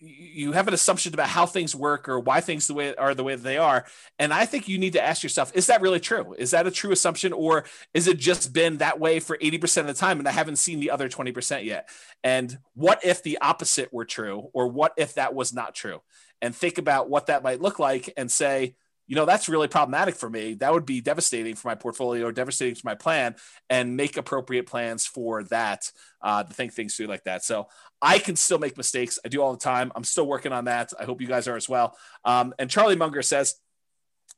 you 0.00 0.52
have 0.52 0.68
an 0.68 0.74
assumption 0.74 1.12
about 1.14 1.28
how 1.28 1.46
things 1.46 1.74
work 1.74 2.08
or 2.08 2.18
why 2.20 2.40
things 2.40 2.66
the 2.66 2.74
way 2.74 2.94
are 2.96 3.14
the 3.14 3.24
way 3.24 3.34
they 3.36 3.58
are. 3.58 3.84
And 4.18 4.32
i 4.32 4.46
think 4.46 4.68
you 4.68 4.78
need 4.78 4.94
to 4.94 5.04
ask 5.04 5.22
yourself 5.22 5.52
is 5.54 5.66
that 5.66 5.80
really 5.80 6.00
true? 6.00 6.34
Is 6.38 6.52
that 6.52 6.66
a 6.66 6.70
true 6.70 6.92
assumption 6.92 7.32
or 7.32 7.64
is 7.92 8.06
it 8.06 8.18
just 8.18 8.52
been 8.52 8.78
that 8.78 8.98
way 8.98 9.20
for 9.20 9.36
80% 9.38 9.78
of 9.78 9.86
the 9.86 9.94
time 9.94 10.18
and 10.18 10.28
i 10.28 10.32
haven't 10.32 10.56
seen 10.56 10.80
the 10.80 10.90
other 10.90 11.08
20% 11.08 11.64
yet? 11.64 11.88
And 12.22 12.58
what 12.74 13.04
if 13.04 13.22
the 13.22 13.38
opposite 13.40 13.92
were 13.92 14.04
true 14.04 14.48
or 14.52 14.68
what 14.68 14.92
if 14.96 15.14
that 15.14 15.34
was 15.34 15.52
not 15.52 15.74
true? 15.74 16.00
And 16.40 16.54
think 16.54 16.78
about 16.78 17.08
what 17.08 17.26
that 17.26 17.42
might 17.42 17.60
look 17.60 17.78
like 17.78 18.12
and 18.16 18.30
say 18.30 18.76
you 19.06 19.16
know, 19.16 19.26
that's 19.26 19.48
really 19.48 19.68
problematic 19.68 20.14
for 20.14 20.30
me. 20.30 20.54
That 20.54 20.72
would 20.72 20.86
be 20.86 21.00
devastating 21.00 21.54
for 21.54 21.68
my 21.68 21.74
portfolio, 21.74 22.30
devastating 22.30 22.74
for 22.74 22.86
my 22.86 22.94
plan, 22.94 23.36
and 23.68 23.96
make 23.96 24.16
appropriate 24.16 24.66
plans 24.66 25.06
for 25.06 25.44
that 25.44 25.90
uh, 26.22 26.42
to 26.42 26.52
think 26.52 26.72
things 26.72 26.96
through 26.96 27.06
like 27.06 27.24
that. 27.24 27.44
So 27.44 27.68
I 28.00 28.18
can 28.18 28.36
still 28.36 28.58
make 28.58 28.76
mistakes. 28.76 29.18
I 29.24 29.28
do 29.28 29.42
all 29.42 29.52
the 29.52 29.58
time. 29.58 29.92
I'm 29.94 30.04
still 30.04 30.26
working 30.26 30.52
on 30.52 30.64
that. 30.66 30.92
I 30.98 31.04
hope 31.04 31.20
you 31.20 31.26
guys 31.26 31.48
are 31.48 31.56
as 31.56 31.68
well. 31.68 31.96
Um, 32.24 32.54
and 32.58 32.70
Charlie 32.70 32.96
Munger 32.96 33.22
says, 33.22 33.56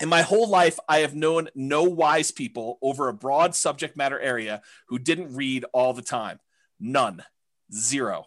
in 0.00 0.08
my 0.08 0.22
whole 0.22 0.48
life, 0.48 0.78
I 0.88 0.98
have 0.98 1.14
known 1.14 1.48
no 1.54 1.84
wise 1.84 2.30
people 2.30 2.78
over 2.82 3.08
a 3.08 3.14
broad 3.14 3.54
subject 3.54 3.96
matter 3.96 4.20
area 4.20 4.62
who 4.88 4.98
didn't 4.98 5.34
read 5.34 5.64
all 5.72 5.94
the 5.94 6.02
time. 6.02 6.38
None. 6.78 7.24
Zero. 7.72 8.26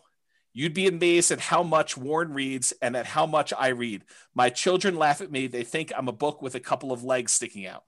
You'd 0.54 0.74
be 0.74 0.88
amazed 0.88 1.32
at 1.32 1.40
how 1.40 1.64
much 1.64 1.96
Warren 1.96 2.34
reads 2.34 2.74
and 2.82 2.96
at 2.96 3.06
how 3.06 3.26
much 3.26 3.54
I 3.58 3.70
read. 3.70 4.04
My 4.34 4.50
children 4.50 4.96
laugh 4.96 5.22
at 5.22 5.32
me. 5.32 5.48
They 5.48 5.64
think 5.64 5.92
I'm 5.96 6.08
a 6.08 6.14
book 6.14 6.42
with 6.42 6.56
a 6.56 6.60
couple 6.60 6.92
of 6.92 7.04
legs 7.04 7.32
sticking 7.32 7.66
out. 7.66 7.84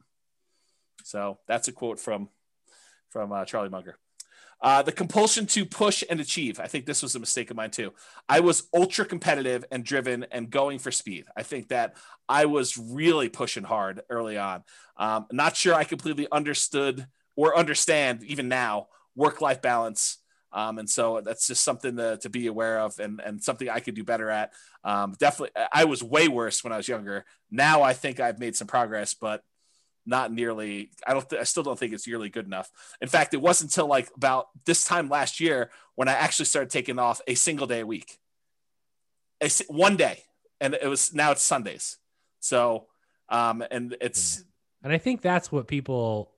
So 1.04 1.40
that's 1.48 1.68
a 1.68 1.72
quote 1.72 2.00
from 2.00 2.30
from 3.10 3.32
uh, 3.32 3.44
Charlie 3.46 3.70
Munger. 3.70 3.98
Uh, 4.62 4.84
the 4.84 4.92
compulsion 4.92 5.48
to 5.48 5.66
push 5.66 6.04
and 6.08 6.20
achieve. 6.20 6.60
I 6.60 6.68
think 6.68 6.86
this 6.86 7.02
was 7.02 7.16
a 7.16 7.20
mistake 7.20 7.50
of 7.50 7.58
mine 7.58 7.72
too. 7.72 7.94
I 8.30 8.42
was 8.42 8.70
ultra 8.74 9.06
competitive 9.06 9.66
and 9.72 9.84
driven 9.84 10.28
and 10.32 10.52
going 10.52 10.78
for 10.78 10.92
speed. 10.92 11.26
I 11.36 11.42
think 11.42 11.70
that 11.70 11.96
I 12.30 12.46
was 12.46 12.78
really 12.78 13.28
pushing 13.28 13.64
hard 13.64 14.02
early 14.10 14.38
on. 14.38 14.64
Um, 14.98 15.26
not 15.32 15.56
sure 15.56 15.74
I 15.74 15.84
completely 15.84 16.28
understood 16.32 17.08
or 17.36 17.58
understand 17.58 18.24
even 18.24 18.50
now 18.50 18.88
work 19.16 19.42
life 19.42 19.64
balance 19.64 20.18
um, 20.54 20.80
and 20.80 20.90
so 20.90 21.22
that's 21.22 21.48
just 21.48 21.64
something 21.64 21.96
to, 21.98 22.18
to 22.18 22.30
be 22.30 22.48
aware 22.48 22.80
of 22.80 23.00
and, 23.00 23.22
and 23.24 23.42
something 23.42 23.70
I 23.70 23.80
could 23.80 23.96
do 23.96 24.04
better 24.04 24.30
at. 24.30 24.52
Um, 24.84 25.16
definitely, 25.20 25.62
I 25.72 25.86
was 25.86 26.04
way 26.04 26.28
worse 26.28 26.64
when 26.64 26.74
I 26.74 26.78
was 26.78 26.88
younger. 26.88 27.26
Now 27.50 27.82
I 27.82 27.94
think 27.94 28.20
I've 28.20 28.40
made 28.40 28.56
some 28.56 28.68
progress, 28.68 29.14
but 29.14 29.44
not 30.06 30.34
nearly. 30.34 30.92
I 31.06 31.14
don't. 31.14 31.30
Th- 31.30 31.40
I 31.40 31.44
still 31.44 31.64
don't 31.64 31.78
think 31.78 31.94
it's 31.94 32.08
nearly 32.08 32.30
good 32.30 32.46
enough. 32.46 32.70
In 33.02 33.08
fact, 33.08 33.34
it 33.34 33.42
wasn't 33.42 33.72
until 33.72 33.88
like 33.88 34.10
about 34.16 34.48
this 34.66 34.84
time 34.84 35.10
last 35.10 35.40
year 35.40 35.70
when 35.96 36.08
I 36.08 36.14
actually 36.14 36.46
started 36.46 36.72
taking 36.72 37.00
off 37.00 37.22
a 37.28 37.36
single 37.36 37.68
day 37.68 37.82
a 37.82 37.86
week, 37.86 38.18
a, 39.42 39.50
one 39.68 39.98
day, 39.98 40.24
and 40.60 40.74
it 40.74 40.88
was 40.88 41.14
now 41.14 41.32
it's 41.32 41.44
Sundays. 41.44 41.98
So, 42.40 42.88
um, 43.30 43.64
and 43.70 43.96
it's 44.02 44.44
and 44.84 44.92
I 44.92 44.98
think 44.98 45.22
that's 45.22 45.52
what 45.52 45.68
people 45.68 46.32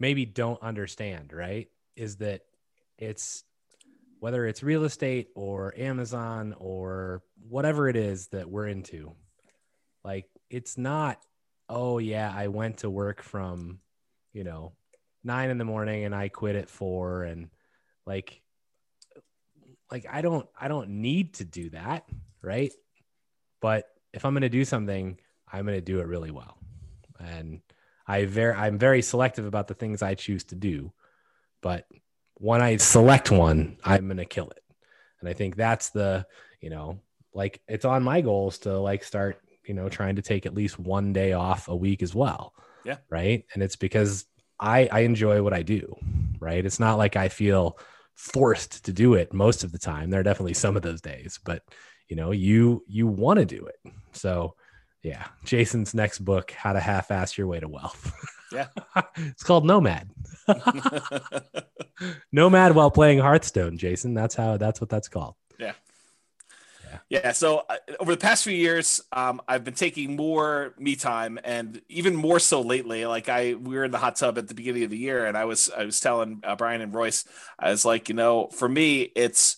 maybe 0.00 0.24
don't 0.24 0.62
understand, 0.62 1.32
right? 1.32 1.68
Is 1.96 2.16
that 2.16 2.42
it's 2.98 3.44
whether 4.20 4.46
it's 4.46 4.62
real 4.62 4.84
estate 4.84 5.28
or 5.34 5.74
Amazon 5.76 6.54
or 6.58 7.22
whatever 7.48 7.88
it 7.88 7.96
is 7.96 8.28
that 8.28 8.50
we're 8.50 8.66
into. 8.66 9.12
Like 10.04 10.26
it's 10.50 10.76
not, 10.76 11.22
oh 11.68 11.98
yeah, 11.98 12.32
I 12.34 12.48
went 12.48 12.78
to 12.78 12.90
work 12.90 13.22
from, 13.22 13.78
you 14.32 14.44
know, 14.44 14.72
nine 15.22 15.50
in 15.50 15.58
the 15.58 15.64
morning 15.64 16.04
and 16.04 16.14
I 16.14 16.28
quit 16.28 16.56
at 16.56 16.68
four 16.68 17.22
and 17.22 17.50
like 18.06 18.40
like 19.90 20.06
I 20.10 20.20
don't 20.20 20.48
I 20.58 20.68
don't 20.68 20.88
need 20.88 21.34
to 21.34 21.44
do 21.44 21.70
that, 21.70 22.04
right? 22.42 22.72
But 23.60 23.86
if 24.12 24.24
I'm 24.24 24.34
gonna 24.34 24.48
do 24.48 24.64
something, 24.64 25.18
I'm 25.50 25.64
gonna 25.64 25.80
do 25.80 26.00
it 26.00 26.06
really 26.06 26.30
well. 26.30 26.58
And 27.20 27.60
I 28.06 28.24
very 28.24 28.54
I'm 28.54 28.78
very 28.78 29.02
selective 29.02 29.44
about 29.44 29.68
the 29.68 29.74
things 29.74 30.02
I 30.02 30.14
choose 30.14 30.44
to 30.44 30.54
do. 30.54 30.92
But 31.60 31.86
when 32.38 32.62
I 32.62 32.76
select 32.76 33.30
one, 33.30 33.76
I'm 33.84 34.06
going 34.06 34.16
to 34.16 34.24
kill 34.24 34.50
it. 34.50 34.62
And 35.20 35.28
I 35.28 35.32
think 35.32 35.56
that's 35.56 35.90
the, 35.90 36.26
you 36.60 36.70
know, 36.70 37.00
like 37.34 37.60
it's 37.68 37.84
on 37.84 38.02
my 38.02 38.20
goals 38.20 38.58
to 38.58 38.78
like 38.78 39.04
start, 39.04 39.40
you 39.66 39.74
know, 39.74 39.88
trying 39.88 40.16
to 40.16 40.22
take 40.22 40.46
at 40.46 40.54
least 40.54 40.78
one 40.78 41.12
day 41.12 41.32
off 41.32 41.68
a 41.68 41.76
week 41.76 42.02
as 42.02 42.14
well. 42.14 42.54
Yeah. 42.84 42.98
Right. 43.10 43.44
And 43.52 43.62
it's 43.62 43.76
because 43.76 44.24
I, 44.58 44.88
I 44.90 45.00
enjoy 45.00 45.42
what 45.42 45.52
I 45.52 45.62
do. 45.62 45.94
Right. 46.40 46.64
It's 46.64 46.80
not 46.80 46.98
like 46.98 47.16
I 47.16 47.28
feel 47.28 47.78
forced 48.14 48.84
to 48.86 48.92
do 48.92 49.14
it 49.14 49.32
most 49.32 49.64
of 49.64 49.72
the 49.72 49.78
time. 49.78 50.10
There 50.10 50.20
are 50.20 50.24
definitely 50.24 50.54
some 50.54 50.76
of 50.76 50.82
those 50.82 51.00
days, 51.00 51.38
but 51.44 51.62
you 52.08 52.16
know, 52.16 52.30
you, 52.30 52.84
you 52.86 53.06
want 53.06 53.38
to 53.38 53.44
do 53.44 53.66
it. 53.66 53.92
So 54.12 54.54
yeah, 55.02 55.26
Jason's 55.44 55.94
next 55.94 56.20
book, 56.20 56.52
How 56.52 56.72
to 56.72 56.80
Half 56.80 57.10
Ass 57.10 57.36
Your 57.36 57.46
Way 57.46 57.60
to 57.60 57.68
Wealth. 57.68 58.12
Yeah. 58.52 58.68
it's 59.16 59.42
called 59.42 59.64
Nomad. 59.64 60.10
Nomad 62.32 62.74
while 62.74 62.90
playing 62.90 63.18
Hearthstone, 63.18 63.78
Jason. 63.78 64.14
That's 64.14 64.34
how 64.34 64.56
that's 64.56 64.80
what 64.80 64.90
that's 64.90 65.08
called. 65.08 65.34
Yeah. 65.58 65.72
Yeah. 66.90 66.98
yeah 67.22 67.32
so 67.32 67.64
uh, 67.68 67.76
over 68.00 68.12
the 68.12 68.20
past 68.20 68.44
few 68.44 68.54
years, 68.54 69.02
um, 69.12 69.40
I've 69.46 69.64
been 69.64 69.74
taking 69.74 70.16
more 70.16 70.74
me 70.78 70.96
time, 70.96 71.38
and 71.44 71.80
even 71.88 72.16
more 72.16 72.38
so 72.38 72.60
lately. 72.62 73.04
Like 73.06 73.28
I, 73.28 73.54
we 73.54 73.76
were 73.76 73.84
in 73.84 73.90
the 73.90 73.98
hot 73.98 74.16
tub 74.16 74.38
at 74.38 74.48
the 74.48 74.54
beginning 74.54 74.84
of 74.84 74.90
the 74.90 74.98
year, 74.98 75.26
and 75.26 75.36
I 75.36 75.44
was, 75.44 75.70
I 75.76 75.84
was 75.84 76.00
telling 76.00 76.40
uh, 76.44 76.56
Brian 76.56 76.80
and 76.80 76.94
Royce, 76.94 77.24
I 77.58 77.70
was 77.70 77.84
like, 77.84 78.08
you 78.08 78.14
know, 78.14 78.48
for 78.48 78.68
me, 78.68 79.02
it's 79.14 79.56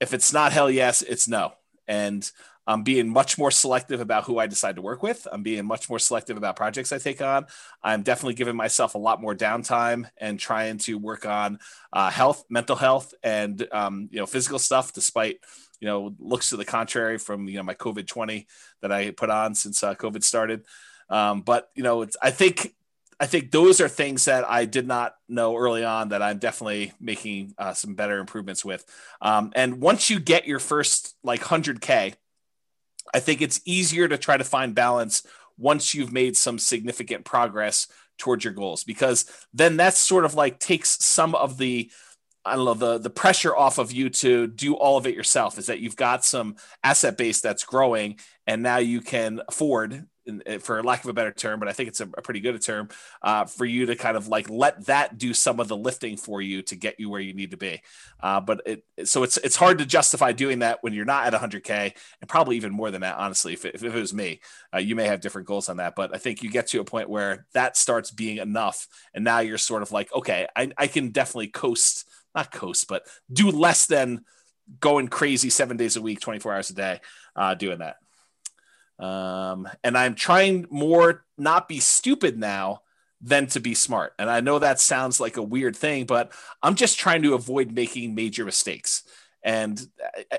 if 0.00 0.14
it's 0.14 0.32
not 0.32 0.52
hell 0.52 0.70
yes, 0.70 1.02
it's 1.02 1.28
no, 1.28 1.52
and 1.86 2.28
I'm 2.66 2.82
being 2.82 3.08
much 3.08 3.38
more 3.38 3.50
selective 3.50 4.00
about 4.00 4.24
who 4.24 4.38
I 4.38 4.46
decide 4.46 4.76
to 4.76 4.82
work 4.82 5.02
with. 5.02 5.26
I'm 5.30 5.42
being 5.42 5.64
much 5.66 5.88
more 5.88 5.98
selective 5.98 6.36
about 6.36 6.56
projects 6.56 6.92
I 6.92 6.98
take 6.98 7.20
on. 7.20 7.46
I'm 7.82 8.02
definitely 8.02 8.34
giving 8.34 8.56
myself 8.56 8.94
a 8.94 8.98
lot 8.98 9.20
more 9.20 9.34
downtime 9.34 10.08
and 10.16 10.38
trying 10.38 10.78
to 10.78 10.98
work 10.98 11.26
on 11.26 11.58
uh, 11.92 12.10
health, 12.10 12.44
mental 12.48 12.76
health, 12.76 13.14
and 13.22 13.66
um, 13.72 14.08
you 14.12 14.18
know 14.18 14.26
physical 14.26 14.58
stuff. 14.58 14.92
Despite 14.92 15.40
you 15.80 15.88
know 15.88 16.14
looks 16.18 16.50
to 16.50 16.56
the 16.56 16.64
contrary 16.64 17.18
from 17.18 17.48
you 17.48 17.56
know 17.56 17.64
my 17.64 17.74
COVID 17.74 18.06
twenty 18.06 18.46
that 18.80 18.92
I 18.92 19.10
put 19.10 19.30
on 19.30 19.54
since 19.54 19.82
uh, 19.82 19.94
COVID 19.94 20.22
started. 20.22 20.64
Um, 21.08 21.42
but 21.42 21.70
you 21.74 21.82
know, 21.82 22.02
it's 22.02 22.16
I 22.22 22.30
think 22.30 22.74
I 23.22 23.26
think 23.26 23.52
those 23.52 23.80
are 23.80 23.88
things 23.88 24.24
that 24.24 24.48
I 24.48 24.64
did 24.64 24.86
not 24.88 25.14
know 25.28 25.56
early 25.56 25.84
on 25.84 26.08
that 26.08 26.22
I'm 26.22 26.38
definitely 26.38 26.92
making 26.98 27.54
uh, 27.56 27.72
some 27.72 27.94
better 27.94 28.18
improvements 28.18 28.64
with. 28.64 28.84
Um, 29.20 29.52
and 29.54 29.80
once 29.80 30.10
you 30.10 30.18
get 30.18 30.48
your 30.48 30.58
first 30.58 31.14
like 31.22 31.40
100K, 31.42 32.14
I 33.14 33.20
think 33.20 33.42
it's 33.42 33.60
easier 33.64 34.08
to 34.08 34.18
try 34.18 34.36
to 34.36 34.44
find 34.44 34.74
balance 34.74 35.26
once 35.58 35.94
you've 35.94 36.12
made 36.12 36.36
some 36.36 36.58
significant 36.58 37.24
progress 37.24 37.86
towards 38.18 38.44
your 38.44 38.52
goals 38.52 38.84
because 38.84 39.26
then 39.52 39.76
that's 39.76 39.98
sort 39.98 40.24
of 40.24 40.34
like 40.34 40.58
takes 40.58 41.04
some 41.04 41.34
of 41.34 41.58
the 41.58 41.90
I 42.44 42.56
don't 42.56 42.64
know 42.64 42.74
the 42.74 42.98
the 42.98 43.10
pressure 43.10 43.54
off 43.54 43.78
of 43.78 43.92
you 43.92 44.10
to 44.10 44.46
do 44.46 44.74
all 44.74 44.96
of 44.96 45.06
it 45.06 45.14
yourself 45.14 45.58
is 45.58 45.66
that 45.66 45.80
you've 45.80 45.96
got 45.96 46.24
some 46.24 46.56
asset 46.82 47.16
base 47.16 47.40
that's 47.40 47.64
growing 47.64 48.18
and 48.46 48.62
now 48.62 48.78
you 48.78 49.00
can 49.00 49.40
afford 49.48 50.06
for 50.60 50.82
lack 50.82 51.02
of 51.04 51.10
a 51.10 51.12
better 51.12 51.32
term, 51.32 51.58
but 51.58 51.68
I 51.68 51.72
think 51.72 51.88
it's 51.88 52.00
a, 52.00 52.08
a 52.16 52.22
pretty 52.22 52.40
good 52.40 52.60
term 52.62 52.88
uh, 53.22 53.44
for 53.44 53.64
you 53.64 53.86
to 53.86 53.96
kind 53.96 54.16
of 54.16 54.28
like 54.28 54.48
let 54.48 54.86
that 54.86 55.18
do 55.18 55.34
some 55.34 55.60
of 55.60 55.68
the 55.68 55.76
lifting 55.76 56.16
for 56.16 56.40
you 56.40 56.62
to 56.62 56.76
get 56.76 56.98
you 56.98 57.10
where 57.10 57.20
you 57.20 57.34
need 57.34 57.50
to 57.52 57.56
be. 57.56 57.80
Uh, 58.20 58.40
but 58.40 58.62
it 58.66 58.84
so 59.04 59.22
it's 59.22 59.36
it's 59.38 59.56
hard 59.56 59.78
to 59.78 59.86
justify 59.86 60.32
doing 60.32 60.60
that 60.60 60.78
when 60.82 60.92
you're 60.92 61.04
not 61.04 61.32
at 61.32 61.40
100k 61.40 61.92
and 62.20 62.28
probably 62.28 62.56
even 62.56 62.72
more 62.72 62.90
than 62.90 63.00
that. 63.00 63.16
Honestly, 63.16 63.52
if 63.52 63.64
it, 63.64 63.74
if 63.74 63.82
it 63.82 63.92
was 63.92 64.14
me, 64.14 64.40
uh, 64.74 64.78
you 64.78 64.94
may 64.94 65.06
have 65.06 65.20
different 65.20 65.48
goals 65.48 65.68
on 65.68 65.78
that, 65.78 65.94
but 65.94 66.14
I 66.14 66.18
think 66.18 66.42
you 66.42 66.50
get 66.50 66.68
to 66.68 66.80
a 66.80 66.84
point 66.84 67.08
where 67.08 67.46
that 67.54 67.76
starts 67.76 68.10
being 68.10 68.38
enough, 68.38 68.86
and 69.14 69.24
now 69.24 69.40
you're 69.40 69.58
sort 69.58 69.82
of 69.82 69.92
like, 69.92 70.12
okay, 70.14 70.46
I, 70.54 70.70
I 70.78 70.86
can 70.86 71.10
definitely 71.10 71.48
coast, 71.48 72.08
not 72.34 72.52
coast, 72.52 72.86
but 72.88 73.06
do 73.32 73.50
less 73.50 73.86
than 73.86 74.24
going 74.80 75.08
crazy 75.08 75.50
seven 75.50 75.76
days 75.76 75.96
a 75.96 76.02
week, 76.02 76.20
24 76.20 76.54
hours 76.54 76.70
a 76.70 76.74
day, 76.74 77.00
uh, 77.36 77.54
doing 77.54 77.78
that. 77.78 77.96
Um, 78.98 79.68
and 79.82 79.96
I'm 79.96 80.14
trying 80.14 80.66
more 80.70 81.24
not 81.36 81.68
be 81.68 81.80
stupid 81.80 82.38
now 82.38 82.82
than 83.20 83.46
to 83.48 83.60
be 83.60 83.74
smart. 83.74 84.14
And 84.18 84.28
I 84.28 84.40
know 84.40 84.58
that 84.58 84.80
sounds 84.80 85.20
like 85.20 85.36
a 85.36 85.42
weird 85.42 85.76
thing, 85.76 86.06
but 86.06 86.32
I'm 86.62 86.74
just 86.74 86.98
trying 86.98 87.22
to 87.22 87.34
avoid 87.34 87.72
making 87.72 88.14
major 88.14 88.44
mistakes. 88.44 89.04
And 89.44 89.80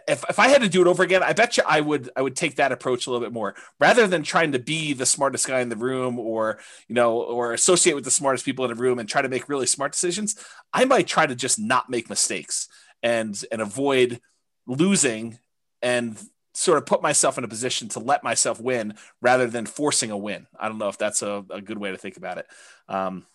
if, 0.07 0.23
if 0.29 0.39
I 0.39 0.47
had 0.47 0.61
to 0.61 0.69
do 0.69 0.81
it 0.81 0.87
over 0.87 1.03
again, 1.03 1.23
I 1.23 1.33
bet 1.33 1.57
you 1.57 1.63
I 1.67 1.81
would 1.81 2.09
I 2.15 2.21
would 2.21 2.37
take 2.37 2.55
that 2.55 2.71
approach 2.71 3.05
a 3.05 3.11
little 3.11 3.25
bit 3.25 3.33
more 3.33 3.53
rather 3.79 4.07
than 4.07 4.23
trying 4.23 4.53
to 4.53 4.59
be 4.59 4.93
the 4.93 5.05
smartest 5.05 5.45
guy 5.45 5.59
in 5.59 5.67
the 5.67 5.75
room 5.75 6.17
or 6.17 6.59
you 6.87 6.95
know 6.95 7.21
or 7.21 7.51
associate 7.51 7.95
with 7.95 8.05
the 8.05 8.11
smartest 8.11 8.45
people 8.45 8.63
in 8.63 8.73
the 8.73 8.81
room 8.81 8.99
and 8.99 9.09
try 9.09 9.21
to 9.21 9.27
make 9.27 9.49
really 9.49 9.65
smart 9.65 9.91
decisions. 9.91 10.37
I 10.71 10.85
might 10.85 11.07
try 11.07 11.25
to 11.25 11.35
just 11.35 11.59
not 11.59 11.89
make 11.89 12.09
mistakes 12.09 12.69
and 13.01 13.41
and 13.51 13.61
avoid 13.61 14.21
losing 14.67 15.37
and 15.81 16.17
sort 16.53 16.77
of 16.77 16.85
put 16.85 17.01
myself 17.01 17.37
in 17.37 17.43
a 17.43 17.47
position 17.47 17.89
to 17.89 17.99
let 17.99 18.23
myself 18.23 18.59
win 18.59 18.95
rather 19.21 19.47
than 19.47 19.65
forcing 19.65 20.11
a 20.11 20.17
win. 20.17 20.47
I 20.59 20.67
don't 20.67 20.77
know 20.77 20.89
if 20.89 20.97
that's 20.97 21.21
a, 21.21 21.43
a 21.49 21.61
good 21.61 21.77
way 21.77 21.91
to 21.91 21.97
think 21.97 22.17
about 22.17 22.37
it. 22.37 22.47
Um, 22.87 23.25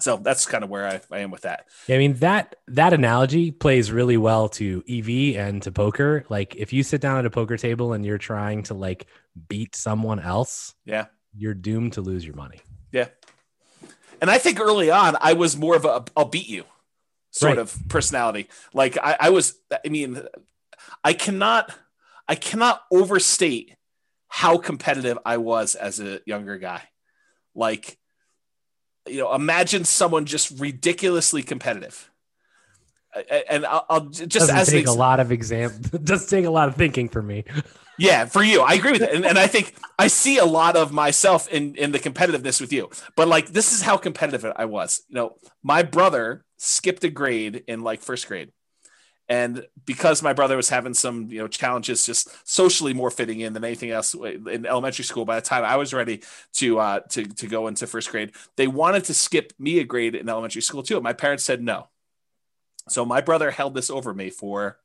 so 0.00 0.16
that's 0.16 0.46
kind 0.46 0.62
of 0.62 0.70
where 0.70 0.86
I, 0.86 1.00
I, 1.10 1.18
am 1.20 1.30
with 1.30 1.42
that. 1.42 1.66
Yeah, 1.88 1.96
I 1.96 1.98
mean 1.98 2.14
that 2.14 2.54
that 2.68 2.92
analogy 2.92 3.50
plays 3.50 3.90
really 3.90 4.16
well 4.16 4.48
to 4.50 4.84
EV 4.88 5.36
and 5.36 5.60
to 5.62 5.72
poker. 5.72 6.24
Like 6.28 6.54
if 6.54 6.72
you 6.72 6.84
sit 6.84 7.00
down 7.00 7.18
at 7.18 7.26
a 7.26 7.30
poker 7.30 7.56
table 7.56 7.92
and 7.92 8.06
you're 8.06 8.18
trying 8.18 8.62
to 8.64 8.74
like 8.74 9.06
beat 9.48 9.74
someone 9.74 10.20
else, 10.20 10.74
yeah, 10.84 11.06
you're 11.36 11.54
doomed 11.54 11.94
to 11.94 12.00
lose 12.00 12.24
your 12.24 12.36
money. 12.36 12.60
Yeah. 12.92 13.08
And 14.20 14.30
I 14.30 14.38
think 14.38 14.60
early 14.60 14.90
on 14.90 15.16
I 15.20 15.32
was 15.32 15.56
more 15.56 15.74
of 15.74 15.84
a 15.84 16.04
I'll 16.16 16.26
beat 16.26 16.48
you 16.48 16.64
sort 17.32 17.56
right. 17.56 17.58
of 17.58 17.76
personality. 17.88 18.48
Like 18.72 18.96
I, 18.98 19.16
I 19.18 19.30
was 19.30 19.58
I 19.84 19.88
mean 19.88 20.22
I 21.02 21.12
cannot 21.12 21.74
I 22.28 22.34
cannot 22.34 22.82
overstate 22.92 23.74
how 24.28 24.58
competitive 24.58 25.18
I 25.24 25.38
was 25.38 25.74
as 25.74 25.98
a 25.98 26.20
younger 26.26 26.58
guy. 26.58 26.82
Like, 27.54 27.98
you 29.06 29.18
know, 29.18 29.34
imagine 29.34 29.84
someone 29.84 30.26
just 30.26 30.60
ridiculously 30.60 31.42
competitive. 31.42 32.10
And 33.50 33.64
I'll, 33.64 33.86
I'll 33.88 34.06
just 34.06 34.30
doesn't 34.30 34.54
as 34.56 34.68
take 34.68 34.86
a 34.86 34.92
lot 34.92 35.18
of 35.18 35.32
exam. 35.32 35.72
does 36.04 36.26
take 36.26 36.44
a 36.44 36.50
lot 36.50 36.68
of 36.68 36.76
thinking 36.76 37.08
for 37.08 37.22
me. 37.22 37.44
Yeah, 38.00 38.26
for 38.26 38.44
you, 38.44 38.62
I 38.62 38.74
agree 38.74 38.92
with 38.92 39.02
it, 39.02 39.12
and, 39.12 39.26
and 39.26 39.36
I 39.36 39.48
think 39.48 39.74
I 39.98 40.06
see 40.06 40.38
a 40.38 40.44
lot 40.44 40.76
of 40.76 40.92
myself 40.92 41.48
in 41.48 41.74
in 41.74 41.90
the 41.90 41.98
competitiveness 41.98 42.60
with 42.60 42.72
you. 42.72 42.90
But 43.16 43.26
like, 43.26 43.48
this 43.48 43.72
is 43.72 43.82
how 43.82 43.96
competitive 43.96 44.52
I 44.54 44.66
was. 44.66 45.02
You 45.08 45.16
know, 45.16 45.36
my 45.64 45.82
brother 45.82 46.44
skipped 46.58 47.02
a 47.02 47.10
grade 47.10 47.64
in 47.66 47.82
like 47.82 48.00
first 48.00 48.28
grade 48.28 48.52
and 49.28 49.66
because 49.84 50.22
my 50.22 50.32
brother 50.32 50.56
was 50.56 50.68
having 50.68 50.94
some 50.94 51.30
you 51.30 51.38
know 51.38 51.48
challenges 51.48 52.06
just 52.06 52.28
socially 52.48 52.94
more 52.94 53.10
fitting 53.10 53.40
in 53.40 53.52
than 53.52 53.64
anything 53.64 53.90
else 53.90 54.14
in 54.14 54.66
elementary 54.66 55.04
school 55.04 55.24
by 55.24 55.36
the 55.36 55.42
time 55.42 55.64
i 55.64 55.76
was 55.76 55.92
ready 55.92 56.22
to 56.52 56.78
uh 56.78 57.00
to, 57.00 57.24
to 57.24 57.46
go 57.46 57.66
into 57.66 57.86
first 57.86 58.10
grade 58.10 58.32
they 58.56 58.66
wanted 58.66 59.04
to 59.04 59.14
skip 59.14 59.52
me 59.58 59.78
a 59.78 59.84
grade 59.84 60.14
in 60.14 60.28
elementary 60.28 60.62
school 60.62 60.82
too 60.82 61.00
my 61.00 61.12
parents 61.12 61.44
said 61.44 61.62
no 61.62 61.88
so 62.88 63.04
my 63.04 63.20
brother 63.20 63.50
held 63.50 63.74
this 63.74 63.90
over 63.90 64.14
me 64.14 64.30
for 64.30 64.78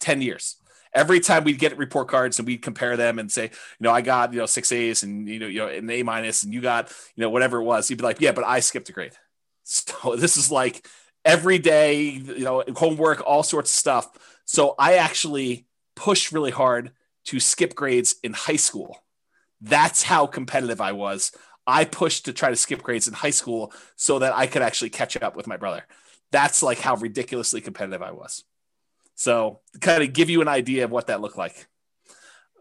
10 0.00 0.22
years 0.22 0.56
every 0.94 1.20
time 1.20 1.44
we'd 1.44 1.58
get 1.58 1.76
report 1.78 2.08
cards 2.08 2.38
and 2.38 2.46
we'd 2.46 2.62
compare 2.62 2.96
them 2.96 3.18
and 3.18 3.30
say, 3.30 3.44
you 3.44 3.50
know, 3.80 3.90
I 3.90 4.02
got, 4.02 4.32
you 4.32 4.38
know, 4.40 4.46
six 4.46 4.70
A's 4.72 5.02
and, 5.02 5.26
you 5.26 5.38
know, 5.38 5.46
you 5.46 5.60
know, 5.60 5.68
an 5.68 5.88
A 5.88 6.02
minus 6.02 6.42
and 6.42 6.52
you 6.52 6.60
got, 6.60 6.92
you 7.16 7.22
know, 7.22 7.30
whatever 7.30 7.58
it 7.60 7.64
was. 7.64 7.88
He'd 7.88 7.98
be 7.98 8.04
like, 8.04 8.20
yeah, 8.20 8.32
but 8.32 8.44
I 8.44 8.60
skipped 8.60 8.88
a 8.88 8.92
grade. 8.92 9.14
So 9.64 10.16
this 10.16 10.36
is 10.36 10.50
like 10.50 10.86
every 11.24 11.58
day, 11.58 12.02
you 12.02 12.44
know, 12.44 12.64
homework, 12.76 13.22
all 13.26 13.42
sorts 13.42 13.72
of 13.72 13.78
stuff. 13.78 14.40
So 14.44 14.74
I 14.78 14.94
actually 14.94 15.66
pushed 15.94 16.32
really 16.32 16.50
hard 16.50 16.92
to 17.26 17.40
skip 17.40 17.74
grades 17.74 18.16
in 18.22 18.32
high 18.32 18.56
school. 18.56 18.98
That's 19.60 20.02
how 20.02 20.26
competitive 20.26 20.80
I 20.80 20.92
was. 20.92 21.32
I 21.66 21.84
pushed 21.84 22.24
to 22.24 22.32
try 22.32 22.50
to 22.50 22.56
skip 22.56 22.82
grades 22.82 23.06
in 23.06 23.14
high 23.14 23.30
school 23.30 23.72
so 23.96 24.18
that 24.18 24.34
I 24.34 24.46
could 24.46 24.62
actually 24.62 24.90
catch 24.90 25.20
up 25.22 25.36
with 25.36 25.46
my 25.46 25.56
brother. 25.56 25.84
That's 26.32 26.62
like 26.62 26.78
how 26.78 26.96
ridiculously 26.96 27.60
competitive 27.60 28.02
I 28.02 28.10
was. 28.12 28.42
So, 29.14 29.60
kind 29.80 30.02
of 30.02 30.12
give 30.12 30.30
you 30.30 30.40
an 30.40 30.48
idea 30.48 30.84
of 30.84 30.90
what 30.90 31.06
that 31.06 31.20
looked 31.20 31.38
like. 31.38 31.68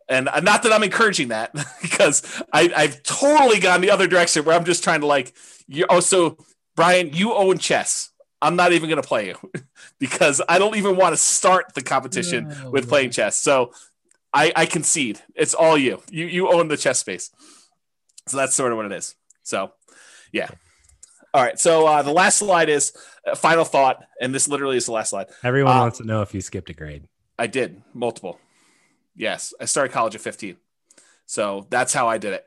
And 0.07 0.27
uh, 0.27 0.41
not 0.41 0.63
that 0.63 0.73
I'm 0.73 0.83
encouraging 0.83 1.29
that 1.29 1.53
because 1.81 2.43
I, 2.51 2.67
have 2.75 3.01
totally 3.01 3.59
gone 3.59 3.81
the 3.81 3.91
other 3.91 4.07
direction 4.07 4.43
where 4.43 4.55
I'm 4.55 4.65
just 4.65 4.83
trying 4.83 4.99
to 5.01 5.07
like, 5.07 5.33
you, 5.67 5.85
oh, 5.89 6.01
so 6.01 6.37
Brian, 6.75 7.13
you 7.13 7.33
own 7.33 7.57
chess. 7.57 8.10
I'm 8.41 8.55
not 8.55 8.73
even 8.73 8.89
going 8.89 9.01
to 9.01 9.07
play 9.07 9.27
you 9.27 9.51
because 9.99 10.41
I 10.47 10.59
don't 10.59 10.75
even 10.75 10.95
want 10.95 11.13
to 11.13 11.17
start 11.17 11.73
the 11.73 11.81
competition 11.81 12.49
no, 12.49 12.71
with 12.71 12.89
playing 12.89 13.11
chess. 13.11 13.37
So 13.37 13.71
I, 14.33 14.51
I 14.55 14.65
concede. 14.65 15.21
It's 15.35 15.53
all 15.53 15.77
you. 15.77 16.01
You 16.09 16.25
you 16.25 16.51
own 16.51 16.67
the 16.67 16.77
chess 16.77 16.99
space. 16.99 17.31
So 18.27 18.37
that's 18.37 18.55
sort 18.55 18.71
of 18.71 18.77
what 18.77 18.85
it 18.85 18.91
is. 18.93 19.15
So 19.43 19.71
yeah. 20.31 20.49
All 21.33 21.43
right. 21.43 21.59
So 21.59 21.85
uh, 21.87 22.01
the 22.01 22.11
last 22.11 22.37
slide 22.37 22.69
is 22.69 22.93
uh, 23.25 23.35
final 23.35 23.63
thought, 23.63 24.03
and 24.19 24.33
this 24.33 24.47
literally 24.47 24.77
is 24.77 24.85
the 24.85 24.91
last 24.91 25.11
slide. 25.11 25.27
Everyone 25.43 25.75
uh, 25.75 25.81
wants 25.81 25.97
to 25.99 26.05
know 26.05 26.21
if 26.21 26.33
you 26.33 26.41
skipped 26.41 26.69
a 26.69 26.73
grade. 26.73 27.07
I 27.37 27.47
did 27.47 27.81
multiple. 27.93 28.39
Yes, 29.15 29.53
I 29.59 29.65
started 29.65 29.93
college 29.93 30.15
at 30.15 30.21
15. 30.21 30.57
So 31.25 31.67
that's 31.69 31.93
how 31.93 32.07
I 32.07 32.17
did 32.17 32.33
it. 32.33 32.45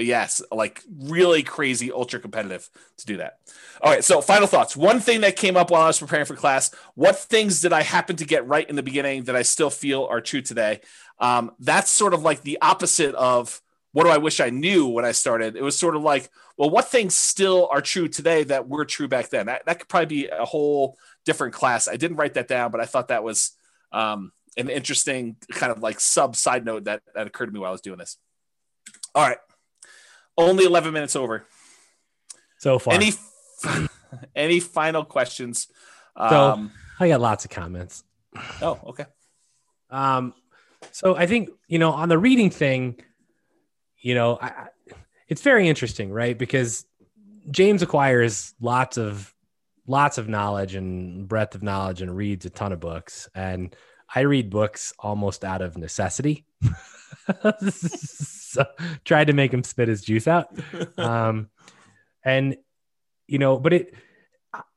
But 0.00 0.06
yes, 0.06 0.40
like 0.50 0.82
really 0.98 1.42
crazy, 1.42 1.92
ultra 1.92 2.20
competitive 2.20 2.70
to 2.96 3.04
do 3.04 3.18
that. 3.18 3.40
All 3.82 3.92
right. 3.92 4.02
So, 4.02 4.22
final 4.22 4.46
thoughts. 4.46 4.74
One 4.74 4.98
thing 4.98 5.20
that 5.20 5.36
came 5.36 5.58
up 5.58 5.70
while 5.70 5.82
I 5.82 5.88
was 5.88 5.98
preparing 5.98 6.24
for 6.24 6.34
class 6.34 6.74
what 6.94 7.18
things 7.18 7.60
did 7.60 7.74
I 7.74 7.82
happen 7.82 8.16
to 8.16 8.24
get 8.24 8.48
right 8.48 8.66
in 8.66 8.76
the 8.76 8.82
beginning 8.82 9.24
that 9.24 9.36
I 9.36 9.42
still 9.42 9.68
feel 9.68 10.06
are 10.06 10.22
true 10.22 10.40
today? 10.40 10.80
Um, 11.18 11.50
that's 11.58 11.90
sort 11.90 12.14
of 12.14 12.22
like 12.22 12.40
the 12.40 12.56
opposite 12.62 13.14
of 13.14 13.60
what 13.92 14.04
do 14.04 14.08
I 14.08 14.16
wish 14.16 14.40
I 14.40 14.48
knew 14.48 14.86
when 14.86 15.04
I 15.04 15.12
started? 15.12 15.54
It 15.54 15.62
was 15.62 15.78
sort 15.78 15.94
of 15.94 16.02
like, 16.02 16.30
well, 16.56 16.70
what 16.70 16.88
things 16.88 17.14
still 17.14 17.68
are 17.70 17.82
true 17.82 18.08
today 18.08 18.44
that 18.44 18.66
were 18.66 18.86
true 18.86 19.06
back 19.06 19.28
then? 19.28 19.48
That, 19.48 19.66
that 19.66 19.80
could 19.80 19.88
probably 19.90 20.06
be 20.06 20.28
a 20.28 20.46
whole 20.46 20.96
different 21.26 21.52
class. 21.52 21.88
I 21.88 21.96
didn't 21.96 22.16
write 22.16 22.32
that 22.34 22.48
down, 22.48 22.70
but 22.70 22.80
I 22.80 22.86
thought 22.86 23.08
that 23.08 23.22
was 23.22 23.52
um, 23.92 24.32
an 24.56 24.70
interesting 24.70 25.36
kind 25.52 25.70
of 25.70 25.80
like 25.80 26.00
sub 26.00 26.36
side 26.36 26.64
note 26.64 26.84
that, 26.84 27.02
that 27.14 27.26
occurred 27.26 27.48
to 27.48 27.52
me 27.52 27.60
while 27.60 27.68
I 27.68 27.72
was 27.72 27.82
doing 27.82 27.98
this. 27.98 28.16
All 29.14 29.28
right. 29.28 29.36
Only 30.36 30.64
11 30.64 30.92
minutes 30.92 31.16
over. 31.16 31.46
So 32.58 32.78
far. 32.78 32.94
Any 32.94 33.12
any 34.36 34.60
final 34.60 35.04
questions? 35.04 35.68
So 36.16 36.24
um, 36.24 36.72
I 36.98 37.08
got 37.08 37.20
lots 37.20 37.44
of 37.44 37.50
comments. 37.50 38.04
Oh, 38.60 38.78
okay. 38.88 39.06
Um, 39.90 40.34
so 40.92 41.16
I 41.16 41.26
think 41.26 41.50
you 41.68 41.78
know 41.78 41.92
on 41.92 42.08
the 42.08 42.18
reading 42.18 42.50
thing, 42.50 43.00
you 43.98 44.14
know, 44.14 44.38
I, 44.40 44.68
it's 45.28 45.42
very 45.42 45.68
interesting, 45.68 46.10
right? 46.10 46.36
Because 46.36 46.84
James 47.50 47.82
acquires 47.82 48.54
lots 48.60 48.98
of 48.98 49.34
lots 49.86 50.18
of 50.18 50.28
knowledge 50.28 50.74
and 50.74 51.26
breadth 51.26 51.54
of 51.54 51.62
knowledge 51.62 52.02
and 52.02 52.14
reads 52.14 52.44
a 52.44 52.50
ton 52.50 52.72
of 52.72 52.80
books, 52.80 53.28
and 53.34 53.74
I 54.14 54.20
read 54.20 54.50
books 54.50 54.92
almost 54.98 55.44
out 55.44 55.62
of 55.62 55.76
necessity. 55.78 56.44
so 57.70 58.64
tried 59.04 59.26
to 59.28 59.32
make 59.32 59.52
him 59.52 59.64
spit 59.64 59.88
his 59.88 60.02
juice 60.02 60.28
out. 60.28 60.48
Um, 60.98 61.48
and 62.24 62.56
you 63.26 63.38
know, 63.38 63.58
but 63.58 63.72
it, 63.72 63.94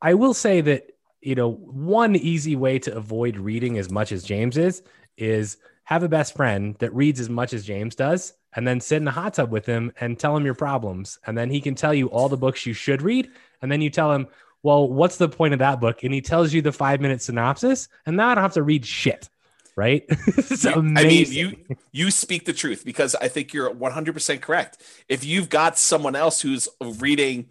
I 0.01 0.14
will 0.14 0.34
say 0.34 0.61
that 0.61 0.93
you 1.23 1.35
know, 1.35 1.51
one 1.51 2.15
easy 2.15 2.55
way 2.55 2.80
to 2.80 2.95
avoid 2.95 3.38
reading 3.38 3.77
as 3.77 3.89
much 3.89 4.11
as 4.11 4.23
James 4.23 4.57
is 4.57 4.84
is 5.18 5.57
have 5.85 6.03
a 6.03 6.10
best 6.10 6.35
friend 6.35 6.76
that 6.80 6.93
reads 6.93 7.19
as 7.19 7.30
much 7.30 7.53
as 7.53 7.65
James 7.65 7.95
does, 7.95 8.34
and 8.55 8.68
then 8.68 8.80
sit 8.80 8.97
in 8.97 9.07
a 9.07 9.11
hot 9.11 9.34
tub 9.34 9.51
with 9.51 9.65
him 9.65 9.91
and 9.99 10.19
tell 10.19 10.35
him 10.35 10.45
your 10.45 10.53
problems, 10.53 11.19
and 11.26 11.38
then 11.38 11.49
he 11.49 11.61
can 11.61 11.76
tell 11.76 11.93
you 11.93 12.07
all 12.07 12.30
the 12.30 12.38
books 12.38 12.65
you 12.65 12.73
should 12.73 13.01
read, 13.01 13.30
and 13.61 13.72
then 13.72 13.81
you 13.81 13.89
tell 13.89 14.11
him, 14.11 14.27
well, 14.61 14.88
what's 14.88 15.18
the 15.18 15.27
point 15.30 15.53
of 15.53 15.60
that 15.60 15.81
book? 15.81 16.03
And 16.03 16.14
he 16.14 16.22
tells 16.22 16.53
you 16.53 16.61
the 16.61 16.72
five 16.72 17.01
minute 17.01 17.22
synopsis, 17.22 17.89
and 18.05 18.15
now 18.15 18.30
I 18.30 18.35
don't 18.35 18.43
have 18.43 18.53
to 18.53 18.64
read 18.64 18.85
shit 18.85 19.30
right? 19.75 20.03
it's 20.09 20.65
amazing. 20.65 20.97
I 20.97 21.03
mean, 21.03 21.31
you 21.31 21.75
you 21.91 22.11
speak 22.11 22.45
the 22.45 22.53
truth 22.53 22.83
because 22.85 23.15
I 23.15 23.27
think 23.27 23.53
you're 23.53 23.73
100% 23.73 24.41
correct. 24.41 24.81
If 25.07 25.25
you've 25.25 25.49
got 25.49 25.77
someone 25.77 26.15
else 26.15 26.41
who's 26.41 26.67
reading 26.81 27.47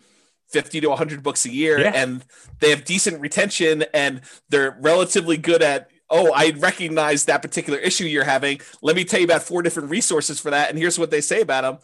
50 0.50 0.82
to 0.82 0.88
100 0.88 1.22
books 1.22 1.44
a 1.46 1.50
year 1.50 1.80
yeah. 1.80 1.92
and 1.94 2.24
they 2.60 2.70
have 2.70 2.84
decent 2.84 3.20
retention 3.20 3.84
and 3.94 4.20
they're 4.50 4.76
relatively 4.80 5.38
good 5.38 5.62
at 5.62 5.88
oh 6.10 6.30
i 6.34 6.50
recognize 6.58 7.24
that 7.24 7.40
particular 7.40 7.78
issue 7.78 8.04
you're 8.04 8.22
having 8.22 8.60
let 8.82 8.94
me 8.94 9.02
tell 9.02 9.18
you 9.18 9.24
about 9.24 9.42
four 9.42 9.62
different 9.62 9.88
resources 9.88 10.38
for 10.38 10.50
that 10.50 10.68
and 10.68 10.78
here's 10.78 10.98
what 10.98 11.10
they 11.10 11.22
say 11.22 11.40
about 11.40 11.62
them 11.62 11.78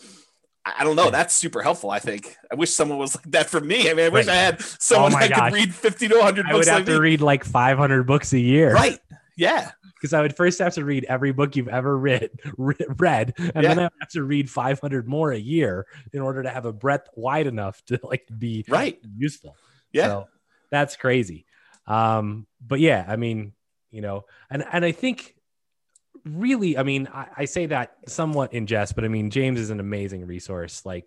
I 0.77 0.85
don't 0.85 0.97
know. 0.97 1.11
That's 1.11 1.35
super 1.35 1.63
helpful. 1.63 1.91
I 1.91 1.99
think. 1.99 2.37
I 2.53 2.55
wish 2.55 2.73
someone 2.73 2.99
was 2.99 3.17
like 3.17 3.25
that 3.31 3.49
for 3.49 3.59
me. 3.59 3.89
I 3.91 3.95
mean, 3.95 4.05
I 4.05 4.09
wish 4.11 4.27
right. 4.27 4.35
I 4.35 4.37
had 4.37 4.61
someone 4.61 5.15
oh 5.15 5.19
that 5.19 5.31
gosh. 5.31 5.51
could 5.51 5.55
read 5.55 5.75
fifty 5.75 6.09
to 6.09 6.17
one 6.17 6.25
hundred. 6.25 6.45
I 6.45 6.55
would 6.55 6.67
have 6.67 6.81
like 6.81 6.85
to 6.87 6.93
me. 6.93 6.99
read 6.99 7.21
like 7.23 7.43
five 7.43 7.79
hundred 7.79 8.03
books 8.07 8.35
a 8.35 8.39
year. 8.39 8.75
Right. 8.75 8.99
Yeah 9.35 9.71
because 9.99 10.13
I 10.13 10.23
would 10.23 10.37
first 10.37 10.59
have 10.61 10.75
to 10.75 10.85
read 10.85 11.05
every 11.05 11.33
book 11.33 11.57
you've 11.57 11.69
ever 11.69 11.97
read, 11.99 12.31
read, 12.57 13.35
and 13.39 13.53
yeah. 13.55 13.63
then 13.63 13.79
I 13.79 13.83
would 13.85 13.93
have 14.01 14.11
to 14.11 14.23
read 14.23 14.51
500 14.51 15.09
more 15.09 15.33
a 15.33 15.39
year 15.39 15.87
in 16.13 16.21
order 16.21 16.43
to 16.43 16.51
have 16.51 16.67
a 16.67 16.73
breadth 16.73 17.09
wide 17.15 17.47
enough 17.47 17.85
to 17.87 17.99
like 18.03 18.29
be 18.37 18.65
right 18.69 18.99
useful. 19.17 19.57
Yeah, 19.93 20.07
so 20.07 20.29
that's 20.71 20.97
crazy. 20.97 21.47
Um, 21.87 22.47
but 22.65 22.81
yeah, 22.81 23.05
I 23.09 23.17
mean, 23.17 23.53
you 23.91 24.01
know, 24.01 24.25
and 24.51 24.65
and 24.71 24.85
I 24.85 24.93
think 24.93 25.35
really, 26.25 26.77
I 26.79 26.83
mean, 26.83 27.09
I, 27.13 27.27
I 27.39 27.45
say 27.47 27.67
that 27.67 27.97
somewhat 28.07 28.53
in 28.53 28.67
jest, 28.67 28.95
but 28.95 29.05
I 29.05 29.09
mean, 29.09 29.31
James 29.31 29.59
is 29.59 29.71
an 29.71 29.81
amazing 29.81 30.27
resource, 30.27 30.85
like 30.85 31.07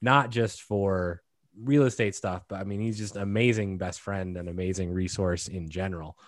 not 0.00 0.30
just 0.30 0.62
for 0.62 1.22
real 1.58 1.84
estate 1.84 2.14
stuff, 2.14 2.44
but 2.48 2.60
I 2.60 2.64
mean, 2.64 2.80
he's 2.80 2.98
just 2.98 3.16
amazing 3.16 3.78
best 3.78 4.00
friend 4.00 4.36
and 4.36 4.48
amazing 4.48 4.92
resource 4.92 5.48
in 5.48 5.68
general. 5.68 6.18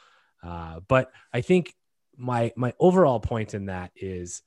Uh, 0.43 0.80
but 0.86 1.10
I 1.32 1.40
think 1.40 1.74
my 2.19 2.53
my 2.57 2.74
overall 2.78 3.20
point 3.20 3.55
in 3.55 3.66
that 3.66 3.93
is 3.97 4.43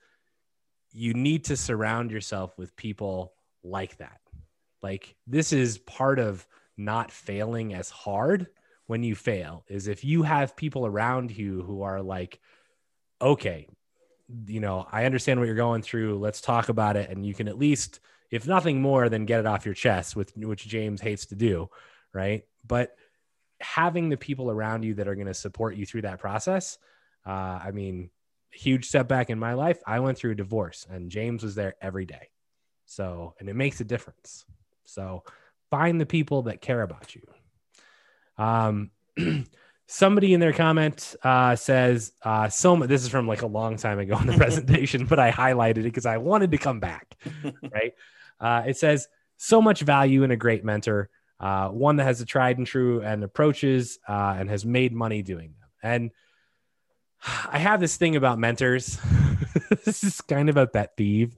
you 0.91 1.13
need 1.13 1.45
to 1.45 1.57
surround 1.57 2.11
yourself 2.11 2.57
with 2.57 2.75
people 2.75 3.33
like 3.63 3.97
that. 3.97 4.19
Like 4.83 5.15
this 5.25 5.53
is 5.53 5.77
part 5.77 6.19
of 6.19 6.45
not 6.77 7.11
failing 7.11 7.73
as 7.73 7.89
hard 7.89 8.47
when 8.87 9.03
you 9.03 9.15
fail 9.15 9.63
is 9.69 9.87
if 9.87 10.03
you 10.03 10.23
have 10.23 10.57
people 10.57 10.85
around 10.85 11.31
you 11.31 11.61
who 11.61 11.83
are 11.83 12.01
like 12.01 12.41
okay 13.21 13.67
you 14.47 14.59
know 14.59 14.85
i 14.91 15.05
understand 15.05 15.39
what 15.39 15.45
you're 15.45 15.55
going 15.55 15.81
through. 15.81 16.19
Let's 16.19 16.41
talk 16.41 16.69
about 16.69 16.97
it. 16.97 17.09
And 17.09 17.25
you 17.25 17.33
can 17.33 17.47
at 17.47 17.57
least 17.57 17.99
if 18.31 18.47
nothing 18.47 18.81
more 18.81 19.07
than 19.09 19.25
get 19.25 19.39
it 19.39 19.45
off 19.45 19.65
your 19.65 19.75
chest 19.75 20.15
with 20.15 20.35
which 20.35 20.67
james 20.67 20.99
hates 20.99 21.27
to 21.27 21.35
do 21.35 21.69
right? 22.13 22.43
But 22.65 22.95
having 23.59 24.09
the 24.09 24.17
people 24.17 24.49
around 24.49 24.83
you 24.83 24.95
that 24.95 25.07
are 25.07 25.15
going 25.15 25.27
to 25.27 25.33
support 25.33 25.75
you 25.75 25.85
through 25.85 26.01
that 26.01 26.19
process 26.19 26.77
uh, 27.25 27.59
i 27.63 27.71
mean 27.71 28.09
huge 28.53 28.89
setback 28.89 29.29
in 29.29 29.39
my 29.39 29.53
life. 29.53 29.81
I 29.87 30.01
went 30.01 30.17
through 30.17 30.31
a 30.31 30.35
divorce 30.35 30.85
and 30.89 31.09
james 31.09 31.43
was 31.43 31.55
there 31.55 31.75
every 31.81 32.05
day. 32.05 32.29
So 32.85 33.33
and 33.39 33.47
it 33.47 33.55
makes 33.55 33.79
a 33.79 33.85
difference. 33.85 34.45
So 34.83 35.23
find 35.69 36.01
the 36.01 36.05
people 36.05 36.43
that 36.43 36.59
care 36.61 36.81
about 36.81 37.15
you. 37.15 37.21
Um 38.37 38.91
somebody 39.87 40.33
in 40.33 40.39
their 40.39 40.53
comment 40.53 41.15
uh, 41.21 41.53
says 41.53 42.13
uh, 42.23 42.47
so 42.47 42.77
much 42.77 42.87
this 42.87 43.03
is 43.03 43.09
from 43.09 43.27
like 43.27 43.41
a 43.41 43.47
long 43.47 43.75
time 43.75 43.99
ago 43.99 44.17
in 44.17 44.25
the 44.25 44.37
presentation 44.37 45.05
but 45.05 45.19
i 45.19 45.29
highlighted 45.29 45.79
it 45.79 45.83
because 45.83 46.05
i 46.05 46.15
wanted 46.15 46.49
to 46.49 46.57
come 46.57 46.79
back 46.79 47.17
right? 47.73 47.91
Uh, 48.39 48.63
it 48.65 48.77
says 48.77 49.09
so 49.35 49.61
much 49.61 49.81
value 49.81 50.23
in 50.23 50.31
a 50.31 50.37
great 50.37 50.63
mentor 50.63 51.09
uh, 51.41 51.67
one 51.69 51.95
that 51.95 52.05
has 52.05 52.21
a 52.21 52.25
tried 52.25 52.57
and 52.57 52.67
true 52.67 53.01
and 53.01 53.23
approaches 53.23 53.97
uh, 54.07 54.35
and 54.37 54.47
has 54.49 54.63
made 54.63 54.93
money 54.93 55.23
doing 55.23 55.55
them. 55.59 55.69
And 55.81 56.11
i 57.49 57.57
have 57.57 57.79
this 57.79 57.97
thing 57.97 58.15
about 58.15 58.39
mentors 58.39 58.99
this 59.85 60.03
is 60.03 60.21
kind 60.21 60.49
of 60.49 60.57
a 60.57 60.67
pet 60.67 60.95
peeve 60.97 61.35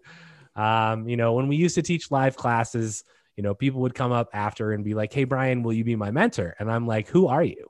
um, 0.55 1.07
you 1.07 1.17
know 1.17 1.33
when 1.33 1.47
we 1.47 1.55
used 1.55 1.75
to 1.75 1.81
teach 1.81 2.11
live 2.11 2.35
classes 2.35 3.03
you 3.35 3.43
know 3.43 3.55
people 3.55 3.81
would 3.81 3.95
come 3.95 4.11
up 4.11 4.29
after 4.33 4.71
and 4.71 4.83
be 4.83 4.93
like 4.93 5.11
hey 5.11 5.23
brian 5.23 5.63
will 5.63 5.73
you 5.73 5.83
be 5.83 5.95
my 5.95 6.11
mentor 6.11 6.55
and 6.59 6.71
i'm 6.71 6.85
like 6.85 7.07
who 7.07 7.27
are 7.27 7.43
you 7.43 7.69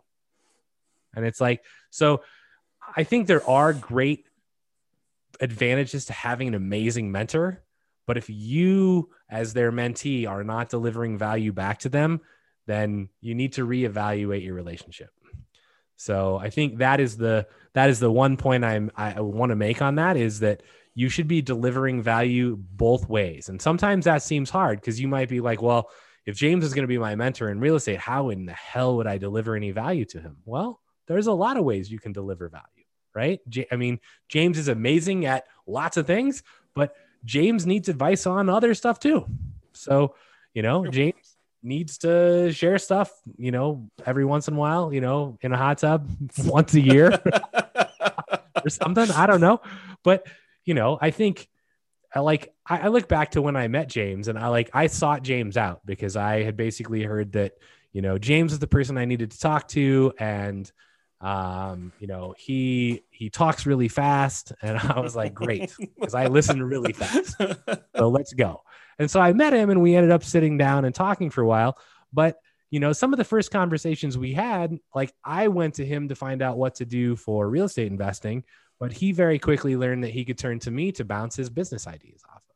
and 1.15 1.25
it's 1.25 1.41
like, 1.41 1.63
so 1.89 2.23
I 2.95 3.03
think 3.03 3.27
there 3.27 3.47
are 3.47 3.73
great 3.73 4.25
advantages 5.39 6.05
to 6.05 6.13
having 6.13 6.47
an 6.47 6.55
amazing 6.55 7.11
mentor. 7.11 7.63
But 8.05 8.17
if 8.17 8.29
you, 8.29 9.09
as 9.29 9.53
their 9.53 9.71
mentee, 9.71 10.27
are 10.27 10.43
not 10.43 10.69
delivering 10.69 11.17
value 11.17 11.53
back 11.53 11.79
to 11.79 11.89
them, 11.89 12.21
then 12.65 13.09
you 13.21 13.35
need 13.35 13.53
to 13.53 13.65
reevaluate 13.65 14.43
your 14.43 14.55
relationship. 14.55 15.09
So 15.95 16.37
I 16.37 16.49
think 16.49 16.79
that 16.79 16.99
is 16.99 17.17
the 17.17 17.47
that 17.73 17.89
is 17.89 17.99
the 17.99 18.11
one 18.11 18.37
point 18.37 18.63
I'm 18.63 18.91
I 18.95 19.21
want 19.21 19.51
to 19.51 19.55
make 19.55 19.81
on 19.81 19.95
that 19.95 20.17
is 20.17 20.39
that 20.39 20.63
you 20.95 21.09
should 21.09 21.27
be 21.27 21.41
delivering 21.41 22.01
value 22.01 22.57
both 22.57 23.09
ways. 23.09 23.49
And 23.49 23.61
sometimes 23.61 24.05
that 24.05 24.21
seems 24.21 24.49
hard 24.49 24.79
because 24.79 24.99
you 24.99 25.07
might 25.07 25.29
be 25.29 25.39
like, 25.39 25.61
well, 25.61 25.89
if 26.25 26.35
James 26.35 26.63
is 26.63 26.73
going 26.73 26.83
to 26.83 26.87
be 26.87 26.97
my 26.97 27.15
mentor 27.15 27.49
in 27.49 27.59
real 27.59 27.75
estate, 27.75 27.99
how 27.99 28.29
in 28.29 28.45
the 28.45 28.53
hell 28.53 28.97
would 28.97 29.07
I 29.07 29.17
deliver 29.17 29.55
any 29.55 29.71
value 29.71 30.05
to 30.05 30.21
him? 30.21 30.37
Well, 30.45 30.79
there's 31.07 31.27
a 31.27 31.33
lot 31.33 31.57
of 31.57 31.65
ways 31.65 31.91
you 31.91 31.99
can 31.99 32.13
deliver 32.13 32.47
value, 32.47 32.85
right? 33.13 33.39
J- 33.49 33.67
I 33.71 33.75
mean, 33.75 33.99
James 34.29 34.57
is 34.57 34.67
amazing 34.67 35.25
at 35.25 35.45
lots 35.67 35.97
of 35.97 36.07
things, 36.07 36.43
but 36.75 36.95
James 37.25 37.65
needs 37.65 37.89
advice 37.89 38.25
on 38.25 38.49
other 38.49 38.73
stuff 38.73 38.99
too. 38.99 39.25
So, 39.73 40.15
you 40.53 40.61
know, 40.61 40.85
James 40.87 41.22
needs 41.63 41.97
to 41.99 42.51
share 42.51 42.77
stuff, 42.77 43.11
you 43.37 43.51
know, 43.51 43.89
every 44.05 44.25
once 44.25 44.47
in 44.47 44.55
a 44.55 44.57
while, 44.57 44.93
you 44.93 45.01
know, 45.01 45.37
in 45.41 45.53
a 45.53 45.57
hot 45.57 45.79
tub 45.79 46.09
once 46.45 46.73
a 46.73 46.81
year 46.81 47.11
or 48.63 48.69
something. 48.69 49.09
I 49.11 49.25
don't 49.25 49.41
know. 49.41 49.61
But, 50.03 50.27
you 50.65 50.73
know, 50.73 50.97
I 51.01 51.11
think 51.11 51.47
I 52.13 52.19
like 52.19 52.53
I, 52.67 52.79
I 52.79 52.87
look 52.89 53.07
back 53.07 53.31
to 53.31 53.41
when 53.41 53.55
I 53.55 53.67
met 53.67 53.89
James 53.89 54.27
and 54.27 54.37
I 54.37 54.47
like 54.47 54.69
I 54.73 54.87
sought 54.87 55.23
James 55.23 55.57
out 55.57 55.81
because 55.85 56.15
I 56.15 56.43
had 56.43 56.57
basically 56.57 57.03
heard 57.03 57.33
that, 57.33 57.53
you 57.91 58.01
know, 58.01 58.17
James 58.17 58.53
is 58.53 58.59
the 58.59 58.67
person 58.67 58.97
I 58.97 59.05
needed 59.05 59.31
to 59.31 59.39
talk 59.39 59.67
to 59.69 60.13
and 60.19 60.71
um, 61.23 61.93
you 61.99 62.07
know, 62.07 62.35
he 62.37 63.03
he 63.09 63.29
talks 63.29 63.65
really 63.65 63.87
fast, 63.87 64.51
and 64.61 64.77
I 64.83 64.99
was 64.99 65.15
like, 65.15 65.33
great, 65.33 65.71
because 65.79 66.13
I 66.13 66.27
listen 66.27 66.61
really 66.61 66.91
fast. 66.91 67.37
So 67.95 68.09
let's 68.09 68.33
go. 68.33 68.61
And 68.99 69.09
so 69.09 69.19
I 69.19 69.33
met 69.33 69.53
him, 69.53 69.69
and 69.69 69.81
we 69.81 69.95
ended 69.95 70.11
up 70.11 70.23
sitting 70.23 70.57
down 70.57 70.85
and 70.85 70.93
talking 70.93 71.29
for 71.29 71.41
a 71.41 71.47
while. 71.47 71.77
But 72.11 72.37
you 72.73 72.79
know, 72.79 72.91
some 72.91 73.13
of 73.13 73.17
the 73.17 73.23
first 73.23 73.51
conversations 73.51 74.17
we 74.17 74.33
had, 74.33 74.79
like 74.95 75.13
I 75.23 75.47
went 75.47 75.75
to 75.75 75.85
him 75.85 76.07
to 76.07 76.15
find 76.15 76.41
out 76.41 76.57
what 76.57 76.73
to 76.75 76.85
do 76.85 77.15
for 77.15 77.47
real 77.47 77.65
estate 77.65 77.85
investing, 77.85 78.43
but 78.79 78.91
he 78.91 79.11
very 79.11 79.37
quickly 79.37 79.75
learned 79.75 80.03
that 80.03 80.09
he 80.09 80.25
could 80.25 80.39
turn 80.39 80.57
to 80.61 80.71
me 80.71 80.91
to 80.93 81.05
bounce 81.05 81.35
his 81.35 81.51
business 81.51 81.85
ideas 81.85 82.23
off 82.27 82.37
of. 82.37 82.55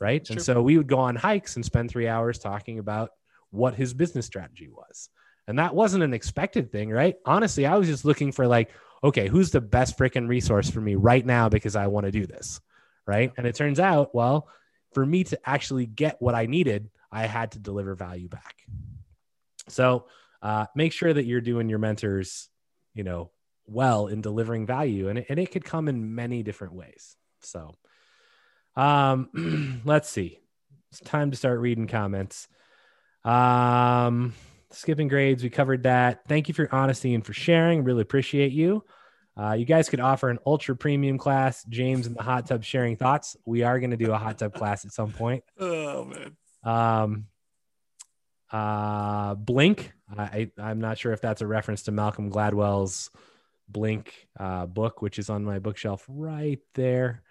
Right. 0.00 0.24
Sure. 0.24 0.34
And 0.34 0.42
so 0.42 0.62
we 0.62 0.76
would 0.76 0.86
go 0.86 1.00
on 1.00 1.16
hikes 1.16 1.56
and 1.56 1.64
spend 1.64 1.90
three 1.90 2.06
hours 2.06 2.38
talking 2.38 2.78
about 2.78 3.10
what 3.50 3.74
his 3.74 3.92
business 3.94 4.26
strategy 4.26 4.68
was. 4.68 5.08
And 5.48 5.58
that 5.58 5.74
wasn't 5.74 6.04
an 6.04 6.14
expected 6.14 6.70
thing, 6.70 6.90
right? 6.90 7.16
Honestly, 7.24 7.66
I 7.66 7.76
was 7.78 7.88
just 7.88 8.04
looking 8.04 8.30
for 8.30 8.46
like, 8.46 8.70
okay, 9.02 9.26
who's 9.26 9.50
the 9.50 9.60
best 9.60 9.98
freaking 9.98 10.28
resource 10.28 10.70
for 10.70 10.80
me 10.80 10.94
right 10.94 11.26
now 11.26 11.48
because 11.48 11.74
I 11.74 11.88
want 11.88 12.06
to 12.06 12.12
do 12.12 12.26
this, 12.26 12.60
right? 13.06 13.32
And 13.36 13.44
it 13.44 13.56
turns 13.56 13.80
out, 13.80 14.14
well, 14.14 14.48
for 14.92 15.04
me 15.04 15.24
to 15.24 15.38
actually 15.44 15.86
get 15.86 16.16
what 16.20 16.34
I 16.34 16.46
needed, 16.46 16.90
I 17.10 17.26
had 17.26 17.52
to 17.52 17.58
deliver 17.58 17.94
value 17.94 18.28
back. 18.28 18.54
So 19.68 20.06
uh, 20.42 20.66
make 20.74 20.92
sure 20.92 21.12
that 21.12 21.24
you're 21.24 21.40
doing 21.40 21.68
your 21.68 21.78
mentors, 21.78 22.48
you 22.94 23.04
know, 23.04 23.30
well 23.66 24.06
in 24.06 24.20
delivering 24.20 24.66
value, 24.66 25.08
and 25.08 25.18
it, 25.18 25.26
and 25.28 25.38
it 25.38 25.50
could 25.52 25.64
come 25.64 25.88
in 25.88 26.14
many 26.14 26.42
different 26.42 26.74
ways. 26.74 27.16
So, 27.40 27.74
um, 28.76 29.82
let's 29.84 30.08
see. 30.08 30.38
It's 30.90 31.00
time 31.00 31.30
to 31.30 31.36
start 31.36 31.60
reading 31.60 31.86
comments. 31.86 32.48
Um, 33.24 34.32
skipping 34.70 35.08
grades, 35.08 35.42
we 35.42 35.50
covered 35.50 35.82
that. 35.82 36.22
Thank 36.26 36.48
you 36.48 36.54
for 36.54 36.62
your 36.62 36.74
honesty 36.74 37.14
and 37.14 37.24
for 37.24 37.32
sharing. 37.34 37.84
Really 37.84 38.02
appreciate 38.02 38.52
you. 38.52 38.84
Uh, 39.38 39.52
you 39.52 39.64
guys 39.64 39.88
could 39.88 40.00
offer 40.00 40.30
an 40.30 40.38
ultra 40.44 40.74
premium 40.74 41.16
class, 41.16 41.62
James 41.64 42.06
in 42.06 42.14
the 42.14 42.22
hot 42.22 42.46
tub 42.46 42.64
sharing 42.64 42.96
thoughts. 42.96 43.36
We 43.44 43.62
are 43.62 43.78
going 43.78 43.92
to 43.92 43.96
do 43.96 44.12
a 44.12 44.18
hot 44.18 44.38
tub 44.38 44.52
class 44.52 44.84
at 44.84 44.92
some 44.92 45.12
point. 45.12 45.44
Oh 45.60 46.04
man. 46.04 46.36
Um, 46.64 47.26
uh, 48.50 49.34
Blink. 49.34 49.92
I, 50.16 50.50
I'm 50.58 50.80
not 50.80 50.98
sure 50.98 51.12
if 51.12 51.20
that's 51.20 51.42
a 51.42 51.46
reference 51.46 51.84
to 51.84 51.92
Malcolm 51.92 52.30
Gladwell's 52.30 53.10
Blink 53.68 54.28
uh, 54.38 54.66
book, 54.66 55.02
which 55.02 55.18
is 55.18 55.28
on 55.28 55.44
my 55.44 55.58
bookshelf 55.58 56.04
right 56.08 56.60
there. 56.74 57.22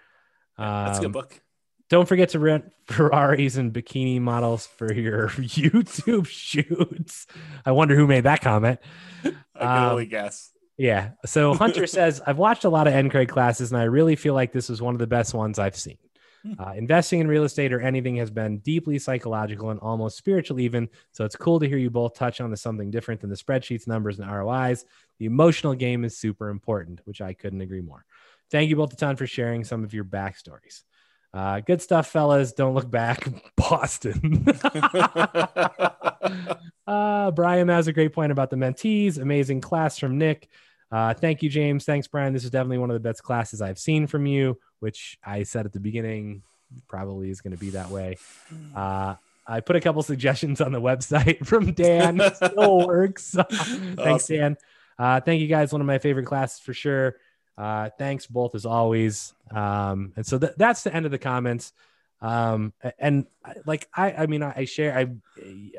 Um, 0.57 0.85
that's 0.85 0.99
a 0.99 1.01
good 1.01 1.05
um, 1.07 1.11
book. 1.13 1.41
Don't 1.89 2.07
forget 2.07 2.29
to 2.29 2.39
rent 2.39 2.71
Ferraris 2.87 3.55
and 3.55 3.73
bikini 3.73 4.19
models 4.21 4.67
for 4.67 4.93
your 4.93 5.29
YouTube 5.29 6.27
shoots. 6.27 7.27
I 7.65 7.71
wonder 7.71 7.95
who 7.95 8.07
made 8.07 8.25
that 8.25 8.41
comment. 8.41 8.79
I 9.23 9.31
can 9.59 9.83
um, 9.85 9.91
only 9.91 10.05
guess. 10.05 10.51
Yeah. 10.77 11.11
So 11.25 11.53
Hunter 11.53 11.87
says, 11.87 12.21
I've 12.25 12.37
watched 12.37 12.63
a 12.63 12.69
lot 12.69 12.87
of 12.87 12.93
NCREG 12.93 13.29
classes 13.29 13.71
and 13.71 13.79
I 13.79 13.85
really 13.85 14.15
feel 14.15 14.33
like 14.33 14.51
this 14.51 14.69
was 14.69 14.81
one 14.81 14.95
of 14.95 14.99
the 14.99 15.07
best 15.07 15.33
ones 15.33 15.59
I've 15.59 15.75
seen. 15.75 15.97
Hmm. 16.43 16.53
Uh, 16.59 16.73
investing 16.73 17.19
in 17.19 17.27
real 17.27 17.43
estate 17.43 17.73
or 17.73 17.81
anything 17.81 18.15
has 18.17 18.29
been 18.29 18.59
deeply 18.59 18.99
psychological 18.99 19.71
and 19.71 19.79
almost 19.79 20.17
spiritual, 20.17 20.59
even. 20.59 20.87
So 21.11 21.25
it's 21.25 21.35
cool 21.35 21.59
to 21.59 21.67
hear 21.67 21.77
you 21.77 21.89
both 21.89 22.13
touch 22.15 22.39
on 22.41 22.51
the 22.51 22.57
something 22.57 22.91
different 22.91 23.21
than 23.21 23.29
the 23.29 23.35
spreadsheets, 23.35 23.87
numbers, 23.87 24.19
and 24.19 24.31
ROIs. 24.31 24.85
The 25.19 25.25
emotional 25.25 25.73
game 25.73 26.05
is 26.05 26.17
super 26.17 26.49
important, 26.49 27.01
which 27.05 27.21
I 27.21 27.33
couldn't 27.33 27.61
agree 27.61 27.81
more. 27.81 28.05
Thank 28.51 28.69
you 28.69 28.75
both 28.75 28.93
a 28.93 28.95
ton 28.95 29.15
for 29.15 29.27
sharing 29.27 29.63
some 29.63 29.83
of 29.83 29.93
your 29.93 30.05
backstories. 30.05 30.83
Uh, 31.33 31.59
good 31.59 31.81
stuff, 31.81 32.07
fellas. 32.07 32.53
Don't 32.53 32.73
look 32.73 32.89
back. 32.89 33.27
Boston. 33.55 34.45
uh, 36.87 37.31
Brian 37.31 37.67
has 37.67 37.87
a 37.87 37.93
great 37.93 38.13
point 38.13 38.31
about 38.31 38.49
the 38.49 38.55
mentees. 38.55 39.19
Amazing 39.19 39.61
class 39.61 39.97
from 39.99 40.17
Nick. 40.17 40.47
Uh, 40.91 41.13
thank 41.13 41.43
you, 41.43 41.49
James. 41.49 41.85
Thanks, 41.85 42.07
Brian. 42.07 42.33
This 42.33 42.43
is 42.43 42.49
definitely 42.49 42.77
one 42.77 42.89
of 42.89 42.93
the 42.93 42.99
best 42.99 43.23
classes 43.23 43.61
I've 43.61 43.79
seen 43.79 44.07
from 44.07 44.25
you, 44.25 44.57
which 44.79 45.17
I 45.25 45.43
said 45.43 45.65
at 45.65 45.73
the 45.73 45.79
beginning 45.79 46.43
probably 46.87 47.29
is 47.29 47.41
going 47.41 47.51
to 47.51 47.59
be 47.59 47.71
that 47.71 47.89
way. 47.89 48.17
Uh, 48.75 49.15
I 49.49 49.61
put 49.61 49.77
a 49.77 49.81
couple 49.81 50.03
suggestions 50.03 50.59
on 50.59 50.73
the 50.73 50.81
website 50.81 51.45
from 51.45 51.71
Dan. 51.71 52.21
Still 52.35 52.79
works. 52.87 53.35
Thanks, 53.49 54.27
Dan. 54.27 54.57
Uh, 54.99 55.21
thank 55.21 55.41
you 55.41 55.47
guys. 55.47 55.71
One 55.71 55.79
of 55.79 55.87
my 55.87 55.99
favorite 55.99 56.25
classes 56.25 56.59
for 56.59 56.73
sure. 56.73 57.15
Uh, 57.57 57.89
thanks 57.97 58.27
both 58.27 58.55
as 58.55 58.65
always. 58.65 59.33
Um, 59.51 60.11
and 60.15 60.25
so 60.25 60.37
th- 60.37 60.53
that's 60.57 60.83
the 60.83 60.93
end 60.93 61.05
of 61.05 61.11
the 61.11 61.17
comments. 61.17 61.71
Um, 62.21 62.73
and 62.99 63.25
like 63.65 63.87
I, 63.93 64.11
I 64.11 64.25
mean, 64.25 64.43
I, 64.43 64.53
I 64.57 64.65
share. 64.65 64.97
I, 64.97 65.07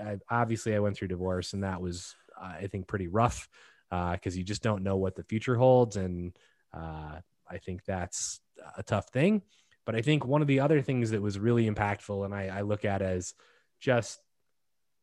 I, 0.02 0.18
obviously 0.30 0.74
I 0.74 0.78
went 0.78 0.96
through 0.96 1.08
divorce, 1.08 1.52
and 1.52 1.64
that 1.64 1.80
was 1.80 2.14
I 2.40 2.68
think 2.68 2.86
pretty 2.86 3.08
rough 3.08 3.48
because 3.90 4.34
uh, 4.34 4.38
you 4.38 4.44
just 4.44 4.62
don't 4.62 4.82
know 4.82 4.96
what 4.96 5.14
the 5.14 5.22
future 5.24 5.56
holds. 5.56 5.96
And 5.96 6.36
uh, 6.74 7.20
I 7.50 7.58
think 7.58 7.84
that's 7.84 8.40
a 8.76 8.82
tough 8.82 9.08
thing. 9.08 9.42
But 9.86 9.94
I 9.94 10.02
think 10.02 10.26
one 10.26 10.42
of 10.42 10.48
the 10.48 10.60
other 10.60 10.82
things 10.82 11.10
that 11.10 11.22
was 11.22 11.38
really 11.38 11.68
impactful, 11.68 12.24
and 12.24 12.34
I, 12.34 12.48
I 12.48 12.60
look 12.60 12.84
at 12.84 13.00
as 13.00 13.32
just, 13.80 14.20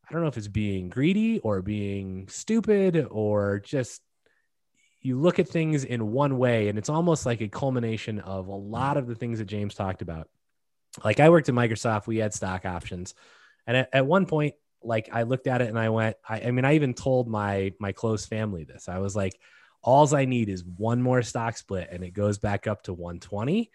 I 0.07 0.13
don't 0.13 0.21
know 0.21 0.27
if 0.27 0.37
it's 0.37 0.47
being 0.47 0.89
greedy 0.89 1.39
or 1.39 1.63
being 1.63 2.27
stupid 2.27 3.07
or 3.09 3.59
just 3.59 4.01
you 5.01 5.19
look 5.19 5.39
at 5.39 5.47
things 5.47 5.83
in 5.83 6.11
one 6.11 6.37
way 6.37 6.67
and 6.67 6.77
it's 6.77 6.89
almost 6.89 7.25
like 7.25 7.41
a 7.41 7.47
culmination 7.47 8.19
of 8.19 8.47
a 8.47 8.55
lot 8.55 8.97
of 8.97 9.07
the 9.07 9.15
things 9.15 9.39
that 9.39 9.45
James 9.45 9.73
talked 9.73 10.01
about. 10.01 10.29
Like 11.03 11.19
I 11.19 11.29
worked 11.29 11.49
at 11.49 11.55
Microsoft, 11.55 12.07
we 12.07 12.17
had 12.17 12.33
stock 12.33 12.65
options. 12.65 13.13
And 13.67 13.77
at, 13.77 13.89
at 13.93 14.05
one 14.05 14.25
point, 14.25 14.55
like 14.85 15.09
I 15.11 15.23
looked 15.23 15.47
at 15.47 15.61
it 15.61 15.69
and 15.69 15.79
I 15.79 15.89
went, 15.89 16.15
I, 16.27 16.41
I 16.41 16.51
mean, 16.51 16.65
I 16.65 16.75
even 16.75 16.93
told 16.93 17.27
my 17.27 17.73
my 17.79 17.91
close 17.91 18.25
family 18.25 18.63
this. 18.63 18.87
I 18.87 18.99
was 18.99 19.15
like, 19.15 19.39
alls 19.83 20.13
I 20.13 20.25
need 20.25 20.49
is 20.49 20.63
one 20.63 21.01
more 21.01 21.21
stock 21.21 21.57
split 21.57 21.89
and 21.91 22.03
it 22.03 22.11
goes 22.11 22.37
back 22.37 22.67
up 22.67 22.83
to 22.83 22.93
120. 22.93 23.71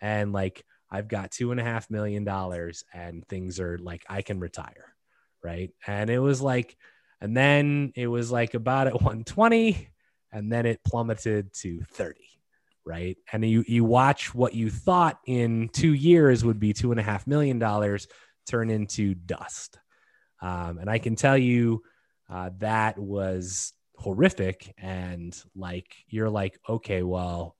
And 0.00 0.32
like 0.32 0.64
I've 0.90 1.08
got 1.08 1.30
two 1.30 1.50
and 1.50 1.60
a 1.60 1.64
half 1.64 1.90
million 1.90 2.24
dollars 2.24 2.84
and 2.92 3.26
things 3.28 3.58
are 3.60 3.78
like 3.78 4.04
I 4.08 4.22
can 4.22 4.40
retire. 4.40 4.94
Right. 5.42 5.70
And 5.86 6.08
it 6.08 6.18
was 6.18 6.40
like, 6.40 6.76
and 7.20 7.36
then 7.36 7.92
it 7.94 8.06
was 8.06 8.30
like 8.30 8.54
about 8.54 8.86
at 8.86 8.94
120 8.94 9.88
and 10.32 10.52
then 10.52 10.66
it 10.66 10.84
plummeted 10.84 11.52
to 11.54 11.82
30 11.92 12.20
right 12.86 13.16
and 13.32 13.48
you 13.48 13.64
you 13.66 13.82
watch 13.82 14.34
what 14.34 14.54
you 14.54 14.68
thought 14.68 15.18
in 15.26 15.70
two 15.72 15.94
years 15.94 16.44
would 16.44 16.60
be 16.60 16.72
two 16.74 16.90
and 16.90 17.00
a 17.00 17.02
half 17.02 17.26
million 17.26 17.58
dollars 17.58 18.06
turn 18.46 18.68
into 18.68 19.14
dust 19.14 19.78
um, 20.44 20.78
and 20.78 20.88
i 20.88 20.98
can 20.98 21.16
tell 21.16 21.36
you 21.38 21.82
uh, 22.30 22.50
that 22.58 22.98
was 22.98 23.72
horrific 23.96 24.74
and 24.78 25.42
like 25.54 25.94
you're 26.08 26.30
like 26.30 26.58
okay 26.68 27.02
well 27.02 27.56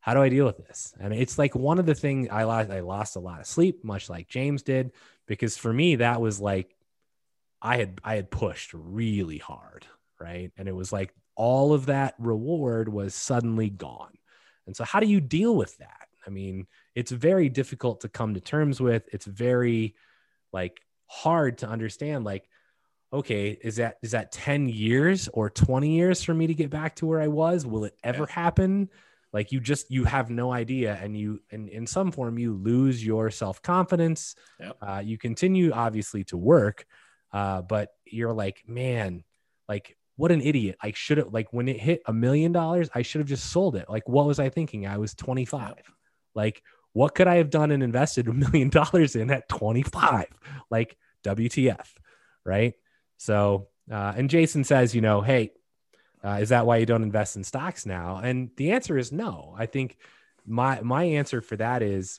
how 0.00 0.14
do 0.14 0.22
i 0.22 0.28
deal 0.28 0.46
with 0.46 0.58
this 0.58 0.94
and 1.00 1.12
it's 1.12 1.38
like 1.38 1.54
one 1.54 1.78
of 1.78 1.86
the 1.86 1.94
things 1.94 2.28
i 2.30 2.44
lost 2.44 2.70
i 2.70 2.80
lost 2.80 3.16
a 3.16 3.20
lot 3.20 3.40
of 3.40 3.46
sleep 3.46 3.84
much 3.84 4.10
like 4.10 4.28
james 4.28 4.62
did 4.62 4.92
because 5.26 5.56
for 5.56 5.72
me 5.72 5.96
that 5.96 6.20
was 6.20 6.40
like 6.40 6.74
i 7.62 7.76
had 7.76 8.00
i 8.04 8.14
had 8.14 8.30
pushed 8.30 8.72
really 8.74 9.38
hard 9.38 9.86
right 10.20 10.52
and 10.56 10.68
it 10.68 10.74
was 10.74 10.92
like 10.92 11.12
all 11.38 11.72
of 11.72 11.86
that 11.86 12.14
reward 12.18 12.88
was 12.88 13.14
suddenly 13.14 13.70
gone. 13.70 14.12
And 14.66 14.76
so, 14.76 14.84
how 14.84 15.00
do 15.00 15.06
you 15.06 15.20
deal 15.20 15.56
with 15.56 15.74
that? 15.78 16.08
I 16.26 16.30
mean, 16.30 16.66
it's 16.94 17.12
very 17.12 17.48
difficult 17.48 18.02
to 18.02 18.08
come 18.08 18.34
to 18.34 18.40
terms 18.40 18.80
with. 18.80 19.08
It's 19.12 19.24
very 19.24 19.94
like 20.52 20.80
hard 21.08 21.58
to 21.58 21.68
understand. 21.68 22.24
Like, 22.24 22.48
okay, 23.12 23.58
is 23.60 23.76
that 23.76 23.96
is 24.02 24.12
that 24.12 24.32
10 24.32 24.68
years 24.68 25.28
or 25.28 25.50
20 25.50 25.90
years 25.90 26.22
for 26.22 26.34
me 26.34 26.46
to 26.46 26.54
get 26.54 26.70
back 26.70 26.96
to 26.96 27.06
where 27.06 27.20
I 27.20 27.28
was? 27.28 27.66
Will 27.66 27.84
it 27.84 27.94
ever 28.04 28.26
yeah. 28.28 28.34
happen? 28.34 28.90
Like 29.32 29.52
you 29.52 29.60
just 29.60 29.90
you 29.90 30.04
have 30.04 30.30
no 30.30 30.52
idea, 30.52 30.98
and 31.02 31.16
you 31.16 31.40
and 31.50 31.68
in 31.68 31.86
some 31.86 32.10
form 32.12 32.38
you 32.38 32.54
lose 32.54 33.04
your 33.04 33.30
self 33.30 33.60
confidence. 33.60 34.34
Yep. 34.58 34.76
Uh, 34.80 35.02
you 35.04 35.18
continue 35.18 35.70
obviously 35.72 36.24
to 36.24 36.36
work, 36.38 36.86
uh, 37.32 37.62
but 37.62 37.90
you're 38.06 38.32
like, 38.32 38.62
man, 38.66 39.24
like 39.68 39.96
what 40.16 40.32
an 40.32 40.40
idiot. 40.40 40.76
I 40.82 40.92
should 40.92 41.18
have 41.18 41.32
like 41.32 41.52
when 41.52 41.68
it 41.68 41.78
hit 41.78 42.00
a 42.06 42.12
million 42.12 42.52
dollars, 42.52 42.88
I 42.94 43.02
should 43.02 43.20
have 43.20 43.28
just 43.28 43.50
sold 43.50 43.76
it. 43.76 43.88
Like 43.88 44.08
what 44.08 44.26
was 44.26 44.40
I 44.40 44.48
thinking? 44.48 44.86
I 44.86 44.96
was 44.96 45.14
25. 45.14 45.74
Like 46.34 46.62
what 46.98 47.14
could 47.14 47.28
I 47.28 47.36
have 47.36 47.48
done 47.48 47.70
and 47.70 47.80
invested 47.80 48.26
a 48.26 48.32
million 48.32 48.70
dollars 48.70 49.14
in 49.14 49.30
at 49.30 49.48
25? 49.48 50.26
Like 50.68 50.96
WTF, 51.22 51.86
right? 52.44 52.74
So, 53.18 53.68
uh, 53.88 54.14
and 54.16 54.28
Jason 54.28 54.64
says, 54.64 54.96
you 54.96 55.00
know, 55.00 55.20
hey, 55.20 55.52
uh, 56.24 56.38
is 56.40 56.48
that 56.48 56.66
why 56.66 56.78
you 56.78 56.86
don't 56.86 57.04
invest 57.04 57.36
in 57.36 57.44
stocks 57.44 57.86
now? 57.86 58.16
And 58.16 58.50
the 58.56 58.72
answer 58.72 58.98
is 58.98 59.12
no. 59.12 59.54
I 59.56 59.66
think 59.66 59.96
my 60.44 60.80
my 60.80 61.04
answer 61.04 61.40
for 61.40 61.54
that 61.56 61.82
is 61.82 62.18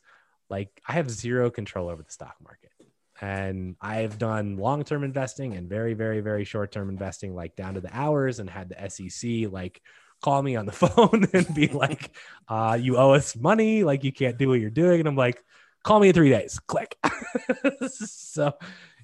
like 0.49 0.69
I 0.87 0.93
have 0.93 1.11
zero 1.11 1.51
control 1.51 1.89
over 1.89 2.01
the 2.01 2.11
stock 2.11 2.35
market 2.41 2.71
and 3.19 3.75
I've 3.81 4.17
done 4.17 4.55
long 4.55 4.85
term 4.85 5.03
investing 5.03 5.55
and 5.55 5.67
very, 5.67 5.93
very, 5.93 6.21
very 6.21 6.45
short 6.45 6.71
term 6.71 6.87
investing, 6.89 7.35
like 7.35 7.57
down 7.57 7.73
to 7.73 7.81
the 7.81 7.89
hours, 7.91 8.39
and 8.39 8.49
had 8.49 8.69
the 8.69 8.89
SEC 8.89 9.51
like 9.51 9.81
call 10.21 10.41
me 10.41 10.55
on 10.55 10.65
the 10.65 10.71
phone 10.83 11.27
and 11.33 11.53
be 11.53 11.67
like, 11.85 12.11
uh, 12.47 12.77
"You 12.79 12.97
owe 12.97 13.13
us 13.13 13.35
money. 13.35 13.83
Like 13.83 14.03
you 14.03 14.11
can't 14.11 14.37
do 14.37 14.49
what 14.49 14.59
you're 14.59 14.69
doing." 14.69 14.99
And 14.99 15.07
I'm 15.07 15.15
like, 15.15 15.43
"Call 15.83 15.99
me 15.99 16.09
in 16.09 16.13
three 16.13 16.29
days." 16.29 16.59
Click. 16.59 16.97
so, 17.87 18.53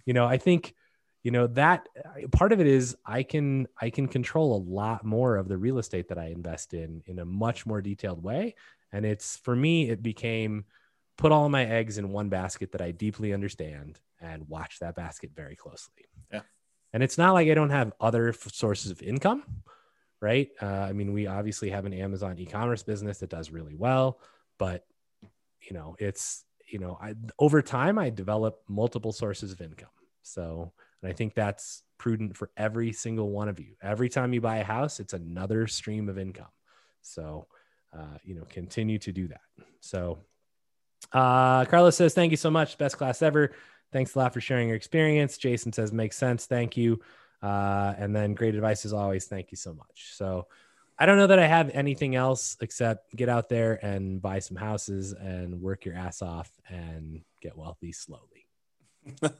you 0.05 0.13
know, 0.13 0.25
I 0.25 0.37
think 0.37 0.73
you 1.23 1.31
know 1.31 1.47
that 1.47 1.87
part 2.31 2.51
of 2.51 2.59
it 2.61 2.67
is 2.67 2.95
i 3.03 3.23
can 3.23 3.67
i 3.81 3.89
can 3.89 4.07
control 4.07 4.55
a 4.55 4.61
lot 4.61 5.03
more 5.03 5.37
of 5.37 5.47
the 5.47 5.57
real 5.57 5.79
estate 5.79 6.09
that 6.09 6.19
i 6.19 6.25
invest 6.25 6.75
in 6.75 7.01
in 7.07 7.17
a 7.17 7.25
much 7.25 7.65
more 7.65 7.81
detailed 7.81 8.21
way 8.21 8.53
and 8.91 9.07
it's 9.07 9.37
for 9.37 9.55
me 9.55 9.89
it 9.89 10.03
became 10.03 10.65
put 11.17 11.31
all 11.31 11.49
my 11.49 11.65
eggs 11.65 11.97
in 11.97 12.11
one 12.11 12.29
basket 12.29 12.71
that 12.73 12.81
I 12.81 12.91
deeply 12.91 13.33
understand 13.33 13.99
and 14.19 14.47
watch 14.47 14.79
that 14.79 14.95
basket 14.95 15.31
very 15.35 15.55
closely. 15.55 16.05
Yeah. 16.31 16.41
And 16.93 17.03
it's 17.03 17.17
not 17.17 17.33
like 17.33 17.47
I 17.49 17.53
don't 17.53 17.69
have 17.69 17.93
other 17.99 18.29
f- 18.29 18.53
sources 18.53 18.91
of 18.91 19.01
income, 19.01 19.43
right? 20.25 20.49
Uh, 20.59 20.65
I 20.65 20.91
mean, 20.91 21.13
we 21.13 21.27
obviously 21.27 21.69
have 21.69 21.85
an 21.85 21.93
Amazon 21.93 22.39
e-commerce 22.39 22.81
business 22.81 23.19
that 23.19 23.29
does 23.29 23.51
really 23.51 23.75
well, 23.75 24.19
but 24.57 24.83
you 25.61 25.75
know, 25.75 25.95
it's 25.99 26.43
you 26.67 26.79
know, 26.79 26.97
I 26.99 27.13
over 27.37 27.61
time 27.61 27.99
I 27.99 28.09
develop 28.09 28.61
multiple 28.67 29.11
sources 29.11 29.51
of 29.51 29.61
income. 29.61 29.89
So, 30.23 30.73
and 31.03 31.11
I 31.11 31.13
think 31.13 31.35
that's 31.35 31.83
prudent 31.99 32.35
for 32.35 32.49
every 32.57 32.91
single 32.91 33.29
one 33.29 33.49
of 33.49 33.59
you. 33.59 33.75
Every 33.83 34.09
time 34.09 34.33
you 34.33 34.41
buy 34.41 34.57
a 34.57 34.63
house, 34.63 34.99
it's 34.99 35.13
another 35.13 35.67
stream 35.67 36.09
of 36.09 36.17
income. 36.17 36.47
So, 37.03 37.45
uh, 37.95 38.17
you 38.23 38.33
know, 38.33 38.45
continue 38.49 38.97
to 38.97 39.11
do 39.11 39.27
that. 39.27 39.41
So, 39.79 40.17
uh, 41.13 41.65
Carlos 41.65 41.95
says, 41.95 42.15
Thank 42.15 42.31
you 42.31 42.37
so 42.37 42.49
much. 42.49 42.79
Best 42.79 42.97
class 42.97 43.21
ever. 43.21 43.51
Thanks 43.93 44.15
a 44.15 44.19
lot 44.19 44.33
for 44.33 44.41
sharing 44.41 44.69
your 44.69 44.77
experience. 44.77 45.37
Jason 45.37 45.71
says, 45.71 45.93
Makes 45.93 46.17
sense. 46.17 46.47
Thank 46.47 46.75
you. 46.77 46.99
Uh, 47.45 47.93
and 47.99 48.15
then 48.15 48.33
great 48.33 48.55
advice 48.55 48.85
as 48.85 48.93
always. 48.93 49.25
Thank 49.25 49.51
you 49.51 49.55
so 49.55 49.71
much. 49.71 50.15
So 50.15 50.47
I 50.97 51.05
don't 51.05 51.17
know 51.17 51.27
that 51.27 51.37
I 51.37 51.45
have 51.45 51.69
anything 51.75 52.15
else 52.15 52.57
except 52.59 53.15
get 53.15 53.29
out 53.29 53.49
there 53.49 53.85
and 53.85 54.19
buy 54.19 54.39
some 54.39 54.57
houses 54.57 55.13
and 55.13 55.61
work 55.61 55.85
your 55.85 55.93
ass 55.93 56.23
off 56.23 56.49
and 56.67 57.21
get 57.41 57.55
wealthy 57.55 57.91
slowly. 57.91 58.47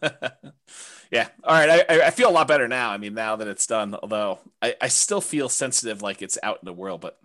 yeah. 1.11 1.29
All 1.43 1.55
right. 1.55 1.83
I, 1.89 2.01
I 2.01 2.09
feel 2.11 2.29
a 2.29 2.31
lot 2.31 2.47
better 2.47 2.67
now. 2.67 2.91
I 2.91 2.97
mean, 2.97 3.15
now 3.15 3.37
that 3.37 3.47
it's 3.47 3.65
done, 3.65 3.95
although 3.95 4.37
I, 4.61 4.75
I 4.79 4.87
still 4.89 5.21
feel 5.21 5.49
sensitive 5.49 6.03
like 6.03 6.21
it's 6.21 6.37
out 6.43 6.59
in 6.61 6.67
the 6.67 6.73
world, 6.73 7.01
but 7.01 7.17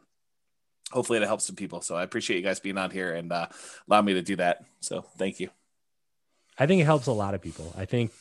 hopefully 0.91 1.19
it 1.19 1.27
helps 1.27 1.45
some 1.45 1.57
people. 1.57 1.83
So 1.83 1.95
I 1.95 2.05
appreciate 2.05 2.39
you 2.39 2.43
guys 2.43 2.59
being 2.59 2.79
on 2.79 2.91
here 2.91 3.13
and 3.13 3.31
uh, 3.31 3.49
allow 3.87 4.01
me 4.01 4.15
to 4.15 4.23
do 4.23 4.37
that. 4.37 4.65
So 4.81 5.03
thank 5.19 5.41
you. 5.41 5.51
I 6.59 6.67
think 6.67 6.81
it 6.81 6.85
helps 6.85 7.07
a 7.07 7.13
lot 7.13 7.35
of 7.35 7.43
people. 7.43 7.75
I 7.77 7.85
think 7.85 8.13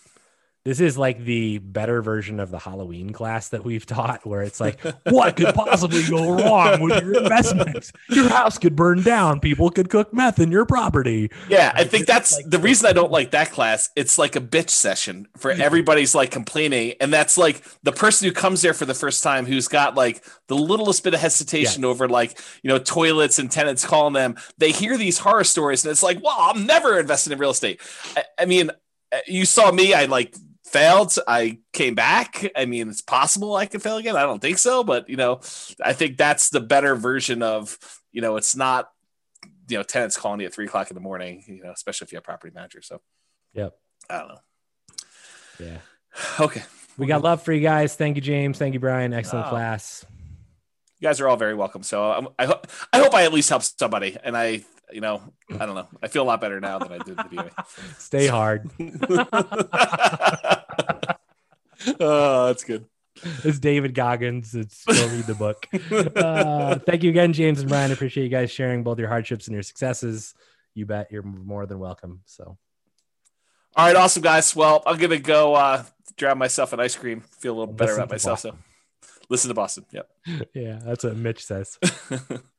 this 0.70 0.80
is 0.80 1.00
like 1.00 1.26
the 1.26 1.58
better 1.58 2.00
version 2.00 2.40
of 2.40 2.52
the 2.52 2.60
Halloween 2.60 3.10
class 3.10 3.50
that 3.50 3.66
we've 3.66 3.88
taught, 3.88 4.24
where 4.24 4.44
it's 4.44 4.60
like, 4.60 4.80
what 5.06 5.36
could 5.36 5.56
possibly 5.56 6.04
go 6.08 6.34
wrong 6.34 6.80
with 6.82 7.02
your 7.02 7.24
investments? 7.24 7.92
Your 8.10 8.30
house 8.30 8.60
could 8.60 8.76
burn 8.76 9.02
down. 9.02 9.40
People 9.40 9.72
could 9.72 9.90
cook 9.90 10.14
meth 10.14 10.38
in 10.38 10.52
your 10.52 10.68
property. 10.68 11.32
Yeah, 11.50 11.72
I 11.74 11.86
think 11.86 12.06
that's 12.06 12.36
like, 12.36 12.52
the 12.52 12.60
reason 12.60 12.86
I 12.86 12.94
don't 12.94 13.12
like 13.12 13.32
that 13.32 13.50
class. 13.50 13.90
It's 13.96 14.20
like 14.20 14.36
a 14.36 14.40
bitch 14.40 14.70
session 14.70 15.28
for 15.38 15.50
everybody's 15.50 16.14
like 16.14 16.30
complaining. 16.30 16.94
And 17.02 17.12
that's 17.12 17.36
like 17.36 17.64
the 17.82 17.92
person 17.92 18.28
who 18.28 18.32
comes 18.32 18.62
there 18.62 18.76
for 18.76 18.86
the 18.86 18.94
first 18.94 19.24
time 19.24 19.48
who's 19.48 19.68
got 19.68 19.96
like 19.96 20.24
the 20.50 20.56
littlest 20.56 21.04
bit 21.04 21.16
of 21.16 21.20
hesitation 21.20 21.82
yeah. 21.82 21.90
over 21.90 22.08
like, 22.08 22.40
you 22.62 22.68
know, 22.68 22.78
toilets 22.78 23.40
and 23.40 23.50
tenants 23.50 23.84
calling 23.84 24.14
them. 24.14 24.36
They 24.60 24.72
hear 24.72 24.98
these 24.98 25.18
horror 25.18 25.46
stories 25.46 25.84
and 25.84 25.92
it's 25.92 26.04
like, 26.04 26.24
well, 26.24 26.38
I'm 26.38 26.68
never 26.68 27.00
investing 27.00 27.34
in 27.34 27.40
real 27.40 27.50
estate. 27.50 27.82
I, 28.16 28.24
I 28.38 28.46
mean, 28.46 28.70
uh, 29.12 29.18
you 29.26 29.46
saw 29.46 29.72
me, 29.72 29.96
I 29.96 30.06
like 30.06 30.36
failed. 30.70 31.14
I 31.28 31.60
came 31.74 31.96
back. 31.96 32.52
I 32.56 32.66
mean, 32.66 32.90
it's 32.90 33.02
possible 33.02 33.56
I 33.56 33.66
could 33.66 33.82
fail 33.82 33.98
again. 33.98 34.16
I 34.16 34.24
don't 34.24 34.42
think 34.42 34.58
so, 34.58 34.84
but 34.84 35.10
you 35.10 35.18
know, 35.18 35.42
I 35.84 35.94
think 35.94 36.18
that's 36.18 36.50
the 36.50 36.62
better 36.62 36.96
version 36.96 37.44
of 37.44 37.78
you 38.12 38.22
know, 38.22 38.38
it's 38.38 38.56
not 38.56 38.90
you 39.68 39.78
know 39.78 39.84
tenants 39.84 40.18
calling 40.18 40.40
you 40.40 40.48
at 40.48 40.54
three 40.54 40.66
o'clock 40.66 40.90
in 40.90 40.96
the 40.96 41.02
morning. 41.02 41.44
You 41.48 41.64
know, 41.64 41.72
especially 41.72 42.06
if 42.06 42.12
you 42.12 42.18
have 42.18 42.24
property 42.24 42.54
manager. 42.54 42.82
So, 42.82 43.02
yep. 43.54 43.76
I 44.10 44.20
don't 44.20 44.28
know. 44.30 44.40
Yeah. 45.60 45.78
Okay. 46.40 46.64
We 46.98 47.08
got 47.08 47.22
love 47.22 47.44
for 47.44 47.54
you 47.54 47.62
guys. 47.62 47.96
Thank 47.96 48.16
you, 48.16 48.22
James. 48.22 48.58
Thank 48.58 48.74
you, 48.74 48.80
Brian. 48.80 49.14
Excellent 49.14 49.48
oh. 49.48 49.50
class. 49.50 50.06
You 51.00 51.08
guys 51.08 51.22
are 51.22 51.30
all 51.30 51.38
very 51.38 51.56
welcome. 51.56 51.84
So 51.84 52.12
um, 52.12 52.30
I 52.38 52.46
hope 52.46 52.68
I 52.92 53.00
hope 53.00 53.14
I 53.14 53.24
at 53.24 53.32
least 53.32 53.50
help 53.50 53.64
somebody, 53.64 54.18
and 54.22 54.36
I 54.36 54.64
you 54.92 55.02
know, 55.02 55.22
I 55.52 55.66
don't 55.66 55.76
know. 55.76 55.88
I 56.02 56.08
feel 56.08 56.24
a 56.24 56.26
lot 56.26 56.42
better 56.42 56.60
now 56.60 56.80
than 56.80 56.92
I 56.92 56.98
did 56.98 57.18
the 57.18 57.24
beginning. 57.24 57.52
Stay 57.98 58.28
hard. 58.28 58.70
oh, 62.00 62.48
that's 62.48 62.64
good. 62.64 62.86
It's 63.44 63.60
David 63.60 63.94
Goggins. 63.94 64.56
It's 64.56 64.86
go 64.86 65.08
read 65.10 65.26
the 65.26 65.36
book. 65.36 65.68
Uh, 66.16 66.80
thank 66.80 67.04
you 67.04 67.10
again, 67.10 67.34
James 67.34 67.60
and 67.60 67.70
Brian. 67.70 67.92
Appreciate 67.92 68.24
you 68.24 68.30
guys 68.30 68.52
sharing 68.52 68.84
both 68.84 69.00
your 69.00 69.10
hardships 69.10 69.48
and 69.48 69.54
your 69.54 69.64
successes. 69.64 70.34
You 70.74 70.86
bet 70.86 71.12
you're 71.12 71.24
more 71.24 71.66
than 71.66 71.80
welcome. 71.80 72.22
So, 72.26 72.58
all 73.76 73.86
right, 73.86 73.96
awesome 73.96 74.24
guys. 74.24 74.56
Well, 74.56 74.84
I'm 74.86 74.98
gonna 74.98 75.20
go 75.20 75.54
uh, 75.56 75.84
grab 76.18 76.38
myself 76.38 76.72
an 76.74 76.80
ice 76.80 76.96
cream. 76.96 77.22
Feel 77.22 77.54
a 77.54 77.58
little 77.60 77.74
better 77.74 77.92
Listen 77.92 78.04
about 78.04 78.14
myself. 78.14 78.44
Boston. 78.44 78.64
So, 79.02 79.10
listen 79.30 79.48
to 79.50 79.54
Boston. 79.56 79.86
Yep. 79.92 80.10
Yeah, 80.54 80.80
that's 80.84 81.04
what 81.04 81.16
Mitch 81.16 81.44
says. 81.44 81.78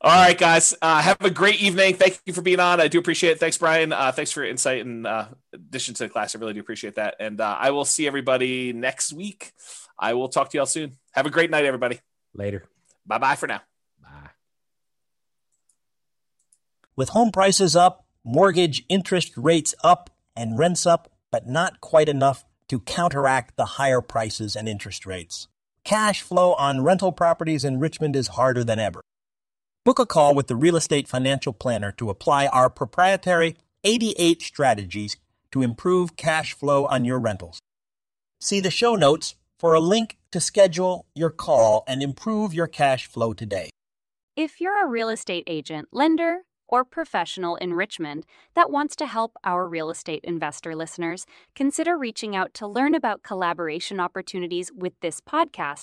All 0.00 0.12
right, 0.12 0.36
guys. 0.36 0.74
Uh, 0.82 1.00
have 1.00 1.20
a 1.20 1.30
great 1.30 1.62
evening. 1.62 1.94
Thank 1.94 2.20
you 2.26 2.32
for 2.32 2.42
being 2.42 2.60
on. 2.60 2.80
I 2.80 2.88
do 2.88 2.98
appreciate 2.98 3.30
it. 3.30 3.40
Thanks, 3.40 3.56
Brian. 3.56 3.92
Uh, 3.92 4.12
thanks 4.12 4.32
for 4.32 4.42
your 4.42 4.50
insight 4.50 4.84
and 4.84 5.06
uh, 5.06 5.28
addition 5.52 5.94
to 5.94 6.04
the 6.04 6.08
class. 6.08 6.36
I 6.36 6.38
really 6.38 6.52
do 6.52 6.60
appreciate 6.60 6.96
that. 6.96 7.16
And 7.20 7.40
uh, 7.40 7.56
I 7.58 7.70
will 7.70 7.84
see 7.84 8.06
everybody 8.06 8.72
next 8.72 9.12
week. 9.12 9.52
I 9.98 10.14
will 10.14 10.28
talk 10.28 10.50
to 10.50 10.58
y'all 10.58 10.66
soon. 10.66 10.98
Have 11.12 11.26
a 11.26 11.30
great 11.30 11.50
night, 11.50 11.64
everybody. 11.64 12.00
Later. 12.34 12.64
Bye 13.06 13.18
bye 13.18 13.36
for 13.36 13.46
now. 13.46 13.62
Bye. 14.02 14.30
With 16.96 17.10
home 17.10 17.30
prices 17.30 17.76
up, 17.76 18.04
mortgage 18.24 18.84
interest 18.88 19.32
rates 19.36 19.74
up, 19.82 20.10
and 20.36 20.58
rents 20.58 20.86
up, 20.86 21.10
but 21.30 21.46
not 21.46 21.80
quite 21.80 22.08
enough 22.08 22.44
to 22.68 22.80
counteract 22.80 23.56
the 23.56 23.64
higher 23.64 24.00
prices 24.00 24.56
and 24.56 24.68
interest 24.68 25.06
rates. 25.06 25.48
Cash 25.84 26.22
flow 26.22 26.54
on 26.54 26.82
rental 26.82 27.12
properties 27.12 27.64
in 27.64 27.78
Richmond 27.78 28.16
is 28.16 28.28
harder 28.28 28.64
than 28.64 28.78
ever. 28.78 29.00
Book 29.84 29.98
a 29.98 30.06
call 30.06 30.34
with 30.34 30.46
the 30.46 30.56
Real 30.56 30.76
Estate 30.76 31.06
Financial 31.06 31.52
Planner 31.52 31.92
to 31.92 32.08
apply 32.08 32.46
our 32.46 32.70
proprietary 32.70 33.54
88 33.84 34.40
strategies 34.40 35.18
to 35.52 35.60
improve 35.60 36.16
cash 36.16 36.54
flow 36.54 36.86
on 36.86 37.04
your 37.04 37.18
rentals. 37.18 37.58
See 38.40 38.60
the 38.60 38.70
show 38.70 38.94
notes 38.94 39.34
for 39.58 39.74
a 39.74 39.80
link 39.80 40.16
to 40.30 40.40
schedule 40.40 41.04
your 41.14 41.28
call 41.28 41.84
and 41.86 42.02
improve 42.02 42.54
your 42.54 42.66
cash 42.66 43.06
flow 43.06 43.34
today. 43.34 43.68
If 44.36 44.58
you're 44.58 44.82
a 44.82 44.88
real 44.88 45.10
estate 45.10 45.44
agent, 45.46 45.88
lender, 45.92 46.44
or 46.66 46.82
professional 46.86 47.56
in 47.56 47.74
Richmond 47.74 48.24
that 48.54 48.70
wants 48.70 48.96
to 48.96 49.06
help 49.06 49.36
our 49.44 49.68
real 49.68 49.90
estate 49.90 50.24
investor 50.24 50.74
listeners, 50.74 51.26
consider 51.54 51.98
reaching 51.98 52.34
out 52.34 52.54
to 52.54 52.66
learn 52.66 52.94
about 52.94 53.22
collaboration 53.22 54.00
opportunities 54.00 54.72
with 54.74 54.94
this 55.02 55.20
podcast. 55.20 55.82